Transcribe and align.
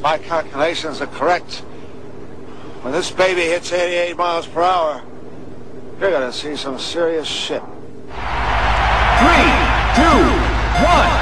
My 0.00 0.16
calculations 0.18 1.00
are 1.00 1.06
correct. 1.08 1.56
When 2.82 2.92
this 2.92 3.10
baby 3.10 3.42
hits 3.42 3.72
88 3.72 4.16
miles 4.16 4.46
per 4.46 4.62
hour, 4.62 5.02
you're 6.00 6.10
gonna 6.12 6.32
see 6.32 6.54
some 6.54 6.78
serious 6.78 7.26
shit. 7.26 7.62
Three, 9.18 9.50
two, 9.98 10.20
one, 10.86 11.17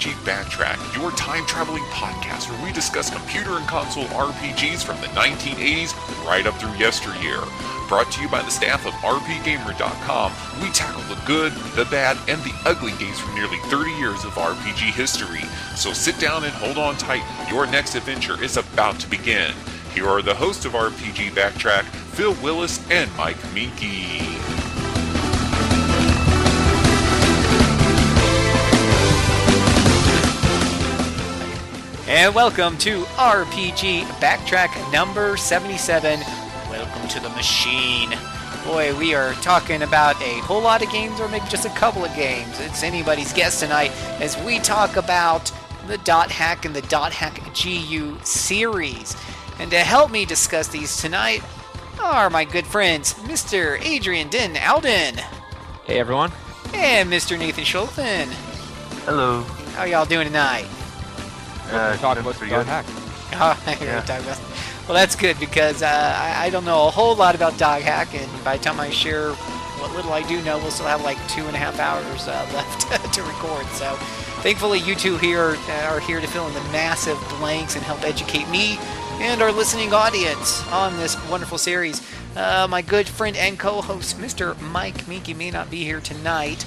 RPG 0.00 0.12
Backtrack, 0.24 0.96
your 0.96 1.10
time 1.12 1.44
traveling 1.46 1.82
podcast 1.84 2.50
where 2.50 2.64
we 2.64 2.72
discuss 2.72 3.10
computer 3.10 3.52
and 3.58 3.66
console 3.66 4.04
RPGs 4.04 4.82
from 4.82 4.98
the 5.02 5.08
1980s 5.08 5.94
right 6.24 6.46
up 6.46 6.54
through 6.54 6.72
yesteryear. 6.76 7.40
Brought 7.86 8.10
to 8.12 8.22
you 8.22 8.28
by 8.28 8.40
the 8.40 8.50
staff 8.50 8.86
of 8.86 8.94
RPGamer.com, 8.94 10.32
we 10.62 10.70
tackle 10.70 11.02
the 11.02 11.20
good, 11.26 11.52
the 11.76 11.84
bad, 11.90 12.16
and 12.28 12.40
the 12.42 12.54
ugly 12.64 12.92
games 12.92 13.18
from 13.18 13.34
nearly 13.34 13.58
30 13.64 13.90
years 13.92 14.24
of 14.24 14.32
RPG 14.32 14.92
history. 14.94 15.42
So 15.76 15.92
sit 15.92 16.18
down 16.18 16.44
and 16.44 16.52
hold 16.54 16.78
on 16.78 16.96
tight, 16.96 17.24
your 17.50 17.66
next 17.66 17.94
adventure 17.94 18.42
is 18.42 18.56
about 18.56 18.98
to 19.00 19.10
begin. 19.10 19.52
Here 19.92 20.08
are 20.08 20.22
the 20.22 20.34
hosts 20.34 20.64
of 20.64 20.72
RPG 20.72 21.32
Backtrack, 21.32 21.84
Phil 22.14 22.34
Willis 22.42 22.80
and 22.90 23.14
Mike 23.16 23.38
Moehnke. 23.52 24.49
And 32.10 32.34
welcome 32.34 32.76
to 32.78 33.04
RPG 33.04 34.02
Backtrack 34.20 34.92
number 34.92 35.36
77. 35.36 36.18
Welcome 36.68 37.08
to 37.08 37.20
the 37.20 37.28
machine. 37.30 38.10
Boy, 38.64 38.98
we 38.98 39.14
are 39.14 39.32
talking 39.34 39.82
about 39.82 40.20
a 40.20 40.40
whole 40.40 40.60
lot 40.60 40.84
of 40.84 40.90
games, 40.90 41.20
or 41.20 41.28
maybe 41.28 41.44
just 41.48 41.66
a 41.66 41.70
couple 41.70 42.04
of 42.04 42.12
games. 42.16 42.58
It's 42.58 42.82
anybody's 42.82 43.32
guess 43.32 43.60
tonight 43.60 43.92
as 44.20 44.36
we 44.42 44.58
talk 44.58 44.96
about 44.96 45.52
the 45.86 45.98
Dot 45.98 46.32
Hack 46.32 46.64
and 46.64 46.74
the 46.74 46.82
Dot 46.82 47.12
Hack 47.12 47.40
GU 47.54 48.18
series. 48.24 49.16
And 49.60 49.70
to 49.70 49.78
help 49.78 50.10
me 50.10 50.24
discuss 50.24 50.66
these 50.66 50.96
tonight 50.96 51.44
are 52.02 52.28
my 52.28 52.44
good 52.44 52.66
friends, 52.66 53.14
Mr. 53.14 53.80
Adrian 53.84 54.28
Den 54.30 54.56
Alden 54.56 55.16
Hey 55.84 56.00
everyone. 56.00 56.32
and 56.74 57.08
Mr. 57.08 57.38
Nathan 57.38 57.62
Schulten. 57.62 58.26
Hello. 59.04 59.42
How 59.74 59.84
y'all 59.84 60.06
doing 60.06 60.26
tonight? 60.26 60.66
Uh, 61.72 61.96
Talk 61.96 62.18
about 62.18 62.34
pretty 62.34 62.52
Dot. 62.52 62.66
Hack. 62.66 62.86
Oh, 63.32 63.56
Yeah. 63.66 63.76
you 63.94 63.98
about- 64.00 64.40
Well, 64.88 64.94
that's 64.94 65.14
good 65.14 65.38
because 65.38 65.82
uh, 65.82 65.86
I, 65.86 66.46
I 66.46 66.50
don't 66.50 66.64
know 66.64 66.88
a 66.88 66.90
whole 66.90 67.14
lot 67.14 67.36
about 67.36 67.56
Dot 67.58 67.80
Hack, 67.80 68.12
and 68.14 68.28
by 68.44 68.56
the 68.56 68.62
time 68.64 68.80
I 68.80 68.90
share 68.90 69.30
what 69.78 69.94
little 69.94 70.12
I 70.12 70.22
do 70.28 70.42
know, 70.42 70.58
we'll 70.58 70.72
still 70.72 70.86
have 70.88 71.02
like 71.04 71.16
two 71.28 71.46
and 71.46 71.54
a 71.54 71.58
half 71.58 71.78
hours 71.78 72.26
uh, 72.26 72.32
left 72.54 73.12
to 73.14 73.22
record. 73.22 73.64
So, 73.68 73.94
thankfully, 74.42 74.80
you 74.80 74.96
two 74.96 75.16
here 75.16 75.56
uh, 75.68 75.72
are 75.90 76.00
here 76.00 76.20
to 76.20 76.26
fill 76.26 76.48
in 76.48 76.54
the 76.54 76.60
massive 76.72 77.18
blanks 77.38 77.76
and 77.76 77.84
help 77.84 78.02
educate 78.02 78.48
me 78.48 78.78
and 79.20 79.40
our 79.42 79.52
listening 79.52 79.92
audience 79.92 80.66
on 80.72 80.96
this 80.96 81.14
wonderful 81.30 81.56
series. 81.58 82.02
Uh, 82.36 82.66
my 82.68 82.82
good 82.82 83.06
friend 83.08 83.36
and 83.36 83.58
co-host, 83.60 84.18
Mr. 84.18 84.60
Mike 84.60 85.04
Moehnke, 85.06 85.36
may 85.36 85.50
not 85.52 85.70
be 85.70 85.84
here 85.84 86.00
tonight. 86.00 86.64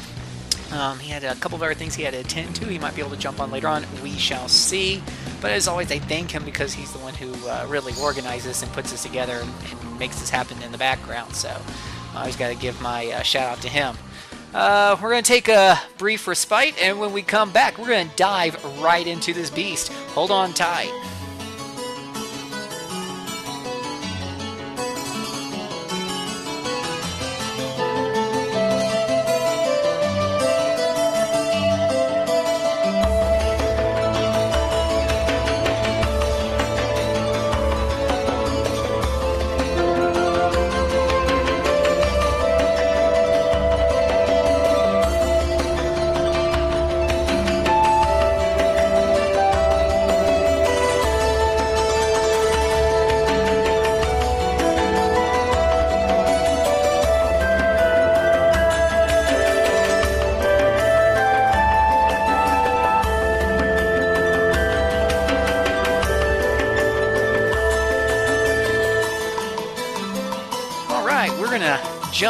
Um, 0.73 0.97
he 0.97 1.11
had 1.11 1.23
a 1.23 1.35
couple 1.35 1.55
of 1.55 1.61
other 1.61 1.75
things 1.75 1.93
he 1.93 2.03
had 2.03 2.13
to 2.13 2.19
attend 2.19 2.55
to. 2.55 2.65
He 2.65 2.79
might 2.79 2.95
be 2.95 3.01
able 3.01 3.11
to 3.11 3.17
jump 3.17 3.39
on 3.39 3.51
later 3.51 3.67
on. 3.67 3.85
We 4.01 4.11
shall 4.13 4.47
see. 4.47 5.03
But 5.39 5.51
as 5.51 5.67
always, 5.67 5.91
I 5.91 5.99
thank 5.99 6.31
him 6.31 6.43
because 6.43 6.73
he's 6.73 6.91
the 6.91 6.99
one 6.99 7.13
who 7.13 7.31
uh, 7.47 7.67
really 7.69 7.93
organizes 8.01 8.63
and 8.63 8.71
puts 8.73 8.91
this 8.91 9.03
together 9.03 9.33
and, 9.33 9.51
and 9.69 9.99
makes 9.99 10.19
this 10.19 10.31
happen 10.31 10.61
in 10.63 10.71
the 10.71 10.77
background. 10.79 11.35
So 11.35 11.55
I 12.15 12.21
always 12.21 12.35
got 12.35 12.49
to 12.49 12.55
give 12.55 12.81
my 12.81 13.07
uh, 13.11 13.21
shout 13.21 13.49
out 13.49 13.61
to 13.61 13.69
him. 13.69 13.95
Uh, 14.53 14.97
we're 15.01 15.09
going 15.09 15.23
to 15.23 15.27
take 15.27 15.47
a 15.47 15.79
brief 15.97 16.27
respite, 16.27 16.75
and 16.81 16.99
when 16.99 17.11
we 17.11 17.23
come 17.23 17.51
back, 17.51 17.77
we're 17.77 17.87
going 17.87 18.09
to 18.09 18.15
dive 18.15 18.63
right 18.81 19.05
into 19.05 19.33
this 19.33 19.49
beast. 19.49 19.91
Hold 20.13 20.31
on 20.31 20.53
tight. 20.53 20.91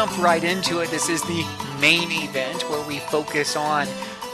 Jump 0.06 0.22
right 0.22 0.44
into 0.44 0.80
it. 0.80 0.90
This 0.90 1.08
is 1.08 1.22
the 1.22 1.46
main 1.80 2.12
event 2.12 2.69
where 2.69 2.86
we 2.86 3.00
focus 3.00 3.56
on 3.56 3.88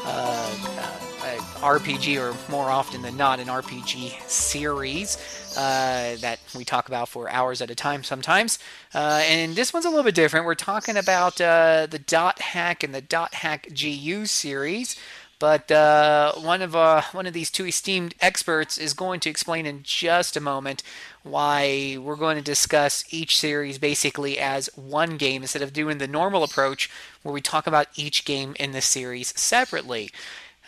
uh, 0.04 0.08
uh, 0.08 1.38
RPG, 1.62 2.18
or 2.20 2.36
more 2.52 2.72
often 2.72 3.04
than 3.04 3.16
not, 3.16 3.40
an 3.40 3.46
RPG 3.46 4.20
series 4.28 5.18
uh, 5.56 6.16
that 6.22 6.40
we 6.56 6.66
talk 6.66 6.88
about 6.88 7.08
for 7.08 7.30
hours 7.30 7.62
at 7.62 7.70
a 7.70 7.76
time 7.76 8.04
sometimes. 8.04 8.58
Uh, 8.96 9.22
and 9.28 9.56
this 9.56 9.72
one's 9.72 9.86
a 9.86 9.90
little 9.90 10.04
bit 10.04 10.16
different. 10.16 10.48
We're 10.48 10.56
talking 10.56 10.98
about 10.98 11.40
uh, 11.40 11.86
the 11.88 12.00
Dot 12.00 12.40
Hack 12.40 12.84
and 12.84 12.96
the 12.96 13.02
Dot 13.02 13.36
Hack 13.36 13.68
GU 13.80 14.26
series. 14.26 14.96
But 15.38 15.72
uh, 15.72 16.34
one 16.34 16.62
of 16.62 16.76
uh, 16.76 17.04
one 17.14 17.26
of 17.26 17.34
these 17.34 17.50
two 17.50 17.66
esteemed 17.66 18.14
experts 18.20 18.78
is 18.78 18.94
going 18.94 19.22
to 19.22 19.30
explain 19.30 19.66
in 19.66 19.84
just 19.84 20.36
a 20.36 20.42
moment 20.42 20.84
why 21.24 21.98
we're 22.00 22.16
going 22.16 22.38
to 22.38 22.44
discuss 22.44 23.04
each 23.12 23.38
series 23.38 23.78
basically 23.78 24.40
as 24.40 24.70
one 24.76 25.18
game 25.18 25.42
instead 25.42 25.62
of 25.62 25.74
doing 25.74 25.98
the 25.98 26.08
normal 26.08 26.44
approach 26.44 26.90
where 27.24 27.34
we 27.34 27.42
talk 27.42 27.68
about 27.68 27.88
each 27.96 28.26
game 28.26 28.56
in 28.60 28.72
the 28.72 28.82
series 28.82 29.38
separately. 29.40 30.10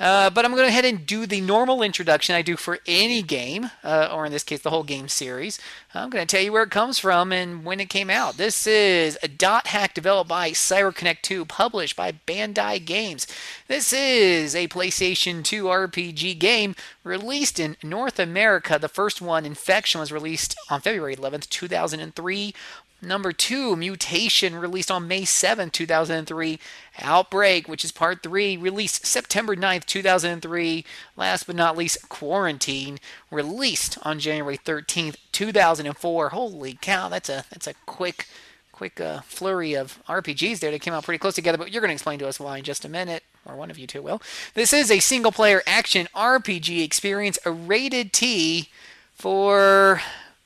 Uh, 0.01 0.31
but 0.31 0.43
I'm 0.43 0.49
going 0.49 0.63
to 0.63 0.63
go 0.63 0.67
ahead 0.67 0.83
and 0.83 1.05
do 1.05 1.27
the 1.27 1.41
normal 1.41 1.83
introduction 1.83 2.33
I 2.33 2.41
do 2.41 2.57
for 2.57 2.79
any 2.87 3.21
game, 3.21 3.69
uh, 3.83 4.09
or 4.11 4.25
in 4.25 4.31
this 4.31 4.43
case, 4.43 4.59
the 4.59 4.71
whole 4.71 4.81
game 4.81 5.07
series. 5.07 5.59
I'm 5.93 6.09
going 6.09 6.25
to 6.25 6.35
tell 6.35 6.43
you 6.43 6.51
where 6.51 6.63
it 6.63 6.71
comes 6.71 6.97
from 6.97 7.31
and 7.31 7.63
when 7.63 7.79
it 7.79 7.87
came 7.87 8.09
out. 8.09 8.37
This 8.37 8.65
is 8.65 9.19
a 9.21 9.27
dot 9.27 9.67
hack 9.67 9.93
developed 9.93 10.27
by 10.27 10.51
CyberConnect 10.51 11.21
2, 11.21 11.45
published 11.45 11.95
by 11.95 12.13
Bandai 12.13 12.83
Games. 12.83 13.27
This 13.67 13.93
is 13.93 14.55
a 14.55 14.67
PlayStation 14.69 15.43
2 15.43 15.65
RPG 15.65 16.39
game 16.39 16.75
released 17.03 17.59
in 17.59 17.77
North 17.83 18.17
America. 18.17 18.79
The 18.79 18.89
first 18.89 19.21
one, 19.21 19.45
Infection, 19.45 20.01
was 20.01 20.11
released 20.11 20.55
on 20.71 20.81
February 20.81 21.15
11th, 21.15 21.47
2003. 21.49 22.55
Number 23.03 23.31
two, 23.31 23.75
Mutation, 23.75 24.55
released 24.55 24.91
on 24.91 25.07
May 25.07 25.23
7th, 25.23 25.71
2003. 25.71 26.59
Outbreak, 26.99 27.67
which 27.67 27.83
is 27.83 27.91
part 27.91 28.21
three, 28.21 28.55
released 28.57 29.07
September 29.07 29.55
9th, 29.55 29.85
2003. 29.85 30.85
Last 31.17 31.47
but 31.47 31.55
not 31.55 31.75
least, 31.75 32.09
Quarantine, 32.09 32.99
released 33.31 33.97
on 34.03 34.19
January 34.19 34.57
13th, 34.57 35.15
2004. 35.31 36.29
Holy 36.29 36.77
cow, 36.79 37.09
that's 37.09 37.29
a 37.29 37.45
that's 37.49 37.65
a 37.65 37.73
quick 37.87 38.27
quick 38.71 38.99
uh, 38.99 39.21
flurry 39.21 39.73
of 39.73 39.99
RPGs 40.07 40.59
there 40.59 40.71
that 40.71 40.81
came 40.81 40.93
out 40.93 41.03
pretty 41.03 41.19
close 41.19 41.35
together, 41.35 41.57
but 41.57 41.71
you're 41.71 41.81
going 41.81 41.89
to 41.89 41.93
explain 41.93 42.17
to 42.19 42.27
us 42.27 42.39
why 42.39 42.57
in 42.57 42.63
just 42.63 42.83
a 42.83 42.89
minute, 42.89 43.23
or 43.45 43.55
one 43.55 43.69
of 43.69 43.77
you 43.77 43.85
two 43.85 44.01
will. 44.01 44.21
This 44.55 44.73
is 44.73 44.89
a 44.89 44.99
single 44.99 45.31
player 45.31 45.61
action 45.67 46.07
RPG 46.15 46.83
experience, 46.83 47.37
a 47.45 47.51
rated 47.51 48.11
T 48.11 48.69
for 49.13 50.01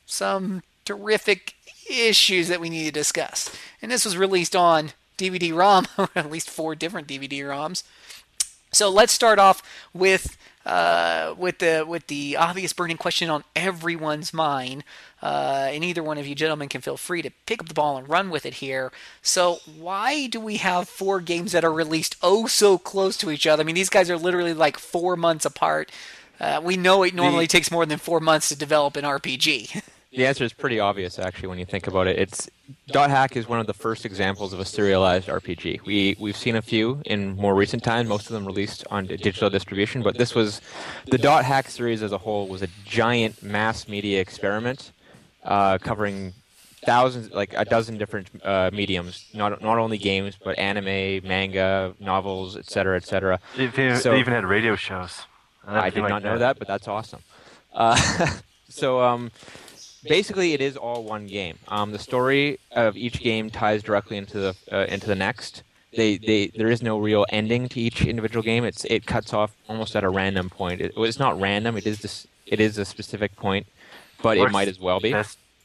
some 0.06 0.64
terrific 0.84 1.56
issues 1.90 2.48
that 2.48 2.62
we 2.62 2.70
need 2.70 2.86
to 2.86 2.92
discuss. 2.92 3.50
And 3.82 3.92
this 3.92 4.06
was 4.06 4.18
released 4.18 4.56
on 4.56 4.92
DVD 5.18 5.56
ROM, 5.56 5.88
or 5.98 6.10
at 6.16 6.32
least 6.32 6.50
four 6.50 6.76
different 6.76 7.08
DVD 7.08 7.40
ROMs. 7.42 7.84
So 8.72 8.90
let's 8.90 9.14
start 9.14 9.40
off 9.40 9.62
with 9.94 10.38
uh, 10.66 11.36
with 11.38 11.60
the 11.60 11.86
with 11.88 12.08
the 12.08 12.36
obvious 12.36 12.74
burning 12.74 12.98
question 12.98 13.30
on 13.30 13.44
everyone's 13.56 14.34
mind. 14.34 14.84
Uh, 15.22 15.70
and 15.72 15.84
either 15.84 16.04
one 16.04 16.18
of 16.18 16.28
you 16.28 16.36
gentlemen 16.36 16.68
can 16.70 16.82
feel 16.82 16.98
free 16.98 17.22
to 17.22 17.32
pick 17.46 17.60
up 17.62 17.68
the 17.68 17.74
ball 17.74 17.98
and 17.98 18.08
run 18.10 18.30
with 18.30 18.46
it 18.46 18.56
here. 18.56 18.92
So, 19.22 19.60
why 19.78 20.28
do 20.28 20.40
we 20.40 20.58
have 20.58 20.90
four 20.90 21.20
games 21.20 21.52
that 21.54 21.64
are 21.64 21.74
released 21.74 22.16
oh 22.22 22.48
so 22.48 22.78
close 22.78 23.16
to 23.18 23.32
each 23.32 23.48
other? 23.48 23.62
I 23.62 23.66
mean, 23.66 23.76
these 23.76 23.90
guys 23.90 24.10
are 24.10 24.18
literally 24.18 24.54
like 24.54 24.78
four 24.78 25.16
months 25.16 25.46
apart. 25.46 25.92
Uh, 26.40 26.60
we 26.64 26.76
know 26.78 27.02
it 27.04 27.14
normally 27.16 27.46
The- 27.46 27.52
takes 27.52 27.72
more 27.72 27.86
than 27.86 27.98
four 27.98 28.20
months 28.20 28.50
to 28.50 28.56
develop 28.56 28.98
an 28.98 29.06
RPG. 29.06 29.82
The 30.16 30.26
answer 30.26 30.46
is 30.46 30.54
pretty 30.54 30.80
obvious, 30.80 31.20
actually, 31.20 31.50
when 31.50 31.60
you 31.60 31.66
think 31.66 31.88
about 31.88 32.08
it. 32.08 32.18
It's 32.18 32.50
Dot 32.88 33.10
Hack 33.10 33.36
is 33.36 33.50
one 33.50 33.60
of 33.60 33.68
the 33.68 33.74
first 33.74 34.06
examples 34.06 34.54
of 34.54 34.60
a 34.62 34.66
serialized 34.66 35.28
RPG. 35.28 35.84
We 35.86 36.16
we've 36.18 36.38
seen 36.38 36.56
a 36.56 36.62
few 36.62 37.02
in 37.06 37.36
more 37.36 37.54
recent 37.54 37.84
times, 37.84 38.08
most 38.08 38.28
of 38.28 38.34
them 38.34 38.46
released 38.46 38.86
on 38.90 39.08
digital 39.08 39.50
distribution, 39.50 40.04
but 40.04 40.18
this 40.18 40.34
was 40.34 40.62
the 41.08 41.18
Dot 41.18 41.44
Hack 41.44 41.70
series 41.70 42.02
as 42.02 42.14
a 42.14 42.18
whole 42.18 42.48
was 42.48 42.62
a 42.62 42.68
giant 42.86 43.44
mass 43.44 43.90
media 43.90 44.22
experiment 44.22 44.94
uh, 45.44 45.78
covering 45.80 46.34
thousands, 46.86 47.32
like 47.32 47.54
a 47.58 47.66
dozen 47.66 47.98
different 47.98 48.30
uh, 48.44 48.70
mediums, 48.72 49.26
not 49.34 49.62
not 49.62 49.78
only 49.78 49.98
games, 49.98 50.38
but 50.42 50.58
anime, 50.58 51.28
manga, 51.28 51.94
novels, 52.00 52.56
etc., 52.56 52.96
etc. 52.96 53.40
They, 53.58 53.68
they, 53.68 53.96
So- 53.96 54.12
they 54.12 54.20
even 54.20 54.34
had 54.34 54.46
radio 54.46 54.78
shows. 54.78 55.24
I 55.68 55.80
everything 55.80 55.96
did 55.96 56.02
like 56.04 56.10
not 56.10 56.24
know 56.24 56.38
that, 56.38 56.58
but 56.58 56.68
that's 56.70 56.88
awesome. 56.88 57.22
Uh, 57.74 58.30
so 58.70 59.02
um, 59.02 59.32
basically, 60.08 60.54
it 60.54 60.62
is 60.62 60.78
all 60.78 61.04
one 61.04 61.28
game. 61.28 61.58
Um, 61.68 61.92
the 61.92 62.00
story 62.00 62.60
of 62.72 62.96
each 62.96 63.20
game 63.20 63.50
ties 63.50 63.84
directly 63.84 64.18
into 64.18 64.40
the 64.40 64.56
uh, 64.72 64.86
into 64.88 65.08
the 65.08 65.16
next. 65.16 65.64
They, 65.96 66.18
they, 66.18 66.48
there 66.48 66.70
is 66.70 66.84
no 66.84 67.00
real 67.00 67.26
ending 67.30 67.70
to 67.70 67.80
each 67.80 68.04
individual 68.06 68.44
game. 68.44 68.66
It's 68.66 68.84
it 68.86 69.06
cuts 69.06 69.34
off 69.34 69.56
almost 69.70 69.96
at 69.96 70.04
a 70.04 70.10
random 70.10 70.50
point. 70.50 70.82
It, 70.82 70.92
it's 70.98 71.20
not 71.20 71.40
random. 71.40 71.78
It 71.78 71.88
is 71.88 72.00
this, 72.00 72.28
it 72.46 72.60
is 72.60 72.78
a 72.78 72.84
specific 72.84 73.36
point, 73.38 73.66
but 74.22 74.38
it 74.38 74.52
might 74.52 74.68
as 74.68 74.80
well 74.80 75.00
be. 75.00 75.16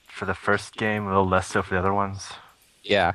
For 0.07 0.27
the 0.27 0.35
first 0.35 0.77
game, 0.77 1.05
a 1.05 1.09
little 1.09 1.27
less 1.27 1.49
so 1.49 1.63
for 1.63 1.75
the 1.75 1.81
other 1.81 1.95
ones. 1.95 2.29
Yeah, 2.85 3.13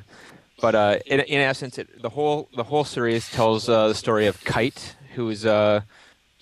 but 0.60 0.74
uh, 0.74 0.98
in, 1.06 1.20
in 1.20 1.40
essence, 1.40 1.78
it, 1.78 2.02
the 2.02 2.10
whole 2.10 2.48
the 2.54 2.64
whole 2.64 2.84
series 2.84 3.30
tells 3.30 3.68
uh, 3.68 3.88
the 3.88 3.94
story 3.94 4.26
of 4.26 4.42
Kite, 4.44 4.96
who's 5.14 5.46
uh, 5.46 5.82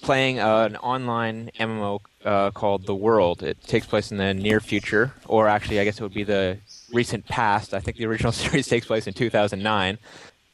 playing 0.02 0.38
uh, 0.38 0.64
an 0.64 0.76
online 0.76 1.50
MMO 1.58 2.00
uh, 2.24 2.50
called 2.50 2.86
The 2.86 2.94
World. 2.94 3.42
It 3.42 3.62
takes 3.62 3.86
place 3.86 4.10
in 4.10 4.16
the 4.18 4.32
near 4.34 4.60
future, 4.60 5.12
or 5.26 5.48
actually, 5.48 5.80
I 5.80 5.84
guess 5.84 5.98
it 6.00 6.02
would 6.02 6.14
be 6.14 6.24
the 6.24 6.58
recent 6.92 7.26
past. 7.26 7.74
I 7.74 7.80
think 7.80 7.96
the 7.96 8.06
original 8.06 8.32
series 8.42 8.66
takes 8.66 8.86
place 8.86 9.06
in 9.06 9.14
2009. 9.14 9.98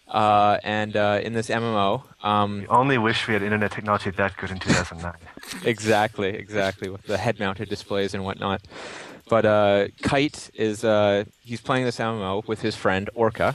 Uh, 0.09 0.59
and 0.65 0.97
uh, 0.97 1.21
in 1.23 1.35
this 1.35 1.49
MMO, 1.49 2.03
um, 2.25 2.63
We 2.63 2.67
only 2.67 2.99
wish 2.99 3.29
we 3.29 3.35
had 3.35 3.45
internet 3.45 3.71
technology 3.71 4.11
that 4.11 4.37
good 4.37 4.51
in 4.51 4.59
2009. 4.59 5.15
exactly, 5.65 6.31
exactly, 6.31 6.89
with 6.89 7.05
the 7.07 7.17
head-mounted 7.17 7.69
displays 7.69 8.13
and 8.13 8.25
whatnot. 8.25 8.61
But 9.29 9.45
uh, 9.47 9.87
Kite 10.03 10.51
is 10.55 10.83
uh, 10.85 11.25
he's 11.45 11.61
playing 11.61 11.85
this 11.85 11.99
MMO 11.99 12.45
with 12.49 12.61
his 12.63 12.75
friend 12.75 13.09
Orca, 13.15 13.55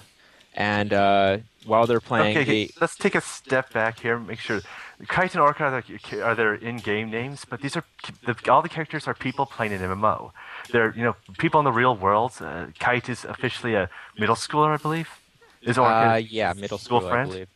and 0.54 0.94
uh, 0.94 1.40
while 1.66 1.86
they're 1.88 2.00
playing, 2.00 2.38
okay, 2.38 2.42
okay, 2.44 2.66
the- 2.68 2.74
let's 2.80 2.96
take 2.96 3.16
a 3.16 3.22
step 3.22 3.74
back 3.74 4.00
here. 4.00 4.16
and 4.16 4.26
Make 4.26 4.40
sure 4.40 4.62
Kite 5.08 5.34
and 5.34 5.42
Orca 5.42 5.64
are 5.66 5.82
their, 5.82 6.24
are 6.24 6.36
their 6.36 6.54
in-game 6.56 7.10
names, 7.12 7.46
but 7.46 7.62
these 7.62 7.76
are 7.76 7.84
the, 8.26 8.36
all 8.50 8.62
the 8.62 8.70
characters 8.70 9.08
are 9.08 9.14
people 9.14 9.46
playing 9.46 9.74
an 9.74 9.82
MMO. 9.82 10.32
They're 10.72 10.94
you 10.96 11.04
know 11.04 11.16
people 11.38 11.60
in 11.60 11.66
the 11.66 11.72
real 11.72 11.96
world. 11.96 12.34
Uh, 12.40 12.68
Kite 12.80 13.10
is 13.10 13.26
officially 13.26 13.76
a 13.76 13.90
middle 14.18 14.36
schooler, 14.36 14.74
I 14.74 14.78
believe. 14.78 15.10
Is 15.62 15.78
Orca 15.78 16.12
uh, 16.12 16.16
yeah, 16.16 16.54
middle 16.54 16.78
school 16.78 17.02
school, 17.02 17.10
I 17.10 17.12
friend? 17.12 17.30
believe. 17.30 17.48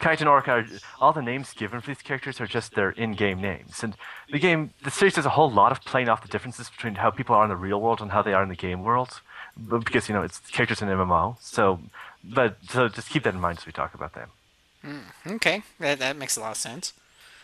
Kite 0.00 0.20
and 0.20 0.28
Orca, 0.28 0.50
are, 0.50 0.66
all 1.00 1.12
the 1.12 1.22
names 1.22 1.52
given 1.52 1.80
for 1.80 1.86
these 1.86 2.02
characters 2.02 2.40
are 2.40 2.46
just 2.46 2.74
their 2.74 2.90
in-game 2.90 3.40
names. 3.40 3.82
And 3.82 3.96
the 4.30 4.40
game, 4.40 4.72
the 4.82 4.90
series 4.90 5.14
does 5.14 5.24
a 5.24 5.30
whole 5.30 5.50
lot 5.50 5.70
of 5.70 5.84
playing 5.84 6.08
off 6.08 6.20
the 6.20 6.28
differences 6.28 6.68
between 6.68 6.96
how 6.96 7.10
people 7.10 7.36
are 7.36 7.44
in 7.44 7.48
the 7.48 7.56
real 7.56 7.80
world 7.80 8.00
and 8.00 8.10
how 8.10 8.20
they 8.20 8.34
are 8.34 8.42
in 8.42 8.48
the 8.48 8.56
game 8.56 8.82
world, 8.82 9.20
because 9.56 10.08
you 10.08 10.14
know 10.14 10.22
it's 10.22 10.40
characters 10.40 10.82
in 10.82 10.88
MMO. 10.88 11.36
So, 11.40 11.80
but 12.22 12.58
so 12.68 12.88
just 12.88 13.08
keep 13.08 13.22
that 13.22 13.34
in 13.34 13.40
mind 13.40 13.58
as 13.58 13.66
we 13.66 13.72
talk 13.72 13.94
about 13.94 14.14
them. 14.14 14.30
Okay, 15.26 15.62
that, 15.80 15.98
that 15.98 16.16
makes 16.16 16.36
a 16.36 16.40
lot 16.40 16.52
of 16.52 16.56
sense. 16.56 16.92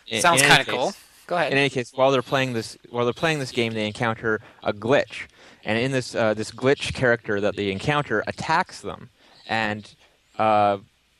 In- 0.07 0.21
Sounds 0.21 0.41
kind 0.41 0.61
of 0.61 0.67
cool. 0.67 0.93
Go 1.27 1.35
ahead. 1.37 1.51
In 1.51 1.57
any 1.57 1.69
case, 1.69 1.91
while 1.95 2.11
they're 2.11 2.21
playing 2.21 2.53
this, 2.53 2.77
while 2.89 3.05
they're 3.05 3.13
playing 3.13 3.39
this 3.39 3.51
game, 3.51 3.73
they 3.73 3.87
encounter 3.87 4.41
a 4.63 4.73
glitch, 4.73 5.27
and 5.63 5.77
in 5.77 5.91
this 5.91 6.13
uh, 6.13 6.33
this 6.33 6.51
glitch 6.51 6.93
character 6.93 7.39
that 7.39 7.55
they 7.55 7.71
encounter 7.71 8.23
attacks 8.27 8.81
them, 8.81 9.09
and 9.47 9.93
uh, 10.37 10.77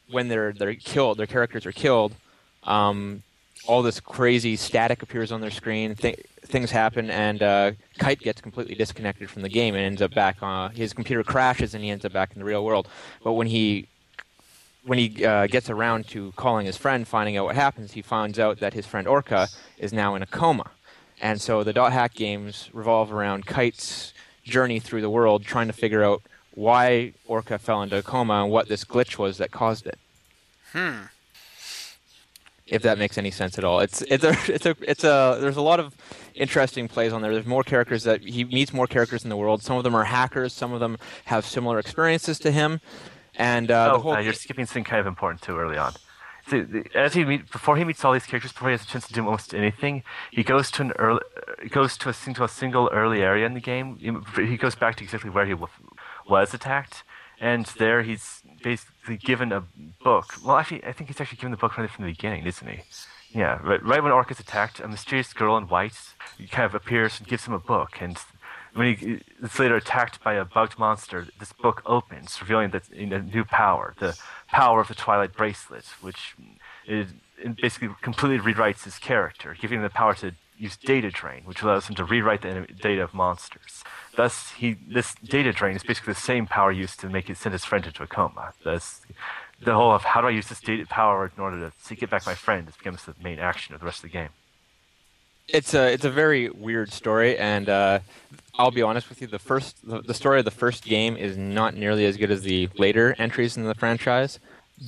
when 0.09 0.27
they're 0.27 0.51
they're 0.51 0.75
killed, 0.75 1.17
their 1.17 1.27
characters 1.27 1.65
are 1.65 1.71
killed. 1.71 2.13
Um, 2.63 3.23
all 3.67 3.81
this 3.83 3.99
crazy 3.99 4.55
static 4.55 5.01
appears 5.03 5.31
on 5.31 5.39
their 5.39 5.51
screen. 5.51 5.95
Th- 5.95 6.19
things 6.43 6.71
happen, 6.71 7.09
and 7.09 7.41
uh, 7.41 7.71
Kite 7.99 8.19
gets 8.19 8.41
completely 8.41 8.75
disconnected 8.75 9.29
from 9.29 9.43
the 9.43 9.49
game 9.49 9.75
and 9.75 9.83
ends 9.85 10.01
up 10.01 10.13
back 10.13 10.41
on 10.41 10.71
his 10.71 10.91
computer 10.93 11.23
crashes, 11.23 11.73
and 11.73 11.83
he 11.83 11.89
ends 11.89 12.03
up 12.03 12.11
back 12.11 12.31
in 12.33 12.39
the 12.39 12.45
real 12.45 12.65
world. 12.65 12.87
But 13.23 13.33
when 13.33 13.47
he 13.47 13.87
when 14.83 14.97
he 14.97 15.25
uh, 15.25 15.47
gets 15.47 15.69
around 15.69 16.07
to 16.09 16.31
calling 16.35 16.65
his 16.65 16.77
friend, 16.77 17.07
finding 17.07 17.37
out 17.37 17.45
what 17.45 17.55
happens, 17.55 17.91
he 17.91 18.01
finds 18.01 18.39
out 18.39 18.59
that 18.59 18.73
his 18.73 18.85
friend 18.85 19.07
Orca 19.07 19.47
is 19.77 19.93
now 19.93 20.15
in 20.15 20.21
a 20.21 20.25
coma. 20.25 20.71
And 21.21 21.39
so 21.39 21.63
the 21.63 21.73
dot 21.73 21.93
hack 21.93 22.13
games 22.13 22.69
revolve 22.73 23.11
around 23.13 23.45
Kite's 23.45 24.13
journey 24.43 24.79
through 24.79 25.01
the 25.01 25.09
world, 25.09 25.45
trying 25.45 25.67
to 25.67 25.73
figure 25.73 26.03
out 26.03 26.23
why 26.53 27.13
Orca 27.27 27.59
fell 27.59 27.81
into 27.81 27.97
a 27.97 28.01
coma 28.01 28.43
and 28.43 28.51
what 28.51 28.67
this 28.67 28.83
glitch 28.83 29.17
was 29.17 29.37
that 29.37 29.51
caused 29.51 29.85
it. 29.85 29.99
Hmm. 30.73 31.01
If 32.65 32.81
that 32.83 32.97
makes 32.97 33.17
any 33.17 33.31
sense 33.31 33.57
at 33.57 33.63
all, 33.65 33.81
it's 33.81 34.01
it's 34.03 34.23
a 34.23 34.35
it's 34.47 34.65
a 34.65 34.75
it's 34.81 35.03
a 35.03 35.37
there's 35.41 35.57
a 35.57 35.61
lot 35.61 35.79
of 35.79 35.93
interesting 36.33 36.87
plays 36.87 37.11
on 37.11 37.21
there. 37.21 37.33
There's 37.33 37.45
more 37.45 37.63
characters 37.63 38.03
that 38.03 38.21
he 38.21 38.45
meets 38.45 38.73
more 38.73 38.87
characters 38.87 39.23
in 39.23 39.29
the 39.29 39.35
world. 39.35 39.61
Some 39.61 39.77
of 39.77 39.83
them 39.83 39.93
are 39.93 40.05
hackers. 40.05 40.53
Some 40.53 40.71
of 40.71 40.79
them 40.79 40.97
have 41.25 41.45
similar 41.45 41.79
experiences 41.79 42.39
to 42.39 42.51
him. 42.51 42.79
And 43.35 43.71
uh, 43.71 43.89
oh, 43.91 43.97
the 43.97 43.99
whole 44.03 44.13
uh, 44.13 44.19
you're 44.19 44.33
skipping 44.33 44.65
something 44.65 44.83
kind 44.83 44.99
of 44.99 45.07
important 45.07 45.41
too 45.41 45.57
early 45.57 45.77
on. 45.77 45.93
The, 46.49 46.85
as 46.95 47.13
he 47.13 47.23
meet, 47.23 47.51
before 47.51 47.77
he 47.77 47.83
meets 47.83 48.03
all 48.03 48.11
these 48.13 48.25
characters, 48.25 48.51
before 48.51 48.69
he 48.69 48.73
has 48.73 48.83
a 48.83 48.87
chance 48.87 49.07
to 49.07 49.13
do 49.13 49.23
almost 49.23 49.53
anything, 49.53 50.03
he 50.31 50.43
goes 50.43 50.69
to 50.71 50.81
an 50.81 50.91
early, 50.97 51.21
uh, 51.47 51.67
goes 51.69 51.97
to 51.99 52.09
a, 52.09 52.13
to 52.13 52.43
a 52.43 52.47
single 52.49 52.89
early 52.91 53.21
area 53.21 53.45
in 53.45 53.53
the 53.53 53.59
game. 53.61 53.97
He- 54.35 54.45
He 54.47 54.57
goes 54.57 54.75
back 54.75 54.95
to 54.97 55.03
exactly 55.03 55.29
where 55.29 55.45
he 55.45 55.53
was 56.27 56.53
attacked, 56.53 57.03
and 57.39 57.65
there 57.77 58.01
he's 58.01 58.41
basically 58.63 59.17
given 59.17 59.51
a 59.53 59.63
book. 60.03 60.33
Well, 60.43 60.57
actually, 60.57 60.83
I 60.83 60.91
think 60.91 61.09
he's 61.09 61.21
actually 61.21 61.37
given 61.37 61.51
the 61.51 61.57
book 61.57 61.77
right 61.77 61.89
from 61.89 62.05
the 62.05 62.11
beginning, 62.11 62.45
isn't 62.45 62.67
he? 62.67 62.81
Yeah, 63.33 63.59
right, 63.63 63.81
right 63.85 64.03
when 64.03 64.11
Orc 64.11 64.29
is 64.31 64.39
attacked, 64.41 64.79
a 64.81 64.87
mysterious 64.89 65.31
girl 65.31 65.55
in 65.57 65.67
white 65.67 65.97
kind 66.49 66.65
of 66.65 66.75
appears 66.75 67.19
and 67.19 67.27
gives 67.29 67.45
him 67.45 67.53
a 67.53 67.59
book, 67.59 68.01
and 68.01 68.17
when 68.73 68.95
he 68.95 69.19
is 69.41 69.59
later 69.59 69.75
attacked 69.75 70.23
by 70.23 70.33
a 70.33 70.45
bugged 70.45 70.79
monster, 70.79 71.27
this 71.39 71.53
book 71.53 71.81
opens, 71.85 72.39
revealing 72.41 72.71
that 72.71 72.89
a 72.89 73.19
new 73.19 73.43
power, 73.43 73.93
the 73.99 74.17
power 74.47 74.79
of 74.81 74.87
the 74.87 74.95
Twilight 74.95 75.33
Bracelet, 75.33 75.85
which 76.01 76.35
is, 76.87 77.09
it 77.37 77.61
basically 77.61 77.89
completely 78.01 78.53
rewrites 78.53 78.83
his 78.83 78.97
character, 78.97 79.55
giving 79.59 79.79
him 79.79 79.83
the 79.83 79.89
power 79.89 80.13
to 80.15 80.33
use 80.57 80.77
data 80.77 81.09
drain, 81.09 81.41
which 81.45 81.63
allows 81.63 81.87
him 81.87 81.95
to 81.95 82.05
rewrite 82.05 82.43
the 82.43 82.67
data 82.81 83.03
of 83.03 83.13
monsters. 83.13 83.83
Thus, 84.15 84.51
he 84.51 84.77
this 84.87 85.15
data 85.15 85.51
drain 85.51 85.75
is 85.75 85.83
basically 85.83 86.13
the 86.13 86.19
same 86.19 86.45
power 86.45 86.71
used 86.71 86.99
to 86.99 87.09
make 87.09 87.29
it 87.29 87.37
send 87.37 87.53
his 87.53 87.65
friend 87.65 87.85
into 87.85 88.03
a 88.03 88.07
coma. 88.07 88.53
Thus, 88.63 89.01
the 89.59 89.73
whole 89.73 89.91
of 89.91 90.03
how 90.03 90.21
do 90.21 90.27
I 90.27 90.31
use 90.31 90.47
this 90.47 90.61
data 90.61 90.85
power 90.85 91.31
in 91.35 91.41
order 91.41 91.71
to, 91.87 91.95
get 91.95 92.09
back 92.09 92.25
my 92.25 92.35
friend 92.35 92.67
becomes 92.77 93.05
the 93.05 93.15
main 93.21 93.39
action 93.39 93.73
of 93.73 93.81
the 93.81 93.85
rest 93.85 93.99
of 93.99 94.11
the 94.11 94.17
game. 94.17 94.29
It's 95.47 95.73
a 95.73 95.91
it's 95.93 96.05
a 96.05 96.11
very 96.11 96.49
weird 96.49 96.91
story, 96.91 97.37
and 97.37 97.67
uh, 97.69 97.99
I'll 98.57 98.71
be 98.71 98.81
honest 98.81 99.09
with 99.09 99.21
you. 99.21 99.27
The 99.27 99.39
first 99.39 99.77
the, 99.87 100.01
the 100.01 100.13
story 100.13 100.39
of 100.39 100.45
the 100.45 100.51
first 100.51 100.83
game 100.85 101.17
is 101.17 101.37
not 101.37 101.75
nearly 101.75 102.05
as 102.05 102.17
good 102.17 102.31
as 102.31 102.41
the 102.43 102.69
later 102.77 103.15
entries 103.17 103.57
in 103.57 103.63
the 103.63 103.75
franchise, 103.75 104.39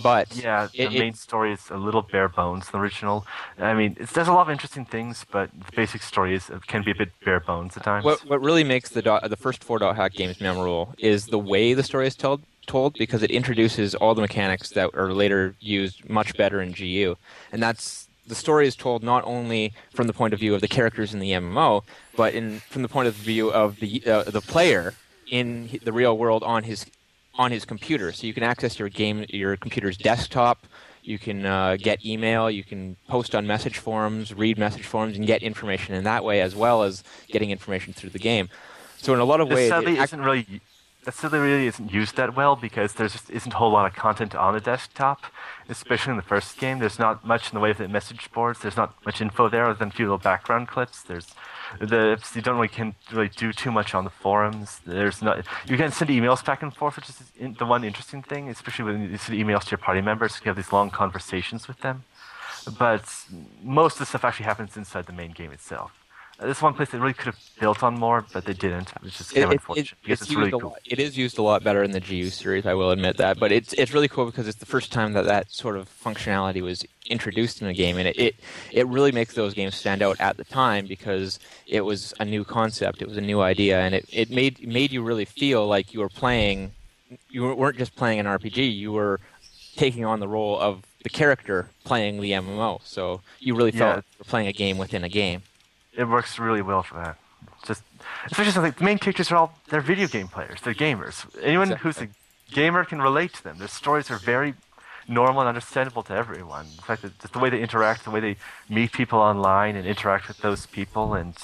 but 0.01 0.35
Yeah, 0.35 0.67
the 0.73 0.83
it- 0.83 0.93
it- 0.95 0.99
main 0.99 1.13
story 1.13 1.51
is 1.53 1.69
a 1.69 1.77
little 1.77 2.01
bare 2.01 2.29
bones. 2.29 2.69
The 2.69 2.77
original, 2.77 3.25
I 3.57 3.73
mean, 3.73 3.95
it 3.99 4.11
does 4.13 4.27
a 4.27 4.33
lot 4.33 4.41
of 4.47 4.49
interesting 4.49 4.85
things, 4.85 5.25
but 5.31 5.49
the 5.51 5.71
basic 5.75 6.01
story 6.01 6.33
is 6.35 6.49
can 6.67 6.83
be 6.83 6.91
a 6.91 6.95
bit 6.95 7.11
bare 7.25 7.39
bones 7.39 7.75
at 7.77 7.83
times. 7.83 8.05
What 8.05 8.25
what 8.25 8.41
really 8.41 8.63
makes 8.63 8.89
the 8.89 9.01
dot, 9.01 9.29
the 9.29 9.37
first 9.37 9.63
four 9.63 9.79
dot 9.79 9.95
hack 9.95 10.13
games 10.13 10.39
memorable 10.39 10.93
is 10.97 11.27
the 11.27 11.39
way 11.39 11.73
the 11.73 11.83
story 11.83 12.07
is 12.07 12.15
told 12.15 12.41
told 12.65 12.93
because 12.97 13.21
it 13.23 13.29
introduces 13.31 13.93
all 13.93 14.15
the 14.15 14.21
mechanics 14.21 14.69
that 14.69 14.89
are 14.93 15.11
later 15.13 15.53
used 15.59 16.07
much 16.09 16.33
better 16.37 16.61
in 16.61 16.71
GU, 16.71 17.15
and 17.51 17.61
that's 17.61 18.07
the 18.27 18.35
story 18.35 18.67
is 18.67 18.75
told 18.75 19.03
not 19.03 19.23
only 19.25 19.73
from 19.93 20.07
the 20.07 20.13
point 20.13 20.33
of 20.33 20.39
view 20.39 20.55
of 20.55 20.61
the 20.61 20.67
characters 20.67 21.13
in 21.13 21.19
the 21.19 21.31
MMO, 21.31 21.83
but 22.15 22.33
in 22.33 22.59
from 22.59 22.81
the 22.81 22.87
point 22.87 23.07
of 23.07 23.15
view 23.15 23.51
of 23.51 23.79
the 23.79 24.03
uh, 24.05 24.23
the 24.23 24.41
player 24.41 24.93
in 25.29 25.79
the 25.83 25.93
real 25.93 26.17
world 26.17 26.43
on 26.43 26.63
his 26.63 26.85
on 27.35 27.51
his 27.51 27.65
computer. 27.65 28.11
So 28.11 28.27
you 28.27 28.33
can 28.33 28.43
access 28.43 28.79
your 28.79 28.89
game 28.89 29.25
your 29.29 29.57
computer's 29.57 29.97
desktop. 29.97 30.65
You 31.03 31.19
can 31.19 31.45
uh, 31.45 31.75
get 31.77 32.05
email. 32.05 32.49
You 32.49 32.63
can 32.63 32.95
post 33.09 33.35
on 33.35 33.45
message 33.45 33.77
forums, 33.77 34.33
read 34.33 34.57
message 34.57 34.85
forums, 34.85 35.17
and 35.17 35.27
get 35.27 35.43
information 35.43 35.95
in 35.95 36.05
that 36.05 36.23
way, 36.23 36.39
as 36.39 36.55
well 36.55 36.83
as 36.83 37.03
getting 37.27 37.51
information 37.51 37.91
through 37.91 38.11
the 38.11 38.19
game. 38.19 38.49
So 38.97 39.13
in 39.13 39.19
a 39.19 39.25
lot 39.25 39.41
of 39.41 39.49
ways, 39.49 39.69
sadly 39.69 39.97
it 39.97 40.03
isn't 40.03 40.21
really 40.21 40.61
that 41.05 41.13
still 41.13 41.29
really 41.31 41.67
isn't 41.67 41.91
used 41.91 42.15
that 42.15 42.35
well 42.35 42.55
because 42.55 42.93
there 42.93 43.07
just 43.07 43.29
isn't 43.29 43.53
a 43.53 43.57
whole 43.57 43.71
lot 43.71 43.85
of 43.85 43.95
content 43.95 44.35
on 44.35 44.53
the 44.53 44.59
desktop, 44.59 45.23
especially 45.67 46.11
in 46.11 46.17
the 46.17 46.23
first 46.23 46.57
game. 46.57 46.79
There's 46.79 46.99
not 46.99 47.25
much 47.25 47.51
in 47.51 47.55
the 47.55 47.59
way 47.59 47.71
of 47.71 47.77
the 47.77 47.87
message 47.87 48.31
boards. 48.31 48.59
There's 48.59 48.77
not 48.77 48.93
much 49.05 49.21
info 49.21 49.49
there 49.49 49.65
other 49.65 49.77
than 49.77 49.89
a 49.89 49.91
few 49.91 50.05
little 50.05 50.17
background 50.17 50.67
clips. 50.67 51.01
There's 51.03 51.33
the 51.79 52.21
you 52.35 52.41
don't 52.41 52.55
really 52.55 52.67
can 52.67 52.95
really 53.11 53.29
do 53.29 53.51
too 53.51 53.71
much 53.71 53.93
on 53.95 54.03
the 54.03 54.09
forums. 54.09 54.79
There's 54.85 55.21
not 55.21 55.45
you 55.65 55.77
can 55.77 55.91
send 55.91 56.09
emails 56.09 56.43
back 56.45 56.61
and 56.61 56.73
forth, 56.73 56.95
which 56.95 57.09
is 57.09 57.55
the 57.57 57.65
one 57.65 57.83
interesting 57.83 58.23
thing, 58.23 58.49
especially 58.49 58.85
when 58.85 59.11
you 59.11 59.17
send 59.17 59.37
emails 59.37 59.63
to 59.65 59.71
your 59.71 59.79
party 59.79 60.01
members. 60.01 60.39
You 60.43 60.49
have 60.49 60.55
these 60.55 60.71
long 60.71 60.89
conversations 60.89 61.67
with 61.67 61.79
them, 61.81 62.03
but 62.77 63.03
most 63.61 63.93
of 63.93 63.99
the 63.99 64.05
stuff 64.05 64.23
actually 64.23 64.45
happens 64.45 64.77
inside 64.77 65.05
the 65.05 65.13
main 65.13 65.31
game 65.31 65.51
itself. 65.51 66.02
This 66.41 66.61
one 66.61 66.73
place 66.73 66.89
they 66.89 66.97
really 66.97 67.13
could 67.13 67.27
have 67.27 67.39
built 67.59 67.83
on 67.83 67.93
more, 67.97 68.25
but 68.33 68.43
they 68.45 68.53
didn't, 68.53 68.89
which 69.03 69.21
is 69.21 69.29
kind 69.31 69.45
of 69.45 69.51
unfortunate 69.51 69.93
because 70.01 70.21
it's, 70.21 70.29
used 70.31 70.39
really 70.39 70.51
cool. 70.51 70.71
lot, 70.71 70.79
it 70.83 70.99
is 70.99 71.15
used 71.17 71.37
a 71.37 71.41
lot 71.41 71.63
better 71.63 71.83
in 71.83 71.91
the 71.91 71.99
GU 71.99 72.29
series. 72.31 72.65
I 72.65 72.73
will 72.73 72.91
admit 72.91 73.17
that, 73.17 73.39
but 73.39 73.51
it's 73.51 73.71
it's 73.73 73.93
really 73.93 74.07
cool 74.07 74.25
because 74.25 74.47
it's 74.47 74.57
the 74.57 74.65
first 74.65 74.91
time 74.91 75.13
that 75.13 75.25
that 75.25 75.51
sort 75.51 75.77
of 75.77 75.87
functionality 75.89 76.61
was 76.61 76.83
introduced 77.07 77.61
in 77.61 77.67
a 77.67 77.73
game, 77.73 77.97
and 77.97 78.07
it 78.07 78.17
it, 78.17 78.35
it 78.71 78.87
really 78.87 79.11
makes 79.11 79.35
those 79.35 79.53
games 79.53 79.75
stand 79.75 80.01
out 80.01 80.19
at 80.19 80.37
the 80.37 80.43
time 80.43 80.87
because 80.87 81.39
it 81.67 81.81
was 81.81 82.13
a 82.19 82.25
new 82.25 82.43
concept, 82.43 83.01
it 83.01 83.07
was 83.07 83.17
a 83.17 83.21
new 83.21 83.39
idea, 83.41 83.79
and 83.79 83.93
it, 83.95 84.05
it 84.11 84.29
made 84.31 84.67
made 84.67 84.91
you 84.91 85.03
really 85.03 85.25
feel 85.25 85.67
like 85.67 85.93
you 85.93 85.99
were 85.99 86.09
playing. 86.09 86.71
You 87.29 87.53
weren't 87.55 87.77
just 87.77 87.95
playing 87.95 88.19
an 88.19 88.25
RPG; 88.25 88.75
you 88.75 88.91
were 88.91 89.19
taking 89.75 90.03
on 90.03 90.19
the 90.19 90.27
role 90.27 90.59
of 90.59 90.83
the 91.03 91.09
character 91.09 91.69
playing 91.83 92.19
the 92.21 92.31
MMO. 92.31 92.81
So 92.83 93.21
you 93.39 93.55
really 93.55 93.71
felt 93.71 93.89
Yeah. 93.89 93.95
like 93.97 94.05
you 94.13 94.19
were 94.19 94.25
playing 94.25 94.47
a 94.47 94.53
game 94.53 94.77
within 94.77 95.03
a 95.03 95.09
game. 95.09 95.43
It 95.95 96.05
works 96.05 96.39
really 96.39 96.61
well 96.61 96.83
for 96.83 96.95
that. 96.95 97.17
Just 97.65 97.83
especially 98.25 98.51
since 98.51 98.63
like, 98.63 98.77
the 98.77 98.83
main 98.83 98.97
characters 98.97 99.31
are 99.31 99.37
all 99.37 99.57
they're 99.69 99.81
video 99.81 100.07
game 100.07 100.27
players. 100.27 100.59
They're 100.61 100.73
gamers. 100.73 101.25
Anyone 101.41 101.71
who's 101.71 101.99
a 102.01 102.09
gamer 102.51 102.83
can 102.85 103.01
relate 103.01 103.33
to 103.33 103.43
them. 103.43 103.57
Their 103.57 103.67
stories 103.67 104.09
are 104.11 104.17
very 104.17 104.55
normal 105.07 105.41
and 105.41 105.49
understandable 105.49 106.03
to 106.03 106.13
everyone. 106.13 106.65
In 106.65 106.83
fact, 106.83 107.01
that 107.01 107.19
just 107.19 107.33
the 107.33 107.39
way 107.39 107.49
they 107.49 107.61
interact, 107.61 108.05
the 108.05 108.11
way 108.11 108.19
they 108.19 108.37
meet 108.69 108.91
people 108.91 109.19
online 109.19 109.75
and 109.75 109.85
interact 109.85 110.27
with 110.27 110.37
those 110.37 110.65
people 110.65 111.13
and 111.13 111.35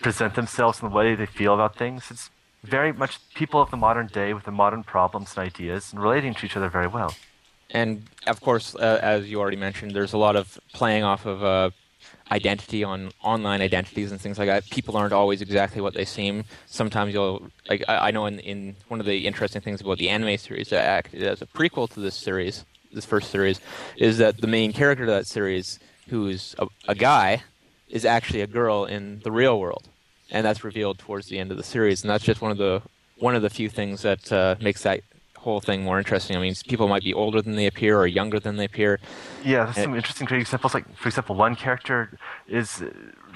present 0.00 0.34
themselves 0.34 0.80
and 0.80 0.90
the 0.90 0.94
way 0.94 1.14
they 1.14 1.26
feel 1.26 1.54
about 1.54 1.76
things. 1.76 2.10
It's 2.10 2.30
very 2.62 2.92
much 2.92 3.18
people 3.34 3.60
of 3.60 3.70
the 3.70 3.76
modern 3.76 4.06
day 4.06 4.32
with 4.32 4.44
the 4.44 4.50
modern 4.50 4.82
problems 4.82 5.34
and 5.36 5.46
ideas 5.46 5.92
and 5.92 6.02
relating 6.02 6.34
to 6.34 6.46
each 6.46 6.56
other 6.56 6.68
very 6.68 6.86
well. 6.86 7.14
And 7.70 8.04
of 8.26 8.40
course, 8.40 8.74
uh, 8.74 8.98
as 9.02 9.30
you 9.30 9.40
already 9.40 9.56
mentioned, 9.56 9.92
there's 9.92 10.12
a 10.12 10.18
lot 10.18 10.36
of 10.36 10.58
playing 10.72 11.04
off 11.04 11.26
of 11.26 11.42
uh, 11.42 11.70
identity 12.30 12.82
on 12.82 13.10
online 13.22 13.60
identities 13.60 14.10
and 14.10 14.20
things 14.20 14.38
like 14.38 14.48
that. 14.48 14.68
People 14.70 14.96
aren't 14.96 15.12
always 15.12 15.42
exactly 15.42 15.80
what 15.80 15.94
they 15.94 16.04
seem. 16.04 16.44
Sometimes 16.66 17.12
you'll, 17.12 17.48
like, 17.68 17.84
I, 17.86 18.08
I 18.08 18.10
know 18.10 18.26
in, 18.26 18.38
in 18.40 18.76
one 18.88 19.00
of 19.00 19.06
the 19.06 19.26
interesting 19.26 19.60
things 19.60 19.80
about 19.80 19.98
the 19.98 20.08
anime 20.08 20.36
series 20.38 20.70
that 20.70 20.84
acted 20.84 21.22
as 21.22 21.42
a 21.42 21.46
prequel 21.46 21.88
to 21.90 22.00
this 22.00 22.14
series, 22.14 22.64
this 22.92 23.04
first 23.04 23.30
series, 23.30 23.60
is 23.96 24.18
that 24.18 24.40
the 24.40 24.46
main 24.46 24.72
character 24.72 25.04
of 25.04 25.10
that 25.10 25.26
series, 25.26 25.78
who's 26.08 26.54
a, 26.58 26.66
a 26.88 26.94
guy, 26.94 27.42
is 27.88 28.04
actually 28.04 28.40
a 28.40 28.46
girl 28.46 28.84
in 28.84 29.20
the 29.20 29.30
real 29.30 29.60
world, 29.60 29.88
and 30.30 30.44
that's 30.44 30.64
revealed 30.64 30.98
towards 30.98 31.28
the 31.28 31.38
end 31.38 31.50
of 31.50 31.56
the 31.56 31.62
series. 31.62 32.02
And 32.02 32.10
that's 32.10 32.24
just 32.24 32.40
one 32.40 32.50
of 32.50 32.58
the 32.58 32.82
one 33.18 33.36
of 33.36 33.42
the 33.42 33.50
few 33.50 33.68
things 33.68 34.02
that 34.02 34.32
uh, 34.32 34.56
makes 34.60 34.82
that 34.82 35.02
whole 35.44 35.60
thing 35.60 35.82
more 35.84 35.98
interesting. 35.98 36.36
I 36.36 36.40
mean, 36.40 36.54
people 36.66 36.88
might 36.88 37.02
be 37.02 37.14
older 37.14 37.40
than 37.42 37.54
they 37.54 37.66
appear 37.66 37.98
or 37.98 38.06
younger 38.06 38.40
than 38.40 38.56
they 38.56 38.64
appear. 38.64 38.98
Yeah, 39.44 39.64
there's 39.64 39.76
some 39.84 39.94
interesting 39.94 40.26
great 40.26 40.40
examples. 40.40 40.72
Like, 40.74 40.86
for 40.96 41.08
example, 41.08 41.36
one 41.36 41.54
character 41.54 42.18
is 42.48 42.82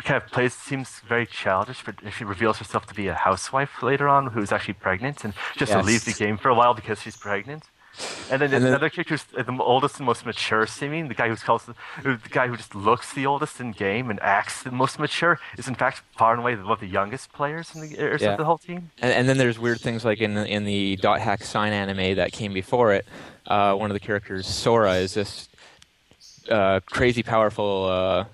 kind 0.05 0.17
of 0.23 0.25
plays 0.31 0.55
seems 0.55 0.89
very 1.07 1.27
childish, 1.27 1.81
but 1.85 1.95
she 2.17 2.25
reveals 2.25 2.57
herself 2.59 2.87
to 2.87 2.95
be 2.95 3.07
a 3.09 3.15
housewife 3.15 3.83
later 3.83 4.09
on 4.09 4.29
who's 4.29 4.51
actually 4.53 4.75
pregnant, 4.75 5.25
and 5.25 5.35
just 5.57 5.73
to 5.73 5.79
Yes. 5.79 5.87
leave 5.87 6.05
the 6.11 6.13
game 6.25 6.37
for 6.39 6.49
a 6.49 6.55
while 6.61 6.75
because 6.75 7.03
she's 7.03 7.17
pregnant. 7.17 7.65
And 8.31 8.41
then 8.41 8.53
And 8.55 8.65
then- 8.65 8.73
another 8.73 8.91
character 8.91 9.15
who's 9.15 9.25
the 9.25 9.63
oldest 9.63 9.97
and 9.99 10.07
most 10.07 10.25
mature 10.25 10.67
seeming, 10.67 11.09
the 11.09 11.15
guy 11.15 11.29
who's 11.29 11.43
called 11.43 11.63
who- 12.03 12.17
the 12.17 12.29
guy 12.29 12.47
who 12.49 12.57
just 12.57 12.75
looks 12.75 13.13
the 13.13 13.27
oldest 13.27 13.61
in 13.61 13.73
game 13.73 14.11
and 14.11 14.21
acts 14.21 14.63
the 14.63 14.71
most 14.71 14.99
mature, 14.99 15.41
is 15.57 15.67
in 15.69 15.75
fact 15.75 16.03
far 16.17 16.33
and 16.33 16.41
away 16.41 16.55
one 16.57 16.71
of 16.73 16.81
the 16.81 16.87
youngest 16.87 17.33
players 17.33 17.75
in 17.75 17.81
the, 17.81 18.01
or 18.01 18.17
Yeah. 18.17 18.37
the 18.37 18.45
whole 18.45 18.59
team. 18.59 18.91
And, 19.01 19.13
and 19.13 19.29
then 19.29 19.39
there's 19.39 19.59
weird 19.59 19.81
things 19.81 20.05
like 20.05 20.21
in 20.21 20.35
the, 20.35 20.47
in 20.47 20.65
the 20.65 20.97
dot 20.97 21.21
hack 21.21 21.43
sign 21.43 21.73
anime 21.73 22.15
that 22.17 22.33
came 22.33 22.53
before 22.53 22.93
it. 22.93 23.07
Uh, 23.47 23.75
one 23.75 23.91
of 23.91 23.95
the 23.95 24.01
characters, 24.01 24.47
Sora, 24.47 24.95
is 24.95 25.15
this 25.15 25.49
uh, 26.51 26.81
crazy 26.87 27.23
powerful 27.23 27.87
uh, 27.87 28.25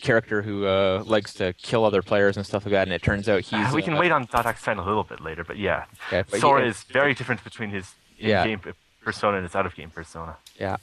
character 0.00 0.42
who 0.42 0.66
uh, 0.66 1.02
likes 1.06 1.32
to 1.34 1.52
kill 1.54 1.84
other 1.84 2.02
players 2.02 2.36
and 2.36 2.44
stuff 2.44 2.64
like 2.66 2.72
that. 2.72 2.82
And 2.86 2.92
it 2.92 3.02
turns 3.02 3.28
out 3.28 3.40
he's 3.42 3.54
Uh, 3.54 3.72
we 3.74 3.82
can 3.82 3.94
uh, 3.94 4.00
wait 4.00 4.12
on 4.12 4.26
Dot 4.30 4.44
hack 4.44 4.58
Sign 4.58 4.78
a 4.78 4.84
little 4.84 5.04
bit 5.04 5.20
later, 5.20 5.44
but 5.44 5.56
yeah, 5.56 5.84
Okay, 6.08 6.24
but 6.30 6.40
Sora 6.40 6.66
is 6.66 6.82
very 6.84 7.14
different 7.14 7.42
between 7.44 7.70
his 7.70 7.94
Yeah. 8.18 8.42
in-game 8.44 8.74
persona 9.04 9.36
and 9.36 9.44
his 9.44 9.54
out-of-game 9.54 9.90
persona. 9.90 10.36
Yeah, 10.58 10.76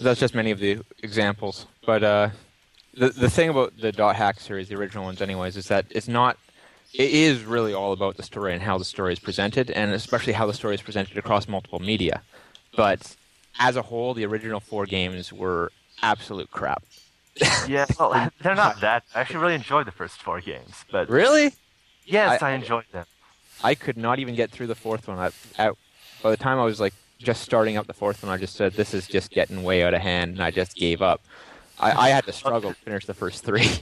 that's 0.00 0.18
just 0.20 0.34
many 0.34 0.50
of 0.50 0.58
the 0.58 0.80
examples. 1.02 1.66
But 1.86 2.02
uh, 2.02 2.30
the 2.94 3.10
the 3.10 3.30
thing 3.30 3.48
about 3.50 3.76
the 3.78 3.92
dot 3.92 4.16
hack 4.16 4.40
series, 4.40 4.68
the 4.68 4.74
original 4.76 5.04
ones, 5.04 5.20
anyways, 5.22 5.56
is 5.56 5.66
that 5.68 5.86
it's 5.90 6.08
not. 6.08 6.36
It 6.94 7.10
is 7.10 7.42
really 7.44 7.74
all 7.74 7.92
about 7.92 8.16
the 8.16 8.22
story 8.22 8.54
and 8.54 8.62
how 8.62 8.78
the 8.78 8.84
story 8.84 9.12
is 9.12 9.18
presented, 9.18 9.70
and 9.70 9.92
especially 9.92 10.32
how 10.32 10.46
the 10.46 10.54
story 10.54 10.74
is 10.74 10.80
presented 10.80 11.18
across 11.18 11.46
multiple 11.46 11.80
media. 11.80 12.22
But 12.76 13.14
as 13.58 13.76
a 13.76 13.82
whole, 13.82 14.14
the 14.14 14.24
original 14.24 14.58
four 14.58 14.86
games 14.86 15.30
were 15.32 15.70
absolute 16.02 16.50
crap. 16.50 16.82
Yeah, 17.68 17.84
well, 18.00 18.30
they're 18.42 18.54
not 18.54 18.80
that. 18.80 19.04
I 19.14 19.20
actually 19.20 19.40
really 19.40 19.54
enjoyed 19.54 19.86
the 19.86 19.92
first 19.92 20.20
four 20.22 20.40
games, 20.40 20.84
but 20.90 21.08
Really? 21.10 21.52
yes, 22.06 22.42
I- 22.42 22.50
I, 22.50 22.52
enjoyed 22.54 22.86
them. 22.90 23.04
I 23.62 23.74
could 23.74 23.96
not 23.96 24.18
even 24.18 24.34
get 24.34 24.50
through 24.50 24.68
the 24.68 24.74
fourth 24.74 25.06
one. 25.06 25.18
I, 25.18 25.30
I, 25.62 25.70
by 26.22 26.30
the 26.30 26.36
time 26.36 26.58
I 26.58 26.64
was 26.64 26.80
like 26.80 26.94
just 27.18 27.42
starting 27.42 27.76
up 27.76 27.86
the 27.86 27.92
fourth 27.92 28.22
one, 28.22 28.32
I 28.32 28.36
just 28.36 28.54
said 28.54 28.74
this 28.74 28.94
is 28.94 29.06
just 29.06 29.30
getting 29.30 29.62
way 29.62 29.82
out 29.82 29.94
of 29.94 30.00
hand, 30.00 30.32
and 30.32 30.42
I 30.42 30.50
just 30.50 30.76
gave 30.76 31.02
up. 31.02 31.20
I, 31.80 31.92
I 31.92 32.08
had 32.10 32.24
to 32.26 32.32
struggle 32.32 32.72
to 32.72 32.76
finish 32.76 33.06
the 33.06 33.14
first 33.14 33.44
three. 33.44 33.70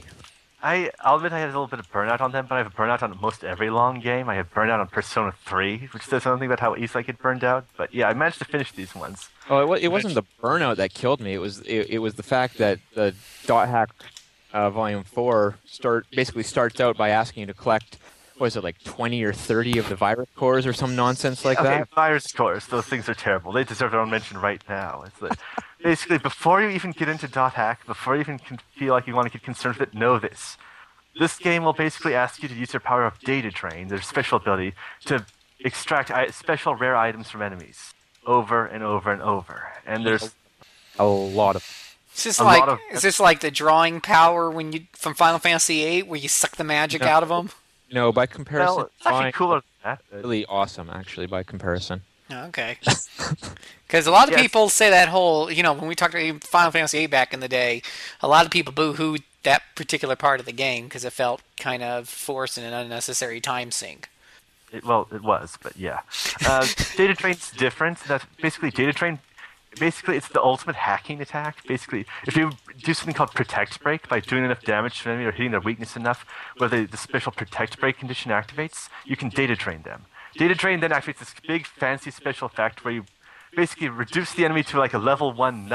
I, 0.61 0.89
I'll 1.01 1.17
admit 1.17 1.33
I 1.33 1.39
had 1.39 1.49
a 1.49 1.51
little 1.51 1.67
bit 1.67 1.79
of 1.79 1.91
burnout 1.91 2.19
on 2.19 2.31
them, 2.31 2.47
but 2.49 2.55
I 2.55 2.57
have 2.57 2.67
a 2.67 2.71
burnout 2.71 3.03
on 3.03 3.15
most 3.21 3.43
every 3.43 3.69
long 3.69 3.99
game. 3.99 4.27
I 4.27 4.35
have 4.35 4.51
burnout 4.51 4.79
on 4.79 4.87
Persona 4.87 5.31
3, 5.45 5.89
which 5.93 6.03
says 6.03 6.23
something 6.23 6.47
about 6.47 6.59
how 6.59 6.75
easily 6.75 7.03
I 7.03 7.05
get 7.05 7.19
burned 7.19 7.43
out. 7.43 7.65
But 7.77 7.93
yeah, 7.93 8.09
I 8.09 8.13
managed 8.13 8.39
to 8.39 8.45
finish 8.45 8.71
these 8.71 8.95
ones. 8.95 9.29
Oh, 9.49 9.73
it, 9.73 9.83
it 9.83 9.87
wasn't 9.89 10.15
the 10.15 10.23
burnout 10.41 10.77
that 10.77 10.93
killed 10.95 11.21
me. 11.21 11.33
It 11.33 11.37
was 11.37 11.59
it, 11.61 11.89
it 11.91 11.99
was 11.99 12.15
the 12.15 12.23
fact 12.23 12.57
that 12.57 12.79
the 12.95 13.13
dot 13.45 13.69
hack 13.69 13.91
uh, 14.51 14.71
volume 14.71 15.03
four 15.03 15.57
start 15.65 16.07
basically 16.11 16.43
starts 16.43 16.79
out 16.79 16.97
by 16.97 17.09
asking 17.09 17.41
you 17.41 17.47
to 17.47 17.53
collect 17.53 17.99
what 18.37 18.47
is 18.47 18.55
it 18.55 18.63
like 18.63 18.81
twenty 18.83 19.23
or 19.23 19.33
thirty 19.33 19.77
of 19.79 19.89
the 19.89 19.95
virus 19.95 20.29
cores 20.35 20.65
or 20.65 20.73
some 20.73 20.95
nonsense 20.95 21.43
like 21.43 21.59
okay, 21.59 21.69
that. 21.79 21.89
virus 21.95 22.31
cores, 22.31 22.67
those 22.67 22.85
things 22.85 23.09
are 23.09 23.13
terrible. 23.13 23.51
They 23.51 23.63
deserve 23.63 23.91
their 23.91 23.99
own 23.99 24.09
mention 24.09 24.37
right 24.39 24.61
now. 24.69 25.03
It's 25.05 25.21
like, 25.21 25.37
basically, 25.83 26.17
before 26.19 26.61
you 26.61 26.69
even 26.69 26.91
get 26.91 27.09
into 27.09 27.27
dot 27.27 27.53
hack, 27.53 27.85
before 27.85 28.15
you 28.15 28.21
even 28.21 28.37
can 28.39 28.59
feel 28.77 28.93
like 28.93 29.07
you 29.07 29.15
want 29.15 29.27
to 29.27 29.31
get 29.31 29.43
concerned 29.43 29.77
with 29.77 29.89
it, 29.89 29.93
know 29.95 30.19
this. 30.19 30.57
This 31.19 31.37
game 31.39 31.63
will 31.63 31.73
basically 31.73 32.13
ask 32.13 32.43
you 32.43 32.49
to 32.49 32.53
use 32.53 32.73
your 32.73 32.79
power 32.79 33.03
of 33.05 33.19
data 33.21 33.49
drain, 33.49 33.87
their 33.87 34.01
special 34.01 34.37
ability, 34.37 34.73
to 35.05 35.25
extract 35.61 36.11
special 36.35 36.75
rare 36.75 36.95
items 36.95 37.31
from 37.31 37.41
enemies 37.41 37.93
over 38.27 38.65
and 38.67 38.83
over 38.83 39.11
and 39.11 39.21
over. 39.23 39.71
And 39.85 40.05
there's 40.05 40.35
A 40.99 41.05
lot 41.05 41.55
of 41.55 41.63
Is 42.15 42.23
this 42.25 42.39
A 42.39 42.43
like 42.43 42.67
of- 42.67 42.79
is 42.91 43.01
this 43.01 43.19
like 43.19 43.39
the 43.39 43.49
drawing 43.49 43.99
power 43.99 44.51
when 44.51 44.71
you 44.73 44.81
from 44.93 45.15
Final 45.15 45.39
Fantasy 45.39 45.83
VIII 45.83 46.03
where 46.03 46.19
you 46.19 46.27
suck 46.29 46.55
the 46.57 46.63
magic 46.63 47.01
No. 47.01 47.07
out 47.07 47.23
of 47.23 47.29
them? 47.29 47.49
No 47.91 48.11
by 48.11 48.25
comparison. 48.25 48.75
well, 48.75 48.89
it's 48.97 49.05
actually 49.05 49.31
cooler 49.31 49.61
than 49.61 49.63
that. 49.83 50.01
Really 50.11 50.45
awesome, 50.45 50.89
actually, 50.89 51.25
by 51.27 51.43
comparison. 51.43 52.01
Okay. 52.31 52.77
Because 53.87 54.05
a 54.05 54.11
lot 54.11 54.27
of 54.27 54.31
Yes. 54.33 54.41
people 54.41 54.67
say 54.67 54.89
that 54.89 55.07
whole, 55.07 55.49
you 55.49 55.63
know, 55.63 55.71
when 55.71 55.87
we 55.87 55.95
talked 55.95 56.13
about 56.13 56.43
Final 56.43 56.71
Fantasy 56.71 56.97
VIII 56.97 57.07
back 57.07 57.33
in 57.33 57.39
the 57.39 57.47
day, 57.47 57.81
a 58.21 58.27
lot 58.27 58.43
of 58.45 58.51
people 58.51 58.73
boo-hooed 58.73 59.23
that 59.43 59.61
particular 59.75 60.17
part 60.17 60.41
of 60.41 60.45
the 60.45 60.51
game 60.51 60.83
because 60.85 61.05
it 61.05 61.13
felt 61.13 61.41
kind 61.57 61.81
of 61.81 62.09
forced 62.09 62.57
and 62.57 62.67
an 62.67 62.73
unnecessary 62.73 63.39
time 63.39 63.71
sink. 63.71 64.09
It, 64.73 64.83
well, 64.83 65.07
it 65.13 65.23
was, 65.23 65.57
but 65.63 65.77
yeah. 65.77 66.01
Uh, 66.45 66.67
data 66.97 67.13
drain's 67.13 67.49
different. 67.51 67.97
That's 68.09 68.25
basically 68.41 68.71
data 68.71 68.91
drain. 68.91 69.19
Basically, 69.79 70.17
it's 70.17 70.27
the 70.29 70.41
ultimate 70.41 70.75
hacking 70.75 71.21
attack. 71.21 71.65
Basically, 71.67 72.05
if 72.25 72.35
you 72.35 72.51
do 72.83 72.93
something 72.93 73.13
called 73.13 73.31
protect 73.31 73.81
break 73.81 74.07
by 74.07 74.19
doing 74.19 74.45
enough 74.45 74.63
damage 74.63 75.01
to 75.01 75.09
an 75.09 75.15
enemy 75.15 75.27
or 75.27 75.31
hitting 75.31 75.51
their 75.51 75.61
weakness 75.61 75.95
enough, 75.95 76.25
where 76.57 76.69
the, 76.69 76.85
the 76.85 76.97
special 76.97 77.31
protect 77.31 77.79
break 77.79 77.99
condition 77.99 78.31
activates, 78.31 78.89
you 79.05 79.15
can 79.15 79.29
data 79.29 79.55
drain 79.55 79.83
them. 79.83 80.05
Data 80.35 80.55
drain 80.55 80.79
then 80.79 80.91
activates 80.91 81.19
this 81.19 81.33
big 81.47 81.65
fancy 81.65 82.11
special 82.11 82.47
effect 82.47 82.83
where 82.83 82.93
you 82.93 83.05
basically 83.55 83.89
reduce 83.89 84.33
the 84.33 84.45
enemy 84.45 84.63
to 84.63 84.77
like 84.77 84.93
a 84.93 84.99
level 84.99 85.31
one 85.31 85.69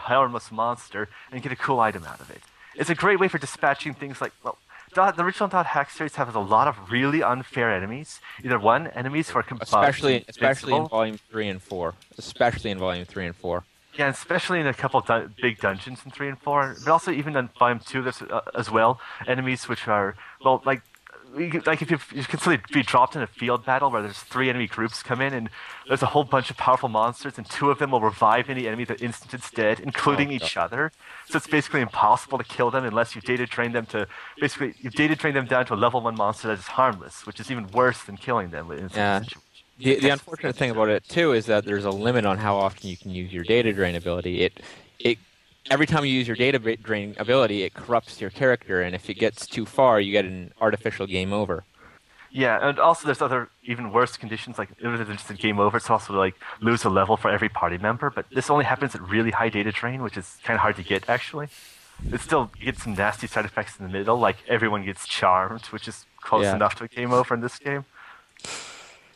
harmless 0.00 0.52
monster 0.52 1.08
and 1.30 1.42
get 1.42 1.52
a 1.52 1.56
cool 1.56 1.80
item 1.80 2.04
out 2.04 2.20
of 2.20 2.30
it. 2.30 2.42
It's 2.74 2.90
a 2.90 2.94
great 2.94 3.20
way 3.20 3.28
for 3.28 3.38
dispatching 3.38 3.94
things 3.94 4.20
like 4.20 4.32
well. 4.42 4.58
Dot, 4.94 5.16
the 5.16 5.24
original 5.24 5.48
Dot 5.48 5.66
Hack 5.66 5.90
series 5.90 6.16
has 6.16 6.34
a 6.34 6.38
lot 6.40 6.68
of 6.68 6.90
really 6.90 7.22
unfair 7.22 7.70
enemies. 7.74 8.20
Either 8.44 8.58
one, 8.58 8.88
enemies 8.88 9.30
who 9.30 9.38
are 9.38 9.42
com- 9.42 9.58
Especially 9.60 10.24
especially 10.28 10.74
in 10.74 10.86
volume 10.86 11.18
three 11.30 11.48
and 11.48 11.62
four. 11.62 11.94
Especially 12.18 12.70
in 12.70 12.78
volume 12.78 13.04
three 13.06 13.26
and 13.26 13.34
four. 13.34 13.64
Yeah, 13.94 14.06
and 14.06 14.14
especially 14.14 14.60
in 14.60 14.66
a 14.66 14.74
couple 14.74 15.00
dun- 15.00 15.34
big 15.40 15.58
dungeons 15.60 16.00
in 16.04 16.10
three 16.10 16.28
and 16.28 16.38
four, 16.40 16.76
but 16.84 16.90
also 16.90 17.10
even 17.10 17.36
in 17.36 17.48
volume 17.58 17.80
two, 17.80 18.02
there's 18.02 18.22
uh, 18.22 18.40
as 18.54 18.70
well 18.70 19.00
enemies 19.26 19.68
which 19.68 19.88
are 19.88 20.14
well, 20.44 20.62
like 20.64 20.82
like 21.66 21.80
if 21.80 21.90
you 21.90 21.98
you 22.14 22.24
can 22.24 22.38
suddenly 22.38 22.62
be 22.72 22.82
dropped 22.82 23.16
in 23.16 23.22
a 23.22 23.26
field 23.26 23.64
battle 23.64 23.90
where 23.90 24.02
there's 24.02 24.18
three 24.18 24.50
enemy 24.50 24.66
groups 24.66 25.02
come 25.02 25.20
in 25.20 25.32
and 25.32 25.48
there's 25.88 26.02
a 26.02 26.06
whole 26.06 26.24
bunch 26.24 26.50
of 26.50 26.56
powerful 26.56 26.88
monsters 26.88 27.38
and 27.38 27.48
two 27.48 27.70
of 27.70 27.78
them 27.78 27.90
will 27.90 28.00
revive 28.00 28.50
any 28.50 28.66
enemy 28.66 28.84
the 28.84 28.98
instant 29.02 29.32
it's 29.32 29.50
dead, 29.50 29.80
including 29.80 30.28
Oh, 30.28 30.32
each 30.32 30.56
other. 30.56 30.92
So 31.28 31.36
it's 31.38 31.46
basically 31.46 31.80
impossible 31.80 32.38
to 32.38 32.44
kill 32.44 32.70
them 32.70 32.84
unless 32.84 33.14
you 33.14 33.22
data 33.22 33.46
drain 33.46 33.72
them 33.72 33.86
to 33.86 34.06
basically 34.40 34.74
you 34.80 34.90
data 34.90 35.16
drain 35.16 35.34
them 35.34 35.46
down 35.46 35.66
to 35.66 35.74
a 35.74 35.76
level 35.76 36.00
one 36.00 36.16
monster 36.16 36.48
that 36.48 36.58
is 36.58 36.66
harmless, 36.66 37.26
which 37.26 37.40
is 37.40 37.50
even 37.50 37.66
worse 37.68 38.02
than 38.02 38.16
killing 38.16 38.50
them 38.50 38.70
in 38.70 38.90
Yeah. 38.94 39.22
The, 39.78 39.96
the 39.96 40.10
unfortunate 40.10 40.54
thing 40.54 40.70
about 40.70 40.90
it 40.90 41.08
too 41.08 41.32
is 41.32 41.46
that 41.46 41.64
there's 41.64 41.84
a 41.86 41.90
limit 41.90 42.24
on 42.26 42.38
how 42.38 42.56
often 42.56 42.88
you 42.88 42.96
can 42.96 43.10
use 43.10 43.32
your 43.32 43.42
data 43.42 43.72
drain 43.72 43.96
ability. 43.96 44.42
It 44.42 44.60
it 44.98 45.18
every 45.70 45.86
time 45.86 46.04
you 46.04 46.12
use 46.12 46.26
your 46.26 46.36
data 46.36 46.58
drain 46.76 47.14
ability, 47.18 47.62
it 47.62 47.74
corrupts 47.74 48.20
your 48.20 48.30
character, 48.30 48.82
and 48.82 48.94
if 48.94 49.08
it 49.08 49.14
gets 49.14 49.46
too 49.46 49.64
far, 49.66 50.00
you 50.00 50.12
get 50.12 50.24
an 50.24 50.52
artificial 50.60 51.06
game 51.06 51.32
over. 51.32 51.64
Yeah, 52.34 52.66
and 52.66 52.78
also 52.78 53.06
there's 53.06 53.20
other 53.20 53.50
even 53.62 53.92
worse 53.92 54.16
conditions 54.16 54.56
like 54.56 54.70
it 54.80 54.86
was 54.88 55.00
just 55.06 55.30
a 55.30 55.34
game 55.34 55.60
over. 55.60 55.76
It's 55.76 55.90
also 55.90 56.14
like 56.14 56.34
lose 56.60 56.82
a 56.84 56.88
level 56.88 57.18
for 57.18 57.30
every 57.30 57.50
party 57.50 57.76
member, 57.76 58.08
but 58.08 58.24
this 58.30 58.48
only 58.48 58.64
happens 58.64 58.94
at 58.94 59.02
really 59.02 59.30
high 59.30 59.50
data 59.50 59.70
drain, 59.70 60.02
which 60.02 60.16
is 60.16 60.38
kind 60.42 60.54
of 60.54 60.62
hard 60.62 60.76
to 60.76 60.82
get 60.82 61.10
actually. 61.10 61.48
It 62.10 62.20
still 62.22 62.50
you 62.58 62.64
get 62.64 62.78
some 62.78 62.94
nasty 62.94 63.26
side 63.26 63.44
effects 63.44 63.78
in 63.78 63.86
the 63.86 63.92
middle, 63.92 64.16
like 64.18 64.38
everyone 64.48 64.82
gets 64.84 65.06
charmed, 65.06 65.66
which 65.66 65.86
is 65.86 66.06
close 66.22 66.44
Yeah. 66.44 66.56
enough 66.56 66.74
to 66.76 66.84
a 66.84 66.88
game 66.88 67.12
over 67.12 67.34
in 67.34 67.42
this 67.42 67.58
game. 67.58 67.84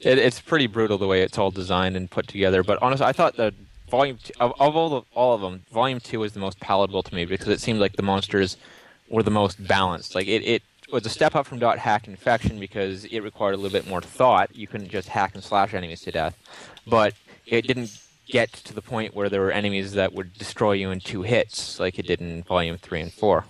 It, 0.00 0.18
it's 0.18 0.42
pretty 0.42 0.66
brutal 0.66 0.98
the 0.98 1.06
way 1.06 1.22
it's 1.22 1.38
all 1.38 1.50
designed 1.50 1.96
and 1.96 2.10
put 2.10 2.28
together. 2.28 2.62
But 2.62 2.82
honestly, 2.82 3.06
I 3.06 3.12
thought 3.12 3.36
that 3.36 3.54
volume 3.88 4.18
two, 4.22 4.32
of, 4.40 4.52
of 4.58 4.76
all 4.76 4.88
the, 4.88 5.02
all 5.14 5.34
of 5.34 5.40
them, 5.40 5.62
volume 5.72 6.00
two 6.00 6.20
was 6.20 6.32
the 6.32 6.40
most 6.40 6.60
palatable 6.60 7.02
to 7.02 7.14
me 7.14 7.24
because 7.24 7.48
it 7.48 7.60
seemed 7.60 7.80
like 7.80 7.96
the 7.96 8.02
monsters 8.02 8.56
were 9.08 9.22
the 9.22 9.30
most 9.30 9.66
balanced. 9.66 10.14
Like 10.14 10.26
it, 10.26 10.42
it 10.42 10.62
was 10.92 11.06
a 11.06 11.10
step 11.10 11.34
up 11.34 11.46
from 11.46 11.58
dot 11.58 11.78
hack 11.78 12.06
infection 12.08 12.58
because 12.58 13.04
it 13.06 13.20
required 13.20 13.54
a 13.54 13.56
little 13.56 13.78
bit 13.78 13.88
more 13.88 14.00
thought. 14.00 14.54
You 14.54 14.66
couldn't 14.66 14.88
just 14.88 15.08
hack 15.08 15.34
and 15.34 15.42
slash 15.42 15.74
enemies 15.74 16.02
to 16.02 16.12
death, 16.12 16.36
but 16.86 17.14
it 17.46 17.66
didn't 17.66 17.98
get 18.28 18.52
to 18.52 18.74
the 18.74 18.82
point 18.82 19.14
where 19.14 19.28
there 19.28 19.40
were 19.40 19.52
enemies 19.52 19.92
that 19.92 20.12
would 20.12 20.34
destroy 20.34 20.72
you 20.72 20.90
in 20.90 21.00
two 21.00 21.22
hits 21.22 21.78
like 21.78 21.98
it 21.98 22.06
did 22.06 22.20
in 22.20 22.42
volume 22.42 22.76
three 22.76 23.00
and 23.00 23.12
four. 23.12 23.44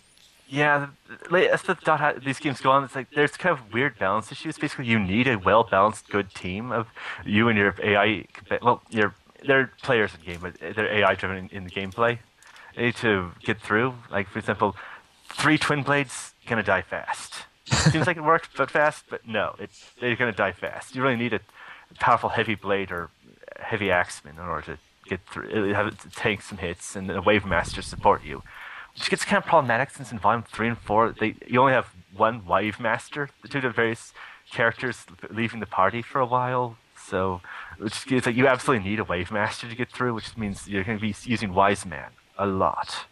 Yeah, 0.49 0.88
as 1.33 1.62
the 1.62 1.76
dot 1.83 1.99
ha- 1.99 2.14
these 2.25 2.38
games 2.38 2.61
go 2.61 2.71
on, 2.71 2.85
it's 2.85 2.95
like 2.95 3.11
there's 3.11 3.33
kind 3.33 3.59
of 3.59 3.73
weird 3.73 3.99
balance 3.99 4.31
issues. 4.31 4.57
Basically, 4.57 4.87
you 4.87 4.99
need 4.99 5.26
a 5.26 5.37
well 5.38 5.64
balanced, 5.64 6.09
good 6.09 6.33
team 6.35 6.71
of 6.71 6.87
you 7.25 7.49
and 7.49 7.59
your 7.59 7.75
AI. 7.83 8.26
Well, 8.62 8.81
your 8.90 9.12
they're 9.47 9.73
players 9.83 10.12
in 10.15 10.33
game, 10.33 10.41
but 10.43 10.59
they're 10.59 10.93
AI 10.93 11.15
driven 11.15 11.37
in, 11.37 11.49
in 11.49 11.65
the 11.65 11.71
gameplay. 11.71 12.19
You 12.76 12.87
need 12.87 12.97
to 12.97 13.33
get 13.43 13.61
through. 13.61 13.95
Like 14.11 14.29
for 14.29 14.38
example, 14.38 14.76
three 15.29 15.59
twin 15.59 15.83
blades 15.83 16.35
gonna 16.47 16.62
die 16.62 16.83
fast. 16.83 17.45
Seems 17.65 18.07
like 18.07 18.17
it 18.17 18.25
works, 18.25 18.49
but 18.57 18.71
fast. 18.71 19.05
But 19.09 19.26
no, 19.26 19.55
it's 19.59 19.91
they're 20.00 20.17
gonna 20.17 20.33
die 20.33 20.53
fast. 20.53 20.95
You 20.95 21.03
really 21.03 21.17
need 21.17 21.33
a 21.33 21.41
powerful 21.99 22.31
heavy 22.31 22.55
blade 22.55 22.91
or 22.91 23.11
heavy 23.59 23.91
axeman 23.91 24.37
in 24.37 24.43
order 24.43 24.76
to 24.76 24.79
get 25.09 25.21
through. 25.26 25.71
Uh, 25.71 25.75
have 25.75 25.87
it 25.87 25.95
tank 26.15 26.43
some 26.43 26.59
hits 26.59 26.97
and 26.97 27.11
a 27.11 27.23
wave 27.23 27.47
master 27.47 27.81
support 27.81 28.25
you 28.25 28.43
which 28.95 29.11
gets 29.11 29.25
kind 29.25 29.43
of 29.43 29.47
problematic 29.47 29.91
since 29.91 30.11
in 30.11 30.19
volume 30.19 30.43
three 30.43 30.69
and 30.69 30.79
four 30.79 31.15
they 31.21 31.35
you 31.47 31.61
only 31.61 31.73
have 31.73 31.95
one 32.17 32.45
wave 32.47 32.81
master 32.81 33.29
due 33.43 33.61
to 33.61 33.69
the 33.69 33.71
various 33.71 34.12
characters 34.50 35.05
leaving 35.31 35.61
the 35.61 35.67
party 35.67 36.03
for 36.03 36.21
a 36.21 36.26
while. 36.26 36.76
So 36.97 37.41
which 37.78 38.11
is 38.11 38.26
like 38.26 38.37
you 38.37 38.47
absolutely 38.47 38.88
need 38.88 38.99
a 38.99 39.04
wave 39.04 39.30
master 39.30 39.68
to 39.68 39.75
get 39.75 39.90
through, 39.90 40.14
which 40.14 40.37
means 40.37 40.68
you're 40.68 40.85
going 40.85 40.99
to 40.99 41.02
be 41.02 41.14
using 41.25 41.52
Wiseman 41.52 42.11
a 42.38 42.47
lot. 42.47 43.06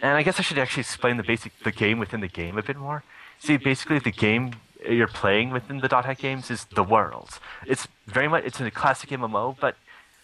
And 0.00 0.16
I 0.16 0.22
guess 0.22 0.38
I 0.38 0.42
should 0.42 0.58
actually 0.58 0.80
explain 0.80 1.16
the 1.16 1.22
basic 1.22 1.52
the 1.60 1.72
game 1.72 1.98
within 1.98 2.20
the 2.20 2.28
game 2.28 2.58
a 2.58 2.62
bit 2.62 2.76
more. 2.76 3.04
See, 3.38 3.56
basically 3.56 3.98
the 3.98 4.10
game 4.10 4.52
you're 4.88 5.08
playing 5.08 5.50
within 5.50 5.78
the 5.78 5.88
Hack 5.88 6.18
games 6.18 6.50
is 6.50 6.64
the 6.74 6.82
world. 6.82 7.38
It's 7.66 7.86
very 8.06 8.28
much 8.28 8.44
it's 8.44 8.60
a 8.60 8.70
classic 8.70 9.10
MMO, 9.10 9.56
but 9.58 9.76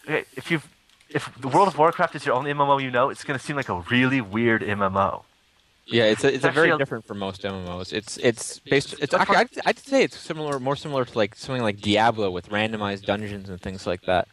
if 0.06 0.50
you've 0.50 0.68
if 1.08 1.32
the 1.40 1.48
World 1.48 1.68
of 1.68 1.78
Warcraft 1.78 2.14
is 2.16 2.26
your 2.26 2.34
only 2.34 2.52
MMO 2.52 2.82
you 2.82 2.90
know, 2.90 3.08
it's 3.08 3.24
going 3.24 3.38
to 3.38 3.44
seem 3.44 3.56
like 3.56 3.68
a 3.70 3.80
really 3.90 4.20
weird 4.20 4.62
MMO. 4.62 5.22
Yeah, 5.90 6.04
it's 6.04 6.22
a, 6.22 6.34
it's 6.34 6.44
a 6.44 6.50
very 6.50 6.70
I'll- 6.70 6.78
different 6.78 7.06
from 7.06 7.18
most 7.18 7.42
MMOs. 7.42 7.92
It's 7.92 8.18
it's 8.18 8.58
based. 8.58 8.94
It's 9.00 9.14
actually 9.14 9.36
I'd, 9.36 9.48
I'd 9.64 9.78
say 9.78 10.02
it's 10.02 10.18
similar, 10.18 10.60
more 10.60 10.76
similar 10.76 11.04
to 11.04 11.18
like 11.18 11.34
something 11.34 11.62
like 11.62 11.80
Diablo 11.80 12.30
with 12.30 12.50
randomized 12.50 13.04
dungeons 13.04 13.48
and 13.48 13.60
things 13.60 13.86
like 13.86 14.02
that. 14.02 14.28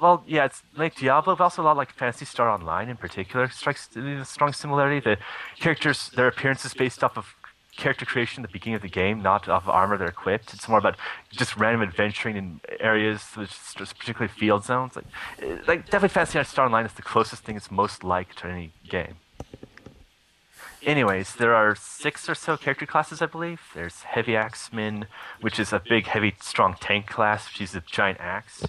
Well, 0.00 0.24
yeah, 0.26 0.44
it's 0.44 0.62
like 0.76 0.96
Diablo, 0.96 1.36
but 1.36 1.44
also 1.44 1.62
a 1.62 1.64
lot 1.64 1.76
like 1.76 1.92
Phantasy 1.92 2.26
Star 2.26 2.50
Online 2.50 2.90
in 2.90 2.96
particular 2.96 3.48
strikes 3.48 3.88
a 3.96 4.24
strong 4.24 4.52
similarity. 4.52 5.00
The 5.00 5.16
characters, 5.58 6.10
their 6.10 6.28
appearance 6.28 6.64
is 6.66 6.74
based 6.74 7.02
off 7.02 7.16
of 7.16 7.34
character 7.76 8.04
creation 8.04 8.42
at 8.42 8.50
the 8.50 8.52
beginning 8.52 8.76
of 8.76 8.82
the 8.82 8.88
game, 8.88 9.22
not 9.22 9.48
off 9.48 9.64
of 9.64 9.70
armor 9.70 9.96
they're 9.96 10.08
equipped. 10.08 10.52
It's 10.52 10.68
more 10.68 10.78
about 10.78 10.96
just 11.30 11.56
random 11.56 11.82
adventuring 11.82 12.36
in 12.36 12.60
areas, 12.80 13.22
which 13.36 13.50
is 13.50 13.74
just 13.76 13.98
particularly 13.98 14.32
field 14.32 14.64
zones. 14.64 14.96
Like, 14.96 15.06
like 15.68 15.84
definitely 15.84 16.08
Phantasy 16.08 16.42
Star 16.44 16.66
Online 16.66 16.84
is 16.84 16.92
the 16.94 17.02
closest 17.02 17.44
thing 17.44 17.56
it's 17.56 17.70
most 17.70 18.02
like 18.02 18.34
to 18.36 18.48
any 18.48 18.72
game. 18.88 19.16
Anyways, 20.86 21.34
there 21.34 21.52
are 21.54 21.74
six 21.74 22.28
or 22.28 22.34
so 22.36 22.56
character 22.56 22.86
classes, 22.86 23.20
I 23.20 23.26
believe. 23.26 23.60
There's 23.74 24.02
Heavy 24.02 24.36
Axeman, 24.36 25.06
which 25.40 25.58
is 25.58 25.72
a 25.72 25.80
big, 25.80 26.06
heavy, 26.06 26.34
strong 26.40 26.76
tank 26.80 27.08
class. 27.08 27.48
She's 27.48 27.74
a 27.74 27.80
giant 27.80 28.20
axe. 28.20 28.64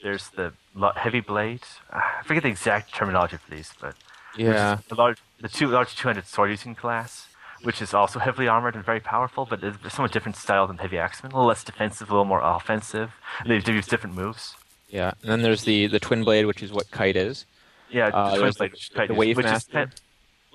There's 0.00 0.28
the 0.30 0.52
Heavy 0.94 1.18
Blade. 1.20 1.62
Ah, 1.92 2.18
I 2.20 2.22
forget 2.22 2.44
the 2.44 2.50
exact 2.50 2.94
terminology 2.94 3.36
for 3.38 3.50
these, 3.54 3.74
but 3.80 3.96
Yeah, 4.36 4.78
the 4.88 4.94
large, 4.94 5.18
the 5.40 5.48
two 5.48 5.66
large 5.66 5.96
200 5.96 6.26
sword 6.26 6.50
using 6.50 6.76
class, 6.76 7.26
which 7.62 7.82
is 7.82 7.92
also 7.92 8.20
heavily 8.20 8.46
armored 8.46 8.76
and 8.76 8.84
very 8.84 9.00
powerful, 9.00 9.44
but 9.44 9.64
is 9.64 9.74
a 9.84 9.90
somewhat 9.90 10.12
different 10.12 10.36
style 10.36 10.68
than 10.68 10.78
Heavy 10.78 10.98
Axeman. 10.98 11.32
A 11.32 11.34
little 11.34 11.48
less 11.48 11.64
defensive, 11.64 12.08
a 12.10 12.12
little 12.12 12.24
more 12.26 12.42
offensive. 12.44 13.10
They, 13.44 13.56
use 13.56 13.88
different 13.88 14.14
moves. 14.14 14.54
yeah. 14.88 15.14
And 15.22 15.30
then 15.32 15.42
there's 15.42 15.64
the 15.64 15.88
the 15.88 15.98
twin 15.98 16.22
blade, 16.22 16.46
which 16.46 16.62
is 16.62 16.70
what 16.72 16.92
Kite 16.92 17.16
is. 17.16 17.44
Yeah, 17.90 18.08
Uh, 18.08 18.30
the 18.30 18.38
twin 18.38 18.52
blade, 18.56 18.70
the- 18.70 18.74
which, 18.74 18.90
the 18.90 19.02
is- 19.04 19.10
Wave 19.18 19.38
is 19.40 19.44
Master. 19.46 19.72
kind- 19.72 20.00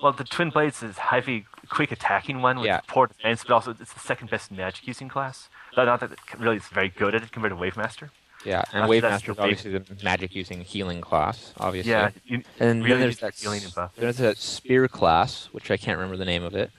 well, 0.02 0.12
the 0.12 0.24
twin 0.24 0.50
blades 0.50 0.82
is 0.82 0.98
heavy, 0.98 1.46
quick 1.68 1.92
attacking 1.92 2.42
one 2.42 2.56
with 2.56 2.66
Yeah. 2.66 2.80
poor 2.86 3.06
defense, 3.06 3.44
but 3.44 3.52
also 3.54 3.70
it's 3.78 3.92
the 3.92 4.00
second 4.00 4.28
best 4.30 4.50
magic 4.50 4.86
using 4.86 5.08
class. 5.08 5.48
Not 5.76 6.00
that 6.00 6.12
it 6.12 6.18
really 6.38 6.56
is 6.56 6.66
very 6.68 6.88
good 6.88 7.14
at 7.14 7.22
it 7.22 7.32
compared 7.32 7.52
to 7.52 7.56
Wave 7.56 7.76
Master. 7.76 8.10
Yeah, 8.44 8.58
and 8.72 8.82
That's- 8.82 8.88
Wave 8.88 9.02
Master 9.04 9.30
is 9.32 9.38
obviously 9.38 9.78
the 9.78 10.04
magic 10.04 10.34
using 10.34 10.62
healing 10.62 11.00
class, 11.00 11.54
obviously. 11.58 11.92
Yeah, 11.92 12.10
you, 12.24 12.42
And 12.58 12.82
really 12.82 12.94
then 12.96 13.00
there's 13.02 13.18
that 13.20 13.34
healing 13.36 13.62
and 13.62 13.72
buff. 13.74 13.92
there's 13.96 14.16
that 14.18 14.36
spear 14.38 14.88
class, 14.88 15.48
which 15.52 15.70
I 15.70 15.76
can't 15.76 15.96
remember 15.96 16.16
the 16.16 16.24
name 16.24 16.42
of 16.42 16.54
it. 16.56 16.72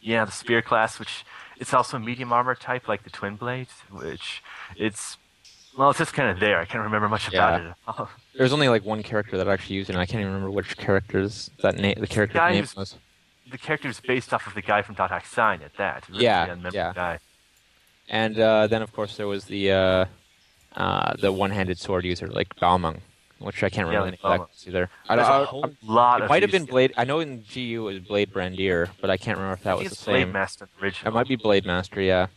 Yeah, 0.00 0.24
the 0.24 0.30
spear 0.30 0.62
class, 0.62 1.00
which 1.00 1.24
it's 1.56 1.74
also 1.74 1.98
medium 1.98 2.32
armor 2.32 2.54
type 2.54 2.86
like 2.86 3.02
the 3.02 3.10
twin 3.10 3.34
blade, 3.34 3.66
which 3.90 4.44
it's 4.76 5.18
well, 5.76 5.90
it's 5.90 5.98
just 5.98 6.12
kind 6.14 6.30
of 6.30 6.40
there. 6.40 6.58
I 6.58 6.64
can't 6.64 6.82
remember 6.84 7.08
much 7.08 7.28
about 7.28 7.60
Yeah. 7.62 7.72
it. 8.02 8.08
There's 8.36 8.52
only 8.52 8.68
like 8.68 8.84
one 8.84 9.02
character 9.02 9.36
that 9.36 9.48
I 9.48 9.52
actually 9.52 9.76
used 9.76 9.90
it, 9.90 9.94
and 9.94 10.00
I 10.00 10.06
can't 10.06 10.20
even 10.20 10.32
remember 10.32 10.50
which 10.50 10.76
characters 10.76 11.50
that 11.62 11.76
name 11.76 11.96
the 11.98 12.06
character's 12.06 12.36
guy 12.38 12.52
name 12.52 12.66
was. 12.76 12.96
the 13.50 13.58
character 13.58 13.88
is 13.88 14.00
based 14.00 14.32
off 14.32 14.46
of 14.46 14.54
the 14.54 14.62
guy 14.62 14.82
from 14.82 14.94
Dot 14.94 15.10
Hack 15.10 15.26
Sign 15.26 15.62
at 15.62 15.74
that. 15.76 16.08
Really 16.08 16.24
Yeah, 16.24 16.54
yeah. 16.72 16.92
Guy. 16.94 17.18
And 18.08 18.38
uh, 18.38 18.66
then 18.68 18.82
of 18.82 18.92
course 18.92 19.16
there 19.16 19.26
was 19.28 19.44
the 19.46 19.72
uh, 19.72 20.04
uh, 20.76 21.14
the 21.20 21.32
one-handed 21.32 21.78
sword 21.78 22.04
user 22.04 22.26
like 22.28 22.54
Balmung, 22.56 23.00
which 23.38 23.62
I 23.62 23.68
can't 23.68 23.88
Yeah, 23.90 23.98
remember 23.98 24.16
like 24.22 24.40
the 24.40 24.44
of 24.44 24.50
either. 24.68 24.90
I, 25.08 25.16
There's 25.16 25.28
I- 25.28 25.42
a 25.42 25.44
whole 25.44 25.70
lot 25.84 26.22
it 26.22 26.28
might 26.28 26.42
have 26.42 26.50
been 26.52 26.64
Blade. 26.64 26.92
I 26.96 27.04
know 27.04 27.20
in 27.20 27.44
GU 27.52 27.88
it 27.88 27.92
was 27.94 27.98
Blade 28.00 28.32
Brandier, 28.32 28.88
but 29.00 29.10
I 29.10 29.16
can't 29.16 29.36
remember 29.36 29.54
if 29.54 29.62
that 29.64 29.76
was 29.76 29.88
the 29.88 29.92
it's 29.92 30.04
Blade 30.04 30.22
same. 30.22 30.32
Master 30.32 30.68
original. 30.82 31.12
It 31.12 31.14
might 31.14 31.28
be 31.28 31.36
Blade 31.36 31.66
Master. 31.66 32.00
Yeah, 32.00 32.28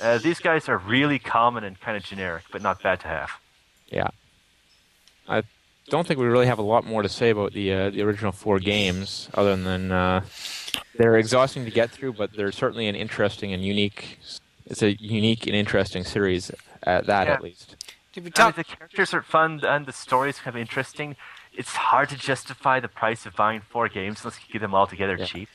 Uh, 0.00 0.18
these 0.18 0.38
guys 0.40 0.68
are 0.68 0.78
really 0.78 1.18
common 1.18 1.64
and 1.64 1.80
kind 1.80 1.96
of 1.96 2.02
generic, 2.04 2.44
but 2.52 2.62
not 2.62 2.82
bad 2.82 3.00
to 3.00 3.08
have. 3.08 3.30
yeah. 3.88 4.08
I 5.28 5.42
don't 5.90 6.06
think 6.06 6.18
we 6.20 6.26
really 6.26 6.46
have 6.46 6.58
a 6.58 6.62
lot 6.62 6.86
more 6.86 7.02
to 7.02 7.08
say 7.08 7.30
about 7.30 7.52
the 7.52 7.72
uh, 7.72 7.90
the 7.90 8.00
original 8.02 8.32
four 8.32 8.58
games, 8.58 9.28
other 9.34 9.56
than 9.56 9.92
uh, 9.92 10.22
they're 10.96 11.16
exhausting 11.16 11.64
to 11.66 11.70
get 11.70 11.90
through, 11.90 12.14
but 12.14 12.32
they're 12.34 12.52
certainly 12.52 12.86
an 12.88 12.94
interesting 12.94 13.52
and 13.52 13.62
unique. 13.64 14.18
It's 14.66 14.82
a 14.82 14.92
unique 14.94 15.46
and 15.46 15.54
interesting 15.54 16.04
series 16.04 16.50
at 16.82 17.06
that, 17.06 17.26
Yeah. 17.26 17.34
at 17.34 17.42
least. 17.42 17.76
Did 18.14 18.24
we 18.24 18.24
I 18.24 18.24
mean, 18.24 18.32
talk? 18.32 18.56
the 18.56 18.64
characters 18.64 19.12
are 19.14 19.22
fun 19.22 19.60
and 19.64 19.84
the 19.86 19.92
story 19.92 20.30
is 20.30 20.38
kind 20.38 20.54
of 20.56 20.60
interesting. 20.60 21.16
It's 21.52 21.74
hard 21.74 22.08
to 22.10 22.16
justify 22.16 22.80
the 22.80 22.88
price 22.88 23.26
of 23.26 23.34
buying 23.36 23.60
four 23.60 23.88
games 23.88 24.20
unless 24.24 24.38
you 24.40 24.52
get 24.52 24.60
them 24.60 24.74
all 24.74 24.86
together 24.86 25.16
Yeah. 25.18 25.24
cheap. 25.26 25.48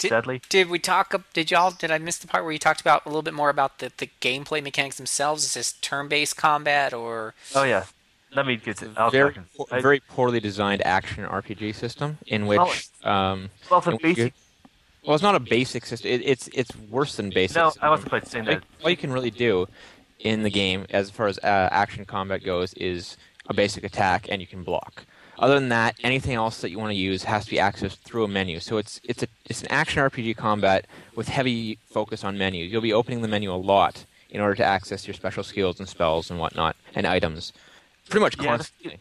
Did, 0.00 0.08
sadly. 0.08 0.40
did 0.48 0.68
we 0.68 0.78
talk? 0.78 1.12
ab- 1.14 1.24
Did 1.32 1.50
y'all? 1.50 1.70
Did 1.70 1.90
I 1.90 1.98
miss 1.98 2.18
the 2.18 2.26
part 2.26 2.42
where 2.44 2.52
you 2.52 2.58
talked 2.58 2.80
about 2.80 3.04
a 3.06 3.08
little 3.08 3.22
bit 3.22 3.34
more 3.34 3.50
about 3.50 3.78
the, 3.78 3.92
the 3.96 4.08
gameplay 4.20 4.62
mechanics 4.62 4.96
themselves? 4.96 5.44
Is 5.44 5.54
this 5.54 5.72
turn-based 5.72 6.36
combat 6.36 6.92
or? 6.92 7.34
Oh 7.54 7.62
yeah, 7.64 7.84
let 8.34 8.46
me 8.46 8.56
get 8.56 8.78
to. 8.78 8.90
I'll 8.96 9.10
very, 9.10 9.34
po- 9.56 9.66
very 9.80 10.00
poorly 10.00 10.40
designed 10.40 10.82
action 10.86 11.24
RPG 11.24 11.74
system 11.74 12.18
in 12.26 12.46
Well, 12.46 12.66
which 12.66 12.88
um, 13.04 13.50
well, 13.70 13.80
the 13.80 13.90
in 13.90 13.96
which 13.98 14.02
you- 14.04 14.14
basic. 14.24 14.34
well, 15.06 15.14
it's 15.14 15.22
not 15.22 15.34
a 15.34 15.40
basic 15.40 15.86
system. 15.86 16.10
It, 16.10 16.22
it's 16.24 16.48
it's 16.52 16.74
worse 16.90 17.16
than 17.16 17.30
basic. 17.30 17.56
No, 17.56 17.68
system. 17.68 17.84
I 17.84 17.90
wasn't 17.90 18.08
quite 18.10 18.26
saying 18.26 18.46
Like, 18.46 18.60
that. 18.60 18.66
all 18.84 18.90
you 18.90 18.96
can 18.96 19.12
really 19.12 19.30
do 19.30 19.66
in 20.18 20.42
the 20.42 20.50
game, 20.50 20.86
as 20.90 21.10
far 21.10 21.26
as 21.28 21.38
uh, 21.38 21.68
action 21.72 22.04
combat 22.04 22.44
goes, 22.44 22.74
is 22.74 23.16
a 23.48 23.54
basic 23.54 23.84
attack 23.84 24.28
and 24.30 24.40
you 24.40 24.46
can 24.46 24.62
block. 24.62 25.04
Other 25.40 25.54
than 25.54 25.70
that, 25.70 25.96
anything 26.04 26.34
else 26.34 26.60
that 26.60 26.70
you 26.70 26.78
want 26.78 26.90
to 26.90 26.94
use 26.96 27.24
has 27.24 27.44
to 27.46 27.50
be 27.50 27.56
accessed 27.56 27.96
through 28.06 28.24
a 28.24 28.28
menu. 28.28 28.60
So 28.60 28.76
it's 28.76 29.00
it's 29.04 29.22
a 29.22 29.26
it's 29.48 29.62
an 29.62 29.68
action 29.70 30.02
RPG 30.02 30.36
combat 30.36 30.84
with 31.16 31.28
heavy 31.28 31.78
focus 31.90 32.22
on 32.24 32.36
menus. 32.38 32.70
You'll 32.70 32.82
be 32.82 32.92
opening 32.92 33.22
the 33.22 33.28
menu 33.28 33.50
a 33.52 33.56
lot 33.56 34.04
in 34.28 34.40
order 34.40 34.54
to 34.56 34.64
access 34.64 35.06
your 35.06 35.14
special 35.14 35.42
skills 35.42 35.80
and 35.80 35.88
spells 35.88 36.30
and 36.30 36.38
whatnot 36.38 36.76
and 36.94 37.06
items, 37.06 37.52
pretty 38.10 38.22
much 38.22 38.36
Yeah, 38.36 38.58
this- 38.58 38.68
constantly. 38.68 38.98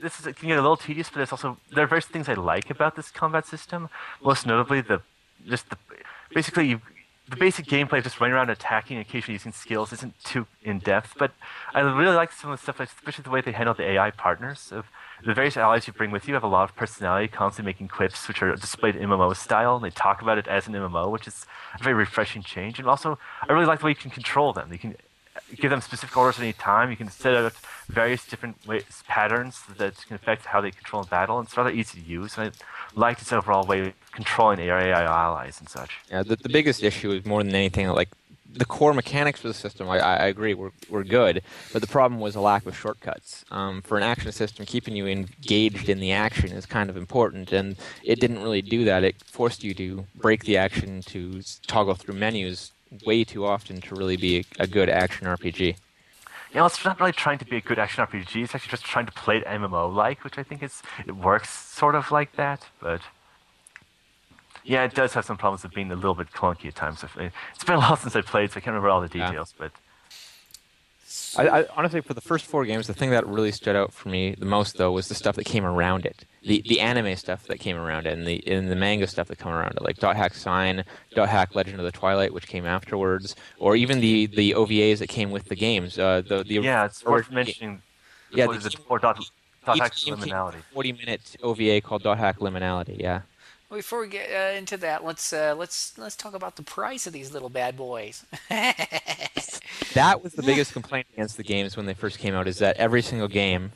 this 0.00 0.20
is 0.20 0.24
can 0.36 0.48
get 0.48 0.58
a 0.58 0.62
little 0.62 0.76
tedious, 0.76 1.08
but 1.10 1.22
it's 1.22 1.32
also 1.32 1.56
there 1.74 1.84
are 1.84 1.88
various 1.88 2.04
things 2.06 2.28
I 2.28 2.34
like 2.34 2.68
about 2.70 2.94
this 2.94 3.10
combat 3.10 3.46
system. 3.46 3.88
Most 4.22 4.46
notably, 4.46 4.82
the 4.82 5.00
just 5.48 5.70
the 5.70 5.78
basically 6.34 6.66
you, 6.68 6.80
the 7.30 7.36
basic 7.36 7.64
gameplay 7.64 7.98
of 7.98 8.04
just 8.04 8.20
running 8.20 8.34
around 8.34 8.50
attacking, 8.50 8.98
and 8.98 9.06
occasionally 9.06 9.34
using 9.34 9.52
skills, 9.52 9.92
isn't 9.94 10.14
too 10.22 10.46
in 10.62 10.80
depth. 10.80 11.14
But 11.18 11.30
I 11.72 11.80
really 11.80 12.14
like 12.14 12.30
some 12.32 12.50
of 12.50 12.58
the 12.58 12.62
stuff, 12.62 12.78
especially 12.78 13.22
the 13.24 13.30
way 13.30 13.40
they 13.40 13.52
handle 13.52 13.74
the 13.74 13.84
AI 13.84 14.10
partners. 14.10 14.70
Of 14.70 14.84
the 15.24 15.34
various 15.34 15.56
allies 15.56 15.86
you 15.86 15.92
bring 15.92 16.10
with 16.10 16.28
you 16.28 16.34
have 16.34 16.44
a 16.44 16.48
lot 16.48 16.68
of 16.68 16.76
personality, 16.76 17.28
constantly 17.28 17.70
making 17.70 17.88
clips 17.88 18.28
which 18.28 18.42
are 18.42 18.54
displayed 18.56 18.94
MMO 18.94 19.34
style, 19.36 19.76
and 19.76 19.84
they 19.84 19.90
talk 19.90 20.22
about 20.22 20.38
it 20.38 20.46
as 20.46 20.66
an 20.66 20.74
MMO, 20.74 21.10
which 21.10 21.26
is 21.26 21.46
a 21.78 21.82
very 21.82 21.94
refreshing 21.94 22.42
change. 22.42 22.78
And 22.78 22.88
also, 22.88 23.18
I 23.48 23.52
really 23.52 23.66
like 23.66 23.80
the 23.80 23.86
way 23.86 23.90
you 23.90 23.96
can 23.96 24.10
control 24.10 24.52
them. 24.52 24.72
You 24.72 24.78
can 24.78 24.96
give 25.56 25.70
them 25.70 25.80
specific 25.80 26.16
orders 26.16 26.38
at 26.38 26.42
any 26.42 26.52
time. 26.52 26.90
You 26.90 26.96
can 26.96 27.08
set 27.10 27.34
out 27.34 27.52
various 27.88 28.26
different 28.26 28.64
ways, 28.66 29.02
patterns 29.06 29.62
that 29.76 29.96
can 30.06 30.14
affect 30.16 30.46
how 30.46 30.60
they 30.60 30.70
control 30.70 31.02
in 31.02 31.08
battle. 31.08 31.38
And 31.38 31.46
it's 31.46 31.56
rather 31.56 31.70
easy 31.70 32.00
to 32.00 32.06
use. 32.06 32.36
And 32.36 32.48
I 32.48 32.98
like 32.98 33.20
its 33.20 33.32
overall 33.32 33.66
way 33.66 33.88
of 33.88 33.94
controlling 34.12 34.60
AI 34.60 35.02
allies 35.02 35.58
and 35.60 35.68
such. 35.68 35.98
Yeah, 36.10 36.22
the, 36.22 36.36
the 36.36 36.48
biggest 36.48 36.82
issue 36.82 37.10
is 37.12 37.24
more 37.24 37.42
than 37.42 37.54
anything 37.54 37.88
like 37.88 38.08
the 38.52 38.64
core 38.64 38.94
mechanics 38.94 39.40
for 39.40 39.48
the 39.48 39.54
system. 39.54 39.88
I, 39.88 39.98
I 39.98 40.26
agree, 40.26 40.54
were 40.54 40.72
were 40.88 41.04
good, 41.04 41.42
but 41.72 41.82
the 41.82 41.88
problem 41.88 42.20
was 42.20 42.34
a 42.34 42.40
lack 42.40 42.66
of 42.66 42.76
shortcuts. 42.76 43.44
Um, 43.50 43.82
for 43.82 43.96
an 43.96 44.02
action 44.02 44.32
system, 44.32 44.66
keeping 44.66 44.96
you 44.96 45.06
engaged 45.06 45.88
in 45.88 46.00
the 46.00 46.12
action 46.12 46.50
is 46.52 46.66
kind 46.66 46.90
of 46.90 46.96
important, 46.96 47.52
and 47.52 47.76
it 48.02 48.20
didn't 48.20 48.42
really 48.42 48.62
do 48.62 48.84
that. 48.84 49.04
It 49.04 49.16
forced 49.24 49.62
you 49.64 49.74
to 49.74 50.06
break 50.14 50.44
the 50.44 50.56
action 50.56 51.02
to 51.02 51.42
toggle 51.66 51.94
through 51.94 52.14
menus 52.14 52.72
way 53.04 53.24
too 53.24 53.44
often 53.44 53.80
to 53.82 53.94
really 53.94 54.16
be 54.16 54.38
a, 54.38 54.62
a 54.62 54.66
good 54.66 54.88
action 54.88 55.26
RPG. 55.26 55.76
Know, 56.54 56.64
it's 56.64 56.82
not 56.82 56.98
really 56.98 57.12
trying 57.12 57.38
to 57.38 57.44
be 57.44 57.58
a 57.58 57.60
good 57.60 57.78
action 57.78 58.04
RPG. 58.04 58.44
It's 58.44 58.54
actually 58.54 58.70
just 58.70 58.84
trying 58.84 59.06
to 59.06 59.12
play 59.12 59.36
it 59.36 59.44
MMO 59.44 59.94
like, 59.94 60.24
which 60.24 60.38
I 60.38 60.42
think 60.42 60.62
is 60.62 60.82
it 61.06 61.14
works 61.14 61.50
sort 61.50 61.94
of 61.94 62.10
like 62.10 62.36
that. 62.36 62.66
But 62.80 63.02
yeah, 64.68 64.84
it 64.84 64.94
does 64.94 65.14
have 65.14 65.24
some 65.24 65.36
problems 65.36 65.64
of 65.64 65.72
being 65.72 65.90
a 65.90 65.96
little 65.96 66.14
bit 66.14 66.30
clunky 66.30 66.66
at 66.66 66.74
times. 66.76 67.02
It's 67.02 67.64
been 67.64 67.76
a 67.76 67.78
while 67.78 67.96
since 68.04 68.14
I 68.14 68.20
played, 68.20 68.50
so 68.52 68.58
I 68.58 68.60
can't 68.60 68.66
remember 68.68 68.90
all 68.90 69.00
the 69.00 69.18
Yeah. 69.18 69.26
details. 69.30 69.54
But 69.58 69.72
I, 71.38 71.48
I 71.60 71.66
honestly, 71.76 72.00
for 72.02 72.12
the 72.14 72.20
first 72.20 72.44
four 72.44 72.64
games, 72.66 72.86
the 72.86 72.94
thing 72.94 73.10
that 73.10 73.26
really 73.26 73.50
stood 73.52 73.74
out 73.76 73.92
for 73.92 74.08
me 74.10 74.34
the 74.38 74.44
most, 74.44 74.76
though, 74.76 74.92
was 74.92 75.08
the 75.08 75.14
stuff 75.14 75.36
that 75.36 75.44
came 75.44 75.64
around 75.64 76.04
it. 76.04 76.24
The 76.42 76.62
the 76.68 76.80
anime 76.80 77.16
stuff 77.16 77.46
that 77.46 77.58
came 77.58 77.76
around 77.76 78.06
it, 78.06 78.12
and 78.12 78.26
the 78.26 78.42
and 78.46 78.70
the 78.70 78.76
manga 78.76 79.06
stuff 79.06 79.28
that 79.28 79.38
came 79.38 79.52
around 79.52 79.72
it, 79.76 79.82
like 79.82 79.96
Dot 79.96 80.16
Hack 80.16 80.34
Sign, 80.34 80.84
Dot 81.14 81.28
Hack 81.28 81.54
Legend 81.54 81.78
of 81.78 81.84
the 81.84 81.92
Twilight, 81.92 82.32
which 82.34 82.46
came 82.46 82.66
afterwards, 82.66 83.34
or 83.58 83.74
even 83.76 84.00
the, 84.00 84.26
the 84.26 84.52
OVAs 84.52 84.98
that 84.98 85.08
came 85.08 85.30
with 85.30 85.46
the 85.46 85.56
games. 85.56 85.98
Uh, 85.98 86.22
the 86.26 86.44
the 86.44 86.54
yeah, 86.54 86.84
it's 86.84 87.04
worth 87.04 87.30
mentioning. 87.30 87.82
Yeah, 88.30 88.46
the 88.46 88.52
is 88.52 88.76
Or 88.88 88.98
dot, 88.98 89.18
dot 89.64 89.78
hack 89.78 89.92
liminality. 89.94 90.62
40 90.72 90.92
minute 90.92 91.36
OVA 91.42 91.80
called 91.80 92.02
Dot 92.02 92.18
Hack 92.18 92.38
Liminality. 92.38 93.00
Yeah. 93.00 93.22
Before 93.70 94.00
we 94.00 94.08
get 94.08 94.30
uh, 94.30 94.56
into 94.56 94.78
that, 94.78 95.04
let's 95.04 95.32
uh, 95.32 95.54
let's 95.56 95.96
let's 95.98 96.16
talk 96.16 96.34
about 96.34 96.56
the 96.56 96.62
price 96.62 97.06
of 97.06 97.12
these 97.12 97.32
little 97.32 97.50
bad 97.50 97.76
boys. 97.76 98.24
That 99.94 100.22
was 100.22 100.34
the 100.34 100.42
biggest 100.42 100.72
complaint 100.72 101.06
against 101.12 101.36
the 101.36 101.42
games 101.42 101.76
when 101.76 101.86
they 101.86 101.94
first 101.94 102.18
came 102.18 102.34
out 102.34 102.46
is 102.46 102.58
that 102.58 102.76
every 102.76 103.02
single 103.02 103.28
game, 103.28 103.72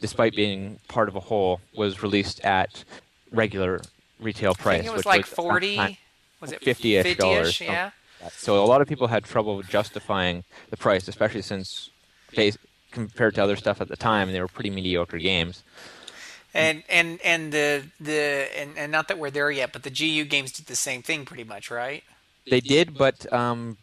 despite 0.00 0.34
being 0.34 0.78
part 0.88 1.08
of 1.08 1.16
a 1.16 1.20
whole, 1.20 1.60
was 1.74 2.02
released 2.02 2.40
at 2.44 2.84
regular 3.32 3.80
retail 4.20 4.52
I 4.58 4.62
price. 4.62 4.80
think 4.82 4.92
it 4.92 4.96
was 4.96 5.06
like 5.06 5.22
was 5.22 5.28
forty. 5.30 5.98
Was 6.40 6.52
it 6.52 6.60
50-ish 6.60 7.06
50-ish, 7.06 7.16
dollars, 7.16 7.60
Yeah. 7.60 7.90
So 8.32 8.62
a 8.62 8.66
lot 8.66 8.80
of 8.82 8.88
people 8.88 9.06
had 9.06 9.24
trouble 9.24 9.62
justifying 9.62 10.44
the 10.70 10.76
price, 10.76 11.08
especially 11.08 11.42
since 11.42 11.90
base, 12.34 12.58
compared 12.90 13.34
to 13.36 13.42
other 13.42 13.56
stuff 13.56 13.80
at 13.80 13.88
the 13.88 13.96
time, 13.96 14.32
they 14.32 14.40
were 14.40 14.48
pretty 14.48 14.70
mediocre 14.70 15.18
games. 15.18 15.62
And 16.56 16.82
and 16.88 17.20
and 17.22 17.52
the 17.52 17.84
the 18.00 18.48
and, 18.58 18.76
and 18.76 18.90
not 18.92 19.08
that 19.08 19.18
we're 19.18 19.30
there 19.30 19.50
yet, 19.50 19.72
but 19.72 19.82
the 19.82 19.90
GU 19.90 20.24
games 20.24 20.52
did 20.52 20.66
the 20.66 20.76
same 20.76 21.02
thing 21.02 21.24
pretty 21.24 21.44
much, 21.44 21.70
right? 21.70 22.02
They 22.48 22.60
did, 22.60 22.96
but 22.96 23.30
um, 23.32 23.76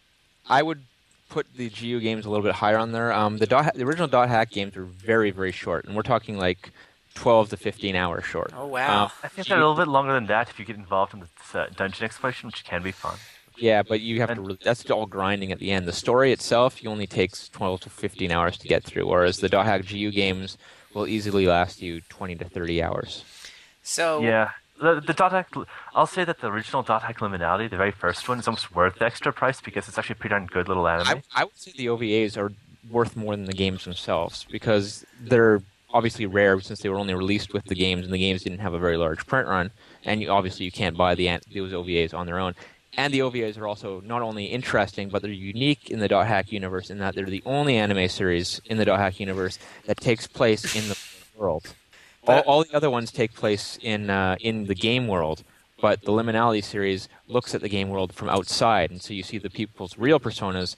I 0.49 0.63
would 0.63 0.81
put 1.29 1.47
the 1.55 1.69
GU 1.69 1.99
games 1.99 2.25
a 2.25 2.29
little 2.29 2.43
bit 2.43 2.55
higher 2.55 2.77
on 2.77 2.91
there. 2.91 3.12
Um, 3.12 3.38
the, 3.39 3.47
dot, 3.47 3.73
the 3.73 3.83
original 3.83 4.07
Dot 4.07 4.29
Hack 4.29 4.51
games 4.51 4.75
were 4.75 4.83
very, 4.86 5.31
very 5.31 5.51
short, 5.51 5.86
and 5.86 5.95
we're 5.95 6.03
talking 6.03 6.38
like 6.38 6.71
12 7.15 7.49
to 7.49 7.57
15 7.57 7.95
hours 7.95 8.23
short. 8.23 8.51
Oh 8.55 8.67
wow. 8.67 9.05
Um, 9.05 9.12
I 9.23 9.27
think 9.27 9.47
they're 9.47 9.57
a 9.57 9.62
little 9.62 9.75
bit 9.75 9.88
longer 9.89 10.13
than 10.13 10.27
that 10.27 10.49
if 10.49 10.59
you 10.59 10.65
get 10.65 10.75
involved 10.77 11.13
in 11.13 11.21
the 11.21 11.59
uh, 11.59 11.67
dungeon 11.75 12.05
exploration, 12.05 12.47
which 12.47 12.63
can 12.63 12.81
be 12.83 12.91
fun. 12.91 13.17
Yeah, 13.57 13.83
but 13.83 13.99
you 14.01 14.19
have 14.19 14.29
to. 14.29 14.33
And- 14.33 14.47
Really, 14.47 14.59
that's 14.63 14.89
all 14.89 15.05
grinding 15.05 15.51
at 15.51 15.59
the 15.59 15.71
end. 15.71 15.86
The 15.88 15.91
story 15.93 16.31
itself, 16.31 16.83
you 16.83 16.89
only 16.89 17.05
takes 17.07 17.49
12 17.49 17.81
to 17.81 17.89
15 17.89 18.31
hours 18.31 18.57
to 18.59 18.67
get 18.67 18.83
through, 18.83 19.05
whereas 19.07 19.38
the 19.38 19.49
Dot 19.49 19.65
Hack 19.65 19.86
GU 19.88 20.12
games 20.12 20.57
will 20.93 21.08
easily 21.08 21.47
last 21.47 21.82
you 21.82 22.01
20 22.10 22.36
to 22.36 22.45
30 22.45 22.82
hours. 22.82 23.23
so 23.82 24.21
Yeah. 24.21 24.51
The, 24.82 24.99
the 24.99 25.13
dot 25.13 25.32
hack, 25.32 25.49
I'll 25.93 26.08
say 26.08 26.25
that 26.25 26.41
the 26.41 26.47
original 26.47 26.82
dot 26.84 27.03
hack 27.03 27.19
liminality, 27.19 27.69
the 27.69 27.77
very 27.77 27.91
first 27.91 28.27
one, 28.27 28.39
is 28.39 28.47
almost 28.47 28.75
worth 28.75 28.95
the 28.99 29.06
extra 29.06 29.32
price 29.32 29.62
because 29.62 29.88
it's 29.88 29.97
actually 29.97 30.13
a 30.13 30.15
pretty 30.17 30.34
darn 30.34 30.47
good 30.47 30.67
little 30.67 30.88
anime. 30.88 31.08
I, 31.08 31.41
I 31.41 31.43
would 31.45 31.58
say 31.58 31.71
the 31.77 31.86
OVAs 31.86 32.38
are 32.38 32.51
worth 32.89 33.15
more 33.15 33.36
than 33.36 33.45
the 33.45 33.53
games 33.53 33.86
themselves 33.86 34.45
because 34.51 35.06
they're 35.21 35.62
obviously 35.93 36.25
rare 36.25 36.60
since 36.60 36.82
they 36.82 36.89
were 36.89 36.97
only 36.97 37.13
released 37.13 37.53
with 37.53 37.65
the 37.65 37.75
games, 37.75 38.03
and 38.03 38.13
the 38.13 38.17
games 38.17 38.43
didn't 38.43 38.60
have 38.60 38.73
a 38.73 38.79
very 38.79 38.97
large 38.97 39.25
print 39.27 39.47
run. 39.47 39.71
And 40.03 40.21
you, 40.21 40.29
obviously, 40.29 40.65
you 40.65 40.71
can't 40.71 40.97
buy 40.97 41.15
the 41.15 41.27
those 41.53 41.71
OVAs 41.71 42.13
on 42.13 42.25
their 42.25 42.39
own. 42.39 42.56
And 42.95 43.13
the 43.13 43.19
OVAs 43.19 43.58
are 43.58 43.67
also 43.67 44.01
not 44.01 44.21
only 44.21 44.45
interesting, 44.45 45.10
but 45.10 45.21
they're 45.21 45.32
unique 45.32 45.89
in 45.89 45.99
the 45.99 46.08
Dot 46.08 46.27
Hack 46.27 46.51
universe 46.51 46.89
in 46.89 46.99
that 46.99 47.15
they're 47.15 47.25
the 47.25 47.41
only 47.45 47.77
anime 47.77 48.08
series 48.08 48.62
in 48.65 48.77
the 48.77 48.86
Dot 48.86 48.99
Hack 48.99 49.19
universe 49.19 49.58
that 49.86 49.97
takes 49.97 50.27
place 50.27 50.75
in 50.75 50.88
the 50.89 50.97
world. 51.36 51.73
All, 52.27 52.39
all 52.41 52.63
the 52.63 52.73
other 52.73 52.89
ones 52.89 53.12
take 53.12 53.34
place 53.34 53.77
in 53.82 54.10
uh, 54.10 54.38
in 54.39 54.65
the 54.65 54.75
game 54.75 55.08
world, 55.08 55.43
but 55.82 56.03
the 56.03 56.12
Liminality 56.12 56.63
series 56.63 57.10
looks 57.27 57.53
at 57.53 57.62
the 57.62 57.69
game 57.69 57.89
world 57.89 58.13
from 58.13 58.29
outside, 58.29 58.91
and 58.91 59.01
so 59.01 59.13
you 59.13 59.23
see 59.23 59.38
the 59.38 59.49
people's 59.49 59.97
real 59.97 60.19
personas, 60.19 60.75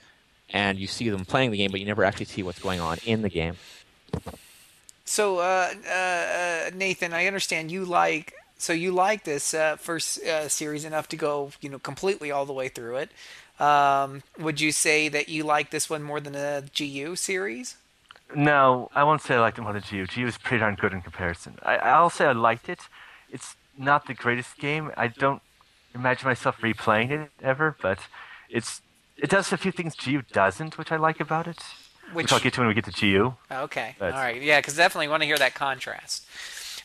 and 0.49 0.79
you 0.79 0.87
see 0.87 1.09
them 1.09 1.25
playing 1.25 1.51
the 1.51 1.57
game, 1.57 1.69
but 1.69 1.79
you 1.79 1.85
never 1.85 2.03
actually 2.03 2.25
see 2.25 2.41
what's 2.41 2.59
going 2.59 2.79
on 2.79 2.97
in 3.05 3.21
the 3.21 3.29
game. 3.29 3.57
So, 5.03 5.37
uh, 5.37 5.71
uh, 5.87 5.93
uh, 5.93 6.71
Nathan, 6.73 7.13
I 7.13 7.27
understand 7.27 7.71
you 7.71 7.85
like 7.85 8.33
so 8.57 8.73
you 8.73 8.91
like 8.91 9.23
this 9.23 9.53
uh, 9.53 9.75
first 9.77 10.21
uh, 10.23 10.47
series 10.49 10.85
enough 10.85 11.07
to 11.09 11.17
go, 11.17 11.51
you 11.61 11.69
know, 11.69 11.79
completely 11.79 12.31
all 12.31 12.45
the 12.45 12.53
way 12.53 12.67
through 12.69 12.97
it. 12.97 13.11
Um, 13.59 14.23
would 14.37 14.59
you 14.59 14.71
say 14.71 15.07
that 15.09 15.29
you 15.29 15.43
like 15.43 15.71
this 15.71 15.89
one 15.89 16.03
more 16.03 16.19
than 16.19 16.33
the 16.33 16.69
GU 16.77 17.15
series? 17.15 17.77
No, 18.35 18.89
I 18.95 19.03
won't 19.03 19.21
say 19.21 19.35
I 19.35 19.39
liked 19.39 19.57
it 19.57 19.61
more 19.61 19.73
than 19.73 19.83
GU. 19.89 20.07
GU 20.07 20.25
is 20.27 20.37
pretty 20.37 20.59
darn 20.59 20.75
good 20.75 20.93
in 20.93 21.01
comparison. 21.01 21.57
I, 21.63 21.77
I'll 21.77 22.09
say 22.09 22.25
I 22.25 22.31
liked 22.31 22.69
it. 22.69 22.79
It's 23.31 23.55
not 23.77 24.07
the 24.07 24.13
greatest 24.13 24.57
game. 24.57 24.91
I 24.97 25.07
don't 25.07 25.41
imagine 25.93 26.27
myself 26.27 26.57
replaying 26.61 27.11
it 27.11 27.31
ever, 27.41 27.75
but 27.81 27.99
it's 28.49 28.81
it 29.17 29.29
does 29.29 29.53
a 29.53 29.57
few 29.57 29.71
things 29.71 29.95
GU 29.95 30.23
doesn't, 30.33 30.77
which 30.77 30.91
I 30.91 30.97
like 30.97 31.19
about 31.19 31.47
it. 31.47 31.61
Which, 32.13 32.25
Which- 32.25 32.33
I'll 32.33 32.39
get 32.39 32.53
to 32.53 32.61
when 32.61 32.67
we 32.67 32.73
get 32.73 32.85
to 32.85 32.91
GU. 32.91 33.33
Okay, 33.51 33.95
That's- 33.99 34.13
all 34.15 34.21
right, 34.21 34.41
yeah, 34.41 34.59
because 34.59 34.75
definitely 34.75 35.07
want 35.07 35.21
to 35.23 35.27
hear 35.27 35.37
that 35.37 35.53
contrast. 35.55 36.25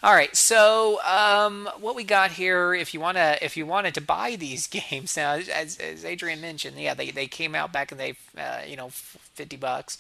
All 0.03 0.15
right, 0.15 0.35
so 0.35 0.99
um, 1.03 1.69
what 1.79 1.95
we 1.95 2.05
got 2.05 2.31
here, 2.33 2.73
if 2.73 2.95
you 2.95 3.01
wanna, 3.01 3.37
if 3.43 3.55
you 3.55 3.67
wanted 3.67 3.93
to 3.95 4.01
buy 4.01 4.35
these 4.37 4.67
games 4.91 5.15
now, 5.15 5.35
as, 5.35 5.77
as 5.79 6.05
Adrian 6.07 6.41
mentioned, 6.41 6.79
yeah, 6.79 6.95
they, 6.95 7.11
they 7.11 7.27
came 7.27 7.55
out 7.55 7.71
back 7.71 7.93
in 7.93 7.99
the, 7.99 8.15
uh, 8.39 8.63
you 8.67 8.77
know, 8.77 8.89
fifty 8.91 9.57
bucks, 9.57 9.99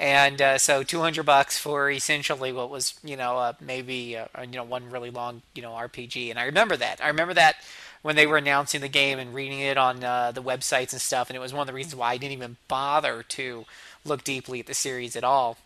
and 0.00 0.42
uh, 0.42 0.58
so 0.58 0.82
two 0.82 1.00
hundred 1.00 1.26
bucks 1.26 1.58
for 1.58 1.88
essentially 1.88 2.52
what 2.52 2.70
was, 2.70 2.94
you 3.04 3.16
know, 3.16 3.38
uh, 3.38 3.52
maybe 3.60 4.16
uh, 4.16 4.26
you 4.42 4.56
know 4.56 4.64
one 4.64 4.90
really 4.90 5.10
long, 5.10 5.42
you 5.54 5.62
know, 5.62 5.70
RPG, 5.70 6.28
and 6.30 6.40
I 6.40 6.46
remember 6.46 6.76
that. 6.76 7.00
I 7.00 7.06
remember 7.06 7.34
that 7.34 7.56
when 8.02 8.16
they 8.16 8.26
were 8.26 8.38
announcing 8.38 8.80
the 8.80 8.88
game 8.88 9.20
and 9.20 9.32
reading 9.32 9.60
it 9.60 9.78
on 9.78 10.02
uh, 10.02 10.32
the 10.32 10.42
websites 10.42 10.90
and 10.92 11.00
stuff, 11.00 11.30
and 11.30 11.36
it 11.36 11.40
was 11.40 11.52
one 11.52 11.60
of 11.60 11.68
the 11.68 11.72
reasons 11.72 11.94
why 11.94 12.10
I 12.10 12.16
didn't 12.16 12.32
even 12.32 12.56
bother 12.66 13.22
to 13.22 13.64
look 14.04 14.24
deeply 14.24 14.58
at 14.58 14.66
the 14.66 14.74
series 14.74 15.14
at 15.14 15.22
all. 15.24 15.56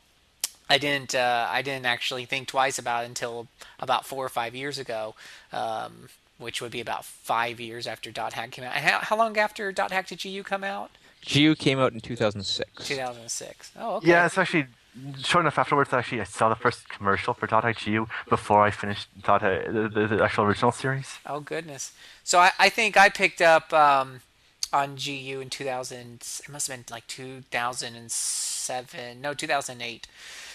I 0.71 0.79
didn't. 0.79 1.17
Uh, 1.17 1.49
I 1.51 1.63
didn't 1.63 1.87
actually 1.87 2.25
think 2.25 2.47
twice 2.47 2.79
about 2.79 3.03
it 3.03 3.09
until 3.09 3.49
about 3.81 4.07
four 4.07 4.25
or 4.25 4.29
five 4.29 4.55
years 4.55 4.79
ago, 4.79 5.17
um, 5.53 6.09
which 6.39 6.63
would 6.63 6.71
be 6.71 6.81
about 6.81 7.05
five 7.05 7.59
years 7.59 7.89
after 7.89 8.13
Dot 8.13 8.35
Hack 8.35 8.53
came 8.53 8.65
out. 8.65 8.75
How, 8.75 9.01
how 9.01 9.17
long 9.17 9.37
after 9.37 9.73
Dot 9.73 9.91
Hack 9.91 10.07
did 10.07 10.23
GU 10.23 10.45
come 10.45 10.63
out? 10.63 10.93
GU 11.29 11.57
came 11.57 11.81
out 11.81 11.93
in 11.93 12.01
2006. 12.01 12.87
2006. 12.87 13.73
Oh, 13.79 13.97
okay. 13.97 14.09
Yeah, 14.09 14.25
it's 14.25 14.39
actually 14.39 14.67
short 15.25 15.43
enough 15.43 15.59
afterwards. 15.59 15.93
Actually, 15.93 16.21
I 16.21 16.25
saw 16.25 16.49
the 16.49 16.55
first 16.55 16.89
commercial 16.89 17.35
for 17.35 17.49
Dot 17.49 17.65
Hack 17.65 17.85
GU 17.85 18.07
before 18.29 18.63
I 18.63 18.71
finished 18.71 19.09
Dot 19.23 19.41
the, 19.41 19.91
the, 19.93 20.07
the 20.07 20.23
actual 20.23 20.45
original 20.45 20.71
series. 20.71 21.19
Oh 21.27 21.41
goodness. 21.41 21.91
So 22.23 22.39
I, 22.39 22.53
I 22.61 22.69
think 22.69 22.97
I 22.97 23.09
picked 23.09 23.43
up 23.43 23.73
um, 23.73 24.21
on 24.73 24.95
GU 24.95 25.41
in 25.41 25.51
2000. 25.51 26.23
It 26.23 26.49
must 26.49 26.69
have 26.69 26.77
been 26.77 26.85
like 26.95 27.09
2007. 27.09 29.21
No, 29.21 29.35
2008. 29.35 30.07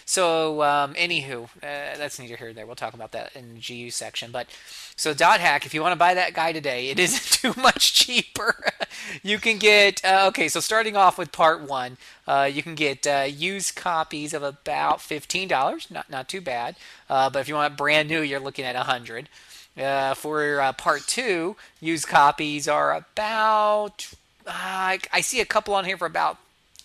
So, 0.08 0.62
um, 0.62 0.94
anywho, 0.94 1.46
uh, 1.46 1.98
that's 1.98 2.20
neither 2.20 2.36
here 2.36 2.48
nor 2.48 2.54
there. 2.54 2.66
We'll 2.68 2.76
talk 2.76 2.94
about 2.94 3.12
that 3.14 3.36
in 3.36 3.56
the 3.56 3.60
GU 3.60 3.90
section. 3.90 4.32
But 4.32 4.48
so 4.96 5.16
Dot 5.16 5.40
Hack, 5.40 5.66
if 5.66 5.74
you 5.74 5.82
want 5.82 5.94
to 5.94 5.98
buy 6.00 6.14
that 6.14 6.36
guy 6.36 6.52
today, 6.52 6.90
it 6.90 7.00
isn't 7.00 7.24
too 7.56 7.60
much 7.60 7.94
cheaper. 7.94 8.64
you 9.24 9.40
can 9.40 9.58
get 9.58 10.06
uh, 10.06 10.26
okay. 10.28 10.48
So 10.48 10.60
starting 10.60 10.96
off 10.96 11.18
with 11.18 11.32
part 11.32 11.62
one, 11.62 11.98
uh, 12.28 12.50
you 12.52 12.62
can 12.62 12.76
get 12.76 13.08
uh, 13.08 13.26
used 13.28 13.76
copies 13.76 14.34
of 14.34 14.44
about 14.44 15.02
fifteen 15.02 15.48
dollars. 15.48 15.90
Not 15.90 16.10
not 16.12 16.30
too 16.30 16.42
bad. 16.42 16.76
Uh, 17.10 17.32
but 17.32 17.40
if 17.40 17.48
you 17.48 17.56
want 17.56 17.76
brand 17.76 18.08
new, 18.08 18.22
you're 18.22 18.40
looking 18.40 18.66
at 18.66 18.76
a 18.76 18.84
hundred. 18.84 19.28
Uh, 19.76 20.14
for 20.14 20.72
part 20.78 21.02
two, 21.08 21.56
used 21.82 22.08
copies 22.08 22.68
are 22.68 22.94
about. 22.96 24.14
I, 24.48 25.00
I 25.12 25.22
see 25.22 25.42
a 25.42 25.46
couple 25.46 25.74
on 25.74 25.86
here 25.86 25.98
for 25.98 26.06
about. 26.06 26.38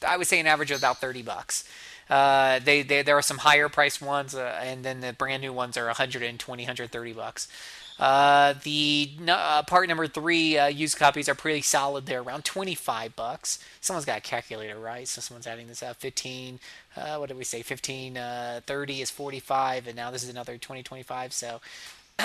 I 0.07 0.17
would 0.17 0.27
say 0.27 0.41
an 0.41 0.47
average 0.47 0.71
of 0.71 0.79
about 0.79 1.03
thirty 1.03 1.21
bucks. 1.23 1.69
Uh, 2.11 2.59
they, 2.59 2.83
they 2.83 3.03
there 3.03 3.17
are 3.17 3.23
some 3.23 3.39
higher 3.39 3.69
priced 3.69 4.03
ones, 4.03 4.35
uh, 4.35 4.61
and 4.63 4.85
then 4.85 5.01
the 5.01 5.13
brand 5.13 5.43
new 5.43 5.53
ones 5.53 5.77
are 5.77 5.87
120, 5.87 6.63
130 6.63 7.13
bucks. 7.13 7.49
Uh, 8.01 8.55
the 8.65 9.11
uh, 9.29 9.63
part 9.63 9.87
number 9.87 10.07
three 10.07 10.59
uh, 10.59 10.67
used 10.67 10.97
copies 10.97 11.29
are 11.29 11.35
pretty 11.35 11.61
solid. 11.61 12.07
They're 12.07 12.23
around 12.23 12.47
25 12.47 13.15
bucks. 13.15 13.63
Someone's 13.81 14.07
got 14.07 14.19
a 14.19 14.23
calculator, 14.23 14.79
right? 14.79 15.07
So 15.07 15.21
someone's 15.21 15.47
adding 15.47 15.69
this 15.69 15.83
up. 15.83 15.97
15, 15.97 16.59
uh, 16.97 17.17
what 17.19 17.29
did 17.29 17.37
we 17.37 17.45
say? 17.45 17.63
15, 17.63 18.19
30 18.67 19.03
is 19.03 19.11
45, 19.11 19.87
and 19.87 19.97
now 19.97 20.11
this 20.11 20.23
is 20.25 20.31
another 20.31 20.57
20, 20.57 20.83
25. 20.83 21.33
So 21.33 21.61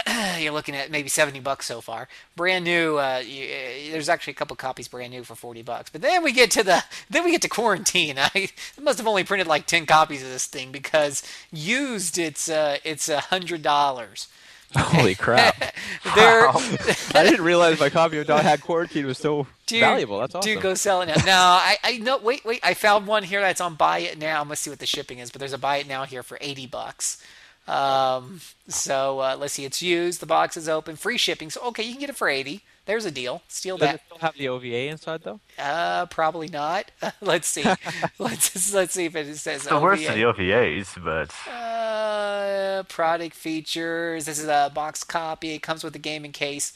you're 0.39 0.53
looking 0.53 0.75
at 0.75 0.91
maybe 0.91 1.09
70 1.09 1.39
bucks 1.39 1.65
so 1.65 1.81
far. 1.81 2.07
Brand 2.35 2.65
new, 2.65 2.97
uh, 2.97 3.21
you, 3.25 3.45
uh, 3.45 3.91
there's 3.91 4.09
actually 4.09 4.31
a 4.31 4.35
couple 4.35 4.55
copies 4.55 4.87
brand 4.87 5.11
new 5.11 5.23
for 5.23 5.35
40 5.35 5.61
bucks. 5.61 5.89
But 5.89 6.01
then 6.01 6.23
we 6.23 6.31
get 6.31 6.51
to 6.51 6.63
the, 6.63 6.83
then 7.09 7.23
we 7.23 7.31
get 7.31 7.41
to 7.43 7.49
quarantine. 7.49 8.15
I 8.19 8.49
must 8.81 8.97
have 8.97 9.07
only 9.07 9.23
printed 9.23 9.47
like 9.47 9.65
10 9.65 9.85
copies 9.85 10.23
of 10.23 10.29
this 10.29 10.45
thing 10.45 10.71
because 10.71 11.23
used 11.51 12.17
it's 12.17 12.49
uh, 12.49 12.77
it's 12.83 13.09
a 13.09 13.19
hundred 13.19 13.61
dollars. 13.61 14.27
Holy 14.75 15.15
crap! 15.15 15.55
I 16.03 17.23
didn't 17.23 17.45
realize 17.45 17.79
my 17.79 17.89
copy 17.89 18.17
of 18.17 18.27
Dot 18.27 18.43
Hack 18.43 18.61
Quarantine 18.61 19.05
was 19.05 19.17
so 19.17 19.47
Dude, 19.67 19.79
valuable. 19.79 20.19
That's 20.19 20.35
awesome. 20.35 20.53
Dude, 20.53 20.61
go 20.61 20.73
sell 20.73 21.01
it 21.01 21.05
now. 21.05 21.15
No, 21.23 21.31
I, 21.31 21.77
I 21.83 21.97
no, 21.99 22.17
wait, 22.17 22.43
wait. 22.43 22.59
I 22.61 22.73
found 22.73 23.07
one 23.07 23.23
here 23.23 23.39
that's 23.39 23.61
on 23.61 23.75
buy 23.75 23.99
it 23.99 24.17
now. 24.17 24.41
I'm 24.41 24.47
gonna 24.47 24.55
see 24.57 24.69
what 24.69 24.79
the 24.79 24.85
shipping 24.85 25.19
is, 25.19 25.31
but 25.31 25.39
there's 25.39 25.53
a 25.53 25.57
buy 25.57 25.77
it 25.77 25.87
now 25.87 26.03
here 26.03 26.23
for 26.23 26.37
80 26.41 26.65
bucks. 26.67 27.23
Um, 27.67 28.41
so 28.67 29.19
uh, 29.19 29.35
let's 29.39 29.53
see. 29.53 29.65
It's 29.65 29.81
used. 29.81 30.19
The 30.19 30.25
box 30.25 30.55
is 30.57 30.69
open. 30.69 30.95
Free 30.95 31.17
shipping. 31.17 31.49
So 31.49 31.61
okay, 31.67 31.83
you 31.83 31.91
can 31.93 31.99
get 32.01 32.09
it 32.09 32.15
for 32.15 32.29
80. 32.29 32.61
There's 32.85 33.05
a 33.05 33.09
deal. 33.11 33.41
Steal 33.47 33.77
Does 33.77 33.87
that. 33.87 33.95
it 33.95 34.01
still 34.05 34.17
have 34.19 34.35
the 34.37 34.47
OVA 34.47 34.89
inside 34.89 35.23
though? 35.23 35.39
Uh, 35.57 36.05
probably 36.05 36.47
not. 36.47 36.91
let's 37.21 37.47
see. 37.47 37.63
let's 38.19 38.73
let's 38.73 38.93
see 38.93 39.05
if 39.05 39.15
it 39.15 39.35
says 39.37 39.63
The 39.63 39.79
worst 39.79 40.03
OVA. 40.07 40.27
of 40.29 40.37
the 40.37 40.43
OVAs, 40.43 41.03
but 41.03 41.33
Uh, 41.51 42.83
product 42.83 43.35
features. 43.35 44.25
This 44.25 44.37
is 44.37 44.47
a 44.47 44.71
box 44.73 45.03
copy. 45.03 45.51
It 45.53 45.63
comes 45.63 45.83
with 45.83 45.95
a 45.95 45.99
gaming 45.99 46.31
case. 46.31 46.73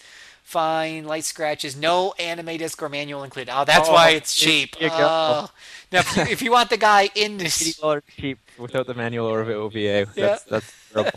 Fine, 0.50 1.06
light 1.06 1.26
scratches, 1.26 1.76
no 1.76 2.14
anime 2.18 2.58
disc 2.58 2.82
or 2.82 2.90
manual 2.90 3.22
included. 3.24 3.52
Oh, 3.56 3.66
that's 3.66 3.88
Oh, 3.88 3.94
why 3.94 4.10
it's 4.10 4.34
cheap. 4.36 4.76
you 4.82 4.90
go. 4.90 4.96
Oh. 5.00 5.50
Now, 5.92 6.00
if 6.00 6.16
you, 6.18 6.24
if 6.24 6.42
you 6.42 6.52
want 6.52 6.72
the 6.72 6.78
guy 6.78 7.10
in 7.14 7.34
Eighty 7.34 7.44
this, 7.44 7.78
dollars 7.78 8.02
cheap 8.18 8.40
without 8.58 8.88
the 8.88 8.96
manual 8.96 9.28
or 9.28 9.46
the 9.46 9.54
OVA. 9.54 10.08
That's 10.16 10.44
that's 10.46 10.74
terrible. 10.92 11.12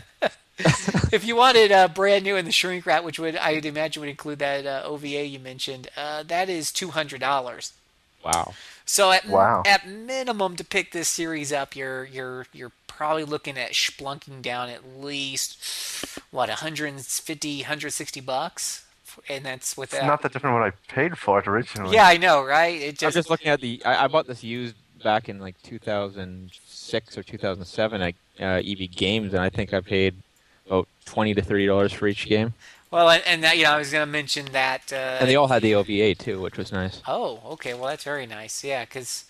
if 1.11 1.25
you 1.25 1.35
wanted 1.35 1.71
uh, 1.71 1.87
brand 1.87 2.23
new 2.23 2.35
in 2.35 2.45
the 2.45 2.51
shrink 2.51 2.85
wrap, 2.85 3.03
which 3.03 3.17
would 3.17 3.35
I'd 3.37 3.65
imagine 3.65 4.01
would 4.01 4.09
include 4.09 4.37
that 4.39 4.67
uh, 4.67 4.83
OVA 4.85 5.25
you 5.25 5.39
mentioned, 5.39 5.87
uh, 5.97 6.21
that 6.23 6.47
is 6.47 6.71
two 6.71 6.89
hundred 6.91 7.19
dollars. 7.21 7.73
Wow. 8.23 8.53
So 8.85 9.11
at 9.11 9.27
Wow. 9.27 9.63
at 9.65 9.87
minimum 9.87 10.55
to 10.57 10.63
pick 10.63 10.91
this 10.91 11.09
series 11.09 11.51
up, 11.51 11.75
you're 11.75 12.05
you're 12.05 12.45
you're 12.53 12.71
probably 12.85 13.23
looking 13.23 13.57
at 13.57 13.71
splunking 13.71 14.43
down 14.43 14.69
at 14.69 14.99
least 14.99 15.57
what 16.29 16.49
150 16.49 17.61
160 17.61 18.21
bucks, 18.21 18.85
and 19.29 19.45
that's 19.45 19.71
it's 19.71 19.77
without. 19.77 20.05
not 20.05 20.21
that 20.21 20.33
different 20.33 20.55
what 20.55 20.63
I 20.63 20.71
paid 20.93 21.17
for 21.17 21.39
it 21.39 21.47
originally. 21.47 21.93
yeah, 21.95 22.07
I 22.07 22.17
know, 22.17 22.43
right? 22.43 22.79
It 22.81 22.87
I'm 22.89 22.95
just, 22.95 23.15
just 23.15 23.29
looking 23.29 23.47
at 23.47 23.61
the. 23.61 23.81
I, 23.85 24.05
I 24.05 24.07
bought 24.07 24.27
this 24.27 24.43
used 24.43 24.75
back 25.03 25.27
in 25.29 25.39
like 25.39 25.55
2006 25.63 27.17
or 27.17 27.23
2007 27.23 28.01
at 28.01 28.13
uh, 28.39 28.43
EB 28.65 28.89
Games, 28.95 29.33
and 29.33 29.41
I 29.41 29.49
think 29.49 29.73
I 29.73 29.81
paid 29.81 30.15
about 30.67 30.87
20 31.05 31.33
to 31.35 31.41
30 31.41 31.65
dollars 31.67 31.93
for 31.93 32.07
each 32.07 32.25
game. 32.27 32.53
well, 32.91 33.09
and, 33.09 33.23
and 33.25 33.43
that, 33.43 33.57
you 33.57 33.63
know, 33.63 33.71
I 33.71 33.77
was 33.77 33.91
going 33.91 34.05
to 34.05 34.11
mention 34.11 34.45
that. 34.53 34.91
Uh, 34.93 35.17
And 35.19 35.29
they 35.29 35.35
all 35.35 35.47
had 35.47 35.61
the 35.61 35.75
OVA 35.75 36.15
too, 36.15 36.41
which 36.41 36.57
was 36.57 36.71
nice. 36.71 37.01
Oh, 37.07 37.41
okay. 37.53 37.73
Well, 37.73 37.87
that's 37.89 38.03
very 38.03 38.25
nice. 38.25 38.63
Yeah, 38.63 38.85
because 38.85 39.25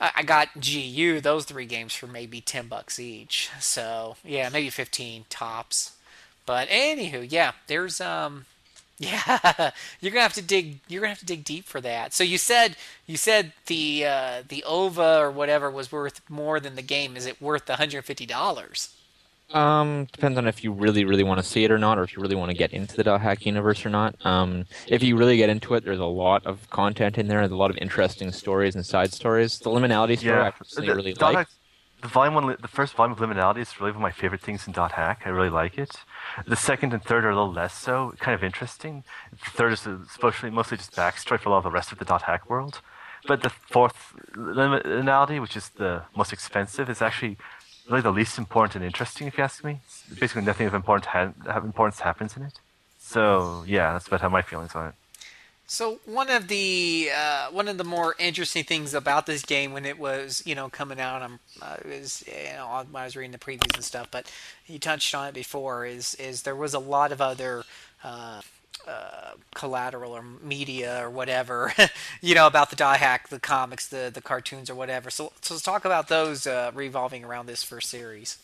I, 0.00 0.12
I 0.16 0.22
got 0.22 0.48
GU 0.60 1.20
those 1.20 1.44
three 1.44 1.66
games 1.66 1.94
for 1.94 2.06
maybe 2.06 2.40
ten 2.40 2.68
bucks 2.68 3.00
each. 3.00 3.50
So 3.60 4.16
yeah, 4.24 4.48
maybe 4.48 4.70
fifteen 4.70 5.24
tops. 5.28 5.92
But 6.46 6.68
anywho, 6.68 7.26
yeah, 7.30 7.52
there's 7.66 8.00
um, 8.00 8.46
yeah, 9.00 9.70
you're 10.00 10.10
gonna 10.12 10.22
have 10.22 10.32
to 10.34 10.42
dig. 10.42 10.80
You're 10.88 11.00
gonna 11.00 11.10
have 11.10 11.20
to 11.20 11.24
dig 11.26 11.44
deep 11.44 11.64
for 11.66 11.80
that. 11.80 12.12
So 12.12 12.24
you 12.24 12.36
said 12.36 12.76
you 13.06 13.16
said 13.16 13.52
the 13.66 14.04
uh, 14.06 14.42
the 14.48 14.64
OVA 14.64 15.18
or 15.20 15.30
whatever 15.30 15.70
was 15.70 15.92
worth 15.92 16.20
more 16.28 16.58
than 16.58 16.74
the 16.74 16.82
game. 16.82 17.16
Is 17.16 17.24
it 17.24 17.40
worth 17.40 17.66
the 17.66 17.76
hundred 17.76 18.04
fifty 18.04 18.26
dollars? 18.26 18.90
Um, 19.54 20.06
depends 20.12 20.36
on 20.36 20.46
if 20.46 20.62
you 20.62 20.72
really, 20.72 21.06
really 21.06 21.24
want 21.24 21.38
to 21.40 21.46
see 21.46 21.64
it 21.64 21.70
or 21.70 21.78
not, 21.78 21.98
or 21.98 22.02
if 22.02 22.14
you 22.14 22.20
really 22.20 22.36
want 22.36 22.50
to 22.50 22.56
get 22.56 22.72
into 22.74 22.94
the 22.96 23.04
Dot 23.04 23.22
Hack 23.22 23.46
universe 23.46 23.86
or 23.86 23.88
not. 23.88 24.14
Um, 24.26 24.66
if 24.88 25.02
you 25.02 25.16
really 25.16 25.38
get 25.38 25.48
into 25.48 25.72
it, 25.74 25.84
there's 25.84 25.98
a 26.00 26.04
lot 26.04 26.44
of 26.44 26.68
content 26.68 27.16
in 27.16 27.28
there, 27.28 27.40
and 27.40 27.50
a 27.50 27.56
lot 27.56 27.70
of 27.70 27.78
interesting 27.78 28.30
stories 28.30 28.74
and 28.74 28.84
side 28.84 29.12
stories. 29.12 29.58
The 29.58 29.70
liminality 29.70 30.18
story 30.18 30.38
I 30.42 30.50
personally 30.50 30.88
The- 30.88 30.94
really 30.96 31.14
like. 31.14 31.48
The 32.00 32.08
volume 32.08 32.34
one, 32.34 32.56
the 32.60 32.68
first 32.68 32.94
volume 32.94 33.12
of 33.12 33.18
Liminality 33.18 33.58
is 33.58 33.80
really 33.80 33.90
one 33.90 33.96
of 33.96 34.02
my 34.02 34.12
favorite 34.12 34.40
things 34.40 34.66
in 34.66 34.72
Dot 34.72 34.92
Hack. 34.92 35.22
I 35.24 35.30
really 35.30 35.50
like 35.50 35.78
it. 35.78 35.96
The 36.46 36.54
second 36.54 36.92
and 36.92 37.02
third 37.02 37.24
are 37.24 37.30
a 37.30 37.34
little 37.34 37.52
less 37.52 37.74
so, 37.74 38.14
kind 38.20 38.34
of 38.36 38.44
interesting. 38.44 39.02
The 39.32 39.50
third 39.50 39.72
is 39.72 39.86
uh, 39.86 39.98
especially 40.06 40.50
mostly 40.50 40.76
just 40.76 40.92
backstory 40.92 41.40
for 41.40 41.48
a 41.48 41.52
lot 41.52 41.58
of 41.58 41.64
the 41.64 41.70
rest 41.70 41.90
of 41.90 41.98
the 41.98 42.04
Dot 42.04 42.22
Hack 42.22 42.48
world. 42.48 42.80
But 43.26 43.42
the 43.42 43.50
fourth 43.50 44.14
Liminality, 44.34 45.40
which 45.40 45.56
is 45.56 45.70
the 45.70 46.02
most 46.16 46.32
expensive, 46.32 46.88
is 46.88 47.02
actually 47.02 47.36
really 47.88 48.02
the 48.02 48.12
least 48.12 48.38
important 48.38 48.76
and 48.76 48.84
interesting, 48.84 49.26
if 49.26 49.36
you 49.36 49.42
ask 49.42 49.64
me. 49.64 49.80
Basically, 50.20 50.42
nothing 50.42 50.68
of 50.68 50.74
important 50.74 51.06
ha- 51.06 51.58
importance 51.58 52.00
happens 52.00 52.36
in 52.36 52.44
it. 52.44 52.60
So 53.00 53.64
yeah, 53.66 53.92
that's 53.92 54.06
about 54.06 54.20
how 54.20 54.28
my 54.28 54.42
feelings 54.42 54.74
on 54.76 54.88
it. 54.88 54.94
So 55.70 56.00
one 56.06 56.30
of 56.30 56.48
the 56.48 57.10
uh, 57.14 57.48
one 57.50 57.68
of 57.68 57.76
the 57.76 57.84
more 57.84 58.14
interesting 58.18 58.64
things 58.64 58.94
about 58.94 59.26
this 59.26 59.42
game 59.42 59.74
when 59.74 59.84
it 59.84 59.98
was 59.98 60.42
you 60.46 60.54
know 60.54 60.70
coming 60.70 60.98
out, 60.98 61.20
I'm 61.20 61.40
uh, 61.60 61.76
is 61.84 62.24
you 62.26 62.54
know 62.56 62.66
I 62.66 63.04
was 63.04 63.14
reading 63.14 63.32
the 63.32 63.38
previews 63.38 63.74
and 63.74 63.84
stuff, 63.84 64.08
but 64.10 64.32
you 64.66 64.78
touched 64.78 65.14
on 65.14 65.28
it 65.28 65.34
before. 65.34 65.84
Is 65.84 66.14
is 66.14 66.42
there 66.42 66.56
was 66.56 66.74
a 66.74 66.78
lot 66.78 67.12
of 67.12 67.20
other. 67.20 67.64
Uh, 68.02 68.40
uh, 68.86 69.32
collateral 69.54 70.12
or 70.12 70.22
media 70.22 71.04
or 71.04 71.10
whatever, 71.10 71.74
you 72.22 72.34
know, 72.34 72.46
about 72.46 72.70
the 72.70 72.76
dot 72.76 72.98
hack, 72.98 73.28
the 73.28 73.40
comics, 73.40 73.86
the 73.86 74.10
the 74.12 74.22
cartoons 74.22 74.70
or 74.70 74.74
whatever. 74.74 75.10
So, 75.10 75.32
so 75.42 75.54
let's 75.54 75.64
talk 75.64 75.84
about 75.84 76.08
those 76.08 76.46
uh, 76.46 76.70
revolving 76.74 77.22
around 77.22 77.46
this 77.46 77.62
first 77.62 77.90
series. 77.90 78.38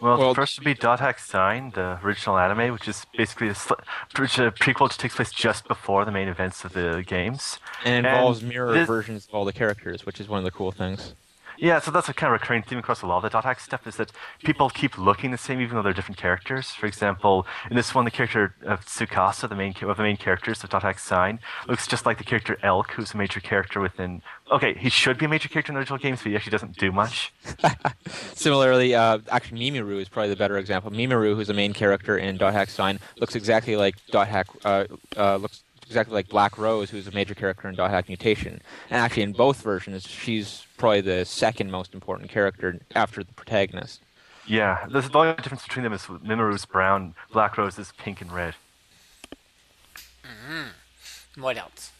Well, 0.00 0.16
Well- 0.18 0.28
the 0.30 0.34
first 0.34 0.58
would 0.58 0.64
be 0.64 0.74
Dot 0.74 1.00
Hack 1.00 1.18
Sign, 1.18 1.70
the 1.70 1.98
original 2.04 2.38
anime, 2.38 2.72
which 2.72 2.86
is 2.86 3.04
basically 3.16 3.48
a, 3.48 3.54
sl- 3.54 3.74
which 4.16 4.38
a 4.38 4.52
prequel 4.52 4.82
which 4.88 4.96
takes 4.98 5.16
place 5.16 5.32
just 5.32 5.66
before 5.66 6.04
the 6.04 6.12
main 6.12 6.28
events 6.28 6.64
of 6.64 6.72
the 6.72 7.02
games. 7.06 7.58
And 7.84 8.06
involves 8.06 8.40
And 8.40 8.48
mirror 8.48 8.72
this- 8.72 8.86
versions 8.86 9.26
of 9.26 9.34
all 9.34 9.44
the 9.44 9.52
characters, 9.52 10.06
which 10.06 10.20
is 10.20 10.28
one 10.28 10.38
of 10.38 10.44
the 10.44 10.50
cool 10.52 10.70
things. 10.72 11.14
Yeah, 11.60 11.80
so 11.80 11.90
that's 11.90 12.08
a 12.08 12.14
kind 12.14 12.32
of 12.32 12.40
recurring 12.40 12.62
theme 12.62 12.78
across 12.78 13.02
a 13.02 13.06
lot 13.08 13.16
of 13.16 13.22
the 13.24 13.30
Dot 13.30 13.42
Hack 13.42 13.58
stuff 13.58 13.84
is 13.88 13.96
that 13.96 14.12
people 14.44 14.70
keep 14.70 14.96
looking 14.96 15.32
the 15.32 15.36
same 15.38 15.60
even 15.60 15.74
though 15.74 15.82
they're 15.82 15.92
different 15.92 16.16
characters. 16.16 16.70
For 16.70 16.86
example, 16.86 17.48
in 17.68 17.74
this 17.74 17.92
one, 17.96 18.04
the 18.04 18.12
character 18.12 18.54
of 18.62 18.86
Tsukasa, 18.86 19.48
the 19.48 19.56
main 19.56 19.74
one 19.80 19.90
of 19.90 19.96
the 19.96 20.04
main 20.04 20.16
characters 20.16 20.62
of 20.62 20.70
Dot 20.70 20.82
Hack 20.82 21.00
Sign, 21.00 21.40
looks 21.66 21.88
just 21.88 22.06
like 22.06 22.18
the 22.18 22.22
character 22.22 22.58
Elk, 22.62 22.92
who's 22.92 23.12
a 23.12 23.16
major 23.16 23.40
character 23.40 23.80
within. 23.80 24.22
Okay, 24.50 24.74
he 24.74 24.88
should 24.88 25.18
be 25.18 25.26
a 25.26 25.28
major 25.28 25.48
character 25.48 25.72
in 25.72 25.74
the 25.74 25.80
original 25.80 25.98
games, 25.98 26.22
but 26.22 26.30
he 26.30 26.36
actually 26.36 26.52
doesn't 26.52 26.76
do 26.76 26.90
much. 26.90 27.32
Similarly, 28.34 28.94
uh, 28.94 29.18
actually, 29.30 29.70
Mimiru 29.70 30.00
is 30.00 30.08
probably 30.08 30.30
the 30.30 30.36
better 30.36 30.56
example. 30.56 30.90
Mimiru, 30.90 31.34
who's 31.34 31.48
the 31.48 31.54
main 31.54 31.74
character 31.74 32.16
in 32.16 32.38
Dot 32.38 32.54
Hack 32.54 32.70
Sign, 32.70 32.98
looks 33.18 33.34
exactly 33.34 33.76
like 33.76 33.96
Dot 34.10 34.28
Hack. 34.28 34.46
Uh, 34.64 34.84
uh, 35.16 35.36
looks 35.36 35.62
exactly 35.86 36.14
like 36.14 36.28
Black 36.28 36.56
Rose, 36.56 36.88
who's 36.88 37.06
a 37.06 37.12
major 37.12 37.34
character 37.34 37.68
in 37.68 37.74
Dot 37.74 37.90
Hack 37.90 38.08
Mutation. 38.08 38.62
And 38.88 39.00
actually, 39.00 39.24
in 39.24 39.32
both 39.32 39.60
versions, 39.60 40.06
she's 40.06 40.66
probably 40.78 41.02
the 41.02 41.26
second 41.26 41.70
most 41.70 41.92
important 41.92 42.30
character 42.30 42.78
after 42.94 43.22
the 43.22 43.32
protagonist. 43.34 44.00
Yeah, 44.46 44.86
there's 44.90 45.10
the 45.10 45.18
only 45.18 45.34
difference 45.34 45.64
between 45.64 45.82
them 45.84 45.92
is 45.92 46.02
Mimiru's 46.04 46.64
brown, 46.64 47.14
Black 47.32 47.58
Rose 47.58 47.78
is 47.78 47.92
pink 47.98 48.22
and 48.22 48.32
red. 48.32 48.54
Hmm. 50.24 50.68
What 51.38 51.58
else? 51.58 51.92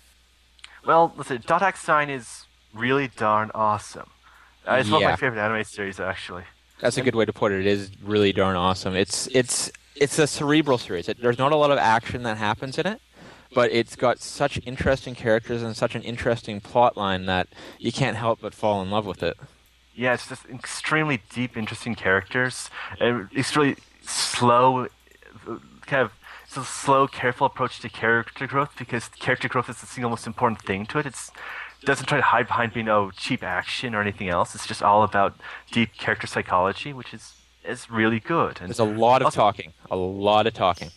Well, 0.89 1.13
listen, 1.19 1.43
Dot 1.47 1.77
Sign 1.77 2.09
is 2.09 2.47
really 2.73 3.09
darn 3.09 3.51
awesome. 3.55 4.09
Uh, 4.67 4.77
it's 4.81 4.91
one 4.91 5.03
of 5.03 5.11
my 5.11 5.17
favorite 5.17 5.39
anime 5.39 5.63
series, 5.63 6.01
actually. 6.01 6.45
That's 6.81 6.97
a 6.97 7.03
good 7.03 7.15
way 7.15 7.27
to 7.27 7.33
put 7.33 7.53
it. 7.53 7.61
It 7.61 7.67
is 7.67 7.91
really 8.03 8.33
darn 8.33 8.57
awesome. 8.57 8.97
It's 8.97 9.27
it's 9.35 9.71
it's 9.97 10.19
a 10.19 10.27
cerebral 10.27 10.79
series. 10.79 11.07
It, 11.11 11.21
there's 11.21 11.37
not 11.37 11.53
a 11.53 11.57
lot 11.57 11.71
of 11.71 11.77
action 11.77 12.23
that 12.23 12.39
happens 12.39 12.79
in 12.79 12.87
it, 12.87 13.03
but 13.53 13.71
it's 13.71 13.97
got 13.97 14.21
such 14.21 14.59
interesting 14.65 15.15
characters 15.15 15.63
and 15.63 15.77
such 15.77 15.95
an 15.95 16.01
interesting 16.01 16.59
plot 16.59 16.97
line 16.97 17.27
that 17.27 17.49
you 17.79 17.93
can't 17.93 18.17
help 18.17 18.41
but 18.41 18.55
fall 18.55 18.81
in 18.81 18.91
love 18.91 19.05
with 19.05 19.23
it. 19.23 19.37
Yeah, 19.95 20.15
it's 20.15 20.27
just 20.27 20.47
extremely 20.47 21.21
deep, 21.29 21.55
interesting 21.55 21.97
characters. 21.97 22.71
It's 22.99 23.55
really 23.55 23.77
slow, 24.01 24.87
kind 25.83 26.03
of 26.03 26.13
it's 26.49 26.57
a 26.57 26.65
slow, 26.65 27.07
careful 27.07 27.47
approach 27.47 27.79
to 27.81 27.91
character 27.91 28.47
growth 28.47 28.73
because 28.79 29.09
character 29.09 29.49
growth 29.49 29.69
is 29.69 29.81
the 29.83 29.87
single 29.87 30.09
most 30.09 30.27
important 30.27 30.63
thing 30.63 30.87
to 30.87 30.99
it. 30.99 31.05
It's 31.07 31.31
doesn't 31.85 32.07
try 32.07 32.17
to 32.19 32.25
hide 32.25 32.49
behind 32.49 32.73
being 32.73 32.89
oh 32.89 33.11
cheap 33.17 33.43
action 33.45 33.95
or 33.95 34.01
anything 34.01 34.29
else. 34.29 34.55
It's 34.55 34.67
just 34.67 34.83
all 34.83 35.03
about 35.05 35.35
deep 35.71 35.93
character 35.97 36.27
psychology, 36.27 36.93
which 36.95 37.13
is 37.13 37.35
is 37.65 37.91
really 37.91 38.19
good. 38.19 38.59
And 38.61 38.69
There's 38.71 38.79
a 38.79 38.85
lot 38.85 39.21
of 39.21 39.27
also- 39.27 39.41
talking. 39.41 39.75
A 39.91 39.97
lot 39.97 40.47
of 40.47 40.55
talking. 40.55 40.91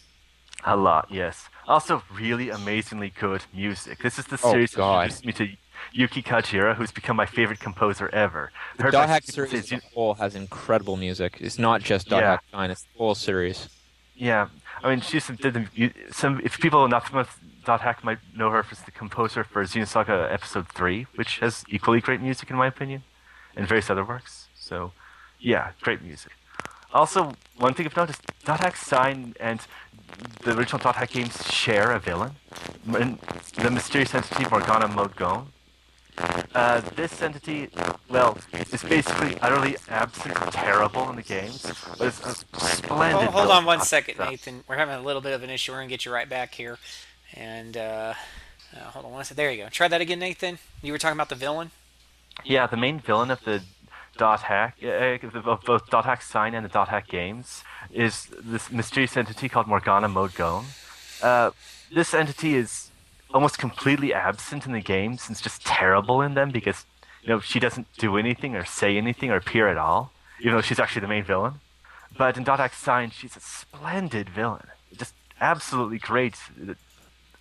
A 0.64 0.78
lot, 0.78 1.08
yes. 1.12 1.50
Also, 1.68 2.04
really 2.14 2.50
amazingly 2.50 3.10
good 3.10 3.44
music. 3.54 4.00
This 4.04 4.18
is 4.20 4.26
the 4.28 4.40
Oh, 4.44 4.52
series 4.52 4.72
that 4.72 4.78
God. 4.78 5.04
introduced 5.10 5.26
me 5.26 5.34
to 5.34 5.48
Yuki 5.92 6.22
Kajiura, 6.22 6.76
who's 6.76 6.92
become 6.92 7.16
my 7.18 7.26
favorite 7.26 7.60
composer 7.60 8.10
ever. 8.14 8.52
The 8.78 8.84
Heard 8.84 8.92
Dot 8.94 9.10
Hack 9.10 9.24
series 9.24 9.54
as 9.54 9.72
a 9.72 9.82
whole 9.94 10.14
has 10.16 10.36
incredible 10.36 10.98
music. 10.98 11.38
It's 11.40 11.58
not 11.60 11.82
just 11.82 12.08
Dot 12.10 12.22
Yeah. 12.22 12.30
Hack 12.32 12.44
Sign, 12.52 12.70
it's 12.72 12.84
the 12.84 12.98
whole 13.00 13.16
series. 13.16 13.70
Yeah, 14.22 14.50
I 14.84 14.90
mean, 14.92 15.02
she's 15.02 15.24
some, 15.24 15.36
did 15.36 15.56
the, 15.56 15.92
some. 16.12 16.42
If 16.44 16.60
people 16.60 16.88
not 16.88 17.08
familiar 17.08 17.28
Dot 17.66 17.82
Hack, 17.82 18.04
might 18.04 18.20
know 18.38 18.52
her 18.52 18.64
as 18.72 18.84
the 18.84 18.92
composer 18.92 19.44
for 19.44 19.64
Xenosaga 19.64 20.32
Episode 20.32 20.68
Three, 20.70 21.08
which 21.16 21.40
has 21.40 21.66
equally 21.70 22.02
great 22.02 22.22
music 22.22 22.52
in 22.52 22.56
my 22.56 22.68
opinion, 22.68 23.02
and 23.56 23.68
various 23.68 23.90
other 23.90 24.06
works. 24.06 24.48
So, 24.54 24.92
yeah, 25.40 25.72
great 25.82 26.04
music. 26.04 26.34
Also, 26.94 27.34
one 27.58 27.74
thing 27.74 27.88
I've 27.88 27.98
noticed: 27.98 28.22
Dot 28.46 28.60
Hack 28.60 28.76
Sign 28.76 29.34
and 29.40 29.60
the 30.44 30.56
original 30.56 30.78
Dot 30.78 30.98
Hack 30.98 31.10
games 31.10 31.44
share 31.52 31.92
a 31.92 31.98
villain, 31.98 32.36
the 32.86 33.72
mysterious 33.72 34.14
entity 34.14 34.46
Morganna 34.46 34.88
Mode 34.88 35.16
Gone. 35.16 35.48
Uh, 36.54 36.82
this 36.96 37.22
entity, 37.22 37.70
well, 38.10 38.38
is 38.54 38.84
basically 38.84 39.38
utterly 39.40 39.78
absent 39.90 40.36
terrible 40.52 41.10
in 41.10 41.16
the 41.16 41.22
games, 41.22 41.66
but 41.98 42.08
it's 42.08 42.26
a 42.26 42.36
splendid. 42.36 43.22
Hold, 43.22 43.30
hold 43.30 43.52
on 43.52 43.66
one 43.66 43.82
second, 43.82 44.16
stuff. 44.16 44.30
Nathan. 44.30 44.64
We're 44.68 44.76
having 44.76 44.96
a 44.96 45.02
little 45.02 45.22
bit 45.22 45.34
of 45.34 45.44
an 45.44 45.50
issue. 45.50 45.72
We're 45.72 45.80
gonna 45.80 45.90
get 45.90 46.06
you 46.06 46.12
right 46.12 46.30
back 46.30 46.54
here. 46.54 46.78
And 47.34 47.78
uh, 47.78 48.14
uh, 48.76 48.80
hold 48.80 49.06
on 49.06 49.12
one 49.12 49.24
second. 49.24 49.38
There 49.38 49.52
you 49.52 49.64
go. 49.64 49.70
Try 49.70 49.88
that 49.88 50.02
again, 50.02 50.20
Nathan. 50.20 50.60
You 50.82 50.92
were 50.92 50.98
talking 50.98 51.18
about 51.18 51.30
the 51.30 51.36
villain. 51.36 51.72
Yeah, 52.44 52.68
the 52.68 52.78
main 52.78 53.00
villain 53.00 53.32
of 53.32 53.44
the 53.44 53.64
Dot 54.18 54.42
Hack, 54.42 54.78
uh, 54.84 54.88
of 54.88 55.62
both 55.66 55.90
Dot 55.90 56.06
Hack 56.06 56.22
Sign 56.22 56.54
and 56.54 56.66
the 56.66 56.70
Dot 56.70 56.90
Hack 56.90 57.08
games, 57.08 57.64
is 57.92 58.28
this 58.40 58.70
mysterious 58.70 59.16
entity 59.16 59.48
called 59.48 59.68
Morganna 59.68 60.10
Mode 60.10 60.36
Gone. 60.36 60.66
Uh, 61.24 61.52
this 61.94 62.14
entity 62.14 62.56
is 62.56 62.91
almost 63.34 63.58
completely 63.58 64.14
absent 64.14 64.66
in 64.66 64.72
the 64.72 64.82
games 64.82 65.28
and 65.28 65.36
it's 65.36 65.42
just 65.42 65.66
terrible 65.66 66.22
in 66.22 66.34
them 66.34 66.52
because 66.52 66.86
you 67.24 67.30
know 67.30 67.40
she 67.40 67.60
doesn't 67.60 67.88
do 67.98 68.18
anything 68.18 68.56
or 68.56 68.66
say 68.66 68.98
anything 68.98 69.30
or 69.32 69.36
appear 69.36 69.68
at 69.68 69.78
all, 69.78 70.12
even 70.40 70.54
though 70.54 70.62
she's 70.62 70.80
actually 70.80 71.02
the 71.02 71.08
main 71.08 71.24
villain. 71.24 71.56
But 72.18 72.38
in 72.38 72.44
Dot 72.44 72.60
Hack 72.60 72.74
Sign, 72.74 73.10
she's 73.10 73.36
a 73.38 73.40
splendid 73.40 74.30
villain, 74.30 74.68
just 74.98 75.14
absolutely 75.40 75.98
great 75.98 76.36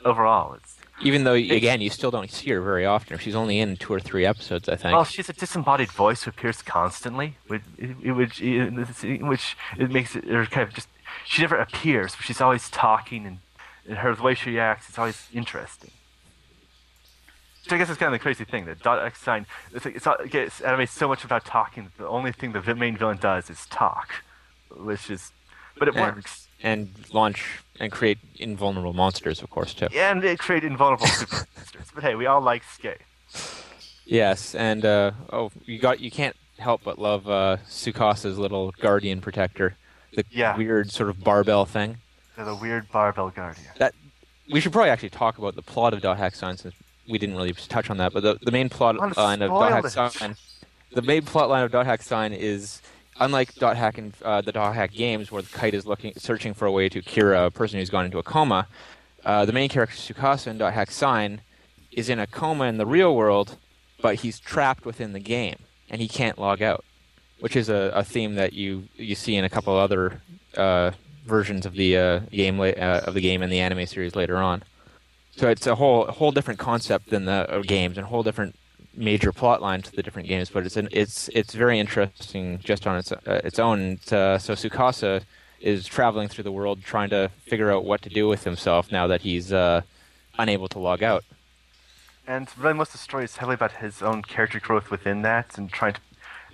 overall. 0.05 0.55
It's 0.55 0.77
Even 1.03 1.25
though, 1.25 1.35
again, 1.35 1.81
you 1.81 1.91
still 1.91 2.11
don't 2.11 2.31
see 2.31 2.51
her 2.51 2.61
very 2.61 2.87
often. 2.87 3.19
She's 3.19 3.35
only 3.35 3.59
in 3.59 3.77
two 3.77 3.93
or 3.93 4.01
three 4.01 4.25
episodes, 4.27 4.69
I 4.69 4.77
think. 4.77 4.95
Well, 4.95 5.05
she's 5.05 5.29
a 5.29 5.33
disembodied 5.33 5.91
voice 5.91 6.23
who 6.23 6.31
appears 6.31 6.63
constantly, 6.63 7.37
which, 7.49 7.63
which, 8.03 8.41
which 8.41 9.57
it 9.79 9.91
makes 9.91 10.17
it 10.17 10.25
kind 10.51 10.69
of 10.69 10.75
just. 10.75 10.89
She 11.27 11.43
never 11.43 11.57
appears, 11.57 12.15
but 12.15 12.25
she's 12.25 12.41
always 12.41 12.71
talking, 12.71 13.27
and, 13.27 13.39
and 13.89 13.99
her 13.99 14.15
the 14.15 14.23
way 14.23 14.35
she 14.35 14.59
acts 14.59 14.89
is 14.89 14.99
always 14.99 15.27
interesting. 15.33 15.91
So 17.69 17.77
I 17.77 17.79
guess 17.79 17.91
it's 17.91 17.99
kind 17.99 18.13
of 18.13 18.19
the 18.19 18.23
crazy 18.23 18.45
thing 18.45 18.65
that 18.67 18.83
Dot 18.83 19.05
X 19.05 19.21
sign. 19.21 19.47
It's, 19.73 19.85
like- 19.85 19.97
it's, 19.97 20.07
it's 20.35 20.61
anime 20.61 20.87
so 20.87 21.07
much 21.09 21.25
about 21.25 21.45
talking. 21.45 21.91
The 21.99 22.09
only 22.09 22.33
thing 22.33 22.53
the 22.53 22.75
main 22.75 22.97
villain 22.97 23.19
does 23.19 23.51
is 23.51 23.67
talk, 23.67 24.09
which 24.75 25.11
is, 25.11 25.33
but 25.79 25.89
it 25.89 25.95
And- 25.95 26.17
works. 26.17 26.49
and 26.63 26.91
launch 27.13 27.61
and 27.79 27.93
create 27.93 28.19
invulnerable 28.37 28.93
monsters, 28.93 29.43
of 29.43 29.51
course, 29.51 29.75
too. 29.75 29.87
And 29.95 30.23
they 30.23 30.37
create 30.37 30.65
invulnerable 30.65 31.07
super 31.21 31.47
monsters. 31.57 31.87
But 31.95 32.03
hey, 32.05 32.15
we 32.15 32.27
all 32.27 32.41
like 32.41 32.65
skate. 32.65 32.99
Yes, 34.05 34.55
and 34.57 34.85
uh, 34.85 35.13
oh, 35.33 35.53
you 35.67 35.79
got 35.79 36.01
you 36.01 36.11
can't 36.11 36.35
help 36.59 36.83
but 36.83 36.99
love 36.99 37.29
uh, 37.29 37.59
Tsukasa's 37.69 38.39
little 38.39 38.73
guardian 38.81 39.21
protector, 39.21 39.77
the 40.15 40.25
Yeah. 40.31 40.57
weird 40.57 40.91
sort 40.91 41.09
of 41.11 41.23
barbell 41.23 41.65
thing. 41.67 41.99
They're 42.41 42.55
the 42.55 42.59
weird 42.59 42.91
barbell 42.91 43.29
guardian. 43.29 43.67
That 43.77 43.95
we 44.51 44.61
should 44.61 44.73
probably 44.73 44.89
actually 44.89 45.11
talk 45.11 45.37
about 45.37 45.57
the 45.57 45.63
plot 45.63 45.93
of 45.93 46.01
Dot 46.01 46.17
Hack 46.17 46.35
Sign 46.35 46.57
since 46.57 46.75
we 47.07 47.19
didn't 47.19 47.37
really 47.37 47.53
touch 47.53 47.91
on 47.91 47.99
that. 47.99 48.15
But 48.15 48.23
the, 48.23 48.39
the 48.41 48.51
main 48.51 48.71
plot 48.71 48.97
line 49.19 49.43
of 49.43 49.51
Dot 49.51 49.85
Hack. 49.85 50.13
Sign, 50.15 50.37
the 50.91 51.03
main 51.03 51.21
plot 51.21 51.51
line 51.51 51.65
of 51.65 51.71
Dot 51.71 51.85
Hack 51.85 52.01
Sign 52.01 52.33
is 52.33 52.81
unlike 53.19 53.55
Dot 53.57 53.77
Hack 53.77 53.99
and 53.99 54.15
uh, 54.25 54.41
the 54.41 54.53
Dot 54.53 54.75
Hack 54.75 54.93
games, 54.93 55.31
where 55.31 55.43
the 55.43 55.51
kite 55.51 55.75
is 55.75 55.85
looking 55.85 56.15
searching 56.17 56.55
for 56.55 56.65
a 56.65 56.73
way 56.73 56.89
to 56.89 57.03
cure 57.03 57.35
a 57.35 57.51
person 57.51 57.79
who's 57.79 57.91
gone 57.91 58.07
into 58.07 58.17
a 58.17 58.23
coma. 58.23 58.67
Uh, 59.23 59.45
the 59.45 59.53
main 59.53 59.69
character 59.69 59.97
Tsukasa 59.97 60.47
in 60.47 60.57
Dot 60.57 60.73
Hack 60.73 60.91
Sign 60.91 61.43
is 61.93 62.09
in 62.09 62.19
a 62.19 62.27
coma 62.27 62.65
in 62.65 62.79
the 62.79 62.87
real 62.87 63.15
world, 63.15 63.59
but 64.01 64.15
he's 64.15 64.41
trapped 64.41 64.87
within 64.87 65.13
the 65.13 65.21
game 65.21 65.57
and 65.91 66.01
he 66.01 66.09
can't 66.09 66.39
log 66.39 66.63
out, 66.63 66.87
which 67.41 67.55
is 67.55 67.69
a, 67.69 67.93
a 67.95 68.03
theme 68.03 68.37
that 68.37 68.55
you 68.55 68.85
you 68.97 69.15
see 69.15 69.37
in 69.37 69.45
a 69.45 69.51
couple 69.51 69.77
other 69.77 70.23
uh, 70.57 70.93
versions 71.37 71.65
of 71.65 71.75
the 71.83 71.91
uh, 71.97 72.19
game 72.31 72.61
uh, 72.61 73.09
of 73.09 73.15
the 73.15 73.25
game 73.29 73.41
and 73.43 73.51
the 73.51 73.61
anime 73.61 73.87
series 73.87 74.15
later 74.15 74.37
on. 74.37 74.63
So 75.39 75.49
it's 75.49 75.67
a 75.67 75.77
whole 75.77 76.05
whole 76.19 76.33
different 76.33 76.61
concept 76.61 77.05
than 77.09 77.25
the 77.25 77.41
uh, 77.49 77.63
games 77.63 77.97
and 77.97 78.05
a 78.07 78.11
whole 78.11 78.23
different 78.23 78.55
major 78.95 79.33
plot 79.33 79.63
line 79.63 79.81
to 79.83 79.93
the 79.93 80.03
different 80.03 80.29
games. 80.29 80.51
But 80.51 80.67
it's 80.67 80.77
an, 80.77 80.89
it's 81.03 81.31
it's 81.41 81.55
very 81.55 81.79
interesting 81.79 82.59
just 82.71 82.87
on 82.87 82.99
its 82.99 83.11
uh, 83.13 83.41
its 83.49 83.59
own. 83.59 83.79
It's, 83.97 84.13
uh, 84.13 84.39
so 84.39 84.55
Tsukasa 84.55 85.23
is 85.61 85.87
traveling 85.87 86.29
through 86.29 86.45
the 86.45 86.53
world 86.53 86.83
trying 86.83 87.11
to 87.11 87.31
figure 87.51 87.71
out 87.71 87.85
what 87.85 88.01
to 88.03 88.09
do 88.09 88.29
with 88.29 88.45
himself 88.45 88.91
now 88.91 89.07
that 89.07 89.21
he's 89.21 89.53
uh, 89.53 89.83
unable 90.39 90.69
to 90.69 90.79
log 90.79 91.03
out. 91.03 91.23
And 92.27 92.49
really, 92.59 92.75
most 92.75 92.89
of 92.89 92.93
the 92.93 92.99
story 92.99 93.25
is 93.25 93.37
heavily 93.37 93.55
about 93.55 93.73
his 93.73 94.03
own 94.03 94.23
character 94.23 94.61
growth 94.61 94.91
within 94.91 95.23
that, 95.23 95.59
and 95.59 95.71
trying 95.71 95.95
to, 95.95 96.01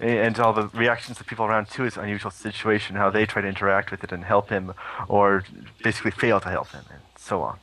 and 0.01 0.39
all 0.39 0.53
the 0.53 0.69
reactions 0.69 1.21
of 1.21 1.27
people 1.27 1.45
around 1.45 1.69
to 1.71 1.83
his 1.83 1.97
unusual 1.97 2.31
situation, 2.31 2.97
how 2.97 3.11
they 3.11 3.27
try 3.27 3.43
to 3.43 3.49
interact 3.49 3.91
with 3.91 4.05
it 4.05 4.13
and 4.13 4.25
help 4.25 4.51
him, 4.51 4.75
or 5.09 5.45
basically 5.83 6.11
fail 6.11 6.41
to 6.41 6.49
help 6.49 6.71
him, 6.71 6.85
and 6.91 7.01
so 7.17 7.43
on. 7.43 7.59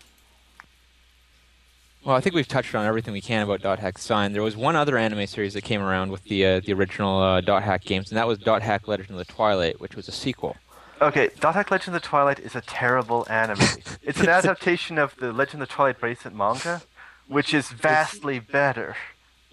Well, 2.06 2.18
I 2.18 2.20
think 2.20 2.36
we've 2.36 2.48
touched 2.48 2.76
on 2.76 2.86
everything 2.86 3.14
we 3.14 3.22
can 3.22 3.44
about 3.44 3.62
Dot 3.62 3.80
Hack 3.80 3.98
Sign. 3.98 4.34
There 4.34 4.44
was 4.44 4.58
one 4.58 4.76
other 4.76 4.98
anime 4.98 5.26
series 5.26 5.54
that 5.54 5.64
came 5.64 5.82
around 5.82 6.12
with 6.12 6.24
the 6.26 6.46
uh, 6.46 6.60
the 6.60 6.74
original 6.74 7.22
uh, 7.22 7.40
Dot 7.40 7.64
Hack 7.64 7.86
games, 7.86 8.12
and 8.12 8.18
that 8.18 8.28
was 8.28 8.38
Dot 8.40 8.62
Hack 8.62 8.88
Legend 8.90 9.12
of 9.12 9.18
the 9.18 9.32
Twilight, 9.32 9.80
which 9.80 9.96
was 9.96 10.10
a 10.10 10.12
sequel. 10.12 10.58
Okay, 11.02 11.30
Dot 11.40 11.56
Hack 11.56 11.72
Legend 11.72 11.96
of 11.96 12.02
the 12.02 12.08
Twilight 12.08 12.40
is 12.40 12.56
a 12.56 12.62
terrible 12.62 13.26
anime. 13.30 13.66
it's 14.02 14.20
an 14.20 14.28
adaptation 14.28 14.98
of 14.98 15.16
the 15.16 15.32
Legend 15.32 15.62
of 15.62 15.70
the 15.70 15.74
Twilight 15.74 16.00
Bracelet 16.00 16.34
manga, 16.34 16.82
which 17.28 17.54
is 17.54 17.70
vastly 17.70 18.40
better. 18.40 18.98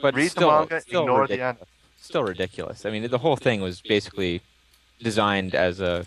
But 0.02 0.14
Read 0.16 0.32
the 0.32 0.40
manga, 0.40 0.80
still 0.80 1.02
ignore 1.02 1.28
the 1.28 1.34
ridiculous. 1.34 1.68
Still 2.00 2.24
ridiculous. 2.24 2.84
I 2.86 2.90
mean, 2.90 3.08
the 3.10 3.18
whole 3.18 3.36
thing 3.36 3.60
was 3.60 3.80
basically 3.80 4.40
designed 5.00 5.54
as 5.54 5.80
a 5.80 6.06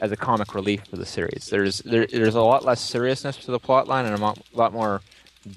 as 0.00 0.10
a 0.10 0.16
comic 0.16 0.54
relief 0.54 0.84
for 0.88 0.96
the 0.96 1.06
series. 1.06 1.48
There's 1.50 1.78
there, 1.80 2.06
there's 2.06 2.34
a 2.34 2.40
lot 2.42 2.64
less 2.64 2.80
seriousness 2.80 3.36
to 3.38 3.50
the 3.50 3.58
plot 3.60 3.86
line 3.88 4.04
and 4.06 4.14
a 4.14 4.18
mo- 4.18 4.36
lot 4.52 4.72
more 4.72 5.00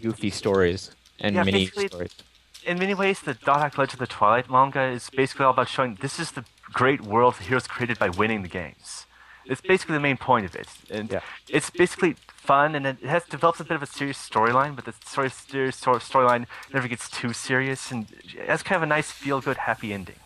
goofy 0.01 0.29
stories 0.29 0.91
and 1.19 1.35
Yeah, 1.35 1.43
mini 1.43 1.67
stories. 1.67 2.13
in 2.65 2.77
many 2.79 2.93
ways, 2.93 3.21
the 3.21 3.33
Dot 3.35 3.59
Hack 3.61 3.77
Legend 3.77 3.93
of 4.01 4.07
the 4.07 4.13
Twilight 4.13 4.49
manga 4.49 4.83
is 4.83 5.09
basically 5.09 5.45
all 5.45 5.51
about 5.51 5.69
showing 5.69 5.97
this 6.01 6.19
is 6.19 6.31
the 6.31 6.43
great 6.73 7.01
world 7.01 7.35
the 7.35 7.43
heroes 7.45 7.67
created 7.67 7.97
by 7.99 8.09
winning 8.09 8.41
the 8.41 8.49
games. 8.49 9.05
It's 9.45 9.61
basically 9.61 9.93
the 9.93 9.99
main 10.01 10.17
point 10.17 10.45
of 10.45 10.55
it, 10.55 10.67
and 10.89 11.09
Yeah. 11.11 11.19
it's 11.47 11.69
basically 11.69 12.15
fun, 12.45 12.75
and 12.75 12.85
it 12.85 12.99
has 12.99 13.23
develops 13.25 13.59
a 13.59 13.63
bit 13.63 13.75
of 13.75 13.83
a 13.83 13.85
serious 13.85 14.17
storyline, 14.17 14.75
but 14.75 14.85
the 14.85 14.93
story 15.05 15.29
serious 15.29 15.75
stor- 15.77 15.99
storyline 15.99 16.45
never 16.73 16.87
gets 16.87 17.09
too 17.09 17.33
serious, 17.33 17.91
and 17.91 18.07
it 18.23 18.47
has 18.47 18.63
kind 18.63 18.77
of 18.77 18.83
a 18.83 18.85
nice 18.97 19.11
feel-good, 19.11 19.57
happy 19.57 19.93
ending. 19.93 20.19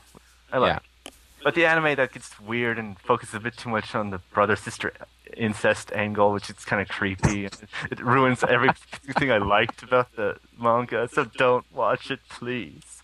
I 0.51 0.57
like. 0.57 0.69
Yeah. 0.73 0.79
it. 1.05 1.13
But 1.43 1.55
the 1.55 1.65
anime 1.65 1.95
that 1.95 2.11
gets 2.11 2.39
weird 2.39 2.77
and 2.77 2.99
focuses 2.99 3.35
a 3.35 3.39
bit 3.39 3.55
too 3.55 3.69
much 3.69 3.95
on 3.95 4.09
the 4.09 4.19
brother-sister 4.33 4.91
incest 5.37 5.91
angle, 5.93 6.33
which 6.33 6.49
is 6.49 6.65
kind 6.65 6.81
of 6.81 6.89
creepy. 6.89 7.47
It 7.91 7.99
ruins 7.99 8.43
everything 8.43 9.31
I 9.37 9.37
liked 9.37 9.83
about 9.83 10.15
the 10.15 10.37
manga, 10.59 11.07
so 11.07 11.23
don't 11.23 11.65
watch 11.73 12.11
it, 12.11 12.19
please. 12.29 13.01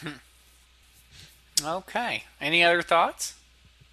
Hmm. 0.00 0.18
Okay. 1.64 2.24
Any 2.40 2.62
other 2.62 2.82
thoughts? 2.82 3.34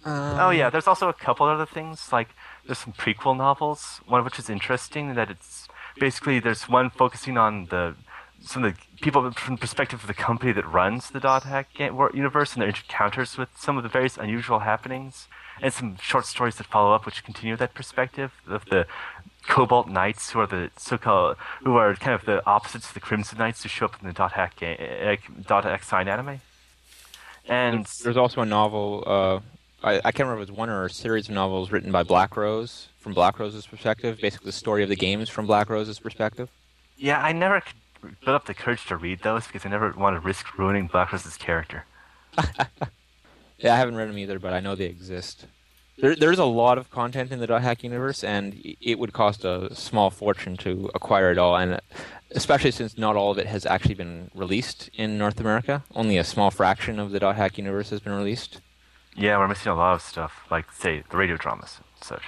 Um, 0.04 0.38
oh 0.40 0.50
yeah, 0.50 0.68
there's 0.68 0.88
also 0.88 1.08
a 1.08 1.12
couple 1.12 1.46
other 1.46 1.66
things 1.66 2.12
like 2.12 2.28
there's 2.66 2.78
some 2.78 2.92
prequel 2.92 3.36
novels. 3.36 4.00
One 4.06 4.20
of 4.20 4.24
which 4.24 4.38
is 4.38 4.48
interesting 4.48 5.14
that 5.14 5.30
it's 5.30 5.68
basically 5.98 6.40
there's 6.40 6.68
one 6.68 6.90
focusing 6.90 7.36
on 7.36 7.66
the 7.66 7.94
some 8.44 8.64
of 8.64 8.74
the 8.74 8.80
people 9.00 9.30
from 9.32 9.54
the 9.54 9.60
perspective 9.60 10.00
of 10.00 10.06
the 10.06 10.14
company 10.14 10.52
that 10.52 10.66
runs 10.66 11.10
the 11.10 11.20
Dot 11.20 11.44
Hack 11.44 11.68
universe 11.78 12.54
and 12.54 12.62
their 12.62 12.68
encounters 12.68 13.38
with 13.38 13.48
some 13.56 13.76
of 13.76 13.82
the 13.82 13.88
various 13.88 14.16
unusual 14.16 14.60
happenings, 14.60 15.28
and 15.60 15.72
some 15.72 15.96
short 15.96 16.26
stories 16.26 16.56
that 16.56 16.66
follow 16.66 16.92
up 16.92 17.06
which 17.06 17.22
continue 17.24 17.56
that 17.56 17.74
perspective 17.74 18.32
of 18.48 18.64
the 18.66 18.86
Cobalt 19.48 19.88
Knights, 19.88 20.30
who 20.30 20.40
are 20.40 20.46
the 20.46 20.70
so-called 20.76 21.36
who 21.62 21.76
are 21.76 21.94
kind 21.94 22.14
of 22.14 22.24
the 22.24 22.44
opposites 22.46 22.88
of 22.88 22.94
the 22.94 23.00
Crimson 23.00 23.38
Knights 23.38 23.62
who 23.62 23.68
show 23.68 23.86
up 23.86 24.00
in 24.00 24.06
the 24.06 24.12
Dot 24.12 24.32
Hack 24.32 24.60
uh, 24.62 25.16
Dot 25.46 25.64
Hack 25.64 25.84
sign 25.84 26.08
anime. 26.08 26.40
And 27.46 27.86
There's 28.02 28.16
also 28.16 28.40
a 28.40 28.46
novel. 28.46 29.04
Uh, 29.06 29.40
I, 29.82 29.96
I 29.96 30.12
can't 30.12 30.20
remember 30.20 30.42
if 30.42 30.48
it 30.48 30.52
was 30.52 30.58
one 30.58 30.70
or 30.70 30.84
a 30.84 30.90
series 30.90 31.28
of 31.28 31.34
novels 31.34 31.70
written 31.70 31.90
by 31.90 32.02
Black 32.02 32.36
Rose 32.36 32.88
from 32.98 33.14
Black 33.14 33.38
Rose's 33.38 33.66
perspective. 33.66 34.18
Basically, 34.20 34.46
the 34.46 34.52
story 34.52 34.82
of 34.82 34.88
the 34.88 34.96
games 34.96 35.28
from 35.28 35.46
Black 35.46 35.68
Rose's 35.68 35.98
perspective. 35.98 36.48
yeah, 36.96 37.20
I 37.20 37.32
never 37.32 37.60
could 37.60 38.20
build 38.20 38.34
up 38.34 38.46
the 38.46 38.54
courage 38.54 38.86
to 38.86 38.96
read 38.96 39.20
those 39.22 39.46
because 39.46 39.66
I 39.66 39.68
never 39.68 39.92
want 39.92 40.16
to 40.16 40.20
risk 40.20 40.58
ruining 40.58 40.86
Black 40.86 41.12
Rose's 41.12 41.36
character. 41.36 41.84
Yeah, 43.62 43.74
I 43.74 43.76
haven't 43.76 43.94
read 43.94 44.08
them 44.08 44.18
either, 44.18 44.40
but 44.40 44.52
I 44.52 44.60
know 44.60 44.74
they 44.74 44.86
exist. 44.86 45.46
There, 45.98 46.16
there's 46.16 46.40
a 46.40 46.44
lot 46.44 46.78
of 46.78 46.90
content 46.90 47.30
in 47.30 47.38
the 47.38 47.46
Dot 47.46 47.62
Hack 47.62 47.84
universe, 47.84 48.24
and 48.24 48.60
it 48.80 48.98
would 48.98 49.12
cost 49.12 49.44
a 49.44 49.72
small 49.74 50.10
fortune 50.10 50.56
to 50.58 50.90
acquire 50.96 51.30
it 51.30 51.38
all, 51.38 51.56
and 51.56 51.80
especially 52.32 52.72
since 52.72 52.98
not 52.98 53.14
all 53.14 53.30
of 53.30 53.38
it 53.38 53.46
has 53.46 53.64
actually 53.64 53.94
been 53.94 54.32
released 54.34 54.90
in 54.94 55.16
North 55.16 55.38
America. 55.38 55.84
Only 55.94 56.18
a 56.18 56.24
small 56.24 56.50
fraction 56.50 56.98
of 56.98 57.12
the 57.12 57.20
Dot 57.20 57.36
Hack 57.36 57.56
universe 57.56 57.90
has 57.90 58.00
been 58.00 58.14
released. 58.14 58.60
Yeah, 59.16 59.38
we're 59.38 59.48
missing 59.48 59.70
a 59.72 59.74
lot 59.74 59.94
of 59.94 60.02
stuff, 60.02 60.44
like 60.50 60.72
say 60.72 61.02
the 61.10 61.16
radio 61.16 61.36
dramas 61.36 61.78
and 61.78 62.04
such. 62.04 62.22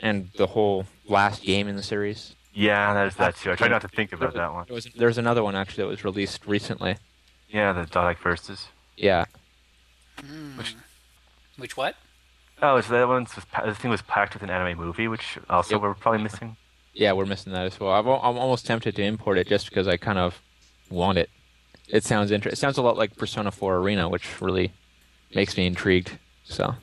and 0.00 0.30
the 0.36 0.48
whole 0.48 0.86
last 1.08 1.42
game 1.42 1.68
in 1.68 1.76
the 1.76 1.82
series. 1.82 2.34
Yeah, 2.52 2.94
that 2.94 3.06
is 3.08 3.16
that 3.16 3.36
too. 3.36 3.52
I 3.52 3.54
try 3.54 3.68
not 3.68 3.82
to 3.82 3.88
think 3.88 4.12
about 4.12 4.34
that 4.34 4.52
one. 4.52 4.64
There 4.66 4.74
was, 4.74 4.86
there's 4.96 5.18
another 5.18 5.42
one 5.44 5.54
actually 5.54 5.84
that 5.84 5.88
was 5.90 6.04
released 6.04 6.46
recently. 6.46 6.96
Yeah, 7.48 7.72
the 7.72 7.84
Dot 7.86 8.04
Hack 8.04 8.18
Versus. 8.22 8.68
Yeah, 8.96 9.26
hmm. 10.20 10.56
Which 10.58 10.74
which 11.58 11.76
what? 11.76 11.94
Oh, 12.62 12.80
so 12.80 12.92
that 12.94 13.06
one 13.06 13.24
was 13.24 13.44
pa- 13.52 13.66
the 13.66 13.74
thing 13.74 13.90
was 13.90 14.02
packed 14.02 14.32
with 14.34 14.42
an 14.42 14.50
anime 14.50 14.78
movie, 14.78 15.06
which 15.08 15.38
also 15.50 15.74
Yep. 15.74 15.82
we're 15.82 15.94
probably 15.94 16.22
missing. 16.22 16.56
yeah, 16.94 17.12
we're 17.12 17.26
missing 17.26 17.52
that 17.52 17.66
as 17.66 17.78
well. 17.78 17.92
I'm, 17.92 18.06
I'm 18.06 18.38
almost 18.38 18.64
tempted 18.66 18.96
to 18.96 19.02
import 19.02 19.36
it 19.38 19.46
just 19.46 19.68
because 19.68 19.86
I 19.86 19.98
kind 19.98 20.18
of 20.18 20.40
want 20.90 21.18
it. 21.18 21.28
It 21.88 22.02
sounds 22.04 22.30
interesting. 22.30 22.54
It 22.54 22.58
sounds 22.58 22.78
a 22.78 22.82
lot 22.82 22.96
like 22.96 23.16
Persona 23.16 23.50
4 23.52 23.76
Arena, 23.76 24.08
which 24.08 24.40
really 24.40 24.72
makes 25.34 25.56
me 25.56 25.66
intrigued. 25.66 26.18
So 26.44 26.74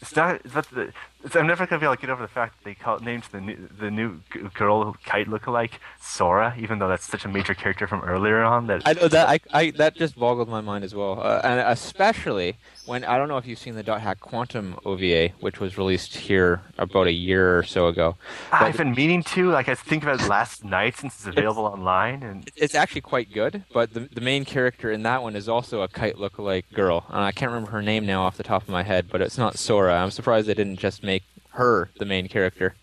It's 0.00 0.14
not. 0.14 0.40
But 0.52 0.68
the, 0.70 0.92
it's, 1.24 1.34
I'm 1.36 1.46
never 1.46 1.66
gonna 1.66 1.80
be 1.80 1.86
able 1.86 1.96
to 1.96 2.00
get 2.00 2.10
over 2.10 2.22
the 2.22 2.28
fact 2.28 2.58
that 2.58 2.64
they 2.64 2.74
call 2.74 2.98
named 2.98 3.24
the 3.32 3.40
new 3.40 3.56
the 3.80 3.90
new 3.90 4.20
girl 4.54 4.96
kite 5.04 5.26
lookalike 5.28 5.72
Sora, 6.00 6.54
even 6.58 6.78
though 6.78 6.88
that's 6.88 7.06
such 7.06 7.24
a 7.24 7.28
major 7.28 7.54
character 7.54 7.86
from 7.86 8.02
earlier 8.02 8.42
on. 8.42 8.66
That 8.66 8.82
I 8.84 8.92
know 8.92 9.08
that 9.08 9.28
I, 9.28 9.40
I 9.52 9.70
that 9.72 9.96
just 9.96 10.18
boggled 10.18 10.48
my 10.48 10.60
mind 10.60 10.84
as 10.84 10.94
well, 10.94 11.20
uh, 11.22 11.40
and 11.42 11.60
especially 11.60 12.56
when 12.86 13.04
I 13.04 13.16
don't 13.16 13.28
know 13.28 13.38
if 13.38 13.46
you've 13.46 13.58
seen 13.58 13.74
the 13.74 13.82
Dot 13.82 14.00
Hack 14.00 14.20
Quantum 14.20 14.78
OVA, 14.84 15.30
which 15.40 15.58
was 15.60 15.78
released 15.78 16.14
here 16.16 16.60
about 16.78 17.06
a 17.06 17.12
year 17.12 17.58
or 17.58 17.62
so 17.62 17.86
ago. 17.88 18.16
Ah, 18.52 18.64
I've 18.64 18.76
been 18.76 18.92
meaning 18.92 19.22
to. 19.22 19.50
Like 19.50 19.68
I 19.68 19.74
think 19.74 20.02
about 20.02 20.20
it 20.20 20.28
last 20.28 20.64
night 20.64 20.96
since 20.96 21.14
it's 21.16 21.26
available 21.26 21.64
online, 21.64 22.22
and 22.22 22.48
It's 22.56 22.74
actually 22.74 23.00
quite 23.00 23.32
good, 23.32 23.64
but 23.72 23.94
the 23.94 24.00
the 24.00 24.20
main 24.20 24.44
character 24.44 24.90
in 24.90 25.02
that 25.04 25.22
one 25.22 25.36
is 25.36 25.48
also 25.48 25.82
a 25.82 25.88
kite 25.88 26.16
lookalike 26.16 26.64
girl, 26.74 27.06
and 27.08 27.20
I 27.24 27.32
can't 27.32 27.50
remember 27.50 27.70
her 27.72 27.82
name 27.82 28.04
now 28.06 28.22
off 28.22 28.36
the 28.36 28.42
top 28.42 28.62
of 28.62 28.68
my 28.68 28.82
head, 28.82 29.06
but 29.10 29.20
it's 29.20 29.38
not 29.38 29.58
Sora. 29.58 29.94
I'm 29.96 30.10
surprised 30.10 30.46
they 30.46 30.54
didn't 30.54 30.78
just 30.78 31.02
make 31.02 31.22
her 31.50 31.90
the 31.98 32.04
main 32.04 32.28
character. 32.28 32.74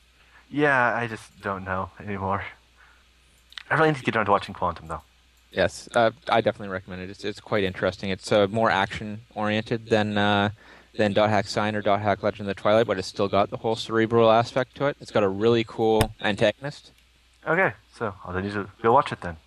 yeah, 0.49 0.95
I 0.95 1.08
just 1.08 1.41
don't 1.41 1.64
know 1.64 1.91
anymore. 1.99 2.43
I 3.70 3.76
really 3.76 3.89
need 3.89 3.97
to 3.99 4.04
get 4.04 4.16
around 4.16 4.26
to 4.26 4.32
watching 4.32 4.54
Quantum 4.54 4.88
though. 4.88 5.02
Yes, 5.52 5.89
uh, 5.93 6.12
I 6.30 6.41
definitely 6.41 6.70
recommend 6.70 7.02
it. 7.02 7.10
It's, 7.10 7.26
it's 7.26 7.41
quite 7.41 7.64
interesting. 7.64 8.10
It's 8.10 8.32
uh, 8.32 8.47
more 8.49 8.70
action 8.70 9.22
oriented 9.36 9.88
than 9.88 10.18
uh, 10.18 10.52
than 10.95 11.14
Dot 11.14 11.30
Hack 11.30 11.47
Sign 11.47 11.76
or 11.76 11.82
Dot 11.82 12.02
Hack 12.02 12.24
Legend 12.24 12.49
of 12.49 12.56
the 12.56 12.62
Twilight, 12.62 12.88
but 12.88 12.97
it's 12.97 13.08
still 13.08 13.28
got 13.28 13.49
the 13.49 13.58
whole 13.58 13.76
cerebral 13.76 14.32
aspect 14.32 14.76
to 14.76 14.86
it. 14.86 14.97
It's 15.02 15.12
got 15.12 15.24
a 15.24 15.30
really 15.30 15.64
cool 15.66 16.14
antagonist. 16.22 16.91
Okay, 17.47 17.74
so 17.93 18.14
I'll 18.24 18.39
need 18.39 18.54
to 18.54 18.70
go 18.82 18.93
watch 18.93 19.12
it 19.12 19.22
then. 19.22 19.38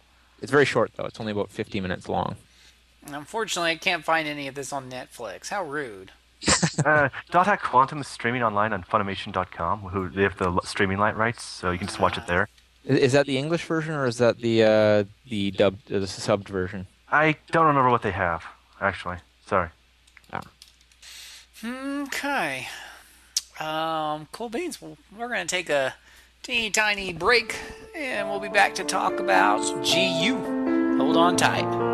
It's 0.43 0.51
very 0.51 0.65
short 0.65 0.93
though. 0.97 1.07
It's 1.07 1.21
only 1.21 1.33
about 1.33 1.51
50 1.51 1.81
minutes 1.81 2.09
long. 2.09 2.37
Unfortunately, 3.07 3.71
I 3.71 3.77
can't 3.77 4.05
find 4.05 4.27
any 4.27 4.49
of 4.49 4.55
this 4.55 4.73
on 4.73 4.91
Netflix. 4.91 5.49
How 5.49 5.65
rude. 5.65 6.11
uh, 6.85 7.09
Dot 7.31 7.47
Hack 7.47 7.63
Quantum 7.63 8.01
is 8.01 8.09
streaming 8.09 8.43
online 8.43 8.73
on 8.73 8.83
Funimation.com. 8.83 9.81
Who 9.81 10.11
they 10.11 10.23
have 10.23 10.37
the 10.37 10.61
streaming 10.65 10.99
light 10.99 11.17
rights, 11.17 11.43
so 11.43 11.71
you 11.71 11.79
can 11.79 11.87
just 11.87 12.01
watch 12.01 12.19
it 12.19 12.27
there. 12.27 12.49
Is, 12.85 12.99
is 12.99 13.13
that 13.13 13.27
the 13.27 13.39
English 13.39 13.65
version 13.65 13.95
or 13.95 14.07
is 14.07 14.19
that 14.19 14.39
the 14.39 14.63
uh, 14.63 15.05
the 15.29 15.51
dubbed 15.51 15.93
uh, 15.93 15.99
the 15.99 16.07
subbed 16.07 16.49
version? 16.49 16.87
I 17.11 17.37
don't 17.51 17.67
remember 17.67 17.91
what 17.91 18.03
they 18.03 18.13
have 18.13 18.45
actually. 18.81 19.19
Sorry. 19.47 19.71
Okay. 21.65 22.67
Um, 23.59 24.29
cool 24.33 24.49
beans. 24.49 24.83
Well, 24.83 24.99
we're 25.17 25.29
going 25.29 25.47
to 25.47 25.57
take 25.57 25.71
a 25.71 25.95
teeny 26.43 26.71
tiny 26.71 27.13
break, 27.13 27.57
and 27.97 28.29
we'll 28.29 28.41
be 28.41 28.49
back 28.49 28.75
to 28.77 28.85
talk 28.85 29.19
about 29.19 29.63
GU. 29.83 30.97
Hold 30.99 31.17
on 31.17 31.37
tight. 31.37 31.94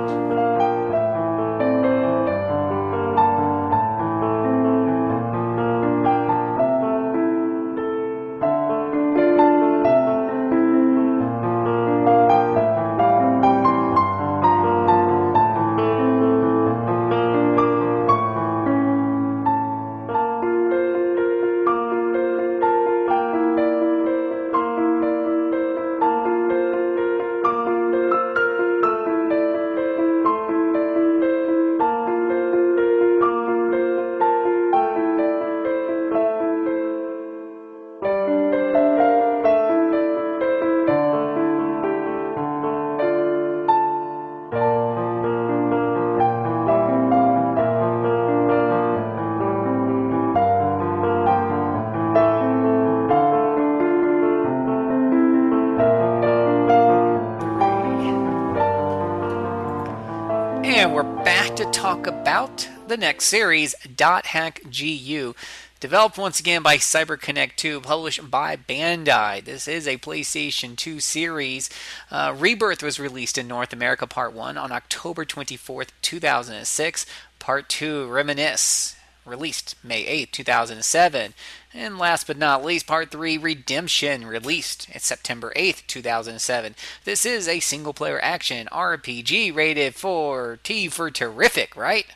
The 62.88 62.96
next 62.96 63.24
series, 63.24 63.74
Dot 63.96 64.26
Hack 64.26 64.62
GU. 64.70 65.34
Developed 65.78 66.16
once 66.16 66.40
again 66.40 66.62
by 66.62 66.78
CyberConnect 66.78 67.56
2, 67.56 67.82
published 67.82 68.30
by 68.30 68.56
Bandai. 68.56 69.44
This 69.44 69.68
is 69.68 69.86
a 69.86 69.98
PlayStation 69.98 70.74
2 70.74 71.00
series. 71.00 71.68
Uh, 72.10 72.34
Rebirth 72.38 72.82
was 72.82 72.98
released 72.98 73.36
in 73.36 73.46
North 73.46 73.74
America, 73.74 74.06
Part 74.06 74.32
1, 74.32 74.56
on 74.56 74.72
October 74.72 75.26
24th, 75.26 75.88
2006. 76.00 77.04
Part 77.38 77.68
2, 77.68 78.06
Reminisce, 78.06 78.96
released 79.26 79.74
May 79.84 80.06
8, 80.06 80.32
2007. 80.32 81.34
And 81.74 81.98
last 81.98 82.26
but 82.26 82.38
not 82.38 82.64
least, 82.64 82.86
Part 82.86 83.10
3 83.10 83.36
Redemption, 83.36 84.26
released 84.26 84.88
September 84.98 85.52
8, 85.56 85.84
2007. 85.86 86.74
This 87.04 87.26
is 87.26 87.46
a 87.46 87.60
single 87.60 87.92
player 87.92 88.18
action 88.22 88.66
RPG 88.72 89.54
rated 89.54 89.94
for 89.94 90.58
T 90.62 90.88
for 90.88 91.10
terrific, 91.10 91.76
right? 91.76 92.06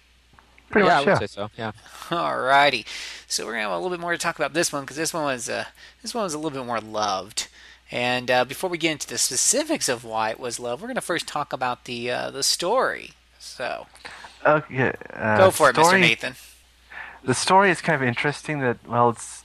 Pretty 0.74 0.88
yeah, 0.88 0.94
much, 0.96 1.06
I 1.06 1.10
would 1.12 1.20
yeah. 1.20 1.26
say 1.26 1.26
so. 1.26 1.50
Yeah. 1.56 1.72
All 2.10 2.36
righty. 2.36 2.84
So 3.28 3.46
we're 3.46 3.52
gonna 3.52 3.62
have 3.62 3.70
a 3.70 3.76
little 3.76 3.90
bit 3.90 4.00
more 4.00 4.10
to 4.10 4.18
talk 4.18 4.36
about 4.36 4.54
this 4.54 4.72
one 4.72 4.82
because 4.82 4.96
this 4.96 5.14
one 5.14 5.22
was 5.22 5.48
uh, 5.48 5.66
this 6.02 6.12
one 6.12 6.24
was 6.24 6.34
a 6.34 6.36
little 6.36 6.50
bit 6.50 6.66
more 6.66 6.80
loved. 6.80 7.46
And 7.92 8.28
uh, 8.28 8.44
before 8.44 8.68
we 8.68 8.76
get 8.76 8.90
into 8.90 9.06
the 9.06 9.18
specifics 9.18 9.88
of 9.88 10.02
why 10.02 10.30
it 10.30 10.40
was 10.40 10.58
loved, 10.58 10.82
we're 10.82 10.88
gonna 10.88 11.00
first 11.00 11.28
talk 11.28 11.52
about 11.52 11.84
the 11.84 12.10
uh, 12.10 12.30
the 12.32 12.42
story. 12.42 13.12
So 13.38 13.86
Okay. 14.44 14.92
Uh, 15.12 15.38
go 15.38 15.50
for 15.52 15.70
it, 15.70 15.76
Mr. 15.76 16.00
Nathan. 16.00 16.34
The 17.22 17.34
story 17.34 17.70
is 17.70 17.80
kind 17.80 18.02
of 18.02 18.06
interesting. 18.06 18.58
That 18.58 18.78
well, 18.84 19.10
it's 19.10 19.44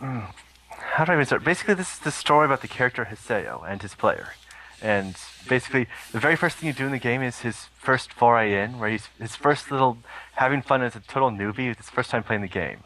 mm, 0.00 0.26
how 0.70 1.04
do 1.04 1.12
I 1.12 1.16
even 1.16 1.26
start? 1.26 1.44
Basically, 1.44 1.74
this 1.74 1.92
is 1.94 1.98
the 1.98 2.10
story 2.10 2.46
about 2.46 2.62
the 2.62 2.68
character 2.68 3.08
Haseo 3.10 3.62
and 3.68 3.82
his 3.82 3.94
player. 3.94 4.32
And 4.86 5.16
basically, 5.48 5.88
the 6.12 6.20
very 6.20 6.36
first 6.36 6.58
thing 6.58 6.68
you 6.68 6.72
do 6.72 6.86
in 6.86 6.92
the 6.92 7.00
game 7.00 7.20
is 7.20 7.40
his 7.40 7.66
first 7.76 8.12
foray 8.12 8.62
in, 8.62 8.78
where 8.78 8.88
he's 8.88 9.08
his 9.18 9.34
first 9.34 9.72
little 9.72 9.98
having 10.34 10.62
fun 10.62 10.80
as 10.80 10.94
a 10.94 11.00
total 11.00 11.30
newbie. 11.32 11.76
His 11.76 11.90
first 11.90 12.10
time 12.10 12.22
playing 12.22 12.42
the 12.42 12.48
game. 12.64 12.84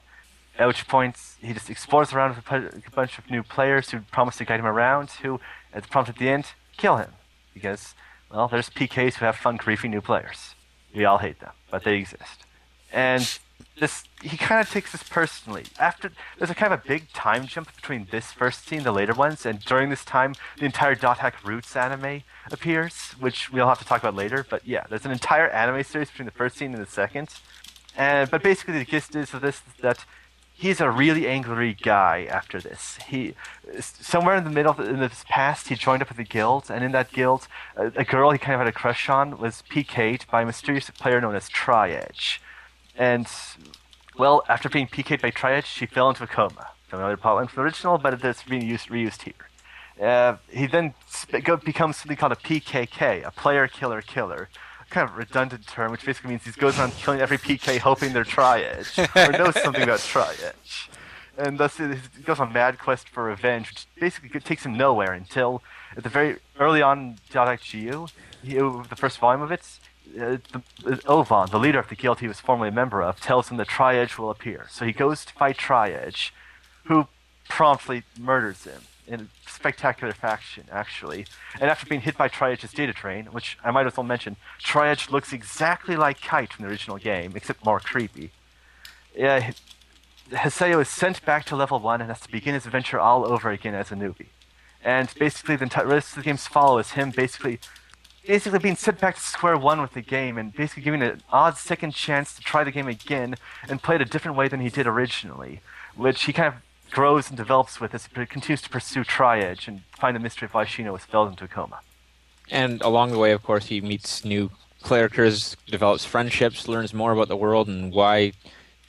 At 0.59 0.67
which 0.67 0.89
point, 0.89 1.17
he 1.43 1.53
just 1.53 1.69
explores 1.69 2.15
around 2.15 2.37
with 2.37 2.51
a 2.51 2.83
a 2.87 2.91
bunch 2.91 3.19
of 3.19 3.31
new 3.31 3.43
players 3.43 3.91
who 3.91 4.01
promise 4.13 4.39
to 4.39 4.47
guide 4.47 4.61
him 4.61 4.67
around, 4.67 5.11
who, 5.23 5.41
at 5.75 5.83
the 5.83 5.91
prompt 5.91 6.09
at 6.09 6.17
the 6.17 6.31
end, 6.31 6.47
kill 6.79 6.97
him. 6.97 7.11
Because, 7.53 7.95
well, 8.33 8.49
there's 8.49 8.71
PKs 8.71 9.17
who 9.17 9.27
have 9.27 9.37
fun 9.37 9.59
griefing 9.59 9.91
new 9.91 10.01
players. 10.01 10.55
We 10.95 11.05
all 11.05 11.19
hate 11.19 11.41
them, 11.41 11.53
but 11.71 11.85
they 11.85 11.97
exist. 11.97 12.47
And 12.91 13.39
this 13.79 14.05
he 14.23 14.37
kind 14.37 14.61
of 14.61 14.71
takes 14.71 14.93
this 14.93 15.03
personally. 15.03 15.65
After 15.79 16.13
there's 16.39 16.51
a 16.51 16.55
kind 16.55 16.73
of 16.73 16.81
a 16.85 16.89
big 16.89 17.13
time 17.13 17.47
jump 17.47 17.75
between 17.75 18.09
this 18.11 18.33
first 18.33 18.67
scene, 18.67 18.83
the 18.83 18.93
later 18.93 19.15
ones, 19.15 19.47
and 19.47 19.61
during 19.61 19.91
this 19.91 20.05
time, 20.05 20.35
the 20.59 20.67
entire 20.67 20.95
Dot 20.95 21.19
Hack 21.19 21.45
Roots 21.45 21.75
anime 21.77 22.23
appears, 22.51 23.15
which 23.19 23.51
we'll 23.53 23.69
have 23.69 23.79
to 23.79 23.85
talk 23.85 24.03
about 24.03 24.15
later. 24.15 24.45
But 24.49 24.67
yeah, 24.67 24.85
there's 24.89 25.05
an 25.05 25.13
entire 25.13 25.49
anime 25.49 25.83
series 25.85 26.11
between 26.11 26.27
the 26.27 26.33
first 26.33 26.57
scene 26.57 26.75
and 26.75 26.83
the 26.83 26.91
second. 26.91 27.29
And 27.97 28.31
but 28.31 28.43
basically, 28.43 28.79
the 28.79 28.85
gist 28.85 29.17
is 29.17 29.35
of 29.35 29.41
this 29.41 29.63
that 29.81 30.05
he's 30.61 30.81
a 30.81 30.91
really 30.91 31.27
angry 31.27 31.75
guy 31.75 32.29
after 32.31 32.61
this. 32.61 32.99
He 33.09 33.35
somewhere 33.81 34.37
in 34.37 34.45
the 34.45 34.51
middle 34.51 34.73
of 34.73 34.81
in 34.81 35.11
past, 35.29 35.69
he 35.69 35.75
joined 35.75 36.03
up 36.03 36.11
with 36.11 36.19
a 36.19 36.25
guild, 36.25 36.71
and 36.71 36.85
in 36.85 36.93
that 36.93 37.13
guild, 37.13 37.49
a, 37.77 37.87
a 37.97 38.05
girl 38.05 38.31
he 38.31 38.39
kind 38.39 38.55
of 38.55 38.61
had 38.61 38.69
a 38.69 38.73
crush 38.73 39.09
on 39.09 39.39
was 39.39 39.63
PK'd 39.71 40.27
by 40.31 40.43
a 40.43 40.47
mysterious 40.47 40.91
player 40.91 41.21
known 41.21 41.35
as 41.35 41.49
Tri-Edge. 41.49 42.43
And 43.01 43.27
well, 44.19 44.45
after 44.47 44.69
being 44.69 44.87
PK'd 44.87 45.23
by 45.23 45.31
Tri-Edge, 45.31 45.65
she 45.65 45.87
fell 45.87 46.11
into 46.11 46.23
a 46.23 46.27
coma. 46.27 46.69
Familiar 46.89 47.17
plotline 47.17 47.49
from 47.49 47.63
the 47.63 47.65
original, 47.65 47.97
but 47.97 48.23
it's 48.23 48.43
being 48.43 48.61
used 48.61 48.89
reused 48.89 49.23
here. 49.23 50.07
Uh, 50.07 50.37
he 50.51 50.67
then 50.67 50.93
sp- 51.09 51.41
go, 51.43 51.57
becomes 51.57 51.97
something 51.97 52.19
called 52.19 52.33
a 52.33 52.37
PKK, 52.37 53.27
a 53.27 53.31
player 53.31 53.67
killer 53.69 54.03
killer. 54.03 54.51
Kind 54.91 55.09
of 55.09 55.17
redundant 55.17 55.67
term, 55.67 55.93
which 55.93 56.05
basically 56.05 56.29
means 56.31 56.45
he 56.45 56.51
goes 56.51 56.79
around 56.79 56.93
killing 56.93 57.21
every 57.21 57.39
PK 57.39 57.79
hoping 57.79 58.13
they're 58.13 58.25
Tri-Edge, 58.25 58.99
or 59.17 59.33
knows 59.33 59.59
something 59.63 59.83
about 59.83 60.01
Tri-Edge. 60.01 60.91
And 61.39 61.57
thus 61.57 61.79
he 61.79 61.95
goes 62.25 62.39
on 62.39 62.53
mad 62.53 62.79
quest 62.79 63.09
for 63.09 63.25
revenge, 63.25 63.71
which 63.71 63.87
basically 63.99 64.41
takes 64.41 64.67
him 64.67 64.77
nowhere 64.77 65.15
until 65.15 65.63
at 65.97 66.03
the 66.03 66.11
very 66.11 66.37
early 66.59 66.83
on 66.83 67.17
Dialect 67.31 67.63
the 67.73 68.97
first 68.97 69.19
volume 69.19 69.41
of 69.41 69.51
it, 69.53 69.63
uh, 70.19 70.39
the, 70.53 70.93
uh, 70.93 70.97
Ovan, 71.07 71.51
the 71.51 71.59
leader 71.59 71.79
of 71.79 71.89
the 71.89 71.95
guild 71.95 72.21
he 72.21 72.29
was 72.29 72.41
formerly 72.41 72.69
a 72.69 72.73
member 72.73 73.03
of, 73.03 73.21
tells 73.21 73.49
him 73.49 73.57
that 73.59 73.69
Tri-Edge 73.69 74.19
will 74.19 74.31
appear. 74.31 74.67
So 74.71 74.85
he 74.85 74.93
goes 74.93 75.25
to 75.25 75.33
fight 75.33 75.59
Tri-Edge, 75.59 76.35
who 76.85 77.07
promptly 77.49 78.05
murders 78.19 78.65
him 78.65 78.83
in 79.07 79.21
a 79.21 79.51
spectacular 79.51 80.13
fashion, 80.13 80.65
actually. 80.71 81.27
And 81.61 81.71
after 81.71 81.87
being 81.87 82.03
hit 82.03 82.17
by 82.17 82.29
Tri-Edge's 82.29 82.73
data 82.73 82.93
drain, 82.93 83.27
which 83.27 83.59
I 83.65 83.71
might 83.71 83.87
as 83.87 83.97
well 83.97 84.05
mention, 84.05 84.37
Tri-Edge 84.59 85.11
looks 85.11 85.33
exactly 85.33 85.97
like 85.97 86.21
Kite 86.21 86.53
from 86.53 86.65
the 86.65 86.71
original 86.71 86.97
game, 86.97 87.33
except 87.35 87.65
more 87.65 87.81
creepy. 87.81 88.31
Yeah, 89.17 89.53
Haseo 90.31 90.81
is 90.81 90.89
sent 90.89 91.25
back 91.25 91.45
to 91.47 91.57
level 91.57 91.81
1 91.81 92.01
and 92.01 92.11
has 92.11 92.21
to 92.21 92.31
begin 92.31 92.55
his 92.55 92.67
adventure 92.67 93.01
all 93.01 93.27
over 93.27 93.51
again 93.51 93.75
as 93.75 93.91
a 93.91 93.97
newbie. 93.97 94.29
And 94.83 95.13
basically, 95.19 95.57
the 95.57 95.67
rest 95.85 96.11
of 96.11 96.15
the 96.17 96.23
game's 96.23 96.47
follow 96.47 96.79
is 96.79 96.93
him 96.93 97.11
basically 97.11 97.59
basically 98.27 98.59
being 98.59 98.77
sent 98.77 99.01
back 99.01 99.17
to 99.17 99.21
square 99.21 99.57
one 99.57 99.81
with 99.81 99.93
the 99.93 100.03
game 100.03 100.39
and 100.39 100.53
basically 100.55 100.83
giving 100.83 101.03
an 101.03 101.23
odd 101.31 101.57
second 101.57 101.95
chance 101.95 102.35
to 102.35 102.43
try 102.43 102.65
the 102.65 102.71
game 102.71 102.89
again 102.89 103.37
and 103.69 103.83
play 103.83 103.97
it 103.97 104.03
a 104.03 104.05
different 104.05 104.37
way 104.37 104.49
than 104.49 104.61
he 104.61 104.69
did 104.69 104.87
originally, 104.87 105.61
which 105.97 106.25
he 106.25 106.33
kind 106.33 106.49
of 106.49 106.55
grows 106.91 107.29
and 107.29 107.37
develops 107.37 107.81
with 107.81 107.95
as 107.95 108.07
he 108.07 108.27
continues 108.27 108.63
to 108.63 108.69
pursue 108.69 109.05
Tri-Edge 109.05 109.69
and 109.69 109.83
find 109.93 110.15
the 110.17 110.21
mystery 110.21 110.47
of 110.47 110.55
why 110.55 110.65
Shino 110.65 110.93
was 110.93 111.05
felled 111.05 111.31
into 111.31 111.45
a 111.45 111.49
coma. 111.49 111.81
And 112.51 112.83
along 112.83 113.13
the 113.13 113.19
way, 113.19 113.31
of 113.33 113.43
course, 113.43 113.67
he 113.67 113.81
meets 113.81 114.25
new 114.25 114.51
characters, 114.85 115.57
develops 115.67 116.05
friendships, 116.05 116.67
learns 116.67 116.93
more 116.93 117.13
about 117.13 117.29
the 117.29 117.37
world 117.37 117.69
and 117.69 117.93
why 117.93 118.33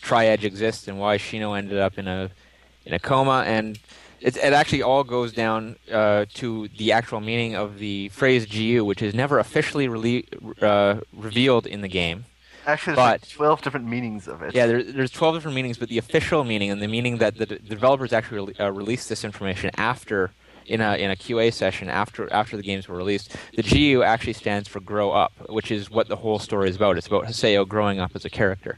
Tri-Edge 0.01 0.45
exists 0.45 0.87
and 0.87 0.99
why 0.99 1.17
Shino 1.17 1.57
ended 1.57 1.77
up 1.77 1.97
in 1.97 2.07
a 2.07 2.31
in 2.85 2.93
a 2.93 2.99
coma. 2.99 3.43
And 3.45 3.77
it, 4.21 4.37
it 4.37 4.53
actually 4.53 4.81
all 4.83 5.03
goes 5.03 5.33
down 5.33 5.75
uh, 5.91 6.25
to 6.35 6.67
the 6.77 6.91
actual 6.91 7.19
meaning 7.19 7.55
of 7.55 7.79
the 7.79 8.09
phrase 8.09 8.45
GU, 8.45 8.85
which 8.85 9.01
is 9.01 9.13
never 9.13 9.39
officially 9.39 9.87
rele- 9.87 10.61
uh, 10.61 11.01
revealed 11.13 11.65
in 11.65 11.81
the 11.81 11.87
game. 11.87 12.25
Actually, 12.67 12.95
there's 12.95 13.05
But- 13.05 13.21
like 13.21 13.29
12 13.29 13.61
different 13.63 13.87
meanings 13.87 14.27
of 14.27 14.41
it. 14.43 14.53
Yeah, 14.53 14.67
there, 14.67 14.83
there's 14.83 15.11
12 15.11 15.35
different 15.35 15.55
meanings, 15.55 15.77
but 15.79 15.89
the 15.89 15.97
official 15.97 16.43
meaning 16.43 16.69
and 16.69 16.81
the 16.81 16.87
meaning 16.87 17.17
that 17.17 17.37
the, 17.37 17.47
the 17.47 17.57
developers 17.57 18.13
actually 18.13 18.57
uh, 18.59 18.69
released 18.71 19.09
this 19.09 19.23
information 19.23 19.71
after 19.77 20.31
in 20.67 20.79
a 20.79 20.95
in 20.95 21.09
a 21.09 21.15
QA 21.15 21.51
session 21.51 21.89
after 21.89 22.31
after 22.31 22.55
the 22.55 22.61
games 22.63 22.87
were 22.87 22.95
released. 22.95 23.35
The 23.55 23.63
GU 23.63 24.03
actually 24.03 24.33
stands 24.33 24.69
for 24.69 24.79
grow 24.79 25.09
up, 25.11 25.33
which 25.49 25.71
is 25.71 25.89
what 25.89 26.07
the 26.07 26.15
whole 26.17 26.37
story 26.37 26.69
is 26.69 26.75
about. 26.75 26.97
It's 26.97 27.07
about 27.07 27.25
Haseo 27.25 27.67
growing 27.67 27.99
up 27.99 28.11
as 28.15 28.25
a 28.25 28.29
character. 28.29 28.77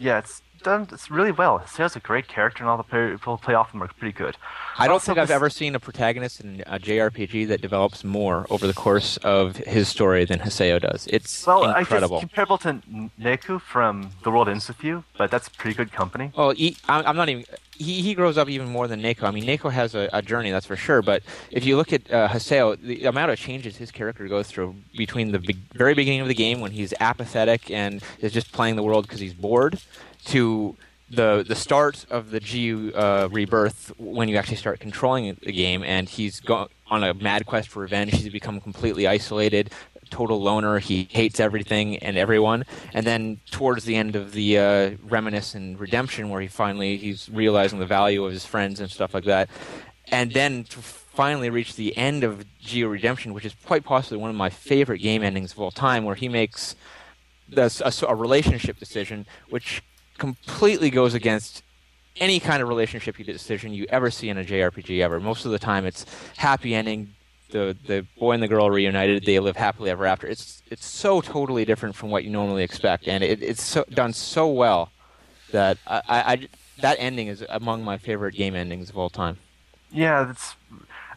Yeah, 0.00 0.18
it's 0.20 0.42
done 0.62 0.88
it's 0.92 1.10
really 1.10 1.30
well. 1.32 1.58
Haseo's 1.60 1.96
a 1.96 2.00
great 2.00 2.28
character, 2.28 2.62
and 2.62 2.70
all 2.70 2.76
the 2.76 2.82
play- 2.82 3.10
people 3.12 3.38
play 3.38 3.54
off 3.54 3.72
him 3.72 3.82
are 3.82 3.88
pretty 3.88 4.12
good. 4.12 4.36
I 4.78 4.86
don't 4.86 4.94
Also, 4.94 5.06
think 5.06 5.18
I've 5.18 5.30
ever 5.30 5.50
seen 5.50 5.74
a 5.74 5.80
protagonist 5.80 6.40
in 6.40 6.62
a 6.66 6.78
JRPG 6.78 7.46
that 7.48 7.60
develops 7.60 8.04
more 8.04 8.46
over 8.50 8.66
the 8.66 8.74
course 8.74 9.16
of 9.18 9.56
his 9.56 9.88
story 9.88 10.24
than 10.24 10.40
Haseo 10.40 10.80
does. 10.80 11.06
It's 11.08 11.46
Well, 11.46 11.64
I 11.64 11.84
guess 11.84 12.00
comparable 12.08 12.58
to 12.58 12.80
Neku 13.20 13.60
from 13.60 14.10
The 14.22 14.30
World 14.30 14.48
Ends 14.48 14.68
With 14.68 14.82
You, 14.84 15.04
but 15.16 15.30
that's 15.30 15.48
pretty 15.48 15.74
good 15.76 15.92
company. 15.92 16.32
Well, 16.36 16.50
he, 16.50 16.76
I'm 16.88 17.06
I'm 17.06 17.16
not 17.16 17.28
even. 17.28 17.44
He, 17.80 18.02
he 18.02 18.12
grows 18.14 18.36
up 18.36 18.48
even 18.48 18.66
more 18.66 18.88
than 18.88 19.00
Neku. 19.00 19.22
I 19.22 19.30
mean, 19.30 19.44
Neku 19.44 19.70
has 19.70 19.94
a, 19.94 20.08
a 20.12 20.20
journey, 20.20 20.50
that's 20.50 20.66
for 20.66 20.74
sure. 20.74 21.00
But 21.00 21.22
if 21.52 21.64
you 21.64 21.76
look 21.76 21.92
at 21.92 22.10
uh, 22.12 22.26
Haseo, 22.26 22.76
the 22.82 23.04
amount 23.04 23.30
of 23.30 23.38
changes 23.38 23.76
his 23.76 23.92
character 23.92 24.26
goes 24.26 24.48
through 24.48 24.74
between 24.96 25.30
the 25.30 25.38
be- 25.38 25.56
very 25.74 25.94
beginning 25.94 26.20
of 26.20 26.26
the 26.26 26.34
game 26.34 26.60
when 26.60 26.72
he's 26.72 26.92
apathetic 26.98 27.70
and 27.70 28.02
is 28.18 28.32
just 28.32 28.50
playing 28.50 28.74
the 28.74 28.82
world 28.82 29.04
because 29.06 29.20
he's 29.20 29.32
bored, 29.32 29.78
to 30.26 30.76
the 31.10 31.44
the 31.46 31.54
start 31.54 32.04
of 32.10 32.30
the 32.30 32.40
GU 32.40 32.92
uh, 32.94 33.28
rebirth 33.30 33.92
when 33.98 34.28
you 34.28 34.36
actually 34.36 34.56
start 34.56 34.78
controlling 34.80 35.36
the 35.42 35.52
game 35.52 35.82
and 35.82 36.08
he's 36.08 36.42
on 36.48 37.04
a 37.04 37.14
mad 37.14 37.46
quest 37.46 37.68
for 37.68 37.80
revenge. 37.80 38.12
He's 38.12 38.28
become 38.28 38.60
completely 38.60 39.06
isolated, 39.06 39.70
total 40.10 40.40
loner. 40.40 40.78
He 40.78 41.08
hates 41.10 41.40
everything 41.40 41.96
and 41.98 42.16
everyone. 42.18 42.64
And 42.92 43.06
then 43.06 43.40
towards 43.50 43.84
the 43.84 43.96
end 43.96 44.16
of 44.16 44.32
the 44.32 44.58
uh, 44.58 44.90
reminisce 45.02 45.54
and 45.54 45.78
redemption, 45.80 46.28
where 46.28 46.40
he 46.40 46.48
finally 46.48 46.96
he's 46.96 47.28
realizing 47.30 47.78
the 47.78 47.86
value 47.86 48.24
of 48.24 48.32
his 48.32 48.44
friends 48.44 48.80
and 48.80 48.90
stuff 48.90 49.14
like 49.14 49.24
that. 49.24 49.48
And 50.10 50.32
then 50.32 50.64
to 50.64 50.78
finally 50.78 51.50
reach 51.50 51.74
the 51.74 51.96
end 51.96 52.22
of 52.24 52.44
GU 52.64 52.88
Redemption, 52.88 53.34
which 53.34 53.44
is 53.44 53.54
quite 53.66 53.84
possibly 53.84 54.18
one 54.18 54.30
of 54.30 54.36
my 54.36 54.48
favorite 54.48 54.98
game 54.98 55.22
endings 55.22 55.52
of 55.52 55.58
all 55.58 55.70
time, 55.70 56.04
where 56.04 56.14
he 56.14 56.28
makes 56.28 56.76
this, 57.48 57.80
a, 57.80 57.92
a 58.06 58.14
relationship 58.14 58.78
decision 58.78 59.26
which 59.50 59.82
completely 60.18 60.90
goes 60.90 61.14
against 61.14 61.62
any 62.20 62.40
kind 62.40 62.62
of 62.62 62.68
relationship 62.68 63.16
decision 63.16 63.72
you 63.72 63.86
ever 63.90 64.10
see 64.10 64.28
in 64.28 64.38
a 64.38 64.44
JRPG 64.44 65.00
ever. 65.00 65.20
Most 65.20 65.44
of 65.44 65.52
the 65.52 65.58
time, 65.58 65.86
it's 65.86 66.04
happy 66.36 66.74
ending. 66.74 67.14
The 67.50 67.74
the 67.86 68.06
boy 68.18 68.32
and 68.32 68.42
the 68.42 68.48
girl 68.48 68.70
reunited. 68.70 69.24
They 69.24 69.38
live 69.38 69.56
happily 69.56 69.90
ever 69.90 70.04
after. 70.04 70.26
It's 70.26 70.62
it's 70.70 70.84
so 70.84 71.22
totally 71.22 71.64
different 71.64 71.94
from 71.94 72.10
what 72.10 72.24
you 72.24 72.30
normally 72.30 72.62
expect, 72.62 73.08
and 73.08 73.24
it, 73.24 73.42
it's 73.42 73.62
so, 73.62 73.84
done 73.88 74.12
so 74.12 74.48
well 74.48 74.90
that 75.52 75.78
I, 75.86 76.02
I, 76.08 76.48
that 76.80 76.96
ending 76.98 77.28
is 77.28 77.42
among 77.48 77.84
my 77.84 77.96
favorite 77.96 78.34
game 78.34 78.54
endings 78.54 78.90
of 78.90 78.98
all 78.98 79.08
time. 79.08 79.38
Yeah, 79.90 80.24
that's. 80.24 80.56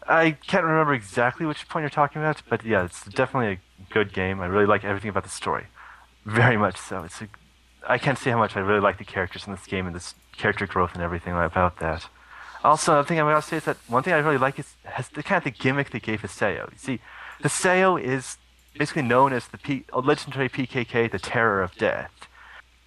I 0.08 0.32
can't 0.32 0.64
remember 0.64 0.94
exactly 0.94 1.46
which 1.46 1.68
point 1.68 1.84
you're 1.84 1.90
talking 1.90 2.22
about, 2.22 2.42
but 2.50 2.66
yeah, 2.66 2.86
it's 2.86 3.06
definitely 3.06 3.54
a 3.54 3.94
good 3.94 4.14
game. 4.14 4.40
I 4.40 4.46
really 4.46 4.66
like 4.66 4.86
everything 4.86 5.10
about 5.10 5.24
the 5.24 5.30
story, 5.30 5.66
very 6.26 6.58
much 6.58 6.78
so. 6.78 7.04
It's 7.04 7.22
a, 7.22 7.28
I 7.88 7.98
can't 7.98 8.18
say 8.18 8.32
how 8.32 8.38
much 8.38 8.56
I 8.56 8.60
really 8.60 8.80
like 8.80 8.98
the 8.98 9.04
characters 9.04 9.46
in 9.48 9.54
this 9.54 9.66
game 9.66 9.88
and 9.88 9.96
this 9.96 10.16
character 10.38 10.68
growth 10.68 10.94
and 10.94 11.04
everything 11.04 11.34
about 11.34 11.80
that. 11.80 12.08
Also, 12.64 12.92
another 12.92 13.08
thing 13.08 13.20
I'm 13.20 13.26
going 13.26 13.36
to 13.36 13.42
say 13.42 13.58
is 13.58 13.66
that 13.66 13.78
one 13.88 14.04
thing 14.04 14.14
I 14.14 14.20
really 14.20 14.38
like 14.38 14.60
is 14.60 14.76
has 14.84 15.10
the 15.10 15.24
kind 15.24 15.38
of 15.38 15.44
the 15.44 15.52
gimmick 15.52 15.90
they 15.90 16.00
gave 16.00 16.22
Haseo. 16.22 16.72
You 16.72 16.78
see, 16.78 17.00
Haseo 17.42 18.02
is 18.02 18.38
basically 18.78 19.02
known 19.02 19.34
as 19.34 19.48
the 19.48 19.58
P, 19.58 19.84
legendary 19.94 20.48
PKK, 20.48 21.12
the 21.12 21.20
Terror 21.20 21.64
of 21.64 21.76
Death. 21.76 22.12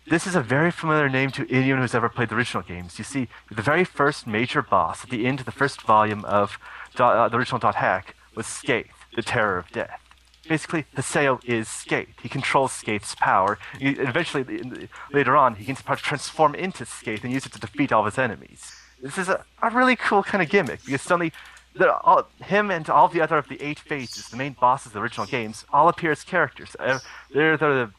This 0.07 0.27
is 0.27 0.35
a 0.37 0.43
very 0.43 0.71
familiar 0.71 1.09
name 1.09 1.31
to 1.31 1.51
anyone 1.51 1.81
who's 1.81 1.95
ever 1.95 2.09
played 2.09 2.29
the 2.29 2.37
original 2.37 2.63
games. 2.63 2.99
You 2.99 3.05
see, 3.05 3.29
the 3.51 3.63
very 3.63 3.85
first 3.85 4.27
major 4.27 4.63
boss 4.63 5.03
at 5.03 5.11
the 5.11 5.27
end 5.27 5.41
of 5.41 5.47
the 5.47 5.53
first 5.53 5.81
volume 5.83 6.25
of 6.27 6.59
uh, 6.99 7.29
the 7.29 7.37
original 7.37 7.59
Dot 7.59 7.77
Hack 7.77 8.15
was 8.37 8.47
Skeith, 8.47 8.91
the 9.17 9.23
Terror 9.23 9.59
of 9.59 9.71
Death. 9.73 10.04
Basically, 10.49 10.85
Haseo 10.97 11.43
is 11.45 11.69
Skeith. 11.69 12.09
He 12.23 12.29
controls 12.29 12.73
Skeith's 12.73 13.15
power. 13.15 13.59
He, 13.79 13.91
eventually, 13.91 14.43
in 14.59 14.89
later 15.13 15.37
on, 15.37 15.55
he 15.57 15.65
gets 15.65 15.81
the 15.81 15.85
power 15.85 15.97
to 15.97 16.03
transform 16.03 16.55
into 16.55 16.85
Skeith 16.85 17.25
and 17.25 17.33
use 17.33 17.47
it 17.47 17.53
to 17.53 17.61
defeat 17.61 17.93
all 17.93 18.01
of 18.01 18.13
his 18.13 18.19
enemies. 18.19 18.73
This 19.03 19.19
is 19.19 19.29
a, 19.29 19.45
a 19.63 19.71
really 19.71 19.97
cool 19.97 20.23
kind 20.23 20.43
of 20.43 20.49
gimmick 20.51 20.85
because 20.85 21.03
suddenly, 21.03 21.33
all, 21.81 22.29
him 22.43 22.71
and 22.71 22.89
all 22.89 23.09
the 23.09 23.21
other 23.21 23.37
of 23.39 23.49
the 23.49 23.61
eight 23.63 23.79
phases, 23.79 24.29
the 24.29 24.37
main 24.37 24.53
bosses 24.59 24.87
of 24.89 24.93
the 24.93 25.01
original 25.01 25.27
games, 25.27 25.65
all 25.73 25.89
appear 25.89 26.13
as 26.13 26.23
characters. 26.25 26.77
Uh, 26.79 26.99
they're, 27.33 27.57
they're 27.57 27.75
the 27.87 27.91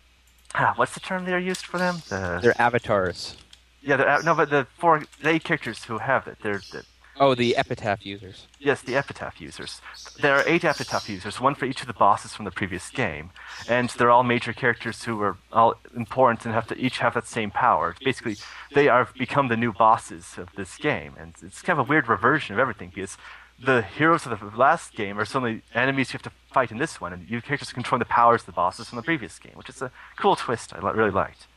ah, 0.55 0.73
what's 0.77 0.93
the 0.93 0.99
term 0.99 1.25
they're 1.25 1.39
used 1.39 1.65
for 1.65 1.77
them? 1.77 1.97
The, 2.09 2.39
They're 2.41 2.59
avatars. 2.61 3.37
yeah, 3.81 3.97
they're, 3.97 4.23
no, 4.23 4.33
but 4.33 4.49
the 4.49 4.65
four 4.79 5.03
the 5.21 5.29
eight 5.29 5.43
characters 5.43 5.83
who 5.83 5.97
have 5.97 6.27
it, 6.27 6.37
they're 6.41 6.61
the, 6.71 6.83
Oh, 7.17 7.33
the 7.33 7.55
epitaph 7.55 8.05
users. 8.05 8.47
Yes, 8.59 8.81
the 8.81 8.95
epitaph 8.97 9.39
users. 9.39 9.81
There 10.19 10.35
are 10.35 10.43
eight 10.45 10.65
epitaph 10.65 11.07
users, 11.07 11.39
one 11.39 11.55
for 11.55 11.65
each 11.65 11.79
of 11.79 11.87
the 11.87 11.93
bosses 11.93 12.33
from 12.33 12.43
the 12.43 12.51
previous 12.51 12.89
game, 12.89 13.29
and 13.69 13.89
they're 13.91 14.11
all 14.11 14.23
major 14.23 14.51
characters 14.51 15.05
who 15.05 15.21
are 15.21 15.37
all 15.53 15.75
important 15.95 16.45
and 16.45 16.53
have 16.53 16.67
to 16.67 16.77
each 16.77 16.97
have 16.97 17.13
that 17.13 17.27
same 17.27 17.51
power. 17.51 17.95
Basically, 18.03 18.35
they 18.73 18.89
are 18.89 19.07
become 19.17 19.47
the 19.47 19.55
new 19.55 19.71
bosses 19.71 20.37
of 20.37 20.49
this 20.57 20.75
game, 20.75 21.15
and 21.17 21.35
it's 21.41 21.61
kind 21.61 21.79
of 21.79 21.87
a 21.87 21.89
weird 21.89 22.09
reversion 22.09 22.53
of 22.53 22.59
everything 22.59 22.91
because 22.93 23.17
the 23.63 23.81
heroes 23.81 24.25
of 24.25 24.37
the 24.37 24.57
last 24.57 24.93
game 24.93 25.17
are 25.17 25.23
suddenly 25.23 25.61
enemies 25.73 26.11
you 26.11 26.17
have 26.17 26.23
to 26.23 26.31
fight 26.51 26.69
in 26.69 26.79
this 26.79 26.99
one, 26.99 27.13
and 27.13 27.29
you 27.29 27.41
characters 27.41 27.71
control 27.71 27.97
the 27.97 28.05
powers 28.05 28.41
of 28.41 28.47
the 28.47 28.51
bosses 28.51 28.89
from 28.89 28.97
the 28.97 29.03
previous 29.03 29.39
game, 29.39 29.53
which 29.55 29.69
is 29.69 29.81
a 29.81 29.91
cool 30.17 30.35
twist 30.35 30.73
I 30.73 30.79
really 30.79 31.11
liked. 31.11 31.47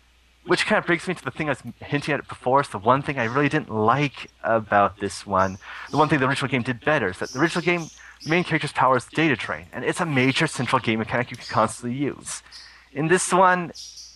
Which 0.48 0.64
kind 0.64 0.78
of 0.78 0.86
brings 0.86 1.06
me 1.06 1.12
to 1.12 1.22
the 1.22 1.30
thing 1.30 1.48
I 1.48 1.52
was 1.52 1.62
hinting 1.78 2.14
at 2.14 2.26
before. 2.26 2.60
It's 2.60 2.70
the 2.70 2.78
one 2.78 3.02
thing 3.02 3.18
I 3.18 3.24
really 3.24 3.50
didn't 3.50 3.68
like 3.68 4.30
about 4.42 4.98
this 4.98 5.26
one. 5.26 5.58
The 5.90 5.98
one 5.98 6.08
thing 6.08 6.20
the 6.20 6.26
original 6.26 6.50
game 6.50 6.62
did 6.62 6.82
better 6.82 7.10
is 7.10 7.18
that 7.18 7.32
the 7.32 7.38
original 7.38 7.62
game, 7.62 7.88
main 8.26 8.44
character's 8.44 8.72
power 8.72 8.96
is 8.96 9.04
data 9.04 9.36
drain, 9.36 9.66
and 9.74 9.84
it's 9.84 10.00
a 10.00 10.06
major 10.06 10.46
central 10.46 10.80
game 10.80 11.00
mechanic 11.00 11.30
you 11.30 11.36
can 11.36 11.46
constantly 11.48 11.98
use. 11.98 12.42
In 12.94 13.08
this 13.08 13.30
one, 13.30 13.72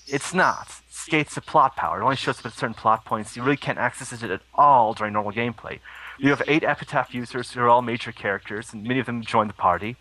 it's 0.07 0.33
not. 0.33 0.81
Skeith's 0.89 1.37
a 1.37 1.43
plot 1.43 1.77
power. 1.77 2.01
It 2.01 2.05
only 2.05 2.17
shows 2.17 2.39
up 2.39 2.47
at 2.47 2.55
certain 2.55 2.73
plot 2.73 3.05
points. 3.05 3.37
You 3.37 3.43
really 3.43 3.59
can't 3.59 3.77
access 3.77 4.11
it 4.11 4.31
at 4.31 4.41
all 4.55 4.95
during 4.95 5.13
normal 5.13 5.33
gameplay. 5.33 5.81
You 6.19 6.31
have 6.31 6.41
eight 6.49 6.65
Epitaph 6.65 7.13
users 7.13 7.51
who 7.51 7.61
are 7.61 7.69
all 7.69 7.83
major 7.83 8.11
characters, 8.11 8.73
and 8.73 8.85
many 8.85 9.01
of 9.01 9.05
them 9.05 9.21
join 9.21 9.49
the 9.49 9.53
party. 9.53 9.97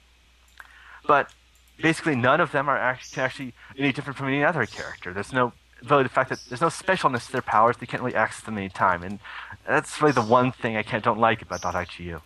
But 1.05 1.33
basically, 1.81 2.15
none 2.15 2.39
of 2.39 2.53
them 2.53 2.69
are 2.69 2.77
actually, 2.77 3.21
actually 3.21 3.53
any 3.77 3.91
different 3.91 4.17
from 4.17 4.29
any 4.29 4.45
other 4.45 4.65
character. 4.65 5.11
There's 5.11 5.33
no 5.33 5.51
though 5.81 6.03
the 6.03 6.09
fact 6.09 6.29
that 6.29 6.39
there's 6.49 6.61
no 6.61 6.67
specialness 6.67 7.27
to 7.27 7.31
their 7.33 7.41
powers, 7.41 7.77
they 7.77 7.85
can't 7.85 8.03
really 8.03 8.15
access 8.15 8.45
them 8.45 8.57
anytime, 8.57 9.03
and 9.03 9.19
that's 9.67 10.01
really 10.01 10.13
the 10.13 10.21
one 10.21 10.51
thing 10.51 10.77
I 10.77 10.83
can't 10.83 11.03
don't 11.03 11.19
like 11.19 11.41
about 11.41 11.61
.IGU. 11.61 12.21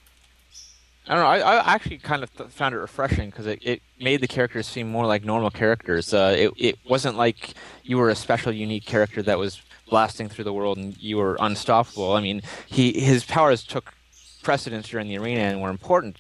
I 1.08 1.14
don't 1.14 1.24
know. 1.24 1.30
I, 1.30 1.58
I 1.58 1.74
actually 1.76 2.00
kind 2.00 2.24
of 2.24 2.36
th- 2.36 2.50
found 2.50 2.74
it 2.74 2.80
refreshing 2.80 3.30
because 3.30 3.46
it, 3.46 3.60
it 3.62 3.82
made 4.00 4.22
the 4.22 4.28
characters 4.28 4.66
seem 4.66 4.90
more 4.90 5.06
like 5.06 5.24
normal 5.24 5.52
characters. 5.52 6.14
Uh, 6.14 6.36
it 6.38 6.52
it 6.58 6.80
wasn't 6.90 7.16
like 7.16 7.54
you 7.84 7.98
were 7.98 8.10
a 8.10 8.16
special, 8.16 8.52
unique 8.52 8.86
character 8.86 9.22
that 9.22 9.38
was 9.38 9.62
blasting 9.88 10.30
through 10.30 10.46
the 10.46 10.54
world 10.54 10.78
and 10.78 10.98
you 10.98 11.18
were 11.18 11.38
unstoppable. 11.40 12.14
I 12.14 12.22
mean, 12.22 12.42
he 12.66 13.00
his 13.00 13.24
powers 13.24 13.64
took 13.64 13.94
precedence 14.42 14.90
during 14.90 15.08
the 15.08 15.18
arena 15.18 15.42
and 15.42 15.62
were 15.62 15.70
important, 15.70 16.18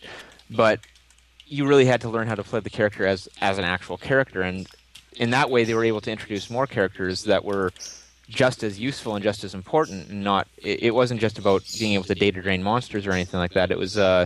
but 0.51 0.81
you 1.47 1.67
really 1.67 1.85
had 1.85 2.01
to 2.01 2.09
learn 2.09 2.27
how 2.27 2.35
to 2.35 2.43
play 2.43 2.59
the 2.59 2.69
character 2.69 3.07
as 3.07 3.27
as 3.41 3.57
an 3.57 3.65
actual 3.65 3.97
character, 3.97 4.41
and 4.43 4.67
in 5.17 5.29
that 5.31 5.49
way, 5.49 5.63
they 5.63 5.73
were 5.73 5.85
able 5.85 6.01
to 6.01 6.11
introduce 6.11 6.49
more 6.49 6.67
characters 6.67 7.23
that 7.23 7.43
were 7.43 7.71
just 8.27 8.63
as 8.63 8.79
useful 8.79 9.15
and 9.15 9.23
just 9.23 9.43
as 9.43 9.53
important. 9.53 10.09
Not, 10.11 10.47
it, 10.57 10.83
it 10.83 10.95
wasn't 10.95 11.21
just 11.21 11.37
about 11.37 11.63
being 11.79 11.93
able 11.93 12.05
to 12.05 12.15
data 12.15 12.41
drain 12.41 12.63
monsters 12.63 13.05
or 13.05 13.11
anything 13.11 13.39
like 13.39 13.53
that. 13.53 13.71
It 13.71 13.77
was 13.77 13.97
uh, 13.97 14.25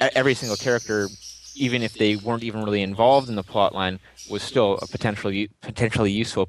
every 0.00 0.34
single 0.34 0.56
character, 0.56 1.08
even 1.54 1.82
if 1.82 1.94
they 1.94 2.16
weren't 2.16 2.42
even 2.42 2.62
really 2.62 2.82
involved 2.82 3.28
in 3.28 3.34
the 3.34 3.42
plot 3.42 3.74
line, 3.74 3.98
was 4.30 4.42
still 4.42 4.78
a 4.82 4.86
potentially 4.86 5.50
potentially 5.62 6.10
useful 6.10 6.48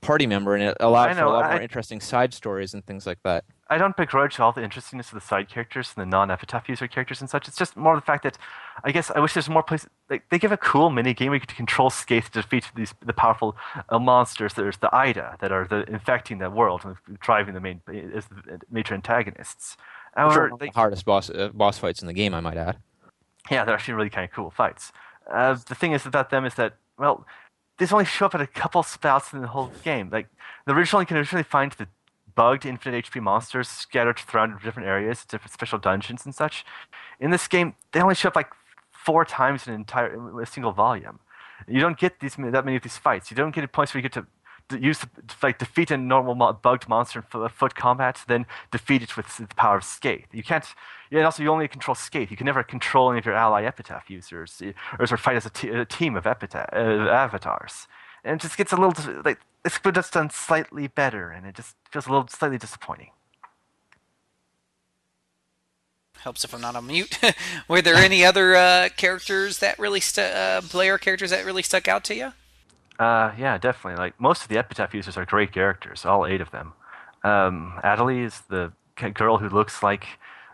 party 0.00 0.26
member, 0.26 0.54
and 0.54 0.62
it 0.64 0.76
allowed 0.80 1.14
for 1.14 1.22
a 1.22 1.30
lot 1.30 1.44
I, 1.44 1.52
more 1.52 1.60
interesting 1.60 2.00
side 2.00 2.32
stories 2.32 2.74
and 2.74 2.84
things 2.84 3.06
like 3.06 3.18
that. 3.24 3.44
I 3.70 3.76
don't 3.76 3.96
begrudge 3.96 4.40
all 4.40 4.52
the 4.52 4.62
interestingness 4.62 5.08
of 5.08 5.14
the 5.14 5.20
side 5.20 5.50
characters 5.50 5.92
and 5.94 6.02
the 6.02 6.10
non-epitaph 6.10 6.68
user 6.68 6.88
characters 6.88 7.20
and 7.20 7.28
such. 7.28 7.48
It's 7.48 7.56
just 7.56 7.76
more 7.76 7.94
the 7.94 8.00
fact 8.00 8.22
that 8.22 8.38
I 8.82 8.92
guess 8.92 9.10
I 9.10 9.20
wish 9.20 9.34
there's 9.34 9.48
more 9.48 9.62
places. 9.62 9.90
Like 10.08 10.26
they 10.30 10.38
give 10.38 10.52
a 10.52 10.56
cool 10.56 10.88
mini 10.88 11.12
game 11.12 11.30
where 11.30 11.38
you 11.38 11.44
to 11.44 11.54
control 11.54 11.90
Skeith 11.90 12.30
to 12.30 12.42
defeat 12.42 12.64
these 12.74 12.94
the 13.04 13.12
powerful 13.12 13.56
uh, 13.90 13.98
monsters. 13.98 14.54
There's 14.54 14.78
the 14.78 14.88
AIDA 14.94 15.36
that 15.40 15.52
are 15.52 15.66
the 15.66 15.84
infecting 15.90 16.38
the 16.38 16.50
world 16.50 16.82
and 16.84 16.96
driving 17.20 17.52
the 17.52 17.60
main 17.60 17.82
as 18.14 18.26
the 18.26 18.60
major 18.70 18.94
antagonists. 18.94 19.76
However, 20.14 20.50
they, 20.58 20.66
the 20.66 20.72
hardest 20.72 21.04
boss 21.04 21.28
uh, 21.28 21.50
boss 21.52 21.78
fights 21.78 22.00
in 22.00 22.06
the 22.06 22.14
game, 22.14 22.32
I 22.32 22.40
might 22.40 22.56
add. 22.56 22.78
Yeah, 23.50 23.64
they're 23.64 23.74
actually 23.74 23.94
really 23.94 24.10
kind 24.10 24.24
of 24.24 24.30
cool 24.34 24.50
fights. 24.50 24.92
Uh, 25.30 25.56
the 25.68 25.74
thing 25.74 25.92
is 25.92 26.06
about 26.06 26.30
them 26.30 26.46
is 26.46 26.54
that 26.54 26.76
well, 26.98 27.26
these 27.76 27.92
only 27.92 28.06
show 28.06 28.26
up 28.26 28.34
at 28.34 28.40
a 28.40 28.46
couple 28.46 28.82
spouts 28.82 29.32
in 29.32 29.42
the 29.42 29.48
whole 29.48 29.70
game. 29.84 30.08
Like 30.10 30.28
the 30.66 30.72
original, 30.72 31.02
you 31.02 31.06
can 31.06 31.18
originally 31.18 31.44
find 31.44 31.72
the 31.72 31.86
bugged 32.38 32.64
infinite 32.64 33.04
HP 33.04 33.20
monsters 33.20 33.68
scattered 33.68 34.16
throughout 34.20 34.62
different 34.62 34.88
areas, 34.88 35.24
different 35.24 35.52
special 35.52 35.76
dungeons 35.76 36.24
and 36.24 36.32
such. 36.32 36.64
In 37.18 37.32
this 37.32 37.48
game, 37.48 37.74
they 37.90 38.00
only 38.00 38.14
show 38.14 38.28
up 38.28 38.36
like 38.36 38.52
four 38.92 39.24
times 39.24 39.66
in 39.66 39.74
an 39.74 39.80
entire 39.80 40.40
a 40.40 40.46
single 40.46 40.70
volume. 40.70 41.18
You 41.66 41.80
don't 41.80 41.98
get 41.98 42.20
these 42.20 42.36
that 42.36 42.64
many 42.64 42.76
of 42.76 42.84
these 42.84 42.96
fights. 42.96 43.32
You 43.32 43.36
don't 43.36 43.52
get 43.52 43.72
points 43.72 43.92
where 43.92 44.00
you 44.00 44.08
get 44.08 44.12
to 44.12 44.26
use 44.92 45.00
like 45.42 45.58
defeat 45.58 45.90
a 45.90 45.96
normal 45.96 46.34
bugged 46.52 46.88
monster 46.88 47.24
in 47.34 47.48
foot 47.48 47.74
combat, 47.74 48.22
then 48.28 48.46
defeat 48.70 49.02
it 49.02 49.16
with 49.16 49.36
the 49.36 49.46
power 49.56 49.78
of 49.78 49.82
Skeith. 49.82 50.26
You 50.32 50.44
can't. 50.44 50.64
And 51.10 51.24
also 51.24 51.42
you 51.42 51.50
only 51.50 51.66
control 51.66 51.96
Skeith. 51.96 52.30
You 52.30 52.36
can 52.36 52.44
never 52.44 52.62
control 52.62 53.10
any 53.10 53.18
of 53.18 53.26
your 53.26 53.34
ally 53.34 53.64
epitaph 53.64 54.08
users, 54.08 54.62
or 54.98 55.06
sort 55.06 55.18
of 55.18 55.24
fight 55.24 55.36
as 55.36 55.46
a, 55.46 55.50
t- 55.50 55.70
a 55.70 55.84
team 55.84 56.16
of 56.16 56.24
epitaph 56.24 56.68
uh, 56.72 57.10
avatars. 57.24 57.88
And 58.24 58.36
it 58.36 58.42
just 58.42 58.56
gets 58.56 58.72
a 58.72 58.76
little 58.76 59.22
like 59.24 59.40
it's 59.64 59.78
just 59.94 60.12
done 60.12 60.30
slightly 60.30 60.86
better, 60.86 61.30
and 61.30 61.46
it 61.46 61.54
just 61.54 61.76
feels 61.90 62.06
a 62.06 62.10
little 62.10 62.28
slightly 62.28 62.58
disappointing. 62.58 63.10
Helps 66.20 66.44
if 66.44 66.52
I'm 66.52 66.60
not 66.60 66.74
on 66.74 66.86
mute. 66.86 67.18
Were 67.68 67.80
there 67.80 67.94
any 67.94 68.24
other 68.24 68.56
uh, 68.56 68.88
characters 68.96 69.58
that 69.58 69.78
really 69.78 70.00
stu- 70.00 70.22
uh, 70.22 70.60
player 70.62 70.98
characters 70.98 71.30
that 71.30 71.44
really 71.44 71.62
stuck 71.62 71.86
out 71.86 72.02
to 72.04 72.14
you? 72.14 72.32
Uh, 72.98 73.32
yeah, 73.38 73.56
definitely. 73.58 73.98
Like 73.98 74.20
most 74.20 74.42
of 74.42 74.48
the 74.48 74.58
epitaph 74.58 74.94
users 74.94 75.16
are 75.16 75.24
great 75.24 75.52
characters, 75.52 76.04
all 76.04 76.26
eight 76.26 76.40
of 76.40 76.50
them. 76.50 76.72
Um, 77.22 77.78
Atoli 77.84 78.24
is 78.24 78.40
the 78.48 78.72
girl 79.14 79.38
who 79.38 79.48
looks 79.48 79.82
like 79.82 80.06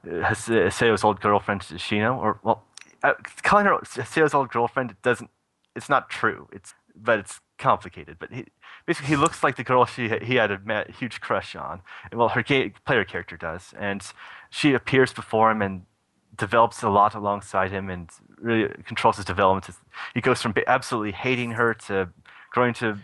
uh, 0.07 0.35
Seo's 0.35 1.03
old 1.03 1.21
girlfriend 1.21 1.63
Shino, 1.63 2.17
or 2.17 2.39
well, 2.43 2.63
uh, 3.03 3.15
calling 3.43 3.65
her 3.67 3.79
Seo's 3.85 4.35
old 4.35 4.51
girlfriend 4.51 4.95
doesn't. 5.03 5.31
It's 5.75 5.89
not 5.89 6.11
true. 6.11 6.49
It's 6.53 6.75
but 6.95 7.19
it's 7.19 7.41
complicated. 7.65 8.17
But 8.19 8.31
he, 8.37 8.45
basically, 8.87 9.11
he 9.15 9.17
looks 9.17 9.43
like 9.43 9.57
the 9.57 9.65
girl 9.65 9.87
she 9.87 10.05
he 10.31 10.35
had 10.43 10.51
a 10.51 10.93
huge 11.01 11.17
crush 11.27 11.57
on. 11.57 11.81
Well, 12.13 12.31
her 12.37 12.43
player 12.89 13.05
character 13.13 13.37
does, 13.49 13.75
and 13.89 14.01
she 14.51 14.75
appears 14.75 15.13
before 15.13 15.51
him 15.51 15.63
and 15.63 15.75
develops 16.37 16.83
a 16.83 16.91
lot 16.91 17.15
alongside 17.15 17.71
him 17.71 17.89
and 17.95 18.11
really 18.39 18.69
controls 18.91 19.17
his 19.17 19.25
development. 19.25 19.65
He 20.15 20.21
goes 20.21 20.43
from 20.43 20.53
absolutely 20.67 21.13
hating 21.13 21.53
her 21.53 21.75
to 21.87 22.09
growing 22.51 22.75
to 22.75 22.99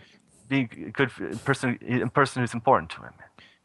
being 0.47 0.69
a 0.87 0.91
good 0.91 1.09
person, 1.43 1.79
a 2.03 2.09
person 2.09 2.41
who's 2.41 2.53
important 2.53 2.89
to 2.91 3.01
him. 3.01 3.13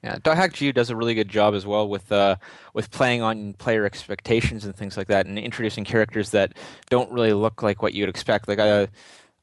Yeah, 0.03 0.19
Dot 0.23 0.53
G 0.53 0.71
does 0.73 0.91
a 0.91 0.97
really 0.97 1.15
good 1.15 1.29
job 1.29 1.55
as 1.55 1.67
well 1.67 1.89
with 1.89 2.13
uh, 2.13 2.37
with 2.75 2.91
playing 2.91 3.23
on 3.23 3.55
player 3.55 3.85
expectations 3.85 4.65
and 4.65 4.75
things 4.75 4.97
like 4.97 5.09
that, 5.09 5.27
and 5.27 5.39
introducing 5.39 5.85
characters 5.85 6.31
that 6.31 6.53
don't 6.91 7.11
really 7.11 7.33
look 7.33 7.63
like 7.63 7.83
what 7.83 7.93
you'd 7.93 8.09
expect. 8.09 8.47
Like 8.47 8.61
uh, 8.61 8.87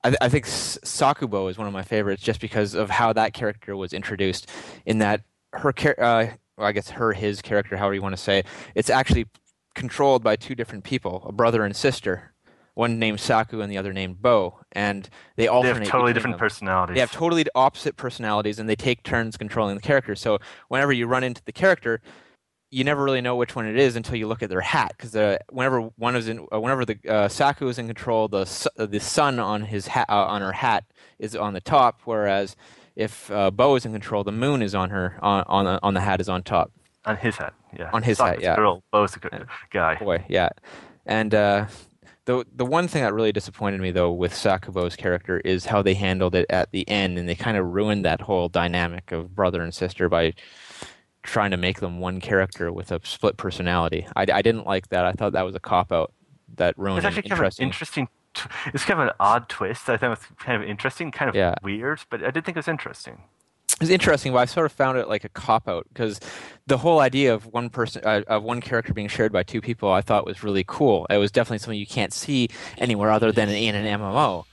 I, 0.04 0.10
th- 0.10 0.18
I 0.22 0.30
think 0.30 0.46
Sakubo 0.46 1.50
is 1.50 1.58
one 1.58 1.68
of 1.68 1.74
my 1.74 1.82
favorites 1.82 2.22
just 2.22 2.42
because 2.42 2.74
of 2.74 2.90
how 2.90 3.14
that 3.14 3.34
character 3.34 3.76
was 3.76 3.94
introduced. 3.94 4.50
In 4.86 4.98
that 5.00 5.22
her 5.54 5.72
char- 5.72 6.00
uh, 6.00 6.28
well, 6.58 6.68
I 6.68 6.72
guess 6.72 6.90
her 6.92 7.14
his 7.14 7.42
character, 7.42 7.78
however 7.78 7.96
you 7.96 8.02
want 8.02 8.16
to 8.16 8.22
say, 8.22 8.44
it's 8.76 8.90
actually 8.90 9.28
controlled 9.76 10.24
by 10.24 10.36
two 10.36 10.56
different 10.56 10.84
people, 10.84 11.24
a 11.28 11.32
brother 11.32 11.64
and 11.64 11.76
sister. 11.76 12.34
One 12.76 12.98
named 12.98 13.20
Saku 13.20 13.62
and 13.62 13.72
the 13.72 13.78
other 13.78 13.94
named 13.94 14.20
Bo, 14.20 14.60
and 14.72 15.08
they 15.36 15.48
alternate. 15.48 15.76
They 15.76 15.80
have 15.82 15.90
totally 15.90 16.14
different 16.14 16.34
them. 16.34 16.40
personalities. 16.40 16.96
They 16.96 17.02
have 17.02 17.12
totally 17.12 17.46
opposite 17.54 17.98
personalities, 17.98 18.58
and 18.58 18.68
they 18.68 18.76
take 18.76 19.04
turns 19.04 19.38
controlling 19.38 19.76
the 19.76 19.82
character. 19.82 20.16
So 20.16 20.40
whenever 20.70 20.92
you 20.92 21.06
run 21.06 21.24
into 21.24 21.44
the 21.46 21.52
character, 21.52 22.02
you 22.74 22.84
never 22.84 23.04
really 23.04 23.22
know 23.22 23.36
which 23.36 23.56
one 23.56 23.68
it 23.68 23.78
is 23.78 23.96
until 23.96 24.16
you 24.16 24.28
look 24.28 24.42
at 24.42 24.50
their 24.50 24.62
hat 24.62 24.94
because 24.98 25.16
uh, 25.16 25.38
whenever 25.52 25.82
one 25.82 26.16
is 26.16 26.28
in 26.28 26.48
uh, 26.52 26.60
whenever 26.60 26.84
the 26.84 26.98
uh, 27.08 27.28
Saku 27.28 27.68
is 27.68 27.78
in 27.78 27.86
control 27.86 28.28
the 28.28 28.70
uh, 28.78 28.86
the 28.88 29.00
sun 29.00 29.40
on 29.40 29.62
his 29.62 29.88
hat 29.88 30.08
uh, 30.10 30.26
on 30.26 30.42
her 30.42 30.52
hat 30.52 30.84
is 31.20 31.36
on 31.36 31.54
the 31.54 31.62
top 31.62 32.02
whereas 32.06 32.56
if 32.96 33.30
uh, 33.32 33.52
Bo 33.52 33.76
is 33.76 33.86
in 33.86 33.92
control 33.92 34.24
the 34.24 34.32
moon 34.32 34.64
is 34.64 34.74
on 34.74 34.90
her 34.90 35.20
on 35.22 35.44
on 35.48 35.66
the, 35.66 35.80
on 35.84 35.94
the 35.94 36.02
hat 36.02 36.20
is 36.20 36.28
on 36.28 36.42
top. 36.42 36.72
On 37.06 37.16
his 37.16 37.38
hat 37.38 37.54
yeah. 37.78 37.92
On 37.94 38.02
his 38.02 38.20
hat 38.20 38.42
yeah. 38.42 38.56
girl 38.56 38.84
Bo's 38.92 39.12
the 39.12 39.46
guy. 39.72 39.96
Boy 39.96 40.26
yeah. 40.28 40.50
And 41.06 41.34
the 42.26 42.46
the 42.56 42.66
one 42.66 42.88
thing 42.88 43.04
that 43.04 43.14
really 43.14 43.32
disappointed 43.34 43.82
me 43.82 43.92
though 43.92 44.12
with 44.12 44.34
Sakubo's 44.34 44.96
character 44.96 45.40
is 45.40 45.66
how 45.66 45.82
they 45.82 45.94
handled 45.94 46.36
it 46.36 46.46
at 46.50 46.72
the 46.72 46.88
end 46.90 47.20
and 47.20 47.28
they 47.28 47.36
kind 47.36 47.58
of 47.58 47.68
ruined 47.68 48.06
that 48.06 48.22
whole 48.22 48.48
dynamic 48.50 49.12
of 49.12 49.36
brother 49.36 49.62
and 49.62 49.74
sister 49.74 50.08
by 50.08 50.34
trying 51.24 51.52
to 51.52 51.58
make 51.58 51.80
them 51.80 52.00
one 52.00 52.20
character 52.20 52.72
with 52.72 52.92
a 52.92 53.00
split 53.04 53.38
personality. 53.38 54.06
I, 54.16 54.26
I 54.32 54.42
didn't 54.42 54.66
like 54.66 54.90
that. 54.90 55.06
I 55.06 55.14
thought 55.14 55.34
that 55.34 55.46
was 55.46 55.56
a 55.56 55.60
cop 55.60 55.92
out 55.92 56.14
that 56.56 56.78
ruined 56.78 57.00
it's 57.00 57.06
actually 57.06 57.30
kind 57.30 57.44
of 57.44 57.60
interesting. 57.60 58.08
It's 58.74 58.84
kind 58.84 59.00
of 59.00 59.08
an 59.08 59.14
odd 59.20 59.48
twist. 59.48 59.90
I 59.90 59.98
thought 59.98 60.08
it 60.08 60.10
was 60.10 60.20
kind 60.40 60.62
of 60.62 60.68
interesting, 60.68 61.12
kind 61.12 61.30
of 61.30 61.36
yeah. 61.36 61.56
weird, 61.62 62.02
but 62.10 62.24
I 62.24 62.32
did 62.32 62.46
think 62.46 62.58
it 62.58 62.60
was 62.60 62.68
interesting. 62.68 63.22
It 63.74 63.80
was 63.80 63.90
interesting, 63.90 64.34
but 64.34 64.40
I 64.40 64.46
sort 64.46 64.66
of 64.66 64.72
found 64.72 64.98
it 64.98 65.08
like 65.08 65.24
a 65.24 65.30
cop 65.30 65.68
out 65.68 65.88
because 65.94 66.20
the 66.68 66.78
whole 66.78 67.00
idea 67.00 67.34
of 67.34 67.46
one 67.48 67.70
person, 67.70 68.02
uh, 68.06 68.22
of 68.28 68.44
one 68.44 68.62
character 68.62 68.94
being 68.94 69.08
shared 69.08 69.32
by 69.32 69.44
two 69.44 69.62
people, 69.62 69.92
I 69.92 70.02
thought 70.02 70.26
was 70.26 70.44
really 70.44 70.64
cool. 70.68 71.08
It 71.10 71.18
was 71.18 71.32
definitely 71.32 71.60
something 71.60 71.80
you 71.80 71.88
can't 71.88 72.14
see 72.14 72.50
anywhere 72.78 73.12
other 73.12 73.32
than 73.32 73.50
in 73.50 73.76
an 73.76 74.00
MMO. 74.00 74.46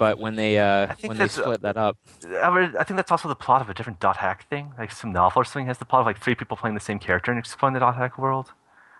But 0.00 0.18
when 0.18 0.34
they 0.34 0.58
uh, 0.58 0.94
when 1.04 1.18
they 1.18 1.28
split 1.28 1.60
that 1.60 1.76
up, 1.76 1.98
I 2.24 2.84
think 2.84 2.96
that's 2.96 3.10
also 3.12 3.28
the 3.28 3.34
plot 3.34 3.60
of 3.60 3.68
a 3.68 3.74
different 3.74 4.00
dot 4.00 4.16
hack 4.16 4.48
thing. 4.48 4.72
Like 4.78 4.92
some 4.92 5.12
novel 5.12 5.42
or 5.42 5.44
something 5.44 5.66
has 5.66 5.76
the 5.76 5.84
plot 5.84 6.00
of 6.00 6.06
like 6.06 6.18
three 6.18 6.34
people 6.34 6.56
playing 6.56 6.74
the 6.74 6.80
same 6.80 6.98
character 6.98 7.30
and 7.30 7.38
exploring 7.38 7.74
the 7.74 7.80
dot 7.80 7.96
hack 7.96 8.16
world. 8.16 8.54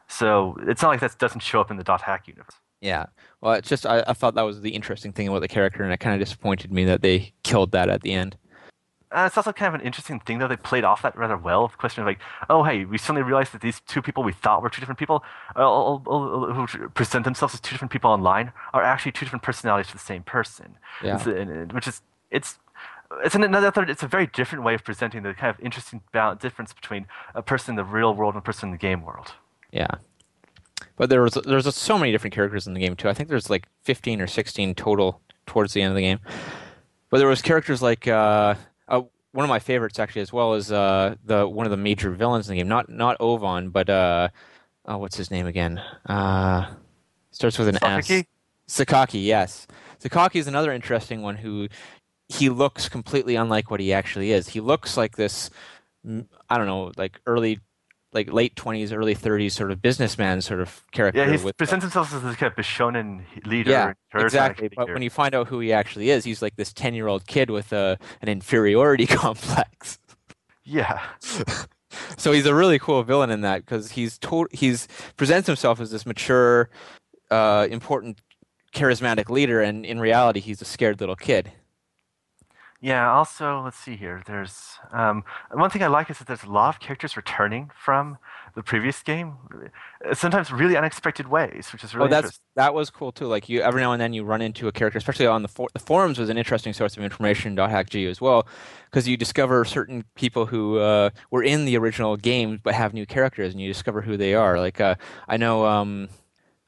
So 0.09 0.59
it's 0.69 0.83
not 0.83 0.89
like 0.89 1.01
that 1.01 1.17
doesn't 1.17 1.41
show 1.41 1.59
up 1.59 1.71
in 1.71 1.79
the 1.79 1.85
dot 1.85 2.03
hack 2.03 2.29
universe. 2.29 2.57
Yeah. 2.83 3.07
Well, 3.41 3.55
it's 3.55 3.71
just 3.71 3.87
I, 3.87 4.05
I 4.07 4.13
thought 4.13 4.35
that 4.35 4.43
was 4.43 4.61
the 4.61 4.75
interesting 4.75 5.15
thing 5.15 5.27
about 5.27 5.41
the 5.41 5.49
character, 5.49 5.83
and 5.83 5.91
it 5.91 6.01
kind 6.01 6.13
of 6.15 6.21
disappointed 6.21 6.71
me 6.71 6.85
that 6.85 7.01
they 7.01 7.33
killed 7.45 7.73
that 7.73 7.89
at 7.89 8.03
the 8.03 8.13
end. 8.13 8.37
Uh, 9.13 9.25
it's 9.27 9.37
also 9.37 9.53
kind 9.53 9.75
of 9.75 9.81
an 9.81 9.85
interesting 9.85 10.21
thing, 10.21 10.39
though. 10.39 10.47
They 10.47 10.57
played 10.57 10.85
off 10.85 11.03
that 11.03 11.17
rather 11.17 11.37
well. 11.37 11.67
The 11.69 11.77
question 11.77 12.03
of 12.03 12.07
like, 12.07 12.21
oh, 12.49 12.63
hey, 12.63 12.85
we 12.85 12.97
suddenly 12.97 13.23
realized 13.23 13.53
that 13.53 13.61
these 13.61 13.81
two 13.81 14.01
people 14.01 14.23
we 14.23 14.33
thought 14.33 14.63
were 14.63 14.71
two 14.71 14.81
different 14.81 14.99
people, 14.99 15.25
uh, 15.57 15.97
who 15.99 16.89
present 16.91 17.25
themselves 17.25 17.55
as 17.55 17.61
two 17.61 17.75
different 17.75 17.91
people 17.91 18.11
online, 18.11 18.53
are 18.73 18.83
actually 18.83 19.13
two 19.13 19.25
different 19.25 19.43
personalities 19.43 19.91
for 19.91 19.97
the 19.97 20.05
same 20.05 20.23
person. 20.23 20.77
Yeah. 21.03 21.17
It's, 21.17 21.73
which 21.75 21.89
is 21.89 22.03
it's 22.31 22.59
it's 23.25 23.35
an, 23.35 23.43
another. 23.43 23.83
It's 23.83 24.05
a 24.05 24.09
very 24.09 24.27
different 24.27 24.65
way 24.65 24.75
of 24.75 24.85
presenting 24.85 25.25
the 25.25 25.35
kind 25.35 25.53
of 25.53 25.61
interesting 25.61 26.03
balance, 26.13 26.41
difference 26.41 26.73
between 26.73 27.07
a 27.35 27.43
person 27.43 27.73
in 27.73 27.77
the 27.77 27.85
real 27.85 28.15
world 28.15 28.35
and 28.35 28.43
a 28.43 28.45
person 28.45 28.69
in 28.69 28.73
the 28.73 28.79
game 28.79 29.03
world. 29.03 29.33
Yeah. 29.73 29.89
But 30.97 31.11
there 31.11 31.23
was 31.23 31.35
there's 31.45 31.75
so 31.75 31.99
many 31.99 32.13
different 32.13 32.35
characters 32.35 32.67
in 32.67 32.75
the 32.75 32.81
game 32.81 32.95
too. 32.95 33.09
I 33.09 33.15
think 33.15 33.29
there's 33.29 33.51
like 33.51 33.67
15 33.83 34.21
or 34.21 34.27
16 34.27 34.75
total 34.75 35.21
towards 35.47 35.73
the 35.73 35.83
end 35.83 35.91
of 35.91 35.97
the 35.97 36.03
game. 36.03 36.21
But 37.11 37.19
there 37.19 37.27
was 37.27 37.43
characters 37.43 37.83
like 37.83 38.07
uh, 38.07 38.13
uh, 38.13 38.55
one 39.33 39.45
of 39.45 39.49
my 39.49 39.59
favorites 39.59 39.99
actually 39.99 40.23
as 40.23 40.33
well 40.33 40.55
is 40.55 40.73
uh, 40.73 41.15
the 41.25 41.47
one 41.49 41.67
of 41.67 41.71
the 41.71 41.77
major 41.77 42.11
villains 42.11 42.49
in 42.49 42.55
the 42.55 42.61
game. 42.61 42.69
Not 42.69 42.89
not 42.89 43.17
Ovan, 43.21 43.71
but 43.71 43.89
uh, 43.89 44.29
oh, 44.87 44.99
what's 44.99 45.17
his 45.17 45.31
name 45.31 45.47
again? 45.47 45.81
Uh, 46.07 46.67
starts 47.31 47.59
with 47.59 47.69
an 47.69 47.77
Sakaki? 47.77 48.27
S. 48.69 48.85
Sakaki, 48.85 49.25
yes. 49.25 49.67
Sakaki 50.03 50.37
is 50.37 50.47
another 50.47 50.73
interesting 50.73 51.23
one 51.23 51.37
who 51.37 51.69
he 52.29 52.49
looks 52.49 52.89
completely 52.89 53.37
unlike 53.37 53.71
what 53.71 53.81
he 53.81 53.93
actually 53.93 54.33
is. 54.33 54.49
He 54.49 54.61
looks 54.61 54.97
like 54.97 55.17
this, 55.17 55.51
I 56.07 56.57
don't 56.57 56.67
know, 56.67 56.93
like 56.97 57.21
early, 57.27 57.59
like 58.13 58.33
late 58.33 58.57
twenties, 58.57 58.93
early 58.93 59.15
thirties 59.15 59.55
sort 59.55 59.71
of 59.71 59.81
businessman 59.81 60.41
sort 60.41 60.61
of 60.61 60.83
character. 60.93 61.21
Yeah, 61.25 61.37
he 61.37 61.53
presents 61.53 61.85
himself 61.85 62.13
as 62.13 62.23
this 62.23 62.37
kind 62.37 62.53
of 62.53 62.57
Bishonen 62.57 63.23
leader. 63.47 63.71
yeah, 63.71 63.93
exactly. 64.15 64.69
But 64.75 64.89
when 64.93 65.03
you 65.03 65.11
find 65.11 65.35
out 65.35 65.49
who 65.49 65.61
he 65.61 65.73
actually 65.73 66.11
is, 66.11 66.25
he's 66.25 66.43
like 66.43 66.57
this 66.57 66.73
ten-year-old 66.73 67.27
kid 67.27 67.51
with 67.51 67.73
a 67.73 67.99
an 68.21 68.29
inferiority 68.29 69.07
complex. 69.09 69.99
yeah, 70.65 71.01
so 72.17 72.33
he's 72.33 72.47
a 72.47 72.55
really 72.55 72.79
cool 72.79 73.03
villain 73.03 73.31
in 73.31 73.43
that 73.43 73.65
because 73.65 73.93
he's 73.93 74.19
to- 74.19 74.49
he's 74.51 74.89
presents 75.17 75.47
himself 75.47 75.81
as 75.81 75.91
this 75.91 76.05
mature, 76.07 76.69
uh, 77.31 77.67
important, 77.71 78.21
charismatic 78.75 79.29
leader, 79.29 79.61
and 79.63 79.85
in 79.87 80.01
reality, 80.01 80.41
he's 80.41 80.61
a 80.61 80.65
scared 80.65 81.01
little 81.01 81.17
kid. 81.17 81.53
Yeah. 82.81 83.11
Also, 83.11 83.61
let's 83.63 83.77
see 83.77 83.97
here. 83.97 84.23
There's 84.27 84.79
um, 84.93 85.25
one 85.53 85.71
thing 85.71 85.83
I 85.83 85.89
like 85.89 86.11
is 86.11 86.19
that 86.19 86.27
there's 86.27 86.45
a 86.45 86.51
lot 86.51 86.75
of 86.75 86.81
characters 86.81 87.17
returning 87.17 87.71
from 87.77 88.19
the 88.55 88.63
previous 88.63 89.03
game, 89.03 89.35
uh, 90.09 90.15
sometimes 90.15 90.51
really 90.51 90.77
unexpected 90.77 91.29
ways, 91.29 91.69
which 91.73 91.85
is 91.85 91.95
really 91.95 92.09
oh, 92.09 92.11
that's 92.11 92.41
that 92.57 92.75
was 92.75 92.91
cool 92.91 93.13
too. 93.13 93.27
Like 93.27 93.49
you, 93.49 93.61
every 93.61 93.83
now 93.83 93.93
and 93.93 94.01
then 94.01 94.13
you 94.13 94.25
run 94.25 94.41
into 94.41 94.67
a 94.67 94.73
character, 94.73 94.99
especially 94.99 95.27
on 95.27 95.43
the 95.43 95.49
for- 95.49 95.69
the 95.75 95.79
forums 95.79 96.19
was 96.19 96.31
an 96.31 96.39
interesting 96.39 96.73
source 96.73 96.97
of 96.97 97.03
information. 97.03 97.55
.hackgu 97.55 98.09
as 98.09 98.21
well, 98.21 98.47
because 98.87 99.07
you 99.07 99.17
discover 99.17 99.65
certain 99.65 100.05
people 100.15 100.47
who 100.47 100.79
uh, 100.79 101.11
were 101.31 101.43
in 101.43 101.67
the 101.67 101.77
original 101.77 102.17
game 102.17 102.61
but 102.63 102.75
have 102.75 102.95
new 102.95 103.05
characters, 103.05 103.53
and 103.53 103.61
you 103.61 103.69
discover 103.69 104.01
who 104.01 104.17
they 104.17 104.35
are. 104.35 104.59
Like 104.59 104.81
uh, 104.81 104.95
I 105.29 105.37
know, 105.37 105.67
um, 105.67 106.09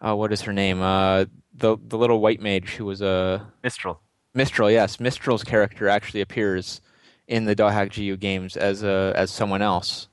oh, 0.03 0.15
what 0.17 0.33
is 0.33 0.43
her 0.43 0.53
name? 0.53 0.83
Uh, 0.83 1.25
the 1.55 1.79
the 1.83 1.97
little 1.97 2.21
white 2.21 2.41
mage 2.41 2.75
who 2.75 2.85
was 2.85 3.01
a 3.01 3.51
Mistral. 3.65 4.02
Mistral. 4.35 4.71
Yes, 4.71 4.99
Mistral's 5.01 5.45
character 5.45 5.89
actually 5.89 6.21
appears 6.21 6.81
in 7.29 7.45
the 7.45 7.55
.hackgu 7.55 8.19
games 8.19 8.57
as 8.57 8.83
a 8.83 9.13
as 9.17 9.31
someone 9.31 9.63
else. 9.63 10.09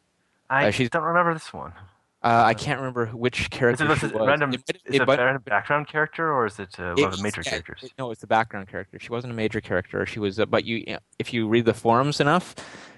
I 0.50 0.68
Uh, 0.68 0.72
she's- 0.72 0.90
don't 0.90 1.04
remember 1.04 1.34
this 1.34 1.54
one. 1.54 1.74
Uh, 2.22 2.44
I 2.46 2.54
can't 2.54 2.80
remember 2.80 3.06
which 3.08 3.50
character 3.50 3.90
is 3.90 4.04
it 4.04 4.14
was. 4.14 4.28
random? 4.28 4.54
It 4.54 4.62
it 4.68 4.82
it 4.96 5.02
a 5.02 5.06
random 5.06 5.42
background 5.46 5.88
character 5.88 6.34
or 6.34 6.48
is 6.48 6.60
it 6.60 6.78
uh, 6.78 6.94
one 6.98 7.06
of 7.06 7.16
the 7.18 7.24
major 7.24 7.42
characters? 7.44 7.90
No, 7.98 8.12
it's 8.12 8.20
the 8.20 8.28
background 8.28 8.68
character. 8.68 9.00
She 9.00 9.10
wasn't 9.10 9.32
a 9.32 9.36
major 9.36 9.62
character. 9.62 10.06
She 10.06 10.20
was, 10.20 10.38
uh, 10.38 10.46
but 10.46 10.66
you, 10.66 10.98
if 11.18 11.34
you 11.34 11.48
read 11.48 11.64
the 11.64 11.74
forums 11.74 12.20
enough, 12.20 12.56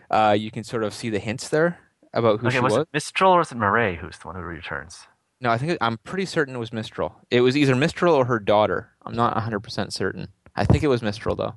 uh, 0.09 0.35
you 0.37 0.49
can 0.49 0.63
sort 0.63 0.83
of 0.83 0.91
see 0.95 1.11
the 1.11 1.19
hints 1.19 1.49
there 1.49 1.77
about 2.13 2.39
who 2.39 2.47
okay, 2.47 2.55
she 2.55 2.61
was, 2.61 2.73
was. 2.73 2.81
it 2.81 2.87
Mistral 2.93 3.33
or 3.33 3.41
is 3.41 3.51
it 3.51 3.57
Marae 3.59 3.95
who's 3.95 4.17
the 4.17 4.25
one 4.27 4.35
who 4.35 4.41
returns? 4.41 5.05
No, 5.39 5.51
I 5.51 5.59
think 5.59 5.73
it, 5.73 5.77
I'm 5.81 5.99
pretty 5.99 6.25
certain 6.25 6.55
it 6.55 6.59
was 6.59 6.73
Mistral. 6.73 7.13
It 7.29 7.41
was 7.41 7.55
either 7.55 7.75
Mistral 7.75 8.15
or 8.15 8.25
her 8.25 8.39
daughter. 8.39 8.89
I'm 9.05 9.15
not 9.15 9.35
100 9.35 9.59
percent 9.59 9.93
certain. 9.93 10.29
I 10.61 10.65
think 10.65 10.83
it 10.83 10.87
was 10.87 11.01
Mistral 11.01 11.35
though. 11.35 11.55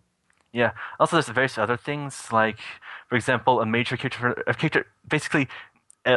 Yeah. 0.55 0.71
Also, 0.99 1.17
there's 1.17 1.29
various 1.29 1.59
other 1.59 1.77
things 1.77 2.29
like, 2.33 2.59
for 3.11 3.17
example, 3.17 3.61
a 3.61 3.67
major 3.67 3.99
character, 3.99 4.43
a 4.47 4.55
character, 4.55 4.87
basically, 5.07 5.47
a, 6.07 6.17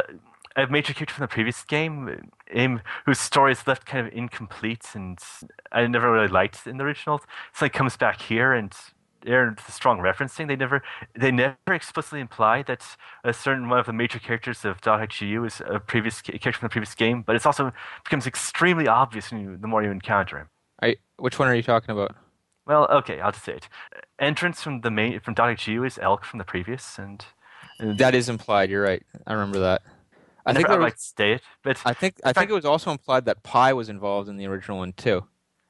a 0.56 0.66
major 0.68 0.94
character 0.94 1.14
from 1.14 1.24
the 1.24 1.28
previous 1.28 1.62
game, 1.64 2.30
um, 2.56 2.80
whose 3.04 3.18
story 3.18 3.52
is 3.52 3.66
left 3.66 3.84
kind 3.84 4.06
of 4.06 4.12
incomplete, 4.14 4.86
and 4.94 5.18
I 5.70 5.86
never 5.86 6.10
really 6.10 6.28
liked 6.28 6.66
in 6.66 6.78
the 6.78 6.84
originals. 6.84 7.22
So 7.52 7.66
like 7.66 7.74
comes 7.74 7.98
back 7.98 8.22
here, 8.22 8.54
and 8.54 8.72
they're 9.20 9.54
strong 9.68 9.98
referencing. 9.98 10.48
They 10.48 10.56
never, 10.56 10.82
they 11.14 11.30
never 11.30 11.56
explicitly 11.68 12.20
imply 12.20 12.62
that 12.62 12.96
a 13.24 13.34
certain 13.34 13.68
one 13.68 13.80
of 13.80 13.86
the 13.86 13.92
major 13.92 14.18
characters 14.18 14.64
of 14.64 14.80
.HGU 14.80 15.46
is 15.46 15.60
a 15.66 15.78
previous 15.78 16.22
ca- 16.22 16.38
character 16.38 16.60
from 16.60 16.66
the 16.68 16.72
previous 16.72 16.94
game, 16.94 17.20
but 17.20 17.36
it's 17.36 17.44
also 17.44 17.70
becomes 18.04 18.26
extremely 18.26 18.88
obvious 18.88 19.30
when 19.30 19.42
you, 19.42 19.56
the 19.58 19.68
more 19.68 19.82
you 19.82 19.90
encounter 19.90 20.38
him. 20.38 20.48
I, 20.80 20.96
which 21.18 21.38
one 21.38 21.48
are 21.48 21.54
you 21.54 21.62
talking 21.62 21.90
about? 21.90 22.16
Well, 22.68 22.86
okay, 22.90 23.18
I'll 23.20 23.32
just 23.32 23.44
say 23.44 23.54
it. 23.54 23.68
Endrance 24.18 24.62
from 24.62 24.82
the 24.82 24.90
main 24.90 25.18
from 25.20 25.34
.HGU 25.34 25.86
is 25.86 25.98
Elk 26.00 26.24
from 26.24 26.38
the 26.38 26.44
previous, 26.44 26.98
and, 26.98 27.24
and 27.80 27.98
That 27.98 28.14
is 28.14 28.28
implied. 28.28 28.68
You're 28.70 28.82
right. 28.82 29.02
I 29.26 29.32
remember 29.32 29.60
that. 29.60 29.82
I 30.44 30.52
think 30.52 30.68
I 30.68 30.76
was, 30.76 30.82
like 30.82 30.96
to 30.96 31.00
say 31.00 31.32
it, 31.32 31.42
but 31.62 31.80
I 31.84 31.92
think 31.94 32.20
I 32.24 32.32
think 32.32 32.50
it 32.50 32.54
was 32.54 32.64
also 32.64 32.90
implied 32.90 33.24
that 33.24 33.42
Pi 33.42 33.72
was 33.72 33.88
involved 33.88 34.28
in 34.28 34.36
the 34.36 34.46
original 34.46 34.78
one 34.78 34.92
too. 34.92 35.24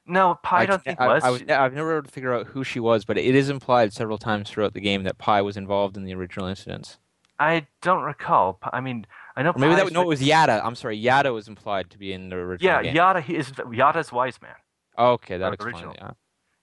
no, 0.05 0.39
Pi 0.43 0.61
I 0.61 0.65
don't 0.65 0.83
think 0.83 0.99
was. 0.99 1.23
I, 1.23 1.29
was, 1.29 1.41
I've 1.49 1.73
never 1.73 1.97
able 1.97 2.05
to 2.05 2.11
figure 2.11 2.33
out 2.33 2.47
who 2.47 2.63
she 2.63 2.79
was, 2.79 3.03
but 3.05 3.17
it 3.17 3.35
is 3.35 3.49
implied 3.49 3.91
several 3.93 4.17
times 4.17 4.49
throughout 4.49 4.73
the 4.73 4.79
game 4.81 5.03
that 5.03 5.17
Pi 5.17 5.41
was 5.41 5.57
involved 5.57 5.97
in 5.97 6.03
the 6.05 6.13
original 6.13 6.47
incidents. 6.47 6.97
I 7.39 7.67
don't 7.81 8.03
recall. 8.03 8.59
I 8.71 8.81
mean, 8.81 9.05
I 9.35 9.43
know. 9.43 9.51
Or 9.51 9.59
maybe 9.59 9.75
that 9.75 9.91
no, 9.91 10.01
it 10.01 10.07
was 10.07 10.21
Yata. 10.21 10.61
I'm 10.63 10.75
sorry, 10.75 11.01
Yata 11.01 11.33
was 11.33 11.47
implied 11.47 11.89
to 11.91 11.97
be 11.97 12.11
in 12.13 12.29
the 12.29 12.35
original 12.37 12.73
Yeah, 12.73 12.83
game. 12.83 12.95
Yata. 12.95 13.21
He 13.21 13.35
is 13.35 13.51
Yata's 13.51 14.11
wise 14.11 14.41
man. 14.41 14.55
Okay, 14.97 15.37
that 15.37 15.53
explains 15.53 15.81
it. 15.81 15.97
Yeah. 15.97 16.11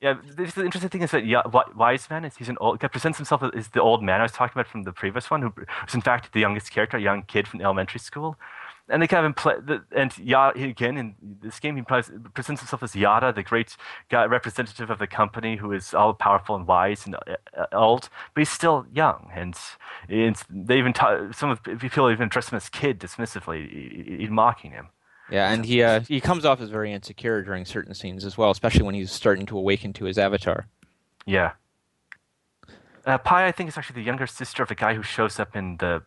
Yeah, 0.01 0.15
this, 0.37 0.53
the 0.53 0.65
interesting 0.65 0.91
thing 0.91 1.03
is 1.03 1.11
that 1.13 1.25
Wi- 1.25 1.73
Wise 1.75 2.09
Man 2.11 2.27
is 2.27 2.37
he's 2.37 2.51
an 2.51 2.59
old, 2.61 2.81
presents 2.81 3.17
himself 3.17 3.43
as 3.43 3.69
the 3.69 3.81
old 3.81 4.03
man 4.03 4.21
I 4.21 4.25
was 4.25 4.33
talking 4.33 4.53
about 4.55 4.69
from 4.71 4.83
the 4.83 4.93
previous 4.93 5.31
one, 5.31 5.41
who 5.41 5.53
was 5.57 5.95
in 5.95 6.03
fact 6.03 6.33
the 6.35 6.41
youngest 6.41 6.71
character, 6.71 6.99
a 6.99 7.01
young 7.01 7.23
kid 7.23 7.49
from 7.49 7.63
elementary 7.63 8.01
school. 8.01 8.37
And 8.89 9.03
they 9.03 9.09
kind 9.09 9.27
of 9.27 9.35
the, 9.67 9.83
and 9.97 10.13
Yata 10.13 10.69
again 10.69 10.97
in 10.97 11.17
this 11.43 11.59
game 11.59 11.77
he 11.77 11.83
presents 11.83 12.61
himself 12.61 12.83
as 12.83 12.93
Yata, 12.93 13.35
the 13.35 13.43
great 13.43 13.77
guy, 14.11 14.25
representative 14.27 14.91
of 14.91 14.99
the 14.99 15.07
company 15.09 15.57
who 15.57 15.73
is 15.73 15.93
all 15.95 16.13
powerful 16.15 16.55
and 16.55 16.67
wise 16.67 17.07
and 17.07 17.17
uh, 17.17 17.37
uh, 17.57 17.67
old, 17.73 18.09
but 18.35 18.43
he's 18.43 18.51
still 18.51 18.87
young. 18.93 19.31
And, 19.35 19.57
and 20.09 20.37
they 20.51 20.79
even 20.79 20.93
ta- 20.93 21.33
some 21.33 21.51
of 21.51 21.63
people 21.65 22.11
even 22.11 22.27
address 22.27 22.51
him 22.51 22.57
as 22.57 22.69
kid 22.69 23.01
dismissively, 23.01 24.21
in 24.21 24.33
mocking 24.33 24.71
him. 24.73 24.89
Yeah, 25.31 25.53
and 25.53 25.65
he 25.65 25.83
uh, 25.83 26.01
he 26.01 26.21
comes 26.21 26.45
off 26.45 26.61
as 26.61 26.71
very 26.71 26.93
insecure 26.93 27.43
during 27.43 27.65
certain 27.65 27.95
scenes 27.95 28.25
as 28.25 28.39
well, 28.39 28.51
especially 28.51 28.83
when 28.83 28.95
he's 28.95 29.11
starting 29.11 29.47
to 29.47 29.59
awaken 29.59 29.93
to 29.95 30.05
his 30.05 30.19
avatar. 30.19 30.67
Yeah. 31.27 31.53
Uh, 33.05 33.19
Pi, 33.19 33.47
I 33.47 33.53
think, 33.53 33.69
is 33.69 33.79
actually 33.79 34.01
the 34.01 34.07
younger 34.07 34.27
sister 34.27 34.63
of 34.63 34.71
a 34.71 34.75
guy 34.75 34.95
who 34.95 35.03
shows 35.03 35.39
up 35.39 35.55
in 35.57 35.77
the 35.79 36.03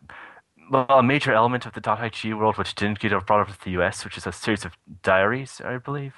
well, 0.70 0.86
a 0.88 1.02
major 1.02 1.32
element 1.32 1.66
of 1.66 1.72
the 1.72 1.80
.IG 1.80 2.34
world, 2.34 2.56
which 2.56 2.74
didn't 2.74 3.00
get 3.00 3.10
brought 3.26 3.40
up 3.40 3.48
to 3.48 3.64
the 3.64 3.70
US, 3.82 4.04
which 4.04 4.16
is 4.16 4.26
a 4.26 4.32
series 4.32 4.64
of 4.64 4.76
diaries, 5.02 5.60
I 5.64 5.78
believe. 5.78 6.14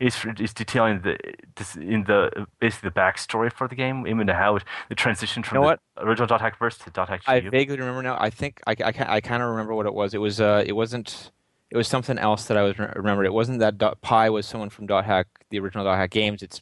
Is 0.00 0.26
is 0.40 0.52
detailing 0.52 1.02
the 1.02 1.16
this, 1.54 1.76
in 1.76 2.04
the 2.04 2.46
basically 2.58 2.88
the 2.88 2.94
backstory 2.94 3.52
for 3.52 3.68
the 3.68 3.76
game, 3.76 4.04
even 4.06 4.26
how 4.26 4.56
it, 4.56 4.64
the 4.88 4.96
transition 4.96 5.44
from 5.44 5.56
know 5.56 5.62
what? 5.62 5.80
the 5.94 6.02
original 6.02 6.26
dot 6.26 6.40
.hack 6.40 6.58
verse 6.58 6.76
to 6.78 7.06
.hack 7.06 7.22
I 7.26 7.38
vaguely 7.38 7.78
remember 7.78 8.02
now. 8.02 8.16
I 8.18 8.30
think 8.30 8.60
I, 8.66 8.74
I, 8.84 8.92
I 9.16 9.20
kind 9.20 9.42
of 9.42 9.50
remember 9.50 9.74
what 9.74 9.86
it 9.86 9.94
was. 9.94 10.12
It 10.12 10.18
was 10.18 10.40
uh, 10.40 10.64
it 10.66 10.72
wasn't. 10.72 11.30
It 11.72 11.76
was 11.78 11.88
something 11.88 12.18
else 12.18 12.44
that 12.48 12.58
I 12.58 12.62
was 12.62 12.78
re- 12.78 12.92
remembered. 12.96 13.24
It 13.24 13.32
wasn't 13.32 13.60
that 13.60 13.78
dot, 13.78 13.98
Pi 14.02 14.28
was 14.28 14.44
someone 14.44 14.68
from 14.68 14.86
Dot 14.86 15.06
Hack, 15.06 15.26
the 15.48 15.58
original 15.58 15.84
Dot 15.86 15.96
Hack 15.96 16.10
games. 16.10 16.42
It's 16.42 16.60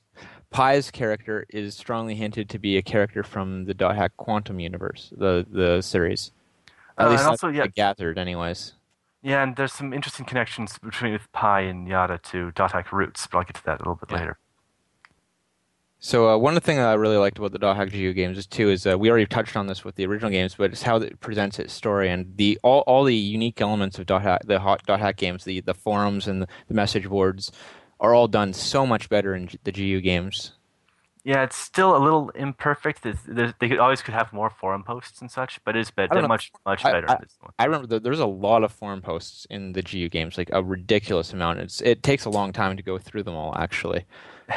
Pi's 0.52 0.92
character 0.92 1.46
is 1.50 1.74
strongly 1.76 2.14
hinted 2.14 2.48
to 2.50 2.60
be 2.60 2.76
a 2.76 2.82
character 2.82 3.24
from 3.24 3.64
the 3.64 3.74
Dot 3.74 3.96
Hack 3.96 4.12
Quantum 4.18 4.60
universe, 4.60 5.12
the 5.16 5.44
the 5.50 5.80
series. 5.80 6.30
At 6.96 7.08
Uh, 7.08 7.10
least 7.10 7.24
also, 7.24 7.48
yeah- 7.48 7.66
gathered, 7.66 8.18
anyways. 8.18 8.74
Yeah, 9.20 9.42
and 9.42 9.56
there's 9.56 9.72
some 9.72 9.92
interesting 9.92 10.26
connections 10.26 10.78
between 10.78 11.12
with 11.12 11.30
Pi 11.32 11.62
and 11.62 11.88
Yata 11.88 12.22
to 12.30 12.52
.hack 12.56 12.92
roots, 12.92 13.26
but 13.26 13.38
I'll 13.38 13.44
get 13.44 13.56
to 13.56 13.64
that 13.64 13.78
a 13.80 13.82
little 13.82 13.96
bit 13.96 14.12
Yeah. 14.12 14.16
later. 14.16 14.38
So 16.02 16.30
uh, 16.30 16.38
one 16.38 16.56
of 16.56 16.62
the 16.62 16.66
things 16.66 16.80
I 16.80 16.94
really 16.94 17.18
liked 17.18 17.38
about 17.38 17.52
the 17.52 17.74
Hack 17.74 17.90
GU 17.90 18.14
games 18.14 18.38
is 18.38 18.46
too 18.46 18.70
is 18.70 18.86
uh, 18.86 18.98
we 18.98 19.10
already 19.10 19.26
touched 19.26 19.54
on 19.54 19.66
this 19.66 19.84
with 19.84 19.96
the 19.96 20.06
original 20.06 20.30
games, 20.30 20.54
but 20.54 20.72
it's 20.72 20.82
how 20.82 20.96
it 20.96 21.20
presents 21.20 21.58
its 21.58 21.74
story 21.74 22.08
and 22.08 22.36
the 22.38 22.58
all, 22.62 22.80
all 22.86 23.04
the 23.04 23.14
unique 23.14 23.60
elements 23.60 23.98
of 23.98 24.06
Dot 24.06 24.22
Hack, 24.22 24.42
the 24.46 24.60
hot 24.60 24.82
Dot 24.86 24.98
Hack 24.98 25.16
games, 25.16 25.44
the 25.44 25.60
the 25.60 25.74
forums 25.74 26.26
and 26.26 26.40
the, 26.42 26.48
the 26.68 26.74
message 26.74 27.06
boards 27.06 27.52
are 28.00 28.14
all 28.14 28.28
done 28.28 28.54
so 28.54 28.86
much 28.86 29.10
better 29.10 29.34
in 29.34 29.50
the 29.64 29.72
GU 29.72 30.00
games. 30.00 30.52
Yeah, 31.22 31.42
it's 31.42 31.56
still 31.56 31.94
a 31.94 32.00
little 32.00 32.30
imperfect. 32.30 33.02
There's, 33.02 33.18
there's, 33.26 33.52
they 33.60 33.68
could, 33.68 33.78
always 33.78 34.00
could 34.00 34.14
have 34.14 34.32
more 34.32 34.48
forum 34.48 34.82
posts 34.82 35.20
and 35.20 35.30
such, 35.30 35.62
but 35.66 35.76
it's 35.76 35.90
I 35.90 35.92
better, 35.94 36.14
don't 36.14 36.22
know. 36.22 36.28
much 36.28 36.50
much 36.64 36.82
better. 36.82 37.10
I- 37.10 37.16
in 37.16 37.18
this 37.20 37.36
one. 37.40 37.52
I 37.58 37.66
remember 37.66 37.86
that 37.88 38.02
there's 38.02 38.20
a 38.20 38.26
lot 38.26 38.64
of 38.64 38.72
forum 38.72 39.02
posts 39.02 39.46
in 39.50 39.74
the 39.74 39.82
GU 39.82 40.08
games, 40.08 40.38
like 40.38 40.48
a 40.50 40.62
ridiculous 40.62 41.34
amount. 41.34 41.60
It's 41.60 41.82
it 41.82 42.02
takes 42.02 42.24
a 42.24 42.30
long 42.30 42.54
time 42.54 42.78
to 42.78 42.82
go 42.82 42.96
through 42.96 43.24
them 43.24 43.34
all, 43.34 43.54
actually. 43.54 44.06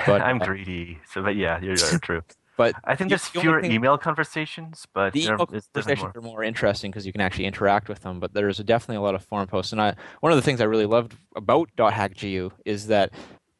But 0.06 0.22
I'm 0.28 0.42
uh, 0.42 0.46
greedy, 0.46 1.00
so 1.12 1.22
but 1.22 1.36
yeah, 1.36 1.60
you're, 1.62 1.76
you're 1.76 2.00
true. 2.00 2.22
but 2.58 2.76
I 2.84 2.96
think 2.96 3.10
there's 3.10 3.30
the 3.30 3.42
fewer 3.42 3.62
thing- 3.62 3.72
email 3.72 3.98
conversations, 3.98 4.86
but 4.94 5.14
the 5.14 5.24
email 5.24 5.46
conversations 5.46 6.02
more. 6.02 6.12
are 6.16 6.22
more 6.22 6.44
interesting 6.44 6.92
because 6.92 7.06
you 7.06 7.12
can 7.12 7.22
actually 7.22 7.46
interact 7.46 7.90
with 7.90 8.02
them. 8.02 8.20
But 8.20 8.34
there's 8.34 8.58
definitely 8.60 8.98
a 8.98 9.02
lot 9.02 9.16
of 9.16 9.24
forum 9.24 9.48
posts, 9.48 9.72
and 9.72 9.82
I 9.82 9.96
one 10.22 10.32
of 10.32 10.36
the 10.38 10.42
things 10.42 10.62
I 10.62 10.66
really 10.66 10.86
loved 10.86 11.16
about 11.36 11.70
.hackgu 11.78 12.52
is 12.66 12.88
that 12.88 13.12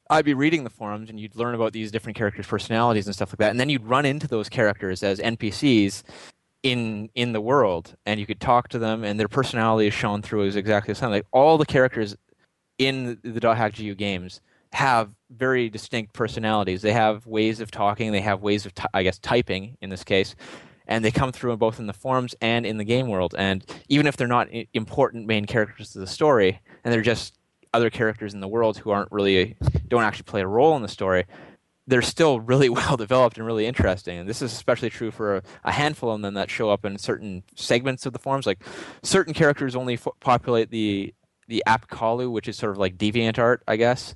I'd 0.10 0.26
be 0.26 0.34
reading 0.34 0.64
the 0.64 0.70
forums 0.70 1.10
and 1.10 1.20
you'd 1.20 1.36
learn 1.36 1.56
about 1.56 1.74
these 1.74 1.92
different 1.92 2.18
characters' 2.18 2.48
personalities 2.48 3.08
and 3.08 3.16
stuff 3.16 3.32
like 3.32 3.40
that, 3.40 3.52
and 3.52 3.60
then 3.60 3.70
you'd 3.70 3.86
run 3.86 4.06
into 4.06 4.28
those 4.28 4.50
characters 4.50 5.04
as 5.04 5.20
NPCs 5.20 6.04
in 6.64 7.10
in 7.16 7.34
the 7.34 7.42
world, 7.42 7.96
and 8.06 8.20
you 8.20 8.26
could 8.26 8.40
talk 8.40 8.70
to 8.70 8.80
them, 8.80 9.04
and 9.04 9.20
their 9.20 9.28
personality 9.28 9.88
is 9.88 9.94
shown 9.94 10.22
through 10.22 10.48
as 10.48 10.56
exactly 10.56 10.94
the 10.94 11.00
same. 11.00 11.10
Like 11.10 11.26
all 11.32 11.58
the 11.58 11.66
characters 11.66 12.16
in 12.78 13.20
the 13.24 13.40
Dot 13.40 13.58
Hack 13.58 13.76
GU 13.76 13.96
games 13.96 14.42
have 14.72 15.12
very 15.38 15.70
distinct 15.70 16.14
personalities. 16.14 16.82
They 16.82 16.94
have 16.94 17.26
ways 17.26 17.60
of 17.60 17.72
talking. 17.72 18.12
They 18.12 18.22
have 18.22 18.42
ways 18.42 18.66
of, 18.66 18.74
t- 18.74 18.86
I 18.94 19.04
guess, 19.04 19.20
typing 19.20 19.78
in 19.82 19.90
this 19.90 20.04
case, 20.04 20.36
and 20.88 21.04
they 21.04 21.12
come 21.12 21.32
through 21.32 21.56
both 21.58 21.80
in 21.80 21.88
the 21.88 21.94
forums 21.94 22.36
and 22.42 22.66
in 22.66 22.78
the 22.78 22.84
game 22.84 23.08
world. 23.08 23.36
And 23.38 23.66
even 23.90 24.08
if 24.08 24.18
they're 24.18 24.28
not 24.28 24.48
important 24.74 25.28
main 25.28 25.46
characters 25.46 25.96
of 25.96 26.02
the 26.02 26.08
story, 26.08 26.62
and 26.84 26.94
they're 26.94 27.02
just 27.02 27.38
other 27.74 27.90
characters 27.90 28.34
in 28.34 28.40
the 28.40 28.48
world 28.48 28.78
who 28.78 28.92
aren't 28.92 29.12
really 29.12 29.58
don't 29.88 30.04
actually 30.04 30.24
play 30.24 30.42
a 30.42 30.48
role 30.48 30.76
in 30.76 30.82
the 30.82 30.88
story, 30.88 31.26
they're 31.88 32.02
still 32.02 32.40
really 32.40 32.70
well 32.70 32.98
developed 32.98 33.38
and 33.38 33.46
really 33.46 33.66
interesting. 33.66 34.20
And 34.20 34.30
this 34.30 34.42
is 34.42 34.52
especially 34.54 34.90
true 34.90 35.12
for 35.12 35.42
a, 35.64 35.72
handful 35.72 36.12
of 36.12 36.22
them 36.22 36.36
that 36.36 36.50
show 36.50 36.70
up 36.70 36.86
in 36.86 36.98
certain 36.98 37.44
segments 37.56 38.06
of 38.06 38.14
the 38.14 38.20
forums. 38.20 38.46
Like 38.46 38.64
certain 39.02 39.34
characters 39.34 39.76
only 39.76 39.98
populate 40.20 40.70
the 40.70 41.14
the 41.48 41.64
app 41.66 41.90
Kalu, 41.90 42.32
which 42.32 42.48
is 42.48 42.58
sort 42.58 42.72
of 42.72 42.78
like 42.78 42.98
deviant 42.98 43.38
art, 43.38 43.64
I 43.68 43.76
guess, 43.76 44.16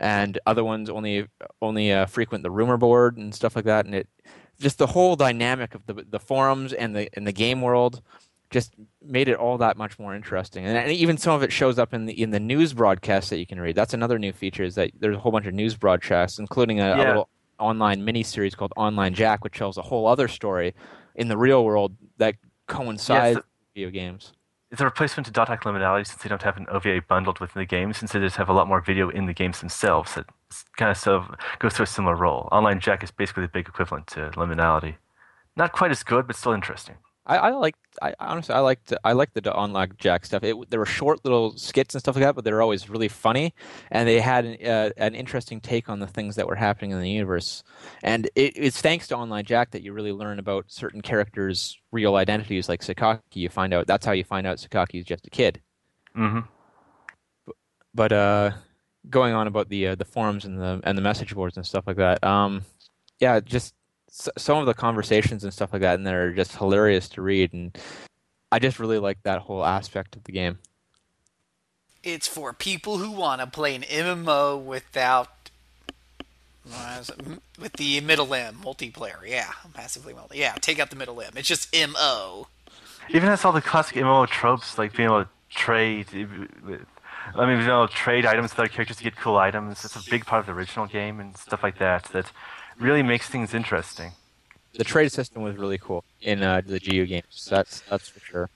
and 0.00 0.38
other 0.46 0.64
ones 0.64 0.90
only 0.90 1.26
only 1.62 1.92
uh, 1.92 2.06
frequent 2.06 2.42
the 2.42 2.50
rumor 2.50 2.78
board 2.78 3.18
and 3.18 3.34
stuff 3.34 3.54
like 3.54 3.66
that. 3.66 3.84
And 3.84 3.94
it 3.94 4.08
just 4.58 4.78
the 4.78 4.88
whole 4.88 5.14
dynamic 5.14 5.74
of 5.74 5.86
the 5.86 6.04
the 6.08 6.18
forums 6.18 6.72
and 6.72 6.96
the 6.96 7.08
in 7.16 7.24
the 7.24 7.32
game 7.32 7.60
world 7.60 8.02
just 8.48 8.74
made 9.00 9.28
it 9.28 9.36
all 9.36 9.58
that 9.58 9.76
much 9.76 9.96
more 9.98 10.12
interesting. 10.12 10.66
And, 10.66 10.76
and 10.76 10.90
even 10.90 11.16
some 11.16 11.36
of 11.36 11.42
it 11.44 11.52
shows 11.52 11.78
up 11.78 11.94
in 11.94 12.06
the 12.06 12.20
in 12.20 12.30
the 12.30 12.40
news 12.40 12.72
broadcasts 12.72 13.30
that 13.30 13.38
you 13.38 13.46
can 13.46 13.60
read. 13.60 13.76
That's 13.76 13.94
another 13.94 14.18
new 14.18 14.32
feature 14.32 14.64
is 14.64 14.74
that 14.74 14.90
there's 14.98 15.16
a 15.16 15.20
whole 15.20 15.32
bunch 15.32 15.46
of 15.46 15.54
news 15.54 15.76
broadcasts, 15.76 16.38
including 16.38 16.80
a, 16.80 16.94
a 16.94 16.98
little 16.98 17.28
online 17.58 18.04
mini 18.04 18.22
series 18.22 18.54
called 18.54 18.72
Online 18.76 19.12
Jack, 19.14 19.44
which 19.44 19.56
tells 19.56 19.76
a 19.76 19.82
whole 19.82 20.06
other 20.06 20.28
story 20.28 20.74
in 21.14 21.28
the 21.28 21.36
real 21.36 21.64
world 21.64 21.94
that 22.16 22.36
coincides 22.66 23.34
Yes, 23.34 23.36
with 23.36 23.44
video 23.74 23.90
games. 23.90 24.32
It's 24.70 24.80
a 24.80 24.84
replacement 24.84 25.26
to 25.26 25.44
.hack 25.44 25.64
liminality 25.64 26.06
since 26.06 26.22
they 26.22 26.28
don't 26.28 26.42
have 26.42 26.56
an 26.56 26.66
OVA 26.68 27.02
bundled 27.08 27.40
within 27.40 27.60
the 27.60 27.66
game, 27.66 27.92
since 27.92 28.12
they 28.12 28.20
just 28.20 28.36
have 28.36 28.48
a 28.48 28.52
lot 28.52 28.68
more 28.68 28.80
video 28.80 29.08
in 29.08 29.26
the 29.26 29.32
games 29.32 29.58
themselves. 29.58 30.16
It 30.16 30.26
kind 30.76 30.92
of 30.92 30.96
sort 30.96 31.22
of 31.22 31.34
goes 31.58 31.74
through 31.74 31.84
a 31.84 31.88
similar 31.88 32.14
role. 32.14 32.48
Online 32.52 32.78
Jack 32.78 33.02
is 33.02 33.10
basically 33.10 33.42
the 33.42 33.48
big 33.48 33.66
equivalent 33.66 34.06
to 34.08 34.30
liminality. 34.30 34.96
Not 35.56 35.72
quite 35.72 35.90
as 35.90 36.04
good, 36.04 36.28
but 36.28 36.36
still 36.36 36.52
interesting. 36.52 36.96
I, 37.30 37.36
I 37.36 37.50
like. 37.50 37.76
I 38.02 38.12
honestly, 38.18 38.54
I 38.56 38.58
liked. 38.58 38.92
I 39.04 39.12
liked 39.12 39.34
the 39.34 39.54
Online 39.54 39.92
Jack 39.98 40.26
stuff. 40.26 40.42
It, 40.42 40.68
there 40.68 40.80
were 40.80 40.86
short 40.86 41.24
little 41.24 41.56
skits 41.56 41.94
and 41.94 42.00
stuff 42.00 42.16
like 42.16 42.24
that, 42.24 42.34
but 42.34 42.44
they 42.44 42.52
were 42.52 42.60
always 42.60 42.90
really 42.90 43.06
funny, 43.06 43.54
and 43.88 44.08
they 44.08 44.18
had 44.18 44.44
an, 44.44 44.66
uh, 44.66 44.90
an 44.96 45.14
interesting 45.14 45.60
take 45.60 45.88
on 45.88 46.00
the 46.00 46.08
things 46.08 46.34
that 46.34 46.48
were 46.48 46.56
happening 46.56 46.90
in 46.90 47.00
the 47.00 47.08
universe. 47.08 47.62
And 48.02 48.28
it, 48.34 48.54
it's 48.56 48.80
thanks 48.80 49.06
to 49.08 49.16
Online 49.16 49.44
Jack 49.44 49.70
that 49.70 49.82
you 49.82 49.92
really 49.92 50.10
learn 50.10 50.40
about 50.40 50.64
certain 50.66 51.02
characters' 51.02 51.78
real 51.92 52.16
identities, 52.16 52.68
like 52.68 52.80
Sakaki. 52.80 53.20
You 53.34 53.48
find 53.48 53.72
out 53.72 53.86
that's 53.86 54.04
how 54.04 54.12
you 54.12 54.24
find 54.24 54.44
out 54.44 54.58
Sakaki 54.58 54.98
is 54.98 55.04
just 55.04 55.28
a 55.28 55.30
kid. 55.30 55.60
Mm-hmm. 56.16 56.40
But 57.94 58.12
uh, 58.12 58.50
going 59.08 59.34
on 59.34 59.46
about 59.46 59.68
the 59.68 59.86
uh, 59.86 59.94
the 59.94 60.04
forums 60.04 60.44
and 60.44 60.58
the 60.58 60.80
and 60.82 60.98
the 60.98 61.02
message 61.02 61.32
boards 61.32 61.56
and 61.56 61.64
stuff 61.64 61.86
like 61.86 61.98
that. 61.98 62.24
Um, 62.24 62.62
yeah, 63.20 63.38
just 63.38 63.72
s- 64.10 64.28
some 64.36 64.58
of 64.58 64.66
the 64.66 64.74
conversations 64.74 65.44
and 65.44 65.52
stuff 65.52 65.72
like 65.72 65.82
that, 65.82 65.94
and 65.94 66.06
they're 66.06 66.32
just 66.32 66.56
hilarious 66.56 67.08
to 67.10 67.22
read, 67.22 67.52
and 67.52 67.76
I 68.52 68.58
just 68.58 68.78
really 68.78 68.98
like 68.98 69.22
that 69.22 69.42
whole 69.42 69.64
aspect 69.64 70.16
of 70.16 70.24
the 70.24 70.32
game. 70.32 70.58
It's 72.02 72.26
for 72.26 72.52
people 72.52 72.98
who 72.98 73.10
want 73.10 73.40
to 73.40 73.46
play 73.46 73.74
an 73.74 73.82
MMO 73.82 74.62
without. 74.62 75.50
uh, 76.72 76.98
is 77.00 77.10
it 77.10 77.16
m- 77.24 77.40
With 77.60 77.74
the 77.74 78.00
middle 78.00 78.32
M 78.34 78.56
multiplayer, 78.62 79.16
yeah, 79.26 79.50
massively 79.76 80.14
multi. 80.14 80.38
Yeah, 80.38 80.54
take 80.60 80.78
out 80.78 80.90
the 80.90 80.96
middle 80.96 81.20
M. 81.20 81.32
It's 81.36 81.48
just 81.48 81.74
MO. 81.74 82.46
Even 83.10 83.28
has 83.28 83.44
all 83.44 83.52
the 83.52 83.60
classic 83.60 83.96
MMO 83.96 84.26
tropes, 84.28 84.78
like 84.78 84.94
being 84.96 85.08
able 85.08 85.24
to 85.24 85.30
trade. 85.50 86.06
I 86.12 86.16
mean, 87.46 87.58
being 87.58 87.68
able 87.68 87.88
to 87.88 87.94
trade 87.94 88.24
items 88.24 88.52
with 88.52 88.60
other 88.60 88.68
characters 88.68 88.96
to 88.98 89.04
get 89.04 89.16
cool 89.16 89.36
items. 89.36 89.84
It's 89.84 89.96
a 89.96 90.10
big 90.10 90.24
part 90.24 90.40
of 90.40 90.46
the 90.46 90.52
original 90.52 90.86
game 90.86 91.20
and 91.20 91.36
stuff 91.36 91.62
like 91.62 91.78
that. 91.78 92.04
That 92.12 92.30
really 92.80 93.02
makes 93.02 93.28
things 93.28 93.54
interesting. 93.54 94.12
The 94.74 94.84
trade 94.84 95.12
system 95.12 95.42
was 95.42 95.56
really 95.56 95.78
cool 95.78 96.04
in 96.20 96.42
uh, 96.42 96.62
the 96.64 96.78
GU 96.78 97.06
games. 97.06 97.48
That's 97.50 97.80
that's 97.82 98.08
for 98.08 98.20
sure. 98.20 98.50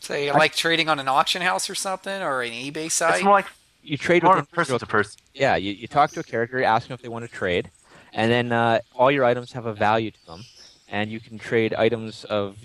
So 0.00 0.14
you 0.14 0.32
like 0.32 0.54
trading 0.54 0.88
on 0.88 0.98
an 0.98 1.08
auction 1.08 1.42
house 1.42 1.68
or 1.70 1.74
something, 1.74 2.22
or 2.22 2.42
an 2.42 2.52
eBay 2.52 2.90
site? 2.90 3.16
It's 3.16 3.24
more 3.24 3.34
like 3.34 3.46
You 3.82 3.96
trade 3.96 4.22
more 4.22 4.36
with 4.36 4.50
person 4.50 4.78
to 4.78 4.86
person. 4.86 5.20
Yeah, 5.34 5.56
you, 5.56 5.72
you 5.72 5.88
talk 5.88 6.10
to 6.12 6.20
a 6.20 6.22
character, 6.22 6.58
you 6.58 6.64
ask 6.64 6.88
them 6.88 6.94
if 6.94 7.02
they 7.02 7.08
want 7.08 7.24
to 7.24 7.30
trade, 7.30 7.70
and 8.12 8.30
then 8.30 8.52
uh, 8.52 8.80
all 8.94 9.10
your 9.10 9.24
items 9.24 9.52
have 9.52 9.66
a 9.66 9.74
value 9.74 10.10
to 10.10 10.26
them, 10.26 10.44
and 10.88 11.10
you 11.10 11.20
can 11.20 11.38
trade 11.38 11.74
items 11.74 12.24
of 12.24 12.56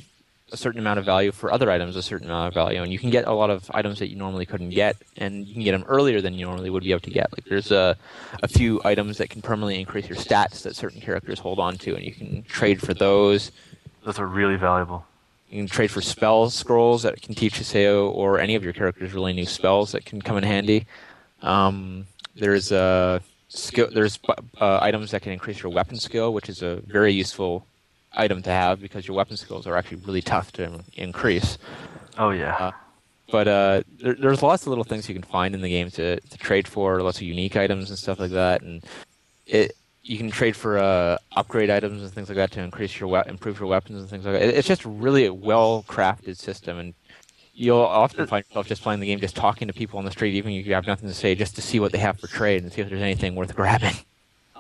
a 0.52 0.58
certain 0.58 0.80
amount 0.80 1.00
of 1.00 1.06
value 1.06 1.32
for 1.32 1.52
other 1.52 1.72
items 1.72 1.96
a 1.96 2.02
certain 2.02 2.28
amount 2.28 2.48
of 2.50 2.54
value, 2.54 2.82
and 2.82 2.92
you 2.92 3.00
can 3.00 3.10
get 3.10 3.26
a 3.26 3.34
lot 3.34 3.50
of 3.50 3.70
items 3.74 4.00
that 4.00 4.10
you 4.10 4.16
normally 4.16 4.46
couldn't 4.46 4.72
get, 4.72 4.98
and 5.18 5.48
you 5.48 5.54
can 5.54 5.64
get 5.64 5.72
them 5.72 5.86
earlier 5.88 6.22
than 6.22 6.34
you 6.34 6.46
normally 6.46 6.70
would 6.70 6.84
be 6.84 6.92
able 6.92 7.02
to 7.02 7.10
get. 7.10 7.32
Like 7.32 7.46
there's 7.46 7.72
a, 7.72 7.96
a 8.44 8.48
few 8.48 8.82
items 8.84 9.18
that 9.18 9.30
can 9.30 9.42
permanently 9.42 9.80
increase 9.80 10.10
your 10.10 10.18
stats 10.18 10.64
that 10.64 10.76
certain 10.76 11.00
characters 11.02 11.40
hold 11.40 11.60
on 11.60 11.78
to, 11.80 11.96
and 11.96 12.04
you 12.04 12.14
can 12.14 12.44
trade 12.44 12.82
for 12.82 12.94
those. 12.94 13.52
Those 14.04 14.20
are 14.20 14.28
really 14.28 14.58
valuable. 14.58 15.06
You 15.50 15.60
can 15.60 15.68
trade 15.68 15.92
for 15.92 16.02
spell 16.02 16.50
scrolls 16.50 17.04
that 17.04 17.22
can 17.22 17.36
teach 17.36 17.56
Haseo 17.60 18.10
or 18.14 18.40
any 18.40 18.56
of 18.56 18.64
your 18.64 18.74
characters 18.74 19.14
really 19.14 19.34
new 19.34 19.46
spells 19.46 19.92
that 19.92 20.06
can 20.06 20.22
come 20.22 20.38
in 20.38 20.44
handy. 20.44 20.86
Um, 21.42 22.08
there's 22.36 22.72
uh, 22.72 23.20
skill. 23.50 23.90
There's 23.94 24.20
uh, 24.60 24.80
items 24.82 25.12
that 25.12 25.22
can 25.22 25.32
increase 25.32 25.62
your 25.62 25.72
weapon 25.72 25.98
skill, 25.98 26.34
which 26.34 26.50
is 26.50 26.62
a 26.62 26.78
very 26.88 27.14
useful 27.14 27.66
item 28.14 28.42
to 28.44 28.50
have 28.50 28.82
because 28.82 29.08
your 29.08 29.16
weapon 29.18 29.38
skills 29.38 29.68
are 29.68 29.76
actually 29.76 29.98
really 29.98 30.22
tough 30.22 30.52
to 30.54 30.84
increase. 30.94 31.58
Oh 32.18 32.32
yeah. 32.32 32.56
Uh, 32.56 32.72
But 33.32 33.48
uh, 33.48 33.84
there, 34.00 34.14
there's 34.16 34.44
lots 34.44 34.64
of 34.64 34.68
little 34.68 34.84
things 34.84 35.08
you 35.08 35.16
can 35.16 35.24
find 35.24 35.56
in 35.56 35.62
the 35.62 35.70
game 35.70 35.90
to, 35.92 36.20
to 36.20 36.38
trade 36.38 36.68
for, 36.68 37.02
lots 37.02 37.18
of 37.18 37.24
unique 37.24 37.56
items 37.56 37.90
and 37.90 37.98
stuff 37.98 38.20
like 38.20 38.32
that, 38.32 38.62
and 38.62 38.84
it 39.48 39.76
you 40.04 40.18
can 40.18 40.32
trade 40.32 40.56
for 40.56 40.80
uh, 40.80 41.18
upgrade 41.36 41.70
items 41.70 42.02
and 42.02 42.12
things 42.12 42.28
like 42.28 42.36
that 42.36 42.52
to 42.52 42.60
increase 42.60 43.00
your 43.00 43.08
we- 43.08 43.30
improve 43.30 43.60
your 43.60 43.70
weapons 43.70 44.00
and 44.02 44.10
things 44.10 44.26
like 44.26 44.34
that. 44.34 44.42
It, 44.42 44.56
it's 44.56 44.68
just 44.68 44.84
really 44.86 45.26
a 45.26 45.34
well 45.34 45.86
crafted 45.88 46.38
system, 46.38 46.78
and 46.80 46.94
you'll 47.54 47.78
often 47.80 48.26
find 48.28 48.44
yourself 48.50 48.68
just 48.68 48.82
playing 48.82 49.00
the 49.00 49.06
game, 49.06 49.20
just 49.20 49.36
talking 49.36 49.68
to 49.68 49.74
people 49.74 50.00
on 50.00 50.06
the 50.06 50.12
street, 50.12 50.34
even 50.34 50.52
if 50.54 50.66
you 50.66 50.74
have 50.74 50.88
nothing 50.88 51.08
to 51.08 51.14
say, 51.16 51.36
just 51.36 51.56
to 51.56 51.62
see 51.62 51.80
what 51.80 51.92
they 51.92 52.00
have 52.00 52.20
for 52.20 52.28
trade 52.28 52.64
and 52.64 52.74
see 52.74 52.82
if 52.82 52.90
there's 52.90 53.02
anything 53.02 53.36
worth 53.36 53.56
grabbing. 53.56 53.96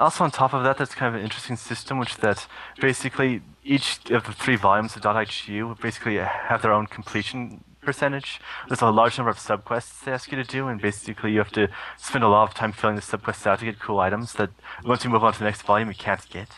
Also, 0.01 0.23
on 0.23 0.31
top 0.31 0.53
of 0.53 0.63
that, 0.63 0.77
that's 0.77 0.95
kind 0.95 1.13
of 1.13 1.19
an 1.19 1.23
interesting 1.23 1.55
system, 1.55 1.99
which 1.99 2.17
that 2.17 2.47
basically 2.79 3.41
each 3.63 3.99
of 4.09 4.25
the 4.25 4.33
three 4.33 4.55
volumes 4.55 4.95
of 4.95 5.03
.HU 5.03 5.75
basically 5.79 6.17
have 6.17 6.63
their 6.63 6.73
own 6.73 6.87
completion 6.87 7.63
percentage. 7.81 8.39
There's 8.67 8.81
a 8.81 8.89
large 8.89 9.17
number 9.17 9.29
of 9.29 9.37
subquests 9.37 10.03
they 10.03 10.11
ask 10.11 10.31
you 10.31 10.37
to 10.37 10.43
do, 10.43 10.67
and 10.67 10.81
basically 10.81 11.31
you 11.33 11.37
have 11.37 11.51
to 11.51 11.67
spend 11.97 12.23
a 12.23 12.27
lot 12.27 12.49
of 12.49 12.55
time 12.55 12.71
filling 12.71 12.95
the 12.95 13.01
subquests 13.01 13.45
out 13.45 13.59
to 13.59 13.65
get 13.65 13.79
cool 13.79 13.99
items 13.99 14.33
that 14.33 14.49
once 14.83 15.03
you 15.03 15.09
move 15.09 15.23
on 15.23 15.33
to 15.33 15.39
the 15.39 15.45
next 15.45 15.61
volume 15.63 15.89
you 15.89 15.95
can't 15.95 16.27
get. 16.29 16.49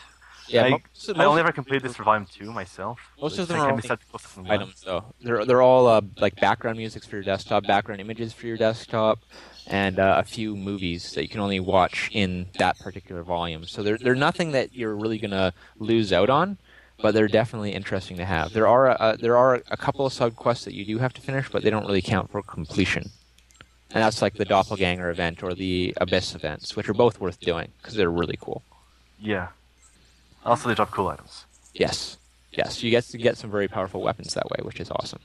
Yeah, 0.48 0.64
I, 0.64 0.70
most, 0.70 1.10
I 1.16 1.24
only 1.24 1.40
ever 1.40 1.52
completed 1.52 1.82
this 1.82 1.96
for 1.96 2.02
volume 2.02 2.26
two 2.30 2.52
myself. 2.52 2.98
Most 3.20 3.38
of 3.38 3.48
them 3.48 3.58
are 3.58 3.60
can 3.60 3.70
only 3.72 3.82
be 3.82 3.88
successful 3.88 4.42
in 4.42 4.48
one. 4.48 4.60
items 4.60 4.82
though. 4.82 5.04
They're 5.22 5.44
they're 5.46 5.62
all 5.62 5.86
uh, 5.86 6.02
like 6.18 6.36
background 6.36 6.76
musics 6.76 7.06
for 7.06 7.16
your 7.16 7.24
desktop, 7.24 7.66
background 7.66 8.00
images 8.00 8.32
for 8.34 8.46
your 8.46 8.58
desktop, 8.58 9.20
and 9.66 9.98
uh, 9.98 10.16
a 10.18 10.24
few 10.24 10.56
movies 10.56 11.12
that 11.12 11.22
you 11.22 11.28
can 11.28 11.40
only 11.40 11.60
watch 11.60 12.10
in 12.12 12.46
that 12.58 12.78
particular 12.78 13.22
volume. 13.22 13.64
So 13.64 13.82
they're 13.82 13.98
they're 13.98 14.14
nothing 14.14 14.52
that 14.52 14.74
you're 14.74 14.94
really 14.94 15.18
gonna 15.18 15.52
lose 15.78 16.12
out 16.12 16.30
on, 16.30 16.58
but 17.00 17.14
they're 17.14 17.28
definitely 17.28 17.72
interesting 17.72 18.16
to 18.18 18.24
have. 18.24 18.52
There 18.52 18.66
are 18.68 18.90
uh, 18.90 19.16
there 19.16 19.36
are 19.36 19.62
a 19.70 19.76
couple 19.76 20.06
of 20.06 20.12
sub 20.12 20.36
quests 20.36 20.64
that 20.64 20.74
you 20.74 20.84
do 20.84 20.98
have 20.98 21.12
to 21.14 21.20
finish, 21.20 21.48
but 21.50 21.62
they 21.62 21.70
don't 21.70 21.86
really 21.86 22.02
count 22.02 22.30
for 22.30 22.42
completion. 22.42 23.10
And 23.90 24.02
that's 24.02 24.20
like 24.20 24.34
the 24.34 24.44
doppelganger 24.44 25.08
event 25.08 25.42
or 25.42 25.54
the 25.54 25.94
abyss 26.00 26.34
events, 26.34 26.74
which 26.74 26.88
are 26.88 26.94
both 26.94 27.20
worth 27.20 27.38
doing 27.38 27.68
because 27.78 27.94
they're 27.94 28.10
really 28.10 28.36
cool. 28.40 28.62
Yeah. 29.20 29.48
Also, 30.44 30.68
they 30.68 30.74
drop 30.74 30.90
cool 30.90 31.08
items. 31.08 31.44
Yes, 31.72 32.18
yes, 32.52 32.82
you 32.82 32.90
get 32.90 33.04
to 33.04 33.18
get 33.18 33.38
some 33.38 33.50
very 33.50 33.68
powerful 33.68 34.02
weapons 34.02 34.34
that 34.34 34.50
way, 34.50 34.58
which 34.62 34.80
is 34.80 34.90
awesome. 34.90 35.20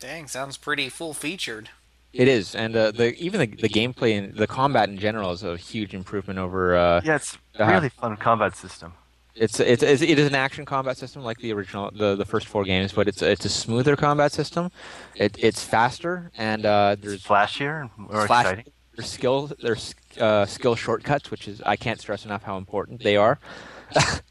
Dang, 0.00 0.26
sounds 0.26 0.56
pretty 0.56 0.88
full 0.88 1.14
featured. 1.14 1.68
It 2.12 2.28
is, 2.28 2.54
and 2.54 2.76
uh, 2.76 2.90
the 2.90 3.14
even 3.16 3.40
the, 3.40 3.46
the 3.46 3.68
gameplay 3.68 4.18
and 4.18 4.34
the 4.36 4.46
combat 4.46 4.88
in 4.90 4.98
general 4.98 5.30
is 5.32 5.42
a 5.42 5.56
huge 5.56 5.94
improvement 5.94 6.38
over. 6.38 6.76
Uh, 6.76 7.00
Yeah, 7.04 7.16
it's 7.16 7.38
Uh-huh. 7.58 7.72
really 7.72 7.88
fun 7.88 8.16
combat 8.16 8.54
system. 8.56 8.92
It's 9.34 9.58
it's 9.60 9.82
it's- 9.82 10.02
it 10.02 10.18
is 10.18 10.26
an 10.26 10.34
action 10.34 10.64
combat 10.66 10.98
system 10.98 11.22
like 11.22 11.38
the 11.38 11.52
original 11.54 11.90
the, 11.90 12.14
the 12.16 12.26
first 12.26 12.46
four 12.48 12.64
games, 12.64 12.92
but 12.92 13.08
it's 13.08 13.22
it's 13.22 13.46
a 13.46 13.48
smoother 13.48 13.96
combat 13.96 14.30
system. 14.32 14.70
It 15.16 15.36
it's 15.38 15.62
faster 15.64 16.30
and 16.36 16.66
uh, 16.66 16.96
It's 16.98 17.02
there's 17.02 17.22
flashier 17.24 17.80
and 17.82 17.90
more 17.96 18.26
flash- 18.26 18.44
exciting. 18.44 18.72
There's 18.94 19.10
skill 19.10 19.50
there's 19.62 19.94
uh, 20.20 20.44
skill 20.44 20.74
shortcuts, 20.76 21.30
which 21.30 21.48
is 21.48 21.62
I 21.64 21.76
can't 21.76 21.98
stress 21.98 22.26
enough 22.26 22.42
how 22.42 22.58
important 22.58 23.02
they 23.02 23.16
are. 23.16 23.38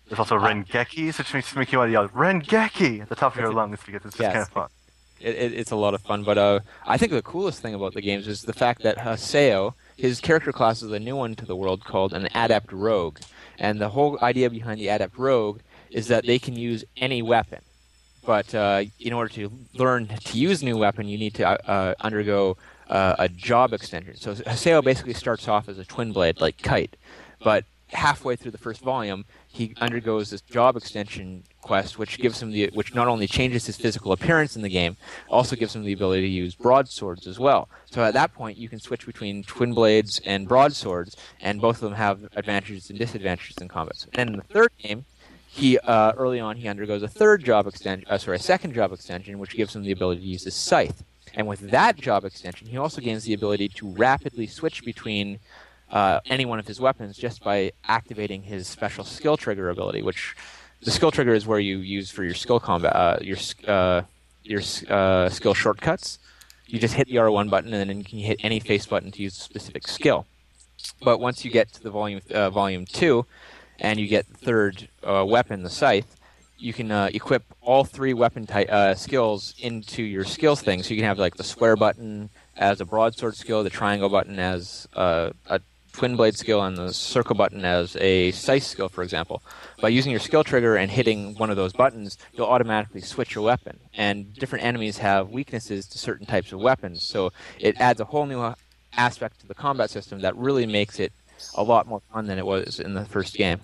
There's 0.07 0.19
also 0.19 0.37
Rengeki, 0.47 1.17
which 1.17 1.33
makes 1.33 1.55
make 1.55 1.71
you 1.71 1.79
want 1.79 1.87
to 1.89 1.93
yell 1.93 2.09
Rengeki 2.09 3.01
at 3.01 3.09
the 3.09 3.15
top 3.15 3.33
of 3.35 3.41
your 3.41 3.53
lungs 3.53 3.79
because 3.83 4.05
it's 4.05 4.17
just 4.17 4.21
Yes. 4.21 4.33
kind 4.33 4.43
of 4.47 4.49
fun. 4.49 4.69
It, 5.21 5.35
it, 5.35 5.53
it's 5.53 5.71
a 5.71 5.75
lot 5.75 5.93
of 5.93 6.01
fun, 6.01 6.23
but 6.23 6.37
uh, 6.37 6.59
I 6.85 6.97
think 6.97 7.11
the 7.11 7.21
coolest 7.21 7.61
thing 7.61 7.73
about 7.73 7.93
the 7.93 8.01
games 8.01 8.27
is 8.27 8.41
the 8.41 8.53
fact 8.53 8.81
that 8.83 8.97
Haseo 8.97 9.73
his 10.01 10.19
character 10.19 10.51
class 10.51 10.81
is 10.81 10.91
a 10.91 10.99
new 10.99 11.15
one 11.15 11.35
to 11.35 11.45
the 11.45 11.55
world 11.55 11.83
called 11.83 12.11
an 12.13 12.27
adept 12.33 12.71
rogue, 12.71 13.19
and 13.59 13.79
the 13.79 13.89
whole 13.89 14.17
idea 14.23 14.49
behind 14.49 14.79
the 14.79 14.87
adept 14.87 15.15
rogue 15.15 15.59
is 15.91 16.07
that 16.07 16.25
they 16.25 16.39
can 16.39 16.55
use 16.55 16.83
any 16.97 17.21
weapon. 17.21 17.59
But 18.25 18.53
uh, 18.55 18.85
in 18.99 19.13
order 19.13 19.31
to 19.35 19.51
learn 19.73 20.07
to 20.07 20.37
use 20.37 20.63
a 20.63 20.65
new 20.65 20.77
weapon, 20.77 21.07
you 21.07 21.19
need 21.19 21.35
to 21.35 21.69
uh, 21.69 21.93
undergo 22.01 22.57
uh, 22.89 23.15
a 23.19 23.29
job 23.29 23.73
extension. 23.73 24.15
So 24.15 24.33
Haseo 24.33 24.83
basically 24.83 25.13
starts 25.13 25.47
off 25.47 25.69
as 25.69 25.77
a 25.77 25.85
twin 25.85 26.13
blade, 26.13 26.41
like 26.41 26.57
Kite, 26.57 26.95
but 27.43 27.65
halfway 27.89 28.35
through 28.35 28.51
the 28.51 28.57
first 28.57 28.81
volume, 28.81 29.25
he 29.51 29.75
undergoes 29.81 30.29
this 30.29 30.41
job 30.41 30.77
extension 30.77 31.43
quest, 31.61 31.99
which 31.99 32.17
gives 32.17 32.41
him 32.41 32.51
the, 32.51 32.69
which 32.73 32.95
not 32.95 33.07
only 33.07 33.27
changes 33.27 33.65
his 33.65 33.75
physical 33.75 34.13
appearance 34.13 34.55
in 34.55 34.61
the 34.61 34.69
game, 34.69 34.95
also 35.29 35.55
gives 35.55 35.75
him 35.75 35.83
the 35.83 35.91
ability 35.91 36.21
to 36.21 36.27
use 36.27 36.55
broadswords 36.55 37.27
as 37.27 37.37
well. 37.37 37.67
So 37.85 38.01
at 38.03 38.13
that 38.13 38.33
point, 38.33 38.57
you 38.57 38.69
can 38.69 38.79
switch 38.79 39.05
between 39.05 39.43
twin 39.43 39.73
blades 39.73 40.21
and 40.25 40.47
broadswords, 40.47 41.17
and 41.41 41.59
both 41.59 41.77
of 41.77 41.81
them 41.81 41.93
have 41.93 42.27
advantages 42.35 42.89
and 42.89 42.97
disadvantages 42.97 43.57
in 43.57 43.67
combat. 43.67 44.05
And 44.13 44.29
in 44.29 44.35
the 44.37 44.43
third 44.43 44.71
game, 44.77 45.05
he 45.47 45.77
uh, 45.79 46.13
early 46.15 46.39
on 46.39 46.55
he 46.55 46.69
undergoes 46.69 47.03
a 47.03 47.09
third 47.09 47.43
job 47.43 47.67
extension, 47.67 48.07
uh, 48.09 48.17
sorry, 48.17 48.37
a 48.37 48.39
second 48.39 48.73
job 48.73 48.93
extension, 48.93 49.37
which 49.37 49.53
gives 49.55 49.75
him 49.75 49.83
the 49.83 49.91
ability 49.91 50.21
to 50.21 50.27
use 50.27 50.45
his 50.45 50.55
scythe. 50.55 51.03
And 51.33 51.45
with 51.45 51.71
that 51.71 51.97
job 51.97 52.23
extension, 52.23 52.67
he 52.67 52.77
also 52.77 53.01
gains 53.01 53.25
the 53.25 53.33
ability 53.33 53.67
to 53.69 53.89
rapidly 53.89 54.47
switch 54.47 54.83
between 54.85 55.39
uh, 55.91 56.19
any 56.25 56.45
one 56.45 56.59
of 56.59 56.67
his 56.67 56.79
weapons 56.79 57.17
just 57.17 57.43
by 57.43 57.71
activating 57.85 58.43
his 58.43 58.67
special 58.67 59.03
skill 59.03 59.37
trigger 59.37 59.69
ability, 59.69 60.01
which 60.01 60.35
the 60.81 60.91
skill 60.91 61.11
trigger 61.11 61.33
is 61.33 61.45
where 61.45 61.59
you 61.59 61.77
use 61.79 62.09
for 62.09 62.23
your 62.23 62.33
skill 62.33 62.59
combat, 62.59 62.95
uh, 62.95 63.17
your 63.21 63.37
uh, 63.67 64.01
your 64.43 64.61
uh, 64.89 65.29
skill 65.29 65.53
shortcuts. 65.53 66.17
You 66.65 66.79
just 66.79 66.93
hit 66.93 67.07
the 67.07 67.15
R1 67.15 67.49
button, 67.49 67.73
and 67.73 67.89
then 67.89 67.97
you 67.97 68.05
can 68.05 68.19
hit 68.19 68.39
any 68.41 68.59
face 68.59 68.85
button 68.85 69.11
to 69.11 69.21
use 69.21 69.37
a 69.37 69.41
specific 69.41 69.87
skill. 69.87 70.25
But 71.03 71.19
once 71.19 71.43
you 71.43 71.51
get 71.51 71.73
to 71.73 71.83
the 71.83 71.91
volume 71.91 72.21
uh, 72.33 72.49
volume 72.49 72.85
two, 72.85 73.25
and 73.79 73.99
you 73.99 74.07
get 74.07 74.27
the 74.27 74.37
third 74.37 74.87
weapon, 75.03 75.63
the 75.63 75.69
scythe, 75.69 76.15
you 76.61 76.73
can 76.73 76.91
uh, 76.91 77.09
equip 77.13 77.43
all 77.61 77.83
three 77.83 78.13
weapon 78.13 78.45
ty- 78.45 78.65
uh, 78.65 78.93
skills 78.93 79.55
into 79.59 80.03
your 80.03 80.23
skills 80.23 80.61
thing. 80.61 80.83
So 80.83 80.93
you 80.93 80.97
can 80.97 81.07
have 81.07 81.17
like 81.17 81.35
the 81.35 81.43
square 81.43 81.75
button 81.75 82.29
as 82.55 82.79
a 82.79 82.85
broadsword 82.85 83.35
skill, 83.35 83.63
the 83.63 83.69
triangle 83.71 84.09
button 84.09 84.37
as 84.37 84.87
uh, 84.93 85.31
a 85.47 85.59
twin 85.93 86.15
blade 86.15 86.37
skill, 86.37 86.61
and 86.61 86.77
the 86.77 86.93
circle 86.93 87.35
button 87.35 87.65
as 87.65 87.95
a 87.97 88.31
scythe 88.31 88.63
skill, 88.63 88.89
for 88.89 89.03
example. 89.03 89.41
By 89.79 89.89
using 89.89 90.11
your 90.11 90.19
skill 90.19 90.43
trigger 90.43 90.75
and 90.75 90.89
hitting 90.91 91.35
one 91.35 91.49
of 91.49 91.57
those 91.57 91.73
buttons, 91.73 92.17
you'll 92.33 92.47
automatically 92.47 93.01
switch 93.01 93.35
your 93.35 93.43
weapon. 93.43 93.79
And 93.93 94.33
different 94.33 94.65
enemies 94.65 94.97
have 94.99 95.29
weaknesses 95.29 95.87
to 95.87 95.97
certain 95.97 96.25
types 96.25 96.51
of 96.51 96.59
weapons, 96.59 97.03
so 97.03 97.31
it 97.59 97.79
adds 97.79 97.99
a 97.99 98.05
whole 98.05 98.25
new 98.25 98.53
aspect 98.97 99.39
to 99.41 99.47
the 99.47 99.53
combat 99.53 99.89
system 99.89 100.19
that 100.21 100.35
really 100.35 100.65
makes 100.65 100.99
it 100.99 101.13
a 101.55 101.63
lot 101.63 101.87
more 101.87 102.01
fun 102.13 102.27
than 102.27 102.37
it 102.37 102.45
was 102.45 102.79
in 102.79 102.93
the 102.93 103.05
first 103.05 103.35
game. 103.35 103.59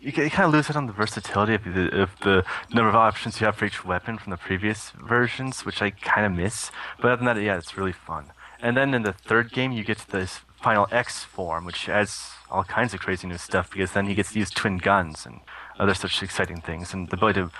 You, 0.00 0.12
you 0.22 0.30
kind 0.30 0.46
of 0.46 0.52
lose 0.52 0.68
out 0.68 0.76
on 0.76 0.86
the 0.86 0.92
versatility 0.92 1.54
of 1.54 1.64
the, 1.64 2.02
of 2.02 2.10
the 2.20 2.44
number 2.72 2.88
of 2.88 2.94
options 2.94 3.40
you 3.40 3.46
have 3.46 3.56
for 3.56 3.64
each 3.64 3.84
weapon 3.84 4.18
from 4.18 4.30
the 4.30 4.36
previous 4.36 4.90
versions, 4.90 5.64
which 5.64 5.80
I 5.80 5.90
kind 5.90 6.26
of 6.26 6.32
miss. 6.32 6.70
But 7.00 7.12
other 7.12 7.24
than 7.24 7.36
that, 7.36 7.42
yeah, 7.42 7.56
it's 7.56 7.78
really 7.78 7.92
fun. 7.92 8.26
And 8.60 8.76
then 8.76 8.94
in 8.94 9.02
the 9.02 9.12
third 9.12 9.52
game, 9.52 9.72
you 9.72 9.84
get 9.84 9.98
to 9.98 10.10
this 10.10 10.40
final 10.64 10.88
X 10.90 11.22
form, 11.24 11.66
which 11.66 11.90
adds 11.90 12.30
all 12.50 12.64
kinds 12.64 12.94
of 12.94 13.00
crazy 13.00 13.26
new 13.26 13.36
stuff 13.36 13.70
because 13.70 13.92
then 13.92 14.06
he 14.06 14.14
gets 14.14 14.32
to 14.32 14.38
use 14.38 14.50
twin 14.50 14.78
guns 14.78 15.26
and 15.26 15.40
other 15.78 15.92
such 15.92 16.22
exciting 16.22 16.60
things, 16.62 16.94
and 16.94 17.10
the 17.10 17.16
ability 17.16 17.40
to 17.42 17.50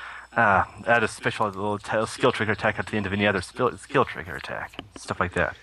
uh, 0.41 0.65
add 0.87 1.03
a 1.05 1.09
special 1.09 1.47
little 1.47 1.79
t- 1.79 2.07
skill 2.07 2.33
trigger 2.33 2.53
attack 2.53 2.79
at 2.79 2.87
the 2.87 2.97
end 2.97 3.05
of 3.07 3.13
any 3.13 3.27
other 3.27 3.43
skill, 3.43 3.77
skill 3.77 4.07
trigger 4.07 4.35
attack, 4.35 4.83
stuff 4.97 5.21
like 5.21 5.35
that. 5.35 5.55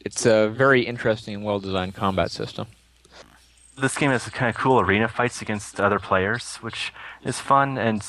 It's 0.00 0.24
a 0.24 0.48
very 0.48 0.82
interesting 0.82 1.42
well 1.42 1.58
designed 1.58 1.94
combat 1.96 2.30
system. 2.30 2.68
This 3.76 3.96
game 3.98 4.10
has 4.10 4.28
kind 4.28 4.48
of 4.48 4.56
cool 4.56 4.78
arena 4.78 5.08
fights 5.08 5.42
against 5.42 5.80
other 5.80 5.98
players, 5.98 6.56
which 6.66 6.92
is 7.24 7.40
fun, 7.40 7.76
and 7.78 8.00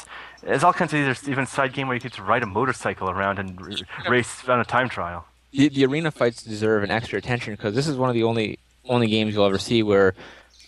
there's 0.44 0.64
all 0.64 0.74
kinds 0.74 0.94
of 0.94 1.00
there's 1.00 1.28
even 1.28 1.48
side 1.48 1.74
game 1.74 1.88
where 1.88 1.96
you 1.96 2.02
get 2.08 2.14
to 2.14 2.24
ride 2.24 2.44
a 2.44 2.46
motorcycle 2.46 3.10
around 3.10 3.40
and 3.40 3.60
r- 3.60 4.12
race 4.12 4.48
on 4.48 4.60
a 4.60 4.66
time 4.66 4.88
trial. 4.88 5.26
The, 5.58 5.70
the 5.70 5.86
arena 5.86 6.12
fights 6.12 6.44
deserve 6.44 6.84
an 6.84 6.92
extra 6.92 7.18
attention 7.18 7.56
because 7.56 7.74
this 7.74 7.88
is 7.88 7.98
one 7.98 8.10
of 8.10 8.14
the 8.14 8.24
only 8.24 8.60
only 8.86 9.08
games 9.08 9.34
you'll 9.34 9.46
ever 9.46 9.58
see 9.58 9.82
where 9.82 10.14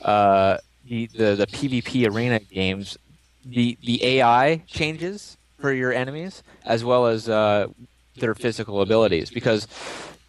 uh, 0.02 0.58
the, 0.88 1.06
the 1.08 1.36
the 1.36 1.46
PvP 1.46 2.12
arena 2.12 2.40
games 2.40 2.98
the 3.46 3.78
the 3.84 4.04
AI 4.04 4.64
changes 4.66 5.38
for 5.60 5.72
your 5.72 5.94
enemies 5.94 6.42
as 6.66 6.84
well 6.84 7.06
as 7.06 7.30
uh, 7.30 7.68
their 8.16 8.34
physical 8.34 8.82
abilities 8.82 9.30
because 9.30 9.68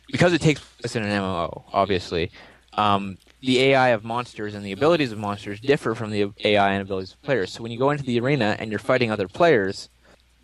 because 0.09 0.35
it 0.35 0.43
takes 0.43 0.61
place 0.61 0.95
in 0.95 1.05
an 1.05 1.11
MMO, 1.11 1.63
obviously. 1.73 2.31
Um, 2.75 3.17
the 3.41 3.61
AI 3.63 3.89
of 3.89 4.05
monsters 4.05 4.55
and 4.55 4.63
the 4.63 4.73
abilities 4.73 5.11
of 5.11 5.19
monsters 5.19 5.59
differ 5.61 5.95
from 5.95 6.11
the 6.11 6.31
AI 6.45 6.73
and 6.73 6.83
abilities 6.83 7.13
of 7.15 7.23
players. 7.23 7.51
So 7.51 7.63
when 7.63 7.73
you 7.73 7.79
go 7.79 7.91
into 7.91 8.05
the 8.05 8.21
arena 8.21 8.57
and 8.59 8.71
you're 8.71 8.79
fighting 8.79 9.11
other 9.11 9.27
players, 9.27 9.89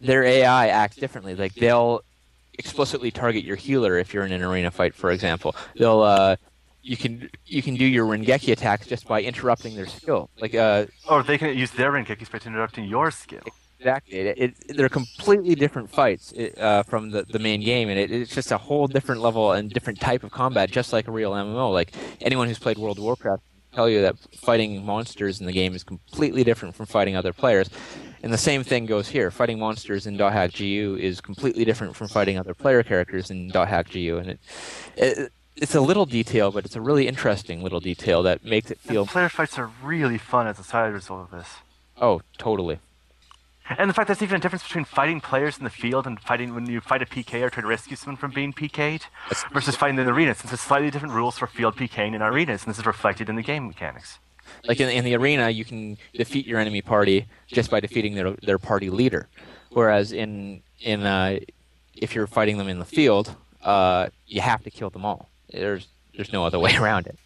their 0.00 0.22
AI 0.24 0.68
acts 0.68 0.96
differently. 0.96 1.34
Like 1.34 1.54
they'll 1.54 2.02
explicitly 2.58 3.10
target 3.10 3.44
your 3.44 3.56
healer 3.56 3.98
if 3.98 4.12
you're 4.12 4.24
in 4.24 4.32
an 4.32 4.42
arena 4.42 4.70
fight, 4.70 4.94
for 4.94 5.10
example. 5.10 5.54
They'll 5.76 6.02
uh, 6.02 6.36
you 6.82 6.96
can 6.96 7.28
you 7.46 7.62
can 7.62 7.74
do 7.74 7.84
your 7.84 8.06
Rengeki 8.06 8.52
attacks 8.52 8.86
just 8.86 9.06
by 9.06 9.22
interrupting 9.22 9.76
their 9.76 9.86
skill. 9.86 10.30
Like 10.40 10.54
uh, 10.54 10.86
Or 11.08 11.22
they 11.22 11.38
can 11.38 11.56
use 11.56 11.72
their 11.72 11.92
Rengeki 11.92 12.30
by 12.30 12.38
interrupting 12.44 12.84
your 12.84 13.10
skill. 13.10 13.42
Exactly. 13.78 14.18
It, 14.18 14.38
it, 14.38 14.76
they're 14.76 14.88
completely 14.88 15.54
different 15.54 15.90
fights 15.90 16.32
uh, 16.32 16.82
from 16.84 17.10
the, 17.10 17.24
the 17.24 17.38
main 17.38 17.60
game, 17.60 17.90
and 17.90 17.98
it, 17.98 18.10
it's 18.10 18.34
just 18.34 18.50
a 18.50 18.56
whole 18.56 18.86
different 18.86 19.20
level 19.20 19.52
and 19.52 19.70
different 19.70 20.00
type 20.00 20.24
of 20.24 20.30
combat, 20.30 20.70
just 20.70 20.94
like 20.94 21.08
a 21.08 21.10
real 21.10 21.32
MMO. 21.32 21.72
Like 21.72 21.92
anyone 22.22 22.48
who's 22.48 22.58
played 22.58 22.78
World 22.78 22.96
of 22.98 23.04
Warcraft 23.04 23.42
tell 23.76 23.88
you 23.90 24.00
that 24.00 24.16
fighting 24.34 24.84
monsters 24.84 25.38
in 25.38 25.46
the 25.46 25.52
game 25.52 25.74
is 25.74 25.84
completely 25.84 26.42
different 26.42 26.74
from 26.74 26.86
fighting 26.86 27.14
other 27.14 27.34
players. 27.34 27.68
And 28.22 28.32
the 28.32 28.38
same 28.38 28.64
thing 28.64 28.86
goes 28.86 29.08
here. 29.08 29.30
Fighting 29.30 29.58
monsters 29.58 30.06
in 30.06 30.18
.hack 30.18 30.54
GU 30.54 30.96
is 30.98 31.20
completely 31.20 31.64
different 31.64 31.94
from 31.94 32.08
fighting 32.08 32.38
other 32.38 32.54
player 32.54 32.82
characters 32.82 33.30
in 33.30 33.50
.hack 33.50 33.90
GU, 33.92 34.16
and 34.16 34.30
it, 34.30 34.40
it 34.96 35.32
it's 35.56 35.74
a 35.74 35.80
little 35.80 36.06
detail, 36.06 36.50
but 36.50 36.64
it's 36.66 36.76
a 36.76 36.80
really 36.80 37.06
interesting 37.06 37.62
little 37.62 37.80
detail 37.80 38.22
that 38.22 38.44
makes 38.44 38.70
it 38.70 38.78
feel. 38.78 39.02
And 39.02 39.10
player 39.10 39.28
fights 39.28 39.58
are 39.58 39.70
really 39.82 40.18
fun 40.18 40.46
as 40.46 40.58
a 40.58 40.64
side 40.64 40.92
result 40.92 41.20
of 41.26 41.30
this. 41.38 41.48
Oh, 42.00 42.20
totally. 42.36 42.78
And 43.70 43.90
the 43.90 43.94
fact 43.94 44.06
there's 44.06 44.22
even 44.22 44.36
a 44.36 44.40
difference 44.40 44.62
between 44.62 44.84
fighting 44.84 45.20
players 45.20 45.58
in 45.58 45.64
the 45.64 45.70
field 45.70 46.06
and 46.06 46.20
fighting 46.20 46.54
when 46.54 46.66
you 46.66 46.80
fight 46.80 47.02
a 47.02 47.06
PK 47.06 47.42
or 47.42 47.50
try 47.50 47.62
to 47.62 47.66
rescue 47.66 47.96
someone 47.96 48.16
from 48.16 48.30
being 48.30 48.52
PK'd 48.52 49.06
versus 49.52 49.74
fighting 49.76 49.98
in 49.98 50.06
the 50.06 50.12
arena, 50.12 50.34
since 50.34 50.50
there's 50.50 50.60
slightly 50.60 50.90
different 50.90 51.14
rules 51.14 51.38
for 51.38 51.46
field 51.46 51.76
PKing 51.76 52.14
in 52.14 52.22
arenas, 52.22 52.62
and 52.62 52.70
this 52.70 52.78
is 52.78 52.86
reflected 52.86 53.28
in 53.28 53.36
the 53.36 53.42
game 53.42 53.66
mechanics. 53.66 54.18
Like 54.64 54.80
in, 54.80 54.88
in 54.88 55.04
the 55.04 55.14
arena, 55.16 55.50
you 55.50 55.64
can 55.64 55.98
defeat 56.14 56.46
your 56.46 56.60
enemy 56.60 56.80
party 56.80 57.26
just 57.48 57.70
by 57.70 57.80
defeating 57.80 58.14
their 58.14 58.32
their 58.42 58.58
party 58.58 58.90
leader, 58.90 59.28
whereas 59.70 60.12
in 60.12 60.62
in 60.80 61.02
uh, 61.02 61.40
if 61.96 62.14
you're 62.14 62.28
fighting 62.28 62.58
them 62.58 62.68
in 62.68 62.78
the 62.78 62.84
field, 62.84 63.34
uh, 63.62 64.08
you 64.26 64.40
have 64.40 64.62
to 64.62 64.70
kill 64.70 64.90
them 64.90 65.04
all. 65.04 65.28
There's 65.50 65.88
there's 66.14 66.32
no 66.32 66.44
other 66.44 66.60
way 66.60 66.76
around 66.80 67.06
it. 67.08 67.18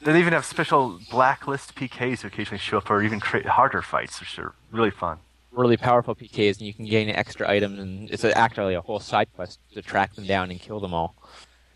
They 0.00 0.18
even 0.18 0.32
have 0.32 0.44
special 0.44 1.00
blacklist 1.10 1.74
PKs 1.74 2.20
who 2.20 2.28
occasionally 2.28 2.58
show 2.58 2.78
up 2.78 2.90
or 2.90 3.02
even 3.02 3.18
create 3.18 3.46
harder 3.46 3.82
fights, 3.82 4.20
which 4.20 4.38
are 4.38 4.54
really 4.70 4.90
fun. 4.90 5.18
Really 5.50 5.76
powerful 5.76 6.14
PKs, 6.14 6.58
and 6.58 6.66
you 6.66 6.74
can 6.74 6.84
gain 6.84 7.08
extra 7.08 7.50
items, 7.50 7.78
and 7.80 8.08
it's 8.10 8.24
actually 8.24 8.74
a 8.74 8.80
whole 8.80 9.00
side 9.00 9.28
quest 9.34 9.58
to 9.72 9.82
track 9.82 10.14
them 10.14 10.26
down 10.26 10.50
and 10.50 10.60
kill 10.60 10.78
them 10.78 10.94
all. 10.94 11.16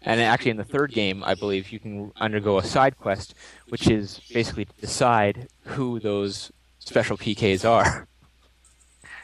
And 0.05 0.21
actually, 0.21 0.53
in 0.53 0.57
the 0.57 0.65
third 0.65 0.93
game, 0.93 1.23
I 1.25 1.35
believe 1.35 1.71
you 1.71 1.81
can 1.81 2.13
undergo 2.17 2.59
a 2.59 2.65
side 2.65 2.99
quest, 2.99 3.35
which 3.69 3.89
is 3.89 4.21
basically 4.33 4.67
to 4.67 4.73
decide 4.81 5.49
who 5.65 5.99
those 5.99 6.53
special 6.79 7.17
PKs 7.17 7.69
are. 7.69 8.07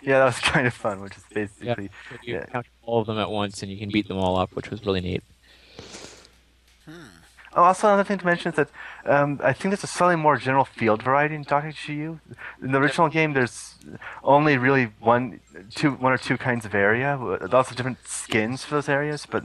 Yeah, 0.03 0.19
that 0.19 0.27
was 0.27 0.39
kind 0.41 0.67
of 0.67 0.75
fun, 0.75 1.01
which 1.01 1.17
is 1.17 1.25
basically. 1.33 1.67
Yeah, 1.67 1.75
you 2.23 2.35
yeah. 2.35 2.47
count 2.47 2.67
all 2.83 3.01
of 3.01 3.07
them 3.07 3.19
at 3.19 3.31
once, 3.31 3.63
and 3.63 3.71
you 3.71 3.79
can 3.79 3.91
beat 3.91 4.09
them 4.09 4.19
all 4.19 4.39
up, 4.39 4.55
which 4.55 4.71
was 4.71 4.85
really 4.85 5.01
neat. 5.01 5.23
Also 7.55 7.89
another 7.89 8.05
thing 8.05 8.19
to 8.19 8.27
mention 8.27 8.51
is 8.53 8.57
that 8.57 8.71
um, 9.05 9.41
I 9.43 9.53
think 9.53 9.73
there's 9.73 9.85
a 9.85 9.87
slightly 9.87 10.17
more 10.17 10.37
general 10.37 10.65
field 10.65 11.03
variety 11.03 11.35
in 11.35 11.45
Dota 11.45 11.75
GU. 11.87 12.21
In 12.63 12.73
the 12.73 12.79
original 12.79 13.09
game, 13.09 13.33
there's 13.33 13.75
only 14.23 14.59
really 14.59 14.93
one, 15.01 15.41
two, 15.75 15.93
one 15.93 16.13
or 16.13 16.19
two 16.19 16.37
kinds 16.37 16.65
of 16.65 16.75
area. 16.75 17.17
Lots 17.17 17.71
of 17.71 17.77
different 17.77 18.07
skins 18.07 18.65
for 18.65 18.75
those 18.77 18.89
areas, 18.89 19.27
but 19.27 19.45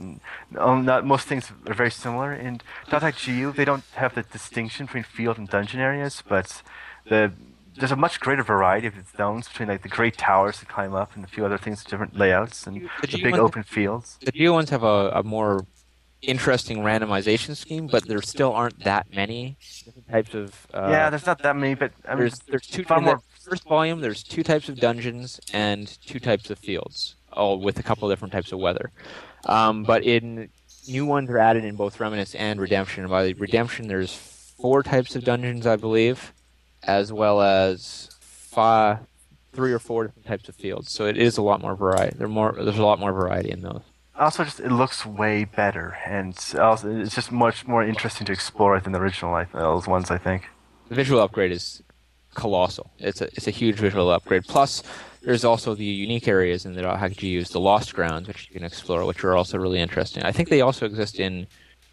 um, 0.58 0.84
not 0.84 1.04
most 1.06 1.26
things 1.26 1.50
are 1.66 1.74
very 1.74 1.90
similar. 1.90 2.32
In 2.32 2.60
Dota 2.88 3.10
GU, 3.12 3.52
they 3.52 3.64
don't 3.64 3.84
have 3.94 4.14
the 4.14 4.22
distinction 4.22 4.86
between 4.86 5.04
field 5.04 5.38
and 5.38 5.48
dungeon 5.48 5.80
areas, 5.80 6.22
but 6.26 6.62
the 7.08 7.32
there's 7.76 7.92
a 7.92 7.96
much 7.96 8.20
greater 8.20 8.42
variety 8.42 8.86
of 8.86 8.94
zones 9.16 9.48
between 9.48 9.68
like 9.68 9.82
the 9.82 9.88
great 9.88 10.16
towers 10.16 10.58
to 10.58 10.66
climb 10.66 10.94
up 10.94 11.14
and 11.16 11.24
a 11.24 11.28
few 11.28 11.44
other 11.44 11.58
things, 11.58 11.82
different 11.84 12.16
layouts 12.16 12.66
and 12.66 12.88
The 13.00 13.06
the 13.08 13.22
big 13.22 13.34
open 13.34 13.62
fields. 13.62 14.18
The 14.22 14.32
GU 14.32 14.52
ones 14.52 14.70
have 14.70 14.82
a, 14.84 15.10
a 15.10 15.22
more 15.22 15.66
interesting 16.26 16.78
randomization 16.78 17.56
scheme, 17.56 17.86
but 17.86 18.06
there 18.06 18.22
still 18.22 18.52
aren't 18.52 18.80
that 18.84 19.06
many 19.14 19.56
different 19.84 20.08
types 20.08 20.34
of. 20.34 20.66
Uh, 20.72 20.88
yeah, 20.90 21.10
there's 21.10 21.26
not 21.26 21.40
that 21.40 21.56
many, 21.56 21.74
but 21.74 21.92
I 22.06 22.10
mean, 22.10 22.20
there's 22.20 22.38
there's 22.40 22.66
two 22.66 22.84
far 22.84 22.98
in 22.98 23.04
more 23.04 23.20
first 23.40 23.64
volume. 23.64 24.00
There's 24.00 24.22
two 24.22 24.42
types 24.42 24.68
of 24.68 24.78
dungeons 24.78 25.40
and 25.52 25.86
two 26.06 26.18
types 26.18 26.50
of 26.50 26.58
fields, 26.58 27.16
all 27.32 27.58
with 27.60 27.78
a 27.78 27.82
couple 27.82 28.10
of 28.10 28.12
different 28.12 28.32
types 28.32 28.52
of 28.52 28.58
weather. 28.58 28.90
Um, 29.46 29.84
but 29.84 30.04
in 30.04 30.48
new 30.88 31.06
ones 31.06 31.30
are 31.30 31.38
added 31.38 31.64
in 31.64 31.76
both 31.76 32.00
Remnants 32.00 32.34
and 32.34 32.60
Redemption. 32.60 33.04
And 33.04 33.10
By 33.10 33.34
Redemption, 33.36 33.88
there's 33.88 34.14
four 34.14 34.82
types 34.82 35.16
of 35.16 35.24
dungeons, 35.24 35.66
I 35.66 35.76
believe, 35.76 36.32
as 36.82 37.12
well 37.12 37.40
as 37.40 38.10
five, 38.20 38.98
three 39.52 39.72
or 39.72 39.78
four 39.78 40.04
different 40.06 40.26
types 40.26 40.48
of 40.48 40.54
fields. 40.54 40.90
So 40.90 41.06
it 41.06 41.16
is 41.16 41.36
a 41.36 41.42
lot 41.42 41.60
more 41.60 41.74
variety. 41.74 42.16
There 42.16 42.28
more. 42.28 42.52
There's 42.52 42.78
a 42.78 42.84
lot 42.84 42.98
more 42.98 43.12
variety 43.12 43.50
in 43.50 43.60
those. 43.60 43.82
Also, 44.16 44.44
just 44.44 44.60
it 44.60 44.70
looks 44.70 45.04
way 45.04 45.44
better, 45.44 45.96
and 46.06 46.36
also 46.60 46.88
it's 46.88 47.14
just 47.14 47.32
much 47.32 47.66
more 47.66 47.82
interesting 47.82 48.24
to 48.26 48.32
explore 48.32 48.78
than 48.78 48.92
the 48.92 49.00
original. 49.00 49.34
I, 49.34 49.42
uh, 49.42 49.46
those 49.74 49.88
ones, 49.88 50.10
I 50.10 50.18
think. 50.18 50.48
The 50.88 50.94
visual 50.94 51.20
upgrade 51.20 51.50
is 51.50 51.82
colossal. 52.34 52.90
It's 52.98 53.20
a 53.20 53.24
it's 53.36 53.48
a 53.48 53.50
huge 53.50 53.76
visual 53.76 54.10
upgrade. 54.10 54.44
Plus, 54.46 54.84
there's 55.22 55.44
also 55.44 55.74
the 55.74 55.84
unique 55.84 56.28
areas 56.28 56.64
in 56.64 56.74
the 56.74 56.82
.hack 56.96 57.16
GUs, 57.16 57.48
the 57.50 57.58
Lost 57.58 57.92
Grounds, 57.94 58.28
which 58.28 58.46
you 58.48 58.54
can 58.54 58.62
explore, 58.64 59.04
which 59.04 59.24
are 59.24 59.34
also 59.36 59.58
really 59.58 59.80
interesting. 59.80 60.22
I 60.22 60.30
think 60.30 60.48
they 60.48 60.60
also 60.60 60.86
exist 60.86 61.18
in 61.18 61.48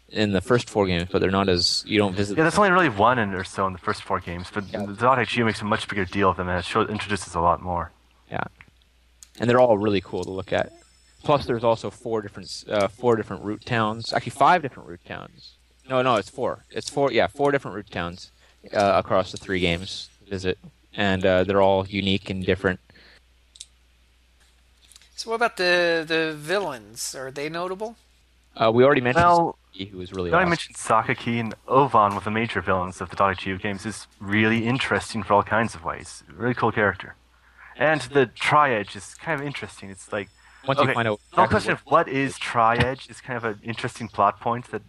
in 0.08 0.30
the 0.32 0.40
first 0.42 0.70
four 0.70 0.86
games, 0.86 1.08
but 1.10 1.20
they're 1.20 1.30
not 1.30 1.48
as 1.48 1.82
you 1.88 1.98
don't 1.98 2.14
visit. 2.14 2.36
Yeah, 2.36 2.44
there's 2.44 2.58
only 2.58 2.70
really 2.70 2.90
one 2.90 3.18
in 3.18 3.32
or 3.34 3.42
so 3.44 3.66
in 3.66 3.72
the 3.72 3.78
first 3.80 4.02
four 4.04 4.20
games, 4.20 4.48
but 4.52 4.64
Yeah. 4.72 4.84
the 4.86 5.08
.hack 5.16 5.28
GU 5.34 5.44
makes 5.44 5.60
a 5.62 5.64
much 5.64 5.88
bigger 5.88 6.04
deal 6.04 6.30
of 6.30 6.36
them, 6.36 6.48
and 6.48 6.58
it 6.58 6.64
shows, 6.64 6.88
introduces 6.88 7.34
a 7.34 7.40
lot 7.40 7.62
more. 7.62 7.90
Yeah, 8.30 8.44
and 9.40 9.50
they're 9.50 9.58
all 9.60 9.76
really 9.78 10.00
cool 10.02 10.22
to 10.22 10.30
look 10.30 10.52
at. 10.52 10.70
Plus, 11.22 11.46
there's 11.46 11.64
also 11.64 11.90
four 11.90 12.22
different 12.22 12.64
uh, 12.68 12.88
four 12.88 13.16
different 13.16 13.44
root 13.44 13.64
towns. 13.64 14.12
Actually, 14.12 14.30
five 14.30 14.62
different 14.62 14.88
root 14.88 15.00
towns. 15.06 15.52
No, 15.88 16.02
no, 16.02 16.16
it's 16.16 16.30
four. 16.30 16.64
It's 16.70 16.90
four. 16.90 17.12
Yeah, 17.12 17.26
four 17.26 17.52
different 17.52 17.74
root 17.76 17.90
towns 17.90 18.30
uh, 18.72 18.92
across 18.96 19.32
the 19.32 19.38
three 19.38 19.60
games 19.60 20.08
to 20.24 20.30
visit, 20.30 20.58
and 20.94 21.24
uh, 21.24 21.44
they're 21.44 21.62
all 21.62 21.86
unique 21.86 22.30
and 22.30 22.44
different. 22.44 22.80
So 25.16 25.30
what 25.30 25.36
about 25.36 25.56
the 25.56 26.04
the 26.06 26.34
villains? 26.36 27.14
Are 27.14 27.30
they 27.30 27.48
notable? 27.48 27.96
Uh, 28.56 28.70
we 28.74 28.84
already 28.84 29.00
mentioned 29.00 29.24
Well, 29.24 29.56
Saki, 29.72 29.86
who 29.86 29.98
was 29.98 30.12
really 30.12 30.32
I 30.32 30.44
mentioned 30.44 30.76
Sakaki 30.76 31.40
and 31.40 31.54
Ovan, 31.66 32.10
one 32.10 32.16
of 32.18 32.24
the 32.24 32.30
major 32.30 32.60
villains 32.60 33.00
of 33.00 33.10
the 33.10 33.16
.hack 33.16 33.42
GU 33.42 33.58
games, 33.58 33.86
is 33.86 34.06
really 34.20 34.66
interesting 34.66 35.22
for 35.22 35.34
all 35.34 35.42
kinds 35.42 35.74
of 35.74 35.84
ways. 35.84 36.22
Really 36.34 36.54
cool 36.54 36.72
character. 36.72 37.14
And 37.76 38.02
the 38.02 38.26
Tri-Edge 38.26 38.94
is 38.96 39.14
kind 39.14 39.40
of 39.40 39.46
interesting. 39.46 39.88
It's 39.88 40.12
like 40.12 40.28
Once 40.66 40.78
okay, 40.78 40.88
you 40.90 40.94
find 40.94 41.08
out 41.08 41.20
the 41.30 41.36
whole 41.36 41.48
question 41.48 41.72
of 41.72 41.80
what 41.80 42.08
is 42.08 42.38
Tri-Edge 42.38 43.10
is 43.10 43.20
kind 43.20 43.36
of 43.36 43.44
an 43.44 43.60
interesting 43.62 44.08
plot 44.08 44.40
point 44.40 44.70
that 44.70 44.82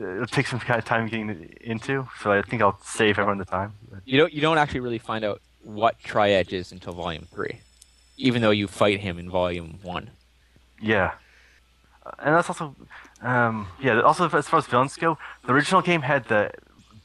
uh, 0.00 0.22
it 0.22 0.30
takes 0.30 0.50
some 0.50 0.58
kind 0.58 0.78
of 0.78 0.84
time 0.84 1.06
getting 1.06 1.54
into. 1.60 2.08
So 2.20 2.32
I 2.32 2.42
think 2.42 2.62
I'll 2.62 2.78
save 2.82 3.18
everyone 3.18 3.38
the 3.38 3.44
time. 3.44 3.74
You 4.04 4.18
don't 4.18 4.32
you 4.32 4.40
don't 4.40 4.58
actually 4.58 4.80
really 4.80 4.98
find 4.98 5.24
out 5.24 5.40
what 5.62 5.98
Tri-Edge 6.00 6.52
is 6.52 6.72
until 6.72 6.92
Volume 6.92 7.26
Three, 7.32 7.60
even 8.16 8.42
though 8.42 8.50
you 8.50 8.66
fight 8.66 9.00
him 9.00 9.18
in 9.18 9.30
Volume 9.30 9.78
One. 9.82 10.10
Yeah. 10.80 11.12
And 12.18 12.34
that's 12.34 12.48
also, 12.48 12.74
um, 13.20 13.68
yeah. 13.80 14.00
Also, 14.00 14.28
as 14.28 14.48
far 14.48 14.58
as 14.58 14.66
villains 14.66 14.96
go, 14.96 15.18
the 15.46 15.52
original 15.52 15.82
game 15.82 16.02
had 16.02 16.24
the 16.24 16.50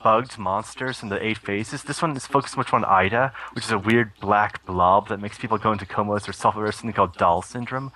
bugged 0.08 0.38
monsters 0.38 1.04
and 1.04 1.12
the 1.12 1.22
eight 1.28 1.40
phases. 1.50 1.84
This 1.84 2.02
one 2.02 2.16
is 2.16 2.26
focused 2.26 2.56
much 2.56 2.72
on 2.72 2.86
AIDA, 2.86 3.34
which 3.54 3.66
is 3.66 3.72
a 3.72 3.78
weird 3.90 4.10
black 4.22 4.66
blob 4.66 5.10
that 5.10 5.20
makes 5.20 5.38
people 5.38 5.58
go 5.58 5.74
into 5.74 5.86
comas 5.86 6.30
or 6.30 6.34
suffer 6.44 6.72
something 6.72 6.94
called 6.94 7.18
Doll 7.18 7.42
syndrome. 7.42 7.92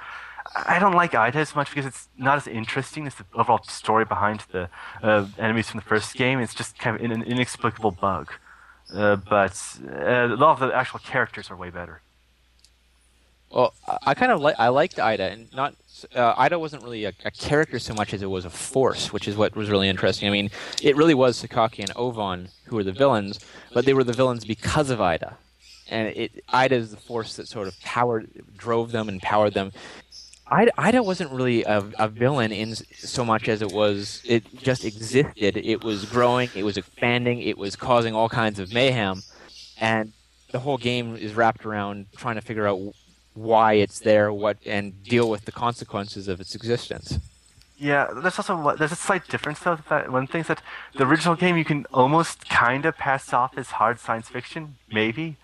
I 0.53 0.75
I 0.75 0.79
don't 0.79 0.97
like 1.03 1.13
AIDA 1.15 1.39
as 1.39 1.55
much 1.55 1.69
because 1.69 1.85
it's 1.85 2.09
not 2.17 2.35
as 2.41 2.47
interesting 2.47 3.07
as 3.07 3.15
the 3.15 3.25
overall 3.39 3.63
story 3.63 4.03
behind 4.03 4.39
the 4.51 4.63
uh, 5.01 5.25
enemies 5.45 5.69
from 5.69 5.79
the 5.79 5.89
first 5.93 6.09
game. 6.23 6.37
It's 6.43 6.57
just 6.61 6.71
kind 6.83 6.93
of 6.97 7.01
an 7.09 7.23
inexplicable 7.33 7.91
bug. 7.91 8.25
Uh, 8.93 9.15
but 9.15 9.55
uh, 9.87 10.35
a 10.35 10.39
lot 10.43 10.51
of 10.55 10.59
the 10.59 10.75
actual 10.81 10.99
characters 11.13 11.49
are 11.49 11.55
way 11.55 11.69
better. 11.69 12.01
Well, 13.51 13.73
I, 14.05 14.13
kind 14.13 14.31
of 14.31 14.41
like 14.41 14.55
I 14.57 14.69
liked 14.69 14.97
AIDA, 14.97 15.31
and 15.31 15.53
not 15.53 15.75
uh, 16.15 16.33
AIDA 16.37 16.57
wasn't 16.57 16.83
really 16.83 17.05
a, 17.05 17.13
a 17.25 17.31
character 17.31 17.79
so 17.79 17.93
much 17.93 18.13
as 18.13 18.21
it 18.21 18.29
was 18.29 18.45
a 18.45 18.49
force, 18.49 19.11
which 19.11 19.27
is 19.27 19.35
what 19.35 19.55
was 19.55 19.69
really 19.69 19.89
interesting. 19.89 20.27
I 20.27 20.31
mean, 20.31 20.49
it 20.81 20.95
really 20.95 21.13
was 21.13 21.41
Sakaki 21.41 21.79
and 21.79 21.91
Ovan 21.95 22.49
who 22.65 22.77
were 22.77 22.83
the 22.83 22.93
villains, 22.93 23.39
but 23.73 23.85
they 23.85 23.93
were 23.93 24.05
the 24.05 24.13
villains 24.13 24.45
because 24.45 24.89
of 24.89 25.01
AIDA, 25.01 25.37
and 25.89 26.07
it 26.07 26.43
AIDA 26.53 26.75
is 26.75 26.91
the 26.91 26.97
force 26.97 27.35
that 27.35 27.47
sort 27.47 27.67
of 27.67 27.79
powered, 27.81 28.29
drove 28.57 28.91
them, 28.91 29.09
and 29.09 29.21
powered 29.21 29.53
them. 29.53 29.73
AIDA, 30.49 30.71
AIDA 30.79 31.03
wasn't 31.03 31.31
really 31.31 31.63
a, 31.63 31.83
a 31.99 32.07
villain 32.07 32.53
in 32.53 32.75
so 32.75 33.25
much 33.25 33.49
as 33.49 33.61
it 33.61 33.71
was 33.73 34.21
it 34.25 34.43
just 34.55 34.85
existed. 34.85 35.57
It 35.57 35.83
was 35.83 36.05
growing, 36.05 36.49
it 36.55 36.63
was 36.63 36.77
expanding, 36.77 37.41
it 37.41 37.57
was 37.57 37.75
causing 37.75 38.15
all 38.15 38.29
kinds 38.29 38.59
of 38.59 38.73
mayhem, 38.73 39.23
and 39.77 40.13
the 40.51 40.59
whole 40.59 40.77
game 40.77 41.15
is 41.15 41.33
wrapped 41.33 41.65
around 41.65 42.07
trying 42.15 42.35
to 42.35 42.41
figure 42.41 42.67
out 42.67 42.79
why 43.33 43.73
it's 43.73 43.99
there, 43.99 44.31
what, 44.33 44.57
and 44.65 45.03
deal 45.03 45.29
with 45.29 45.45
the 45.45 45.51
consequences 45.51 46.27
of 46.27 46.39
its 46.41 46.53
existence. 46.55 47.19
Yeah, 47.77 48.07
there's 48.13 48.37
also 48.37 48.75
there's 48.77 48.91
a 48.91 48.95
slight 48.95 49.27
difference 49.27 49.59
though. 49.59 49.77
That 49.89 50.11
one 50.11 50.27
thing 50.27 50.41
is 50.41 50.47
that 50.47 50.61
the 50.95 51.05
original 51.05 51.35
game 51.35 51.57
you 51.57 51.65
can 51.65 51.85
almost 51.91 52.47
kind 52.47 52.85
of 52.85 52.95
pass 52.97 53.33
off 53.33 53.57
as 53.57 53.71
hard 53.71 53.99
science 53.99 54.29
fiction, 54.29 54.75
maybe. 54.91 55.37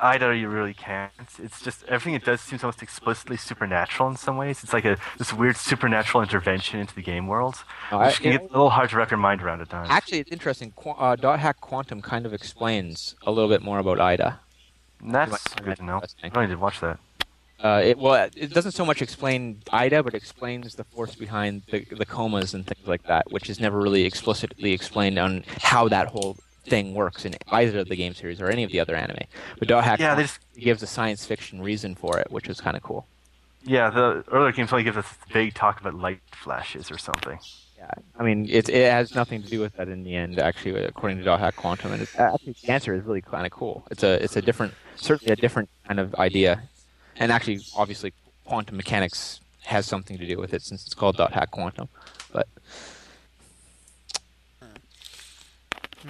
AIDA, 0.00 0.36
you 0.36 0.48
really 0.48 0.74
can't. 0.74 1.10
It's 1.42 1.60
just 1.60 1.82
everything 1.84 2.14
it 2.14 2.24
does 2.24 2.40
seems 2.40 2.62
almost 2.62 2.82
explicitly 2.82 3.36
supernatural 3.36 4.08
in 4.08 4.16
some 4.16 4.36
ways. 4.36 4.62
It's 4.62 4.72
like 4.72 4.84
a 4.84 4.96
this 5.18 5.32
weird 5.32 5.56
supernatural 5.56 6.22
intervention 6.22 6.78
into 6.80 6.94
the 6.94 7.02
game 7.02 7.26
world, 7.26 7.56
I- 7.90 8.06
which 8.06 8.20
can 8.20 8.30
get 8.32 8.40
a 8.42 8.44
little 8.44 8.70
hard 8.70 8.90
to 8.90 8.96
wrap 8.96 9.10
your 9.10 9.18
mind 9.18 9.42
around 9.42 9.60
at 9.60 9.70
times. 9.70 9.88
Actually, 9.90 10.18
it's 10.20 10.30
interesting. 10.30 10.72
Qu- 10.76 10.90
uh, 10.90 11.16
Dot 11.16 11.40
Hack 11.40 11.60
Quantum 11.60 12.00
kind 12.00 12.26
of 12.26 12.32
explains 12.32 13.16
a 13.26 13.30
little 13.32 13.48
bit 13.48 13.60
more 13.62 13.78
about 13.80 13.98
AIDA. 14.00 14.38
That's 15.04 15.54
good 15.54 15.76
to 15.76 15.84
know. 15.84 16.00
I 16.22 16.30
only 16.34 16.48
did 16.48 16.60
watch 16.60 16.80
that. 16.80 16.98
Uh, 17.62 17.82
it 17.84 17.98
well, 17.98 18.28
it 18.36 18.52
doesn't 18.54 18.72
so 18.72 18.84
much 18.84 19.02
explain 19.02 19.60
AIDA, 19.72 20.02
but 20.02 20.14
explains 20.14 20.74
the 20.76 20.84
force 20.84 21.14
behind 21.16 21.62
the, 21.70 21.80
the 21.90 22.06
comas 22.06 22.54
and 22.54 22.64
things 22.66 22.86
like 22.86 23.02
that, 23.04 23.30
which 23.32 23.50
is 23.50 23.58
never 23.58 23.78
really 23.80 24.04
explicitly 24.04 24.72
explained 24.72 25.18
on 25.18 25.44
how 25.60 25.88
that 25.88 26.08
whole 26.08 26.36
thing 26.66 26.94
works 26.94 27.24
in 27.24 27.34
either 27.48 27.80
of 27.80 27.88
the 27.88 27.96
game 27.96 28.14
series 28.14 28.40
or 28.40 28.48
any 28.48 28.62
of 28.62 28.70
the 28.70 28.78
other 28.78 28.94
anime. 28.94 29.24
But 29.58 29.68
Dot 29.68 29.82
Hack 29.84 29.98
Yeah, 29.98 30.14
just 30.20 30.38
gives 30.56 30.82
a 30.82 30.86
science 30.86 31.24
fiction 31.26 31.60
reason 31.62 31.94
for 31.96 32.18
it, 32.20 32.30
which 32.30 32.48
is 32.48 32.60
kind 32.60 32.76
of 32.76 32.82
cool. 32.82 33.06
yeah 33.64 33.90
the 33.90 34.22
earlier 34.30 34.52
games 34.52 34.72
only 34.72 34.84
give 34.84 34.96
us 34.96 35.06
vague 35.32 35.54
talk 35.54 35.80
about 35.80 35.94
light 35.94 36.20
flashes 36.30 36.90
or 36.92 36.98
something. 36.98 37.38
Yeah, 37.76 37.90
I 38.18 38.22
mean, 38.24 38.46
it, 38.50 38.68
it 38.68 38.90
has 38.90 39.14
nothing 39.14 39.42
to 39.42 39.48
do 39.48 39.60
with 39.60 39.76
that 39.76 39.88
in 39.88 40.02
the 40.04 40.14
end, 40.16 40.38
actually, 40.40 40.82
according 40.84 41.18
to 41.18 41.24
Dot 41.24 41.38
Hack 41.40 41.54
Quantum. 41.56 41.92
And 41.92 42.02
actually, 42.18 42.56
the 42.62 42.70
answer 42.72 42.92
is 42.92 43.04
really 43.04 43.20
kind 43.22 43.46
of 43.46 43.52
cool. 43.52 43.84
It's 43.90 44.02
a, 44.02 44.22
it's 44.22 44.36
a 44.36 44.42
different, 44.42 44.74
certainly 44.96 45.32
a 45.32 45.36
different 45.36 45.68
kind 45.86 46.00
of 46.00 46.14
idea. 46.16 46.62
And 47.18 47.32
actually, 47.32 47.60
obviously, 47.76 48.12
quantum 48.44 48.76
mechanics 48.76 49.40
has 49.62 49.86
something 49.86 50.16
to 50.18 50.26
do 50.26 50.38
with 50.38 50.54
it 50.54 50.62
since 50.62 50.84
it's 50.86 50.94
called 50.94 51.16
Dot 51.16 51.32
Hack 51.32 51.50
Quantum. 51.50 51.88
But 52.32 52.48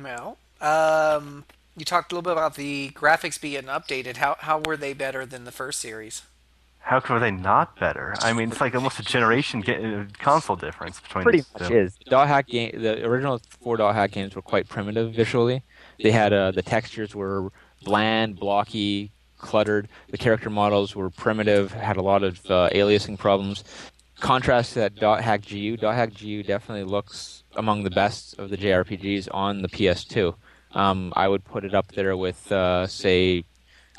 Well, 0.02 0.36
um, 0.60 1.44
you 1.76 1.84
talked 1.84 2.12
a 2.12 2.14
little 2.14 2.22
bit 2.22 2.32
about 2.32 2.54
the 2.54 2.90
graphics 2.90 3.40
being 3.40 3.64
updated. 3.64 4.18
How 4.18 4.36
how 4.40 4.60
were 4.64 4.76
they 4.76 4.92
better 4.92 5.24
than 5.24 5.44
the 5.44 5.52
first 5.52 5.80
series? 5.80 6.22
How 6.80 7.02
were 7.08 7.18
they 7.18 7.30
not 7.30 7.78
better? 7.78 8.14
I 8.20 8.32
mean, 8.32 8.50
it's 8.50 8.60
like 8.60 8.74
almost 8.74 8.98
a 8.98 9.02
generation 9.02 9.60
ga- 9.60 10.00
uh, 10.00 10.04
console 10.18 10.56
difference 10.56 11.00
between 11.00 11.22
pretty 11.22 11.38
these 11.38 11.52
much 11.60 11.68
two. 11.68 11.76
is. 11.76 11.94
Dot 12.08 12.28
Hack 12.28 12.46
game, 12.46 12.80
the 12.80 13.04
original 13.04 13.40
four 13.60 13.76
Dot 13.76 13.94
Hack 13.94 14.12
games 14.12 14.34
were 14.34 14.42
quite 14.42 14.68
primitive 14.68 15.12
visually. 15.12 15.62
They 16.02 16.12
had 16.12 16.32
uh, 16.32 16.52
the 16.52 16.62
textures 16.62 17.14
were 17.14 17.50
bland, 17.82 18.36
blocky, 18.38 19.10
cluttered. 19.38 19.88
The 20.10 20.18
character 20.18 20.50
models 20.50 20.94
were 20.94 21.10
primitive, 21.10 21.72
had 21.72 21.96
a 21.96 22.02
lot 22.02 22.22
of 22.22 22.44
uh, 22.50 22.68
aliasing 22.72 23.18
problems. 23.18 23.64
Contrast 24.20 24.72
to 24.72 24.80
that 24.80 24.96
Dot 24.96 25.22
Hack 25.22 25.46
GU. 25.48 25.76
Dot 25.76 25.94
Hack 25.94 26.12
GU 26.18 26.42
definitely 26.42 26.84
looks 26.84 27.44
among 27.54 27.84
the 27.84 27.90
best 27.90 28.38
of 28.38 28.50
the 28.50 28.56
JRPGs 28.56 29.28
on 29.32 29.62
the 29.62 29.68
PS2. 29.68 30.34
Um, 30.72 31.12
I 31.16 31.28
would 31.28 31.44
put 31.44 31.64
it 31.64 31.74
up 31.74 31.92
there 31.92 32.16
with, 32.16 32.50
uh, 32.52 32.86
say, 32.86 33.44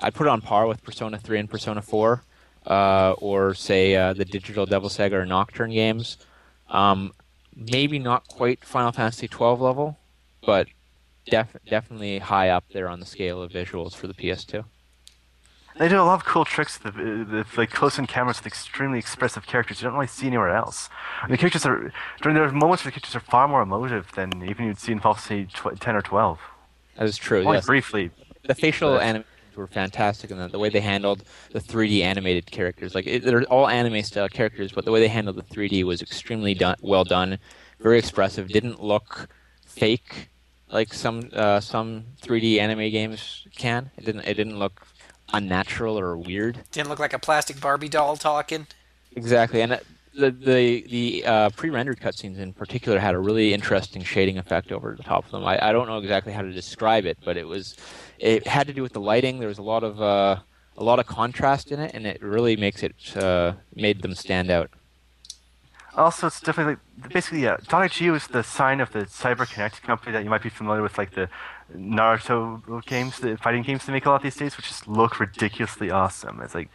I'd 0.01 0.13
put 0.13 0.27
it 0.27 0.29
on 0.29 0.41
par 0.41 0.67
with 0.67 0.83
Persona 0.83 1.17
3 1.17 1.39
and 1.39 1.49
Persona 1.49 1.81
4, 1.81 2.23
uh, 2.67 3.13
or 3.13 3.53
say 3.53 3.95
uh, 3.95 4.13
the 4.13 4.25
digital 4.25 4.65
Devil 4.65 4.89
Saga 4.89 5.17
or 5.17 5.25
Nocturne 5.25 5.71
games. 5.71 6.17
Um, 6.69 7.13
maybe 7.55 7.97
not 7.99 8.27
quite 8.27 8.63
Final 8.63 8.91
Fantasy 8.91 9.27
12 9.27 9.61
level, 9.61 9.97
but 10.45 10.67
def- 11.25 11.57
definitely 11.67 12.19
high 12.19 12.49
up 12.49 12.65
there 12.73 12.87
on 12.87 12.99
the 12.99 13.05
scale 13.05 13.41
of 13.41 13.51
visuals 13.51 13.95
for 13.95 14.07
the 14.07 14.13
PS2. 14.13 14.63
They 15.77 15.87
do 15.87 16.01
a 16.01 16.03
lot 16.03 16.15
of 16.15 16.25
cool 16.25 16.45
tricks 16.45 16.79
with 16.83 16.95
the, 16.95 17.45
like 17.55 17.71
close-in 17.71 18.07
cameras 18.07 18.39
with 18.39 18.47
extremely 18.47 18.99
expressive 18.99 19.45
characters 19.45 19.81
you 19.81 19.85
don't 19.85 19.93
really 19.93 20.07
see 20.07 20.27
anywhere 20.27 20.53
else. 20.55 20.89
And 21.23 21.31
the 21.31 21.37
characters 21.37 21.65
are 21.65 21.93
during 22.21 22.35
there 22.35 22.43
are 22.43 22.51
moments 22.51 22.83
where 22.83 22.89
the 22.89 22.99
characters 22.99 23.15
are 23.15 23.21
far 23.21 23.47
more 23.47 23.61
emotive 23.61 24.11
than 24.15 24.43
even 24.43 24.65
you'd 24.65 24.79
see 24.79 24.91
in 24.91 24.99
Final 24.99 25.15
Fantasy 25.15 25.45
tw- 25.53 25.79
10 25.79 25.95
or 25.95 26.01
12. 26.01 26.39
That 26.97 27.05
is 27.05 27.17
true. 27.17 27.43
Only 27.43 27.57
yes. 27.57 27.65
briefly. 27.65 28.11
The 28.43 28.55
facial 28.55 28.93
But- 28.93 29.03
animations 29.03 29.55
were 29.55 29.67
fantastic, 29.67 30.31
and 30.31 30.39
the, 30.39 30.47
the 30.47 30.59
way 30.59 30.69
they 30.69 30.79
handled 30.81 31.23
the 31.51 31.59
3D 31.59 32.01
animated 32.01 32.49
characters, 32.51 32.95
like 32.95 33.07
it, 33.07 33.23
they're 33.23 33.43
all 33.43 33.67
anime 33.67 34.03
style 34.03 34.27
characters, 34.29 34.71
but 34.71 34.85
the 34.85 34.91
way 34.91 34.99
they 34.99 35.07
handled 35.07 35.35
the 35.37 35.43
3D 35.43 35.83
was 35.83 36.01
extremely 36.01 36.53
done, 36.53 36.75
well 36.81 37.03
done, 37.03 37.37
very 37.79 37.99
expressive. 37.99 38.47
Didn't 38.49 38.81
look 38.81 39.27
fake 39.65 40.29
like 40.71 40.93
some 40.93 41.29
uh, 41.33 41.59
some 41.59 42.05
3D 42.21 42.59
anime 42.59 42.91
games 42.91 43.47
can. 43.55 43.91
It 43.97 44.05
didn't. 44.05 44.21
It 44.25 44.35
didn't 44.35 44.59
look 44.59 44.85
unnatural 45.33 45.99
or 45.99 46.17
weird. 46.17 46.63
Didn't 46.71 46.89
look 46.89 46.99
like 46.99 47.13
a 47.13 47.19
plastic 47.19 47.59
Barbie 47.59 47.89
doll 47.89 48.17
talking. 48.17 48.67
Exactly, 49.15 49.61
and 49.61 49.73
uh, 49.73 49.79
the 50.15 50.31
the 50.31 50.85
the 50.89 51.25
uh, 51.25 51.49
pre-rendered 51.51 51.99
cutscenes 51.99 52.37
in 52.37 52.53
particular 52.53 52.99
had 52.99 53.15
a 53.15 53.19
really 53.19 53.53
interesting 53.53 54.03
shading 54.03 54.37
effect 54.37 54.71
over 54.71 54.95
the 54.95 55.03
top 55.03 55.25
of 55.25 55.31
them. 55.31 55.45
I, 55.45 55.69
I 55.69 55.71
don't 55.71 55.87
know 55.87 55.97
exactly 55.97 56.33
how 56.33 56.41
to 56.41 56.51
describe 56.51 57.05
it, 57.05 57.17
but 57.23 57.37
it 57.37 57.47
was 57.47 57.75
it 58.19 58.45
had 58.47 58.67
to 58.67 58.73
do 58.73 58.81
with 58.81 58.93
the 58.93 59.01
lighting. 59.01 59.39
There 59.39 59.47
was 59.47 59.57
a 59.57 59.63
lot 59.63 59.83
of 59.83 60.01
uh, 60.01 60.37
a 60.77 60.83
lot 60.83 60.99
of 60.99 61.07
contrast 61.07 61.71
in 61.71 61.79
it, 61.79 61.91
and 61.93 62.05
it 62.05 62.21
really 62.21 62.55
makes 62.55 62.83
it 62.83 63.17
uh, 63.17 63.53
made 63.75 64.01
them 64.01 64.15
stand 64.15 64.49
out. 64.51 64.69
Also, 65.95 66.27
it's 66.27 66.39
definitely 66.39 66.77
like, 67.01 67.11
basically 67.11 67.41
yeah. 67.41 67.57
.hu 67.57 68.13
is 68.13 68.27
the 68.27 68.43
sign 68.43 68.79
of 68.79 68.91
the 68.93 69.01
CyberConnect 69.01 69.81
company 69.81 70.11
that 70.11 70.23
you 70.23 70.29
might 70.29 70.43
be 70.43 70.49
familiar 70.49 70.81
with, 70.81 70.97
like 70.97 71.11
the 71.11 71.29
Naruto 71.75 72.85
games, 72.85 73.19
the 73.19 73.37
fighting 73.37 73.63
games 73.63 73.85
they 73.85 73.93
make 73.93 74.05
a 74.05 74.09
lot 74.09 74.23
these 74.23 74.35
days, 74.35 74.57
which 74.57 74.67
just 74.67 74.87
look 74.87 75.19
ridiculously 75.19 75.91
awesome. 75.91 76.41
It's 76.41 76.55
like 76.55 76.69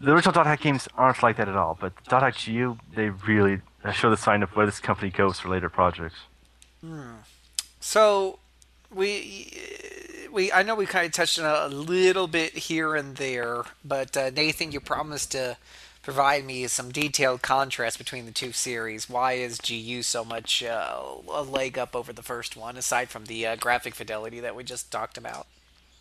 the 0.00 0.12
original 0.12 0.32
Dot 0.32 0.46
.hack 0.46 0.60
games 0.60 0.88
aren't 0.96 1.22
like 1.22 1.36
that 1.36 1.48
at 1.48 1.56
all, 1.56 1.78
but 1.80 1.92
.hu 2.36 2.78
they 2.94 3.10
really 3.10 3.60
show 3.92 4.10
the 4.10 4.16
sign 4.16 4.42
of 4.42 4.50
where 4.56 4.66
this 4.66 4.80
company 4.80 5.10
goes 5.10 5.38
for 5.40 5.48
later 5.48 5.68
projects. 5.68 6.20
So 7.80 8.38
we 8.94 9.52
we 10.32 10.52
I 10.52 10.62
know 10.62 10.74
we 10.74 10.86
kind 10.86 11.06
of 11.06 11.12
touched 11.12 11.38
on 11.38 11.44
a 11.44 11.74
little 11.74 12.26
bit 12.26 12.52
here 12.52 12.94
and 12.94 13.16
there, 13.16 13.64
but 13.84 14.16
uh, 14.16 14.30
Nathan, 14.30 14.72
you 14.72 14.80
promised 14.80 15.32
to 15.32 15.56
provide 16.10 16.44
me 16.44 16.66
some 16.66 16.90
detailed 16.90 17.40
contrast 17.40 17.96
between 17.96 18.26
the 18.26 18.32
two 18.32 18.50
series. 18.50 19.08
Why 19.08 19.34
is 19.34 19.60
GU 19.60 20.02
so 20.02 20.24
much 20.24 20.60
uh, 20.60 21.00
a 21.32 21.42
leg 21.42 21.78
up 21.78 21.94
over 21.94 22.12
the 22.12 22.20
first 22.20 22.56
one, 22.56 22.76
aside 22.76 23.08
from 23.10 23.26
the 23.26 23.46
uh, 23.46 23.54
graphic 23.54 23.94
fidelity 23.94 24.40
that 24.40 24.56
we 24.56 24.64
just 24.64 24.90
talked 24.90 25.16
about? 25.16 25.46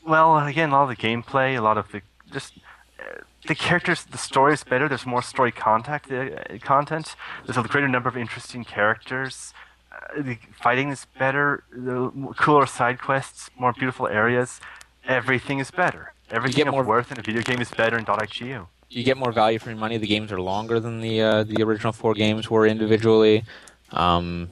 Well, 0.03 0.35
again, 0.39 0.69
a 0.69 0.71
lot 0.71 0.89
of 0.89 0.97
the 0.97 1.07
gameplay, 1.07 1.55
a 1.55 1.61
lot 1.61 1.77
of 1.77 1.91
the 1.91 2.01
just 2.31 2.53
uh, 2.99 3.21
the 3.47 3.53
characters, 3.53 4.03
the 4.03 4.17
story 4.17 4.53
is 4.53 4.63
better. 4.63 4.89
There's 4.89 5.05
more 5.05 5.21
story 5.21 5.51
contact 5.51 6.11
uh, 6.11 6.57
content. 6.63 7.15
There's 7.45 7.57
a 7.57 7.61
greater 7.61 7.87
number 7.87 8.09
of 8.09 8.17
interesting 8.17 8.63
characters. 8.65 9.53
Uh, 9.91 10.23
the 10.23 10.39
fighting 10.59 10.89
is 10.89 11.05
better. 11.19 11.63
The 11.71 12.33
cooler 12.35 12.65
side 12.65 12.99
quests, 12.99 13.51
more 13.59 13.73
beautiful 13.73 14.07
areas. 14.07 14.59
Everything 15.05 15.59
is 15.59 15.69
better. 15.69 16.13
Everything 16.31 16.67
of 16.67 16.73
more- 16.73 16.83
worth 16.83 17.11
in 17.11 17.19
a 17.19 17.21
video 17.21 17.43
game 17.43 17.61
is 17.61 17.69
better 17.69 17.95
in 17.95 18.05
.hu. 18.05 18.67
you 18.89 19.03
get 19.03 19.17
more 19.17 19.31
value 19.31 19.59
for 19.59 19.69
your 19.69 19.79
money. 19.79 19.97
The 19.97 20.07
games 20.07 20.31
are 20.31 20.41
longer 20.41 20.79
than 20.79 20.99
the 20.99 21.21
uh, 21.21 21.43
the 21.43 21.63
original 21.63 21.93
four 21.93 22.13
games 22.13 22.49
were 22.49 22.65
individually. 22.65 23.43
Um, 23.91 24.49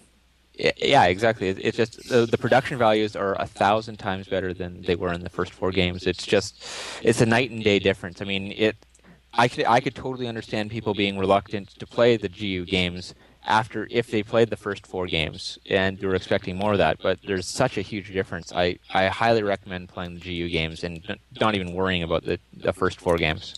yeah, 0.53 1.05
exactly. 1.05 1.49
It, 1.49 1.59
it's 1.59 1.77
just 1.77 2.09
the, 2.09 2.25
the 2.25 2.37
production 2.37 2.77
values 2.77 3.15
are 3.15 3.39
a 3.39 3.45
thousand 3.45 3.97
times 3.97 4.27
better 4.27 4.53
than 4.53 4.81
they 4.83 4.95
were 4.95 5.13
in 5.13 5.21
the 5.21 5.29
first 5.29 5.53
four 5.53 5.71
games. 5.71 6.07
It's 6.07 6.25
just 6.25 6.63
it's 7.03 7.21
a 7.21 7.25
night 7.25 7.51
and 7.51 7.63
day 7.63 7.79
difference. 7.79 8.21
I 8.21 8.25
mean, 8.25 8.51
it. 8.51 8.75
I 9.33 9.47
could 9.47 9.65
I 9.65 9.79
could 9.81 9.93
totally 9.93 10.27
understand 10.27 10.71
people 10.71 10.93
being 10.93 11.17
reluctant 11.17 11.69
to 11.79 11.85
play 11.85 12.17
the 12.17 12.29
GU 12.29 12.65
games 12.65 13.13
after 13.45 13.87
if 13.89 14.09
they 14.11 14.23
played 14.23 14.49
the 14.49 14.57
first 14.57 14.85
four 14.87 15.07
games 15.07 15.57
and 15.69 15.99
were 16.01 16.15
expecting 16.15 16.57
more 16.57 16.73
of 16.73 16.77
that. 16.79 16.97
But 17.01 17.19
there's 17.25 17.47
such 17.47 17.77
a 17.77 17.81
huge 17.81 18.11
difference. 18.11 18.51
I, 18.51 18.77
I 18.93 19.07
highly 19.07 19.43
recommend 19.43 19.89
playing 19.89 20.15
the 20.15 20.19
GU 20.19 20.49
games 20.49 20.83
and 20.83 21.17
not 21.39 21.55
even 21.55 21.73
worrying 21.73 22.03
about 22.03 22.23
the, 22.23 22.39
the 22.53 22.73
first 22.73 22.99
four 22.99 23.17
games. 23.17 23.53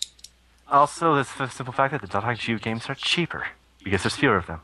Also, 0.72 1.16
there's 1.16 1.34
the 1.34 1.48
simple 1.48 1.74
fact 1.74 1.92
that 1.94 2.10
the 2.10 2.22
.hu 2.22 2.60
games 2.60 2.90
are 2.90 2.96
cheaper 2.96 3.48
because 3.84 4.04
there's 4.04 4.16
fewer 4.16 4.38
of 4.38 4.46
them. 4.48 4.62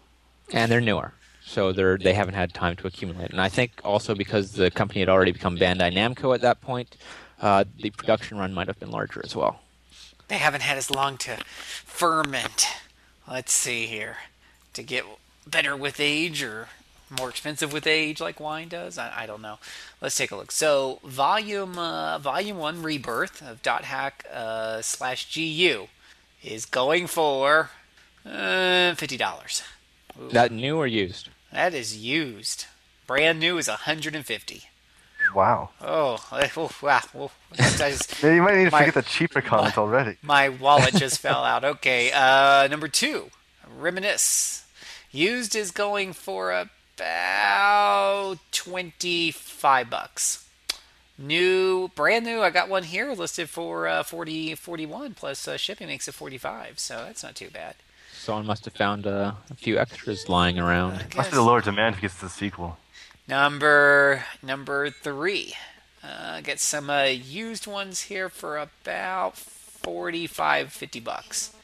and 0.53 0.71
they're 0.71 0.81
newer, 0.81 1.13
so 1.43 1.71
they're 1.71 1.97
they 1.97 2.13
haven't 2.13 2.35
had 2.35 2.53
time 2.53 2.75
to 2.75 2.87
accumulate. 2.87 3.31
And 3.31 3.41
I 3.41 3.49
think 3.49 3.71
also 3.83 4.13
because 4.13 4.53
the 4.53 4.69
company 4.69 4.99
had 4.99 5.09
already 5.09 5.31
become 5.31 5.57
Bandai 5.57 5.91
Namco 5.93 6.33
at 6.35 6.41
that 6.41 6.61
point, 6.61 6.95
uh, 7.41 7.63
the 7.81 7.89
production 7.89 8.37
run 8.37 8.53
might 8.53 8.67
have 8.67 8.79
been 8.79 8.91
larger 8.91 9.21
as 9.23 9.35
well. 9.35 9.61
They 10.27 10.37
haven't 10.37 10.61
had 10.61 10.77
as 10.77 10.89
long 10.91 11.17
to 11.19 11.37
ferment. 11.85 12.67
Let's 13.29 13.53
see 13.53 13.87
here. 13.87 14.17
To 14.73 14.83
get 14.83 15.05
better 15.47 15.75
with 15.75 15.99
age 15.99 16.43
or 16.43 16.67
more 17.09 17.29
expensive 17.29 17.71
with 17.71 17.87
age 17.87 18.19
like 18.19 18.39
wine 18.39 18.67
does? 18.67 18.97
I, 18.97 19.23
I 19.23 19.25
don't 19.25 19.41
know. 19.41 19.57
Let's 20.01 20.15
take 20.15 20.31
a 20.31 20.35
look. 20.35 20.51
So, 20.51 20.99
volume 21.03 21.77
uh, 21.79 22.17
volume 22.19 22.57
1 22.57 22.81
rebirth 22.83 23.41
of 23.41 23.61
dot 23.61 23.85
hack 23.85 24.25
uh, 24.31 24.81
slash 24.81 25.33
GU 25.33 25.87
is 26.45 26.65
going 26.65 27.07
for 27.07 27.71
uh, 28.25 28.29
$50. 28.95 29.63
That 30.31 30.51
new 30.51 30.77
or 30.77 30.87
used? 30.87 31.29
That 31.51 31.73
is 31.73 31.97
used. 31.97 32.65
Brand 33.07 33.39
new 33.39 33.57
is 33.57 33.67
150 33.67 34.63
Wow. 35.33 35.69
Oh, 35.81 36.23
oh 36.31 36.71
wow. 36.83 37.01
Oh, 37.15 37.31
just- 37.55 38.21
Yeah, 38.21 38.35
you 38.35 38.41
might 38.43 38.55
need 38.57 38.65
to 38.65 38.71
My- 38.71 38.79
forget 38.85 38.93
the 38.93 39.01
cheaper 39.01 39.41
comment 39.41 39.77
already. 39.77 40.17
My 40.21 40.49
wallet 40.49 40.93
just 40.97 41.19
fell 41.19 41.43
out. 41.43 41.63
Okay, 41.65 42.11
uh, 42.13 42.67
number 42.67 42.87
two, 42.87 43.31
Reminisce. 43.77 44.65
Used 45.11 45.55
is 45.55 45.71
going 45.71 46.13
for 46.13 46.51
about 46.51 48.37
twenty-five 48.51 49.89
bucks. 49.89 50.44
New, 51.17 51.89
brand 51.95 52.25
new. 52.25 52.41
I 52.41 52.49
got 52.49 52.67
one 52.67 52.83
here 52.83 53.11
listed 53.13 53.49
for 53.49 53.87
uh, 53.87 54.03
40, 54.03 54.55
41 54.55 55.13
plus 55.13 55.47
uh, 55.47 55.55
shipping 55.57 55.87
makes 55.87 56.07
it 56.07 56.13
forty-five. 56.13 56.77
So 56.77 57.03
that's 57.05 57.23
not 57.23 57.35
too 57.35 57.49
bad. 57.49 57.75
Someone 58.13 58.45
must 58.45 58.65
have 58.65 58.73
found 58.73 59.07
uh, 59.07 59.33
a 59.49 59.55
few 59.55 59.77
extras 59.77 60.27
lying 60.27 60.59
around. 60.59 61.05
I 61.13 61.17
Must 61.17 61.31
be 61.31 61.35
the 61.35 61.41
lower 61.41 61.61
demand 61.61 61.95
because 61.95 62.13
it's 62.13 62.23
a 62.23 62.29
sequel. 62.29 62.77
Number 63.27 64.25
number 64.43 64.89
three. 64.89 65.53
Uh, 66.03 66.41
get 66.41 66.59
some 66.59 66.89
uh, 66.89 67.03
used 67.03 67.65
ones 67.65 68.01
here 68.01 68.29
for 68.29 68.57
about 68.57 69.37
45, 69.37 70.71
50 70.71 70.99
bucks. 70.99 71.55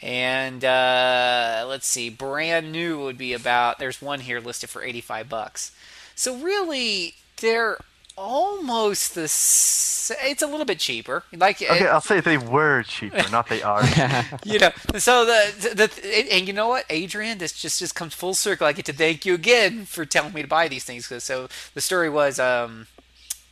And 0.00 0.64
uh, 0.64 1.64
let's 1.66 1.88
see, 1.88 2.08
brand 2.08 2.70
new 2.70 3.00
would 3.02 3.18
be 3.18 3.32
about. 3.32 3.78
There's 3.78 4.00
one 4.00 4.20
here 4.20 4.38
listed 4.38 4.70
for 4.70 4.82
85 4.82 5.28
bucks. 5.28 5.72
So 6.14 6.36
really, 6.36 7.14
they're 7.40 7.78
almost 8.18 9.14
the. 9.14 9.22
s- 9.24 10.10
It's 10.22 10.42
a 10.42 10.46
little 10.46 10.66
bit 10.66 10.78
cheaper. 10.78 11.24
Like 11.34 11.62
Okay, 11.62 11.86
I'll 11.86 12.00
say 12.00 12.20
they 12.20 12.38
were 12.38 12.82
cheaper, 12.82 13.28
not 13.30 13.48
they 13.48 13.62
are. 13.62 13.82
you 14.44 14.58
know 14.58 14.70
so 14.96 15.24
the, 15.24 15.52
the, 15.60 15.74
the 15.86 16.32
and 16.34 16.46
you 16.46 16.52
know 16.52 16.68
what 16.68 16.84
adrian 16.90 17.38
this 17.38 17.52
just 17.52 17.78
just 17.78 17.94
comes 17.94 18.14
full 18.14 18.34
circle 18.34 18.66
i 18.66 18.72
get 18.72 18.84
to 18.86 18.92
thank 18.92 19.24
you 19.26 19.34
again 19.34 19.84
for 19.84 20.04
telling 20.04 20.32
me 20.32 20.42
to 20.42 20.48
buy 20.48 20.66
these 20.68 20.84
things 20.84 21.06
so 21.22 21.48
the 21.74 21.80
story 21.80 22.08
was 22.10 22.38
um 22.38 22.86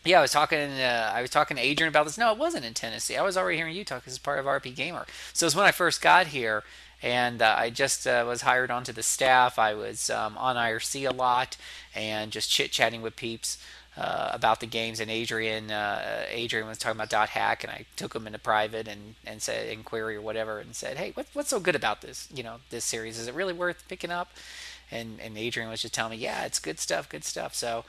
yeah, 0.04 0.18
I 0.18 0.22
was 0.22 0.30
talking. 0.30 0.58
Uh, 0.70 1.10
I 1.12 1.20
was 1.20 1.30
talking 1.30 1.56
to 1.56 1.62
Adrian 1.64 1.88
about 1.88 2.06
this. 2.06 2.16
No, 2.16 2.30
it 2.30 2.38
wasn't 2.38 2.64
in 2.64 2.74
Tennessee. 2.74 3.16
I 3.16 3.22
was 3.22 3.36
already 3.36 3.56
here 3.56 3.66
in 3.66 3.74
Utah 3.74 3.96
because 3.96 4.12
it's 4.12 4.22
part 4.22 4.38
of 4.38 4.44
RP 4.46 4.72
Gamer. 4.72 5.04
So 5.32 5.42
it 5.42 5.48
was 5.48 5.56
when 5.56 5.66
I 5.66 5.72
first 5.72 6.00
got 6.00 6.28
here, 6.28 6.62
and 7.02 7.42
uh, 7.42 7.56
I 7.58 7.70
just 7.70 8.06
uh, 8.06 8.24
was 8.24 8.42
hired 8.42 8.70
onto 8.70 8.92
the 8.92 9.02
staff. 9.02 9.58
I 9.58 9.74
was 9.74 10.08
um, 10.08 10.38
on 10.38 10.54
IRC 10.54 11.10
a 11.10 11.12
lot 11.12 11.56
and 11.92 12.30
just 12.30 12.48
chit 12.48 12.70
chatting 12.70 13.02
with 13.02 13.16
peeps 13.16 13.58
uh, 13.96 14.30
about 14.32 14.60
the 14.60 14.66
games. 14.66 15.00
And 15.00 15.10
Adrian, 15.10 15.70
uh, 15.70 16.24
Adrian 16.28 16.66
was 16.66 16.78
talking 16.78 16.96
about 16.96 17.10
Dot 17.10 17.30
Hack, 17.30 17.64
and 17.64 17.70
I 17.70 17.86
took 17.96 18.14
him 18.14 18.26
into 18.26 18.38
private 18.38 18.88
and 18.88 19.14
and 19.24 19.40
said 19.40 19.68
inquiry 19.68 20.16
or 20.16 20.20
whatever, 20.22 20.58
and 20.58 20.74
said, 20.74 20.96
"Hey, 20.96 21.12
what, 21.14 21.26
what's 21.32 21.50
so 21.50 21.60
good 21.60 21.74
about 21.74 22.02
this? 22.02 22.28
You 22.34 22.42
know, 22.42 22.56
this 22.70 22.84
series? 22.84 23.18
Is 23.18 23.28
it 23.28 23.34
really 23.34 23.54
worth 23.54 23.86
picking 23.88 24.10
up?" 24.10 24.32
And 24.90 25.20
and 25.20 25.36
Adrian 25.38 25.70
was 25.70 25.82
just 25.82 25.94
telling 25.94 26.12
me, 26.12 26.18
"Yeah, 26.18 26.44
it's 26.44 26.58
good 26.58 26.78
stuff, 26.80 27.08
good 27.08 27.24
stuff." 27.24 27.54
So. 27.54 27.84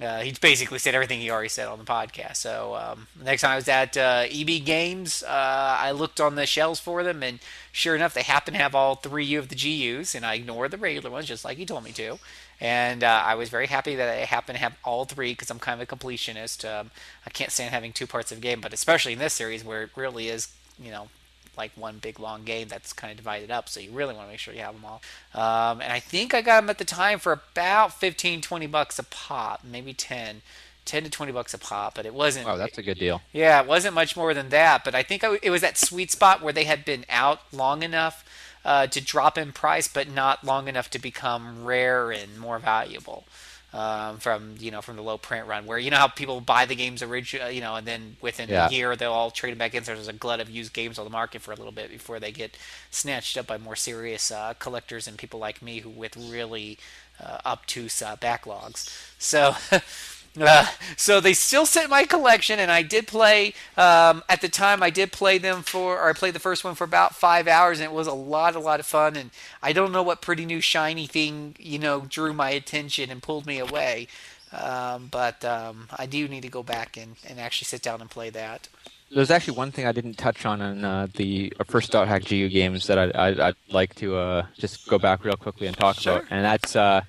Uh, 0.00 0.20
he 0.20 0.32
basically 0.40 0.78
said 0.78 0.94
everything 0.94 1.20
he 1.20 1.30
already 1.30 1.50
said 1.50 1.68
on 1.68 1.78
the 1.78 1.84
podcast. 1.84 2.36
So 2.36 2.74
um, 2.74 3.06
next 3.22 3.42
time 3.42 3.50
I 3.50 3.56
was 3.56 3.68
at 3.68 3.98
uh, 3.98 4.24
EB 4.30 4.64
Games, 4.64 5.22
uh, 5.22 5.76
I 5.78 5.90
looked 5.90 6.22
on 6.22 6.36
the 6.36 6.46
shelves 6.46 6.80
for 6.80 7.02
them, 7.02 7.22
and 7.22 7.38
sure 7.70 7.94
enough, 7.94 8.14
they 8.14 8.22
happen 8.22 8.54
to 8.54 8.60
have 8.60 8.74
all 8.74 8.94
three 8.94 9.34
of 9.34 9.50
the 9.50 9.54
GUs, 9.54 10.14
and 10.14 10.24
I 10.24 10.36
ignored 10.36 10.70
the 10.70 10.78
regular 10.78 11.10
ones 11.10 11.26
just 11.26 11.44
like 11.44 11.58
he 11.58 11.66
told 11.66 11.84
me 11.84 11.92
to. 11.92 12.18
And 12.60 13.02
uh, 13.02 13.22
I 13.24 13.34
was 13.36 13.48
very 13.48 13.66
happy 13.66 13.94
that 13.96 14.08
I 14.08 14.24
happen 14.26 14.54
to 14.54 14.60
have 14.60 14.76
all 14.84 15.04
three 15.06 15.32
because 15.32 15.50
I'm 15.50 15.58
kind 15.58 15.80
of 15.80 15.90
a 15.90 15.96
completionist. 15.96 16.68
Um, 16.68 16.90
I 17.26 17.30
can't 17.30 17.50
stand 17.50 17.72
having 17.72 17.92
two 17.92 18.06
parts 18.06 18.30
of 18.32 18.38
a 18.38 18.40
game, 18.40 18.60
but 18.60 18.72
especially 18.72 19.14
in 19.14 19.18
this 19.18 19.32
series 19.34 19.64
where 19.64 19.82
it 19.84 19.90
really 19.96 20.28
is, 20.28 20.48
you 20.78 20.90
know, 20.90 21.08
like 21.56 21.72
one 21.74 21.98
big 21.98 22.20
long 22.20 22.44
game 22.44 22.68
that's 22.68 22.92
kind 22.92 23.10
of 23.10 23.16
divided 23.16 23.50
up 23.50 23.68
so 23.68 23.80
you 23.80 23.90
really 23.90 24.14
want 24.14 24.26
to 24.26 24.30
make 24.30 24.38
sure 24.38 24.54
you 24.54 24.60
have 24.60 24.72
them 24.72 24.84
all 24.84 25.02
um, 25.34 25.80
and 25.82 25.92
i 25.92 25.98
think 25.98 26.32
i 26.32 26.40
got 26.40 26.60
them 26.60 26.70
at 26.70 26.78
the 26.78 26.84
time 26.84 27.18
for 27.18 27.32
about 27.32 27.92
15 27.92 28.40
20 28.40 28.66
bucks 28.68 28.98
a 29.00 29.02
pop 29.02 29.62
maybe 29.64 29.92
10 29.92 30.42
10 30.86 31.02
to 31.04 31.10
20 31.10 31.32
bucks 31.32 31.52
a 31.52 31.58
pop 31.58 31.96
but 31.96 32.06
it 32.06 32.14
wasn't 32.14 32.46
Oh, 32.48 32.56
that's 32.56 32.78
a 32.78 32.82
good 32.82 32.98
deal. 32.98 33.20
yeah 33.32 33.60
it 33.60 33.66
wasn't 33.66 33.94
much 33.94 34.16
more 34.16 34.32
than 34.32 34.48
that 34.50 34.84
but 34.84 34.94
i 34.94 35.02
think 35.02 35.22
I, 35.24 35.38
it 35.42 35.50
was 35.50 35.60
that 35.60 35.76
sweet 35.76 36.10
spot 36.12 36.40
where 36.40 36.52
they 36.52 36.64
had 36.64 36.84
been 36.84 37.04
out 37.10 37.40
long 37.52 37.82
enough 37.82 38.24
uh, 38.64 38.86
to 38.86 39.00
drop 39.00 39.38
in 39.38 39.52
price 39.52 39.88
but 39.88 40.08
not 40.08 40.44
long 40.44 40.68
enough 40.68 40.90
to 40.90 40.98
become 40.98 41.64
rare 41.64 42.10
and 42.10 42.38
more 42.38 42.58
valuable 42.58 43.24
um, 43.72 44.18
from 44.18 44.56
you 44.58 44.70
know 44.70 44.80
from 44.82 44.96
the 44.96 45.02
low 45.02 45.16
print 45.16 45.46
run 45.46 45.64
where 45.64 45.78
you 45.78 45.90
know 45.90 45.96
how 45.96 46.08
people 46.08 46.40
buy 46.40 46.66
the 46.66 46.74
games 46.74 47.02
original 47.02 47.50
you 47.50 47.60
know 47.60 47.76
and 47.76 47.86
then 47.86 48.16
within 48.20 48.48
Yeah. 48.48 48.66
a 48.66 48.70
year 48.70 48.96
they'll 48.96 49.12
all 49.12 49.30
trade 49.30 49.52
them 49.52 49.58
back 49.58 49.74
in 49.74 49.84
so 49.84 49.94
there's 49.94 50.08
a 50.08 50.12
glut 50.12 50.40
of 50.40 50.50
used 50.50 50.72
games 50.72 50.98
on 50.98 51.04
the 51.04 51.10
market 51.10 51.40
for 51.40 51.52
a 51.52 51.56
little 51.56 51.72
bit 51.72 51.88
before 51.90 52.18
they 52.18 52.32
get 52.32 52.56
snatched 52.90 53.36
up 53.38 53.46
by 53.46 53.58
more 53.58 53.76
serious 53.76 54.30
uh, 54.32 54.54
collectors 54.58 55.06
and 55.06 55.18
people 55.18 55.38
like 55.38 55.62
me 55.62 55.78
who 55.80 55.88
with 55.90 56.16
really 56.16 56.78
uh, 57.24 57.38
obtuse 57.46 58.02
uh, 58.02 58.16
backlogs 58.16 58.90
so 59.18 59.54
Uh, 60.40 60.66
so 60.96 61.20
they 61.20 61.32
still 61.32 61.66
sit 61.66 61.84
in 61.84 61.90
my 61.90 62.04
collection, 62.04 62.58
and 62.58 62.70
I 62.70 62.82
did 62.82 63.06
play. 63.06 63.54
Um, 63.76 64.22
at 64.28 64.40
the 64.40 64.48
time, 64.48 64.82
I 64.82 64.90
did 64.90 65.10
play 65.12 65.38
them 65.38 65.62
for, 65.62 65.98
or 65.98 66.08
I 66.08 66.12
played 66.12 66.34
the 66.34 66.40
first 66.40 66.62
one 66.62 66.74
for 66.74 66.84
about 66.84 67.14
five 67.14 67.48
hours, 67.48 67.80
and 67.80 67.84
it 67.90 67.92
was 67.92 68.06
a 68.06 68.12
lot, 68.12 68.54
a 68.54 68.60
lot 68.60 68.78
of 68.80 68.86
fun. 68.86 69.16
And 69.16 69.30
I 69.62 69.72
don't 69.72 69.92
know 69.92 70.02
what 70.02 70.22
pretty 70.22 70.46
new 70.46 70.60
shiny 70.60 71.06
thing, 71.06 71.56
you 71.58 71.78
know, 71.78 72.02
drew 72.08 72.32
my 72.32 72.50
attention 72.50 73.10
and 73.10 73.22
pulled 73.22 73.46
me 73.46 73.58
away. 73.58 74.06
Um, 74.52 75.08
but 75.10 75.44
um, 75.44 75.88
I 75.96 76.06
do 76.06 76.26
need 76.28 76.42
to 76.42 76.48
go 76.48 76.62
back 76.62 76.96
and, 76.96 77.16
and 77.28 77.38
actually 77.38 77.66
sit 77.66 77.82
down 77.82 78.00
and 78.00 78.10
play 78.10 78.30
that. 78.30 78.68
There's 79.12 79.30
actually 79.30 79.56
one 79.56 79.72
thing 79.72 79.86
I 79.86 79.92
didn't 79.92 80.14
touch 80.14 80.46
on 80.46 80.62
in 80.62 80.84
uh, 80.84 81.08
the 81.14 81.52
first 81.66 81.90
Dot 81.90 82.06
Hack 82.06 82.24
GU 82.24 82.48
games 82.48 82.86
that 82.86 82.98
I'd, 82.98 83.12
I'd, 83.16 83.40
I'd 83.40 83.54
like 83.68 83.96
to 83.96 84.16
uh, 84.16 84.46
just 84.56 84.86
go 84.88 84.98
back 84.98 85.24
real 85.24 85.34
quickly 85.34 85.66
and 85.66 85.76
talk 85.76 85.98
Sure. 85.98 86.18
about, 86.18 86.26
and 86.30 86.44
that's 86.44 86.76
uh, 86.76 87.02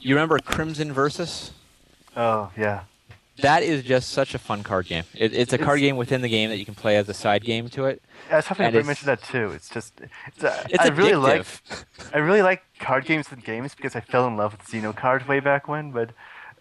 you 0.00 0.14
remember 0.14 0.38
Crimson 0.40 0.92
Versus? 0.92 1.52
Oh 2.20 2.50
yeah. 2.56 2.82
That 3.38 3.62
is 3.62 3.82
just 3.84 4.10
such 4.10 4.34
a 4.34 4.38
fun 4.38 4.62
card 4.62 4.84
game. 4.86 5.04
It, 5.14 5.32
it's 5.32 5.54
a 5.54 5.58
card 5.58 5.78
It's- 5.78 5.88
game 5.88 5.96
within 5.96 6.20
the 6.20 6.28
game 6.28 6.50
that 6.50 6.58
you 6.58 6.66
can 6.66 6.74
play 6.74 6.98
as 6.98 7.08
a 7.08 7.14
side 7.14 7.42
game 7.42 7.70
to 7.70 7.86
it. 7.86 8.02
I 8.30 8.36
was 8.36 8.46
hoping 8.46 8.70
to 8.70 8.82
mention 8.84 9.06
that 9.06 9.22
too. 9.22 9.52
It's 9.52 9.70
just, 9.70 9.98
it's, 10.26 10.44
uh, 10.44 10.62
It's 10.68 10.84
I 10.84 10.88
really 10.88 11.14
like. 11.14 11.46
I 12.12 12.18
really 12.18 12.42
like 12.42 12.62
card 12.78 13.06
games 13.06 13.32
and 13.32 13.42
games 13.42 13.74
because 13.74 13.96
I 13.96 14.00
fell 14.00 14.26
in 14.26 14.36
love 14.36 14.52
with 14.52 14.66
Xenocard 14.68 15.26
way 15.26 15.40
back 15.40 15.68
when. 15.68 15.90
But 15.90 16.10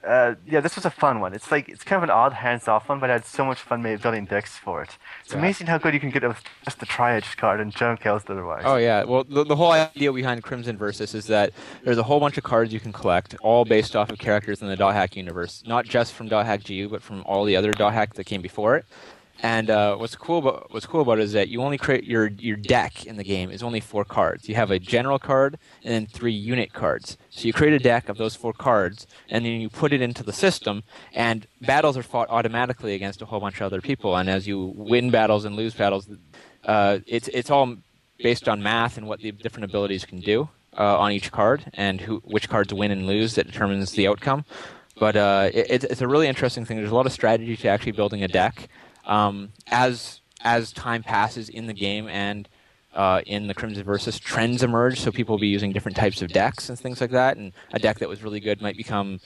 uh, 0.07 0.35
yeah, 0.47 0.61
this 0.61 0.75
was 0.75 0.85
a 0.85 0.89
fun 0.89 1.19
one. 1.19 1.33
It's 1.33 1.51
like 1.51 1.67
it's 1.67 1.83
kind 1.83 1.97
of 1.97 2.03
an 2.03 2.09
odd 2.09 2.33
hands-off 2.33 2.87
one, 2.87 2.99
but 2.99 3.09
I 3.09 3.13
had 3.13 3.25
so 3.25 3.43
much 3.43 3.59
fun 3.59 3.81
building 3.81 4.25
decks 4.25 4.57
for 4.57 4.81
it. 4.81 4.97
It's 5.23 5.33
Yeah. 5.33 5.39
amazing 5.39 5.67
how 5.67 5.77
good 5.77 5.93
you 5.93 5.99
can 5.99 6.09
get 6.09 6.23
it 6.23 6.29
with 6.29 6.41
just 6.63 6.79
the 6.79 6.85
Tri-Edge 6.85 7.35
card 7.37 7.59
and 7.59 7.75
junk 7.75 8.05
else 8.05 8.23
otherwise. 8.29 8.63
Oh 8.65 8.77
yeah. 8.77 9.03
Well, 9.03 9.25
the, 9.25 9.43
the 9.43 9.55
whole 9.57 9.71
idea 9.71 10.13
behind 10.13 10.41
Crimson 10.43 10.77
Versus 10.77 11.13
is 11.13 11.27
that 11.27 11.51
there's 11.83 11.97
a 11.97 12.03
whole 12.03 12.19
bunch 12.19 12.37
of 12.37 12.43
cards 12.43 12.71
you 12.71 12.79
can 12.79 12.93
collect, 12.93 13.35
all 13.41 13.65
based 13.65 13.95
off 13.95 14.09
of 14.09 14.19
characters 14.19 14.61
in 14.61 14.69
the 14.69 14.77
Dot 14.77 14.93
Hack 14.93 15.17
universe, 15.17 15.63
not 15.67 15.85
just 15.85 16.13
from 16.13 16.29
Dot 16.29 16.45
Hack 16.45 16.63
GU, 16.63 16.87
but 16.89 17.03
from 17.03 17.21
all 17.25 17.43
the 17.43 17.55
other 17.57 17.71
Dot 17.73 17.93
Hack 17.93 18.13
that 18.13 18.23
came 18.25 18.41
before 18.41 18.77
it. 18.77 18.85
And 19.41 19.69
uh, 19.69 19.95
what's 19.95 20.15
cool 20.15 20.39
about 20.39 20.73
what's 20.73 20.85
cool 20.85 21.01
about 21.01 21.19
it 21.19 21.23
is 21.23 21.33
that 21.33 21.47
you 21.47 21.61
only 21.61 21.77
create 21.77 22.03
your 22.03 22.27
your 22.27 22.57
deck 22.57 23.05
in 23.05 23.15
the 23.15 23.23
game 23.23 23.49
is 23.49 23.63
only 23.63 23.79
four 23.79 24.03
cards. 24.03 24.49
You 24.49 24.55
have 24.55 24.69
a 24.69 24.79
general 24.79 25.17
card 25.17 25.57
and 25.83 25.93
then 25.93 26.05
three 26.07 26.33
unit 26.33 26.73
cards. 26.73 27.17
So 27.29 27.47
you 27.47 27.53
create 27.53 27.73
a 27.73 27.79
deck 27.79 28.09
of 28.09 28.17
those 28.17 28.35
four 28.35 28.51
cards, 28.51 29.07
and 29.29 29.45
then 29.45 29.61
you 29.61 29.69
put 29.69 29.93
it 29.93 30.01
into 30.01 30.23
the 30.23 30.33
system. 30.33 30.83
And 31.13 31.47
battles 31.61 31.95
are 31.95 32.03
fought 32.03 32.29
automatically 32.29 32.95
against 32.95 33.21
a 33.21 33.25
whole 33.25 33.39
bunch 33.39 33.61
of 33.61 33.67
other 33.67 33.79
people. 33.79 34.17
And 34.17 34.29
as 34.29 34.45
you 34.45 34.73
win 34.75 35.09
battles 35.09 35.45
and 35.45 35.55
lose 35.55 35.73
battles, 35.73 36.09
uh, 36.65 36.99
it's 37.07 37.29
it's 37.29 37.49
all 37.49 37.77
based 38.17 38.49
on 38.49 38.61
math 38.61 38.97
and 38.97 39.07
what 39.07 39.21
the 39.21 39.31
different 39.31 39.63
abilities 39.63 40.03
can 40.03 40.19
do 40.19 40.49
uh, 40.77 40.99
on 40.99 41.13
each 41.13 41.31
card, 41.31 41.71
and 41.75 42.01
who 42.01 42.17
which 42.25 42.49
cards 42.49 42.73
win 42.73 42.91
and 42.91 43.07
lose 43.07 43.35
that 43.35 43.47
determines 43.47 43.91
the 43.91 44.05
outcome. 44.05 44.43
But 44.99 45.15
uh, 45.15 45.49
it, 45.53 45.67
it's, 45.69 45.85
it's 45.85 46.01
a 46.01 46.07
really 46.09 46.27
interesting 46.27 46.65
thing. 46.65 46.75
There's 46.75 46.91
a 46.91 46.95
lot 46.95 47.05
of 47.05 47.13
strategy 47.13 47.55
to 47.55 47.69
actually 47.69 47.93
building 47.93 48.21
a 48.21 48.27
deck. 48.27 48.67
Um, 49.09 49.51
as 49.67 50.21
as 50.41 50.71
time 50.71 51.03
passes 51.03 51.49
in 51.49 51.67
the 51.67 51.73
game 51.73 52.07
and 52.07 52.47
uh, 52.93 53.21
in 53.25 53.47
the 53.47 53.53
Crimson 53.53 53.83
Versus, 53.83 54.19
trends 54.19 54.63
emerge. 54.63 54.99
So 54.99 55.11
people 55.11 55.33
will 55.33 55.41
be 55.41 55.47
using 55.47 55.71
different 55.73 55.97
types 55.97 56.21
of 56.21 56.31
decks 56.31 56.69
and 56.69 56.79
things 56.79 57.01
like 57.01 57.11
that. 57.11 57.37
And 57.37 57.51
a 57.73 57.79
deck 57.79 57.99
that 57.99 58.09
was 58.09 58.23
really 58.23 58.39
good 58.39 58.61
might 58.61 58.77
become 58.77 59.19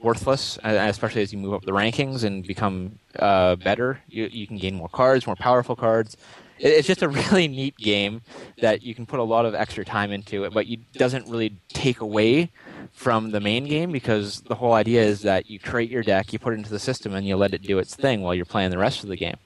worthless, 0.00 0.58
uh, 0.64 0.86
especially 0.88 1.22
as 1.22 1.32
you 1.32 1.38
move 1.38 1.54
up 1.54 1.64
the 1.64 1.72
rankings 1.72 2.24
and 2.24 2.46
become 2.46 2.98
uh, 3.18 3.56
better. 3.56 4.00
You, 4.08 4.28
you 4.30 4.46
can 4.46 4.58
gain 4.58 4.74
more 4.74 4.88
cards, 4.88 5.26
more 5.26 5.36
powerful 5.36 5.76
cards. 5.76 6.16
It, 6.58 6.68
it's 6.68 6.88
just 6.88 7.02
a 7.02 7.08
really 7.08 7.48
neat 7.48 7.76
game 7.76 8.22
that 8.60 8.82
you 8.82 8.94
can 8.94 9.06
put 9.06 9.20
a 9.20 9.24
lot 9.24 9.46
of 9.46 9.54
extra 9.54 9.84
time 9.84 10.10
into 10.10 10.44
it, 10.44 10.52
but 10.52 10.66
it 10.66 10.92
doesn't 10.92 11.28
really 11.28 11.56
take 11.68 12.00
away 12.00 12.50
from 12.92 13.30
the 13.30 13.40
main 13.40 13.64
game 13.64 13.90
because 13.90 14.42
the 14.42 14.54
whole 14.54 14.74
idea 14.74 15.02
is 15.02 15.22
that 15.22 15.50
you 15.50 15.58
create 15.58 15.90
your 15.90 16.02
deck, 16.02 16.32
you 16.32 16.38
put 16.38 16.52
it 16.54 16.58
into 16.58 16.70
the 16.70 16.78
system, 16.78 17.14
and 17.14 17.26
you 17.26 17.36
let 17.36 17.52
it 17.54 17.62
do 17.62 17.78
its 17.78 17.94
thing 17.94 18.22
while 18.22 18.34
you're 18.34 18.44
playing 18.44 18.70
the 18.70 18.78
rest 18.78 19.02
of 19.02 19.08
the 19.08 19.16
game. 19.16 19.36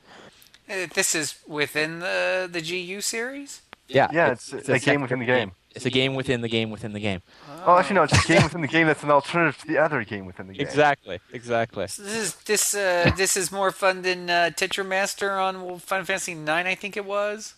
Uh, 0.69 0.87
This 0.95 1.15
is 1.15 1.37
within 1.47 2.01
the 2.01 2.49
the 2.51 2.61
GU 2.61 3.01
series. 3.01 3.63
Yeah, 3.89 4.09
Yeah, 4.13 4.33
it's 4.33 4.53
a 4.53 4.79
game 4.79 5.01
within 5.01 5.21
the 5.21 5.25
game. 5.27 5.53
It's 5.77 5.85
a 5.85 5.91
game 5.91 6.15
within 6.15 6.41
the 6.41 6.49
game 6.49 6.71
within 6.71 6.93
the 6.95 7.01
game. 7.01 7.21
Oh, 7.67 7.77
actually, 7.79 7.97
no, 7.97 8.05
it's 8.05 8.25
a 8.25 8.27
game 8.27 8.43
within 8.43 8.63
the 8.63 8.67
game 8.67 8.87
that's 8.87 9.03
an 9.03 9.11
alternative 9.11 9.61
to 9.61 9.67
the 9.67 9.77
other 9.77 10.05
game 10.05 10.25
within 10.25 10.47
the 10.47 10.55
game. 10.55 10.67
Exactly, 10.67 11.21
exactly. 11.35 11.87
So 11.87 12.03
this 12.03 12.15
is 12.15 12.35
this 12.47 12.75
uh, 12.75 13.13
this 13.17 13.37
is 13.37 13.53
more 13.53 13.71
fun 13.71 14.01
than 14.03 14.31
uh, 14.31 14.51
Tetramaster 14.57 15.39
on 15.39 15.79
Final 15.79 16.07
Fantasy 16.07 16.35
Nine, 16.35 16.67
I 16.67 16.75
think 16.75 16.97
it 16.97 17.05
was. 17.05 17.55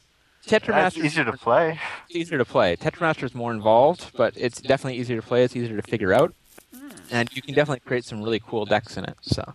That's 0.67 0.93
Tetramaster 0.93 1.05
easier 1.05 1.25
to 1.25 1.33
play. 1.35 1.81
It's 2.09 2.17
easier 2.17 2.39
to 2.39 2.45
play. 2.45 2.77
Tetramaster 2.77 3.25
is 3.25 3.35
more 3.35 3.53
involved, 3.53 4.13
but 4.17 4.35
it's 4.37 4.61
definitely 4.61 4.99
easier 5.01 5.17
to 5.21 5.27
play. 5.27 5.45
It's 5.45 5.57
easier 5.57 5.77
to 5.77 5.83
figure 5.83 6.13
out, 6.13 6.35
and 7.11 7.31
you 7.35 7.43
can 7.43 7.55
definitely 7.55 7.81
create 7.81 8.05
some 8.05 8.23
really 8.23 8.41
cool 8.41 8.67
decks 8.67 8.97
in 8.97 9.05
it. 9.05 9.19
So 9.23 9.55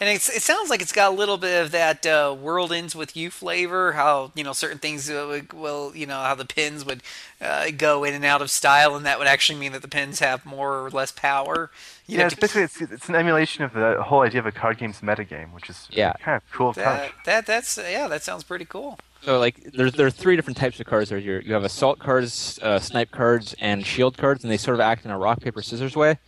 And 0.00 0.10
it's, 0.10 0.28
it 0.28 0.42
sounds 0.42 0.68
like 0.68 0.82
it's 0.82 0.90
got 0.92 1.12
a 1.12 1.14
little 1.14 1.38
bit 1.38 1.62
of 1.62 1.70
that 1.70 2.04
uh, 2.04 2.34
world 2.38 2.72
ends 2.72 2.96
with 2.96 3.16
you 3.16 3.30
flavor. 3.30 3.92
How 3.92 4.32
you 4.34 4.42
know 4.42 4.52
certain 4.52 4.78
things 4.78 5.08
uh, 5.08 5.42
will 5.54 5.92
you 5.94 6.06
know 6.06 6.18
how 6.20 6.34
the 6.34 6.44
pins 6.44 6.84
would 6.84 7.02
uh, 7.40 7.70
go 7.76 8.02
in 8.02 8.12
and 8.12 8.24
out 8.24 8.42
of 8.42 8.50
style, 8.50 8.96
and 8.96 9.06
that 9.06 9.18
would 9.18 9.28
actually 9.28 9.58
mean 9.60 9.70
that 9.72 9.82
the 9.82 9.88
pins 9.88 10.18
have 10.18 10.44
more 10.44 10.84
or 10.84 10.90
less 10.90 11.12
power. 11.12 11.70
You 12.08 12.18
yeah, 12.18 12.20
have 12.20 12.28
it's 12.28 12.36
to 12.36 12.36
basically 12.36 12.62
it's, 12.62 12.80
it's 12.80 13.08
an 13.08 13.14
emulation 13.14 13.64
of 13.64 13.72
the 13.72 14.02
whole 14.02 14.20
idea 14.22 14.40
of 14.40 14.46
a 14.46 14.52
card 14.52 14.78
game's 14.78 15.00
metagame, 15.00 15.52
which 15.54 15.70
is 15.70 15.90
Yeah. 15.90 16.14
kind 16.20 16.36
of 16.36 16.42
cool 16.52 16.74
that, 16.74 16.84
touch. 16.84 17.14
that 17.24 17.46
that's 17.46 17.78
yeah 17.78 18.08
that 18.08 18.22
sounds 18.22 18.44
pretty 18.44 18.64
cool. 18.64 18.98
So 19.24 19.38
like 19.38 19.72
there's 19.72 19.92
there 19.92 20.06
are 20.06 20.10
three 20.10 20.34
different 20.34 20.56
types 20.56 20.80
of 20.80 20.86
cards. 20.86 21.10
There's 21.10 21.24
your 21.24 21.40
you 21.40 21.52
have 21.52 21.64
assault 21.64 21.98
cards, 22.00 22.58
uh, 22.60 22.80
snipe 22.80 23.12
cards, 23.12 23.54
and 23.60 23.86
shield 23.86 24.18
cards, 24.18 24.42
and 24.42 24.50
they 24.50 24.56
sort 24.56 24.74
of 24.74 24.80
act 24.80 25.04
in 25.04 25.10
a 25.10 25.18
rock 25.18 25.40
paper 25.40 25.62
scissors 25.62 25.94
way. 25.94 26.18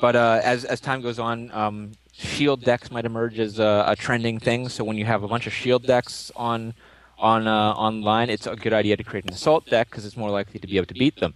But 0.00 0.16
uh, 0.16 0.40
as 0.42 0.64
as 0.64 0.80
time 0.80 1.02
goes 1.02 1.18
on, 1.18 1.50
um, 1.50 1.92
shield 2.12 2.62
decks 2.62 2.90
might 2.90 3.04
emerge 3.04 3.38
as 3.38 3.58
a, 3.58 3.84
a 3.88 3.96
trending 3.96 4.38
thing. 4.38 4.68
So 4.70 4.82
when 4.82 4.96
you 4.96 5.04
have 5.04 5.22
a 5.22 5.28
bunch 5.28 5.46
of 5.46 5.52
shield 5.52 5.86
decks 5.86 6.32
on 6.36 6.72
on 7.18 7.46
uh, 7.46 7.72
online, 7.72 8.30
it's 8.30 8.46
a 8.46 8.56
good 8.56 8.72
idea 8.72 8.96
to 8.96 9.04
create 9.04 9.24
an 9.24 9.34
assault 9.34 9.66
deck 9.66 9.90
because 9.90 10.06
it's 10.06 10.16
more 10.16 10.30
likely 10.30 10.58
to 10.58 10.66
be 10.66 10.78
able 10.78 10.86
to 10.86 10.94
beat 10.94 11.16
them. 11.16 11.34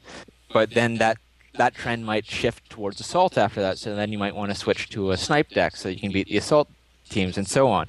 But 0.51 0.71
then 0.71 0.97
that 0.97 1.19
that 1.55 1.75
trend 1.75 2.07
might 2.07 2.25
shift 2.25 2.71
towards 2.71 3.01
assault 3.01 3.37
after 3.37 3.61
that. 3.61 3.77
So 3.77 3.95
then 3.95 4.13
you 4.13 4.19
might 4.19 4.35
want 4.35 4.51
to 4.51 4.57
switch 4.57 4.89
to 4.91 5.11
a 5.11 5.19
snipe 5.19 5.51
deck 5.51 5.77
so 5.77 5.91
you 5.91 6.01
can 6.01 6.11
beat 6.11 6.29
the 6.29 6.39
assault 6.39 6.69
teams 7.11 7.37
and 7.37 7.47
so 7.47 7.69
on. 7.69 7.89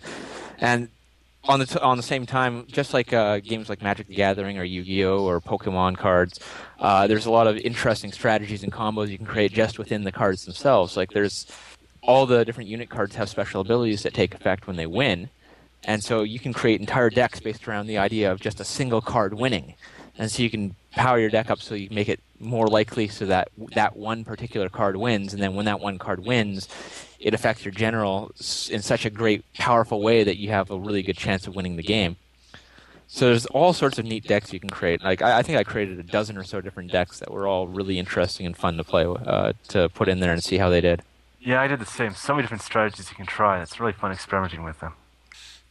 And 0.59 0.89
on 1.45 1.59
the 1.59 1.65
t- 1.65 1.79
on 1.79 1.97
the 1.97 2.03
same 2.03 2.25
time, 2.25 2.65
just 2.67 2.93
like 2.93 3.11
uh, 3.13 3.39
games 3.39 3.69
like 3.69 3.81
Magic 3.81 4.07
the 4.07 4.15
Gathering 4.15 4.57
or 4.57 4.63
Yu-Gi-Oh! 4.63 5.25
or 5.25 5.41
Pokemon 5.41 5.97
cards, 5.97 6.39
uh, 6.79 7.07
there's 7.07 7.25
a 7.25 7.31
lot 7.31 7.47
of 7.47 7.57
interesting 7.57 8.11
strategies 8.11 8.63
and 8.63 8.71
combos 8.71 9.09
you 9.09 9.17
can 9.17 9.27
create 9.27 9.51
just 9.51 9.77
within 9.77 10.03
the 10.03 10.11
cards 10.11 10.45
themselves. 10.45 10.95
Like 10.95 11.11
there's 11.11 11.47
all 12.01 12.25
the 12.25 12.45
different 12.45 12.69
unit 12.69 12.89
cards 12.89 13.15
have 13.15 13.29
special 13.29 13.61
abilities 13.61 14.03
that 14.03 14.13
take 14.13 14.33
effect 14.33 14.67
when 14.67 14.75
they 14.75 14.87
win, 14.87 15.29
and 15.83 16.03
so 16.03 16.23
you 16.23 16.39
can 16.39 16.53
create 16.53 16.79
entire 16.79 17.09
decks 17.09 17.39
based 17.39 17.67
around 17.67 17.87
the 17.87 17.97
idea 17.97 18.31
of 18.31 18.39
just 18.39 18.59
a 18.59 18.65
single 18.65 19.01
card 19.01 19.33
winning, 19.33 19.73
and 20.17 20.31
so 20.31 20.43
you 20.43 20.49
can 20.49 20.75
power 20.91 21.19
your 21.19 21.29
deck 21.29 21.49
up 21.49 21.59
so 21.59 21.75
you 21.75 21.89
make 21.91 22.07
it 22.07 22.19
more 22.39 22.67
likely 22.67 23.07
so 23.07 23.25
that 23.25 23.49
that 23.73 23.95
one 23.97 24.23
particular 24.23 24.69
card 24.69 24.95
wins, 24.95 25.33
and 25.33 25.43
then 25.43 25.55
when 25.55 25.65
that 25.65 25.79
one 25.81 25.97
card 25.97 26.19
wins, 26.25 26.69
it 27.23 27.33
affects 27.33 27.63
your 27.63 27.71
general 27.71 28.31
in 28.69 28.81
such 28.81 29.05
a 29.05 29.09
great, 29.09 29.45
powerful 29.53 30.01
way 30.01 30.23
that 30.23 30.37
you 30.37 30.49
have 30.49 30.69
a 30.69 30.77
really 30.77 31.01
good 31.01 31.17
chance 31.17 31.47
of 31.47 31.55
winning 31.55 31.77
the 31.77 31.83
game. 31.83 32.17
So 33.07 33.27
there's 33.27 33.45
all 33.47 33.73
sorts 33.73 33.97
of 33.97 34.05
neat 34.05 34.27
decks 34.27 34.51
you 34.51 34.59
can 34.59 34.69
create. 34.69 35.01
Like 35.01 35.21
I, 35.21 35.39
I 35.39 35.41
think 35.41 35.57
I 35.57 35.63
created 35.63 35.99
a 35.99 36.03
dozen 36.03 36.37
or 36.37 36.43
so 36.43 36.59
different 36.59 36.91
decks 36.91 37.19
that 37.19 37.31
were 37.31 37.47
all 37.47 37.67
really 37.67 37.97
interesting 37.97 38.45
and 38.45 38.57
fun 38.57 38.75
to 38.77 38.83
play 38.83 39.05
uh, 39.05 39.53
to 39.69 39.87
put 39.89 40.09
in 40.09 40.19
there 40.19 40.33
and 40.33 40.43
see 40.43 40.57
how 40.57 40.69
they 40.69 40.81
did. 40.81 41.01
Yeah, 41.39 41.61
I 41.61 41.67
did 41.67 41.79
the 41.79 41.85
same. 41.85 42.13
So 42.13 42.33
many 42.33 42.43
different 42.43 42.63
strategies 42.63 43.09
you 43.09 43.15
can 43.15 43.25
try, 43.25 43.61
it's 43.61 43.79
really 43.79 43.93
fun 43.93 44.11
experimenting 44.11 44.63
with 44.63 44.79
them. 44.79 44.93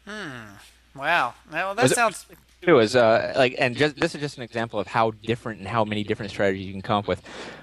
Hmm. 0.07 0.99
Wow, 0.99 1.35
well 1.51 1.75
that 1.75 1.83
Was 1.83 1.95
sounds 1.95 2.27
It 2.63 2.73
was 2.73 2.95
uh, 2.97 3.35
like, 3.37 3.57
and 3.59 3.77
just 3.77 3.97
this 3.97 4.15
is 4.15 4.21
just 4.21 4.37
an 4.37 4.45
example 4.45 4.79
of 4.79 4.87
how 4.87 5.11
different 5.11 5.59
and 5.59 5.69
how 5.69 5.85
many 5.85 6.05
different 6.05 6.31
strategies 6.31 6.67
you 6.67 6.73
can 6.73 6.83
come 6.83 6.99
up 6.99 7.09
with. 7.09 7.21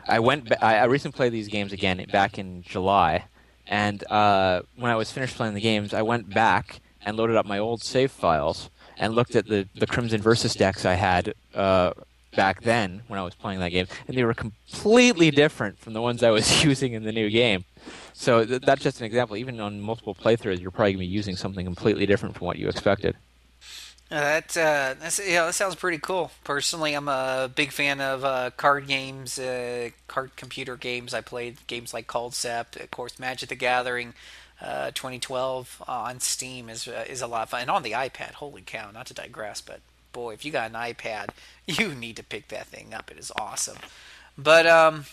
I 0.07 0.19
went, 0.19 0.51
I, 0.61 0.77
I 0.77 0.83
recently 0.85 1.15
played 1.15 1.31
these 1.31 1.47
games 1.47 1.71
again 1.71 2.05
back 2.11 2.37
in 2.37 2.63
July, 2.63 3.25
and 3.69 4.03
uh, 4.11 4.63
when 4.75 4.91
I 4.91 4.95
was 4.95 5.11
finished 5.11 5.35
playing 5.37 5.53
the 5.53 5.61
games, 5.61 5.93
I 5.93 6.01
went 6.01 6.33
back 6.33 6.81
and 7.05 7.15
loaded 7.15 7.37
up 7.37 7.45
my 7.45 7.59
old 7.59 7.83
save 7.83 8.11
files 8.11 8.69
and 8.97 9.13
looked 9.13 9.35
at 9.35 9.47
the 9.47 9.69
the 9.75 9.87
Crimson 9.87 10.21
Versus 10.21 10.55
decks 10.55 10.85
I 10.85 10.95
had 10.95 11.35
uh, 11.53 11.93
back 12.35 12.61
then 12.63 13.03
when 13.07 13.19
I 13.19 13.23
was 13.23 13.35
playing 13.35 13.59
that 13.59 13.69
game, 13.69 13.85
and 14.07 14.17
they 14.17 14.23
were 14.23 14.33
completely 14.33 15.29
different 15.29 15.77
from 15.77 15.93
the 15.93 16.01
ones 16.01 16.23
I 16.23 16.31
was 16.31 16.63
using 16.71 16.93
in 16.93 17.03
the 17.03 17.11
new 17.11 17.29
game. 17.29 17.63
So 18.13 18.43
th- 18.43 18.61
that's 18.63 18.81
just 18.81 18.99
an 18.99 19.05
example. 19.05 19.37
Even 19.37 19.59
on 19.59 19.79
multiple 19.79 20.15
playthroughs, 20.15 20.59
you're 20.59 20.71
probably 20.71 20.93
going 20.93 21.05
to 21.05 21.07
be 21.09 21.13
using 21.13 21.35
something 21.35 21.63
completely 21.63 22.07
different 22.07 22.35
from 22.35 22.47
what 22.47 22.57
you 22.57 22.69
expected. 22.69 23.15
That 24.09 24.57
uh, 24.57 24.95
that's 24.99 25.19
yeah, 25.23 25.45
that 25.45 25.53
sounds 25.53 25.75
pretty 25.75 25.99
cool. 25.99 26.31
Personally, 26.43 26.95
I'm 26.95 27.07
a 27.07 27.49
big 27.53 27.71
fan 27.71 28.01
of 28.01 28.25
uh, 28.25 28.49
card 28.57 28.87
games, 28.87 29.37
uh, 29.37 29.89
card 30.07 30.35
computer 30.35 30.75
games. 30.75 31.13
I 31.13 31.21
played 31.21 31.57
games 31.67 31.93
like 31.93 32.07
Sept, 32.07 32.81
of 32.81 32.89
course, 32.89 33.19
Magic 33.19 33.49
the 33.49 33.55
Gathering, 33.55 34.15
uh, 34.61 34.89
2012 34.91 35.83
on 35.87 36.19
Steam 36.19 36.69
is 36.69 36.87
uh, 36.87 37.05
is 37.07 37.21
a 37.21 37.27
lot 37.27 37.43
of 37.43 37.49
fun, 37.49 37.61
and 37.61 37.69
on 37.69 37.83
the 37.83 37.91
iPad. 37.91 38.33
Holy 38.33 38.63
cow! 38.63 38.89
Not 38.91 39.05
to 39.07 39.13
digress, 39.13 39.61
but 39.61 39.79
boy, 40.11 40.33
if 40.33 40.43
you 40.43 40.51
got 40.51 40.71
an 40.71 40.75
iPad, 40.75 41.29
you 41.67 41.93
need 41.93 42.15
to 42.15 42.23
pick 42.23 42.47
that 42.47 42.65
thing 42.65 42.95
up. 42.95 43.11
It 43.11 43.19
is 43.19 43.31
awesome. 43.39 43.77
But 44.35 44.65
um, 44.65 45.05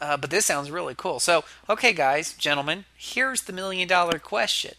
uh, 0.00 0.16
but 0.16 0.30
this 0.30 0.46
sounds 0.46 0.70
really 0.70 0.94
cool. 0.94 1.18
So, 1.18 1.44
okay, 1.68 1.92
guys, 1.92 2.34
gentlemen, 2.34 2.84
here's 2.96 3.42
the 3.42 3.52
million 3.52 3.88
dollar 3.88 4.18
question. 4.18 4.74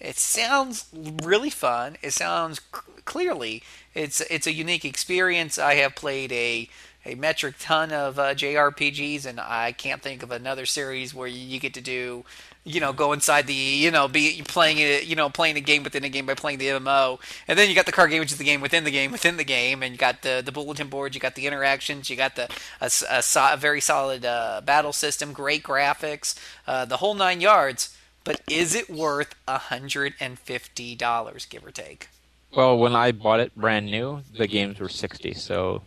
It 0.00 0.16
sounds 0.16 0.86
really 1.22 1.50
fun. 1.50 1.96
It 2.02 2.12
sounds 2.12 2.60
clearly 3.04 3.62
it's 3.94 4.20
it's 4.22 4.46
a 4.46 4.52
unique 4.52 4.84
experience. 4.84 5.58
I 5.58 5.74
have 5.74 5.96
played 5.96 6.30
a 6.32 6.68
a 7.04 7.14
metric 7.14 7.56
ton 7.58 7.90
of 7.92 8.18
uh, 8.18 8.34
JRPGs, 8.34 9.24
and 9.24 9.40
I 9.40 9.72
can't 9.72 10.02
think 10.02 10.22
of 10.22 10.30
another 10.30 10.66
series 10.66 11.14
where 11.14 11.26
you 11.28 11.58
get 11.58 11.72
to 11.74 11.80
do, 11.80 12.24
you 12.64 12.80
know, 12.80 12.92
go 12.92 13.12
inside 13.12 13.46
the, 13.46 13.54
you 13.54 13.90
know, 13.90 14.08
be 14.08 14.42
playing 14.46 14.78
it, 14.78 15.04
you 15.04 15.16
know, 15.16 15.30
playing 15.30 15.56
a 15.56 15.60
game 15.60 15.84
within 15.84 16.04
a 16.04 16.08
game 16.08 16.26
by 16.26 16.34
playing 16.34 16.58
the 16.58 16.68
MMO, 16.68 17.18
and 17.48 17.58
then 17.58 17.68
you 17.68 17.74
got 17.74 17.86
the 17.86 17.92
card 17.92 18.10
game, 18.10 18.20
which 18.20 18.32
is 18.32 18.38
the 18.38 18.44
game 18.44 18.60
within 18.60 18.84
the 18.84 18.90
game 18.90 19.10
within 19.10 19.36
the 19.36 19.44
game, 19.44 19.82
and 19.82 19.92
you 19.92 19.98
got 19.98 20.22
the 20.22 20.42
the 20.44 20.52
bulletin 20.52 20.88
boards, 20.88 21.14
you 21.14 21.20
got 21.20 21.34
the 21.34 21.46
interactions, 21.46 22.10
you 22.10 22.16
got 22.16 22.36
the 22.36 22.48
a, 22.80 22.90
a 23.10 23.22
a 23.54 23.56
very 23.56 23.80
solid 23.80 24.24
uh, 24.24 24.60
battle 24.64 24.92
system, 24.92 25.32
great 25.32 25.62
graphics, 25.62 26.38
uh, 26.66 26.84
the 26.84 26.98
whole 26.98 27.14
nine 27.14 27.40
yards. 27.40 27.96
But 28.24 28.40
is 28.50 28.74
it 28.74 28.90
worth 28.90 29.34
hundred 29.46 30.14
and 30.20 30.38
fifty 30.38 30.94
dollars, 30.94 31.46
give 31.46 31.64
or 31.64 31.70
take? 31.70 32.08
Well, 32.54 32.78
when 32.78 32.94
I 32.94 33.12
bought 33.12 33.40
it 33.40 33.54
brand 33.54 33.86
new, 33.86 34.22
the 34.36 34.46
games 34.46 34.80
were 34.80 34.88
60, 34.88 35.34
so 35.34 35.82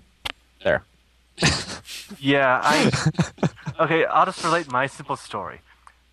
there. 0.63 0.83
Yeah, 2.19 2.59
I. 2.63 2.91
okay, 3.79 4.05
I'll 4.05 4.25
just 4.25 4.43
relate 4.43 4.69
my 4.71 4.85
simple 4.85 5.15
story. 5.15 5.61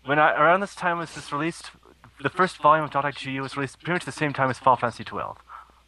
When 0.05 0.17
I 0.17 0.31
around 0.33 0.61
this 0.61 0.73
time 0.75 0.97
was 0.97 1.13
this 1.13 1.31
released, 1.31 1.71
the 2.21 2.29
first 2.29 2.57
volume 2.57 2.85
of 2.85 2.91
Dot 2.91 3.13
GU 3.21 3.41
was 3.41 3.57
released 3.57 3.79
pretty 3.79 3.93
much 3.93 4.05
the 4.05 4.11
same 4.11 4.33
time 4.33 4.49
as 4.49 4.57
Final 4.57 4.77
Fantasy 4.77 5.03
12. 5.03 5.37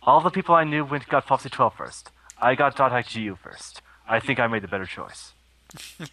All 0.03 0.19
the 0.21 0.29
people 0.29 0.53
I 0.53 0.63
knew 0.65 0.83
went 0.83 1.07
got 1.07 1.23
Final 1.23 1.37
Fantasy 1.37 1.55
12 1.55 1.73
first. 1.75 2.11
I 2.37 2.55
got 2.55 2.75
Dot 2.75 2.91
GU 3.13 3.37
first. 3.41 3.81
I 4.07 4.19
think 4.19 4.39
I 4.39 4.47
made 4.47 4.63
the 4.63 4.67
better 4.67 4.85
choice. 4.85 5.31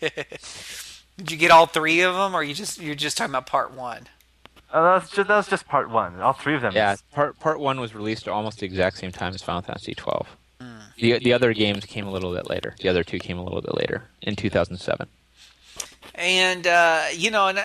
Did 1.19 1.33
you 1.33 1.37
get 1.37 1.51
all 1.51 1.67
three 1.67 2.01
of 2.01 2.15
them, 2.15 2.35
or 2.35 2.43
you 2.43 2.55
just 2.55 2.81
you're 2.81 2.95
just 2.95 3.19
talking 3.19 3.33
about 3.33 3.47
part 3.47 3.73
one? 3.75 4.07
Uh, 4.73 4.83
that, 4.83 5.03
was 5.03 5.11
just, 5.11 5.29
that 5.29 5.37
was 5.37 5.49
just 5.49 5.67
part 5.67 5.91
one. 5.91 6.21
All 6.21 6.33
three 6.33 6.55
of 6.55 6.63
them. 6.63 6.73
Yeah, 6.75 6.97
part 7.13 7.39
part 7.41 7.59
one 7.61 7.81
was 7.81 7.95
released 7.95 8.29
almost 8.29 8.61
the 8.61 8.67
exact 8.67 8.99
same 8.99 9.13
time 9.13 9.35
as 9.35 9.43
Final 9.43 9.63
Fantasy 9.63 9.95
12. 9.95 10.29
Hmm. 10.61 10.67
The 10.99 11.19
the 11.19 11.33
other 11.33 11.53
games 11.53 11.85
came 11.85 12.07
a 12.07 12.11
little 12.11 12.33
bit 12.35 12.49
later. 12.49 12.75
The 12.81 12.89
other 12.89 13.03
two 13.03 13.19
came 13.19 13.39
a 13.39 13.43
little 13.43 13.61
bit 13.61 13.75
later 13.75 14.05
in 14.23 14.37
2007. 14.37 15.09
and 16.15 16.67
uh, 16.67 17.05
you 17.13 17.31
know, 17.31 17.49
and 17.49 17.59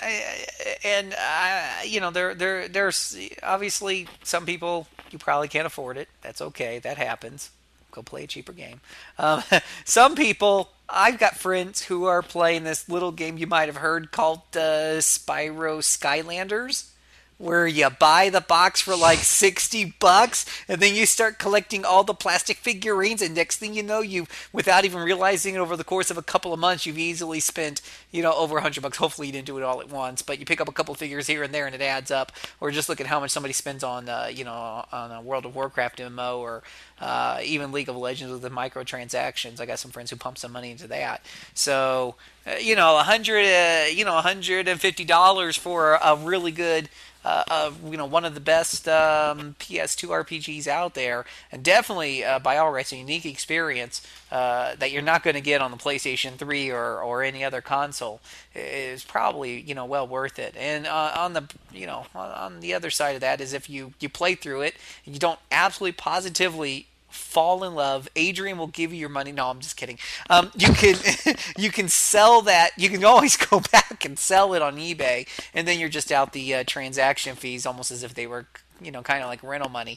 and 0.83 1.13
uh, 1.13 1.81
you 1.85 1.99
know, 1.99 2.09
there 2.09 2.33
there 2.33 2.67
there's 2.67 3.17
obviously 3.43 4.07
some 4.23 4.45
people 4.45 4.87
you 5.11 5.19
probably 5.19 5.47
can't 5.47 5.67
afford 5.67 5.97
it. 5.97 6.09
That's 6.21 6.41
okay. 6.41 6.79
That 6.79 6.97
happens. 6.97 7.51
Go 7.91 8.01
play 8.01 8.23
a 8.23 8.27
cheaper 8.27 8.53
game. 8.53 8.81
Um, 9.19 9.43
some 9.85 10.15
people, 10.15 10.71
I've 10.95 11.17
got 11.17 11.35
friends 11.35 11.83
who 11.83 12.05
are 12.05 12.21
playing 12.21 12.65
this 12.65 12.87
little 12.87 13.11
game 13.11 13.37
you 13.39 13.47
might 13.47 13.67
have 13.67 13.77
heard 13.77 14.11
called 14.11 14.41
uh, 14.55 15.01
Spyro 15.01 15.79
Skylanders. 15.79 16.92
Where 17.37 17.67
you 17.67 17.89
buy 17.89 18.29
the 18.29 18.41
box 18.41 18.79
for 18.79 18.95
like 18.95 19.19
60 19.19 19.95
bucks 19.99 20.45
and 20.67 20.81
then 20.81 20.95
you 20.95 21.05
start 21.05 21.39
collecting 21.39 21.83
all 21.83 22.03
the 22.03 22.13
plastic 22.13 22.57
figurines 22.57 23.21
and 23.21 23.35
next 23.35 23.57
thing 23.57 23.73
you 23.73 23.83
know 23.83 24.01
you 24.01 24.27
without 24.53 24.85
even 24.85 25.01
realizing 25.01 25.55
it 25.55 25.57
over 25.57 25.75
the 25.75 25.83
course 25.83 26.09
of 26.09 26.17
a 26.17 26.21
couple 26.21 26.53
of 26.53 26.59
months 26.59 26.85
you've 26.85 26.97
easily 26.97 27.39
spent 27.39 27.81
you 28.11 28.21
know 28.21 28.33
over 28.33 28.55
100 28.55 28.81
bucks. 28.81 28.97
Hopefully 28.97 29.27
you 29.27 29.33
didn't 29.33 29.47
do 29.47 29.57
it 29.57 29.63
all 29.63 29.81
at 29.81 29.89
once 29.89 30.21
but 30.21 30.39
you 30.39 30.45
pick 30.45 30.61
up 30.61 30.69
a 30.69 30.71
couple 30.71 30.93
figures 30.95 31.27
here 31.27 31.43
and 31.43 31.53
there 31.53 31.65
and 31.65 31.75
it 31.75 31.81
adds 31.81 32.11
up. 32.11 32.31
Or 32.61 32.71
just 32.71 32.87
look 32.87 33.01
at 33.01 33.07
how 33.07 33.19
much 33.19 33.31
somebody 33.31 33.53
spends 33.53 33.83
on 33.83 34.07
uh, 34.07 34.29
you 34.31 34.43
know 34.43 34.85
on 34.91 35.11
a 35.11 35.21
world 35.21 35.45
of 35.45 35.55
warcraft 35.55 35.99
mmo 35.99 36.37
or 36.37 36.63
uh, 37.01 37.39
even 37.43 37.71
league 37.71 37.89
of 37.89 37.97
legends 37.97 38.31
with 38.31 38.41
the 38.41 38.49
microtransactions. 38.49 39.59
I 39.59 39.65
got 39.65 39.79
some 39.79 39.91
friends 39.91 40.09
who 40.09 40.15
pump 40.15 40.37
some 40.37 40.51
money 40.51 40.71
into 40.71 40.87
that. 40.87 41.25
So 41.53 42.15
uh, 42.47 42.55
you 42.55 42.75
know 42.75 42.93
100 42.95 43.45
uh, 43.45 43.87
you 43.87 44.05
know 44.05 44.13
150 44.15 45.03
dollars 45.05 45.57
for 45.57 45.95
a 45.95 46.15
really 46.15 46.51
good 46.51 46.89
uh, 47.25 47.43
uh, 47.49 47.71
you 47.89 47.97
know, 47.97 48.05
one 48.05 48.25
of 48.25 48.33
the 48.33 48.39
best 48.39 48.87
um, 48.87 49.55
PS2 49.59 50.09
RPGs 50.09 50.67
out 50.67 50.93
there, 50.93 51.25
and 51.51 51.63
definitely 51.63 52.23
uh, 52.23 52.39
by 52.39 52.57
all 52.57 52.71
rights 52.71 52.91
a 52.91 52.97
unique 52.97 53.25
experience 53.25 54.05
uh, 54.31 54.75
that 54.75 54.91
you're 54.91 55.01
not 55.01 55.23
going 55.23 55.35
to 55.35 55.41
get 55.41 55.61
on 55.61 55.71
the 55.71 55.77
PlayStation 55.77 56.33
3 56.33 56.71
or, 56.71 57.01
or 57.01 57.23
any 57.23 57.43
other 57.43 57.61
console 57.61 58.19
is 58.55 59.03
probably 59.03 59.59
you 59.61 59.75
know 59.75 59.85
well 59.85 60.07
worth 60.07 60.39
it. 60.39 60.55
And 60.57 60.85
uh, 60.85 61.13
on 61.15 61.33
the 61.33 61.47
you 61.71 61.85
know 61.85 62.05
on, 62.13 62.31
on 62.31 62.59
the 62.59 62.73
other 62.73 62.89
side 62.89 63.15
of 63.15 63.21
that 63.21 63.41
is 63.41 63.53
if 63.53 63.69
you 63.69 63.93
you 63.99 64.09
play 64.09 64.35
through 64.35 64.61
it 64.61 64.75
and 65.05 65.15
you 65.15 65.19
don't 65.19 65.39
absolutely 65.51 65.93
positively 65.93 66.87
fall 67.13 67.63
in 67.63 67.75
love 67.75 68.07
adrian 68.15 68.57
will 68.57 68.67
give 68.67 68.91
you 68.91 68.99
your 68.99 69.09
money 69.09 69.31
no 69.31 69.49
i'm 69.49 69.59
just 69.59 69.77
kidding 69.77 69.97
um, 70.29 70.51
you 70.57 70.67
can 70.73 70.95
you 71.57 71.69
can 71.71 71.87
sell 71.87 72.41
that 72.41 72.71
you 72.77 72.89
can 72.89 73.03
always 73.05 73.37
go 73.49 73.61
back 73.71 74.03
and 74.05 74.17
sell 74.19 74.53
it 74.53 74.61
on 74.61 74.77
ebay 74.77 75.27
and 75.53 75.67
then 75.67 75.79
you're 75.79 75.89
just 75.89 76.11
out 76.11 76.33
the 76.33 76.53
uh, 76.55 76.63
transaction 76.65 77.35
fees 77.35 77.65
almost 77.65 77.91
as 77.91 78.03
if 78.03 78.13
they 78.13 78.27
were 78.27 78.45
you 78.81 78.91
know 78.91 79.01
kind 79.01 79.21
of 79.23 79.29
like 79.29 79.41
rental 79.43 79.69
money 79.69 79.95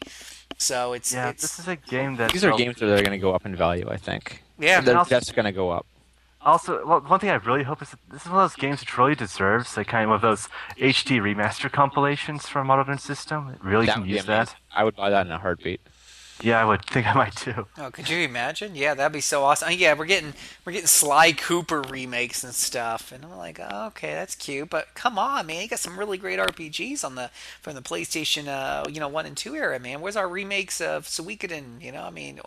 so 0.58 0.92
it's 0.92 1.12
Yeah, 1.12 1.28
it's 1.30 1.42
this 1.42 1.58
is 1.58 1.68
a 1.68 1.76
game 1.76 2.16
that. 2.16 2.32
These 2.32 2.44
are 2.44 2.56
games 2.56 2.76
that 2.76 2.86
are 2.88 3.02
going 3.02 3.10
to 3.10 3.18
go 3.18 3.34
up 3.34 3.44
in 3.44 3.54
value, 3.54 3.88
I 3.90 3.96
think. 3.98 4.42
yeah 4.58 4.80
They're- 4.80 4.96
also- 4.96 5.10
that's 5.14 5.30
going 5.32 5.44
to 5.44 5.52
go 5.52 5.70
up. 5.70 5.84
Also, 6.40 6.86
well, 6.86 7.00
one 7.00 7.18
thing 7.18 7.28
I 7.30 7.34
really 7.34 7.64
hope 7.64 7.82
is 7.82 7.90
that 7.90 7.98
this 8.10 8.22
is 8.22 8.28
one 8.30 8.42
of 8.44 8.50
those 8.50 8.56
games 8.56 8.78
that 8.80 8.96
really 8.96 9.16
deserves 9.16 9.76
like 9.76 9.88
kind 9.88 10.08
of 10.10 10.20
those 10.20 10.48
HD 10.78 11.20
remaster 11.20 11.70
compilations 11.70 12.46
from 12.48 12.68
Modern 12.68 12.98
System. 12.98 13.48
It 13.50 13.58
really 13.64 13.86
That 13.86 13.94
can 13.96 14.04
use 14.06 14.24
amazing. 14.24 14.26
that. 14.28 14.54
I 14.74 14.84
would 14.84 14.94
buy 14.94 15.10
that 15.10 15.26
in 15.26 15.32
a 15.32 15.38
heartbeat. 15.38 15.80
Yeah, 16.40 16.60
I 16.60 16.64
would 16.64 16.84
think 16.86 17.06
I 17.06 17.14
might 17.14 17.34
too. 17.34 17.66
Oh, 17.78 17.90
could 17.90 18.08
you 18.08 18.18
imagine? 18.18 18.74
Yeah, 18.74 18.94
that'd 18.94 19.12
be 19.12 19.20
so 19.20 19.42
awesome. 19.44 19.72
Yeah, 19.72 19.94
we're 19.94 20.04
getting 20.04 20.34
we're 20.64 20.72
getting 20.72 20.86
Sly 20.86 21.32
Cooper 21.32 21.80
remakes 21.82 22.44
and 22.44 22.54
stuff, 22.54 23.10
and 23.12 23.24
I'm 23.24 23.36
like, 23.36 23.58
oh, 23.60 23.86
okay, 23.88 24.12
that's 24.12 24.34
cute, 24.34 24.68
but 24.70 24.88
come 24.94 25.18
on, 25.18 25.46
man, 25.46 25.62
you 25.62 25.68
got 25.68 25.78
some 25.78 25.98
really 25.98 26.18
great 26.18 26.38
RPGs 26.38 27.04
on 27.04 27.14
the 27.14 27.30
from 27.60 27.74
the 27.74 27.82
PlayStation, 27.82 28.48
uh, 28.48 28.84
you 28.90 29.00
know, 29.00 29.08
one 29.08 29.26
and 29.26 29.36
two 29.36 29.54
era, 29.56 29.78
man. 29.78 30.00
Where's 30.00 30.16
our 30.16 30.28
remakes 30.28 30.80
of 30.80 31.06
Suikoden? 31.06 31.80
You 31.82 31.92
know, 31.92 32.02
I 32.02 32.10
mean, 32.10 32.40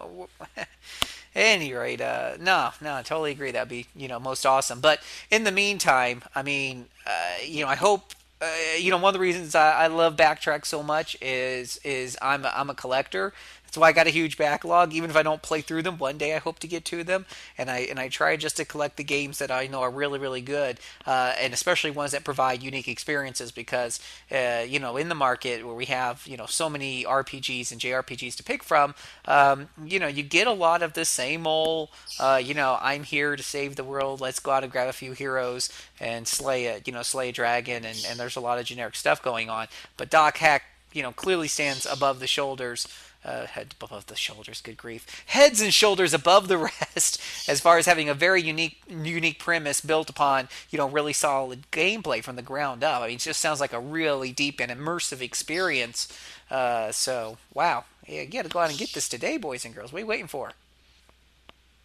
any 1.35 1.73
rate, 1.73 2.01
uh, 2.01 2.37
no, 2.39 2.71
no, 2.81 2.95
I 2.95 3.01
totally 3.01 3.31
agree. 3.31 3.51
That'd 3.51 3.69
be 3.69 3.87
you 3.95 4.07
know 4.07 4.19
most 4.19 4.45
awesome. 4.45 4.79
But 4.81 5.01
in 5.31 5.43
the 5.43 5.51
meantime, 5.51 6.23
I 6.35 6.43
mean, 6.43 6.85
uh, 7.07 7.43
you 7.43 7.63
know, 7.63 7.69
I 7.69 7.75
hope 7.75 8.13
uh, 8.41 8.47
you 8.77 8.91
know 8.91 8.97
one 8.97 9.09
of 9.09 9.13
the 9.13 9.19
reasons 9.19 9.55
I, 9.55 9.83
I 9.83 9.87
love 9.87 10.15
backtrack 10.15 10.65
so 10.65 10.81
much 10.83 11.17
is 11.21 11.77
is 11.83 12.17
I'm 12.21 12.45
a, 12.45 12.53
I'm 12.55 12.69
a 12.69 12.75
collector. 12.75 13.33
That's 13.69 13.77
why 13.77 13.89
I 13.89 13.91
got 13.91 14.07
a 14.07 14.09
huge 14.09 14.35
backlog. 14.35 14.93
Even 14.93 15.11
if 15.11 15.15
I 15.15 15.21
don't 15.21 15.43
play 15.43 15.61
through 15.61 15.83
them, 15.83 15.99
one 15.99 16.17
day 16.17 16.35
I 16.35 16.39
hope 16.39 16.57
to 16.59 16.67
get 16.67 16.85
to 16.85 17.03
them, 17.03 17.27
and 17.55 17.69
I 17.69 17.81
and 17.81 17.99
I 17.99 18.09
try 18.09 18.35
just 18.35 18.57
to 18.57 18.65
collect 18.65 18.97
the 18.97 19.03
games 19.03 19.37
that 19.37 19.51
I 19.51 19.67
know 19.67 19.81
are 19.81 19.91
really 19.91 20.17
really 20.17 20.41
good, 20.41 20.79
uh, 21.05 21.33
and 21.39 21.53
especially 21.53 21.91
ones 21.91 22.11
that 22.13 22.23
provide 22.23 22.63
unique 22.63 22.87
experiences. 22.87 23.51
Because 23.51 23.99
uh, 24.31 24.65
you 24.67 24.79
know 24.79 24.97
in 24.97 25.07
the 25.07 25.13
market 25.13 25.63
where 25.63 25.75
we 25.75 25.85
have 25.85 26.25
you 26.25 26.35
know 26.35 26.47
so 26.47 26.67
many 26.67 27.03
RPGs 27.03 27.71
and 27.71 27.79
JRPGs 27.79 28.35
to 28.37 28.43
pick 28.43 28.63
from, 28.63 28.95
um, 29.25 29.69
you 29.85 29.99
know 29.99 30.07
you 30.07 30.23
get 30.23 30.47
a 30.47 30.51
lot 30.51 30.81
of 30.81 30.93
the 30.93 31.05
same 31.05 31.45
old, 31.45 31.89
uh, 32.19 32.41
you 32.43 32.55
know 32.55 32.79
I'm 32.81 33.03
here 33.03 33.35
to 33.35 33.43
save 33.43 33.75
the 33.75 33.83
world. 33.83 34.19
Let's 34.19 34.39
go 34.39 34.49
out 34.49 34.63
and 34.63 34.71
grab 34.71 34.87
a 34.87 34.93
few 34.93 35.11
heroes 35.11 35.69
and 35.99 36.27
slay 36.27 36.65
a 36.65 36.81
you 36.85 36.91
know 36.91 37.03
slay 37.03 37.29
a 37.29 37.31
dragon, 37.31 37.85
and 37.85 38.03
and 38.09 38.19
there's 38.19 38.35
a 38.35 38.41
lot 38.41 38.57
of 38.57 38.65
generic 38.65 38.95
stuff 38.95 39.21
going 39.21 39.47
on. 39.47 39.67
But 39.95 40.09
Dot 40.09 40.37
Hack 40.37 40.63
you 40.91 41.03
know 41.03 41.11
clearly 41.11 41.47
stands 41.47 41.85
above 41.85 42.19
the 42.19 42.25
shoulders 42.25 42.87
uh, 43.25 43.45
head 43.45 43.75
above 43.79 44.05
the 44.05 44.15
shoulders 44.15 44.61
good 44.61 44.77
grief 44.77 45.23
heads 45.27 45.61
and 45.61 45.73
shoulders 45.73 46.13
above 46.13 46.47
the 46.47 46.57
rest 46.93 47.21
as 47.47 47.59
far 47.59 47.77
as 47.77 47.85
having 47.85 48.09
a 48.09 48.13
very 48.13 48.41
unique 48.41 48.81
unique 48.87 49.39
premise 49.39 49.81
built 49.81 50.09
upon 50.09 50.47
you 50.69 50.77
know 50.77 50.87
really 50.87 51.13
solid 51.13 51.69
gameplay 51.71 52.23
from 52.23 52.35
the 52.35 52.41
ground 52.41 52.83
up 52.83 53.01
i 53.01 53.07
mean 53.07 53.15
it 53.15 53.21
just 53.21 53.39
sounds 53.39 53.59
like 53.59 53.73
a 53.73 53.79
really 53.79 54.31
deep 54.31 54.59
and 54.59 54.71
immersive 54.71 55.21
experience 55.21 56.07
uh, 56.49 56.91
so 56.91 57.37
wow 57.53 57.83
yeah, 58.07 58.21
you 58.21 58.27
gotta 58.27 58.49
go 58.49 58.59
out 58.59 58.69
and 58.69 58.79
get 58.79 58.93
this 58.93 59.09
today 59.09 59.37
boys 59.37 59.65
and 59.65 59.75
girls 59.75 59.91
what 59.91 59.99
are 59.99 60.01
you 60.01 60.07
waiting 60.07 60.27
for 60.27 60.53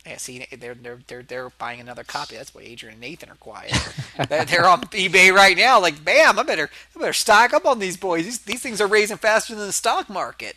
yeah, 0.06 0.18
see, 0.18 0.46
they're 0.58 0.74
they're 0.74 0.98
they're 1.06 1.22
they're 1.22 1.50
buying 1.50 1.80
another 1.80 2.04
copy. 2.04 2.36
That's 2.36 2.54
why 2.54 2.60
Adrian 2.62 2.92
and 2.92 3.00
Nathan 3.00 3.30
are 3.30 3.36
quiet. 3.36 3.72
they're, 4.28 4.44
they're 4.44 4.68
on 4.68 4.82
eBay 4.82 5.32
right 5.32 5.56
now. 5.56 5.80
Like, 5.80 6.04
bam! 6.04 6.38
I 6.38 6.42
better 6.42 6.68
I 6.94 7.00
better 7.00 7.14
stock 7.14 7.54
up 7.54 7.64
on 7.64 7.78
these 7.78 7.96
boys. 7.96 8.24
These 8.24 8.40
these 8.40 8.60
things 8.60 8.82
are 8.82 8.86
raising 8.86 9.16
faster 9.16 9.54
than 9.54 9.66
the 9.66 9.72
stock 9.72 10.10
market. 10.10 10.56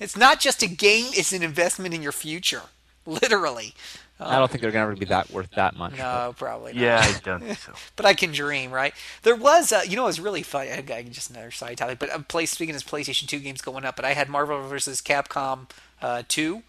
It's 0.00 0.16
not 0.16 0.40
just 0.40 0.62
a 0.62 0.66
game; 0.68 1.06
it's 1.12 1.32
an 1.32 1.42
investment 1.42 1.94
in 1.94 2.02
your 2.02 2.12
future, 2.12 2.62
literally. 3.06 3.74
I 4.20 4.38
don't 4.38 4.48
think 4.48 4.62
they're 4.62 4.70
going 4.70 4.86
to 4.86 4.92
ever 4.92 4.96
be 4.96 5.06
that 5.06 5.30
worth 5.30 5.50
that 5.56 5.76
much. 5.76 5.98
No, 5.98 6.34
probably 6.38 6.72
not. 6.72 6.80
Yeah, 6.80 7.00
I 7.02 7.18
don't 7.24 7.40
think 7.40 7.58
so. 7.58 7.72
but 7.96 8.06
I 8.06 8.14
can 8.14 8.30
dream, 8.30 8.70
right? 8.70 8.94
There 9.22 9.34
was, 9.34 9.72
uh, 9.72 9.82
you 9.86 9.96
know, 9.96 10.04
it 10.04 10.06
was 10.06 10.20
really 10.20 10.42
funny. 10.44 10.70
I 10.70 10.84
I- 10.88 11.02
just 11.02 11.30
another 11.30 11.50
side 11.50 11.78
topic, 11.78 11.98
but 11.98 12.14
I'm 12.14 12.22
play, 12.24 12.46
speaking 12.46 12.76
as 12.76 12.84
PlayStation 12.84 13.26
2 13.26 13.40
games 13.40 13.60
going 13.60 13.84
up, 13.84 13.96
but 13.96 14.04
I 14.04 14.12
had 14.14 14.28
Marvel 14.28 14.62
vs. 14.68 15.00
Capcom 15.02 15.68
uh, 16.00 16.22
2, 16.28 16.62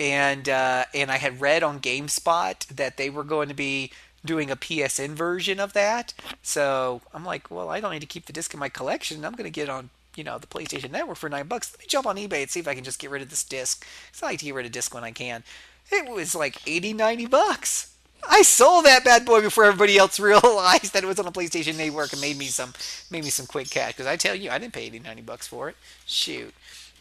and 0.00 0.48
uh, 0.48 0.84
and 0.92 1.10
I 1.10 1.18
had 1.18 1.40
read 1.40 1.62
on 1.62 1.78
GameSpot 1.80 2.66
that 2.66 2.96
they 2.96 3.10
were 3.10 3.24
going 3.24 3.48
to 3.48 3.54
be 3.54 3.92
doing 4.24 4.50
a 4.50 4.56
PSN 4.56 5.10
version 5.10 5.60
of 5.60 5.72
that. 5.74 6.12
So 6.42 7.00
I'm 7.14 7.24
like, 7.24 7.48
well, 7.50 7.68
I 7.68 7.80
don't 7.80 7.92
need 7.92 8.00
to 8.00 8.06
keep 8.06 8.26
the 8.26 8.32
disc 8.32 8.52
in 8.52 8.60
my 8.60 8.68
collection. 8.68 9.24
I'm 9.24 9.32
going 9.32 9.44
to 9.44 9.50
get 9.50 9.68
on. 9.68 9.90
You 10.18 10.24
know 10.24 10.38
the 10.38 10.46
PlayStation 10.48 10.90
Network 10.90 11.16
for 11.16 11.28
nine 11.30 11.46
bucks. 11.46 11.72
Let 11.72 11.80
me 11.80 11.86
jump 11.88 12.06
on 12.06 12.16
eBay 12.16 12.42
and 12.42 12.50
see 12.50 12.60
if 12.60 12.66
I 12.68 12.74
can 12.74 12.84
just 12.84 12.98
get 12.98 13.10
rid 13.10 13.22
of 13.22 13.30
this 13.30 13.44
disc. 13.44 13.86
It's 14.10 14.22
I 14.22 14.26
like 14.26 14.40
to 14.40 14.44
get 14.44 14.54
rid 14.54 14.66
of 14.66 14.72
disc 14.72 14.92
when 14.92 15.04
I 15.04 15.12
can. 15.12 15.44
It 15.90 16.10
was 16.10 16.34
like 16.34 16.60
80, 16.66 16.92
90 16.92 17.26
bucks. 17.26 17.94
I 18.28 18.42
sold 18.42 18.84
that 18.84 19.04
bad 19.04 19.24
boy 19.24 19.40
before 19.40 19.64
everybody 19.64 19.96
else 19.96 20.18
realized 20.20 20.92
that 20.92 21.04
it 21.04 21.06
was 21.06 21.18
on 21.20 21.26
a 21.26 21.32
PlayStation 21.32 21.76
Network 21.78 22.12
and 22.12 22.20
made 22.20 22.36
me 22.36 22.46
some 22.46 22.74
made 23.10 23.22
me 23.24 23.30
some 23.30 23.46
quick 23.46 23.70
cash. 23.70 23.92
Because 23.92 24.06
I 24.06 24.16
tell 24.16 24.34
you, 24.34 24.50
I 24.50 24.58
didn't 24.58 24.72
pay 24.72 24.86
80, 24.86 24.98
90 25.00 25.22
bucks 25.22 25.46
for 25.46 25.68
it. 25.68 25.76
Shoot. 26.04 26.52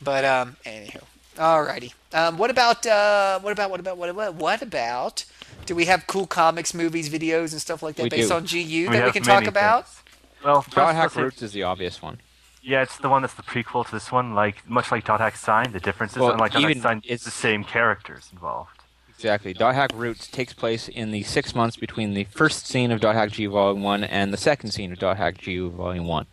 But 0.02 0.24
um, 0.24 0.58
anywho, 0.64 1.02
alrighty. 1.38 1.94
Um, 2.14 2.38
what 2.38 2.52
about 2.52 2.86
uh, 2.86 3.40
what 3.40 3.52
about 3.52 3.72
what 3.72 3.80
about 3.80 3.98
what 3.98 4.10
about 4.10 4.36
what 4.36 4.62
about? 4.62 5.26
Do 5.66 5.76
we 5.76 5.86
have 5.86 6.06
cool 6.08 6.28
comics, 6.28 6.74
movies, 6.74 7.10
videos, 7.10 7.52
and 7.52 7.60
stuff 7.60 7.82
like 7.82 7.96
that 7.96 8.04
We 8.04 8.10
based 8.10 8.30
do. 8.30 8.36
on 8.36 8.44
GU 8.46 8.58
We 8.60 8.88
that 8.90 9.06
we 9.06 9.12
can 9.12 9.24
talk 9.24 9.38
many 9.42 9.48
about? 9.48 9.88
things. 9.88 10.04
Well, 10.44 10.62
first, 10.62 10.76
Dot 10.76 10.96
Hack 10.96 11.16
Roots 11.16 11.42
is 11.42 11.52
the 11.52 11.64
obvious 11.64 12.02
one. 12.02 12.20
Yeah, 12.62 12.82
it's 12.82 12.98
the 12.98 13.10
one 13.10 13.22
that's 13.22 13.34
the 13.36 13.44
prequel 13.44 13.86
to 13.86 13.92
this 13.92 14.12
one. 14.12 14.34
Like 14.34 14.68
much 14.70 14.92
like 14.92 15.06
Dot 15.06 15.20
Hack 15.20 15.36
Sign, 15.36 15.72
the 15.72 15.80
difference 15.80 16.14
is 16.14 16.20
Well, 16.20 16.32
unlike 16.32 16.54
Dot 16.54 16.62
Hack 16.64 16.72
even 16.72 16.82
Sign, 16.82 16.98
it's- 17.06 17.24
the 17.24 17.32
same 17.32 17.64
characters 17.64 18.30
involved. 18.32 18.72
Exactly. 19.16 19.52
Dot 19.54 19.74
Hack 19.74 19.92
Roots 19.96 20.28
takes 20.28 20.54
place 20.54 20.88
in 20.88 21.10
the 21.12 21.24
six 21.24 21.56
months 21.56 21.76
between 21.76 22.14
the 22.14 22.26
first 22.26 22.68
scene 22.68 22.92
of 22.92 23.00
Dot 23.00 23.16
Hack 23.16 23.32
G 23.32 23.48
Volume 23.48 23.82
1 23.82 24.04
and 24.04 24.32
the 24.32 24.38
second 24.38 24.72
scene 24.72 24.92
of 24.92 25.00
Dot 25.00 25.18
Hack 25.18 25.40
G 25.40 25.58
Volume 25.58 26.06
1. 26.06 26.28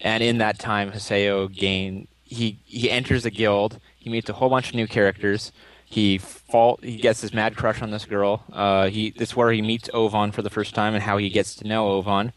And 0.00 0.22
in 0.22 0.38
that 0.38 0.58
time, 0.58 0.90
Haseo 0.90 1.52
gain 1.54 2.08
he 2.24 2.58
he 2.64 2.90
enters 2.90 3.24
a 3.24 3.30
guild. 3.30 3.78
He 3.98 4.10
meets 4.10 4.28
a 4.28 4.32
whole 4.32 4.48
bunch 4.50 4.70
of 4.70 4.74
new 4.74 4.88
characters. 4.88 5.52
He 5.86 6.18
fall 6.18 6.80
he 6.82 6.96
gets 6.96 7.20
his 7.20 7.32
mad 7.32 7.56
crush 7.56 7.80
on 7.80 7.92
this 7.92 8.04
girl. 8.06 8.42
Uh, 8.52 8.88
he 8.88 9.10
this 9.10 9.28
is 9.30 9.36
where 9.36 9.52
he 9.52 9.62
meets 9.62 9.88
Ovan 9.94 10.32
for 10.32 10.42
the 10.42 10.50
first 10.50 10.74
time 10.74 10.94
and 10.94 11.04
how 11.04 11.16
he 11.18 11.28
gets 11.30 11.54
to 11.56 11.66
know 11.68 11.90
Ovan. 11.90 12.32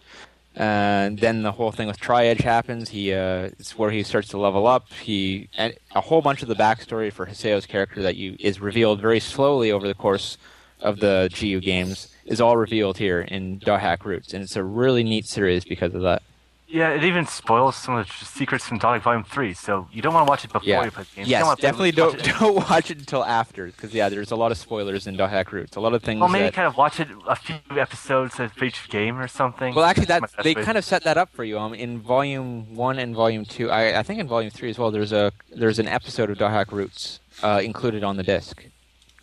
And 0.58 1.20
then 1.20 1.44
the 1.44 1.52
whole 1.52 1.72
thing 1.72 1.88
with 1.88 2.00
Tri-Edge 2.00 2.42
happens. 2.42 2.90
He 2.90 3.14
uh, 3.14 3.52
it's 3.60 3.78
where 3.78 3.92
he 3.92 4.02
starts 4.02 4.30
to 4.30 4.40
level 4.40 4.66
up. 4.66 4.92
He 4.92 5.50
and 5.56 5.76
a 5.94 6.02
whole 6.02 6.22
bunch 6.22 6.42
of 6.42 6.48
the 6.48 6.56
backstory 6.56 7.14
for 7.14 7.28
Haseo's 7.28 7.68
character 7.68 8.02
that 8.02 8.16
you 8.16 8.36
is 8.40 8.60
revealed 8.60 9.00
very 9.00 9.20
slowly 9.20 9.72
over 9.72 9.88
the 9.88 9.94
course 9.94 10.38
of 10.80 11.00
the 11.00 11.30
GU 11.40 11.62
games 11.62 12.12
is 12.26 12.42
all 12.42 12.58
revealed 12.58 12.98
here 12.98 13.22
in 13.22 13.60
Dot 13.60 14.04
Roots, 14.04 14.34
and 14.34 14.44
it's 14.44 14.56
a 14.56 14.64
really 14.64 15.04
neat 15.04 15.28
series 15.28 15.64
because 15.64 15.94
of 15.94 16.02
that. 16.02 16.24
Yeah, 16.69 16.89
it 16.89 17.06
even 17.06 17.26
spoils 17.26 17.77
some 17.77 17.95
of 17.95 18.07
the 18.07 18.26
secrets 18.26 18.65
from 18.68 18.77
Dot 18.77 19.02
Volume 19.02 19.23
Three. 19.23 19.53
So 19.53 19.88
you 19.89 20.02
don't 20.02 20.14
want 20.14 20.27
to 20.27 20.30
watch 20.30 20.44
it 20.44 20.52
before 20.52 20.68
Yeah. 20.68 20.84
you 20.84 20.91
play 20.91 21.03
the 21.06 21.15
game. 21.15 21.26
You 21.26 21.31
don't 21.31 21.48
Yes, 21.48 21.56
play- 21.56 21.61
definitely 21.61 21.91
don't 21.91 22.15
it- 22.19 22.39
don't 22.39 22.56
watch 22.69 22.91
it 22.91 22.98
until 22.99 23.23
after, 23.23 23.68
because 23.68 23.94
yeah, 23.94 24.10
there's 24.10 24.31
a 24.31 24.35
lot 24.35 24.52
of 24.52 24.57
spoilers 24.57 25.07
in 25.07 25.18
Hack 25.18 25.53
Roots. 25.53 25.77
A 25.77 25.80
lot 25.80 25.94
of 25.94 26.03
things. 26.03 26.19
Well, 26.19 26.27
maybe 26.27 26.44
that, 26.44 26.53
kind 26.53 26.68
of 26.68 26.76
watch 26.76 26.99
it 26.99 27.07
a 27.26 27.38
few 27.38 27.56
episodes 27.72 28.38
of 28.41 28.52
each 28.61 28.89
game 28.89 29.18
or 29.18 29.30
something. 29.30 29.73
Well, 29.76 29.85
actually, 29.85 30.07
that 30.07 30.30
they 30.44 30.56
way. 30.56 30.64
kind 30.64 30.77
of 30.77 30.84
set 30.84 31.03
that 31.06 31.18
up 31.18 31.30
for 31.30 31.45
you. 31.45 31.57
Um, 31.57 31.73
in 31.73 31.99
volume 32.02 32.76
one 32.76 32.99
and 32.99 33.15
volume 33.15 33.45
two, 33.45 33.72
I, 33.72 33.99
I 33.99 34.03
think 34.03 34.19
in 34.19 34.27
volume 34.27 34.52
three 34.52 34.69
as 34.69 34.77
well. 34.77 34.91
There's 34.91 35.14
a 35.14 35.31
there's 35.56 35.80
an 35.80 35.88
episode 35.88 36.30
of 36.30 36.38
Hack 36.38 36.73
Roots 36.73 37.22
uh, 37.44 37.61
included 37.64 38.03
on 38.03 38.18
the 38.18 38.23
disc. 38.23 38.65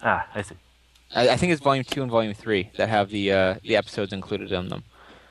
Ah, 0.03 0.27
I 0.35 0.41
see. 0.41 0.55
I, 1.15 1.29
I 1.29 1.37
think 1.37 1.53
it's 1.53 1.63
volume 1.63 1.85
two 1.85 2.01
and 2.01 2.11
volume 2.11 2.33
three 2.33 2.71
that 2.79 2.89
have 2.89 3.11
the 3.11 3.31
uh, 3.33 3.55
the 3.63 3.77
episodes 3.77 4.15
included 4.15 4.51
in 4.51 4.71
them. 4.71 4.85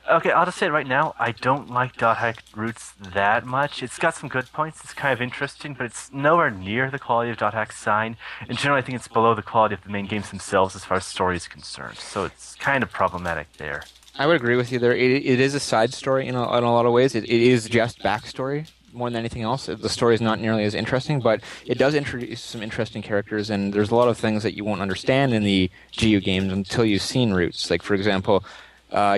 Okay, 0.09 0.31
I'll 0.31 0.43
just 0.45 0.57
say 0.57 0.65
it 0.65 0.71
right 0.71 0.85
now. 0.85 1.15
I 1.17 1.31
don't 1.31 1.69
like 1.69 1.95
Dot 1.95 2.17
Hack 2.17 2.43
Roots 2.55 2.93
that 2.99 3.45
much. 3.45 3.81
It's 3.81 3.97
got 3.97 4.15
some 4.15 4.27
good 4.27 4.51
points. 4.51 4.83
It's 4.83 4.93
kind 4.93 5.13
of 5.13 5.21
interesting, 5.21 5.73
but 5.73 5.85
it's 5.85 6.11
nowhere 6.11 6.51
near 6.51 6.91
the 6.91 6.99
quality 6.99 7.31
of 7.31 7.37
Dot 7.37 7.53
Hack 7.53 7.71
Sign. 7.71 8.17
And 8.49 8.57
generally, 8.57 8.81
I 8.81 8.85
think 8.85 8.97
it's 8.97 9.07
below 9.07 9.33
the 9.33 9.41
quality 9.41 9.75
of 9.75 9.83
the 9.83 9.89
main 9.89 10.05
games 10.05 10.29
themselves 10.29 10.75
as 10.75 10.83
far 10.83 10.97
as 10.97 11.05
story 11.05 11.37
is 11.37 11.47
concerned. 11.47 11.97
So 11.97 12.25
it's 12.25 12.55
kind 12.55 12.83
of 12.83 12.91
problematic 12.91 13.53
there. 13.53 13.83
I 14.19 14.27
would 14.27 14.35
agree 14.35 14.57
with 14.57 14.73
you 14.73 14.79
there. 14.79 14.93
It, 14.93 15.25
it 15.25 15.39
is 15.39 15.55
a 15.55 15.59
side 15.59 15.93
story 15.93 16.27
in 16.27 16.35
a, 16.35 16.57
in 16.57 16.63
a 16.65 16.73
lot 16.73 16.85
of 16.85 16.91
ways. 16.91 17.15
It, 17.15 17.23
it 17.23 17.41
is 17.41 17.69
just 17.69 17.99
backstory 17.99 18.69
more 18.91 19.09
than 19.09 19.17
anything 19.17 19.41
else. 19.41 19.67
The 19.67 19.89
story 19.89 20.15
is 20.15 20.21
not 20.21 20.39
nearly 20.39 20.65
as 20.65 20.75
interesting, 20.75 21.21
but 21.21 21.41
it 21.65 21.77
does 21.77 21.95
introduce 21.95 22.41
some 22.41 22.61
interesting 22.61 23.01
characters, 23.01 23.49
and 23.49 23.73
there's 23.73 23.89
a 23.89 23.95
lot 23.95 24.07
of 24.09 24.17
things 24.17 24.43
that 24.43 24.55
you 24.55 24.63
won't 24.63 24.81
understand 24.81 25.33
in 25.33 25.43
the 25.43 25.71
GU 25.97 26.19
games 26.19 26.51
until 26.51 26.85
you've 26.85 27.01
seen 27.01 27.33
Roots. 27.33 27.71
Like, 27.71 27.81
for 27.81 27.95
example, 27.95 28.43
uh, 28.91 29.17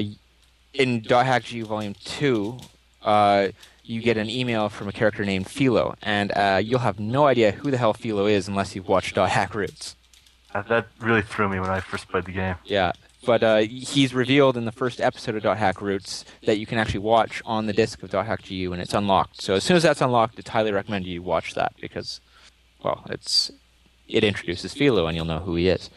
in 0.76 1.02
Dot 1.02 1.26
Hack 1.26 1.46
GU 1.50 1.66
Volume 1.66 1.96
2, 2.04 2.58
uh, 3.04 3.48
you 3.84 4.02
get 4.02 4.18
an 4.18 4.30
email 4.30 4.70
from 4.70 4.88
a 4.88 4.92
character 4.92 5.24
named 5.24 5.48
Philo, 5.48 5.96
and 6.02 6.32
uh, 6.32 6.60
you'll 6.64 6.80
have 6.80 7.00
no 7.00 7.28
idea 7.28 7.52
who 7.52 7.72
the 7.72 7.78
hell 7.78 7.94
Philo 7.94 8.26
is 8.26 8.48
unless 8.48 8.76
you've 8.76 8.88
watched 8.88 9.16
Dot 9.16 9.30
Hack 9.30 9.54
Roots. 9.56 9.96
Uh, 10.54 10.62
that 10.64 10.88
really 11.00 11.22
threw 11.22 11.50
me 11.50 11.60
when 11.60 11.70
I 11.70 11.80
first 11.80 12.08
played 12.10 12.26
the 12.26 12.32
game. 12.32 12.56
Yeah, 12.66 12.94
but 13.26 13.44
uh, 13.44 13.58
he's 13.60 14.14
revealed 14.14 14.58
in 14.58 14.66
the 14.66 14.72
first 14.72 15.00
episode 15.00 15.36
of 15.36 15.44
Dot 15.44 15.58
Hack 15.58 15.82
Roots 15.82 16.26
that 16.46 16.58
you 16.58 16.66
can 16.66 16.78
actually 16.78 17.00
watch 17.00 17.42
on 17.46 17.66
the 17.66 17.74
disc 17.74 18.02
of 18.04 18.12
Dot 18.12 18.26
Hack 18.26 18.48
GU, 18.48 18.72
and 18.72 18.82
it's 18.82 18.94
unlocked. 18.94 19.42
So 19.42 19.56
as 19.56 19.64
soon 19.64 19.78
as 19.78 19.84
that's 19.84 20.02
unlocked, 20.02 20.40
it's 20.40 20.50
highly 20.50 20.72
recommend 20.72 21.06
you 21.06 21.22
watch 21.22 21.54
that 21.54 21.74
because, 21.80 22.22
well, 22.84 23.04
it's 23.10 23.52
it 24.08 24.24
introduces 24.24 24.74
Philo, 24.74 25.08
and 25.08 25.16
you'll 25.16 25.26
know 25.26 25.40
who 25.40 25.56
he 25.56 25.68
is. 25.68 25.90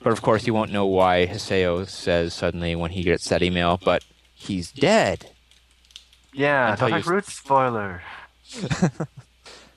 But 0.00 0.12
of 0.12 0.22
course, 0.22 0.46
you 0.46 0.54
won't 0.54 0.72
know 0.72 0.86
why 0.86 1.26
Haseo 1.26 1.88
says 1.88 2.32
suddenly 2.32 2.76
when 2.76 2.92
he 2.92 3.02
gets 3.02 3.28
that 3.28 3.42
email, 3.42 3.78
but 3.82 4.04
he's 4.38 4.70
dead. 4.72 5.30
Yeah, 6.32 6.72
Until 6.72 6.88
Dot 6.88 6.96
Hack 6.98 7.06
you- 7.06 7.12
Roots 7.12 7.34
spoiler. 7.34 8.02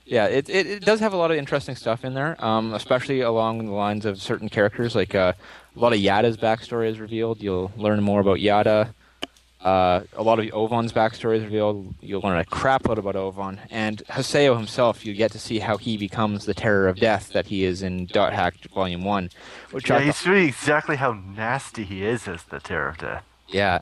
Yeah, 0.04 0.26
it, 0.26 0.50
it, 0.50 0.66
it 0.66 0.84
does 0.84 1.00
have 1.00 1.12
a 1.12 1.16
lot 1.16 1.30
of 1.30 1.36
interesting 1.38 1.76
stuff 1.76 2.04
in 2.04 2.12
there, 2.12 2.36
um, 2.44 2.74
especially 2.74 3.20
along 3.20 3.64
the 3.64 3.72
lines 3.72 4.04
of 4.04 4.20
certain 4.20 4.48
characters. 4.48 4.94
Like 4.96 5.14
uh, 5.14 5.32
a 5.74 5.78
lot 5.78 5.92
of 5.92 6.00
Yata's 6.00 6.36
backstory 6.36 6.88
is 6.88 6.98
revealed. 6.98 7.40
You'll 7.40 7.70
learn 7.76 8.02
more 8.02 8.20
about 8.20 8.38
Yata. 8.38 8.92
Uh, 9.60 10.00
a 10.14 10.22
lot 10.22 10.40
of 10.40 10.52
Ovan's 10.52 10.92
backstory 10.92 11.36
is 11.36 11.44
revealed. 11.44 11.94
You'll 12.00 12.20
learn 12.20 12.36
a 12.36 12.44
crap 12.44 12.86
load 12.88 12.98
about 12.98 13.14
Ovan. 13.14 13.60
And 13.70 14.02
Haseo 14.10 14.56
himself, 14.56 15.06
you 15.06 15.14
get 15.14 15.30
to 15.32 15.38
see 15.38 15.60
how 15.60 15.76
he 15.78 15.96
becomes 15.96 16.44
the 16.46 16.52
terror 16.52 16.88
of 16.88 16.96
death 16.98 17.32
that 17.32 17.46
he 17.46 17.62
is 17.64 17.80
in 17.82 18.06
Dot 18.06 18.32
Hack 18.32 18.54
Volume 18.74 19.04
1. 19.04 19.30
Which 19.70 19.88
Yeah, 19.88 19.96
I 19.98 20.00
he's 20.02 20.16
thought- 20.18 20.30
really 20.32 20.48
exactly 20.48 20.96
how 20.96 21.12
nasty 21.12 21.84
he 21.84 22.04
is 22.04 22.26
as 22.26 22.42
the 22.42 22.58
Terror 22.58 22.88
of 22.88 22.98
Death. 22.98 23.24
yeah. 23.48 23.78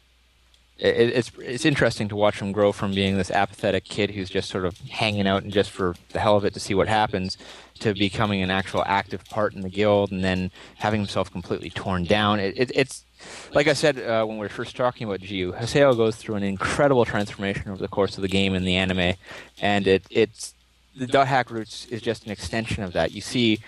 It, 0.80 1.10
it's 1.10 1.32
it's 1.38 1.64
interesting 1.64 2.08
to 2.08 2.16
watch 2.16 2.40
him 2.40 2.52
grow 2.52 2.72
from 2.72 2.94
being 2.94 3.16
this 3.16 3.30
apathetic 3.30 3.84
kid 3.84 4.12
who's 4.12 4.30
just 4.30 4.48
sort 4.48 4.64
of 4.64 4.78
hanging 4.78 5.26
out 5.26 5.42
and 5.42 5.52
just 5.52 5.70
for 5.70 5.94
the 6.10 6.20
hell 6.20 6.36
of 6.36 6.44
it 6.44 6.54
to 6.54 6.60
see 6.60 6.74
what 6.74 6.88
happens, 6.88 7.36
to 7.80 7.94
becoming 7.94 8.42
an 8.42 8.50
actual 8.50 8.82
active 8.86 9.24
part 9.26 9.54
in 9.54 9.60
the 9.60 9.68
guild, 9.68 10.10
and 10.10 10.24
then 10.24 10.50
having 10.76 11.00
himself 11.00 11.30
completely 11.30 11.70
torn 11.70 12.04
down. 12.04 12.40
It, 12.40 12.54
it, 12.56 12.72
it's 12.74 13.04
like 13.54 13.68
I 13.68 13.74
said 13.74 13.98
uh, 13.98 14.24
when 14.24 14.38
we 14.38 14.44
were 14.44 14.48
first 14.48 14.74
talking 14.74 15.06
about 15.06 15.20
GU, 15.20 15.52
Haseo 15.52 15.96
goes 15.96 16.16
through 16.16 16.36
an 16.36 16.42
incredible 16.42 17.04
transformation 17.04 17.70
over 17.70 17.80
the 17.80 17.88
course 17.88 18.16
of 18.16 18.22
the 18.22 18.28
game 18.28 18.54
and 18.54 18.66
the 18.66 18.76
anime, 18.76 19.14
and 19.60 19.86
it 19.86 20.04
it's 20.10 20.54
the 20.96 21.06
dot 21.06 21.28
hack 21.28 21.50
roots 21.50 21.86
is 21.86 22.00
just 22.02 22.24
an 22.24 22.32
extension 22.32 22.82
of 22.82 22.92
that. 22.94 23.12
You 23.12 23.20
see 23.20 23.60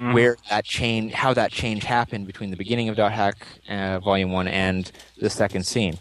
where 0.00 0.36
that 0.48 0.64
change, 0.64 1.12
how 1.12 1.34
that 1.34 1.50
change 1.50 1.84
happened 1.84 2.26
between 2.26 2.50
the 2.50 2.56
beginning 2.56 2.88
of 2.88 2.96
Dot 2.96 3.12
Hack 3.12 3.46
uh, 3.68 3.98
Volume 3.98 4.30
One 4.30 4.46
and 4.46 4.90
the 5.20 5.30
second 5.30 5.66
scene, 5.66 5.98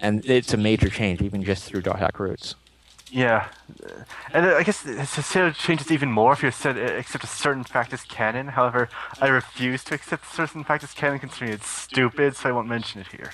and 0.00 0.24
it's 0.28 0.54
a 0.54 0.56
major 0.56 0.88
change, 0.88 1.20
even 1.22 1.42
just 1.42 1.64
through 1.64 1.82
Dot 1.82 1.98
Hack 1.98 2.18
roots. 2.18 2.54
Yeah, 3.10 3.48
and 4.34 4.44
I 4.46 4.62
guess 4.62 4.84
Haseo 4.84 5.54
changes 5.54 5.90
even 5.90 6.12
more 6.12 6.34
if 6.34 6.42
you 6.42 6.50
said 6.50 6.76
uh, 6.76 6.94
accept 6.98 7.24
a 7.24 7.28
certain 7.28 7.64
fact 7.64 7.92
as 7.94 8.02
canon. 8.02 8.48
However, 8.48 8.90
I 9.20 9.28
refuse 9.28 9.82
to 9.84 9.94
accept 9.94 10.24
a 10.24 10.34
certain 10.34 10.62
fact 10.62 10.84
as 10.84 10.92
canon, 10.92 11.18
considering 11.18 11.52
it's 11.52 11.66
stupid, 11.68 12.36
so 12.36 12.50
I 12.50 12.52
won't 12.52 12.68
mention 12.68 13.00
it 13.00 13.06
here. 13.08 13.32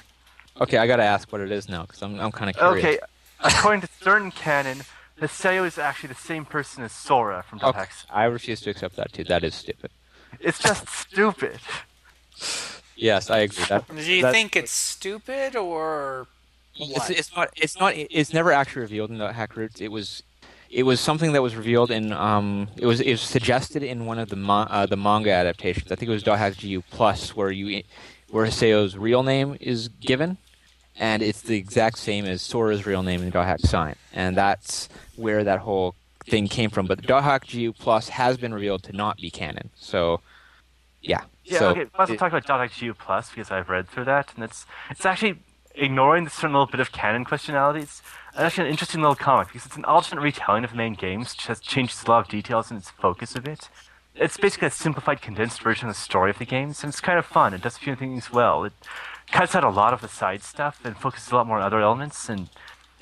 Okay, 0.60 0.76
I 0.78 0.86
gotta 0.86 1.02
ask 1.02 1.32
what 1.32 1.40
it 1.40 1.50
is 1.50 1.68
now 1.68 1.82
because 1.82 2.02
I'm 2.02 2.20
I'm 2.20 2.30
kind 2.30 2.50
of 2.50 2.56
curious. 2.56 2.84
Okay, 2.84 2.98
according 3.40 3.80
to 3.80 3.88
certain 4.00 4.30
canon, 4.30 4.82
Haseo 5.20 5.66
is 5.66 5.76
actually 5.76 6.10
the 6.10 6.14
same 6.14 6.44
person 6.44 6.84
as 6.84 6.92
Sora 6.92 7.42
from 7.42 7.58
Dot 7.58 7.74
Okay, 7.74 7.90
I 8.10 8.24
refuse 8.26 8.60
to 8.60 8.70
accept 8.70 8.94
that 8.94 9.12
too. 9.12 9.24
That 9.24 9.42
is 9.42 9.56
stupid. 9.56 9.90
It's 10.38 10.60
just 10.60 10.88
stupid. 10.88 11.58
Yes, 12.96 13.28
I 13.28 13.38
agree. 13.38 13.64
That, 13.68 13.88
Do 13.88 14.02
you 14.02 14.22
that- 14.22 14.32
think 14.32 14.54
it's 14.54 14.70
stupid 14.70 15.56
or 15.56 16.28
It's, 16.76 17.10
it's 17.10 17.36
not. 17.36 17.50
It's 17.56 17.78
not. 17.78 17.94
It's 17.96 18.32
never 18.32 18.52
actually 18.52 18.82
revealed 18.82 19.10
in 19.10 19.18
the 19.18 19.32
hack 19.32 19.56
roots. 19.56 19.80
It 19.80 19.88
was. 19.88 20.22
It 20.70 20.82
was 20.82 20.98
something 20.98 21.32
that 21.32 21.42
was 21.42 21.54
revealed 21.54 21.90
in. 21.90 22.12
Um. 22.12 22.68
It 22.76 22.86
was. 22.86 23.00
It 23.00 23.12
was 23.12 23.20
suggested 23.20 23.82
in 23.82 24.06
one 24.06 24.18
of 24.18 24.28
the 24.28 24.36
ma- 24.36 24.66
uh, 24.68 24.86
the 24.86 24.96
manga 24.96 25.30
adaptations. 25.30 25.92
I 25.92 25.94
think 25.94 26.08
it 26.08 26.12
was 26.12 26.22
Dot 26.22 26.38
Hack 26.38 26.54
GU 26.60 26.82
Plus, 26.90 27.36
where 27.36 27.50
you, 27.50 27.82
where 28.30 28.44
Haseo's 28.44 28.96
real 28.96 29.22
name 29.22 29.56
is 29.60 29.88
given, 29.88 30.36
and 30.96 31.22
it's 31.22 31.42
the 31.42 31.56
exact 31.56 31.98
same 31.98 32.24
as 32.24 32.42
Sora's 32.42 32.86
real 32.86 33.02
name 33.04 33.22
in 33.22 33.30
Dot 33.30 33.46
Hack 33.46 33.60
Sign, 33.60 33.94
and 34.12 34.36
that's 34.36 34.88
where 35.16 35.44
that 35.44 35.60
whole 35.60 35.94
thing 36.26 36.48
came 36.48 36.70
from. 36.70 36.86
But 36.86 37.02
Dot 37.02 37.22
Hack 37.22 37.46
GU 37.52 37.72
Plus 37.72 38.08
has 38.08 38.36
been 38.36 38.52
revealed 38.52 38.82
to 38.84 38.92
not 38.92 39.18
be 39.18 39.30
canon. 39.30 39.70
So, 39.76 40.20
yeah. 41.02 41.20
Yeah, 41.44 41.58
so 41.58 41.68
okay. 41.68 41.86
Let's 41.98 42.10
it- 42.10 42.18
talk 42.18 42.32
about 42.32 42.46
Dot 42.46 42.60
Hack 42.60 42.72
GU 42.80 42.94
Plus 42.94 43.28
because 43.28 43.50
I've 43.52 43.68
read 43.68 43.88
through 43.88 44.06
that, 44.06 44.32
and 44.34 44.42
it's 44.42 44.66
it's 44.90 45.06
actually 45.06 45.38
ignoring 45.74 46.24
the 46.24 46.30
certain 46.30 46.52
little 46.52 46.66
bit 46.66 46.80
of 46.80 46.92
canon 46.92 47.24
questionality. 47.24 47.82
It's 47.82 48.02
actually 48.36 48.66
an 48.66 48.70
interesting 48.70 49.00
little 49.00 49.16
comic 49.16 49.48
because 49.48 49.66
it's 49.66 49.76
an 49.76 49.84
alternate 49.84 50.22
retelling 50.22 50.64
of 50.64 50.70
the 50.70 50.76
main 50.76 50.94
games, 50.94 51.32
which 51.32 51.46
has 51.46 51.60
changes 51.60 52.02
a 52.04 52.10
lot 52.10 52.24
of 52.24 52.28
details 52.28 52.70
and 52.70 52.78
its 52.78 52.90
focus 52.90 53.34
a 53.34 53.40
bit. 53.40 53.68
It's 54.14 54.36
basically 54.36 54.68
a 54.68 54.70
simplified, 54.70 55.20
condensed 55.20 55.60
version 55.60 55.88
of 55.88 55.94
the 55.94 56.00
story 56.00 56.30
of 56.30 56.38
the 56.38 56.46
games, 56.46 56.82
and 56.84 56.90
it's 56.90 57.00
kind 57.00 57.18
of 57.18 57.26
fun. 57.26 57.52
It 57.52 57.62
does 57.62 57.76
a 57.76 57.80
few 57.80 57.96
things 57.96 58.30
well. 58.30 58.64
It 58.64 58.72
cuts 59.32 59.56
out 59.56 59.64
a 59.64 59.70
lot 59.70 59.92
of 59.92 60.00
the 60.00 60.08
side 60.08 60.42
stuff 60.42 60.80
and 60.84 60.96
focuses 60.96 61.32
a 61.32 61.34
lot 61.34 61.48
more 61.48 61.58
on 61.58 61.64
other 61.64 61.80
elements, 61.80 62.28
and 62.28 62.48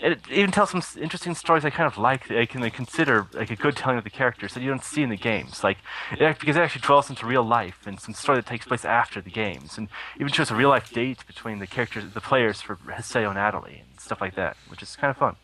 it 0.02 0.20
even 0.30 0.50
tells 0.50 0.70
some 0.70 0.82
interesting 1.00 1.34
stories 1.34 1.64
I 1.64 1.70
kind 1.70 1.86
of 1.86 1.96
like. 1.96 2.30
I 2.30 2.44
can 2.44 2.60
like, 2.60 2.74
consider 2.74 3.28
like 3.32 3.50
a 3.50 3.56
good 3.56 3.76
telling 3.76 3.98
of 3.98 4.04
the 4.04 4.10
characters 4.10 4.54
that 4.54 4.62
you 4.62 4.68
don't 4.68 4.82
see 4.82 5.02
in 5.02 5.10
the 5.10 5.16
games. 5.16 5.62
Like 5.62 5.78
it, 6.12 6.38
because 6.40 6.56
it 6.56 6.60
actually 6.60 6.82
dwells 6.82 7.08
into 7.08 7.24
real 7.24 7.44
life 7.44 7.86
and 7.86 8.00
some 8.00 8.14
story 8.14 8.38
that 8.38 8.46
takes 8.46 8.66
place 8.66 8.84
after 8.84 9.20
the 9.20 9.30
games, 9.30 9.78
and 9.78 9.88
even 10.16 10.32
shows 10.32 10.50
a 10.50 10.56
real 10.56 10.70
life 10.70 10.92
date 10.92 11.26
between 11.26 11.60
the 11.60 11.66
characters, 11.66 12.12
the 12.12 12.20
players 12.20 12.60
for 12.60 12.76
Haseo 12.76 13.30
and 13.30 13.38
Atoli 13.38 13.80
and 13.80 14.00
stuff 14.00 14.20
like 14.20 14.34
that, 14.34 14.56
which 14.68 14.82
is 14.82 14.96
kind 14.96 15.10
of 15.10 15.16
fun. 15.16 15.36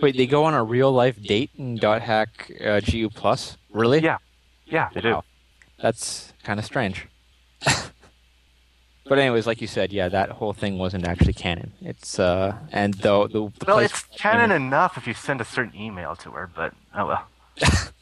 Wait, 0.00 0.16
they 0.16 0.26
go 0.26 0.44
on 0.44 0.54
a 0.54 0.64
real 0.64 0.92
life 0.92 1.20
date 1.22 1.50
in 1.56 1.76
Dot 1.76 2.02
Hack 2.02 2.50
uh, 2.64 2.80
GU 2.80 3.10
Plus? 3.10 3.56
Really? 3.70 4.00
Yeah, 4.00 4.18
yeah, 4.66 4.88
they 4.94 5.00
do. 5.00 5.12
Wow. 5.12 5.24
That's 5.80 6.32
kind 6.44 6.58
of 6.58 6.64
strange. 6.64 7.08
but 9.12 9.18
anyways, 9.18 9.46
like 9.46 9.60
you 9.60 9.66
said, 9.66 9.92
yeah, 9.92 10.08
that 10.08 10.30
whole 10.30 10.54
thing 10.54 10.78
wasn't 10.78 11.06
actually 11.06 11.34
canon. 11.34 11.74
It's 11.82 12.18
uh, 12.18 12.56
and 12.72 12.94
though 12.94 13.26
the, 13.26 13.52
the 13.58 13.66
Well, 13.66 13.78
it's 13.78 14.04
canon 14.16 14.50
enough 14.50 14.96
if 14.96 15.06
you 15.06 15.12
send 15.12 15.42
a 15.42 15.44
certain 15.44 15.78
email 15.78 16.16
to 16.16 16.30
her, 16.30 16.48
but 16.54 16.72
oh 16.94 17.06
well. 17.08 17.26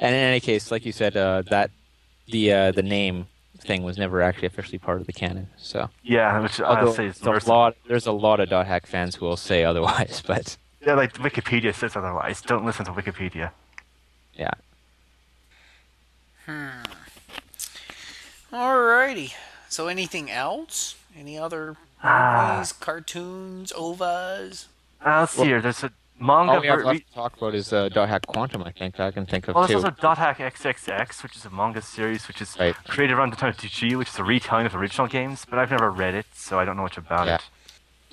And 0.00 0.14
in 0.14 0.20
any 0.20 0.38
case, 0.38 0.70
like 0.70 0.86
you 0.86 0.92
said, 0.92 1.16
uh, 1.16 1.42
that 1.50 1.72
the 2.28 2.52
uh, 2.52 2.70
the 2.70 2.84
name 2.84 3.26
thing 3.58 3.82
was 3.82 3.98
never 3.98 4.22
actually 4.22 4.46
officially 4.46 4.78
part 4.78 5.00
of 5.00 5.08
the 5.08 5.12
canon. 5.12 5.48
So 5.56 5.90
Yeah, 6.04 6.38
which 6.38 6.60
Although 6.60 6.80
I'll 6.80 6.92
say 6.92 7.06
is 7.06 7.18
there's 7.18 7.46
a 7.46 7.48
lot, 7.48 7.74
there's 7.88 8.06
a 8.06 8.12
lot 8.12 8.38
of 8.38 8.48
dot 8.48 8.68
hack 8.68 8.86
fans 8.86 9.16
who 9.16 9.26
will 9.26 9.36
say 9.36 9.64
otherwise, 9.70 10.22
but 10.24 10.56
Yeah, 10.86 10.94
like 10.94 11.14
Wikipedia 11.14 11.74
says 11.74 11.96
otherwise. 11.96 12.40
Don't 12.40 12.64
listen 12.64 12.84
to 12.84 12.92
Wikipedia. 12.92 13.50
yeah. 14.36 14.52
Hmm. 16.46 16.68
Alrighty. 18.52 19.32
So 19.70 19.86
anything 19.86 20.30
else? 20.30 20.96
Any 21.16 21.38
other 21.38 21.76
Ah. 22.02 22.54
movies, 22.54 22.72
cartoons, 22.72 23.72
ovas? 23.72 24.66
Uh, 25.04 25.20
let's 25.20 25.32
see 25.32 25.44
here. 25.44 25.60
There's 25.60 25.84
a 25.84 25.92
manga. 26.18 26.52
All 26.54 26.60
we 26.60 26.66
have 26.66 26.80
ver- 26.80 26.84
left 26.86 27.06
to 27.08 27.14
talk 27.14 27.36
about 27.36 27.54
is 27.54 27.72
uh, 27.72 27.88
dot 27.88 28.08
hack 28.08 28.26
quantum. 28.26 28.64
I 28.64 28.72
think 28.72 28.98
I 28.98 29.12
can 29.12 29.26
think 29.26 29.46
of 29.46 29.54
Well, 29.54 29.66
two. 29.68 29.74
there's 29.74 29.84
also 29.84 29.96
Dot 30.00 30.18
Hack 30.18 30.38
XXX, 30.38 31.22
which 31.22 31.36
is 31.36 31.44
a 31.44 31.50
manga 31.50 31.80
series 31.82 32.26
which 32.26 32.42
is 32.42 32.56
Right. 32.58 32.74
created 32.88 33.16
around 33.16 33.30
the 33.30 33.36
time 33.36 33.50
of 33.50 33.56
TG, 33.58 33.94
which 33.96 34.08
is 34.08 34.18
a 34.18 34.24
retelling 34.24 34.66
of 34.66 34.74
original 34.74 35.06
games, 35.06 35.46
but 35.48 35.58
I've 35.60 35.70
never 35.70 35.88
read 35.90 36.14
it, 36.14 36.26
so 36.34 36.58
I 36.58 36.64
don't 36.64 36.76
know 36.76 36.82
much 36.82 36.98
about 36.98 37.26
Yeah. 37.28 37.36
it. 37.36 37.42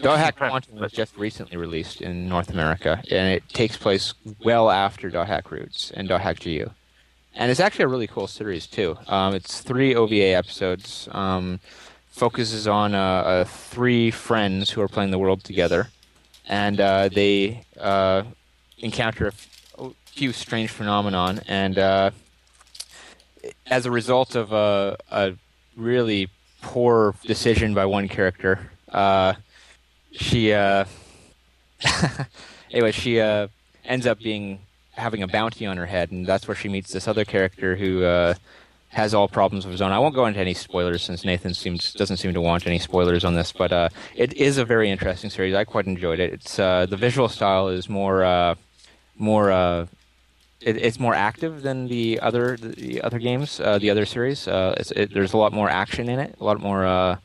Dot 0.03 0.19
Hack 0.19 0.35
Interesting 0.35 0.49
Quantum 0.49 0.79
was 0.79 0.91
just 0.91 1.17
recently 1.17 1.57
released 1.57 2.01
in 2.01 2.29
North 2.29 2.51
America, 2.51 3.01
and 3.09 3.33
it 3.33 3.49
takes 3.49 3.77
place 3.77 4.13
well 4.43 4.69
after 4.69 5.09
Dot 5.09 5.25
Hack 5.27 5.49
Roots 5.49 5.89
and 5.95 6.07
Dot 6.07 6.21
Hack 6.21 6.39
GU. 6.39 6.69
And 7.39 7.51
it's 7.51 7.59
actually 7.59 7.83
a 7.85 7.87
really 7.87 8.07
cool 8.07 8.25
series 8.25 8.65
too. 8.65 8.97
Um, 9.07 9.35
it's 9.35 9.61
three 9.61 9.93
OVA 9.93 10.35
episodes. 10.35 11.07
Um, 11.11 11.59
focuses 12.07 12.67
on 12.67 12.95
uh, 12.95 12.99
uh, 12.99 13.43
three 13.43 14.09
friends 14.09 14.71
who 14.71 14.81
are 14.81 14.87
playing 14.87 15.11
the 15.11 15.19
world 15.19 15.43
together, 15.43 15.89
and 16.47 16.81
uh, 16.81 17.09
they 17.09 17.63
uh, 17.79 18.23
encounter 18.79 19.31
a 19.77 19.89
few 20.07 20.33
strange 20.33 20.71
phenomenon, 20.71 21.39
and 21.47 21.77
uh, 21.77 22.09
as 23.67 23.85
a 23.85 23.91
result 23.91 24.33
of 24.33 24.51
a, 24.51 24.97
a 25.11 25.33
really 25.75 26.29
poor 26.63 27.13
decision 27.23 27.75
by 27.75 27.85
one 27.85 28.07
character, 28.07 28.71
uh, 28.91 29.35
she 30.11 30.53
uh, 30.53 30.85
anyway 32.71 32.91
she 32.91 33.21
uh, 33.21 33.47
ends 33.85 34.07
up 34.07 34.17
being 34.17 34.57
having 34.97 35.23
a 35.23 35.27
bounty 35.27 35.65
on 35.65 35.77
her 35.77 35.85
head, 35.85 36.11
and 36.11 36.25
that's 36.25 36.47
where 36.47 36.55
she 36.55 36.69
meets 36.69 36.91
this 36.91 37.07
other 37.07 37.23
character 37.23 37.75
who 37.75 38.03
uh, 38.03 38.33
has 38.89 39.13
all 39.13 39.27
problems 39.27 39.65
of 39.65 39.71
his 39.71 39.81
own. 39.81 39.91
I 39.91 39.99
won't 39.99 40.15
go 40.15 40.25
into 40.25 40.39
any 40.39 40.53
spoilers 40.53 41.03
since 41.03 41.23
Nathan 41.23 41.53
seems 41.53 41.93
doesn't 41.93 42.17
seem 42.17 42.33
to 42.33 42.41
want 42.41 42.65
any 42.67 42.79
spoilers 42.79 43.23
on 43.23 43.35
this, 43.35 43.51
but 43.51 43.71
uh, 43.71 43.89
it 44.15 44.33
is 44.33 44.57
a 44.57 44.65
very 44.65 44.89
interesting 44.89 45.29
series. 45.29 45.55
I 45.55 45.63
quite 45.63 45.85
enjoyed 45.85 46.19
it. 46.19 46.33
It's 46.33 46.59
uh, 46.59 46.85
the 46.85 46.97
visual 46.97 47.29
style 47.29 47.67
is 47.69 47.87
more 47.89 48.23
uh, 48.23 48.55
more. 49.17 49.51
Uh, 49.51 49.87
it, 50.61 50.77
it's 50.77 50.99
more 50.99 51.13
active 51.13 51.61
than 51.61 51.87
the 51.87 52.19
other 52.19 52.57
the 52.57 53.01
other 53.01 53.19
games, 53.19 53.59
uh, 53.59 53.77
the 53.77 53.91
other 53.91 54.05
series. 54.05 54.47
It, 54.47 55.13
there's 55.13 55.33
a 55.33 55.37
lot 55.37 55.53
more 55.53 55.69
action 55.69 56.09
in 56.09 56.19
it, 56.19 56.35
a 56.39 56.43
lot 56.43 56.59
more 56.59 57.19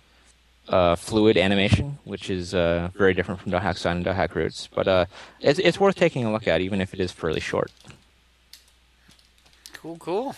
uh, 0.68 0.97
fluid 0.97 1.36
animation, 1.36 1.98
which 2.05 2.30
is 2.30 2.55
uh, 2.55 2.90
very 2.94 3.14
different 3.14 3.40
from 3.40 3.51
Dot 3.52 3.62
Hack 3.62 3.76
Sign 3.76 3.97
and 3.97 4.05
Dot 4.05 4.16
Hack 4.16 4.34
Roots. 4.34 4.68
But 4.72 4.89
uh, 4.89 5.06
it's 5.40 5.59
it's 5.59 5.80
worth 5.80 5.97
taking 5.97 6.24
a 6.24 6.32
look 6.32 6.47
at, 6.47 6.60
even 6.60 6.80
if 6.80 6.94
it 6.94 7.01
is 7.01 7.12
fairly 7.12 7.40
short. 7.40 7.70
Cool, 9.72 9.97
cool. 9.97 10.36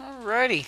Alrighty. 0.00 0.66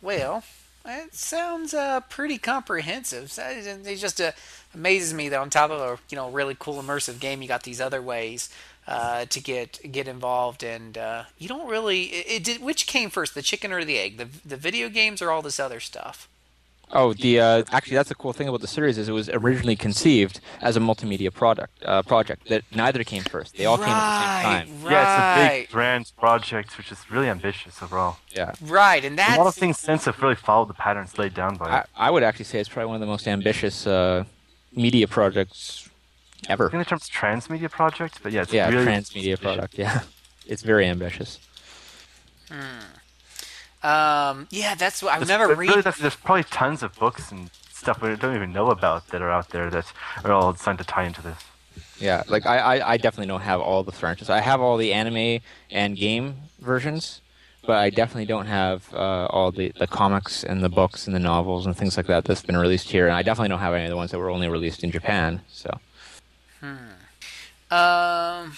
Well, 0.00 0.44
it 0.86 1.14
sounds 1.14 1.74
uh, 1.74 2.00
pretty 2.00 2.38
comprehensive. 2.38 3.32
It 3.38 3.86
it 3.86 3.96
just 3.96 4.20
uh, 4.20 4.32
amazes 4.74 5.12
me 5.12 5.28
that 5.28 5.38
on 5.38 5.50
top 5.50 5.70
of 5.70 5.80
a 5.80 5.98
you 6.08 6.16
know 6.16 6.30
really 6.30 6.56
cool 6.58 6.82
immersive 6.82 7.20
game, 7.20 7.42
you 7.42 7.48
got 7.48 7.64
these 7.64 7.80
other 7.80 8.00
ways 8.00 8.48
uh, 8.88 9.26
to 9.26 9.40
get 9.40 9.80
get 9.92 10.08
involved, 10.08 10.62
and 10.64 10.96
uh, 10.96 11.24
you 11.38 11.48
don't 11.48 11.68
really. 11.68 12.04
It, 12.04 12.26
it 12.30 12.44
did. 12.44 12.62
Which 12.62 12.86
came 12.86 13.10
first, 13.10 13.34
the 13.34 13.42
chicken 13.42 13.72
or 13.72 13.84
the 13.84 13.98
egg? 13.98 14.16
The 14.16 14.28
the 14.44 14.56
video 14.56 14.88
games 14.88 15.20
or 15.20 15.30
all 15.30 15.42
this 15.42 15.60
other 15.60 15.80
stuff? 15.80 16.29
Oh, 16.92 17.12
the 17.12 17.38
uh, 17.40 17.62
actually, 17.70 17.96
that's 17.96 18.08
the 18.08 18.14
cool 18.16 18.32
thing 18.32 18.48
about 18.48 18.60
the 18.62 18.66
series 18.66 18.98
is 18.98 19.08
it 19.08 19.12
was 19.12 19.28
originally 19.28 19.76
conceived 19.76 20.40
as 20.60 20.76
a 20.76 20.80
multimedia 20.80 21.32
product 21.32 21.72
uh, 21.84 22.02
project 22.02 22.48
that 22.48 22.64
neither 22.74 23.04
came 23.04 23.22
first. 23.22 23.56
They 23.56 23.64
all 23.64 23.78
came 23.78 23.86
at 23.88 23.94
the 23.94 24.18
same 24.18 24.42
time. 24.44 24.82
Right, 24.84 24.92
Yeah, 24.92 25.34
it's 25.34 25.38
a 25.38 25.60
big 25.62 25.70
brand 25.70 26.12
project, 26.18 26.76
which 26.76 26.90
is 26.90 27.08
really 27.10 27.28
ambitious 27.28 27.80
overall. 27.80 28.16
Yeah, 28.34 28.54
right, 28.62 29.04
and 29.04 29.16
that's 29.16 29.36
a 29.36 29.38
lot 29.38 29.46
of 29.46 29.54
things 29.54 29.78
since 29.78 30.04
have 30.06 30.20
really 30.20 30.34
followed 30.34 30.68
the 30.68 30.74
patterns 30.74 31.16
laid 31.16 31.32
down 31.34 31.56
by 31.56 31.66
I, 31.70 31.78
it. 31.80 31.86
I 31.96 32.10
would 32.10 32.24
actually 32.24 32.46
say 32.46 32.58
it's 32.58 32.68
probably 32.68 32.86
one 32.88 32.96
of 32.96 33.00
the 33.00 33.06
most 33.06 33.28
ambitious 33.28 33.86
uh, 33.86 34.24
media 34.74 35.06
projects 35.06 35.88
ever. 36.48 36.64
I 36.64 36.66
ever. 36.66 36.70
think 36.70 36.80
in 36.80 36.84
terms 36.86 37.04
of 37.04 37.10
transmedia 37.10 37.70
project, 37.70 38.18
but 38.22 38.32
yeah, 38.32 38.42
it's 38.42 38.52
Yeah, 38.52 38.68
really 38.68 38.86
transmedia 38.86 39.16
ambitious. 39.34 39.40
product. 39.40 39.74
Yeah, 39.78 40.00
it's 40.46 40.62
very 40.62 40.86
ambitious. 40.86 41.38
Um 43.82 44.46
yeah. 44.50 44.74
That's 44.74 45.02
what 45.02 45.12
I 45.14 45.16
There's- 45.18 45.28
never 45.28 45.48
read. 45.54 45.68
really, 45.70 45.82
that's- 45.82 45.98
there's 45.98 46.16
probably 46.16 46.44
tons 46.44 46.82
of 46.82 46.94
books 46.98 47.30
and 47.32 47.50
stuff 47.72 48.02
we 48.02 48.14
don't 48.16 48.34
even 48.36 48.52
know 48.52 48.70
about 48.70 49.08
that 49.08 49.22
are 49.22 49.30
out 49.30 49.48
there 49.50 49.70
that 49.70 49.90
are 50.24 50.32
all 50.32 50.52
designed 50.52 50.78
to 50.78 50.84
tie 50.84 51.04
into 51.04 51.22
this. 51.22 51.38
Yeah, 51.98 52.22
like 52.28 52.44
I, 52.46 52.58
I, 52.58 52.92
I 52.92 52.96
definitely 52.98 53.26
don't 53.28 53.40
have 53.42 53.60
all 53.60 53.82
the 53.82 53.92
franchises. 53.92 54.30
I 54.30 54.40
have 54.40 54.60
all 54.60 54.76
the 54.76 54.92
anime 54.92 55.40
and 55.70 55.96
game 55.96 56.36
versions, 56.60 57.20
but 57.66 57.76
I 57.76 57.88
definitely 57.90 58.26
don't 58.26 58.46
have 58.46 58.92
uh, 58.94 59.26
all 59.26 59.50
the, 59.50 59.72
the 59.78 59.86
comics 59.86 60.42
and 60.44 60.62
the 60.62 60.68
books 60.70 61.06
and 61.06 61.14
the 61.16 61.20
novels 61.20 61.64
and 61.66 61.76
things 61.76 61.96
like 61.96 62.06
that 62.06 62.24
that's 62.24 62.42
been 62.42 62.56
released 62.56 62.90
here. 62.90 63.06
And 63.06 63.14
I 63.14 63.22
definitely 63.22 63.48
don't 63.48 63.58
have 63.60 63.74
any 63.74 63.84
of 63.84 63.90
the 63.90 63.96
ones 63.96 64.10
that 64.12 64.18
were 64.18 64.30
only 64.30 64.48
released 64.48 64.82
in 64.84 64.90
Japan. 64.90 65.40
So 65.48 65.70
Hmm. 66.60 66.76
Um, 67.74 68.52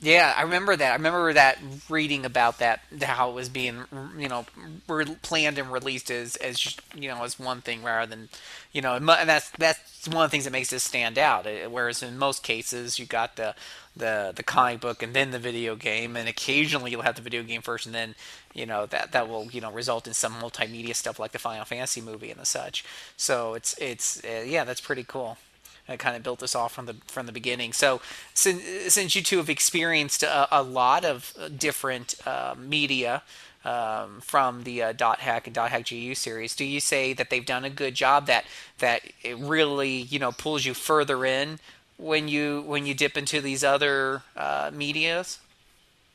yeah, 0.00 0.34
I 0.36 0.42
remember 0.42 0.76
that. 0.76 0.92
I 0.92 0.94
remember 0.94 1.32
that 1.32 1.58
reading 1.88 2.26
about 2.26 2.58
that 2.58 2.80
how 3.00 3.30
it 3.30 3.34
was 3.34 3.48
being, 3.48 3.84
you 4.18 4.28
know, 4.28 4.44
re- 4.88 5.16
planned 5.22 5.58
and 5.58 5.72
released 5.72 6.10
as 6.10 6.36
as 6.36 6.76
you 6.94 7.08
know 7.08 7.24
as 7.24 7.38
one 7.38 7.62
thing 7.62 7.82
rather 7.82 8.08
than, 8.08 8.28
you 8.72 8.82
know, 8.82 8.94
and 8.94 9.08
that's 9.08 9.48
that's 9.50 10.06
one 10.06 10.24
of 10.24 10.30
the 10.30 10.32
things 10.32 10.44
that 10.44 10.50
makes 10.50 10.68
this 10.68 10.82
stand 10.82 11.18
out. 11.18 11.46
Whereas 11.70 12.02
in 12.02 12.18
most 12.18 12.42
cases, 12.42 12.98
you 12.98 13.06
got 13.06 13.36
the 13.36 13.54
the 13.96 14.34
the 14.36 14.42
comic 14.42 14.80
book 14.80 15.02
and 15.02 15.14
then 15.14 15.30
the 15.30 15.38
video 15.38 15.76
game, 15.76 16.14
and 16.14 16.28
occasionally 16.28 16.90
you'll 16.90 17.02
have 17.02 17.16
the 17.16 17.22
video 17.22 17.42
game 17.42 17.62
first, 17.62 17.86
and 17.86 17.94
then 17.94 18.14
you 18.52 18.66
know 18.66 18.84
that 18.86 19.12
that 19.12 19.28
will 19.28 19.50
you 19.50 19.62
know 19.62 19.72
result 19.72 20.06
in 20.06 20.12
some 20.12 20.34
multimedia 20.34 20.94
stuff 20.94 21.18
like 21.18 21.32
the 21.32 21.38
Final 21.38 21.64
Fantasy 21.64 22.02
movie 22.02 22.30
and 22.30 22.38
the 22.40 22.44
such. 22.44 22.84
So 23.16 23.54
it's 23.54 23.74
it's 23.78 24.22
uh, 24.22 24.44
yeah, 24.46 24.64
that's 24.64 24.80
pretty 24.82 25.04
cool 25.04 25.38
that 25.86 25.98
kind 25.98 26.16
of 26.16 26.22
built 26.22 26.40
this 26.40 26.54
off 26.54 26.72
from 26.72 26.86
the 26.86 26.96
from 27.06 27.26
the 27.26 27.32
beginning. 27.32 27.72
So 27.72 28.00
since 28.34 28.62
since 28.92 29.14
you 29.14 29.22
two 29.22 29.38
have 29.38 29.48
experienced 29.50 30.22
a, 30.22 30.48
a 30.50 30.62
lot 30.62 31.04
of 31.04 31.32
different 31.56 32.14
uh, 32.26 32.54
media 32.58 33.22
um, 33.64 34.20
from 34.20 34.62
the 34.64 34.82
uh, 34.82 34.92
Dot 34.92 35.20
Hack 35.20 35.46
and 35.46 35.54
Dot 35.54 35.70
Hack 35.70 35.88
GU 35.88 36.14
series, 36.14 36.54
do 36.54 36.64
you 36.64 36.80
say 36.80 37.12
that 37.12 37.30
they've 37.30 37.46
done 37.46 37.64
a 37.64 37.70
good 37.70 37.94
job 37.94 38.26
that 38.26 38.44
that 38.78 39.02
it 39.22 39.36
really 39.38 39.90
you 40.02 40.18
know 40.18 40.32
pulls 40.32 40.64
you 40.64 40.74
further 40.74 41.24
in 41.24 41.58
when 41.98 42.28
you 42.28 42.62
when 42.66 42.86
you 42.86 42.94
dip 42.94 43.16
into 43.16 43.40
these 43.40 43.62
other 43.64 44.22
uh, 44.36 44.70
medias? 44.72 45.38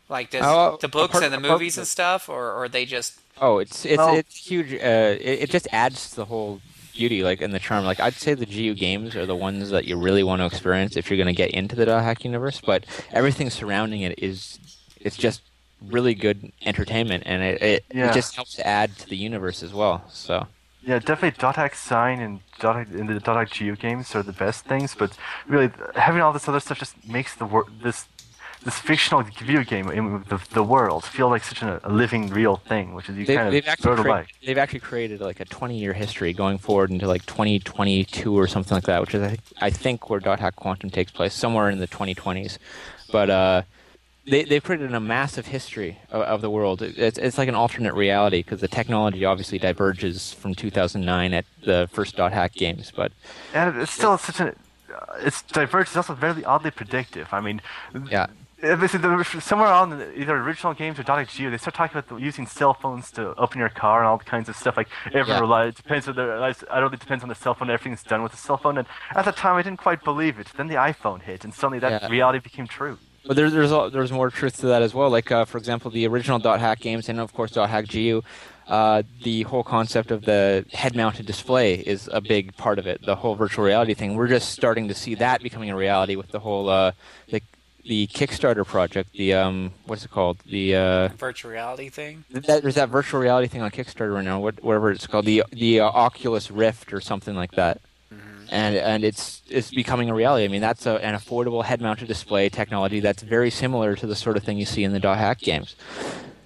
Like 0.10 0.30
does 0.31 0.43
Oh, 0.45 0.77
the 0.81 0.89
books 0.89 1.11
apart- 1.15 1.23
and 1.23 1.34
the 1.34 1.39
movies 1.39 1.76
from 1.76 1.81
and 1.81 1.88
stuff, 1.88 2.27
or, 2.27 2.43
or 2.52 2.64
are 2.65 2.69
they 2.69 2.84
just 2.85 3.18
oh, 3.39 3.60
it's 3.60 3.85
it's 3.85 3.98
Well- 3.98 4.15
it's 4.15 4.35
huge. 4.35 4.73
Uh, 4.73 5.15
it, 5.19 5.43
it 5.43 5.49
just 5.49 5.68
adds 5.72 6.10
to 6.10 6.15
the 6.18 6.26
whole 6.26 6.60
beauty, 6.93 7.23
like 7.23 7.41
and 7.41 7.53
the 7.53 7.59
charm. 7.59 7.85
Like 7.85 7.99
I'd 7.99 8.13
say 8.13 8.34
the 8.34 8.45
GU 8.45 8.73
games 8.76 9.15
are 9.15 9.26
the 9.26 9.35
ones 9.35 9.69
that 9.72 9.85
you 9.85 9.97
really 9.97 10.23
want 10.23 10.41
to 10.41 10.45
experience 10.45 10.95
if 10.97 11.09
you're 11.09 11.18
going 11.18 11.27
to 11.27 11.34
get 11.34 11.51
into 11.51 11.76
the 11.76 11.85
Dot 11.85 12.03
Hack 12.03 12.23
universe. 12.23 12.61
But 12.65 12.85
everything 13.11 13.49
surrounding 13.49 14.01
it 14.01 14.19
is 14.19 14.59
it's 14.99 15.18
just 15.18 15.41
really 15.81 16.13
good 16.13 16.51
entertainment, 16.65 17.23
and 17.26 17.41
it 17.41 17.61
it, 17.61 17.85
Yeah. 17.93 18.09
it 18.11 18.13
just 18.13 18.35
helps 18.35 18.55
to 18.55 18.68
add 18.68 18.97
to 18.99 19.07
the 19.09 19.18
universe 19.18 19.63
as 19.63 19.73
well. 19.73 20.03
So. 20.09 20.47
Yeah, 20.84 20.97
definitely 20.97 21.38
Dot 21.39 21.57
Hack 21.57 21.76
Sign 21.76 22.19
and 22.22 22.39
Dot 22.59 22.76
Hack, 22.76 22.88
and 22.91 23.07
the 23.07 23.19
Dot 23.19 23.38
Hack 23.38 23.55
GU 23.57 23.76
games 23.76 24.15
are 24.15 24.23
the 24.23 24.34
best 24.34 24.65
things, 24.65 24.95
but 24.95 25.15
really 25.47 25.69
having 25.95 26.22
all 26.22 26.34
this 26.34 26.47
other 26.47 26.59
stuff 26.59 26.80
just 26.80 26.95
makes 27.07 27.35
the 27.35 27.45
wor- 27.45 27.68
this 27.84 28.05
this 28.64 28.78
fictional 28.78 29.24
video 29.24 29.64
game 29.64 29.90
in 29.90 30.24
the, 30.30 30.40
the 30.54 30.64
world 30.64 31.04
feel 31.04 31.30
like 31.30 31.44
such 31.44 31.62
a, 31.64 31.80
a 31.84 31.90
living, 31.92 32.30
real 32.30 32.58
thing, 32.58 32.94
which 32.94 33.10
is 33.10 33.18
you 33.18 33.26
They, 33.26 33.36
kind 33.36 33.52
they've 33.54 33.64
of 33.64 33.70
actually 33.70 33.84
sort 33.84 34.00
of 34.00 34.04
crea- 34.06 34.12
like. 34.12 34.28
they've 34.46 34.58
actually 34.58 34.80
created 34.82 35.20
like 35.22 35.40
a 35.40 35.46
20 35.46 35.78
year 35.78 35.94
history 35.94 36.32
going 36.34 36.58
forward 36.60 36.92
into 36.92 37.08
like 37.08 37.26
2022 37.26 38.38
or 38.38 38.48
something 38.48 38.76
like 38.76 38.84
that, 38.86 39.02
which 39.02 39.16
is 39.16 39.22
I, 39.24 39.28
think- 39.30 39.42
I 39.62 39.70
think 39.72 40.10
where 40.10 40.20
Dot 40.20 40.40
Hack 40.40 40.56
Quantum 40.56 40.90
takes 40.90 41.12
place 41.12 41.34
somewhere 41.34 41.70
in 41.70 41.80
the 41.80 41.88
2020s. 41.88 42.58
But 43.12 43.30
uh, 43.30 43.62
they 44.28 44.44
they've 44.44 44.64
created 44.64 44.94
a 44.94 45.00
massive 45.00 45.48
history 45.48 45.98
of, 46.12 46.22
of 46.22 46.42
the 46.42 46.50
world. 46.50 46.82
It's 46.84 47.18
it's 47.18 47.38
like 47.40 47.50
an 47.50 47.56
alternate 47.56 47.96
reality 47.96 48.44
because 48.44 48.62
the 48.62 48.68
technology 48.68 49.26
obviously 49.26 49.58
diverges 49.58 50.32
from 50.34 50.54
2009 50.54 51.34
at 51.34 51.46
the 51.66 51.90
first 51.92 52.16
Dot 52.16 52.32
Hack 52.32 52.54
games, 52.54 52.92
but 52.96 53.12
And 53.54 53.76
it's 53.82 53.92
still 53.92 54.18
such 54.20 54.40
an. 54.40 54.56
Uh, 54.94 55.14
it's 55.22 55.42
diverse. 55.42 55.88
It's 55.90 55.98
also 55.98 56.14
very 56.14 56.46
oddly 56.46 56.70
predictive. 56.72 57.30
I 57.34 57.42
mean, 57.42 57.62
yeah. 58.10 58.28
This 58.62 58.94
is 58.94 59.02
the, 59.02 59.24
somewhere 59.42 59.70
on 59.70 59.94
either 60.16 60.38
original 60.38 60.74
games 60.76 61.00
or 61.00 61.04
GU, 61.04 61.50
they 61.50 61.58
start 61.58 61.74
talking 61.74 61.98
about 61.98 62.22
using 62.22 62.46
cell 62.46 62.76
phones 62.76 63.10
to 63.12 63.34
open 63.36 63.58
your 63.60 63.70
car 63.70 64.00
and 64.02 64.08
all 64.08 64.20
kinds 64.20 64.50
of 64.50 64.56
stuff. 64.56 64.78
Like 64.78 64.88
everyone 65.08 65.30
Yeah. 65.30 65.40
relies. 65.40 65.70
It 65.70 65.78
depends 65.78 66.08
on 66.08 66.16
the. 66.16 66.56
I 66.70 66.80
don't. 66.80 66.94
It 66.94 67.00
depends 67.00 67.24
on 67.24 67.30
the 67.30 67.36
cell 67.36 67.56
phone. 67.56 67.70
Everything's 67.72 68.04
done 68.04 68.22
with 68.22 68.34
the 68.34 68.38
cell 68.38 68.58
phone. 68.58 68.78
And 68.78 68.88
at 69.16 69.26
the 69.26 69.32
time, 69.32 69.56
I 69.56 69.64
didn't 69.64 69.80
quite 69.80 70.04
believe 70.04 70.38
it. 70.40 70.48
Then 70.56 70.68
the 70.68 70.76
iPhone 70.76 71.22
hit, 71.24 71.44
and 71.44 71.54
suddenly 71.54 71.80
that 71.80 72.04
Yeah. 72.04 72.08
reality 72.10 72.38
became 72.40 72.68
true. 72.68 73.00
But 73.26 73.36
there, 73.36 73.50
there's 73.50 73.72
there's 73.94 74.12
more 74.12 74.30
truth 74.30 74.58
to 74.62 74.68
that 74.68 74.84
as 74.84 74.94
well. 74.94 75.10
Like 75.10 75.32
uh, 75.32 75.46
for 75.46 75.58
example, 75.58 75.90
the 75.90 76.06
original 76.08 76.38
Dot 76.38 76.60
Hack 76.60 76.80
games, 76.80 77.10
and 77.10 77.20
of 77.20 77.34
course 77.34 77.52
Dot 77.52 77.70
Hack 77.70 77.88
GU. 77.88 78.22
Uh, 78.68 79.02
the 79.24 79.42
whole 79.44 79.64
concept 79.64 80.12
of 80.12 80.24
the 80.24 80.64
head-mounted 80.72 81.26
display 81.26 81.74
is 81.76 82.10
a 82.14 82.22
big 82.22 82.56
part 82.56 82.80
of 82.80 82.88
it. 82.88 83.02
The 83.06 83.16
whole 83.16 83.36
virtual 83.36 83.66
reality 83.66 83.94
thing. 83.96 84.16
We're 84.16 84.28
just 84.30 84.50
starting 84.50 84.88
to 84.88 84.94
see 84.94 85.16
that 85.16 85.44
becoming 85.44 85.70
a 85.72 85.76
reality 85.76 86.16
with 86.16 86.30
the 86.30 86.40
whole 86.40 86.70
uh, 86.70 86.92
the 87.30 87.42
the 87.86 88.08
Kickstarter 88.08 88.66
project. 88.66 89.12
The 89.14 89.34
um, 89.34 89.72
what's 89.86 90.06
it 90.06 90.12
called? 90.12 90.40
The 90.45 90.76
uh, 90.76 91.08
Virtual 91.10 91.52
reality 91.52 91.90
thing. 91.90 92.24
that, 92.32 92.62
there's 92.62 92.76
that 92.76 92.90
virtual 92.90 93.20
reality 93.20 93.48
thing 93.48 93.62
on 93.62 93.72
Kickstarter 93.72 94.14
right 94.14 94.24
now. 94.26 94.40
What, 94.40 94.64
whatever 94.64 94.91
it's 94.91 95.08
called, 95.08 95.26
the 95.26 95.44
the 95.52 95.80
uh, 95.80 95.86
Oculus 95.86 96.52
Rift 96.52 96.94
or 96.94 97.02
something 97.02 97.36
like 97.36 97.52
that. 97.52 97.82
And 98.53 98.76
and 98.76 99.06
it's 99.06 99.41
it's 99.48 99.72
becoming 99.72 100.10
a 100.10 100.14
reality. 100.14 100.44
I 100.44 100.49
mean, 100.49 100.60
that's 100.60 100.86
a, 100.86 100.95
an 101.06 101.16
affordable 101.16 101.64
head-mounted 101.64 102.08
display 102.10 102.49
technology 102.49 102.99
that's 102.99 103.24
very 103.24 103.49
similar 103.49 103.95
to 103.95 104.06
the 104.06 104.16
sort 104.16 104.36
of 104.36 104.44
thing 104.44 104.58
you 104.58 104.66
see 104.66 104.84
in 104.84 104.91
the 104.91 104.99
Dot 104.99 105.18
Hack 105.18 105.40
games. 105.40 105.78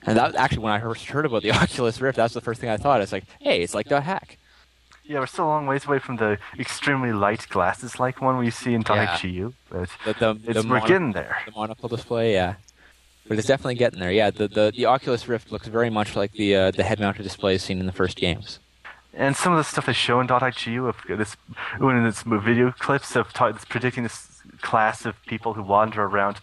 And 0.03 0.15
that 0.15 0.35
actually, 0.35 0.59
when 0.59 0.73
I 0.73 0.79
first 0.79 1.05
heard 1.05 1.25
about 1.25 1.41
the 1.41 1.51
Oculus 1.63 1.99
Rift, 1.99 2.17
that's 2.17 2.35
the 2.35 2.41
first 2.41 2.61
thing 2.61 2.69
I 2.69 2.77
thought. 2.77 3.01
It's 3.01 3.11
like, 3.11 3.23
hey, 3.39 3.63
it's 3.63 3.73
like 3.73 3.87
Dot 3.87 4.03
Hack. 4.03 4.37
Yeah, 5.07 5.19
we're 5.19 5.27
still 5.27 5.45
a 5.45 5.47
long 5.47 5.67
ways 5.67 5.85
away 5.85 5.99
from 5.99 6.15
the 6.17 6.37
extremely 6.59 7.13
light 7.13 7.47
glasses-like 7.49 8.21
one 8.21 8.37
we 8.37 8.49
see 8.49 8.73
in 8.73 8.81
Dot 8.81 8.97
Hack 8.97 9.23
Yeah. 9.23 9.29
GU. 9.31 9.53
But 9.69 9.89
The, 10.03 10.13
the, 10.13 10.29
it's, 10.49 10.61
the 10.63 10.67
we're 10.67 10.75
mono- 10.79 10.87
getting 10.87 11.11
there. 11.11 11.37
the 11.45 11.51
monocle 11.51 11.89
display, 11.89 12.33
yeah. 12.33 12.55
But 13.27 13.37
it's 13.37 13.47
definitely 13.47 13.75
getting 13.75 13.99
there. 13.99 14.11
Yeah, 14.11 14.29
the 14.29 14.47
the, 14.47 14.71
the 14.75 14.85
Oculus 14.85 15.27
Rift 15.27 15.51
looks 15.51 15.67
very 15.67 15.89
much 15.89 16.15
like 16.15 16.33
the 16.33 16.55
uh, 16.55 16.71
the 16.71 16.83
head-mounted 16.83 17.23
displays 17.23 17.63
seen 17.63 17.79
in 17.79 17.85
the 17.87 17.91
first 17.91 18.17
games. 18.17 18.59
And 19.13 19.35
some 19.35 19.51
of 19.53 19.57
the 19.57 19.63
stuff 19.63 19.85
they 19.87 19.93
show 19.93 20.19
in 20.19 20.27
Dot 20.27 20.41
Hack 20.41 20.55
GU 20.63 20.87
of 20.87 20.97
this, 21.07 21.35
when 21.79 21.95
in 21.97 22.03
this 22.03 22.21
video 22.23 22.71
clips 22.71 23.15
of 23.15 23.31
ta- 23.33 23.53
predicting 23.69 24.03
this 24.03 24.41
class 24.61 25.05
of 25.05 25.15
people 25.25 25.53
who 25.53 25.63
wander 25.63 26.03
around 26.03 26.39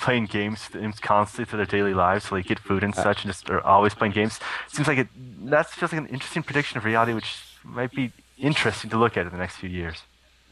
playing 0.00 0.26
games 0.26 0.68
constantly 1.02 1.44
through 1.44 1.58
their 1.58 1.66
daily 1.66 1.92
lives, 1.92 2.24
so 2.26 2.36
they 2.36 2.42
get 2.42 2.58
food 2.58 2.82
and 2.84 2.94
such, 2.94 3.24
and 3.24 3.32
just 3.32 3.50
are 3.50 3.60
always 3.60 3.94
playing 3.94 4.12
games. 4.14 4.40
Seems 4.68 4.88
like 4.88 4.98
it. 4.98 5.08
That 5.50 5.68
feels 5.70 5.92
like 5.92 6.00
an 6.02 6.08
interesting 6.08 6.42
prediction 6.42 6.78
of 6.78 6.84
reality, 6.86 7.12
which 7.12 7.36
might 7.64 7.92
be 7.92 8.12
interesting 8.38 8.90
to 8.90 8.98
look 8.98 9.16
at 9.16 9.26
in 9.26 9.32
the 9.32 9.38
next 9.38 9.56
few 9.56 9.68
years, 9.70 10.02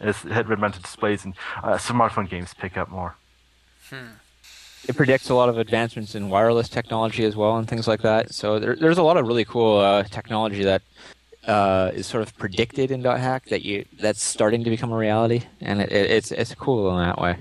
as 0.01 0.23
head-mounted 0.23 0.83
displays 0.83 1.25
and 1.25 1.35
uh, 1.63 1.77
smartphone 1.77 2.29
games 2.29 2.55
pick 2.55 2.77
up 2.77 2.89
more. 2.91 3.17
it 4.89 4.97
predicts 4.97 5.29
a 5.31 5.35
lot 5.35 5.49
of 5.49 5.59
advancements 5.59 6.15
in 6.15 6.29
wireless 6.29 6.69
technology 6.69 7.25
as 7.25 7.37
well 7.37 7.57
and 7.57 7.69
things 7.69 7.87
like 7.87 8.03
that. 8.03 8.33
So 8.35 8.59
there, 8.59 8.77
there's 8.77 8.99
a 8.99 9.03
lot 9.03 9.17
of 9.17 9.27
really 9.27 9.45
cool 9.45 9.79
uh, 9.79 10.03
technology 10.05 10.65
that 10.65 10.83
uh, 11.47 11.91
is 11.95 12.07
sort 12.07 12.23
of 12.23 12.37
predicted 12.37 12.91
in 12.91 13.03
Dot 13.03 13.21
Hack 13.21 13.47
that 13.47 13.65
you 13.65 13.85
that's 13.99 14.23
starting 14.23 14.65
to 14.65 14.71
become 14.71 14.93
a 14.93 14.97
reality, 14.97 15.43
and 15.61 15.81
it, 15.81 15.91
it, 15.91 16.11
it's 16.11 16.31
it's 16.31 16.55
cool 16.55 16.91
in 16.97 17.05
that 17.05 17.21
way. 17.21 17.37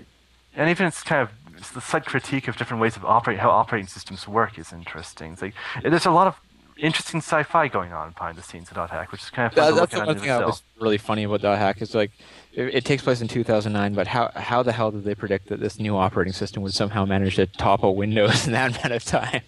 And 0.55 0.69
even 0.69 0.87
it's 0.87 1.03
kind 1.03 1.21
of 1.21 1.29
it's 1.57 1.71
the 1.71 1.81
slight 1.81 2.05
critique 2.05 2.47
of 2.47 2.57
different 2.57 2.81
ways 2.81 2.95
of 2.95 3.05
operate 3.05 3.39
how 3.39 3.51
operating 3.51 3.87
systems 3.87 4.27
work 4.27 4.57
is 4.57 4.73
interesting. 4.73 5.33
It's 5.33 5.41
like 5.41 5.53
there's 5.83 6.07
a 6.07 6.11
lot 6.11 6.27
of 6.27 6.35
interesting 6.81 7.19
sci-fi 7.19 7.67
going 7.67 7.93
on 7.93 8.11
behind 8.11 8.37
the 8.37 8.41
scenes 8.41 8.69
Dot 8.69 8.89
Hack, 8.89 9.11
which 9.11 9.21
is 9.21 9.29
kind 9.29 9.47
of 9.47 9.53
fun 9.53 9.75
That, 9.75 9.79
that's 9.79 9.93
the 9.93 10.05
one 10.05 10.17
thing 10.17 10.27
that 10.27 10.45
was 10.45 10.63
really 10.79 10.97
funny 10.97 11.23
about 11.23 11.41
Dot 11.41 11.57
Hack 11.57 11.81
is 11.81 11.95
like 11.95 12.11
it, 12.53 12.75
it 12.75 12.85
takes 12.85 13.03
place 13.03 13.21
in 13.21 13.27
2009, 13.27 13.93
but 13.93 14.07
how 14.07 14.31
how 14.35 14.63
the 14.63 14.71
hell 14.71 14.91
did 14.91 15.03
they 15.03 15.15
predict 15.15 15.49
that 15.49 15.59
this 15.59 15.79
new 15.79 15.95
operating 15.95 16.33
system 16.33 16.63
would 16.63 16.73
somehow 16.73 17.05
manage 17.05 17.35
to 17.35 17.45
topple 17.45 17.95
Windows 17.95 18.45
in 18.47 18.53
that 18.53 18.77
amount 18.77 18.93
of 18.93 19.05
time? 19.05 19.41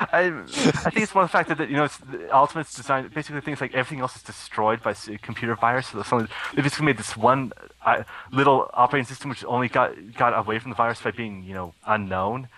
I, 0.00 0.26
I 0.26 0.90
think 0.90 0.98
it's 0.98 1.14
more 1.14 1.24
the 1.24 1.28
fact 1.28 1.48
that, 1.48 1.58
you 1.68 1.76
know 1.76 1.84
it's, 1.84 1.98
Ultimate's 2.32 2.72
designed 2.74 3.12
basically 3.12 3.40
things 3.40 3.60
like 3.60 3.74
everything 3.74 4.00
else 4.00 4.14
is 4.14 4.22
destroyed 4.22 4.80
by 4.80 4.94
computer 5.22 5.56
virus. 5.56 5.88
So 5.88 6.02
suddenly 6.02 6.30
they 6.54 6.62
basically 6.62 6.86
made 6.86 6.98
this 6.98 7.16
one 7.16 7.52
uh, 7.84 8.04
little 8.30 8.70
operating 8.74 9.06
system 9.06 9.30
which 9.30 9.44
only 9.44 9.68
got 9.68 9.92
got 10.14 10.38
away 10.38 10.58
from 10.60 10.70
the 10.70 10.76
virus 10.76 11.00
by 11.00 11.10
being 11.10 11.42
you 11.42 11.54
know 11.54 11.74
unknown. 11.86 12.48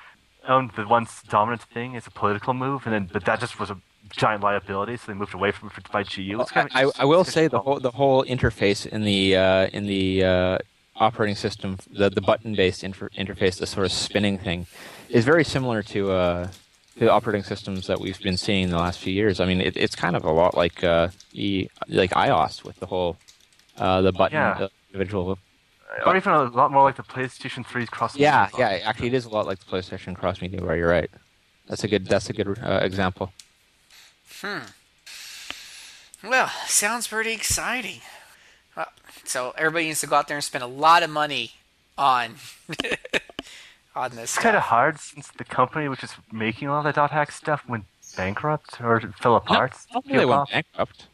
Owned 0.49 0.73
the 0.73 0.87
once 0.87 1.23
dominant 1.23 1.63
thing 1.63 1.95
is 1.95 2.07
a 2.07 2.11
political 2.11 2.55
move, 2.55 2.87
and 2.87 2.95
then 2.95 3.11
but 3.13 3.25
that 3.27 3.41
just 3.41 3.61
was 3.61 3.71
a 3.71 3.77
giant 4.11 4.43
liability, 4.43 4.97
so 4.97 5.05
they 5.09 5.15
moved 5.15 5.35
away 5.35 5.51
from 5.53 5.71
it 5.77 5.91
by 5.91 6.03
GU. 6.03 6.41
It's 6.41 6.51
kind 6.51 6.69
of 6.69 6.77
I, 6.99 7.03
I 7.03 7.05
will 7.05 7.25
say 7.25 7.49
the 7.49 7.61
whole 7.61 7.81
the 7.81 7.91
whole 7.93 8.25
interface 8.25 8.87
in 8.87 9.03
the 9.05 9.37
uh, 9.37 9.67
in 9.69 9.87
the 9.87 10.25
uh, 10.25 10.59
operating 10.97 11.37
system, 11.37 11.79
the 11.93 12.11
the 12.11 12.21
button 12.21 12.55
based 12.55 12.85
inter- 12.85 13.09
interface, 13.11 13.59
the 13.59 13.67
sort 13.67 13.87
of 13.87 13.93
spinning 13.93 14.39
thing, 14.39 14.67
is 15.09 15.25
very 15.25 15.45
similar 15.45 15.83
to 15.85 16.13
uh, 16.13 16.49
the 16.97 17.11
operating 17.11 17.43
systems 17.45 17.87
that 17.87 18.01
we've 18.01 18.21
been 18.21 18.37
seeing 18.37 18.65
in 18.65 18.71
the 18.71 18.79
last 18.79 18.99
few 18.99 19.13
years. 19.13 19.41
I 19.41 19.47
mean, 19.47 19.61
it, 19.61 19.77
it's 19.77 19.95
kind 19.97 20.17
of 20.17 20.25
a 20.25 20.31
lot 20.31 20.57
like 20.57 20.83
uh, 20.85 21.09
the 21.33 21.71
like 21.89 22.11
iOS 22.11 22.65
with 22.65 22.79
the 22.81 22.87
whole 22.87 23.17
uh, 23.79 24.03
the 24.03 24.13
button 24.13 24.37
Yeah. 24.37 24.55
the 24.59 24.71
individual. 24.93 25.39
or 26.07 26.17
even 26.17 26.33
a 26.33 26.43
lot 26.45 26.71
more 26.71 26.83
like 26.83 26.97
the 26.97 27.03
PlayStation 27.03 27.65
3's 27.65 27.89
cross. 27.89 28.17
Yeah, 28.17 28.49
yeah. 28.59 28.79
Actually, 28.85 29.09
it 29.09 29.15
is 29.15 29.25
a 29.25 29.31
lot 29.31 29.47
like 29.47 29.59
the 29.59 29.65
PlayStation 29.65 30.15
Cross 30.17 30.41
Media. 30.43 30.63
Where 30.63 30.77
you're 30.77 30.89
right. 30.89 31.11
That's 31.69 31.85
a 31.85 31.89
good. 31.89 32.07
That's 32.07 32.29
a 32.29 32.33
good 32.33 32.59
uh, 32.63 32.81
example. 32.83 33.33
Hmm. 34.41 34.61
Well, 36.29 36.51
sounds 36.67 37.07
pretty 37.09 37.33
exciting. 37.33 38.01
Well, 38.77 38.89
so 39.25 39.55
everybody 39.57 39.87
needs 39.87 40.01
to 40.01 40.07
go 40.07 40.17
out 40.17 40.29
there 40.29 40.37
and 40.37 40.45
spend 40.45 40.65
a 40.65 40.67
lot 40.67 41.03
of 41.03 41.11
money 41.11 41.53
on 41.97 42.37
on 43.95 44.11
this. 44.13 44.35
It's 44.35 44.39
kind 44.39 44.57
of 44.57 44.63
hard 44.65 44.99
since 44.99 45.29
the 45.29 45.45
company 45.45 45.89
which 45.89 46.05
is 46.05 46.15
making 46.33 46.69
all 46.69 46.83
the 46.83 46.93
dot 46.93 47.11
hack 47.11 47.33
stuff 47.33 47.69
went 47.69 47.85
bankrupt 48.17 48.81
or 48.81 49.01
fell 49.21 49.37
apart. 49.37 49.73
I 49.91 49.93
don't 49.95 50.05
think 50.05 50.19
they 50.19 50.25
went 50.25 50.51
bankrupt. 50.51 51.07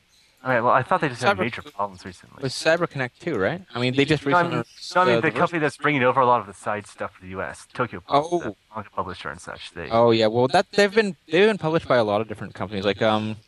All 0.47 0.53
right, 0.53 0.61
well, 0.61 0.73
I 0.73 0.85
thought 0.85 1.01
they 1.01 1.09
just 1.09 1.25
had 1.25 1.37
Cyber- 1.37 1.41
major 1.41 1.61
problems 1.63 2.05
recently. 2.07 2.41
With 2.41 2.53
CyberConnect2, 2.53 3.37
right? 3.37 3.63
I 3.75 3.81
mean, 3.81 3.97
they 3.97 4.05
just 4.05 4.25
No, 4.25 4.37
I 4.37 4.43
recently. 4.43 4.57
mean, 4.59 4.65
no, 4.95 5.01
I 5.01 5.05
mean 5.05 5.15
uh, 5.17 5.21
the 5.21 5.31
the 5.33 5.37
company 5.37 5.59
that's 5.59 5.77
bringing 5.77 6.05
over 6.05 6.21
a 6.21 6.27
lot 6.27 6.39
of 6.41 6.47
the 6.47 6.55
side 6.55 6.87
stuff 6.87 7.17
to 7.17 7.23
the 7.23 7.29
U.S. 7.31 7.67
Tokyopop, 7.75 8.03
Oh. 8.07 8.39
the 8.39 8.55
manga 8.73 8.89
publisher 8.95 9.29
and 9.29 9.41
such. 9.41 9.73
They, 9.73 9.91
Oh 9.91 10.13
yeah, 10.13 10.29
well 10.29 10.47
that 10.49 10.67
they've 10.71 10.95
been 10.95 11.17
they've 11.29 11.49
been 11.49 11.59
published 11.59 11.89
by 11.89 11.97
a 11.97 12.05
lot 12.05 12.21
of 12.21 12.29
different 12.29 12.55
companies. 12.55 12.85
Like 12.85 13.03
um, 13.03 13.39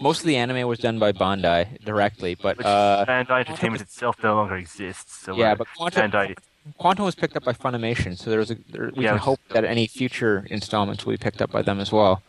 most 0.00 0.20
of 0.20 0.26
the 0.26 0.36
anime 0.36 0.68
was 0.68 0.78
done 0.78 1.00
by 1.00 1.10
Bandai 1.10 1.82
directly, 1.84 2.36
but 2.36 2.58
which 2.58 2.66
uh, 2.68 3.04
Bandai 3.04 3.40
Entertainment 3.40 3.82
itself 3.82 4.22
no 4.22 4.36
longer 4.36 4.54
exists. 4.54 5.12
So 5.24 5.34
yeah, 5.36 5.52
uh, 5.52 5.54
but 5.56 5.66
Quantum 5.76 6.08
Bandai, 6.12 6.36
Quantum 6.78 7.04
was 7.04 7.16
picked 7.16 7.36
up 7.36 7.42
by 7.42 7.52
Funimation, 7.52 8.16
so 8.16 8.30
there's 8.30 8.52
a 8.52 8.56
there, 8.70 8.92
we 8.94 9.02
Yeah, 9.02 9.10
can 9.10 9.16
it's- 9.16 9.24
hope 9.24 9.40
that 9.50 9.64
any 9.64 9.88
future 9.88 10.46
installments 10.48 11.04
will 11.04 11.14
be 11.14 11.18
picked 11.18 11.42
up 11.42 11.50
by 11.50 11.62
them 11.62 11.80
as 11.80 11.90
well. 11.90 12.22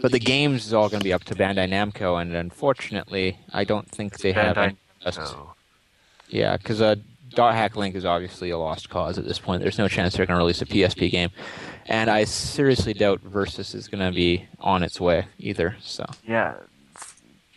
But 0.00 0.12
the 0.12 0.18
games 0.18 0.66
is 0.66 0.72
all 0.72 0.88
going 0.88 1.00
to 1.00 1.04
be 1.04 1.12
up 1.12 1.24
to 1.24 1.34
Bandai 1.34 1.68
Namco, 1.68 2.20
and 2.20 2.34
unfortunately, 2.34 3.38
I 3.52 3.64
don't 3.64 3.88
think 3.88 4.18
they 4.18 4.32
have. 4.32 4.56
Bandai. 4.56 4.76
Oh. 5.18 5.54
Yeah, 6.28 6.56
because 6.56 6.80
uh, 6.80 6.96
Dot 7.30 7.54
Hack 7.54 7.76
Link 7.76 7.94
is 7.94 8.04
obviously 8.04 8.50
a 8.50 8.58
lost 8.58 8.88
cause 8.88 9.18
at 9.18 9.24
this 9.24 9.38
point. 9.38 9.62
There's 9.62 9.78
no 9.78 9.88
chance 9.88 10.14
they're 10.16 10.26
going 10.26 10.36
to 10.36 10.42
release 10.42 10.62
a 10.62 10.66
PSP 10.66 11.10
game, 11.10 11.30
and 11.86 12.10
I 12.10 12.24
seriously 12.24 12.94
doubt 12.94 13.20
Versus 13.20 13.74
is 13.74 13.88
going 13.88 14.06
to 14.06 14.14
be 14.14 14.46
on 14.58 14.82
its 14.82 15.00
way 15.00 15.26
either. 15.38 15.76
So. 15.80 16.04
Yeah, 16.26 16.54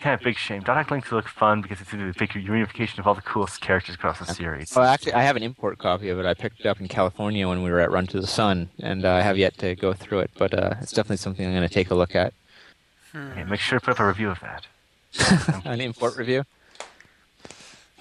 kind 0.04 0.14
of 0.14 0.22
big 0.22 0.38
shame. 0.38 0.62
Dot 0.62 0.76
Hack 0.76 0.92
Link 0.92 1.10
look 1.12 1.28
fun 1.28 1.62
because 1.62 1.80
it's 1.80 1.94
a 1.94 2.14
big 2.20 2.30
reunification 2.32 3.00
of 3.00 3.08
all 3.08 3.16
the 3.16 3.22
coolest 3.22 3.62
characters 3.62 3.96
across 3.96 4.20
the 4.20 4.26
series. 4.26 4.76
Well, 4.76 4.86
actually, 4.86 5.14
I 5.14 5.22
have 5.22 5.38
an 5.38 5.44
import 5.44 5.80
copy 5.80 6.10
of 6.10 6.20
it. 6.20 6.26
I 6.26 6.34
picked 6.34 6.60
it 6.60 6.66
up 6.66 6.82
in 6.82 6.90
California 6.90 7.48
when 7.48 7.64
we 7.64 7.72
were 7.72 7.80
at 7.80 7.90
Run 7.90 8.06
to 8.08 8.20
the 8.20 8.28
Sun, 8.28 8.70
and 8.80 9.06
uh, 9.06 9.14
I 9.14 9.22
have 9.22 9.38
yet 9.38 9.58
to 9.60 9.76
go 9.76 9.94
through 9.94 10.20
it. 10.20 10.32
But 10.38 10.54
uh, 10.54 10.76
it's 10.82 10.92
definitely 10.92 11.18
something 11.18 11.46
I'm 11.46 11.54
going 11.54 11.68
to 11.68 11.74
take 11.74 11.90
a 11.90 11.96
look 11.96 12.16
at. 12.16 12.34
Okay, 13.16 13.46
make 13.46 13.62
sure 13.62 13.80
to 13.80 13.86
put 13.86 13.92
up 13.92 14.00
a 14.02 14.08
review 14.08 14.30
of 14.30 14.40
that. 14.42 14.68
An 15.66 15.80
import 15.80 16.18
review. 16.18 16.44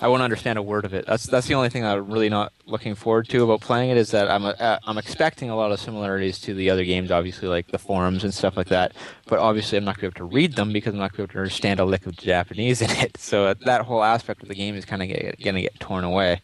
I 0.03 0.09
won't 0.09 0.21
understand 0.21 0.59
a 0.59 0.63
word 0.63 0.85
of 0.85 0.95
it. 0.95 1.07
That's 1.07 1.27
that's 1.27 1.47
the 1.47 1.55
only 1.55 1.69
thing 1.69 1.85
I'm 1.85 2.11
really 2.11 2.29
not 2.29 2.53
looking 2.67 2.97
forward 2.97 3.29
to 3.29 3.45
about 3.45 3.61
playing 3.61 3.91
it 3.91 3.97
is 3.97 4.11
that 4.11 4.29
I'm 4.29 4.45
uh, 4.45 4.79
I'm 4.85 4.99
expecting 4.99 5.49
a 5.49 5.55
lot 5.55 5.71
of 5.71 5.79
similarities 5.79 6.41
to 6.41 6.55
the 6.55 6.71
other 6.71 6.85
games, 6.85 7.13
obviously 7.13 7.47
like 7.47 7.69
the 7.69 7.79
forums 7.79 8.25
and 8.25 8.35
stuff 8.35 8.57
like 8.57 8.67
that. 8.67 8.95
But 9.27 9.39
obviously, 9.39 9.79
I'm 9.79 9.85
not 9.85 10.01
going 10.01 10.11
to 10.11 10.19
be 10.19 10.23
able 10.25 10.29
to 10.29 10.35
read 10.35 10.57
them 10.57 10.73
because 10.73 10.93
I'm 10.93 10.99
not 10.99 11.13
going 11.13 11.29
to 11.29 11.33
be 11.33 11.33
able 11.33 11.33
to 11.35 11.39
understand 11.39 11.79
a 11.79 11.85
lick 11.85 12.07
of 12.07 12.17
Japanese 12.17 12.83
in 12.83 12.91
it. 12.91 13.17
So 13.23 13.47
uh, 13.47 13.55
that 13.65 13.83
whole 13.83 14.03
aspect 14.03 14.43
of 14.43 14.49
the 14.49 14.55
game 14.57 14.75
is 14.75 14.85
kind 14.85 15.01
of 15.01 15.09
going 15.09 15.55
to 15.55 15.63
get 15.63 15.79
torn 15.79 16.03
away. 16.03 16.41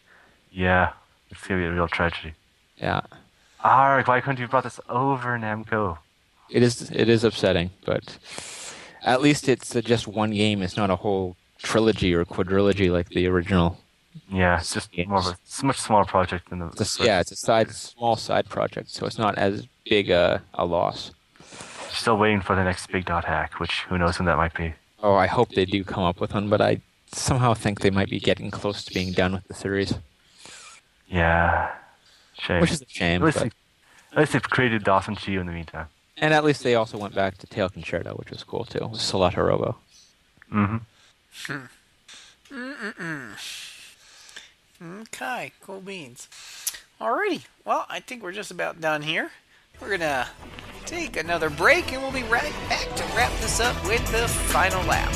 Yeah, 0.51 0.93
it's 1.29 1.45
gonna 1.45 1.59
be 1.59 1.65
a 1.65 1.73
real 1.73 1.89
tragedy. 1.89 2.33
Yeah. 2.77 3.01
Arg, 3.61 4.07
why 4.07 4.21
couldn't 4.21 4.37
you 4.37 4.43
have 4.43 4.51
brought 4.51 4.63
this 4.63 4.79
over, 4.87 5.37
Namco? 5.37 5.97
It 6.49 6.63
is 6.63 6.89
it 6.91 7.09
is 7.09 7.25
upsetting, 7.25 7.71
but 7.85 8.17
at 9.03 9.21
least 9.21 9.49
it's 9.49 9.75
uh, 9.75 9.81
just 9.81 10.07
one 10.07 10.31
game. 10.31 10.61
It's 10.61 10.77
not 10.77 10.89
a 10.89 10.95
whole 10.95 11.35
trilogy 11.61 12.13
or 12.13 12.25
quadrilogy 12.25 12.91
like 12.91 13.09
the 13.09 13.27
original. 13.27 13.77
Yeah, 14.31 14.59
it's 14.59 14.73
just 14.73 14.89
more 15.07 15.19
of 15.19 15.25
a 15.27 15.29
it's 15.45 15.61
a 15.61 15.65
much 15.65 15.77
smaller 15.79 16.05
project 16.05 16.49
than 16.49 16.59
the. 16.59 16.67
It's 16.79 16.99
a, 16.99 17.03
yeah, 17.03 17.19
it's 17.19 17.31
a 17.31 17.35
side 17.35 17.71
small 17.71 18.15
side 18.15 18.49
project, 18.49 18.89
so 18.89 19.05
it's 19.05 19.17
not 19.17 19.37
as 19.37 19.67
big 19.89 20.09
a, 20.09 20.41
a 20.53 20.65
loss. 20.65 21.11
Still 21.91 22.17
waiting 22.17 22.41
for 22.41 22.55
the 22.55 22.63
next 22.63 22.87
big 22.91 23.05
dot 23.05 23.25
hack, 23.25 23.59
which 23.59 23.81
who 23.83 23.97
knows 23.97 24.19
when 24.19 24.25
that 24.25 24.37
might 24.37 24.53
be. 24.53 24.73
Oh, 25.01 25.15
I 25.15 25.27
hope 25.27 25.49
they 25.49 25.65
do 25.65 25.83
come 25.83 26.03
up 26.03 26.19
with 26.19 26.33
one, 26.33 26.49
but 26.49 26.61
I 26.61 26.81
somehow 27.11 27.53
think 27.53 27.79
they 27.81 27.89
might 27.89 28.09
be 28.09 28.19
getting 28.19 28.51
close 28.51 28.83
to 28.83 28.93
being 28.93 29.11
done 29.13 29.33
with 29.33 29.47
the 29.47 29.53
series, 29.53 29.93
Yeah, 31.07 31.71
shame. 32.37 32.61
which 32.61 32.71
is 32.71 32.81
a 32.81 32.85
shame. 32.87 33.21
at, 33.21 33.25
least 33.25 33.37
but- 33.39 33.43
they, 34.11 34.15
at 34.15 34.19
least 34.19 34.33
they've 34.33 34.43
created 34.49 34.83
Dawson 34.83 35.15
Chiu 35.15 35.39
in 35.39 35.47
the 35.47 35.53
meantime. 35.53 35.87
and 36.17 36.33
at 36.33 36.43
least 36.43 36.63
they 36.63 36.75
also 36.75 36.97
went 36.97 37.15
back 37.15 37.37
to 37.39 37.47
Tail 37.47 37.69
Concerto, 37.69 38.13
which 38.15 38.29
was 38.29 38.43
cool 38.43 38.65
too. 38.65 38.79
Solatorobo. 38.93 39.75
Mm-hmm. 40.53 40.77
Hmm 41.31 41.65
Okay, 44.81 45.51
cool 45.61 45.81
beans. 45.81 46.27
Alrighty, 47.01 47.45
well, 47.65 47.85
I 47.89 47.99
think 47.99 48.23
we're 48.23 48.31
just 48.31 48.51
about 48.51 48.79
done 48.79 49.01
here. 49.01 49.31
We're 49.81 49.97
gonna 49.97 50.27
take 50.85 51.17
another 51.17 51.49
break 51.49 51.91
and 51.91 52.01
we'll 52.01 52.11
be 52.11 52.23
right 52.23 52.53
back 52.69 52.93
to 52.95 53.03
wrap 53.15 53.31
this 53.39 53.59
up 53.59 53.75
with 53.85 54.05
the 54.11 54.27
final 54.27 54.83
lap. 54.85 55.13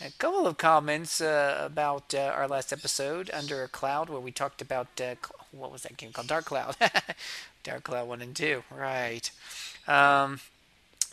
A 0.00 0.10
couple 0.18 0.46
of 0.46 0.58
comments 0.58 1.20
uh, 1.20 1.60
about 1.64 2.14
uh, 2.14 2.32
our 2.34 2.48
last 2.48 2.72
episode 2.72 3.30
under 3.32 3.62
a 3.62 3.68
cloud 3.68 4.08
where 4.08 4.20
we 4.20 4.30
talked 4.30 4.62
about 4.62 4.86
uh, 5.00 5.14
what 5.52 5.72
was 5.72 5.82
that 5.82 5.96
game 5.96 6.12
called? 6.12 6.28
Dark 6.28 6.44
Cloud. 6.46 6.76
Dark 7.64 7.84
Cloud 7.84 8.08
one 8.08 8.22
and 8.22 8.34
two. 8.34 8.62
Right. 8.70 9.30
Um, 9.86 10.40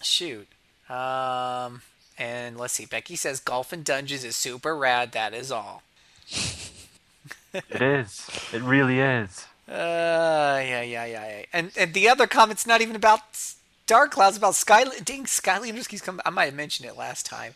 shoot. 0.01 0.47
Um, 0.89 1.81
and 2.17 2.57
let's 2.57 2.73
see. 2.73 2.85
Becky 2.85 3.15
says 3.15 3.39
Golf 3.39 3.73
and 3.73 3.83
Dungeons 3.83 4.23
is 4.23 4.35
super 4.35 4.75
rad. 4.75 5.13
That 5.13 5.33
is 5.33 5.51
all. 5.51 5.83
It 7.53 7.81
is. 7.81 8.29
It 8.53 8.61
really 8.61 8.99
is. 8.99 9.45
Uh, 9.67 10.61
yeah, 10.63 10.81
yeah, 10.81 11.05
yeah, 11.05 11.05
yeah. 11.05 11.45
And 11.51 11.71
and 11.77 11.93
the 11.93 12.09
other 12.09 12.27
comment's 12.27 12.67
not 12.67 12.81
even 12.81 12.95
about 12.95 13.21
Dark 13.87 14.11
Clouds, 14.11 14.37
about 14.37 14.55
Sky. 14.55 14.83
Dang, 15.03 15.23
Skylanders 15.25 15.87
keeps 15.87 16.01
coming. 16.01 16.21
I 16.25 16.29
might 16.29 16.45
have 16.45 16.53
mentioned 16.53 16.89
it 16.89 16.97
last 16.97 17.25
time. 17.25 17.53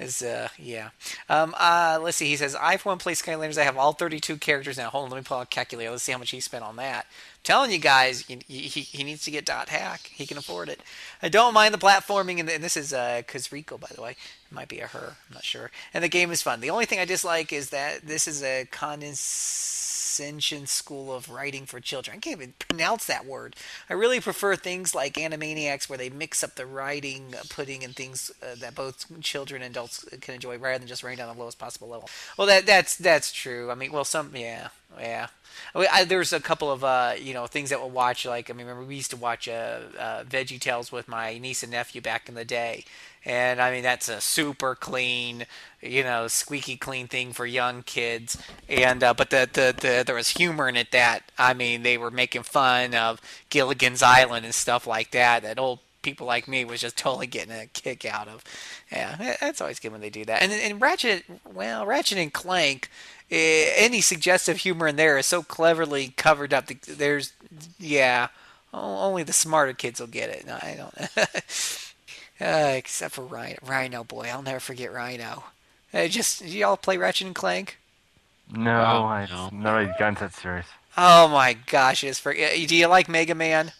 Is 0.00 0.22
uh, 0.22 0.48
yeah. 0.58 0.90
Um, 1.28 1.54
uh, 1.58 1.98
let's 2.00 2.16
see. 2.16 2.28
He 2.28 2.36
says 2.36 2.54
I 2.54 2.78
for 2.78 2.88
one 2.88 2.96
play 2.96 3.12
Skylanders. 3.12 3.58
I 3.58 3.64
have 3.64 3.76
all 3.76 3.92
32 3.92 4.38
characters 4.38 4.78
now. 4.78 4.88
Hold 4.88 5.04
on, 5.04 5.10
let 5.10 5.18
me 5.18 5.24
pull 5.24 5.36
out 5.36 5.42
a 5.42 5.46
calculator. 5.46 5.90
Let's 5.90 6.04
see 6.04 6.12
how 6.12 6.18
much 6.18 6.30
he 6.30 6.40
spent 6.40 6.64
on 6.64 6.76
that. 6.76 7.06
telling 7.44 7.70
you 7.70 7.76
guys, 7.76 8.22
he, 8.22 8.38
he, 8.48 8.80
he 8.80 9.04
needs 9.04 9.24
to 9.24 9.30
get 9.30 9.44
dot 9.44 9.68
hack. 9.68 10.10
He 10.10 10.26
can 10.26 10.38
afford 10.38 10.70
it. 10.70 10.80
I 11.22 11.28
don't 11.28 11.52
mind 11.52 11.74
the 11.74 11.78
platforming, 11.78 12.40
and, 12.40 12.48
and 12.48 12.64
this 12.64 12.78
is 12.78 12.94
uh, 12.94 13.20
Kazriko, 13.28 13.78
by 13.78 13.88
the 13.94 14.00
way. 14.00 14.12
It 14.12 14.54
might 14.54 14.68
be 14.68 14.80
a 14.80 14.86
her. 14.86 15.16
I'm 15.28 15.34
not 15.34 15.44
sure. 15.44 15.70
And 15.92 16.02
the 16.02 16.08
game 16.08 16.30
is 16.30 16.40
fun. 16.40 16.60
The 16.60 16.70
only 16.70 16.86
thing 16.86 16.98
I 16.98 17.04
dislike 17.04 17.52
is 17.52 17.68
that 17.68 18.06
this 18.06 18.26
is 18.26 18.42
a 18.42 18.64
condescension 20.10 20.66
school 20.66 21.14
of 21.14 21.28
writing 21.28 21.66
for 21.66 21.80
children. 21.80 22.16
I 22.16 22.20
can't 22.20 22.36
even 22.36 22.54
pronounce 22.58 23.06
that 23.06 23.26
word. 23.26 23.54
I 23.88 23.94
really 23.94 24.20
prefer 24.20 24.56
things 24.56 24.94
like 24.94 25.14
Animaniacs, 25.14 25.88
where 25.88 25.98
they 25.98 26.10
mix 26.10 26.42
up 26.42 26.56
the 26.56 26.66
writing, 26.66 27.34
uh, 27.34 27.42
putting 27.48 27.82
in 27.82 27.92
things 27.92 28.30
uh, 28.42 28.56
that 28.60 28.74
both 28.74 29.06
children 29.20 29.62
and 29.62 29.70
adults 29.70 30.04
can 30.20 30.34
enjoy, 30.34 30.58
rather 30.58 30.78
than 30.78 30.88
just 30.88 31.02
writing 31.04 31.18
down 31.18 31.34
the 31.34 31.40
lowest 31.40 31.58
possible 31.58 31.88
level. 31.88 32.08
Well, 32.36 32.46
that 32.48 32.66
that's 32.66 32.96
that's 32.96 33.32
true. 33.32 33.70
I 33.70 33.74
mean, 33.74 33.92
well, 33.92 34.04
some 34.04 34.34
yeah, 34.34 34.68
yeah. 34.98 35.28
I 35.74 35.86
I, 35.90 36.04
there's 36.04 36.32
a 36.32 36.40
couple 36.40 36.70
of 36.70 36.82
uh, 36.84 37.14
you 37.20 37.34
know 37.34 37.46
things 37.46 37.70
that 37.70 37.80
we'll 37.80 37.90
watch. 37.90 38.24
Like 38.24 38.50
I 38.50 38.52
mean, 38.52 38.66
remember 38.66 38.86
we 38.86 38.96
used 38.96 39.10
to 39.10 39.16
watch 39.16 39.48
uh, 39.48 39.80
uh, 39.98 40.24
Veggie 40.24 40.60
Tales 40.60 40.90
with 40.92 41.08
my 41.08 41.38
niece 41.38 41.62
and 41.62 41.72
nephew 41.72 42.00
back 42.00 42.28
in 42.28 42.34
the 42.34 42.44
day, 42.44 42.84
and 43.24 43.60
I 43.60 43.70
mean 43.70 43.82
that's 43.82 44.08
a 44.08 44.20
super 44.20 44.74
clean, 44.74 45.46
you 45.80 46.02
know, 46.02 46.28
squeaky 46.28 46.76
clean 46.76 47.08
thing 47.08 47.32
for 47.32 47.46
young 47.46 47.82
kids. 47.82 48.38
And 48.68 49.02
uh, 49.02 49.14
but 49.14 49.30
the, 49.30 49.48
the 49.52 49.74
the 49.78 50.04
there 50.06 50.14
was 50.16 50.30
humor 50.30 50.68
in 50.68 50.76
it 50.76 50.92
that 50.92 51.30
I 51.38 51.54
mean 51.54 51.82
they 51.82 51.98
were 51.98 52.10
making 52.10 52.42
fun 52.44 52.94
of 52.94 53.20
Gilligan's 53.50 54.02
Island 54.02 54.44
and 54.44 54.54
stuff 54.54 54.86
like 54.86 55.10
that. 55.12 55.42
That 55.42 55.58
old 55.58 55.80
people 56.02 56.26
like 56.26 56.48
me 56.48 56.64
was 56.64 56.80
just 56.80 56.96
totally 56.96 57.26
getting 57.26 57.52
a 57.54 57.66
kick 57.66 58.04
out 58.04 58.28
of. 58.28 58.44
Yeah, 58.90 59.36
that's 59.40 59.60
always 59.60 59.78
good 59.80 59.92
when 59.92 60.00
they 60.00 60.10
do 60.10 60.24
that. 60.24 60.42
And 60.42 60.52
and 60.52 60.80
Ratchet, 60.80 61.24
well, 61.44 61.86
Ratchet 61.86 62.18
and 62.18 62.32
Clank, 62.32 62.88
any 63.30 64.00
suggestive 64.00 64.58
humor 64.58 64.88
in 64.88 64.96
there 64.96 65.18
is 65.18 65.26
so 65.26 65.42
cleverly 65.42 66.12
covered 66.16 66.52
up. 66.52 66.66
There's, 66.86 67.32
yeah, 67.78 68.28
only 68.72 69.22
the 69.22 69.32
smarter 69.32 69.72
kids 69.72 70.00
will 70.00 70.06
get 70.08 70.30
it. 70.30 70.46
No, 70.46 70.54
I 70.60 70.74
don't. 70.76 71.08
uh, 72.40 72.72
except 72.76 73.14
for 73.14 73.22
Rhino. 73.22 73.56
Rhino 73.64 74.04
boy, 74.04 74.28
I'll 74.32 74.42
never 74.42 74.60
forget 74.60 74.92
Rhino. 74.92 75.44
Uh, 75.92 76.06
just 76.08 76.44
y'all 76.44 76.76
play 76.76 76.96
Ratchet 76.96 77.26
and 77.26 77.34
Clank? 77.34 77.78
No, 78.52 78.70
Wow, 78.70 79.04
I 79.06 79.26
no. 79.26 79.50
not 79.52 79.74
really 79.76 79.92
got 79.98 80.08
into 80.08 80.20
that 80.22 80.34
series. 80.34 80.64
Oh 80.96 81.28
my 81.28 81.52
gosh, 81.54 82.02
it's 82.02 82.18
for. 82.18 82.32
uh, 82.32 82.48
Do 82.66 82.76
you 82.76 82.86
like 82.88 83.08
Mega 83.08 83.34
Man? 83.34 83.72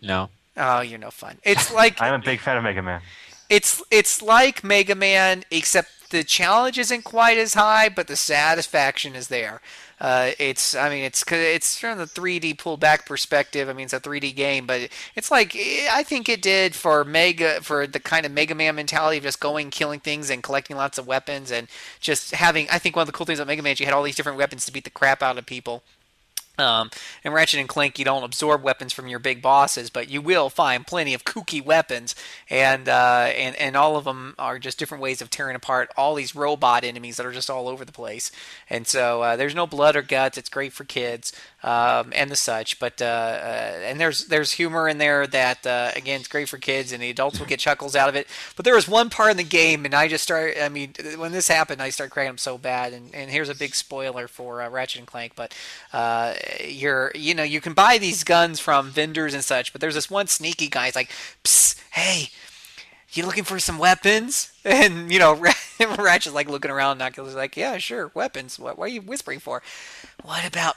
No. 0.00 0.30
Oh, 0.56 0.80
you're 0.82 1.00
no 1.00 1.10
fun. 1.10 1.38
It's 1.42 1.72
like 1.72 2.00
I'm 2.00 2.14
a 2.14 2.18
big 2.24 2.40
fan 2.40 2.56
of 2.56 2.62
Mega 2.62 2.82
Man. 2.82 3.00
It's 3.48 3.82
it's 3.90 4.22
like 4.22 4.64
Mega 4.64 4.94
Man, 4.94 5.44
except 5.50 6.10
the 6.10 6.24
challenge 6.24 6.78
isn't 6.78 7.02
quite 7.02 7.38
as 7.38 7.54
high, 7.54 7.88
but 7.88 8.06
the 8.06 8.16
satisfaction 8.16 9.14
is 9.14 9.28
there. 9.28 9.60
Uh, 10.00 10.32
it's 10.38 10.74
I 10.74 10.88
mean 10.88 11.04
it's 11.04 11.24
it's 11.30 11.78
from 11.78 11.98
the 11.98 12.04
3D 12.04 12.58
pull 12.58 12.76
back 12.76 13.06
perspective. 13.06 13.68
I 13.68 13.72
mean 13.72 13.84
it's 13.84 13.92
a 13.92 14.00
3D 14.00 14.34
game, 14.34 14.66
but 14.66 14.88
it's 15.14 15.30
like 15.30 15.56
I 15.56 16.02
think 16.02 16.28
it 16.28 16.42
did 16.42 16.74
for 16.74 17.04
Mega 17.04 17.60
for 17.62 17.86
the 17.86 18.00
kind 18.00 18.26
of 18.26 18.32
Mega 18.32 18.54
Man 18.54 18.74
mentality 18.74 19.18
of 19.18 19.24
just 19.24 19.40
going 19.40 19.70
killing 19.70 20.00
things 20.00 20.30
and 20.30 20.42
collecting 20.42 20.76
lots 20.76 20.98
of 20.98 21.06
weapons 21.06 21.50
and 21.50 21.68
just 22.00 22.32
having. 22.34 22.68
I 22.70 22.78
think 22.78 22.96
one 22.96 23.02
of 23.02 23.06
the 23.06 23.12
cool 23.12 23.26
things 23.26 23.38
about 23.38 23.48
Mega 23.48 23.62
Man 23.62 23.72
is 23.72 23.80
you 23.80 23.86
had 23.86 23.94
all 23.94 24.02
these 24.02 24.16
different 24.16 24.38
weapons 24.38 24.66
to 24.66 24.72
beat 24.72 24.84
the 24.84 24.90
crap 24.90 25.22
out 25.22 25.38
of 25.38 25.46
people. 25.46 25.82
Um, 26.56 26.90
in 27.24 27.32
Ratchet 27.32 27.58
and 27.58 27.68
Clank, 27.68 27.98
you 27.98 28.04
don't 28.04 28.22
absorb 28.22 28.62
weapons 28.62 28.92
from 28.92 29.08
your 29.08 29.18
big 29.18 29.42
bosses, 29.42 29.90
but 29.90 30.08
you 30.08 30.20
will 30.20 30.48
find 30.50 30.86
plenty 30.86 31.12
of 31.12 31.24
kooky 31.24 31.64
weapons, 31.64 32.14
and 32.48 32.88
uh, 32.88 33.30
and 33.36 33.56
and 33.56 33.76
all 33.76 33.96
of 33.96 34.04
them 34.04 34.34
are 34.38 34.60
just 34.60 34.78
different 34.78 35.02
ways 35.02 35.20
of 35.20 35.30
tearing 35.30 35.56
apart 35.56 35.90
all 35.96 36.14
these 36.14 36.36
robot 36.36 36.84
enemies 36.84 37.16
that 37.16 37.26
are 37.26 37.32
just 37.32 37.50
all 37.50 37.68
over 37.68 37.84
the 37.84 37.92
place. 37.92 38.30
And 38.70 38.86
so 38.86 39.22
uh, 39.22 39.36
there's 39.36 39.54
no 39.54 39.66
blood 39.66 39.96
or 39.96 40.02
guts. 40.02 40.38
It's 40.38 40.48
great 40.48 40.72
for 40.72 40.84
kids 40.84 41.32
um, 41.64 42.12
and 42.14 42.30
the 42.30 42.36
such. 42.36 42.78
But 42.78 43.02
uh, 43.02 43.04
uh, 43.04 43.80
and 43.84 43.98
there's 43.98 44.26
there's 44.26 44.52
humor 44.52 44.88
in 44.88 44.98
there 44.98 45.26
that 45.26 45.66
uh, 45.66 45.90
again 45.96 46.20
it's 46.20 46.28
great 46.28 46.48
for 46.48 46.58
kids, 46.58 46.92
and 46.92 47.02
the 47.02 47.10
adults 47.10 47.40
will 47.40 47.46
get 47.46 47.58
chuckles 47.64 47.96
out 47.96 48.08
of 48.08 48.14
it. 48.14 48.28
But 48.54 48.64
there 48.64 48.76
was 48.76 48.86
one 48.86 49.10
part 49.10 49.32
in 49.32 49.36
the 49.36 49.42
game, 49.42 49.84
and 49.84 49.94
I 49.94 50.06
just 50.06 50.22
started. 50.22 50.62
I 50.62 50.68
mean, 50.68 50.94
when 51.16 51.32
this 51.32 51.48
happened, 51.48 51.82
I 51.82 51.90
started 51.90 52.12
cracking 52.12 52.30
up 52.30 52.40
so 52.40 52.58
bad. 52.58 52.92
And, 52.92 53.12
and 53.14 53.30
here's 53.30 53.48
a 53.48 53.54
big 53.54 53.74
spoiler 53.74 54.28
for 54.28 54.62
uh, 54.62 54.68
Ratchet 54.68 55.00
and 55.00 55.08
Clank, 55.08 55.32
but 55.34 55.54
uh, 55.92 56.34
you're 56.66 57.10
you 57.14 57.34
know 57.34 57.42
you 57.42 57.60
can 57.60 57.72
buy 57.74 57.98
these 57.98 58.24
guns 58.24 58.60
from 58.60 58.90
vendors 58.90 59.34
and 59.34 59.44
such, 59.44 59.72
but 59.72 59.80
there's 59.80 59.94
this 59.94 60.10
one 60.10 60.26
sneaky 60.26 60.68
guy. 60.68 60.86
He's 60.86 60.96
like, 60.96 61.10
Psst, 61.44 61.80
hey. 61.92 62.28
You 63.12 63.24
looking 63.26 63.44
for 63.44 63.58
some 63.60 63.78
weapons? 63.78 64.50
And 64.64 65.12
you 65.12 65.18
know, 65.18 65.34
Ratchet's 65.98 66.34
like 66.34 66.48
looking 66.48 66.70
around. 66.70 67.02
Oculus 67.02 67.34
like, 67.34 67.56
yeah, 67.56 67.76
sure, 67.76 68.10
weapons. 68.14 68.58
What, 68.58 68.78
what 68.78 68.86
are 68.86 68.88
you 68.88 69.02
whispering 69.02 69.40
for? 69.40 69.62
What 70.22 70.46
about, 70.46 70.76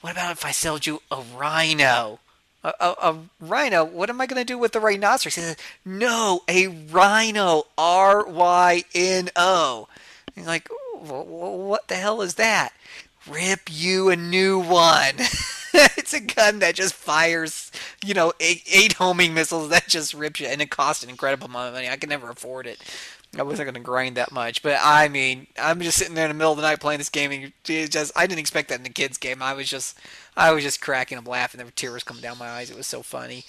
what 0.00 0.12
about 0.12 0.32
if 0.32 0.44
I 0.44 0.50
sold 0.50 0.84
you 0.84 1.00
a 1.12 1.22
rhino? 1.36 2.18
A, 2.64 2.74
a, 2.80 2.94
a 3.00 3.18
rhino? 3.40 3.84
What 3.84 4.10
am 4.10 4.20
I 4.20 4.26
going 4.26 4.40
to 4.40 4.44
do 4.44 4.58
with 4.58 4.72
the 4.72 4.80
rhinoceros? 4.80 5.36
He 5.36 5.40
says, 5.40 5.56
no, 5.84 6.42
a 6.48 6.66
rhino. 6.66 7.64
R 7.78 8.26
Y 8.26 8.84
N 8.94 9.30
O. 9.36 9.86
He's 10.34 10.46
like, 10.46 10.68
"Wh- 10.68 11.06
wh- 11.08 11.68
what 11.68 11.88
the 11.88 11.94
hell 11.94 12.20
is 12.20 12.34
that? 12.34 12.72
Rip 13.28 13.68
you 13.70 14.08
a 14.10 14.16
new 14.16 14.58
one. 14.58 15.14
it's 15.72 16.14
a 16.14 16.20
gun 16.20 16.58
that 16.60 16.74
just 16.74 16.94
fires, 16.94 17.70
you 18.04 18.14
know, 18.14 18.32
eight, 18.40 18.62
eight 18.72 18.94
homing 18.94 19.34
missiles 19.34 19.68
that 19.70 19.88
just 19.88 20.14
rips 20.14 20.40
you, 20.40 20.46
and 20.46 20.60
it 20.60 20.70
costs 20.70 21.04
an 21.04 21.10
incredible 21.10 21.46
amount 21.46 21.68
of 21.68 21.74
money. 21.74 21.88
I 21.88 21.96
could 21.96 22.08
never 22.08 22.30
afford 22.30 22.66
it. 22.66 22.82
I 23.38 23.42
wasn't 23.44 23.66
going 23.66 23.74
to 23.74 23.80
grind 23.80 24.16
that 24.16 24.32
much, 24.32 24.60
but 24.60 24.76
I 24.82 25.06
mean, 25.06 25.46
I'm 25.56 25.80
just 25.80 25.98
sitting 25.98 26.14
there 26.14 26.24
in 26.24 26.30
the 26.30 26.34
middle 26.34 26.50
of 26.50 26.56
the 26.56 26.62
night 26.62 26.80
playing 26.80 26.98
this 26.98 27.10
game, 27.10 27.30
and 27.30 27.52
just 27.64 28.10
I 28.16 28.26
didn't 28.26 28.40
expect 28.40 28.70
that 28.70 28.80
in 28.80 28.86
a 28.86 28.88
kids 28.88 29.18
game. 29.18 29.40
I 29.40 29.54
was 29.54 29.68
just, 29.68 29.96
I 30.36 30.50
was 30.50 30.64
just 30.64 30.80
cracking 30.80 31.16
up 31.16 31.28
laughing. 31.28 31.58
There 31.58 31.66
were 31.66 31.70
tears 31.70 32.02
coming 32.02 32.22
down 32.22 32.38
my 32.38 32.48
eyes. 32.48 32.70
It 32.70 32.76
was 32.76 32.88
so 32.88 33.02
funny. 33.02 33.44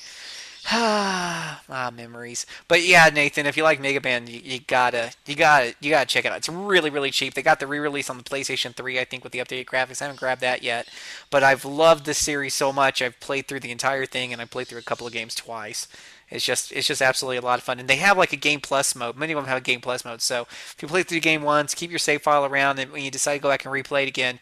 ah, 0.72 1.92
memories. 1.96 2.46
But 2.68 2.84
yeah, 2.84 3.10
Nathan, 3.10 3.48
if 3.48 3.58
you 3.58 3.64
like 3.64 3.80
Mega 3.80 4.00
Man, 4.00 4.28
you, 4.28 4.40
you 4.44 4.60
gotta, 4.60 5.12
you 5.26 5.36
gotta, 5.36 5.74
you 5.80 5.90
gotta 5.90 6.06
check 6.06 6.24
it 6.24 6.32
out. 6.32 6.38
It's 6.38 6.50
really, 6.50 6.92
really 6.92 7.10
cheap. 7.10 7.34
They 7.34 7.42
got 7.42 7.60
the 7.60 7.66
re-release 7.66 8.10
on 8.12 8.18
the 8.18 8.24
PlayStation 8.24 8.76
3, 8.76 9.00
I 9.00 9.06
think, 9.06 9.24
with 9.24 9.34
the 9.34 9.40
updated 9.40 9.66
graphics. 9.66 10.02
I 10.02 10.06
haven't 10.06 10.20
grabbed 10.20 10.42
that 10.42 10.62
yet, 10.62 10.88
but 11.32 11.44
I've 11.44 11.66
loved 11.66 12.06
this 12.06 12.20
series 12.20 12.54
so 12.54 12.72
much. 12.72 13.02
I've 13.02 13.20
played 13.20 13.48
through 13.48 13.62
the 13.62 13.72
entire 13.72 14.06
thing, 14.06 14.32
and 14.32 14.42
I 14.42 14.46
played 14.46 14.68
through 14.68 14.80
a 14.80 14.84
couple 14.84 15.08
of 15.08 15.14
games 15.14 15.34
twice. 15.34 15.88
It's 16.30 16.46
just, 16.46 16.72
it's 16.72 16.88
just 16.88 17.02
absolutely 17.02 17.38
a 17.38 17.42
lot 17.42 17.60
of 17.60 17.64
fun. 17.64 17.80
And 17.80 17.90
they 17.90 17.98
have 17.98 18.18
like 18.18 18.32
a 18.32 18.38
Game 18.38 18.62
Plus 18.62 18.96
mode. 18.96 19.18
Many 19.18 19.34
of 19.34 19.38
them 19.38 19.48
have 19.48 19.58
a 19.58 19.62
Game 19.62 19.82
Plus 19.82 20.06
mode. 20.06 20.22
So 20.22 20.44
if 20.44 20.78
you 20.80 20.88
play 20.88 21.04
through 21.04 21.18
the 21.18 21.22
game 21.22 21.42
once, 21.42 21.74
keep 21.74 21.90
your 21.90 22.00
save 22.00 22.22
file 22.22 22.46
around, 22.46 22.80
and 22.80 22.92
when 22.92 23.04
you 23.04 23.12
decide 23.12 23.38
to 23.38 23.42
go 23.42 23.50
back 23.50 23.66
and 23.66 23.74
replay 23.74 24.04
it 24.04 24.10
again, 24.10 24.40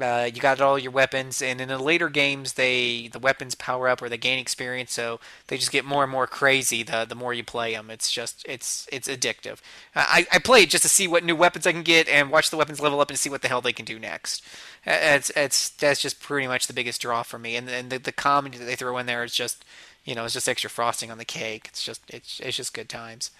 uh, 0.00 0.30
you 0.32 0.40
got 0.40 0.60
all 0.60 0.78
your 0.78 0.90
weapons, 0.90 1.42
and 1.42 1.60
in 1.60 1.68
the 1.68 1.78
later 1.78 2.08
games, 2.08 2.54
they 2.54 3.08
the 3.12 3.18
weapons 3.18 3.54
power 3.54 3.88
up 3.88 4.00
or 4.00 4.08
they 4.08 4.16
gain 4.16 4.38
experience, 4.38 4.92
so 4.92 5.20
they 5.48 5.58
just 5.58 5.70
get 5.70 5.84
more 5.84 6.02
and 6.02 6.10
more 6.10 6.26
crazy 6.26 6.82
the 6.82 7.04
the 7.06 7.14
more 7.14 7.34
you 7.34 7.44
play 7.44 7.74
them. 7.74 7.90
It's 7.90 8.10
just 8.10 8.42
it's 8.48 8.88
it's 8.90 9.06
addictive. 9.06 9.58
I 9.94 10.26
I 10.32 10.38
play 10.38 10.62
it 10.62 10.70
just 10.70 10.82
to 10.84 10.88
see 10.88 11.06
what 11.06 11.24
new 11.24 11.36
weapons 11.36 11.66
I 11.66 11.72
can 11.72 11.82
get 11.82 12.08
and 12.08 12.30
watch 12.30 12.48
the 12.50 12.56
weapons 12.56 12.80
level 12.80 13.00
up 13.00 13.10
and 13.10 13.18
see 13.18 13.28
what 13.28 13.42
the 13.42 13.48
hell 13.48 13.60
they 13.60 13.74
can 13.74 13.84
do 13.84 13.98
next. 13.98 14.42
Uh, 14.86 14.92
It's 14.92 15.30
it's 15.36 15.68
that's 15.68 16.00
just 16.00 16.20
pretty 16.20 16.46
much 16.46 16.66
the 16.66 16.72
biggest 16.72 17.02
draw 17.02 17.22
for 17.22 17.38
me, 17.38 17.56
and 17.56 17.68
and 17.68 17.90
the 17.90 17.98
the 17.98 18.12
comedy 18.12 18.56
that 18.58 18.64
they 18.64 18.76
throw 18.76 18.96
in 18.98 19.06
there 19.06 19.24
is 19.24 19.34
just 19.34 19.62
you 20.04 20.14
know 20.14 20.24
it's 20.24 20.34
just 20.34 20.48
extra 20.48 20.70
frosting 20.70 21.10
on 21.10 21.18
the 21.18 21.24
cake. 21.26 21.66
It's 21.68 21.82
just 21.84 22.00
it's 22.08 22.40
it's 22.40 22.56
just 22.56 22.74
good 22.74 22.88
times. 22.88 23.30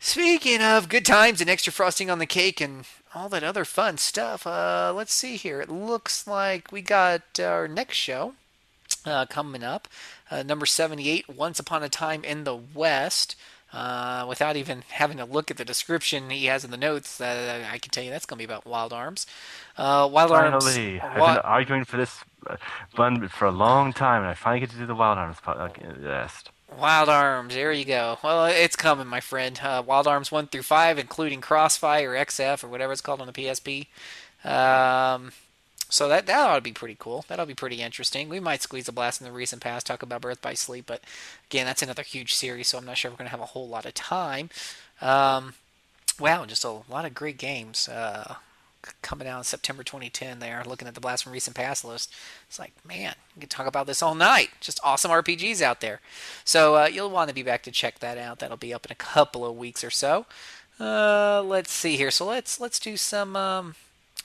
Speaking 0.00 0.62
of 0.62 0.88
good 0.88 1.04
times 1.04 1.40
and 1.40 1.50
extra 1.50 1.72
frosting 1.72 2.08
on 2.10 2.18
the 2.18 2.26
cake 2.26 2.60
and 2.60 2.84
all 3.14 3.28
that 3.30 3.42
other 3.42 3.64
fun 3.64 3.98
stuff, 3.98 4.46
uh, 4.46 4.92
let's 4.94 5.12
see 5.12 5.36
here. 5.36 5.60
It 5.60 5.68
looks 5.68 6.26
like 6.26 6.70
we 6.70 6.82
got 6.82 7.22
our 7.40 7.66
next 7.66 7.96
show 7.96 8.34
uh, 9.04 9.26
coming 9.26 9.64
up. 9.64 9.88
Uh, 10.30 10.42
number 10.42 10.66
78, 10.66 11.28
Once 11.28 11.58
Upon 11.58 11.82
a 11.82 11.88
Time 11.88 12.24
in 12.24 12.44
the 12.44 12.56
West. 12.56 13.34
Uh, 13.70 14.24
without 14.26 14.56
even 14.56 14.82
having 14.88 15.18
to 15.18 15.26
look 15.26 15.50
at 15.50 15.58
the 15.58 15.64
description 15.64 16.30
he 16.30 16.46
has 16.46 16.64
in 16.64 16.70
the 16.70 16.76
notes, 16.78 17.20
uh, 17.20 17.66
I 17.70 17.76
can 17.76 17.90
tell 17.90 18.02
you 18.02 18.08
that's 18.10 18.24
going 18.24 18.38
to 18.38 18.40
be 18.40 18.50
about 18.50 18.64
Wild 18.64 18.94
Arms. 18.94 19.26
Uh, 19.76 20.08
Wild 20.10 20.32
Arms. 20.32 20.64
Finally, 20.64 21.00
I've 21.00 21.14
Wi- 21.16 21.34
been 21.34 21.42
arguing 21.44 21.84
for 21.84 21.98
this 21.98 22.24
one 22.96 23.28
for 23.28 23.44
a 23.44 23.50
long 23.50 23.92
time, 23.92 24.22
and 24.22 24.30
I 24.30 24.34
finally 24.34 24.60
get 24.60 24.70
to 24.70 24.76
do 24.76 24.86
the 24.86 24.94
Wild 24.94 25.18
Arms 25.18 25.36
podcast. 25.44 26.44
Wild 26.76 27.08
Arms, 27.08 27.54
there 27.54 27.72
you 27.72 27.84
go. 27.84 28.18
Well, 28.22 28.46
it's 28.46 28.76
coming, 28.76 29.06
my 29.06 29.20
friend. 29.20 29.58
Uh, 29.62 29.82
Wild 29.84 30.06
Arms 30.06 30.30
1 30.30 30.48
through 30.48 30.62
5, 30.62 30.98
including 30.98 31.40
Crossfire 31.40 32.12
or 32.12 32.14
XF 32.14 32.62
or 32.62 32.68
whatever 32.68 32.92
it's 32.92 33.00
called 33.00 33.20
on 33.20 33.26
the 33.26 33.32
PSP. 33.32 33.86
Um, 34.44 35.32
so 35.88 36.08
that, 36.08 36.26
that 36.26 36.38
ought 36.38 36.56
to 36.56 36.60
be 36.60 36.72
pretty 36.72 36.96
cool. 36.98 37.24
That'll 37.26 37.46
be 37.46 37.54
pretty 37.54 37.80
interesting. 37.80 38.28
We 38.28 38.40
might 38.40 38.62
squeeze 38.62 38.88
a 38.88 38.92
blast 38.92 39.20
in 39.20 39.26
the 39.26 39.32
recent 39.32 39.62
past, 39.62 39.86
talk 39.86 40.02
about 40.02 40.20
Birth 40.20 40.42
by 40.42 40.54
Sleep, 40.54 40.84
but 40.86 41.02
again, 41.50 41.64
that's 41.64 41.82
another 41.82 42.02
huge 42.02 42.34
series, 42.34 42.68
so 42.68 42.78
I'm 42.78 42.84
not 42.84 42.98
sure 42.98 43.10
we're 43.10 43.16
going 43.16 43.28
to 43.28 43.32
have 43.32 43.40
a 43.40 43.46
whole 43.46 43.68
lot 43.68 43.86
of 43.86 43.94
time. 43.94 44.50
Um, 45.00 45.54
wow, 46.20 46.44
just 46.44 46.64
a 46.64 46.82
lot 46.90 47.06
of 47.06 47.14
great 47.14 47.38
games. 47.38 47.88
Uh, 47.88 48.34
coming 49.02 49.28
out 49.28 49.38
in 49.38 49.44
September 49.44 49.82
2010 49.82 50.38
there, 50.38 50.62
looking 50.66 50.88
at 50.88 50.94
the 50.94 51.00
Blast 51.00 51.24
from 51.24 51.32
Recent 51.32 51.56
Past 51.56 51.84
list. 51.84 52.12
It's 52.48 52.58
like, 52.58 52.72
man, 52.86 53.14
you 53.34 53.40
can 53.40 53.48
talk 53.48 53.66
about 53.66 53.86
this 53.86 54.02
all 54.02 54.14
night. 54.14 54.50
Just 54.60 54.80
awesome 54.82 55.10
RPGs 55.10 55.62
out 55.62 55.80
there. 55.80 56.00
So 56.44 56.76
uh, 56.76 56.86
you'll 56.86 57.10
want 57.10 57.28
to 57.28 57.34
be 57.34 57.42
back 57.42 57.62
to 57.64 57.70
check 57.70 57.98
that 58.00 58.18
out. 58.18 58.38
That'll 58.38 58.56
be 58.56 58.74
up 58.74 58.86
in 58.86 58.92
a 58.92 58.96
couple 58.96 59.44
of 59.44 59.56
weeks 59.56 59.82
or 59.82 59.90
so. 59.90 60.26
Uh, 60.80 61.42
let's 61.42 61.72
see 61.72 61.96
here. 61.96 62.10
So 62.10 62.24
let's 62.24 62.60
let's 62.60 62.78
do 62.78 62.96
some. 62.96 63.34
Um, 63.34 63.74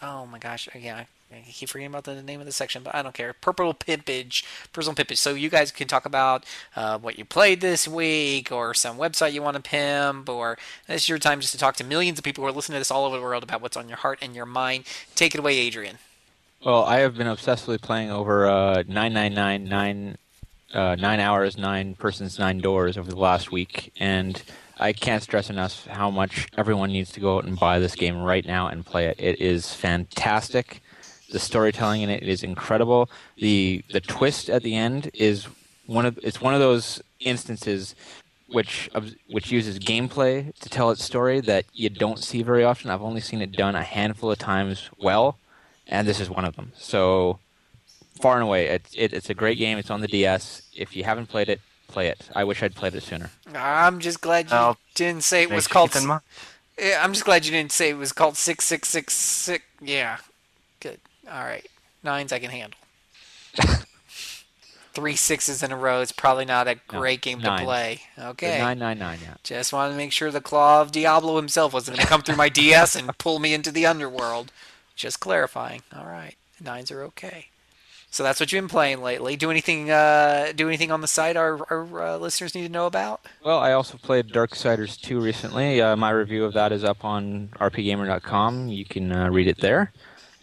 oh 0.02 0.26
my 0.26 0.40
gosh, 0.40 0.70
yeah. 0.76 1.06
I 1.34 1.44
keep 1.50 1.70
forgetting 1.70 1.92
about 1.92 2.04
the 2.04 2.22
name 2.22 2.40
of 2.40 2.46
the 2.46 2.52
section, 2.52 2.84
but 2.84 2.94
I 2.94 3.02
don't 3.02 3.14
care. 3.14 3.34
Purple 3.34 3.74
Pimpage, 3.74 4.44
Personal 4.72 4.96
Pimpage. 4.96 5.18
So 5.18 5.34
you 5.34 5.50
guys 5.50 5.72
can 5.72 5.88
talk 5.88 6.06
about 6.06 6.46
uh, 6.76 6.98
what 7.00 7.18
you 7.18 7.26
played 7.26 7.62
this 7.62 7.88
week, 7.88 8.52
or 8.52 8.74
some 8.74 8.98
website 8.98 9.34
you 9.34 9.42
want 9.42 9.56
to 9.56 9.62
pimp, 9.62 10.30
or 10.30 10.58
is 10.88 11.10
your 11.10 11.18
time 11.18 11.40
just 11.40 11.52
to 11.54 11.58
talk 11.58 11.76
to 11.78 11.84
millions 11.84 12.20
of 12.20 12.24
people 12.24 12.44
who 12.44 12.48
are 12.48 12.54
listening 12.54 12.76
to 12.76 12.80
this 12.80 12.92
all 12.92 13.06
over 13.06 13.18
the 13.18 13.22
world 13.22 13.44
about 13.44 13.62
what's 13.62 13.78
on 13.78 13.88
your 13.88 13.98
heart 13.98 14.20
and 14.22 14.36
your 14.36 14.46
mind. 14.46 14.86
Take 15.16 15.34
it 15.34 15.40
away, 15.40 15.58
Adrian. 15.58 15.98
Well, 16.66 16.86
I 16.86 17.00
have 17.00 17.18
been 17.18 17.28
obsessively 17.28 17.82
playing 17.82 18.10
over 18.10 18.48
uh, 18.48 18.84
999, 18.88 19.66
nine, 19.66 20.18
uh, 20.74 20.96
nine 20.96 21.20
hours, 21.20 21.58
nine 21.58 21.96
persons, 21.96 22.40
nine 22.40 22.60
doors 22.60 22.98
over 22.98 23.10
the 23.10 23.20
last 23.20 23.52
week, 23.52 23.92
and 24.00 24.42
I 24.78 24.94
can't 24.94 25.22
stress 25.22 25.50
enough 25.50 25.86
how 25.88 26.10
much 26.10 26.48
everyone 26.58 26.92
needs 26.92 27.12
to 27.14 27.20
go 27.20 27.38
out 27.38 27.44
and 27.44 27.60
buy 27.60 27.80
this 27.80 27.96
game 27.96 28.22
right 28.22 28.46
now 28.46 28.68
and 28.68 28.86
play 28.86 29.08
it. 29.08 29.20
It 29.20 29.42
is 29.42 29.74
fantastic. 29.74 30.82
The 31.34 31.40
storytelling 31.40 32.02
in 32.04 32.10
it 32.12 32.24
is 32.24 32.44
incredible. 32.44 33.10
the 33.38 33.84
The 33.92 34.00
twist 34.02 34.50
at 34.50 34.62
the 34.62 34.76
end 34.76 35.10
is 35.16 35.48
one 35.88 36.06
of 36.06 36.18
it's 36.24 36.40
one 36.40 36.54
of 36.54 36.60
those 36.60 37.02
instances 37.20 37.96
which 38.48 38.90
which 39.30 39.52
uses 39.52 39.80
gameplay 39.80 40.54
to 40.60 40.70
tell 40.70 40.92
its 40.92 41.04
story 41.04 41.42
that 41.42 41.66
you 41.74 41.90
don't 41.90 42.20
see 42.20 42.44
very 42.44 42.64
often. 42.64 42.92
I've 42.92 43.02
only 43.02 43.20
seen 43.22 43.42
it 43.42 43.52
done 43.52 43.76
a 43.76 43.84
handful 43.84 44.32
of 44.32 44.38
times 44.38 44.90
well, 45.00 45.38
and 45.88 46.08
this 46.08 46.20
is 46.20 46.30
one 46.30 46.46
of 46.46 46.56
them. 46.56 46.72
So 46.78 47.40
far 48.22 48.36
and 48.36 48.44
away, 48.44 48.68
it's 48.68 48.94
it, 48.96 49.12
it's 49.12 49.30
a 49.30 49.34
great 49.34 49.58
game. 49.58 49.80
It's 49.80 49.90
on 49.90 50.02
the 50.02 50.08
DS. 50.08 50.62
If 50.76 50.96
you 50.96 51.04
haven't 51.04 51.28
played 51.30 51.50
it, 51.50 51.62
play 51.88 52.08
it. 52.08 52.30
I 52.36 52.44
wish 52.44 52.62
I'd 52.62 52.76
played 52.76 52.94
it 52.94 53.02
sooner. 53.02 53.32
I'm 53.56 54.00
just 54.00 54.22
glad 54.22 54.52
you 54.52 54.56
I'll 54.56 54.78
didn't 54.94 55.24
say 55.24 55.44
it 55.44 55.50
was 55.50 55.68
called. 55.68 55.92
keep 55.94 56.04
in 56.04 56.08
mind. 56.08 56.22
Yeah, 56.80 57.02
I'm 57.04 57.14
just 57.14 57.26
glad 57.26 57.46
you 57.46 57.52
didn't 57.52 57.72
say 57.72 57.90
it 57.90 57.98
was 57.98 58.12
called 58.12 58.38
six 58.38 58.66
six 58.66 58.88
six 58.88 59.14
six. 59.14 59.64
Yeah, 59.82 60.18
good. 60.18 60.33
All 61.32 61.44
right, 61.44 61.66
nines 62.04 62.32
I 62.32 62.40
can 62.40 62.52
handle. 62.52 62.80
Three 64.94 65.16
sixes 65.16 65.64
in 65.64 65.72
a 65.72 65.78
row 65.78 66.02
is 66.02 66.12
probably 66.12 66.46
not 66.46 66.68
a 66.68 66.76
great 66.88 67.22
game 67.22 67.42
to 67.42 67.58
play. 67.58 68.02
Okay. 68.20 68.60
999, 68.60 69.20
yeah. 69.24 69.34
Just 69.42 69.74
wanted 69.74 69.94
to 69.94 69.98
make 69.98 70.12
sure 70.12 70.30
the 70.30 70.40
claw 70.40 70.82
of 70.82 70.92
Diablo 70.92 71.36
himself 71.36 71.74
wasn't 71.74 71.98
going 71.98 72.06
to 72.06 72.10
come 72.10 72.22
through 72.22 72.36
my 72.36 72.50
DS 72.50 72.96
and 72.96 73.18
pull 73.18 73.40
me 73.40 73.56
into 73.56 73.72
the 73.72 73.88
underworld. 73.88 74.52
Just 74.96 75.20
clarifying. 75.20 75.82
All 75.96 76.06
right, 76.06 76.36
nines 76.62 76.92
are 76.92 77.02
okay. 77.04 77.48
So 78.14 78.22
that's 78.22 78.40
what 78.40 78.52
you've 78.52 78.62
been 78.62 78.70
playing 78.70 79.02
lately. 79.02 79.36
Do 79.36 79.50
anything? 79.50 79.90
Uh, 79.90 80.54
do 80.56 80.68
anything 80.68 80.92
on 80.92 81.02
the 81.02 81.08
site 81.08 81.36
our, 81.36 81.58
our 81.72 82.02
uh, 82.04 82.18
listeners 82.18 82.54
need 82.54 82.62
to 82.62 82.72
know 82.72 82.86
about? 82.86 83.22
Well, 83.44 83.58
I 83.58 83.72
also 83.72 83.98
played 83.98 84.28
Darksiders 84.28 85.02
2 85.02 85.20
recently. 85.20 85.82
Uh, 85.82 85.96
my 85.96 86.12
review 86.12 86.46
of 86.46 86.54
that 86.54 86.72
is 86.72 86.84
up 86.84 87.04
on 87.04 87.50
rpgamer.com. 87.60 88.68
You 88.68 88.86
can 88.86 89.12
uh, 89.12 89.32
read 89.32 89.48
it 89.48 89.62
there. 89.62 89.92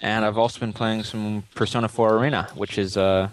And 0.03 0.25
I've 0.25 0.39
also 0.39 0.61
been 0.61 0.73
playing 0.73 1.05
some 1.05 1.45
Persona 1.55 1.89
4 1.89 2.17
Arena, 2.17 2.49
which 2.55 2.79
is 2.79 2.97
uh, 2.97 3.29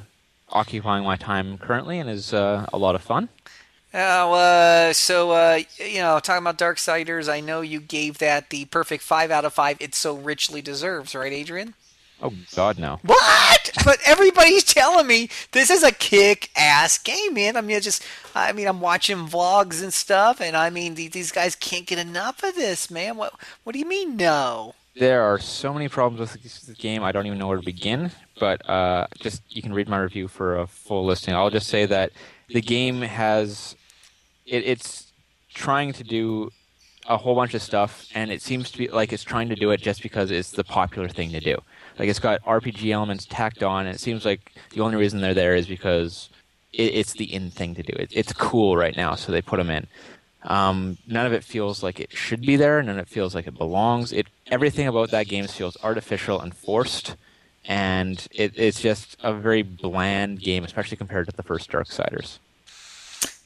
occupying 0.49 1.03
my 1.03 1.15
time 1.15 1.57
currently 1.57 1.99
and 1.99 2.10
is 2.10 2.34
uh, 2.34 2.65
a 2.73 2.77
lot 2.77 2.95
of 2.95 3.02
fun. 3.02 3.30
Oh, 3.94 4.34
uh, 4.34 4.94
so 4.94 5.31
uh, 5.31 5.60
you 5.77 5.99
know, 5.99 6.19
talking 6.19 6.44
about 6.44 6.57
Darksiders, 6.57 7.31
I 7.31 7.39
know 7.39 7.61
you 7.61 7.80
gave 7.80 8.18
that 8.18 8.49
the 8.49 8.65
perfect 8.65 9.02
five 9.02 9.31
out 9.31 9.45
of 9.45 9.53
five. 9.53 9.77
It 9.80 9.95
so 9.95 10.15
richly 10.15 10.61
deserves, 10.61 11.15
right, 11.15 11.31
Adrian? 11.31 11.73
Oh, 12.22 12.34
God, 12.56 12.80
no. 12.80 12.99
What? 13.03 13.72
But 13.85 13.99
everybody's 14.06 14.64
telling 14.73 15.07
me 15.07 15.30
this 15.52 15.69
is 15.69 15.84
a 15.84 15.91
kick-ass 15.91 16.98
game, 16.98 17.35
man. 17.35 17.56
I 17.56 17.61
mean, 17.61 17.77
I 17.77 17.80
just, 17.80 18.03
I 18.35 18.52
mean, 18.53 18.68
I'm 18.68 18.81
watching 18.81 19.27
vlogs 19.27 19.84
and 19.84 19.94
stuff, 19.94 20.41
and 20.41 20.57
I 20.57 20.69
mean, 20.69 20.95
these, 20.95 21.11
these 21.11 21.31
guys 21.31 21.56
can't 21.56 21.85
get 21.85 21.99
enough 21.99 22.44
of 22.44 22.56
this, 22.56 22.89
man. 22.89 23.18
What, 23.18 23.34
what 23.64 23.73
do 23.73 23.80
you 23.80 23.88
mean, 23.88 24.18
no? 24.18 24.73
There 24.99 25.24
are 25.24 25.38
so 25.38 25.74
many 25.74 25.90
problems 25.90 26.19
with 26.19 26.41
this 26.41 26.64
game, 26.78 27.03
I 27.03 27.11
don't 27.11 27.28
even 27.28 27.38
know 27.38 27.48
where 27.48 27.57
to 27.57 27.64
begin. 27.64 28.11
But 28.40 28.68
uh, 28.69 29.07
just 29.19 29.44
you 29.49 29.61
can 29.61 29.74
read 29.74 29.88
my 29.88 29.98
review 29.98 30.28
for 30.28 30.57
a 30.57 30.68
full 30.68 31.06
listing. 31.06 31.34
I'll 31.34 31.49
just 31.49 31.68
say 31.68 31.86
that 31.86 32.11
the 32.49 32.61
game 32.61 33.02
has 33.02 33.76
it, 34.45 34.64
it's 34.65 35.11
trying 35.53 35.94
to 35.94 36.03
do 36.03 36.52
a 37.07 37.18
whole 37.18 37.36
bunch 37.36 37.53
of 37.53 37.61
stuff, 37.61 38.07
and 38.14 38.32
it 38.32 38.41
seems 38.41 38.72
to 38.72 38.78
be 38.78 38.88
like 38.90 39.14
it's 39.14 39.24
trying 39.24 39.49
to 39.49 39.56
do 39.56 39.72
it 39.72 39.82
just 39.82 40.03
because 40.03 40.30
it's 40.32 40.52
the 40.52 40.64
popular 40.64 41.07
thing 41.07 41.32
to 41.32 41.40
do. 41.40 41.57
Like 41.98 42.10
it's 42.10 42.19
got 42.19 42.44
RPG 42.44 42.91
elements 42.91 43.26
tacked 43.26 43.64
on, 43.64 43.86
and 43.86 43.95
it 43.95 43.99
seems 43.99 44.26
like 44.26 44.53
the 44.72 44.82
only 44.82 44.98
reason 44.98 45.22
they're 45.22 45.34
there 45.34 45.56
is 45.56 45.68
because 45.68 46.30
it, 46.74 46.94
it's 46.94 47.14
the 47.14 47.34
in 47.34 47.49
thing 47.49 47.76
to 47.76 47.84
do. 47.84 47.94
It, 47.98 48.11
it's 48.14 48.34
cool 48.34 48.78
right 48.78 48.95
now, 48.95 49.15
so 49.15 49.32
they 49.32 49.41
put 49.41 49.57
them 49.57 49.69
in. 49.69 49.88
Um, 50.43 50.97
none 51.07 51.26
of 51.26 51.34
it 51.34 51.43
feels 51.43 51.84
like 51.84 51.99
it 51.99 52.11
should 52.11 52.41
be 52.41 52.55
there. 52.55 52.81
None 52.81 52.97
of 52.97 53.07
it 53.07 53.09
feels 53.09 53.35
like 53.35 53.47
it 53.47 53.57
belongs. 53.57 54.14
It 54.14 54.27
everything 54.47 54.88
about 54.88 55.11
that 55.11 55.27
game 55.27 55.47
feels 55.47 55.77
artificial 55.84 56.39
and 56.39 56.55
forced, 56.55 57.15
and 57.65 58.27
it, 58.31 58.53
it's 58.55 58.80
just 58.80 59.18
a 59.23 59.34
very 59.34 59.64
bland 59.64 60.41
game, 60.41 60.64
especially 60.64 60.97
compared 60.97 61.27
to 61.27 61.35
the 61.35 61.43
first 61.43 61.72
Darksiders. 61.72 62.39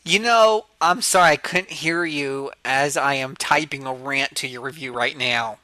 You 0.04 0.20
know, 0.20 0.66
I'm 0.80 1.02
sorry 1.02 1.32
I 1.32 1.36
couldn't 1.36 1.70
hear 1.70 2.04
you 2.04 2.52
as 2.66 2.98
I 2.98 3.16
am 3.16 3.36
typing 3.36 3.86
a 3.86 3.94
rant 3.94 4.36
to 4.38 4.48
your 4.48 4.62
review 4.62 4.94
right 4.94 5.16
now. 5.16 5.60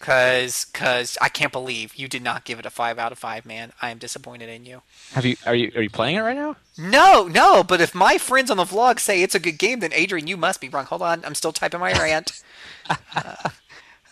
Cause, 0.00 0.64
cause 0.66 1.18
I 1.20 1.28
can't 1.28 1.50
believe 1.50 1.96
you 1.96 2.06
did 2.06 2.22
not 2.22 2.44
give 2.44 2.60
it 2.60 2.66
a 2.66 2.70
five 2.70 3.00
out 3.00 3.10
of 3.10 3.18
five, 3.18 3.44
man. 3.44 3.72
I 3.82 3.90
am 3.90 3.98
disappointed 3.98 4.48
in 4.48 4.64
you. 4.64 4.82
Have 5.12 5.24
you 5.24 5.36
are 5.44 5.56
you 5.56 5.72
are 5.74 5.82
you 5.82 5.90
playing 5.90 6.14
it 6.16 6.20
right 6.20 6.36
now? 6.36 6.54
No, 6.78 7.26
no, 7.26 7.64
but 7.64 7.80
if 7.80 7.96
my 7.96 8.16
friends 8.16 8.48
on 8.48 8.58
the 8.58 8.64
vlog 8.64 9.00
say 9.00 9.22
it's 9.22 9.34
a 9.34 9.40
good 9.40 9.58
game, 9.58 9.80
then 9.80 9.92
Adrian, 9.92 10.28
you 10.28 10.36
must 10.36 10.60
be 10.60 10.68
wrong. 10.68 10.84
Hold 10.84 11.02
on, 11.02 11.24
I'm 11.24 11.34
still 11.34 11.52
typing 11.52 11.80
my 11.80 11.92
rant. 11.92 12.42
uh, 13.16 13.50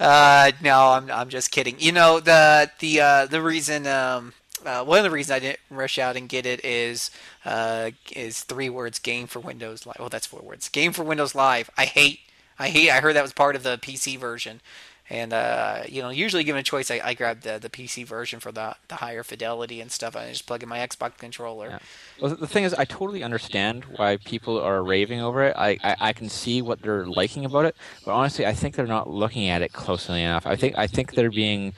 uh, 0.01 0.51
no, 0.61 0.91
I'm 0.91 1.09
I'm 1.09 1.29
just 1.29 1.53
kidding. 1.53 1.77
You 1.79 1.93
know 1.93 2.19
the 2.19 2.69
the 2.81 3.01
uh, 3.01 3.27
the 3.27 3.41
reason 3.41 3.87
um, 3.87 4.33
uh, 4.65 4.85
one 4.85 4.99
of 4.99 5.05
the 5.05 5.11
reasons 5.11 5.37
I 5.37 5.39
didn't 5.39 5.61
rush 5.71 6.01
out 6.01 6.17
and 6.17 6.29
get 6.29 6.47
it 6.47 6.65
is 6.65 7.13
uh, 7.45 7.93
is 8.11 8.43
three 8.43 8.69
words 8.69 8.99
game 8.99 9.29
for 9.29 9.39
Windows 9.39 9.87
Live. 9.87 9.97
Well, 10.01 10.09
that's 10.09 10.27
four 10.27 10.41
words. 10.41 10.69
Game 10.69 10.93
for 10.93 11.05
Windows 11.05 11.37
Live. 11.37 11.71
I 11.79 11.85
hate 11.85 12.21
I 12.59 12.69
hate. 12.69 12.91
I 12.91 13.01
heard 13.01 13.17
that 13.17 13.23
was 13.23 13.33
part 13.33 13.57
of 13.57 13.63
the 13.63 13.79
PC 13.79 14.19
version. 14.19 14.61
And 15.09 15.33
uh, 15.33 15.83
you 15.89 16.03
know, 16.03 16.11
usually 16.11 16.43
given 16.43 16.59
a 16.59 16.65
choice, 16.65 16.91
I, 16.91 17.01
I 17.03 17.15
grab 17.15 17.43
the 17.43 17.59
the 17.59 17.71
PC 17.71 18.05
version 18.05 18.41
for 18.41 18.51
the 18.51 18.75
the 18.89 18.97
higher 18.97 19.23
fidelity 19.23 19.81
and 19.81 19.91
stuff. 19.91 20.17
I 20.17 20.29
just 20.31 20.47
plug 20.47 20.65
in 20.65 20.69
my 20.69 20.79
Xbox 20.79 21.17
controller. 21.17 21.69
Yeah. 21.69 21.79
Well, 22.21 22.35
the 22.35 22.49
thing 22.49 22.65
is, 22.65 22.75
I 22.75 22.85
totally 22.85 23.23
understand 23.23 23.85
why 23.85 24.17
people 24.17 24.61
are 24.61 24.83
raving 24.83 25.21
over 25.21 25.45
it. 25.45 25.55
I, 25.57 25.79
I, 25.85 25.97
I 26.01 26.13
can 26.13 26.29
see 26.29 26.61
what 26.61 26.83
they're 26.83 27.07
liking 27.07 27.45
about 27.45 27.67
it, 27.67 27.77
but 28.05 28.13
honestly, 28.13 28.47
I 28.47 28.53
think 28.53 28.75
they're 28.75 28.87
not 28.87 29.09
looking 29.09 29.49
at 29.49 29.63
it 29.63 29.73
closely 29.73 30.23
enough. 30.23 30.45
I 30.45 30.57
think 30.57 30.77
I 30.77 30.89
think 30.89 31.15
they're 31.15 31.31
being 31.31 31.73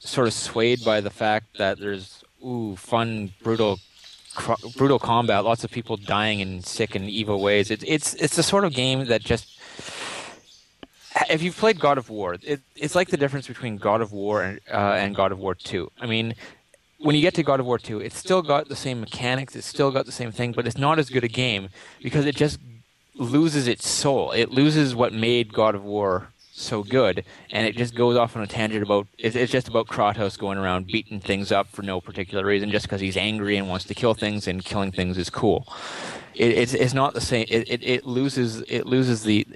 sort 0.00 0.26
of 0.26 0.34
swayed 0.34 0.84
by 0.84 1.00
the 1.00 1.10
fact 1.10 1.56
that 1.56 1.78
there's 1.78 2.22
ooh 2.44 2.76
fun 2.76 3.32
brutal 3.42 3.78
brutal 4.76 4.98
combat, 4.98 5.44
lots 5.44 5.64
of 5.64 5.70
people 5.70 5.96
dying 5.96 6.40
in 6.40 6.62
sick 6.62 6.94
and 6.94 7.08
evil 7.08 7.40
ways. 7.40 7.70
It's 7.70 7.84
it's 7.86 8.14
it's 8.14 8.36
the 8.36 8.42
sort 8.42 8.64
of 8.64 8.74
game 8.74 9.06
that 9.06 9.22
just 9.22 9.58
if 11.28 11.42
you've 11.42 11.56
played 11.56 11.78
God 11.80 11.98
of 11.98 12.10
War, 12.10 12.36
it, 12.42 12.60
it's 12.74 12.94
like 12.94 13.08
the 13.08 13.16
difference 13.16 13.46
between 13.46 13.76
God 13.76 14.00
of 14.00 14.12
War 14.12 14.42
and, 14.42 14.60
uh, 14.72 14.94
and 14.98 15.14
God 15.14 15.32
of 15.32 15.38
War 15.38 15.54
2. 15.54 15.90
I 16.00 16.06
mean, 16.06 16.34
when 16.98 17.14
you 17.14 17.20
get 17.20 17.34
to 17.34 17.42
God 17.42 17.60
of 17.60 17.66
War 17.66 17.78
2, 17.78 18.00
it's 18.00 18.18
still 18.18 18.42
got 18.42 18.68
the 18.68 18.76
same 18.76 19.00
mechanics, 19.00 19.54
it's 19.56 19.66
still 19.66 19.90
got 19.90 20.06
the 20.06 20.12
same 20.12 20.32
thing, 20.32 20.52
but 20.52 20.66
it's 20.66 20.78
not 20.78 20.98
as 20.98 21.10
good 21.10 21.24
a 21.24 21.28
game 21.28 21.68
because 22.02 22.26
it 22.26 22.36
just 22.36 22.58
loses 23.14 23.66
its 23.66 23.88
soul. 23.88 24.32
It 24.32 24.50
loses 24.50 24.94
what 24.94 25.12
made 25.12 25.52
God 25.52 25.74
of 25.74 25.84
War 25.84 26.28
so 26.52 26.82
good, 26.82 27.24
and 27.50 27.66
it 27.66 27.76
just 27.76 27.94
goes 27.94 28.16
off 28.16 28.34
on 28.34 28.42
a 28.42 28.46
tangent 28.46 28.82
about 28.82 29.06
it's, 29.18 29.36
it's 29.36 29.52
just 29.52 29.68
about 29.68 29.86
Kratos 29.86 30.38
going 30.38 30.58
around 30.58 30.86
beating 30.86 31.20
things 31.20 31.52
up 31.52 31.68
for 31.68 31.82
no 31.82 32.00
particular 32.00 32.44
reason, 32.44 32.70
just 32.70 32.86
because 32.86 33.00
he's 33.00 33.16
angry 33.16 33.56
and 33.56 33.68
wants 33.68 33.84
to 33.86 33.94
kill 33.94 34.14
things, 34.14 34.48
and 34.48 34.64
killing 34.64 34.90
things 34.90 35.18
is 35.18 35.28
cool. 35.28 35.66
It, 36.34 36.52
it's 36.52 36.74
it's 36.74 36.94
not 36.94 37.12
the 37.14 37.20
same. 37.20 37.46
It, 37.48 37.70
it, 37.70 37.82
it 37.82 38.06
loses 38.06 38.62
it 38.68 38.86
loses 38.86 39.22
the 39.22 39.46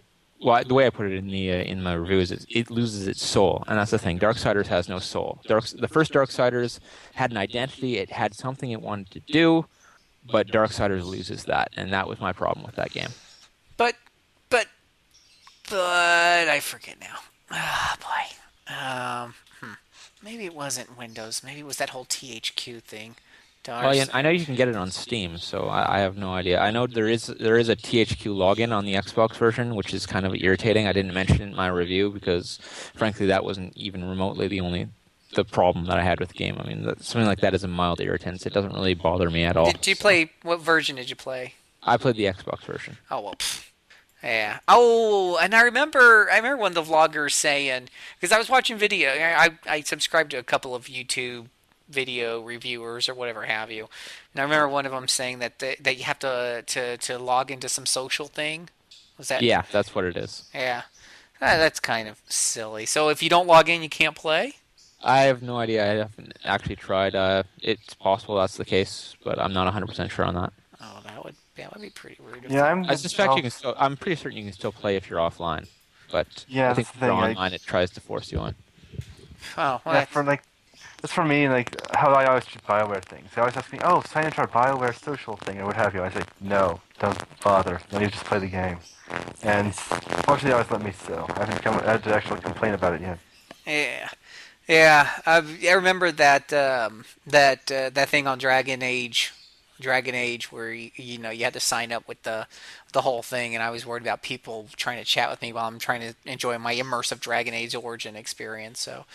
well, 0.43 0.63
the 0.65 0.75
way 0.75 0.87
I 0.87 0.91
put 0.91 1.07
it 1.07 1.13
in 1.13 1.29
the 1.29 1.53
uh, 1.53 1.57
in 1.57 1.83
my 1.83 1.95
review 1.95 2.19
is 2.19 2.31
it 2.49 2.71
loses 2.71 3.07
its 3.07 3.25
soul, 3.25 3.63
and 3.67 3.79
that's 3.79 3.91
the 3.91 3.99
thing. 3.99 4.19
Darksiders 4.19 4.67
has 4.69 4.89
no 4.89 4.99
soul. 4.99 5.41
The 5.47 5.89
first 5.89 6.13
Darksiders 6.13 6.81
had 7.15 7.31
an 7.31 7.37
identity; 7.37 7.99
it 7.99 8.11
had 8.11 8.35
something 8.35 8.71
it 8.71 8.81
wanted 8.81 9.11
to 9.11 9.21
do, 9.21 9.67
but 10.31 10.49
Darksiders 10.49 11.05
loses 11.05 11.45
that, 11.45 11.73
and 11.77 11.93
that 11.93 12.09
was 12.09 12.21
my 12.21 12.33
problem 12.33 12.65
with 12.65 12.77
that 12.77 12.93
game. 12.93 13.11
But, 13.77 13.97
but, 14.49 14.67
but 15.69 16.49
I 16.49 16.61
forget 16.61 16.97
now. 17.01 17.17
Ah, 17.51 17.97
boy. 18.01 18.75
Um, 18.75 19.35
hmm. 19.61 19.75
Maybe 20.23 20.45
it 20.45 20.55
wasn't 20.55 20.97
Windows. 20.97 21.43
Maybe 21.45 21.61
it 21.61 21.67
was 21.67 21.79
that 21.79 21.91
whole 21.91 22.05
THQ 22.05 22.83
thing. 22.83 23.17
Well, 23.69 23.95
yeah, 23.95 24.07
I 24.15 24.23
know 24.23 24.31
you 24.31 24.47
can 24.47 24.55
get 24.55 24.69
it 24.69 24.77
on 24.77 24.91
Steam, 24.91 25.37
so 25.37 25.65
I, 25.65 25.97
I, 25.97 26.01
have 26.01 26.17
no 26.17 26.33
idea. 26.33 26.61
I 26.61 26.71
know 26.71 26.87
there 26.87 27.09
is 27.09 27.27
there 27.27 27.59
is 27.59 27.69
a 27.69 27.77
THQ 27.77 28.35
login 28.35 28.73
on 28.75 28.87
the 28.87 28.95
Xbox 28.95 29.37
version, 29.37 29.75
which 29.75 29.93
is 29.93 30.07
kind 30.07 30.25
of 30.25 30.35
irritating. 30.35 30.87
I 30.87 30.93
didn't 30.93 31.13
mention 31.13 31.43
it 31.43 31.49
in 31.49 31.55
my 31.55 31.69
review 31.69 32.11
because, 32.11 32.59
frankly, 32.95 33.27
that 33.27 33.45
wasn't 33.45 33.77
even 33.77 34.03
remotely 34.09 34.49
the 34.49 34.61
only 34.61 34.89
the 35.35 35.45
problem 35.45 35.85
that 35.87 35.99
I 35.99 36.03
had 36.03 36.21
with 36.21 36.31
the 36.31 36.39
game. 36.39 36.57
I 36.59 36.67
mean, 36.67 36.85
something 37.01 37.27
like 37.27 37.41
that 37.41 37.53
is 37.53 37.63
a 37.63 37.69
mild 37.69 38.01
irritant. 38.01 38.47
It 38.47 38.55
doesn't 38.55 38.73
really 38.73 38.95
bother 38.95 39.29
me 39.29 39.45
at 39.45 39.59
all. 39.59 39.71
Did 39.71 39.87
you 39.87 39.97
play? 39.97 40.31
What 40.43 40.61
version 40.61 40.97
did 40.97 41.11
you 41.11 41.17
play? 41.17 41.55
I 41.83 41.99
played 41.99 42.17
the 42.17 42.25
Xbox 42.25 42.65
version. 42.65 42.97
Oh 43.11 43.21
well. 43.21 43.35
Pfft. 43.35 43.67
Yeah. 44.23 44.59
Oh, 44.69 45.39
and 45.41 45.55
I 45.55 45.63
remember 45.63 46.29
I 46.31 46.37
remember 46.37 46.59
one 46.59 46.77
of 46.77 46.87
the 46.87 46.93
vloggers 46.93 47.33
saying 47.33 47.89
because 48.19 48.33
I 48.33 48.39
was 48.39 48.49
watching 48.49 48.77
video. 48.79 49.11
I 49.11 49.51
I 49.67 49.81
subscribed 49.83 50.31
to 50.31 50.39
a 50.39 50.43
couple 50.43 50.75
of 50.75 50.87
YouTube 50.87 51.49
video 51.91 52.41
reviewers 52.41 53.09
or 53.09 53.15
whatever 53.15 53.43
have 53.43 53.71
you. 53.71 53.89
And 54.33 54.41
I 54.41 54.43
remember 54.45 54.69
one 54.69 54.87
of 54.87 54.93
them 54.93 55.09
saying 55.09 55.41
that 55.41 55.59
the, 55.59 55.77
that 55.81 55.99
you 55.99 56.05
have 56.05 56.19
to 56.21 56.63
to 56.67 56.97
to 56.97 57.19
log 57.19 57.51
into 57.51 57.69
some 57.69 57.87
social 57.87 58.27
thing. 58.27 58.69
Was 59.19 59.29
that? 59.29 59.43
Yeah, 59.43 59.63
that's 59.71 59.95
what 59.95 60.05
it 60.05 60.17
is. 60.17 60.49
Yeah, 60.55 60.83
ah, 61.43 61.57
that's 61.59 61.81
kind 61.81 62.09
of 62.09 62.21
silly. 62.29 62.87
So 62.87 63.09
if 63.09 63.23
you 63.23 63.29
don't 63.29 63.47
log 63.47 63.69
in, 63.69 63.83
you 63.83 63.89
can't 63.89 64.17
play. 64.17 64.55
I 65.03 65.23
have 65.23 65.43
no 65.43 65.57
idea. 65.57 65.83
I 65.83 65.95
haven't 65.97 66.39
actually 66.45 66.77
tried. 66.77 67.15
Uh, 67.15 67.45
it's 67.63 67.95
possible 67.95 68.37
that's 68.37 68.57
the 68.57 68.65
case, 68.65 69.17
but 69.25 69.39
I'm 69.39 69.53
not 69.53 69.73
100% 69.73 70.11
sure 70.11 70.25
on 70.27 70.35
that. 70.35 70.53
Oh, 70.81 71.01
that 71.05 71.25
would 71.25 71.35
that 71.57 71.73
would 71.73 71.83
be 71.83 71.91
pretty 71.91 72.19
rude. 72.23 72.47
Yeah, 72.49 72.65
I'm, 72.65 72.85
I 72.85 72.95
suspect 72.95 73.37
you 73.37 73.43
can 73.43 73.51
still. 73.51 73.75
I'm 73.79 73.97
pretty 73.97 74.17
certain 74.17 74.39
you 74.39 74.45
can 74.45 74.53
still 74.53 74.73
play 74.73 74.97
if 74.97 75.09
you're 75.09 75.19
offline, 75.19 75.69
but 76.11 76.45
yeah, 76.49 76.71
I 76.71 76.75
think 76.75 76.89
if 76.95 77.01
you're 77.01 77.11
online, 77.11 77.53
I... 77.53 77.55
it 77.55 77.63
tries 77.63 77.91
to 77.93 78.01
force 78.01 78.33
you 78.33 78.39
on. 78.39 78.55
Oh, 79.57 79.81
well, 79.85 79.95
yeah, 79.95 80.05
for 80.05 80.23
like 80.23 80.43
that's 81.01 81.13
for 81.13 81.25
me, 81.25 81.49
like, 81.49 81.75
how 81.95 82.13
I 82.13 82.27
always 82.27 82.45
treat 82.45 82.65
Bioware 82.67 83.03
things. 83.05 83.31
They 83.35 83.41
always 83.41 83.57
ask 83.57 83.73
me, 83.73 83.79
oh, 83.83 84.03
sign 84.03 84.27
into 84.27 84.39
our 84.41 84.49
Bioware 84.49 84.99
social 84.99 85.37
thing, 85.37 85.59
or 85.59 85.67
what 85.67 85.77
have 85.77 85.95
you. 85.95 86.03
I 86.03 86.11
say, 86.11 86.23
no, 86.41 86.81
don't 86.99 87.19
bother. 87.41 87.81
Let 87.93 88.03
me 88.03 88.09
just 88.09 88.25
play 88.25 88.39
the 88.39 88.47
game. 88.47 88.79
And 89.43 89.75
fortunately, 89.75 90.51
they 90.51 90.53
always 90.53 90.71
let 90.71 90.83
me 90.83 90.93
still. 90.93 91.27
I 91.31 91.41
haven't 91.41 91.63
come, 91.63 91.75
I 91.81 91.93
had 91.93 92.05
to 92.05 92.15
actually 92.15 92.41
complain 92.41 92.75
about 92.75 92.95
it 92.95 93.01
yet. 93.01 93.19
Yeah. 93.67 94.09
Yeah, 94.69 95.11
I've, 95.27 95.65
I 95.65 95.73
remember 95.73 96.13
that 96.13 96.53
um, 96.53 97.05
that 97.27 97.73
uh, 97.73 97.91
that 97.91 98.09
thing 98.09 98.29
on 98.29 98.39
Dragon 98.39 98.85
Age, 98.85 99.33
Dragon 99.81 100.15
Age, 100.15 100.53
where 100.53 100.73
you, 100.73 100.93
you 100.95 101.19
know 101.19 101.31
you 101.31 101.43
had 101.43 101.55
to 101.55 101.61
sign 101.61 101.91
up 101.91 102.07
with 102.07 102.23
the 102.23 102.47
the 102.93 103.01
whole 103.01 103.23
thing, 103.23 103.53
and 103.53 103.65
I 103.65 103.71
was 103.71 103.85
worried 103.85 104.05
about 104.05 104.23
people 104.23 104.69
trying 104.77 104.99
to 104.99 105.05
chat 105.05 105.29
with 105.29 105.43
me 105.43 105.53
while 105.53 105.67
I'm 105.67 105.81
trying 105.81 106.03
to 106.03 106.15
enjoy 106.25 106.57
my 106.59 106.73
immersive 106.77 107.19
Dragon 107.19 107.53
Age 107.53 107.75
Origin 107.75 108.15
experience. 108.15 108.79
So 108.79 109.07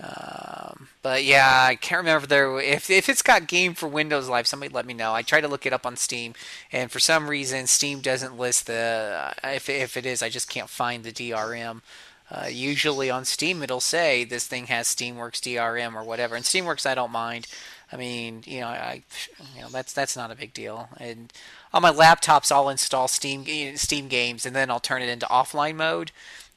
um, 0.00 0.88
but 1.02 1.24
yeah, 1.24 1.66
I 1.68 1.76
can't 1.76 2.00
remember 2.00 2.26
there 2.26 2.58
if 2.60 2.90
if 2.90 3.08
it's 3.08 3.22
got 3.22 3.46
game 3.46 3.74
for 3.74 3.88
Windows 3.88 4.28
Live. 4.28 4.46
Somebody 4.46 4.74
let 4.74 4.86
me 4.86 4.94
know. 4.94 5.14
I 5.14 5.22
tried 5.22 5.42
to 5.42 5.48
look 5.48 5.66
it 5.66 5.72
up 5.72 5.86
on 5.86 5.96
Steam, 5.96 6.34
and 6.72 6.90
for 6.90 6.98
some 6.98 7.28
reason 7.28 7.66
Steam 7.66 8.00
doesn't 8.00 8.36
list 8.36 8.66
the. 8.66 9.32
Uh, 9.44 9.48
if 9.50 9.68
if 9.68 9.96
it 9.96 10.04
is, 10.04 10.22
I 10.22 10.28
just 10.28 10.50
can't 10.50 10.68
find 10.68 11.04
the 11.04 11.12
DRM. 11.12 11.82
Uh, 12.30 12.46
usually 12.50 13.10
on 13.10 13.24
Steam 13.24 13.62
it'll 13.62 13.80
say 13.80 14.24
this 14.24 14.46
thing 14.46 14.66
has 14.66 14.88
SteamWorks 14.88 15.40
DRM 15.40 15.94
or 15.94 16.02
whatever. 16.02 16.34
And 16.34 16.44
SteamWorks 16.44 16.86
I 16.86 16.94
don't 16.94 17.12
mind. 17.12 17.46
I 17.92 17.96
mean, 17.96 18.42
you 18.46 18.60
know, 18.60 18.68
I, 18.68 19.02
you 19.54 19.60
know, 19.60 19.68
that's 19.68 19.92
that's 19.92 20.16
not 20.16 20.32
a 20.32 20.34
big 20.34 20.52
deal. 20.54 20.88
And 20.98 21.32
on 21.72 21.82
my 21.82 21.92
laptops, 21.92 22.50
I'll 22.50 22.68
install 22.68 23.08
Steam 23.08 23.76
Steam 23.76 24.08
games 24.08 24.46
and 24.46 24.56
then 24.56 24.70
I'll 24.70 24.80
turn 24.80 25.02
it 25.02 25.08
into 25.08 25.26
offline 25.26 25.76
mode. 25.76 26.10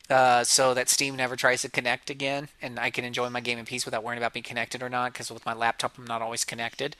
Uh, 0.09 0.41
so 0.41 0.73
that 0.73 0.87
Steam 0.87 1.17
never 1.17 1.35
tries 1.35 1.63
to 1.63 1.69
connect 1.69 2.09
again, 2.09 2.47
and 2.61 2.79
I 2.79 2.89
can 2.91 3.03
enjoy 3.03 3.29
my 3.29 3.41
game 3.41 3.57
in 3.57 3.65
peace 3.65 3.83
without 3.83 4.05
worrying 4.05 4.19
about 4.19 4.31
being 4.31 4.43
connected 4.43 4.81
or 4.81 4.87
not. 4.87 5.11
Because 5.11 5.29
with 5.29 5.45
my 5.45 5.53
laptop, 5.53 5.97
I'm 5.97 6.05
not 6.07 6.21
always 6.21 6.45
connected, 6.45 6.95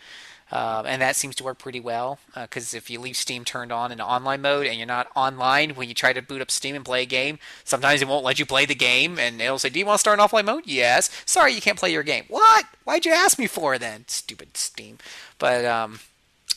uh, 0.51 0.83
and 0.85 1.01
that 1.01 1.15
seems 1.15 1.33
to 1.35 1.43
work 1.45 1.57
pretty 1.57 1.79
well. 1.79 2.19
Because 2.35 2.73
uh, 2.73 2.77
if 2.77 2.89
you 2.89 2.99
leave 2.99 3.15
Steam 3.15 3.45
turned 3.45 3.71
on 3.71 3.93
in 3.93 4.01
online 4.01 4.41
mode 4.41 4.67
and 4.67 4.77
you're 4.77 4.85
not 4.85 5.07
online 5.15 5.71
when 5.71 5.87
you 5.87 5.93
try 5.93 6.11
to 6.11 6.21
boot 6.21 6.41
up 6.41 6.51
Steam 6.51 6.75
and 6.75 6.83
play 6.83 7.03
a 7.03 7.05
game, 7.05 7.39
sometimes 7.63 8.01
it 8.01 8.09
won't 8.09 8.25
let 8.25 8.39
you 8.39 8.45
play 8.45 8.65
the 8.65 8.75
game, 8.75 9.17
and 9.17 9.39
it'll 9.39 9.57
say, 9.57 9.69
"Do 9.69 9.79
you 9.79 9.85
want 9.85 9.99
to 9.99 10.01
start 10.01 10.19
in 10.19 10.25
offline 10.25 10.45
mode?" 10.45 10.63
Yes. 10.65 11.09
Sorry, 11.25 11.53
you 11.53 11.61
can't 11.61 11.79
play 11.79 11.93
your 11.93 12.03
game. 12.03 12.25
What? 12.27 12.65
Why'd 12.83 13.05
you 13.05 13.13
ask 13.13 13.39
me 13.39 13.47
for 13.47 13.77
then? 13.77 14.03
Stupid 14.07 14.57
Steam. 14.57 14.97
But 15.39 15.63
um, 15.63 16.01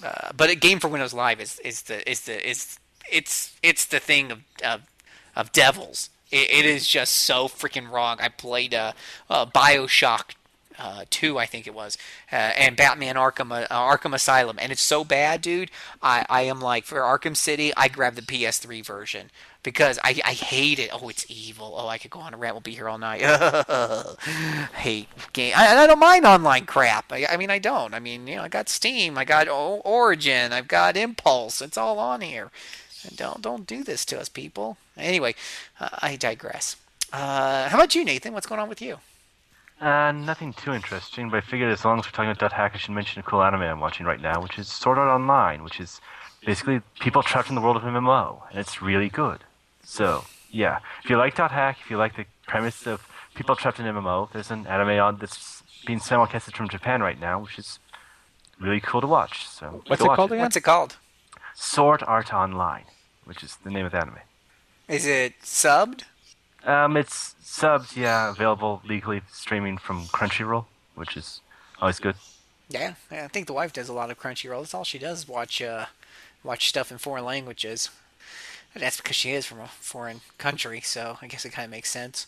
uh, 0.02 0.32
but 0.36 0.50
a 0.50 0.56
game 0.56 0.80
for 0.80 0.88
Windows 0.88 1.14
Live 1.14 1.40
is 1.40 1.60
is 1.60 1.82
the 1.82 2.08
is 2.10 2.22
the 2.22 2.48
is 2.48 2.76
it's 3.08 3.56
it's 3.62 3.84
the 3.84 4.00
thing 4.00 4.32
of 4.32 4.40
of, 4.64 4.80
of 5.36 5.52
devils 5.52 6.10
it, 6.30 6.50
it 6.50 6.64
is 6.66 6.86
just 6.86 7.12
so 7.14 7.48
freaking 7.48 7.90
wrong. 7.90 8.18
I 8.20 8.28
played 8.28 8.74
uh, 8.74 8.92
uh, 9.28 9.46
Bioshock 9.46 10.34
uh, 10.80 11.04
two, 11.10 11.38
I 11.38 11.44
think 11.44 11.66
it 11.66 11.74
was, 11.74 11.98
uh, 12.32 12.36
and 12.36 12.74
Batman 12.74 13.16
Arkham 13.16 13.52
uh, 13.52 13.68
Arkham 13.68 14.14
Asylum, 14.14 14.58
and 14.58 14.72
it's 14.72 14.80
so 14.80 15.04
bad, 15.04 15.42
dude. 15.42 15.70
I, 16.02 16.24
I 16.30 16.42
am 16.42 16.60
like 16.60 16.84
for 16.84 17.00
Arkham 17.00 17.36
City, 17.36 17.72
I 17.76 17.88
grabbed 17.88 18.16
the 18.16 18.22
PS3 18.22 18.84
version 18.84 19.30
because 19.62 19.98
I, 20.02 20.18
I 20.24 20.32
hate 20.32 20.78
it. 20.78 20.90
Oh, 20.90 21.10
it's 21.10 21.26
evil. 21.28 21.74
Oh, 21.76 21.86
I 21.86 21.98
could 21.98 22.10
go 22.10 22.20
on 22.20 22.32
a 22.32 22.38
rant. 22.38 22.54
We'll 22.54 22.62
be 22.62 22.74
here 22.74 22.88
all 22.88 22.96
night. 22.96 23.20
hate 24.74 25.08
game. 25.34 25.52
I, 25.54 25.76
I 25.76 25.86
don't 25.86 25.98
mind 25.98 26.24
online 26.24 26.64
crap. 26.64 27.12
I, 27.12 27.26
I 27.26 27.36
mean, 27.36 27.50
I 27.50 27.58
don't. 27.58 27.92
I 27.92 27.98
mean, 27.98 28.26
you 28.26 28.36
know, 28.36 28.42
I 28.42 28.48
got 28.48 28.70
Steam, 28.70 29.18
I 29.18 29.24
got 29.26 29.48
o- 29.48 29.82
Origin, 29.84 30.52
I've 30.52 30.68
got 30.68 30.96
Impulse. 30.96 31.60
It's 31.60 31.76
all 31.76 31.98
on 31.98 32.22
here. 32.22 32.50
Don't 33.14 33.40
don't 33.42 33.66
do 33.66 33.82
this 33.82 34.04
to 34.06 34.20
us, 34.20 34.28
people. 34.28 34.76
Anyway, 34.96 35.34
uh, 35.78 35.88
I 36.00 36.16
digress. 36.16 36.76
Uh, 37.12 37.68
how 37.68 37.76
about 37.76 37.94
you, 37.94 38.04
Nathan? 38.04 38.32
What's 38.32 38.46
going 38.46 38.60
on 38.60 38.68
with 38.68 38.82
you? 38.82 38.98
Uh, 39.80 40.12
nothing 40.12 40.52
too 40.52 40.72
interesting, 40.72 41.30
but 41.30 41.38
I 41.38 41.40
figured 41.40 41.72
as 41.72 41.84
long 41.84 41.98
as 41.98 42.04
we're 42.04 42.10
talking 42.10 42.26
about 42.26 42.38
Dot 42.38 42.52
Hack, 42.52 42.72
I 42.74 42.78
should 42.78 42.94
mention 42.94 43.20
a 43.20 43.22
cool 43.22 43.42
anime 43.42 43.62
I'm 43.62 43.80
watching 43.80 44.04
right 44.04 44.20
now, 44.20 44.42
which 44.42 44.58
is 44.58 44.68
Sword 44.68 44.98
Art 44.98 45.08
Online, 45.08 45.64
which 45.64 45.80
is 45.80 46.00
basically 46.44 46.82
people 47.00 47.22
trapped 47.22 47.48
in 47.48 47.54
the 47.54 47.62
world 47.62 47.76
of 47.76 47.82
MMO, 47.82 48.42
and 48.50 48.58
it's 48.58 48.82
really 48.82 49.08
good. 49.08 49.40
So, 49.82 50.24
yeah, 50.50 50.80
if 51.02 51.08
you 51.08 51.16
like 51.16 51.34
Dot 51.34 51.50
Hack, 51.50 51.78
if 51.82 51.90
you 51.90 51.96
like 51.96 52.14
the 52.16 52.26
premise 52.46 52.86
of 52.86 53.06
People 53.34 53.56
Trapped 53.56 53.78
in 53.78 53.86
MMO. 53.86 54.30
There's 54.32 54.50
an 54.50 54.66
anime 54.66 55.00
on 55.00 55.16
that's 55.18 55.62
being 55.86 56.00
simulcasted 56.00 56.56
from 56.56 56.68
Japan 56.68 57.00
right 57.00 57.18
now, 57.18 57.40
which 57.40 57.58
is 57.58 57.78
really 58.58 58.80
cool 58.80 59.00
to 59.00 59.06
watch. 59.06 59.46
So 59.46 59.82
What's 59.86 60.02
it 60.02 60.08
watch 60.08 60.16
called 60.16 60.32
again? 60.32 60.42
What's 60.42 60.56
it 60.56 60.62
called? 60.62 60.96
Sword 61.54 62.02
Art 62.06 62.32
Online, 62.32 62.84
which 63.24 63.42
is 63.42 63.56
the 63.64 63.70
name 63.70 63.86
of 63.86 63.92
the 63.92 63.98
anime. 63.98 64.18
Is 64.88 65.06
it 65.06 65.40
subbed? 65.42 66.02
Um, 66.64 66.96
it's 66.96 67.34
subs, 67.42 67.96
yeah, 67.96 68.30
available 68.30 68.82
legally 68.84 69.22
streaming 69.32 69.78
from 69.78 70.06
Crunchyroll, 70.06 70.66
which 70.94 71.16
is 71.16 71.40
always 71.80 71.98
good. 71.98 72.16
Yeah, 72.68 72.94
yeah, 73.10 73.24
I 73.24 73.28
think 73.28 73.46
the 73.46 73.52
wife 73.52 73.72
does 73.72 73.88
a 73.88 73.92
lot 73.92 74.10
of 74.10 74.18
Crunchyroll. 74.18 74.60
That's 74.60 74.74
all 74.74 74.84
she 74.84 74.98
does. 74.98 75.26
Watch, 75.26 75.62
uh, 75.62 75.86
watch 76.44 76.68
stuff 76.68 76.92
in 76.92 76.98
foreign 76.98 77.24
languages. 77.24 77.90
And 78.74 78.82
that's 78.82 78.98
because 78.98 79.16
she 79.16 79.30
is 79.30 79.46
from 79.46 79.60
a 79.60 79.66
foreign 79.66 80.20
country, 80.38 80.80
so 80.80 81.18
I 81.20 81.26
guess 81.26 81.44
it 81.44 81.50
kind 81.50 81.64
of 81.64 81.70
makes 81.70 81.90
sense. 81.90 82.26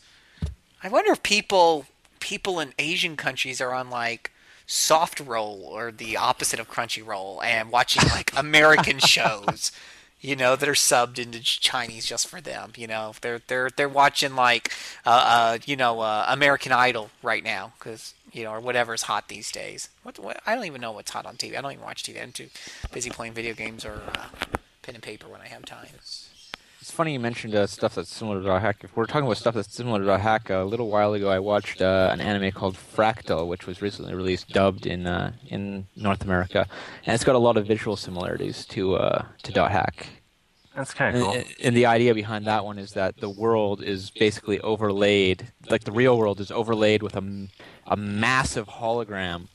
I 0.83 0.89
wonder 0.89 1.13
if 1.13 1.23
people, 1.23 1.87
people 2.19 2.59
in 2.59 2.73
Asian 2.79 3.17
countries 3.17 3.61
are 3.61 3.73
on 3.73 3.91
like 3.91 4.33
soft 4.73 5.21
roll 5.21 5.63
or 5.65 5.93
the 5.93 6.17
opposite 6.17 6.59
of 6.59 6.71
crunchy 6.71 7.07
roll 7.07 7.43
and 7.43 7.71
watching 7.71 8.09
like 8.09 8.33
American 8.37 8.99
shows. 8.99 9.71
You 10.21 10.37
know 10.37 10.55
that 10.55 10.69
are 10.69 10.73
subbed 10.73 11.19
into 11.19 11.41
Chinese 11.41 12.07
just 12.07 12.29
for 12.29 12.41
them. 12.41 12.73
You 12.77 12.87
know 12.87 13.13
they're 13.23 13.43
they're 13.49 13.71
they're 13.77 13.89
watching 13.89 14.37
like 14.37 14.73
uh, 15.05 15.11
uh 15.11 15.59
you 15.67 15.75
know 15.75 15.99
uh, 15.99 16.25
American 16.29 16.71
Idol 16.71 17.11
right 17.25 17.43
now 17.43 17.73
because 17.77 18.15
you 18.33 18.45
know 18.45 18.53
or 18.53 18.61
whatever's 18.61 19.03
hot 19.03 19.27
these 19.27 19.51
days. 19.51 19.89
What, 20.05 20.21
what 20.21 20.41
I 20.47 20.55
don't 20.55 20.67
even 20.67 20.81
know 20.81 20.93
what's 20.93 21.11
hot 21.11 21.27
on 21.27 21.35
TV. 21.35 21.59
I 21.59 21.61
don't 21.61 21.73
even 21.73 21.85
watch 21.85 22.05
TV. 22.05 22.23
I'm 22.23 22.31
too 22.31 22.51
busy 22.93 23.11
playing 23.11 23.33
video 23.33 23.53
games 23.53 23.85
or 23.85 24.01
uh, 24.15 24.27
pen 24.83 24.95
and 24.95 25.03
paper 25.03 25.27
when 25.27 25.41
I 25.41 25.49
have 25.49 25.65
time. 25.65 25.89
It's 26.83 26.91
funny 26.91 27.13
you 27.13 27.21
mentioned 27.21 27.55
uh, 27.55 27.69
stuff 27.69 27.95
that's 27.95 28.13
similar 28.13 28.41
to 28.41 28.45
Dot 28.45 28.61
Hack. 28.61 28.79
If 28.83 28.97
we're 28.97 29.07
talking 29.07 29.27
about 29.27 29.37
stuff 29.37 29.55
that's 29.55 29.73
similar 29.73 30.01
to 30.01 30.05
Dot 30.05 30.21
Hack, 30.21 30.51
uh, 30.51 30.55
a 30.55 30.65
little 30.65 30.91
while 30.91 31.15
ago 31.15 31.31
I 31.31 31.39
watched 31.39 31.81
uh, 31.81 32.11
an 32.13 32.21
anime 32.21 32.51
called 32.51 32.75
Fractale, 32.75 33.47
which 33.47 33.69
was 33.69 33.81
recently 33.81 34.15
released 34.15 34.49
dubbed 34.49 34.85
in 34.85 35.07
uh, 35.07 35.31
in 35.47 35.87
North 35.95 36.25
America, 36.25 36.67
and 37.07 37.15
it's 37.15 37.23
got 37.23 37.37
a 37.37 37.39
lot 37.39 37.57
of 37.57 37.69
visual 37.69 37.95
similarities 37.95 38.67
to 38.67 38.97
uh, 38.97 39.25
to 39.45 39.53
Dot 39.53 39.71
Hack. 39.71 40.09
That's 40.75 40.93
kind 40.93 41.17
of 41.17 41.23
cool. 41.23 41.33
And, 41.35 41.47
and 41.63 41.77
the 41.77 41.87
idea 41.87 42.15
behind 42.15 42.49
that 42.49 42.65
one 42.65 42.81
is 42.81 42.91
that 42.95 43.19
the 43.19 43.31
world 43.31 43.81
is 43.81 44.11
basically 44.11 44.59
overlaid, 44.59 45.53
like 45.71 45.85
the 45.85 45.93
real 45.93 46.19
world 46.19 46.41
is 46.41 46.51
overlaid 46.51 47.05
with 47.05 47.15
a, 47.15 47.49
a 47.87 47.97
massive 47.97 48.67
hologram, 48.67 49.47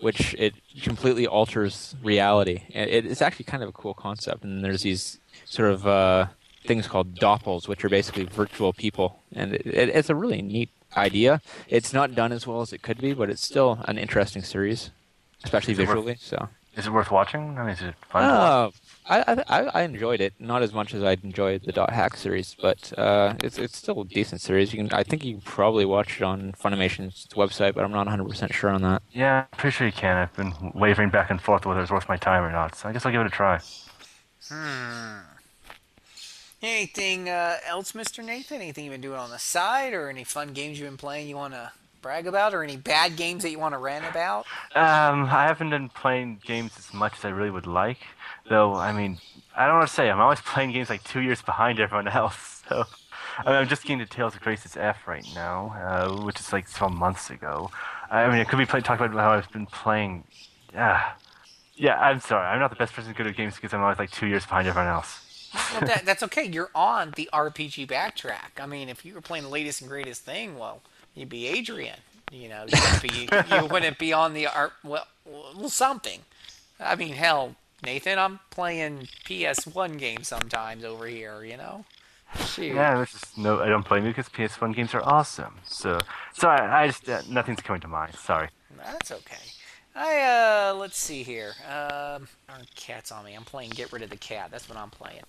which 0.00 0.34
it 0.36 0.54
completely 0.82 1.28
alters 1.28 1.94
reality. 2.02 2.64
It, 2.70 3.06
it's 3.06 3.22
actually 3.22 3.44
kind 3.44 3.62
of 3.62 3.68
a 3.68 3.72
cool 3.72 3.94
concept. 3.94 4.42
And 4.42 4.64
there's 4.64 4.82
these 4.82 5.20
sort 5.44 5.70
of 5.70 5.86
uh, 5.86 6.26
things 6.64 6.86
called 6.88 7.14
doppels, 7.16 7.68
which 7.68 7.84
are 7.84 7.88
basically 7.88 8.24
virtual 8.24 8.72
people, 8.72 9.20
and 9.34 9.54
it, 9.54 9.66
it, 9.66 9.88
it's 9.90 10.10
a 10.10 10.14
really 10.14 10.42
neat 10.42 10.70
idea. 10.96 11.40
It's 11.68 11.92
not 11.92 12.14
done 12.14 12.32
as 12.32 12.46
well 12.46 12.60
as 12.60 12.72
it 12.72 12.82
could 12.82 13.00
be, 13.00 13.12
but 13.14 13.30
it's 13.30 13.42
still 13.42 13.80
an 13.86 13.98
interesting 13.98 14.42
series, 14.42 14.90
especially 15.44 15.72
Is 15.72 15.78
it 15.80 15.88
worth- 15.88 15.96
visually. 15.96 16.16
So. 16.20 16.48
Is 16.74 16.86
it 16.86 16.90
worth 16.90 17.10
watching? 17.10 17.58
I 17.58 17.62
mean, 17.64 17.74
is 17.74 17.82
it 17.82 17.94
fun? 18.08 18.22
to? 18.22 18.28
Uh, 18.34 18.70
I, 19.06 19.42
I 19.46 19.60
I 19.80 19.82
enjoyed 19.82 20.22
it, 20.22 20.32
not 20.38 20.62
as 20.62 20.72
much 20.72 20.94
as 20.94 21.02
I 21.02 21.18
enjoyed 21.22 21.64
the 21.64 21.72
Dot 21.72 21.92
Hack 21.92 22.16
series, 22.16 22.56
but 22.58 22.96
uh, 22.98 23.34
it's 23.44 23.58
it's 23.58 23.76
still 23.76 24.00
a 24.00 24.04
decent 24.06 24.40
series. 24.40 24.72
You 24.72 24.78
can 24.82 24.90
I 24.98 25.02
think 25.02 25.22
you 25.22 25.32
can 25.34 25.42
probably 25.42 25.84
watch 25.84 26.16
it 26.16 26.22
on 26.22 26.52
Funimation's 26.52 27.26
website, 27.34 27.74
but 27.74 27.84
I'm 27.84 27.92
not 27.92 28.06
100 28.06 28.26
percent 28.26 28.54
sure 28.54 28.70
on 28.70 28.80
that. 28.82 29.02
Yeah, 29.12 29.44
I'm 29.52 29.58
pretty 29.58 29.74
sure 29.76 29.86
you 29.86 29.92
can. 29.92 30.16
I've 30.16 30.32
been 30.34 30.54
wavering 30.74 31.10
back 31.10 31.28
and 31.30 31.42
forth 31.42 31.66
whether 31.66 31.82
it's 31.82 31.90
worth 31.90 32.08
my 32.08 32.16
time 32.16 32.42
or 32.42 32.50
not, 32.50 32.74
so 32.74 32.88
I 32.88 32.92
guess 32.92 33.04
I'll 33.04 33.12
give 33.12 33.20
it 33.20 33.26
a 33.26 33.30
try. 33.30 33.60
Anything 36.62 37.28
uh, 37.28 37.56
else, 37.66 37.90
Mr. 37.90 38.24
Nathan? 38.24 38.58
Anything 38.58 38.84
you've 38.84 38.92
been 38.92 39.00
doing 39.00 39.18
on 39.18 39.30
the 39.30 39.38
side, 39.38 39.94
or 39.94 40.08
any 40.08 40.22
fun 40.22 40.52
games 40.52 40.78
you've 40.78 40.88
been 40.88 40.96
playing 40.96 41.28
you 41.28 41.34
want 41.34 41.54
to 41.54 41.72
brag 42.02 42.28
about, 42.28 42.54
or 42.54 42.62
any 42.62 42.76
bad 42.76 43.16
games 43.16 43.42
that 43.42 43.50
you 43.50 43.58
want 43.58 43.74
to 43.74 43.78
rant 43.78 44.04
about? 44.08 44.46
Um, 44.76 45.24
I 45.24 45.46
haven't 45.46 45.70
been 45.70 45.88
playing 45.88 46.40
games 46.44 46.72
as 46.78 46.94
much 46.94 47.18
as 47.18 47.24
I 47.24 47.30
really 47.30 47.50
would 47.50 47.66
like, 47.66 47.98
though. 48.48 48.74
I 48.74 48.92
mean, 48.92 49.18
I 49.56 49.66
don't 49.66 49.78
want 49.78 49.88
to 49.88 49.94
say 49.94 50.08
I'm 50.08 50.20
always 50.20 50.40
playing 50.44 50.70
games 50.70 50.88
like 50.88 51.02
two 51.02 51.20
years 51.20 51.42
behind 51.42 51.80
everyone 51.80 52.08
else. 52.08 52.50
So, 52.68 52.84
I 53.38 53.50
mean, 53.50 53.56
I'm 53.56 53.68
just 53.68 53.82
getting 53.82 53.98
to 53.98 54.06
Tales 54.06 54.36
of 54.36 54.40
Graces 54.40 54.76
F 54.76 55.08
right 55.08 55.26
now, 55.34 55.74
uh, 55.76 56.22
which 56.22 56.38
is 56.38 56.52
like 56.52 56.70
12 56.72 56.92
months 56.92 57.28
ago. 57.28 57.70
I 58.08 58.28
mean, 58.28 58.38
it 58.38 58.48
could 58.48 58.58
be 58.58 58.64
play, 58.66 58.80
talk 58.80 59.00
about 59.00 59.12
how 59.14 59.32
I've 59.32 59.50
been 59.50 59.66
playing. 59.66 60.24
Yeah, 60.72 61.12
yeah. 61.74 61.98
I'm 61.98 62.20
sorry, 62.20 62.46
I'm 62.46 62.60
not 62.60 62.70
the 62.70 62.76
best 62.76 62.92
person 62.92 63.12
to 63.12 63.16
good 63.16 63.26
at 63.26 63.36
games 63.36 63.56
because 63.56 63.74
I'm 63.74 63.82
always 63.82 63.98
like 63.98 64.12
two 64.12 64.26
years 64.26 64.46
behind 64.46 64.68
everyone 64.68 64.88
else. 64.88 65.21
Well, 65.54 65.80
that, 65.82 66.04
that's 66.04 66.22
okay. 66.24 66.44
You're 66.44 66.70
on 66.74 67.12
the 67.16 67.28
RPG 67.32 67.86
backtrack. 67.86 68.60
I 68.60 68.66
mean, 68.66 68.88
if 68.88 69.04
you 69.04 69.14
were 69.14 69.20
playing 69.20 69.44
the 69.44 69.50
latest 69.50 69.80
and 69.80 69.90
greatest 69.90 70.22
thing, 70.24 70.58
well, 70.58 70.80
you'd 71.14 71.28
be 71.28 71.46
Adrian. 71.46 71.98
You 72.30 72.48
know, 72.48 72.64
you 72.66 72.78
wouldn't 72.80 73.02
be, 73.02 73.54
you 73.54 73.66
wouldn't 73.66 73.98
be 73.98 74.12
on 74.12 74.32
the 74.32 74.46
art. 74.46 74.72
Well, 74.82 75.06
well, 75.26 75.68
something. 75.68 76.20
I 76.80 76.96
mean, 76.96 77.12
hell, 77.12 77.56
Nathan, 77.84 78.18
I'm 78.18 78.40
playing 78.50 79.08
PS1 79.26 79.98
games 79.98 80.28
sometimes 80.28 80.84
over 80.84 81.06
here. 81.06 81.44
You 81.44 81.58
know. 81.58 81.84
Shoot. 82.46 82.74
Yeah, 82.74 82.98
which 82.98 83.14
is 83.14 83.22
no, 83.36 83.60
I 83.60 83.68
don't 83.68 83.86
blame 83.86 84.04
you 84.04 84.10
because 84.10 84.28
PS1 84.30 84.74
games 84.74 84.94
are 84.94 85.02
awesome. 85.02 85.56
So, 85.64 85.98
sorry, 86.32 86.60
I 86.60 86.86
just 86.86 87.06
uh, 87.08 87.20
nothing's 87.28 87.60
coming 87.60 87.82
to 87.82 87.88
mind. 87.88 88.14
Sorry. 88.14 88.48
That's 88.76 89.10
okay. 89.10 89.36
I 89.94 90.70
uh, 90.70 90.74
let's 90.74 90.98
see 90.98 91.22
here. 91.22 91.54
Um, 91.66 92.28
our 92.48 92.58
cat's 92.74 93.12
on 93.12 93.24
me. 93.24 93.34
I'm 93.34 93.44
playing 93.44 93.70
Get 93.70 93.92
Rid 93.92 94.02
of 94.02 94.10
the 94.10 94.16
Cat. 94.16 94.50
That's 94.50 94.68
what 94.68 94.78
I'm 94.78 94.90
playing. 94.90 95.22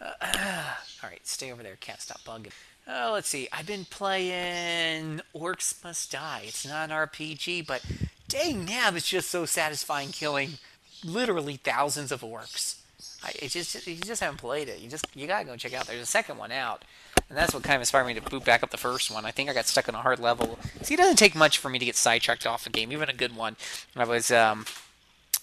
Uh, 0.00 0.12
all 1.02 1.08
right, 1.10 1.26
stay 1.26 1.50
over 1.52 1.62
there, 1.62 1.76
cat. 1.76 2.02
Stop 2.02 2.20
bugging. 2.20 2.52
Uh, 2.86 3.10
let's 3.12 3.28
see. 3.28 3.48
I've 3.50 3.66
been 3.66 3.86
playing 3.86 5.22
Orcs 5.34 5.82
Must 5.82 6.12
Die. 6.12 6.42
It's 6.44 6.66
not 6.66 6.90
an 6.90 6.96
RPG, 6.96 7.66
but 7.66 7.82
dang, 8.28 8.66
now 8.66 8.90
it's 8.94 9.08
just 9.08 9.30
so 9.30 9.46
satisfying 9.46 10.10
killing 10.10 10.58
literally 11.02 11.56
thousands 11.56 12.12
of 12.12 12.20
orcs. 12.20 12.76
I, 13.22 13.32
it 13.40 13.48
just 13.48 13.86
you 13.86 13.96
just 13.96 14.20
haven't 14.20 14.38
played 14.38 14.68
it. 14.68 14.80
You 14.80 14.88
just 14.88 15.06
you 15.14 15.26
gotta 15.26 15.44
go 15.44 15.56
check 15.56 15.72
out. 15.72 15.86
There's 15.86 16.02
a 16.02 16.06
second 16.06 16.38
one 16.38 16.52
out, 16.52 16.84
and 17.28 17.38
that's 17.38 17.54
what 17.54 17.62
kind 17.62 17.76
of 17.76 17.82
inspired 17.82 18.06
me 18.06 18.14
to 18.14 18.20
boot 18.20 18.44
back 18.44 18.62
up 18.62 18.70
the 18.70 18.76
first 18.76 19.10
one. 19.10 19.24
I 19.24 19.30
think 19.30 19.48
I 19.48 19.54
got 19.54 19.66
stuck 19.66 19.88
on 19.88 19.94
a 19.94 20.02
hard 20.02 20.18
level. 20.18 20.58
See, 20.82 20.94
it 20.94 20.98
doesn't 20.98 21.16
take 21.16 21.34
much 21.34 21.58
for 21.58 21.68
me 21.68 21.78
to 21.78 21.84
get 21.84 21.96
sidetracked 21.96 22.46
off 22.46 22.66
a 22.66 22.70
game, 22.70 22.92
even 22.92 23.08
a 23.08 23.14
good 23.14 23.36
one. 23.36 23.56
I 23.96 24.04
was 24.04 24.30
um, 24.30 24.66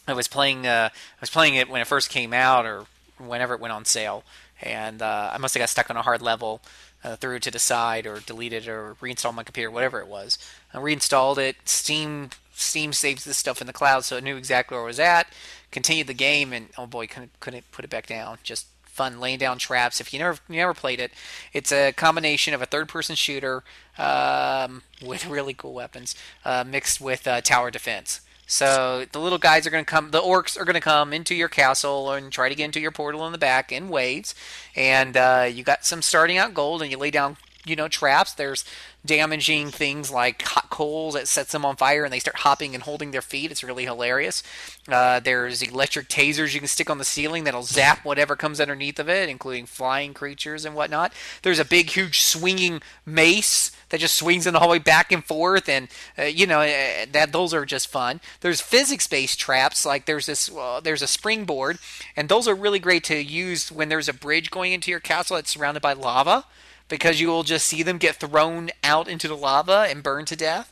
I 0.07 0.13
was 0.13 0.27
playing 0.27 0.67
uh, 0.67 0.89
I 0.91 1.21
was 1.21 1.29
playing 1.29 1.55
it 1.55 1.69
when 1.69 1.81
it 1.81 1.87
first 1.87 2.09
came 2.09 2.33
out 2.33 2.65
or 2.65 2.85
whenever 3.17 3.53
it 3.53 3.59
went 3.59 3.73
on 3.73 3.85
sale, 3.85 4.23
and 4.61 5.01
uh, 5.01 5.31
I 5.33 5.37
must 5.37 5.53
have 5.55 5.61
got 5.61 5.69
stuck 5.69 5.89
on 5.89 5.97
a 5.97 6.03
hard 6.03 6.21
level. 6.21 6.61
Uh, 7.03 7.15
to 7.15 7.49
the 7.49 7.57
side 7.57 8.05
or 8.05 8.19
deleted 8.19 8.67
it 8.67 8.69
or 8.69 8.95
reinstalled 9.01 9.33
my 9.33 9.41
computer, 9.41 9.71
whatever 9.71 9.99
it 10.01 10.07
was. 10.07 10.37
I 10.71 10.77
reinstalled 10.77 11.39
it. 11.39 11.55
Steam 11.65 12.29
Steam 12.53 12.93
saves 12.93 13.25
this 13.25 13.37
stuff 13.37 13.59
in 13.59 13.67
the 13.67 13.73
cloud, 13.73 14.05
so 14.05 14.17
it 14.17 14.23
knew 14.23 14.37
exactly 14.37 14.75
where 14.75 14.83
I 14.83 14.87
was 14.87 14.99
at. 14.99 15.27
Continued 15.71 16.07
the 16.07 16.13
game, 16.13 16.53
and 16.53 16.67
oh 16.77 16.85
boy, 16.85 17.07
couldn't 17.07 17.31
couldn't 17.39 17.71
put 17.71 17.85
it 17.85 17.91
back 17.91 18.07
down. 18.07 18.37
Just 18.43 18.67
fun 18.83 19.21
laying 19.21 19.39
down 19.39 19.57
traps. 19.57 20.01
If 20.01 20.13
you 20.13 20.19
never 20.19 20.39
you 20.49 20.57
never 20.57 20.73
played 20.73 20.99
it, 20.99 21.11
it's 21.53 21.71
a 21.71 21.93
combination 21.93 22.53
of 22.53 22.61
a 22.61 22.65
third-person 22.65 23.15
shooter 23.15 23.63
um, 23.97 24.83
with 25.05 25.25
really 25.27 25.53
cool 25.53 25.73
weapons 25.73 26.13
uh, 26.43 26.65
mixed 26.67 26.99
with 26.99 27.25
uh, 27.25 27.39
tower 27.41 27.71
defense. 27.71 28.19
So 28.45 29.05
the 29.09 29.19
little 29.19 29.37
guys 29.37 29.65
are 29.65 29.69
going 29.69 29.85
to 29.85 29.89
come, 29.89 30.11
the 30.11 30.19
orcs 30.19 30.59
are 30.59 30.65
going 30.65 30.73
to 30.73 30.81
come 30.81 31.13
into 31.13 31.33
your 31.33 31.47
castle 31.47 32.11
and 32.11 32.33
try 32.33 32.49
to 32.49 32.55
get 32.55 32.65
into 32.65 32.81
your 32.81 32.91
portal 32.91 33.25
in 33.25 33.31
the 33.31 33.37
back 33.37 33.71
in 33.71 33.87
waves. 33.87 34.35
And 34.75 35.15
uh, 35.15 35.47
you 35.49 35.63
got 35.63 35.85
some 35.85 36.01
starting 36.01 36.37
out 36.37 36.53
gold, 36.53 36.81
and 36.81 36.91
you 36.91 36.97
lay 36.97 37.11
down, 37.11 37.37
you 37.65 37.77
know, 37.77 37.87
traps. 37.87 38.33
There's 38.33 38.65
damaging 39.05 39.69
things 39.69 40.11
like 40.11 40.41
hot 40.43 40.69
coals 40.69 41.15
that 41.15 41.27
sets 41.27 41.51
them 41.51 41.65
on 41.65 41.75
fire, 41.75 42.03
and 42.03 42.13
they 42.13 42.19
start 42.19 42.37
hopping 42.37 42.75
and 42.75 42.83
holding 42.83 43.11
their 43.11 43.21
feet. 43.21 43.51
It's 43.51 43.63
really 43.63 43.85
hilarious. 43.85 44.43
Uh, 44.87 45.19
there's 45.19 45.61
electric 45.61 46.07
tasers 46.07 46.53
you 46.53 46.59
can 46.59 46.67
stick 46.67 46.89
on 46.89 46.97
the 46.97 47.05
ceiling 47.05 47.43
that'll 47.43 47.63
zap 47.63 48.05
whatever 48.05 48.35
comes 48.35 48.59
underneath 48.59 48.99
of 48.99 49.09
it, 49.09 49.29
including 49.29 49.65
flying 49.65 50.13
creatures 50.13 50.65
and 50.65 50.75
whatnot. 50.75 51.13
There's 51.41 51.59
a 51.59 51.65
big, 51.65 51.89
huge 51.89 52.21
swinging 52.21 52.81
mace 53.05 53.71
that 53.89 53.99
just 53.99 54.15
swings 54.15 54.47
in 54.47 54.53
the 54.53 54.59
hallway 54.59 54.79
back 54.79 55.11
and 55.11 55.23
forth, 55.23 55.67
and 55.67 55.87
uh, 56.17 56.23
you 56.23 56.47
know 56.47 56.61
uh, 56.61 57.05
that 57.11 57.31
those 57.31 57.53
are 57.53 57.65
just 57.65 57.87
fun. 57.87 58.21
There's 58.41 58.61
physics-based 58.61 59.39
traps, 59.39 59.85
like 59.85 60.05
there's 60.05 60.25
this, 60.25 60.49
uh, 60.55 60.79
there's 60.81 61.01
a 61.01 61.07
springboard, 61.07 61.77
and 62.15 62.29
those 62.29 62.47
are 62.47 62.55
really 62.55 62.79
great 62.79 63.03
to 63.05 63.21
use 63.21 63.71
when 63.71 63.89
there's 63.89 64.09
a 64.09 64.13
bridge 64.13 64.51
going 64.51 64.71
into 64.71 64.91
your 64.91 64.99
castle 64.99 65.35
that's 65.35 65.51
surrounded 65.51 65.81
by 65.81 65.93
lava, 65.93 66.45
because 66.91 67.21
you 67.21 67.29
will 67.29 67.41
just 67.41 67.65
see 67.65 67.81
them 67.81 67.97
get 67.97 68.17
thrown 68.17 68.69
out 68.83 69.07
into 69.07 69.27
the 69.27 69.35
lava 69.35 69.87
and 69.89 70.03
burned 70.03 70.27
to 70.27 70.35
death. 70.35 70.71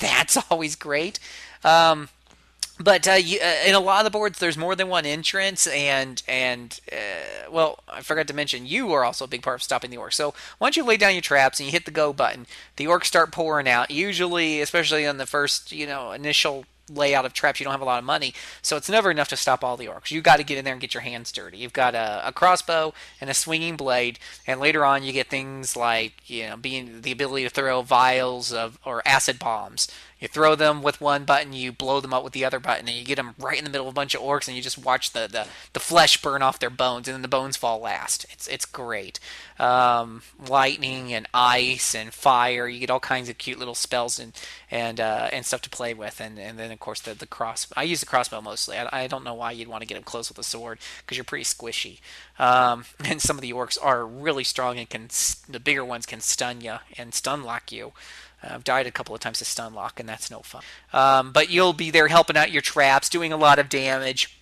That's 0.00 0.36
always 0.50 0.76
great. 0.76 1.18
Um, 1.64 2.10
but 2.78 3.06
uh, 3.06 3.12
you, 3.12 3.38
uh, 3.40 3.68
in 3.68 3.74
a 3.74 3.80
lot 3.80 4.00
of 4.00 4.04
the 4.04 4.10
boards, 4.10 4.38
there's 4.38 4.56
more 4.56 4.74
than 4.74 4.88
one 4.88 5.04
entrance, 5.04 5.66
and 5.66 6.22
and 6.26 6.80
uh, 6.90 7.50
well, 7.50 7.80
I 7.88 8.00
forgot 8.00 8.26
to 8.28 8.34
mention 8.34 8.66
you 8.66 8.90
are 8.92 9.04
also 9.04 9.26
a 9.26 9.28
big 9.28 9.42
part 9.42 9.56
of 9.56 9.62
stopping 9.62 9.90
the 9.90 9.98
orcs. 9.98 10.14
So 10.14 10.34
once 10.58 10.76
you 10.76 10.84
lay 10.84 10.96
down 10.96 11.12
your 11.12 11.20
traps 11.20 11.60
and 11.60 11.66
you 11.66 11.72
hit 11.72 11.84
the 11.84 11.90
go 11.90 12.14
button, 12.14 12.46
the 12.76 12.86
orcs 12.86 13.04
start 13.04 13.32
pouring 13.32 13.68
out. 13.68 13.90
Usually, 13.90 14.62
especially 14.62 15.06
on 15.06 15.18
the 15.18 15.26
first 15.26 15.72
you 15.72 15.86
know 15.86 16.12
initial 16.12 16.64
layout 16.92 17.24
of 17.24 17.32
traps, 17.32 17.60
you 17.60 17.64
don't 17.64 17.72
have 17.72 17.80
a 17.80 17.84
lot 17.86 17.98
of 17.98 18.04
money, 18.04 18.34
so 18.62 18.76
it's 18.76 18.88
never 18.88 19.10
enough 19.10 19.28
to 19.28 19.36
stop 19.36 19.62
all 19.64 19.76
the 19.76 19.86
orcs. 19.86 20.10
You 20.10 20.20
got 20.20 20.36
to 20.36 20.44
get 20.44 20.58
in 20.58 20.64
there 20.64 20.74
and 20.74 20.80
get 20.80 20.94
your 20.94 21.02
hands 21.02 21.32
dirty. 21.32 21.58
You've 21.58 21.72
got 21.72 21.94
a, 21.94 22.22
a 22.26 22.32
crossbow 22.32 22.92
and 23.20 23.30
a 23.30 23.34
swinging 23.34 23.76
blade, 23.76 24.18
and 24.46 24.60
later 24.60 24.84
on 24.84 25.02
you 25.02 25.12
get 25.12 25.28
things 25.28 25.76
like 25.76 26.14
you 26.26 26.48
know 26.48 26.56
being 26.56 27.02
the 27.02 27.12
ability 27.12 27.44
to 27.44 27.50
throw 27.50 27.82
vials 27.82 28.52
of 28.52 28.78
or 28.84 29.02
acid 29.06 29.38
bombs. 29.38 29.88
You 30.20 30.28
throw 30.28 30.54
them 30.54 30.82
with 30.82 31.00
one 31.00 31.24
button, 31.24 31.54
you 31.54 31.72
blow 31.72 32.00
them 32.00 32.12
up 32.12 32.22
with 32.22 32.34
the 32.34 32.44
other 32.44 32.60
button, 32.60 32.88
and 32.88 32.96
you 32.96 33.04
get 33.04 33.16
them 33.16 33.34
right 33.38 33.56
in 33.56 33.64
the 33.64 33.70
middle 33.70 33.88
of 33.88 33.94
a 33.94 33.94
bunch 33.94 34.14
of 34.14 34.20
orcs, 34.20 34.46
and 34.46 34.56
you 34.56 34.62
just 34.62 34.78
watch 34.78 35.12
the, 35.12 35.26
the, 35.26 35.46
the 35.72 35.80
flesh 35.80 36.20
burn 36.20 36.42
off 36.42 36.58
their 36.58 36.70
bones, 36.70 37.08
and 37.08 37.14
then 37.14 37.22
the 37.22 37.28
bones 37.28 37.56
fall 37.56 37.80
last. 37.80 38.26
It's 38.30 38.46
it's 38.46 38.66
great. 38.66 39.18
Um, 39.58 40.22
lightning 40.46 41.12
and 41.14 41.26
ice 41.32 41.94
and 41.94 42.12
fire. 42.12 42.68
You 42.68 42.80
get 42.80 42.90
all 42.90 43.00
kinds 43.00 43.28
of 43.30 43.38
cute 43.38 43.58
little 43.58 43.74
spells 43.74 44.18
and 44.18 44.32
and 44.70 45.00
uh, 45.00 45.28
and 45.32 45.46
stuff 45.46 45.62
to 45.62 45.70
play 45.70 45.94
with, 45.94 46.20
and, 46.20 46.38
and 46.38 46.58
then 46.58 46.70
of 46.70 46.80
course 46.80 47.00
the 47.00 47.14
the 47.14 47.26
cross. 47.26 47.66
I 47.74 47.84
use 47.84 48.00
the 48.00 48.06
crossbow 48.06 48.42
mostly. 48.42 48.76
I, 48.76 49.04
I 49.04 49.06
don't 49.06 49.24
know 49.24 49.34
why 49.34 49.52
you'd 49.52 49.68
want 49.68 49.80
to 49.80 49.86
get 49.86 49.96
up 49.96 50.04
close 50.04 50.28
with 50.28 50.38
a 50.38 50.42
sword 50.42 50.78
because 51.00 51.16
you're 51.16 51.24
pretty 51.24 51.44
squishy. 51.44 52.00
Um, 52.38 52.84
and 53.04 53.22
some 53.22 53.38
of 53.38 53.42
the 53.42 53.52
orcs 53.52 53.78
are 53.80 54.06
really 54.06 54.44
strong 54.44 54.78
and 54.78 54.88
can 54.88 55.08
the 55.48 55.60
bigger 55.60 55.84
ones 55.84 56.04
can 56.04 56.20
stun 56.20 56.60
you 56.60 56.76
and 56.98 57.14
stun 57.14 57.42
lock 57.42 57.72
you. 57.72 57.92
I've 58.42 58.64
died 58.64 58.86
a 58.86 58.90
couple 58.90 59.14
of 59.14 59.20
times 59.20 59.38
to 59.38 59.44
stun 59.44 59.74
lock, 59.74 60.00
and 60.00 60.08
that's 60.08 60.30
no 60.30 60.40
fun. 60.40 60.62
Um, 60.92 61.32
but 61.32 61.50
you'll 61.50 61.72
be 61.72 61.90
there 61.90 62.08
helping 62.08 62.36
out 62.36 62.50
your 62.50 62.62
traps, 62.62 63.08
doing 63.08 63.32
a 63.32 63.36
lot 63.36 63.58
of 63.58 63.68
damage. 63.68 64.36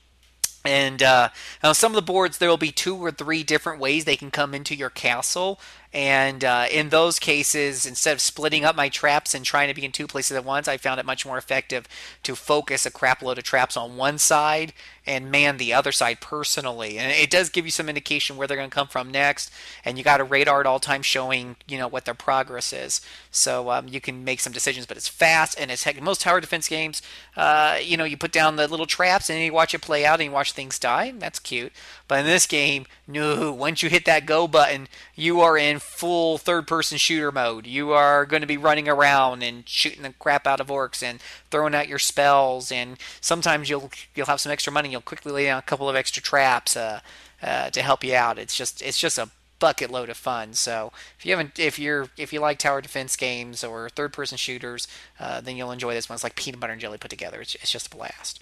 And 0.64 1.02
uh, 1.02 1.30
now 1.62 1.72
some 1.72 1.92
of 1.92 1.96
the 1.96 2.02
boards, 2.02 2.38
there 2.38 2.48
will 2.48 2.56
be 2.56 2.72
two 2.72 2.96
or 2.96 3.10
three 3.10 3.42
different 3.42 3.80
ways 3.80 4.04
they 4.04 4.16
can 4.16 4.30
come 4.30 4.54
into 4.54 4.74
your 4.74 4.90
castle. 4.90 5.58
And 5.92 6.44
uh, 6.44 6.66
in 6.70 6.90
those 6.90 7.18
cases, 7.18 7.86
instead 7.86 8.12
of 8.12 8.20
splitting 8.20 8.64
up 8.64 8.76
my 8.76 8.90
traps 8.90 9.34
and 9.34 9.44
trying 9.44 9.68
to 9.68 9.74
be 9.74 9.84
in 9.84 9.92
two 9.92 10.06
places 10.06 10.36
at 10.36 10.44
once, 10.44 10.68
I 10.68 10.76
found 10.76 11.00
it 11.00 11.06
much 11.06 11.24
more 11.24 11.38
effective 11.38 11.88
to 12.24 12.36
focus 12.36 12.84
a 12.84 12.90
crap 12.90 13.22
load 13.22 13.38
of 13.38 13.44
traps 13.44 13.76
on 13.76 13.96
one 13.96 14.18
side 14.18 14.74
and 15.08 15.30
man 15.30 15.56
the 15.56 15.72
other 15.72 15.90
side 15.90 16.20
personally. 16.20 16.98
And 16.98 17.10
it 17.10 17.30
does 17.30 17.48
give 17.48 17.64
you 17.64 17.70
some 17.70 17.88
indication 17.88 18.36
where 18.36 18.46
they're 18.46 18.58
going 18.58 18.68
to 18.68 18.74
come 18.74 18.88
from 18.88 19.10
next. 19.10 19.50
And 19.82 19.96
you 19.96 20.04
got 20.04 20.20
a 20.20 20.24
radar 20.24 20.60
at 20.60 20.66
all 20.66 20.78
times 20.78 21.06
showing, 21.06 21.56
you 21.66 21.78
know, 21.78 21.88
what 21.88 22.04
their 22.04 22.12
progress 22.12 22.74
is. 22.74 23.00
So 23.30 23.70
um, 23.70 23.88
you 23.88 24.02
can 24.02 24.22
make 24.22 24.40
some 24.40 24.52
decisions. 24.52 24.84
But 24.84 24.98
it's 24.98 25.08
fast 25.08 25.58
and 25.58 25.70
it's 25.70 25.84
heck. 25.84 26.00
Most 26.02 26.20
tower 26.20 26.40
defense 26.40 26.68
games, 26.68 27.00
uh, 27.36 27.78
you 27.82 27.96
know, 27.96 28.04
you 28.04 28.18
put 28.18 28.32
down 28.32 28.56
the 28.56 28.68
little 28.68 28.86
traps 28.86 29.30
and 29.30 29.40
you 29.42 29.52
watch 29.54 29.72
it 29.72 29.80
play 29.80 30.04
out 30.04 30.20
and 30.20 30.26
you 30.26 30.32
watch 30.32 30.52
things 30.52 30.78
die. 30.78 31.14
That's 31.16 31.38
cute. 31.38 31.72
But 32.06 32.20
in 32.20 32.26
this 32.26 32.46
game, 32.46 32.84
no. 33.06 33.50
Once 33.50 33.82
you 33.82 33.88
hit 33.88 34.04
that 34.04 34.26
go 34.26 34.46
button, 34.46 34.88
you 35.18 35.40
are 35.40 35.58
in 35.58 35.80
full 35.80 36.38
third-person 36.38 36.96
shooter 36.96 37.32
mode. 37.32 37.66
You 37.66 37.90
are 37.90 38.24
going 38.24 38.40
to 38.40 38.46
be 38.46 38.56
running 38.56 38.88
around 38.88 39.42
and 39.42 39.68
shooting 39.68 40.02
the 40.02 40.12
crap 40.12 40.46
out 40.46 40.60
of 40.60 40.68
orcs 40.68 41.02
and 41.02 41.20
throwing 41.50 41.74
out 41.74 41.88
your 41.88 41.98
spells. 41.98 42.70
And 42.70 42.96
sometimes 43.20 43.68
you'll 43.68 43.90
you'll 44.14 44.26
have 44.26 44.40
some 44.40 44.52
extra 44.52 44.72
money. 44.72 44.90
You'll 44.90 45.00
quickly 45.00 45.32
lay 45.32 45.46
down 45.46 45.58
a 45.58 45.62
couple 45.62 45.88
of 45.88 45.96
extra 45.96 46.22
traps 46.22 46.76
uh, 46.76 47.00
uh, 47.42 47.70
to 47.70 47.82
help 47.82 48.04
you 48.04 48.14
out. 48.14 48.38
It's 48.38 48.56
just 48.56 48.80
it's 48.80 48.98
just 48.98 49.18
a 49.18 49.28
bucket 49.58 49.90
load 49.90 50.08
of 50.08 50.16
fun. 50.16 50.52
So 50.54 50.92
if 51.18 51.26
you 51.26 51.32
haven't, 51.32 51.58
if 51.58 51.80
you're 51.80 52.10
if 52.16 52.32
you 52.32 52.38
like 52.38 52.60
tower 52.60 52.80
defense 52.80 53.16
games 53.16 53.64
or 53.64 53.88
third 53.88 54.12
person 54.12 54.38
shooters, 54.38 54.86
uh, 55.18 55.40
then 55.40 55.56
you'll 55.56 55.72
enjoy 55.72 55.94
this 55.94 56.08
one. 56.08 56.14
It's 56.14 56.22
like 56.22 56.36
peanut 56.36 56.60
butter 56.60 56.74
and 56.74 56.80
jelly 56.80 56.96
put 56.96 57.10
together. 57.10 57.40
It's, 57.40 57.56
it's 57.56 57.72
just 57.72 57.92
a 57.92 57.96
blast. 57.96 58.40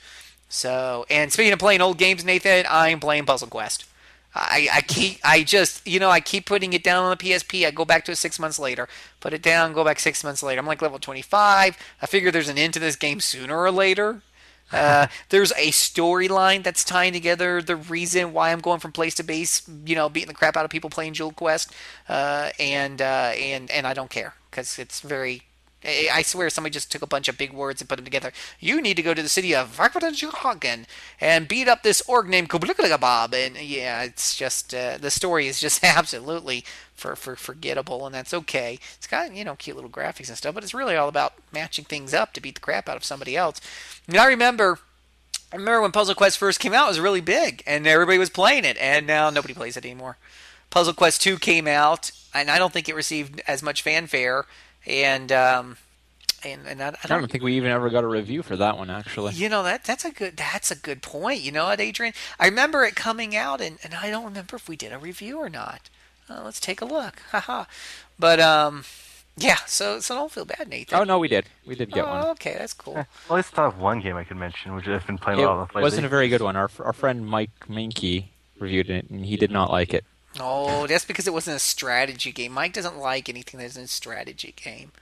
So 0.51 1.07
and 1.09 1.33
speaking 1.33 1.55
of 1.55 1.59
playing 1.59 1.81
old 1.81 1.97
games, 1.97 2.23
Nathan, 2.23 2.67
I'm 2.69 3.01
playing 3.01 3.25
Puzzle 3.25 3.49
Quest. 3.49 3.87
I, 4.37 4.69
I 4.73 4.81
keep 4.83 5.19
I 5.25 5.43
just 5.43 5.87
you 5.87 5.99
know 5.99 6.11
I 6.11 6.21
keep 6.21 6.47
putting 6.47 6.73
it 6.73 6.85
down 6.85 7.05
on 7.05 7.11
the 7.11 7.17
PSP. 7.17 7.67
I 7.67 7.71
go 7.71 7.85
back 7.85 8.05
to 8.05 8.13
it 8.13 8.17
six 8.17 8.39
months 8.39 8.59
later, 8.59 8.89
put 9.21 9.33
it 9.33 9.43
down, 9.43 9.73
go 9.73 9.85
back 9.85 9.99
six 9.99 10.23
months 10.23 10.43
later. 10.43 10.61
I'm 10.61 10.67
like 10.67 10.83
level 10.83 10.99
25. 10.99 11.79
I 12.03 12.07
figure 12.07 12.31
there's 12.31 12.49
an 12.49 12.59
end 12.59 12.75
to 12.75 12.81
this 12.81 12.97
game 12.97 13.21
sooner 13.21 13.59
or 13.59 13.71
later. 13.71 14.23
Uh, 14.73 15.07
there's 15.31 15.53
a 15.53 15.71
storyline 15.71 16.63
that's 16.63 16.85
tying 16.85 17.13
together 17.13 17.63
the 17.63 17.77
reason 17.77 18.33
why 18.33 18.53
I'm 18.53 18.61
going 18.61 18.81
from 18.81 18.93
place 18.93 19.15
to 19.15 19.23
base. 19.23 19.63
You 19.87 19.95
know, 19.95 20.09
beating 20.09 20.29
the 20.29 20.35
crap 20.35 20.57
out 20.57 20.65
of 20.65 20.71
people 20.71 20.91
playing 20.91 21.15
Jewel 21.15 21.33
Quest, 21.33 21.73
uh, 22.09 22.51
and 22.59 23.01
uh, 23.01 23.33
and 23.39 23.71
and 23.71 23.87
I 23.87 23.95
don't 23.95 24.11
care 24.11 24.35
because 24.51 24.79
it's 24.79 25.01
very 25.01 25.43
I 25.87 26.23
swear 26.23 26.51
somebody 26.51 26.73
just 26.73 26.91
took 26.91 27.03
a 27.03 27.07
bunch 27.07 27.29
of 27.29 27.39
big 27.39 27.53
words 27.53 27.81
and 27.81 27.89
put 27.89 27.97
them 27.97 28.05
together. 28.05 28.33
You 28.59 28.83
need 28.83 28.97
to 28.97 29.03
go 29.03 29.15
to 29.15 29.23
the 29.23 29.29
city 29.29 29.55
of 29.55 29.77
Vakvatanjuhagen 29.77 30.85
and 31.21 31.47
beat 31.47 31.69
up 31.69 31.83
this 31.83 32.03
orc 32.09 32.27
named 32.27 32.49
Kublikligabab. 32.49 33.33
And 33.33 33.57
yeah, 33.57 34.03
it's 34.03 34.37
just, 34.37 34.75
uh, 34.75 34.99
the 34.99 35.11
story 35.11 35.47
is 35.47 35.61
just 35.61 35.85
absolutely 35.85 36.65
for, 36.95 37.15
for 37.15 37.37
forgettable, 37.37 38.05
and 38.07 38.15
that's 38.15 38.35
okay. 38.35 38.79
It's 38.97 39.07
got, 39.07 39.35
you 39.35 39.45
know, 39.45 39.55
cute 39.55 39.77
little 39.77 39.91
graphics 39.91 40.29
and 40.29 40.37
stuff, 40.37 40.55
but 40.55 40.65
it's 40.65 40.75
really 40.75 40.97
all 40.97 41.09
about 41.09 41.35
matching 41.53 41.85
things 41.85 42.13
up 42.13 42.33
to 42.33 42.41
beat 42.41 42.57
the 42.57 42.61
crap 42.61 42.89
out 42.89 42.97
of 42.97 43.05
somebody 43.05 43.37
else. 43.37 43.61
And 44.09 44.17
I 44.17 44.27
remember. 44.27 44.79
I 45.53 45.57
remember 45.57 45.83
when 45.83 45.93
Puzzle 45.93 46.17
Quest 46.17 46.39
first 46.39 46.59
came 46.59 46.75
out, 46.75 46.87
it 46.87 46.89
was 46.89 47.01
really 47.01 47.21
big, 47.21 47.63
and 47.69 47.87
everybody 47.87 48.19
was 48.19 48.31
playing 48.31 48.65
it, 48.65 48.77
and 48.79 49.07
now 49.07 49.31
nobody 49.31 49.55
plays 49.55 49.77
it 49.77 49.85
anymore. 49.85 50.17
Puzzle 50.71 50.93
Quest 50.93 51.23
2 51.23 51.39
came 51.39 51.69
out, 51.69 52.11
and 52.35 52.51
I 52.51 52.59
don't 52.59 52.73
think 52.73 52.89
it 52.89 52.97
received 52.97 53.41
as 53.47 53.63
much 53.63 53.83
fanfare 53.83 54.47
and 54.87 55.33
um, 55.33 55.77
and, 56.45 56.67
and 56.67 56.83
I, 56.83 56.89
I, 56.89 56.91
don't, 56.91 57.05
I, 57.05 57.19
don't, 57.21 57.31
think 57.31 57.45
we 57.45 57.57
even 57.57 57.71
ever 57.71 57.91
got 57.91 58.05
a 58.05 58.07
review 58.07 58.43
for 58.43 58.57
that 58.57 58.77
one 58.77 58.91
actually. 58.91 59.35
You 59.35 59.49
know 59.49 59.63
that 59.63 59.85
that's 59.85 60.05
a 60.05 60.11
good 60.11 60.37
that's 60.37 60.71
a 60.71 60.77
good 60.77 61.03
point. 61.03 61.41
You 61.41 61.53
know 61.53 61.65
what, 61.65 61.81
Adrian? 61.81 62.15
I 62.39 62.47
remember 62.47 62.85
it 62.85 62.95
coming 62.95 63.35
out, 63.35 63.61
and, 63.61 63.79
and 63.83 63.95
I 63.95 64.11
don't 64.11 64.25
remember 64.25 64.57
if 64.57 64.69
we 64.69 64.77
did 64.77 64.93
a 64.93 64.99
review 64.99 65.39
or 65.39 65.49
not. 65.49 65.89
Uh, 66.29 66.43
let's 66.45 66.61
take 66.61 66.81
a 66.81 66.85
look. 66.85 67.23
Haha. 67.31 67.65
but 68.19 68.41
um, 68.41 68.85
yeah. 69.37 69.59
So 69.67 70.01
so 70.01 70.15
don't 70.15 70.33
feel 70.33 70.45
bad, 70.45 70.69
Nathan. 70.69 70.99
Oh 70.99 71.05
no, 71.05 71.19
we 71.19 71.29
did. 71.29 71.47
We 71.67 71.75
did 71.75 71.93
get 71.93 72.05
oh, 72.05 72.09
one. 72.09 72.27
Okay, 72.29 72.57
that's 72.59 72.75
cool. 72.75 72.95
well, 72.95 73.07
I 73.31 73.35
least 73.37 73.51
thought 73.51 73.67
of 73.67 73.79
one 73.79 74.01
game 74.01 74.17
I 74.17 74.25
could 74.25 74.37
mention, 74.37 74.75
which 74.75 74.87
I've 74.89 75.07
been 75.07 75.19
playing 75.19 75.41
it 75.41 75.45
a 75.45 75.47
lot 75.47 75.59
of 75.63 75.69
lately. 75.71 75.83
wasn't 75.83 76.07
a 76.07 76.11
very 76.11 76.29
good 76.29 76.43
one. 76.43 76.57
Our 76.57 76.71
our 76.81 76.93
friend 76.93 77.27
Mike 77.27 77.51
Moehnke 77.69 78.27
reviewed 78.59 78.91
it, 78.91 79.11
and 79.11 79.25
he 79.25 79.37
did 79.37 79.51
not 79.51 79.71
like 79.71 79.95
it. 79.95 80.05
Oh, 80.41 80.87
that's 80.87 81.05
because 81.05 81.27
it 81.27 81.33
wasn't 81.33 81.57
a 81.57 81.61
strategy 81.61 82.33
game. 82.33 82.53
Mike 82.53 82.73
doesn't 82.73 82.99
like 82.99 83.29
anything 83.29 83.59
that 83.59 83.67
isn't 83.67 83.85
a 83.85 83.89
strategy 83.89 84.55
game 84.57 84.93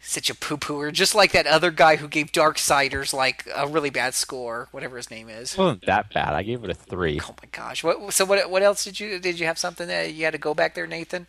such 0.00 0.30
a 0.30 0.34
poo 0.34 0.56
pooer, 0.56 0.92
just 0.92 1.14
like 1.14 1.32
that 1.32 1.46
other 1.46 1.70
guy 1.70 1.96
who 1.96 2.08
gave 2.08 2.32
Darksiders 2.32 3.12
like 3.12 3.48
a 3.54 3.66
really 3.66 3.90
bad 3.90 4.14
score, 4.14 4.68
whatever 4.70 4.96
his 4.96 5.10
name 5.10 5.28
is. 5.28 5.52
It 5.54 5.58
wasn't 5.58 5.86
that 5.86 6.12
bad. 6.12 6.32
I 6.34 6.42
gave 6.42 6.62
it 6.64 6.70
a 6.70 6.74
three. 6.74 7.20
Oh 7.22 7.34
my 7.42 7.48
gosh! 7.52 7.82
What? 7.82 8.12
So 8.12 8.24
what? 8.24 8.50
What 8.50 8.62
else 8.62 8.84
did 8.84 9.00
you? 9.00 9.18
Did 9.18 9.40
you 9.40 9.46
have 9.46 9.58
something 9.58 9.88
that 9.88 10.14
you 10.14 10.24
had 10.24 10.32
to 10.32 10.38
go 10.38 10.54
back 10.54 10.74
there, 10.74 10.86
Nathan? 10.86 11.26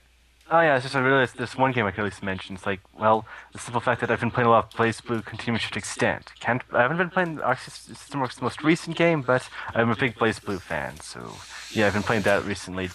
Oh 0.50 0.62
yeah, 0.62 0.76
it's 0.76 0.86
just 0.86 0.96
I 0.96 1.02
realized 1.02 1.38
this 1.38 1.58
one 1.58 1.74
game 1.74 1.86
I 1.86 1.92
could 1.92 2.02
at 2.02 2.06
least 2.06 2.24
mention. 2.24 2.56
It's 2.56 2.66
like, 2.66 2.80
well, 2.98 3.26
the 3.52 3.60
simple 3.60 3.82
fact 3.82 4.00
that 4.00 4.10
I've 4.10 4.22
been 4.22 4.32
playing 4.32 4.48
a 4.48 4.52
lot 4.52 4.74
of 4.74 4.80
BlazBlue 4.80 5.26
continues 5.26 5.70
to 5.70 5.78
extent. 5.78 6.32
Can't 6.40 6.62
I 6.72 6.84
haven't 6.84 6.98
been 6.98 7.10
playing 7.10 7.42
Arc 7.42 7.60
System 7.60 8.22
Works' 8.22 8.42
most 8.42 8.64
recent 8.64 8.96
game, 8.96 9.24
but 9.24 9.50
I'm 9.76 9.90
a 9.90 9.96
big 9.96 10.16
BlazBlue 10.16 10.62
fan, 10.62 11.02
so 11.02 11.36
yeah, 11.72 11.88
I've 11.88 11.94
been 11.94 12.04
playing 12.04 12.22
that 12.22 12.46
recently, 12.46 12.86
eh, 12.86 12.90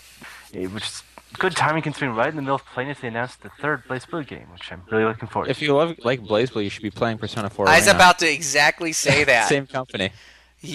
which 0.53 0.85
is 0.85 1.03
good 1.39 1.57
timing 1.57 1.83
considering 1.83 2.15
right 2.15 2.29
in 2.29 2.37
the 2.37 2.43
middle 2.43 2.57
of 2.57 2.65
playing 2.66 2.91
it, 2.91 2.99
they 3.01 3.09
announced 3.09 3.43
the 3.43 3.49
third 3.49 3.85
BlazBlue 3.89 4.27
game, 4.27 4.47
which 4.53 4.70
I'm 4.70 4.83
really 4.91 5.05
looking 5.05 5.29
forward 5.29 5.47
to. 5.47 5.51
If 5.51 5.62
you 5.62 5.74
love 5.74 5.97
like 6.05 6.20
BlazBlue, 6.23 6.62
you 6.65 6.70
should 6.70 6.83
be 6.83 6.91
playing 6.91 7.19
Persona 7.19 7.49
4. 7.51 7.69
I 7.69 7.77
was 7.79 7.87
Arena. 7.87 7.97
about 7.99 8.19
to 8.20 8.31
exactly 8.33 8.93
say 8.93 9.24
that. 9.33 9.49
Same 9.49 9.66
company. 9.66 10.11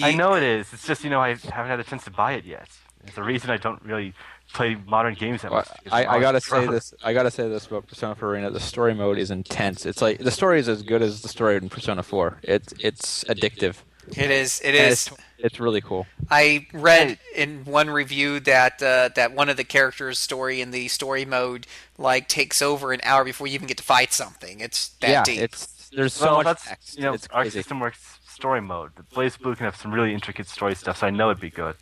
I 0.02 0.14
know 0.14 0.34
it 0.34 0.42
is. 0.42 0.72
It's 0.72 0.86
just, 0.86 1.02
you 1.04 1.10
know, 1.10 1.20
I 1.20 1.30
haven't 1.30 1.70
had 1.70 1.80
a 1.80 1.84
chance 1.84 2.04
to 2.04 2.10
buy 2.10 2.32
it 2.32 2.44
yet. 2.44 2.68
It's 3.06 3.14
the 3.14 3.22
reason 3.22 3.50
I 3.50 3.56
don't 3.56 3.80
really 3.82 4.12
play 4.52 4.76
modern 4.86 5.14
games 5.14 5.42
that 5.42 5.50
Well, 5.50 5.60
much. 5.84 5.92
I, 5.92 6.04
I 6.16 6.20
gotta 6.20 6.40
say 6.40 6.64
rough. 6.64 6.70
this. 6.70 6.94
I 7.02 7.12
gotta 7.12 7.30
say 7.30 7.48
this 7.48 7.66
about 7.66 7.86
Persona 7.86 8.14
4 8.14 8.28
Arena. 8.30 8.50
The 8.50 8.60
story 8.60 8.92
mode 8.94 9.16
is 9.18 9.30
intense. 9.30 9.86
It's 9.86 10.02
like 10.02 10.18
the 10.18 10.30
story 10.30 10.58
is 10.58 10.68
as 10.68 10.82
good 10.82 11.00
as 11.02 11.22
the 11.22 11.28
story 11.28 11.56
in 11.56 11.68
Persona 11.68 12.02
4. 12.02 12.38
It's 12.42 12.74
it's 12.80 13.24
addictive. 13.24 13.76
It 14.16 14.30
is. 14.30 14.60
It 14.60 14.68
And 14.68 14.92
is. 14.92 15.06
It's, 15.06 15.16
it's 15.38 15.60
really 15.60 15.80
cool. 15.80 16.06
I 16.30 16.66
read 16.72 17.18
in 17.34 17.64
one 17.64 17.90
review 17.90 18.40
that 18.40 18.82
uh, 18.82 19.10
that 19.14 19.32
one 19.32 19.48
of 19.48 19.56
the 19.56 19.64
characters' 19.64 20.18
story 20.18 20.60
in 20.60 20.70
the 20.70 20.88
story 20.88 21.24
mode 21.24 21.66
like 21.96 22.28
takes 22.28 22.60
over 22.60 22.92
an 22.92 23.00
hour 23.04 23.24
before 23.24 23.46
you 23.46 23.54
even 23.54 23.68
get 23.68 23.76
to 23.78 23.84
fight 23.84 24.12
something. 24.12 24.60
It's 24.60 24.88
that 25.00 25.10
yeah, 25.10 25.22
deep. 25.24 25.40
it's 25.40 25.90
there's 25.94 26.14
so 26.14 26.26
well, 26.26 26.36
much 26.38 26.46
that's, 26.46 26.64
text. 26.66 26.96
you 26.96 27.04
know, 27.04 27.12
it's 27.12 27.26
Arc 27.28 27.44
crazy. 27.44 27.58
System 27.60 27.80
Works 27.80 28.18
story 28.26 28.60
mode. 28.60 28.92
The 28.96 29.02
BlazBlue 29.02 29.56
can 29.56 29.64
have 29.64 29.76
some 29.76 29.92
really 29.92 30.12
intricate 30.12 30.48
story 30.48 30.74
stuff, 30.74 30.98
so 30.98 31.06
I 31.06 31.10
know 31.10 31.30
it'd 31.30 31.40
be 31.40 31.50
good. 31.50 31.76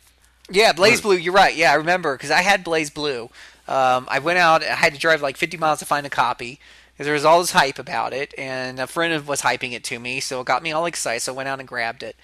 Yeah, 0.49 0.73
BlazBlue. 0.73 1.21
You're 1.21 1.33
right. 1.33 1.55
Yeah, 1.55 1.71
I 1.71 1.75
remember 1.75 2.15
because 2.15 2.31
I 2.31 2.41
had 2.41 2.63
BlazBlue. 2.63 3.23
Um, 3.67 4.07
I 4.09 4.19
went 4.19 4.39
out. 4.39 4.63
I 4.63 4.75
had 4.75 4.93
to 4.93 4.99
drive 4.99 5.21
like 5.21 5.35
50 5.35 5.57
miles 5.57 5.79
to 5.79 5.85
find 5.85 6.05
a 6.05 6.09
copy 6.09 6.59
because 6.97 7.05
there 7.05 7.13
was 7.13 7.25
all 7.25 7.39
this 7.41 7.51
hype 7.51 7.77
about 7.77 8.11
it, 8.11 8.33
and 8.37 8.79
a 8.79 8.87
friend 8.87 9.25
was 9.27 9.41
hyping 9.43 9.73
it 9.73 9.83
to 9.85 9.99
me, 9.99 10.19
so 10.19 10.41
it 10.41 10.47
got 10.47 10.63
me 10.63 10.71
all 10.71 10.87
excited. 10.87 11.21
So 11.21 11.33
I 11.33 11.35
went 11.35 11.47
out 11.49 11.59
and 11.59 11.67
grabbed 11.67 12.01
it, 12.01 12.15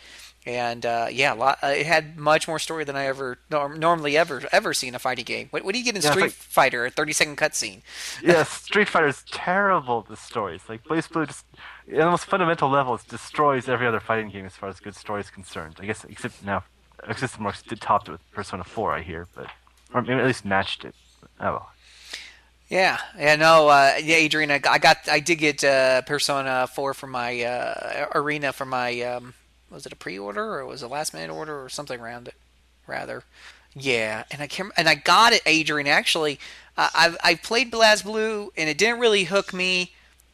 and 0.47 0.83
uh, 0.85 1.07
yeah, 1.11 1.33
a 1.33 1.35
lot, 1.35 1.59
uh, 1.63 1.67
it 1.67 1.85
had 1.85 2.17
much 2.17 2.47
more 2.47 2.57
story 2.59 2.83
than 2.83 2.95
I 2.95 3.05
ever 3.05 3.37
norm- 3.51 3.79
normally 3.79 4.17
ever 4.17 4.41
ever 4.51 4.73
see 4.73 4.87
in 4.87 4.95
a 4.95 4.99
fighting 4.99 5.25
game. 5.25 5.47
What, 5.51 5.63
what 5.63 5.73
do 5.73 5.79
you 5.79 5.85
get 5.85 5.95
in 5.95 6.01
Yeah, 6.01 6.09
Street 6.11 6.21
like- 6.23 6.31
Fighter? 6.31 6.85
A 6.87 6.89
30 6.89 7.13
second 7.13 7.37
cutscene. 7.37 7.81
yeah, 8.23 8.43
Street 8.43 8.89
Fighter 8.89 9.07
is 9.07 9.23
terrible. 9.31 10.01
The 10.01 10.17
stories, 10.17 10.61
like 10.67 10.83
BlazBlue, 10.85 11.27
just 11.27 11.45
on 11.89 11.93
the 11.97 12.05
most 12.05 12.25
fundamental 12.25 12.69
level, 12.69 12.95
it 12.95 13.07
destroys 13.07 13.69
every 13.69 13.85
other 13.85 13.99
fighting 13.99 14.29
game 14.31 14.45
as 14.45 14.55
far 14.55 14.69
as 14.69 14.79
good 14.79 14.95
story 14.95 15.21
is 15.21 15.29
concerned. 15.29 15.75
I 15.79 15.85
guess, 15.85 16.03
except 16.05 16.43
now, 16.43 16.63
System 17.15 17.43
Works 17.43 17.61
did 17.61 17.79
topped 17.81 18.07
it 18.07 18.13
with 18.13 18.31
Persona 18.31 18.63
4, 18.63 18.93
I 18.93 19.01
hear, 19.01 19.27
but 19.35 19.47
or 19.93 20.01
maybe 20.01 20.19
at 20.19 20.25
least 20.25 20.45
matched 20.45 20.83
it. 20.85 20.95
Oh 21.39 21.51
well. 21.51 21.69
Yeah, 22.73 22.97
yeah, 23.19 23.35
no, 23.35 23.67
uh, 23.67 23.93
yeah, 24.01 24.15
Adrian, 24.15 24.49
I, 24.49 24.59
I 24.67 24.79
got, 24.79 25.07
I 25.07 25.19
did 25.19 25.35
get 25.35 25.63
uh, 25.63 26.01
Persona 26.01 26.65
4 26.65 26.95
for 26.95 27.05
my 27.05 27.43
uh, 27.43 28.07
arena 28.15 28.51
for 28.51 28.65
my 28.65 28.99
um, 29.01 29.35
was 29.69 29.85
it 29.85 29.93
a 29.93 29.95
pre-order 29.95 30.55
or 30.55 30.65
was 30.65 30.81
it 30.81 30.87
a 30.87 30.89
last-minute 30.89 31.31
order 31.31 31.63
or 31.63 31.69
something 31.69 31.99
around 31.99 32.29
it, 32.29 32.33
rather. 32.87 33.25
Yeah, 33.75 34.23
and 34.31 34.41
I 34.41 34.47
can 34.47 34.71
and 34.75 34.89
I 34.89 34.95
got 34.95 35.33
it, 35.33 35.43
Adrian. 35.45 35.85
Actually, 35.85 36.39
uh, 36.75 36.89
I've 36.95 37.15
I 37.23 37.35
played 37.35 37.71
BlazBlue 37.71 38.49
and 38.57 38.67
it 38.67 38.79
didn't 38.79 38.99
really 38.99 39.25
hook 39.25 39.53
me. 39.53 39.93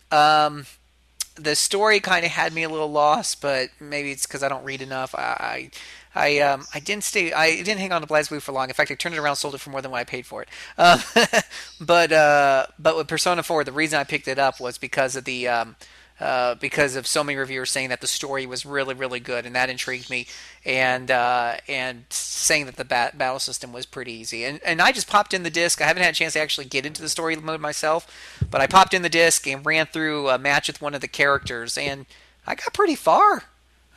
Um, 0.10 0.66
the 1.36 1.58
story 1.58 2.00
kind 2.00 2.26
of 2.26 2.32
had 2.32 2.54
me 2.54 2.64
a 2.64 2.70
little 2.70 2.92
lost, 2.92 3.42
but 3.42 3.70
maybe 3.82 4.12
it's 4.12 4.26
because 4.26 4.44
I 4.44 4.50
don't 4.50 4.64
read 4.64 4.82
enough. 4.82 5.14
I, 5.14 5.20
I, 5.20 5.70
um, 6.16 6.66
I 6.74 6.80
didn't 6.80 7.04
stay. 7.04 7.32
I 7.32 7.58
didn't 7.58 7.80
hang 7.80 7.92
on 7.92 8.02
to 8.02 8.08
BlazBlue 8.08 8.42
for 8.42 8.52
long. 8.52 8.68
In 8.68 8.74
fact, 8.74 8.92
I 8.92 8.96
turned 8.96 9.16
it 9.16 9.20
around, 9.20 9.36
sold 9.36 9.56
it 9.56 9.60
for 9.60 9.70
more 9.70 9.82
than 9.82 9.92
what 9.92 10.00
I 10.00 10.04
paid 10.04 10.26
for 10.26 10.42
it. 10.42 10.50
Uh, 10.78 11.00
but, 11.82 12.12
uh, 12.12 12.66
but 12.80 12.98
with 12.98 13.08
Persona 13.08 13.44
4, 13.44 13.64
the 13.64 13.72
reason 13.72 14.00
I 14.00 14.04
picked 14.04 14.28
it 14.28 14.40
up 14.40 14.60
was 14.60 14.78
because 14.78 15.16
of 15.16 15.26
the. 15.26 15.48
Um, 15.48 15.76
uh, 16.20 16.56
because 16.56 16.98
of 16.98 17.08
so 17.08 17.24
many 17.24 17.38
reviewers 17.38 17.72
saying 17.72 17.88
that 17.88 18.02
the 18.02 18.08
story 18.08 18.46
was 18.46 18.66
really, 18.66 18.94
really 18.94 19.22
good, 19.22 19.46
and 19.46 19.56
that 19.56 19.70
intrigued 19.70 20.10
me, 20.10 20.28
and 20.66 21.10
uh, 21.10 21.56
and 21.70 22.04
saying 22.10 22.66
that 22.66 22.76
the 22.76 22.84
bat- 22.84 23.18
battle 23.18 23.40
system 23.40 23.72
was 23.72 23.86
pretty 23.86 24.12
easy. 24.12 24.44
And 24.44 24.60
and 24.66 24.82
I 24.82 24.92
just 24.92 25.08
popped 25.08 25.34
in 25.34 25.44
the 25.44 25.50
disc. 25.50 25.82
I 25.82 25.86
haven't 25.86 26.04
had 26.04 26.12
a 26.12 26.18
chance 26.18 26.34
to 26.34 26.42
actually 26.42 26.66
get 26.66 26.86
into 26.86 27.02
the 27.02 27.08
story 27.08 27.38
mode 27.38 27.62
myself, 27.62 28.06
but 28.52 28.60
I 28.60 28.68
popped 28.68 28.94
in 28.94 29.02
the 29.02 29.08
disc 29.08 29.48
and 29.48 29.66
ran 29.66 29.86
through 29.86 30.28
a 30.28 30.38
match 30.38 30.68
with 30.68 30.82
one 30.82 30.94
of 30.94 31.00
the 31.00 31.08
characters, 31.08 31.78
and 31.78 32.06
I 32.46 32.56
got 32.56 32.74
pretty 32.74 32.96
far. 32.96 33.44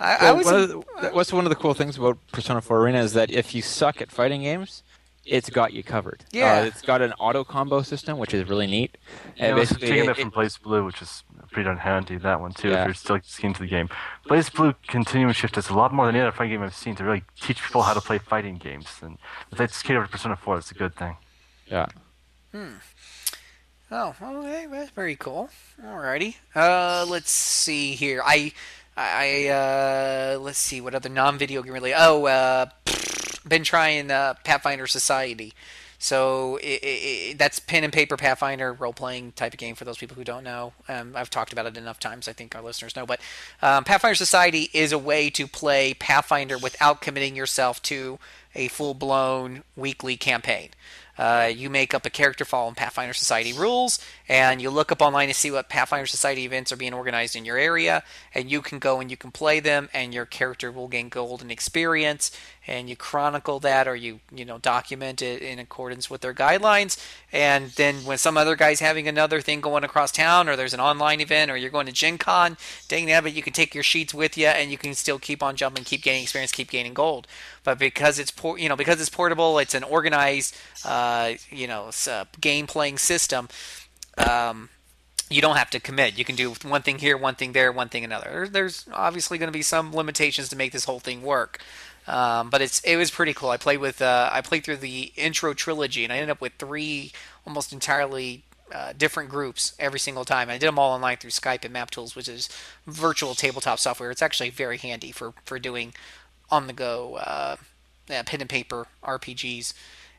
I, 0.03 0.29
I 0.29 0.33
was. 0.33 0.47
one 0.47 0.55
of 0.57 0.69
the, 0.69 0.77
what's 1.13 1.33
one 1.33 1.45
of 1.47 1.51
the 1.51 1.57
cool 1.57 1.75
things 1.75 1.97
about 1.97 2.19
Persona 2.33 2.61
4 2.61 2.79
Arena 2.81 2.99
is 3.03 3.13
that 3.13 3.31
if 3.31 3.55
you 3.55 3.63
suck 3.63 4.01
at 4.03 4.11
fighting 4.11 4.43
games, 4.43 4.83
it's 5.25 5.49
got 5.51 5.73
you 5.73 5.83
covered. 5.85 6.25
Yeah. 6.33 6.59
Uh, 6.61 6.65
it's 6.65 6.83
got 6.83 7.01
an 7.03 7.13
auto 7.15 7.45
combo 7.45 7.83
system, 7.83 8.19
which 8.19 8.35
is 8.35 8.49
really 8.49 8.67
neat. 8.67 8.99
Yeah, 9.37 9.45
And 9.47 9.55
I 9.55 9.59
basically, 9.61 9.89
taking 9.89 10.05
it- 10.05 10.07
that 10.09 10.17
from 10.19 10.29
it- 10.29 10.35
BlazBlue, 10.35 10.85
which 10.87 11.01
is 11.03 11.23
pretty 11.53 11.65
darn 11.67 11.77
handy. 11.79 12.17
That 12.17 12.41
one 12.41 12.53
too, 12.53 12.71
Yeah. 12.71 12.81
if 12.83 12.87
you're 12.89 12.95
still 12.95 13.19
keen 13.21 13.53
to 13.55 13.61
the 13.61 13.69
game. 13.69 13.89
BlazBlue 14.29 14.75
Continuum 14.89 15.33
Shift 15.33 15.55
does 15.55 15.69
a 15.69 15.75
lot 15.75 15.93
more 15.95 16.07
than 16.07 16.17
any 16.17 16.23
other 16.27 16.33
fighting 16.37 16.55
game 16.55 16.63
I've 16.63 16.75
seen 16.75 16.97
to 16.97 17.05
really 17.05 17.23
teach 17.41 17.63
people 17.63 17.83
how 17.83 17.95
to 17.95 18.01
play 18.01 18.19
fighting 18.19 18.57
games. 18.57 18.89
And 19.03 19.19
if 19.53 19.59
that's 19.59 19.81
carried 19.83 19.99
over 19.99 20.07
to 20.07 20.13
Persona 20.13 20.35
4, 20.37 20.59
it's 20.59 20.71
a 20.71 20.75
good 20.75 20.97
thing. 20.97 21.17
yeah. 21.67 21.87
Hmm. 22.51 22.73
Oh, 23.91 24.15
okay, 24.23 24.67
that's 24.71 24.91
very 24.91 25.17
cool. 25.17 25.51
Alrighty. 25.85 26.37
Uh, 26.55 27.05
let's 27.09 27.31
see 27.31 27.93
here. 27.95 28.23
I, 28.25 28.53
I, 28.97 29.49
uh, 29.49 30.39
let's 30.39 30.59
see 30.59 30.81
what 30.81 30.95
other 30.95 31.09
non-video 31.09 31.63
game 31.63 31.73
related. 31.73 31.97
Oh, 31.99 32.27
uh, 32.27 32.67
been 33.47 33.65
trying 33.65 34.11
uh, 34.11 34.35
Pathfinder 34.45 34.87
Society. 34.87 35.53
So 35.99 36.59
i 36.65 36.81
i 36.83 37.31
i 37.31 37.35
that's 37.35 37.61
pen 37.61 37.85
and 37.85 37.93
paper 37.93 38.17
Pathfinder 38.17 38.73
role 38.73 38.93
playing 38.93 39.33
type 39.33 39.53
of 39.53 39.59
game 39.61 39.77
for 39.77 39.85
those 39.85 39.99
people 39.99 40.17
who 40.17 40.25
don't 40.25 40.43
know. 40.43 40.73
Um, 40.89 41.13
I've 41.15 41.31
talked 41.31 41.53
about 41.53 41.67
it 41.67 41.77
enough 41.77 42.01
times. 42.01 42.27
I 42.27 42.33
think 42.33 42.57
our 42.57 42.63
listeners 42.63 42.97
know. 42.97 43.07
But 43.07 43.21
um, 43.63 43.85
Pathfinder 43.85 44.17
Society 44.17 44.69
is 44.73 44.91
a 44.91 44.99
way 44.99 45.31
to 45.31 45.47
play 45.47 45.95
Pathfinder 45.95 46.59
without 46.59 47.03
committing 47.03 47.37
yourself 47.37 47.81
to 47.83 48.19
a 48.57 48.67
full 48.67 48.95
blown 48.95 49.63
weekly 49.77 50.17
campaign. 50.17 50.71
Uh, 51.19 51.51
you 51.55 51.69
make 51.69 51.93
up 51.93 52.07
a 52.07 52.11
character 52.11 52.45
following 52.45 52.75
Pathfinder 52.75 53.13
Society 53.13 53.53
rules, 53.53 53.99
and 54.29 54.63
you 54.63 54.71
look 54.71 54.91
up 54.91 55.03
online 55.03 55.29
to 55.29 55.35
see 55.35 55.51
what 55.51 55.69
Pathfinder 55.69 56.07
Society 56.07 56.45
events 56.45 56.73
are 56.73 56.77
being 56.77 56.95
organized 56.95 57.37
in 57.37 57.45
your 57.45 57.59
area, 57.59 58.03
and 58.35 58.51
you 58.51 58.63
can 58.63 58.79
go 58.79 59.01
and 59.01 59.11
you 59.11 59.17
can 59.17 59.31
play 59.31 59.61
them, 59.61 59.91
and 59.93 60.15
your 60.15 60.25
character 60.25 60.73
will 60.73 60.89
gain 60.89 61.09
gold 61.09 61.43
and 61.43 61.53
experience, 61.53 62.31
and 62.67 62.89
you 62.89 62.97
chronicle 62.97 63.59
that 63.61 63.89
or 63.89 63.97
you 63.97 64.21
you 64.35 64.45
know 64.45 64.59
document 64.59 65.21
it 65.21 65.43
in 65.43 65.59
accordance 65.59 66.09
with 66.09 66.21
their 66.21 66.35
guidelines, 66.35 66.97
and 67.33 67.71
then 67.73 67.97
when 68.05 68.19
some 68.19 68.37
other 68.37 68.57
guy's 68.57 68.81
having 68.81 69.09
another 69.09 69.41
thing 69.41 69.61
going 69.61 69.85
across 69.85 70.13
town, 70.13 70.49
or 70.49 70.57
there's 70.57 70.75
an 70.75 70.81
online 70.81 71.21
event, 71.21 71.51
or 71.51 71.57
you're 71.57 71.71
going 71.71 71.87
to 71.87 71.93
Gen 71.93 72.19
Con, 72.19 72.57
dang 72.89 73.07
nabbit, 73.07 73.35
you 73.35 73.43
can 73.43 73.53
take 73.53 73.75
your 73.75 73.85
sheets 73.85 74.15
with 74.15 74.37
you, 74.39 74.47
and 74.47 74.71
you 74.71 74.79
can 74.79 74.95
still 74.95 75.19
keep 75.19 75.43
on 75.43 75.57
jumping, 75.57 75.85
keep 75.85 76.03
gaining 76.03 76.23
experience, 76.23 76.53
keep 76.53 76.71
gaining 76.71 76.95
gold. 76.95 77.27
But 77.65 77.79
because 77.79 78.19
it's 78.19 78.31
por- 78.31 78.59
you 78.59 78.69
know 78.69 78.77
because 78.77 79.01
it's 79.01 79.11
portable, 79.11 79.59
it's 79.59 79.75
an 79.75 79.85
organized 79.85 80.57
uh, 80.85 81.35
you 81.51 81.67
know 81.67 81.91
uh, 82.09 82.25
game 82.41 82.67
playing 82.67 82.99
system. 82.99 83.49
Um, 84.19 84.69
you 85.33 85.41
don't 85.41 85.57
have 85.57 85.71
to 85.71 85.81
commit. 85.81 86.19
You 86.19 86.25
can 86.25 86.37
do 86.37 86.55
one 86.63 86.83
thing 86.83 86.99
here, 86.99 87.17
one 87.17 87.35
thing 87.35 87.53
there, 87.53 87.73
one 87.73 87.89
thing 87.89 88.05
another. 88.05 88.49
There's 88.51 88.87
obviously 88.93 89.39
going 89.39 89.49
to 89.49 89.53
be 89.53 89.63
some 89.63 89.95
limitations 89.95 90.49
to 90.51 90.57
make 90.57 90.73
this 90.73 90.85
whole 90.85 91.01
thing 91.01 91.23
work, 91.23 91.61
um, 92.07 92.51
but 92.51 92.61
it's 92.61 92.81
it 92.81 92.97
was 92.97 93.11
pretty 93.11 93.35
cool. 93.35 93.51
I 93.51 93.57
played 93.57 93.79
with 93.79 94.03
uh, 94.03 94.31
I 94.33 94.41
played 94.41 94.65
through 94.65 94.79
the 94.79 95.13
intro 95.17 95.55
trilogy, 95.55 96.05
and 96.05 96.13
I 96.13 96.17
ended 96.17 96.31
up 96.31 96.41
with 96.41 96.55
three 96.59 97.13
almost 97.47 97.73
entirely 97.73 98.45
uh, 98.73 98.93
different 98.97 99.31
groups 99.31 99.75
every 99.79 100.01
single 100.01 100.25
time. 100.25 100.49
I 100.49 100.59
did 100.59 100.67
them 100.67 100.79
all 100.79 100.93
online 100.93 101.19
through 101.19 101.31
Skype 101.31 101.65
and 101.65 101.75
MapTools, 101.75 102.17
which 102.17 102.29
is 102.29 102.49
virtual 102.87 103.35
tabletop 103.35 103.79
software. 103.79 104.11
It's 104.11 104.23
actually 104.23 104.51
very 104.51 104.79
handy 104.79 105.13
for 105.13 105.35
for 105.45 105.59
doing 105.59 105.95
on 106.51 106.67
the 106.67 106.73
go 106.73 107.17
uh, 107.17 107.57
pen 108.07 108.41
and 108.41 108.51
paper 108.51 108.87
RPGs 109.05 109.73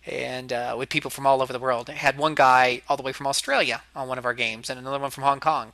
and 0.06 0.52
uh, 0.52 0.76
with 0.78 0.90
people 0.90 1.10
from 1.10 1.26
all 1.26 1.42
over 1.42 1.54
the 1.54 1.60
world. 1.60 1.90
I 1.90 1.94
had 1.94 2.18
one 2.18 2.36
guy 2.36 2.82
all 2.90 2.98
the 2.98 3.04
way 3.04 3.14
from 3.14 3.28
Australia 3.28 3.84
on 3.96 4.08
one 4.08 4.18
of 4.18 4.26
our 4.26 4.34
games, 4.34 4.70
and 4.70 4.80
another 4.80 5.00
one 5.00 5.12
from 5.12 5.24
Hong 5.24 5.40
Kong. 5.40 5.74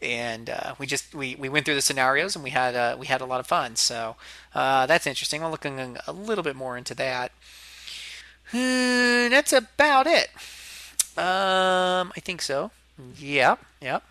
And 0.00 0.48
uh, 0.48 0.74
we 0.78 0.86
just 0.86 1.14
we, 1.14 1.34
we 1.34 1.48
went 1.48 1.64
through 1.64 1.74
the 1.74 1.82
scenarios 1.82 2.36
and 2.36 2.44
we 2.44 2.50
had 2.50 2.74
uh, 2.74 2.96
we 2.98 3.06
had 3.06 3.20
a 3.20 3.26
lot 3.26 3.40
of 3.40 3.46
fun. 3.46 3.76
So 3.76 4.16
uh, 4.54 4.86
that's 4.86 5.06
interesting. 5.06 5.42
I'm 5.42 5.50
looking 5.50 5.96
a 6.06 6.12
little 6.12 6.44
bit 6.44 6.56
more 6.56 6.76
into 6.76 6.94
that. 6.94 7.32
Uh, 8.52 9.28
that's 9.28 9.52
about 9.52 10.06
it. 10.06 10.28
Um, 11.16 12.12
I 12.16 12.20
think 12.20 12.42
so. 12.42 12.70
Yep, 13.18 13.64
yep. 13.80 14.02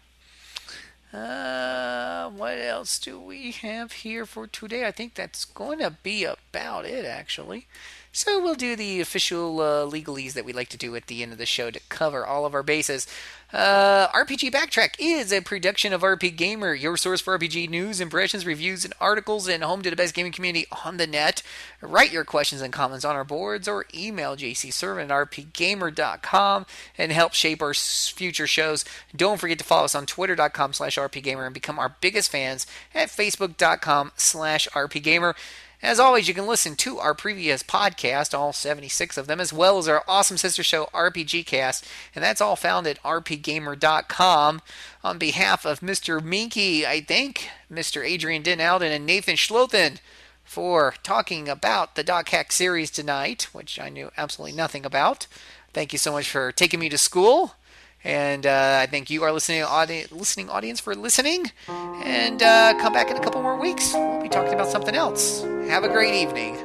Uh, 1.13 2.29
what 2.29 2.57
else 2.57 2.99
do 2.99 3.19
we 3.19 3.51
have 3.51 3.91
here 3.93 4.25
for 4.25 4.45
today? 4.45 4.85
I 4.85 4.91
think 4.91 5.15
that's 5.15 5.45
going 5.45 5.79
to 5.79 5.91
be 6.03 6.25
about 6.25 6.85
it, 6.85 7.05
actually. 7.05 7.65
So 8.11 8.41
we'll 8.41 8.55
do 8.55 8.75
the 8.75 8.99
official 8.99 9.61
uh, 9.61 9.85
legalese 9.85 10.33
that 10.33 10.45
we 10.45 10.51
like 10.51 10.69
to 10.69 10.77
do 10.77 10.95
at 10.95 11.07
the 11.07 11.23
end 11.23 11.31
of 11.31 11.37
the 11.37 11.45
show 11.45 11.71
to 11.71 11.79
cover 11.87 12.25
all 12.25 12.45
of 12.45 12.53
our 12.53 12.63
bases. 12.63 13.07
Uh, 13.53 14.09
RPG 14.09 14.51
Backtrack 14.51 14.95
is 14.99 15.31
a 15.31 15.41
production 15.41 15.93
of 15.93 16.01
RPGamer, 16.01 16.79
your 16.79 16.97
source 16.97 17.21
for 17.21 17.37
RPG 17.39 17.69
news, 17.69 18.01
impressions, 18.01 18.45
reviews, 18.45 18.83
and 18.83 18.93
articles, 18.99 19.47
and 19.47 19.63
home 19.63 19.81
to 19.83 19.89
the 19.89 19.95
best 19.95 20.13
gaming 20.13 20.33
community 20.33 20.67
on 20.83 20.97
the 20.97 21.07
net. 21.07 21.41
Write 21.79 22.11
your 22.11 22.25
questions 22.25 22.61
and 22.61 22.73
comments 22.73 23.05
on 23.05 23.15
our 23.15 23.23
boards 23.23 23.67
or 23.67 23.85
email 23.95 24.35
jcservant 24.35 25.09
at 25.09 25.31
rpgamer.com 25.31 26.65
and 26.97 27.11
help 27.13 27.33
shape 27.33 27.61
our 27.61 27.73
future 27.73 28.47
shows. 28.47 28.83
Don't 29.15 29.39
forget 29.39 29.59
to 29.59 29.65
follow 29.65 29.85
us 29.85 29.95
on 29.95 30.05
twitter.com 30.05 30.73
slash 30.73 30.97
rpgamer 30.97 31.45
and 31.45 31.53
become 31.53 31.79
our 31.79 31.95
biggest 32.01 32.29
fans 32.29 32.67
at 32.93 33.07
facebook.com 33.07 34.11
slash 34.17 34.67
rpgamer. 34.73 35.35
As 35.81 35.99
always, 35.99 36.27
you 36.27 36.33
can 36.33 36.47
listen 36.47 36.75
to 36.77 36.97
our 36.97 37.13
previous 37.13 37.61
podcast, 37.61 38.37
all 38.37 38.51
76 38.51 39.15
of 39.15 39.27
them, 39.27 39.39
as 39.39 39.53
well 39.53 39.77
as 39.77 39.87
our 39.87 40.03
awesome 40.07 40.37
sister 40.37 40.63
show, 40.63 40.89
RPG 40.91 41.45
Cast, 41.45 41.85
and 42.15 42.23
that's 42.23 42.41
all 42.41 42.55
found 42.55 42.87
at 42.87 43.01
rpgamer.com. 43.03 44.61
On 45.03 45.17
behalf 45.19 45.65
of 45.65 45.81
Mr. 45.81 46.19
Moehnke, 46.19 46.83
I 46.83 47.01
thank 47.01 47.49
Mr. 47.71 48.03
Adrian 48.03 48.41
Denalden 48.41 48.89
and 48.89 49.05
Nathan 49.05 49.35
Schlothen 49.35 49.99
for 50.43 50.95
talking 51.03 51.47
about 51.47 51.93
the 51.95 52.03
Dot 52.03 52.27
Hack 52.29 52.51
series 52.51 52.89
tonight, 52.89 53.47
which 53.53 53.79
I 53.79 53.89
knew 53.89 54.11
absolutely 54.17 54.57
nothing 54.57 54.83
about. 54.83 55.27
Thank 55.73 55.93
you 55.93 55.99
so 55.99 56.11
much 56.11 56.27
for 56.27 56.51
taking 56.51 56.79
me 56.79 56.89
to 56.89 56.97
school. 56.97 57.53
And 58.03 58.45
uh, 58.45 58.79
I 58.81 58.85
thank 58.85 59.09
you, 59.09 59.23
our 59.23 59.31
listening, 59.31 59.63
audi- 59.63 60.05
listening 60.11 60.49
audience, 60.49 60.79
for 60.79 60.95
listening. 60.95 61.51
And 61.67 62.41
uh, 62.41 62.73
come 62.79 62.93
back 62.93 63.09
in 63.09 63.17
a 63.17 63.19
couple 63.19 63.41
more 63.41 63.57
weeks. 63.57 63.93
We'll 63.93 64.21
be 64.21 64.29
talking 64.29 64.53
about 64.53 64.69
something 64.69 64.95
else. 64.95 65.41
Have 65.67 65.83
a 65.83 65.89
great 65.89 66.13
evening. 66.13 66.55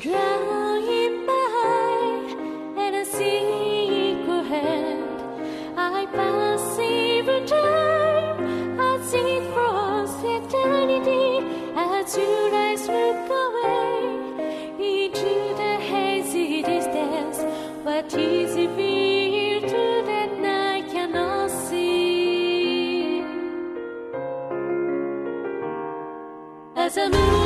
Driving 0.00 1.26
by 1.26 1.32
and 2.78 2.96
I 2.96 3.04
move 27.12 27.41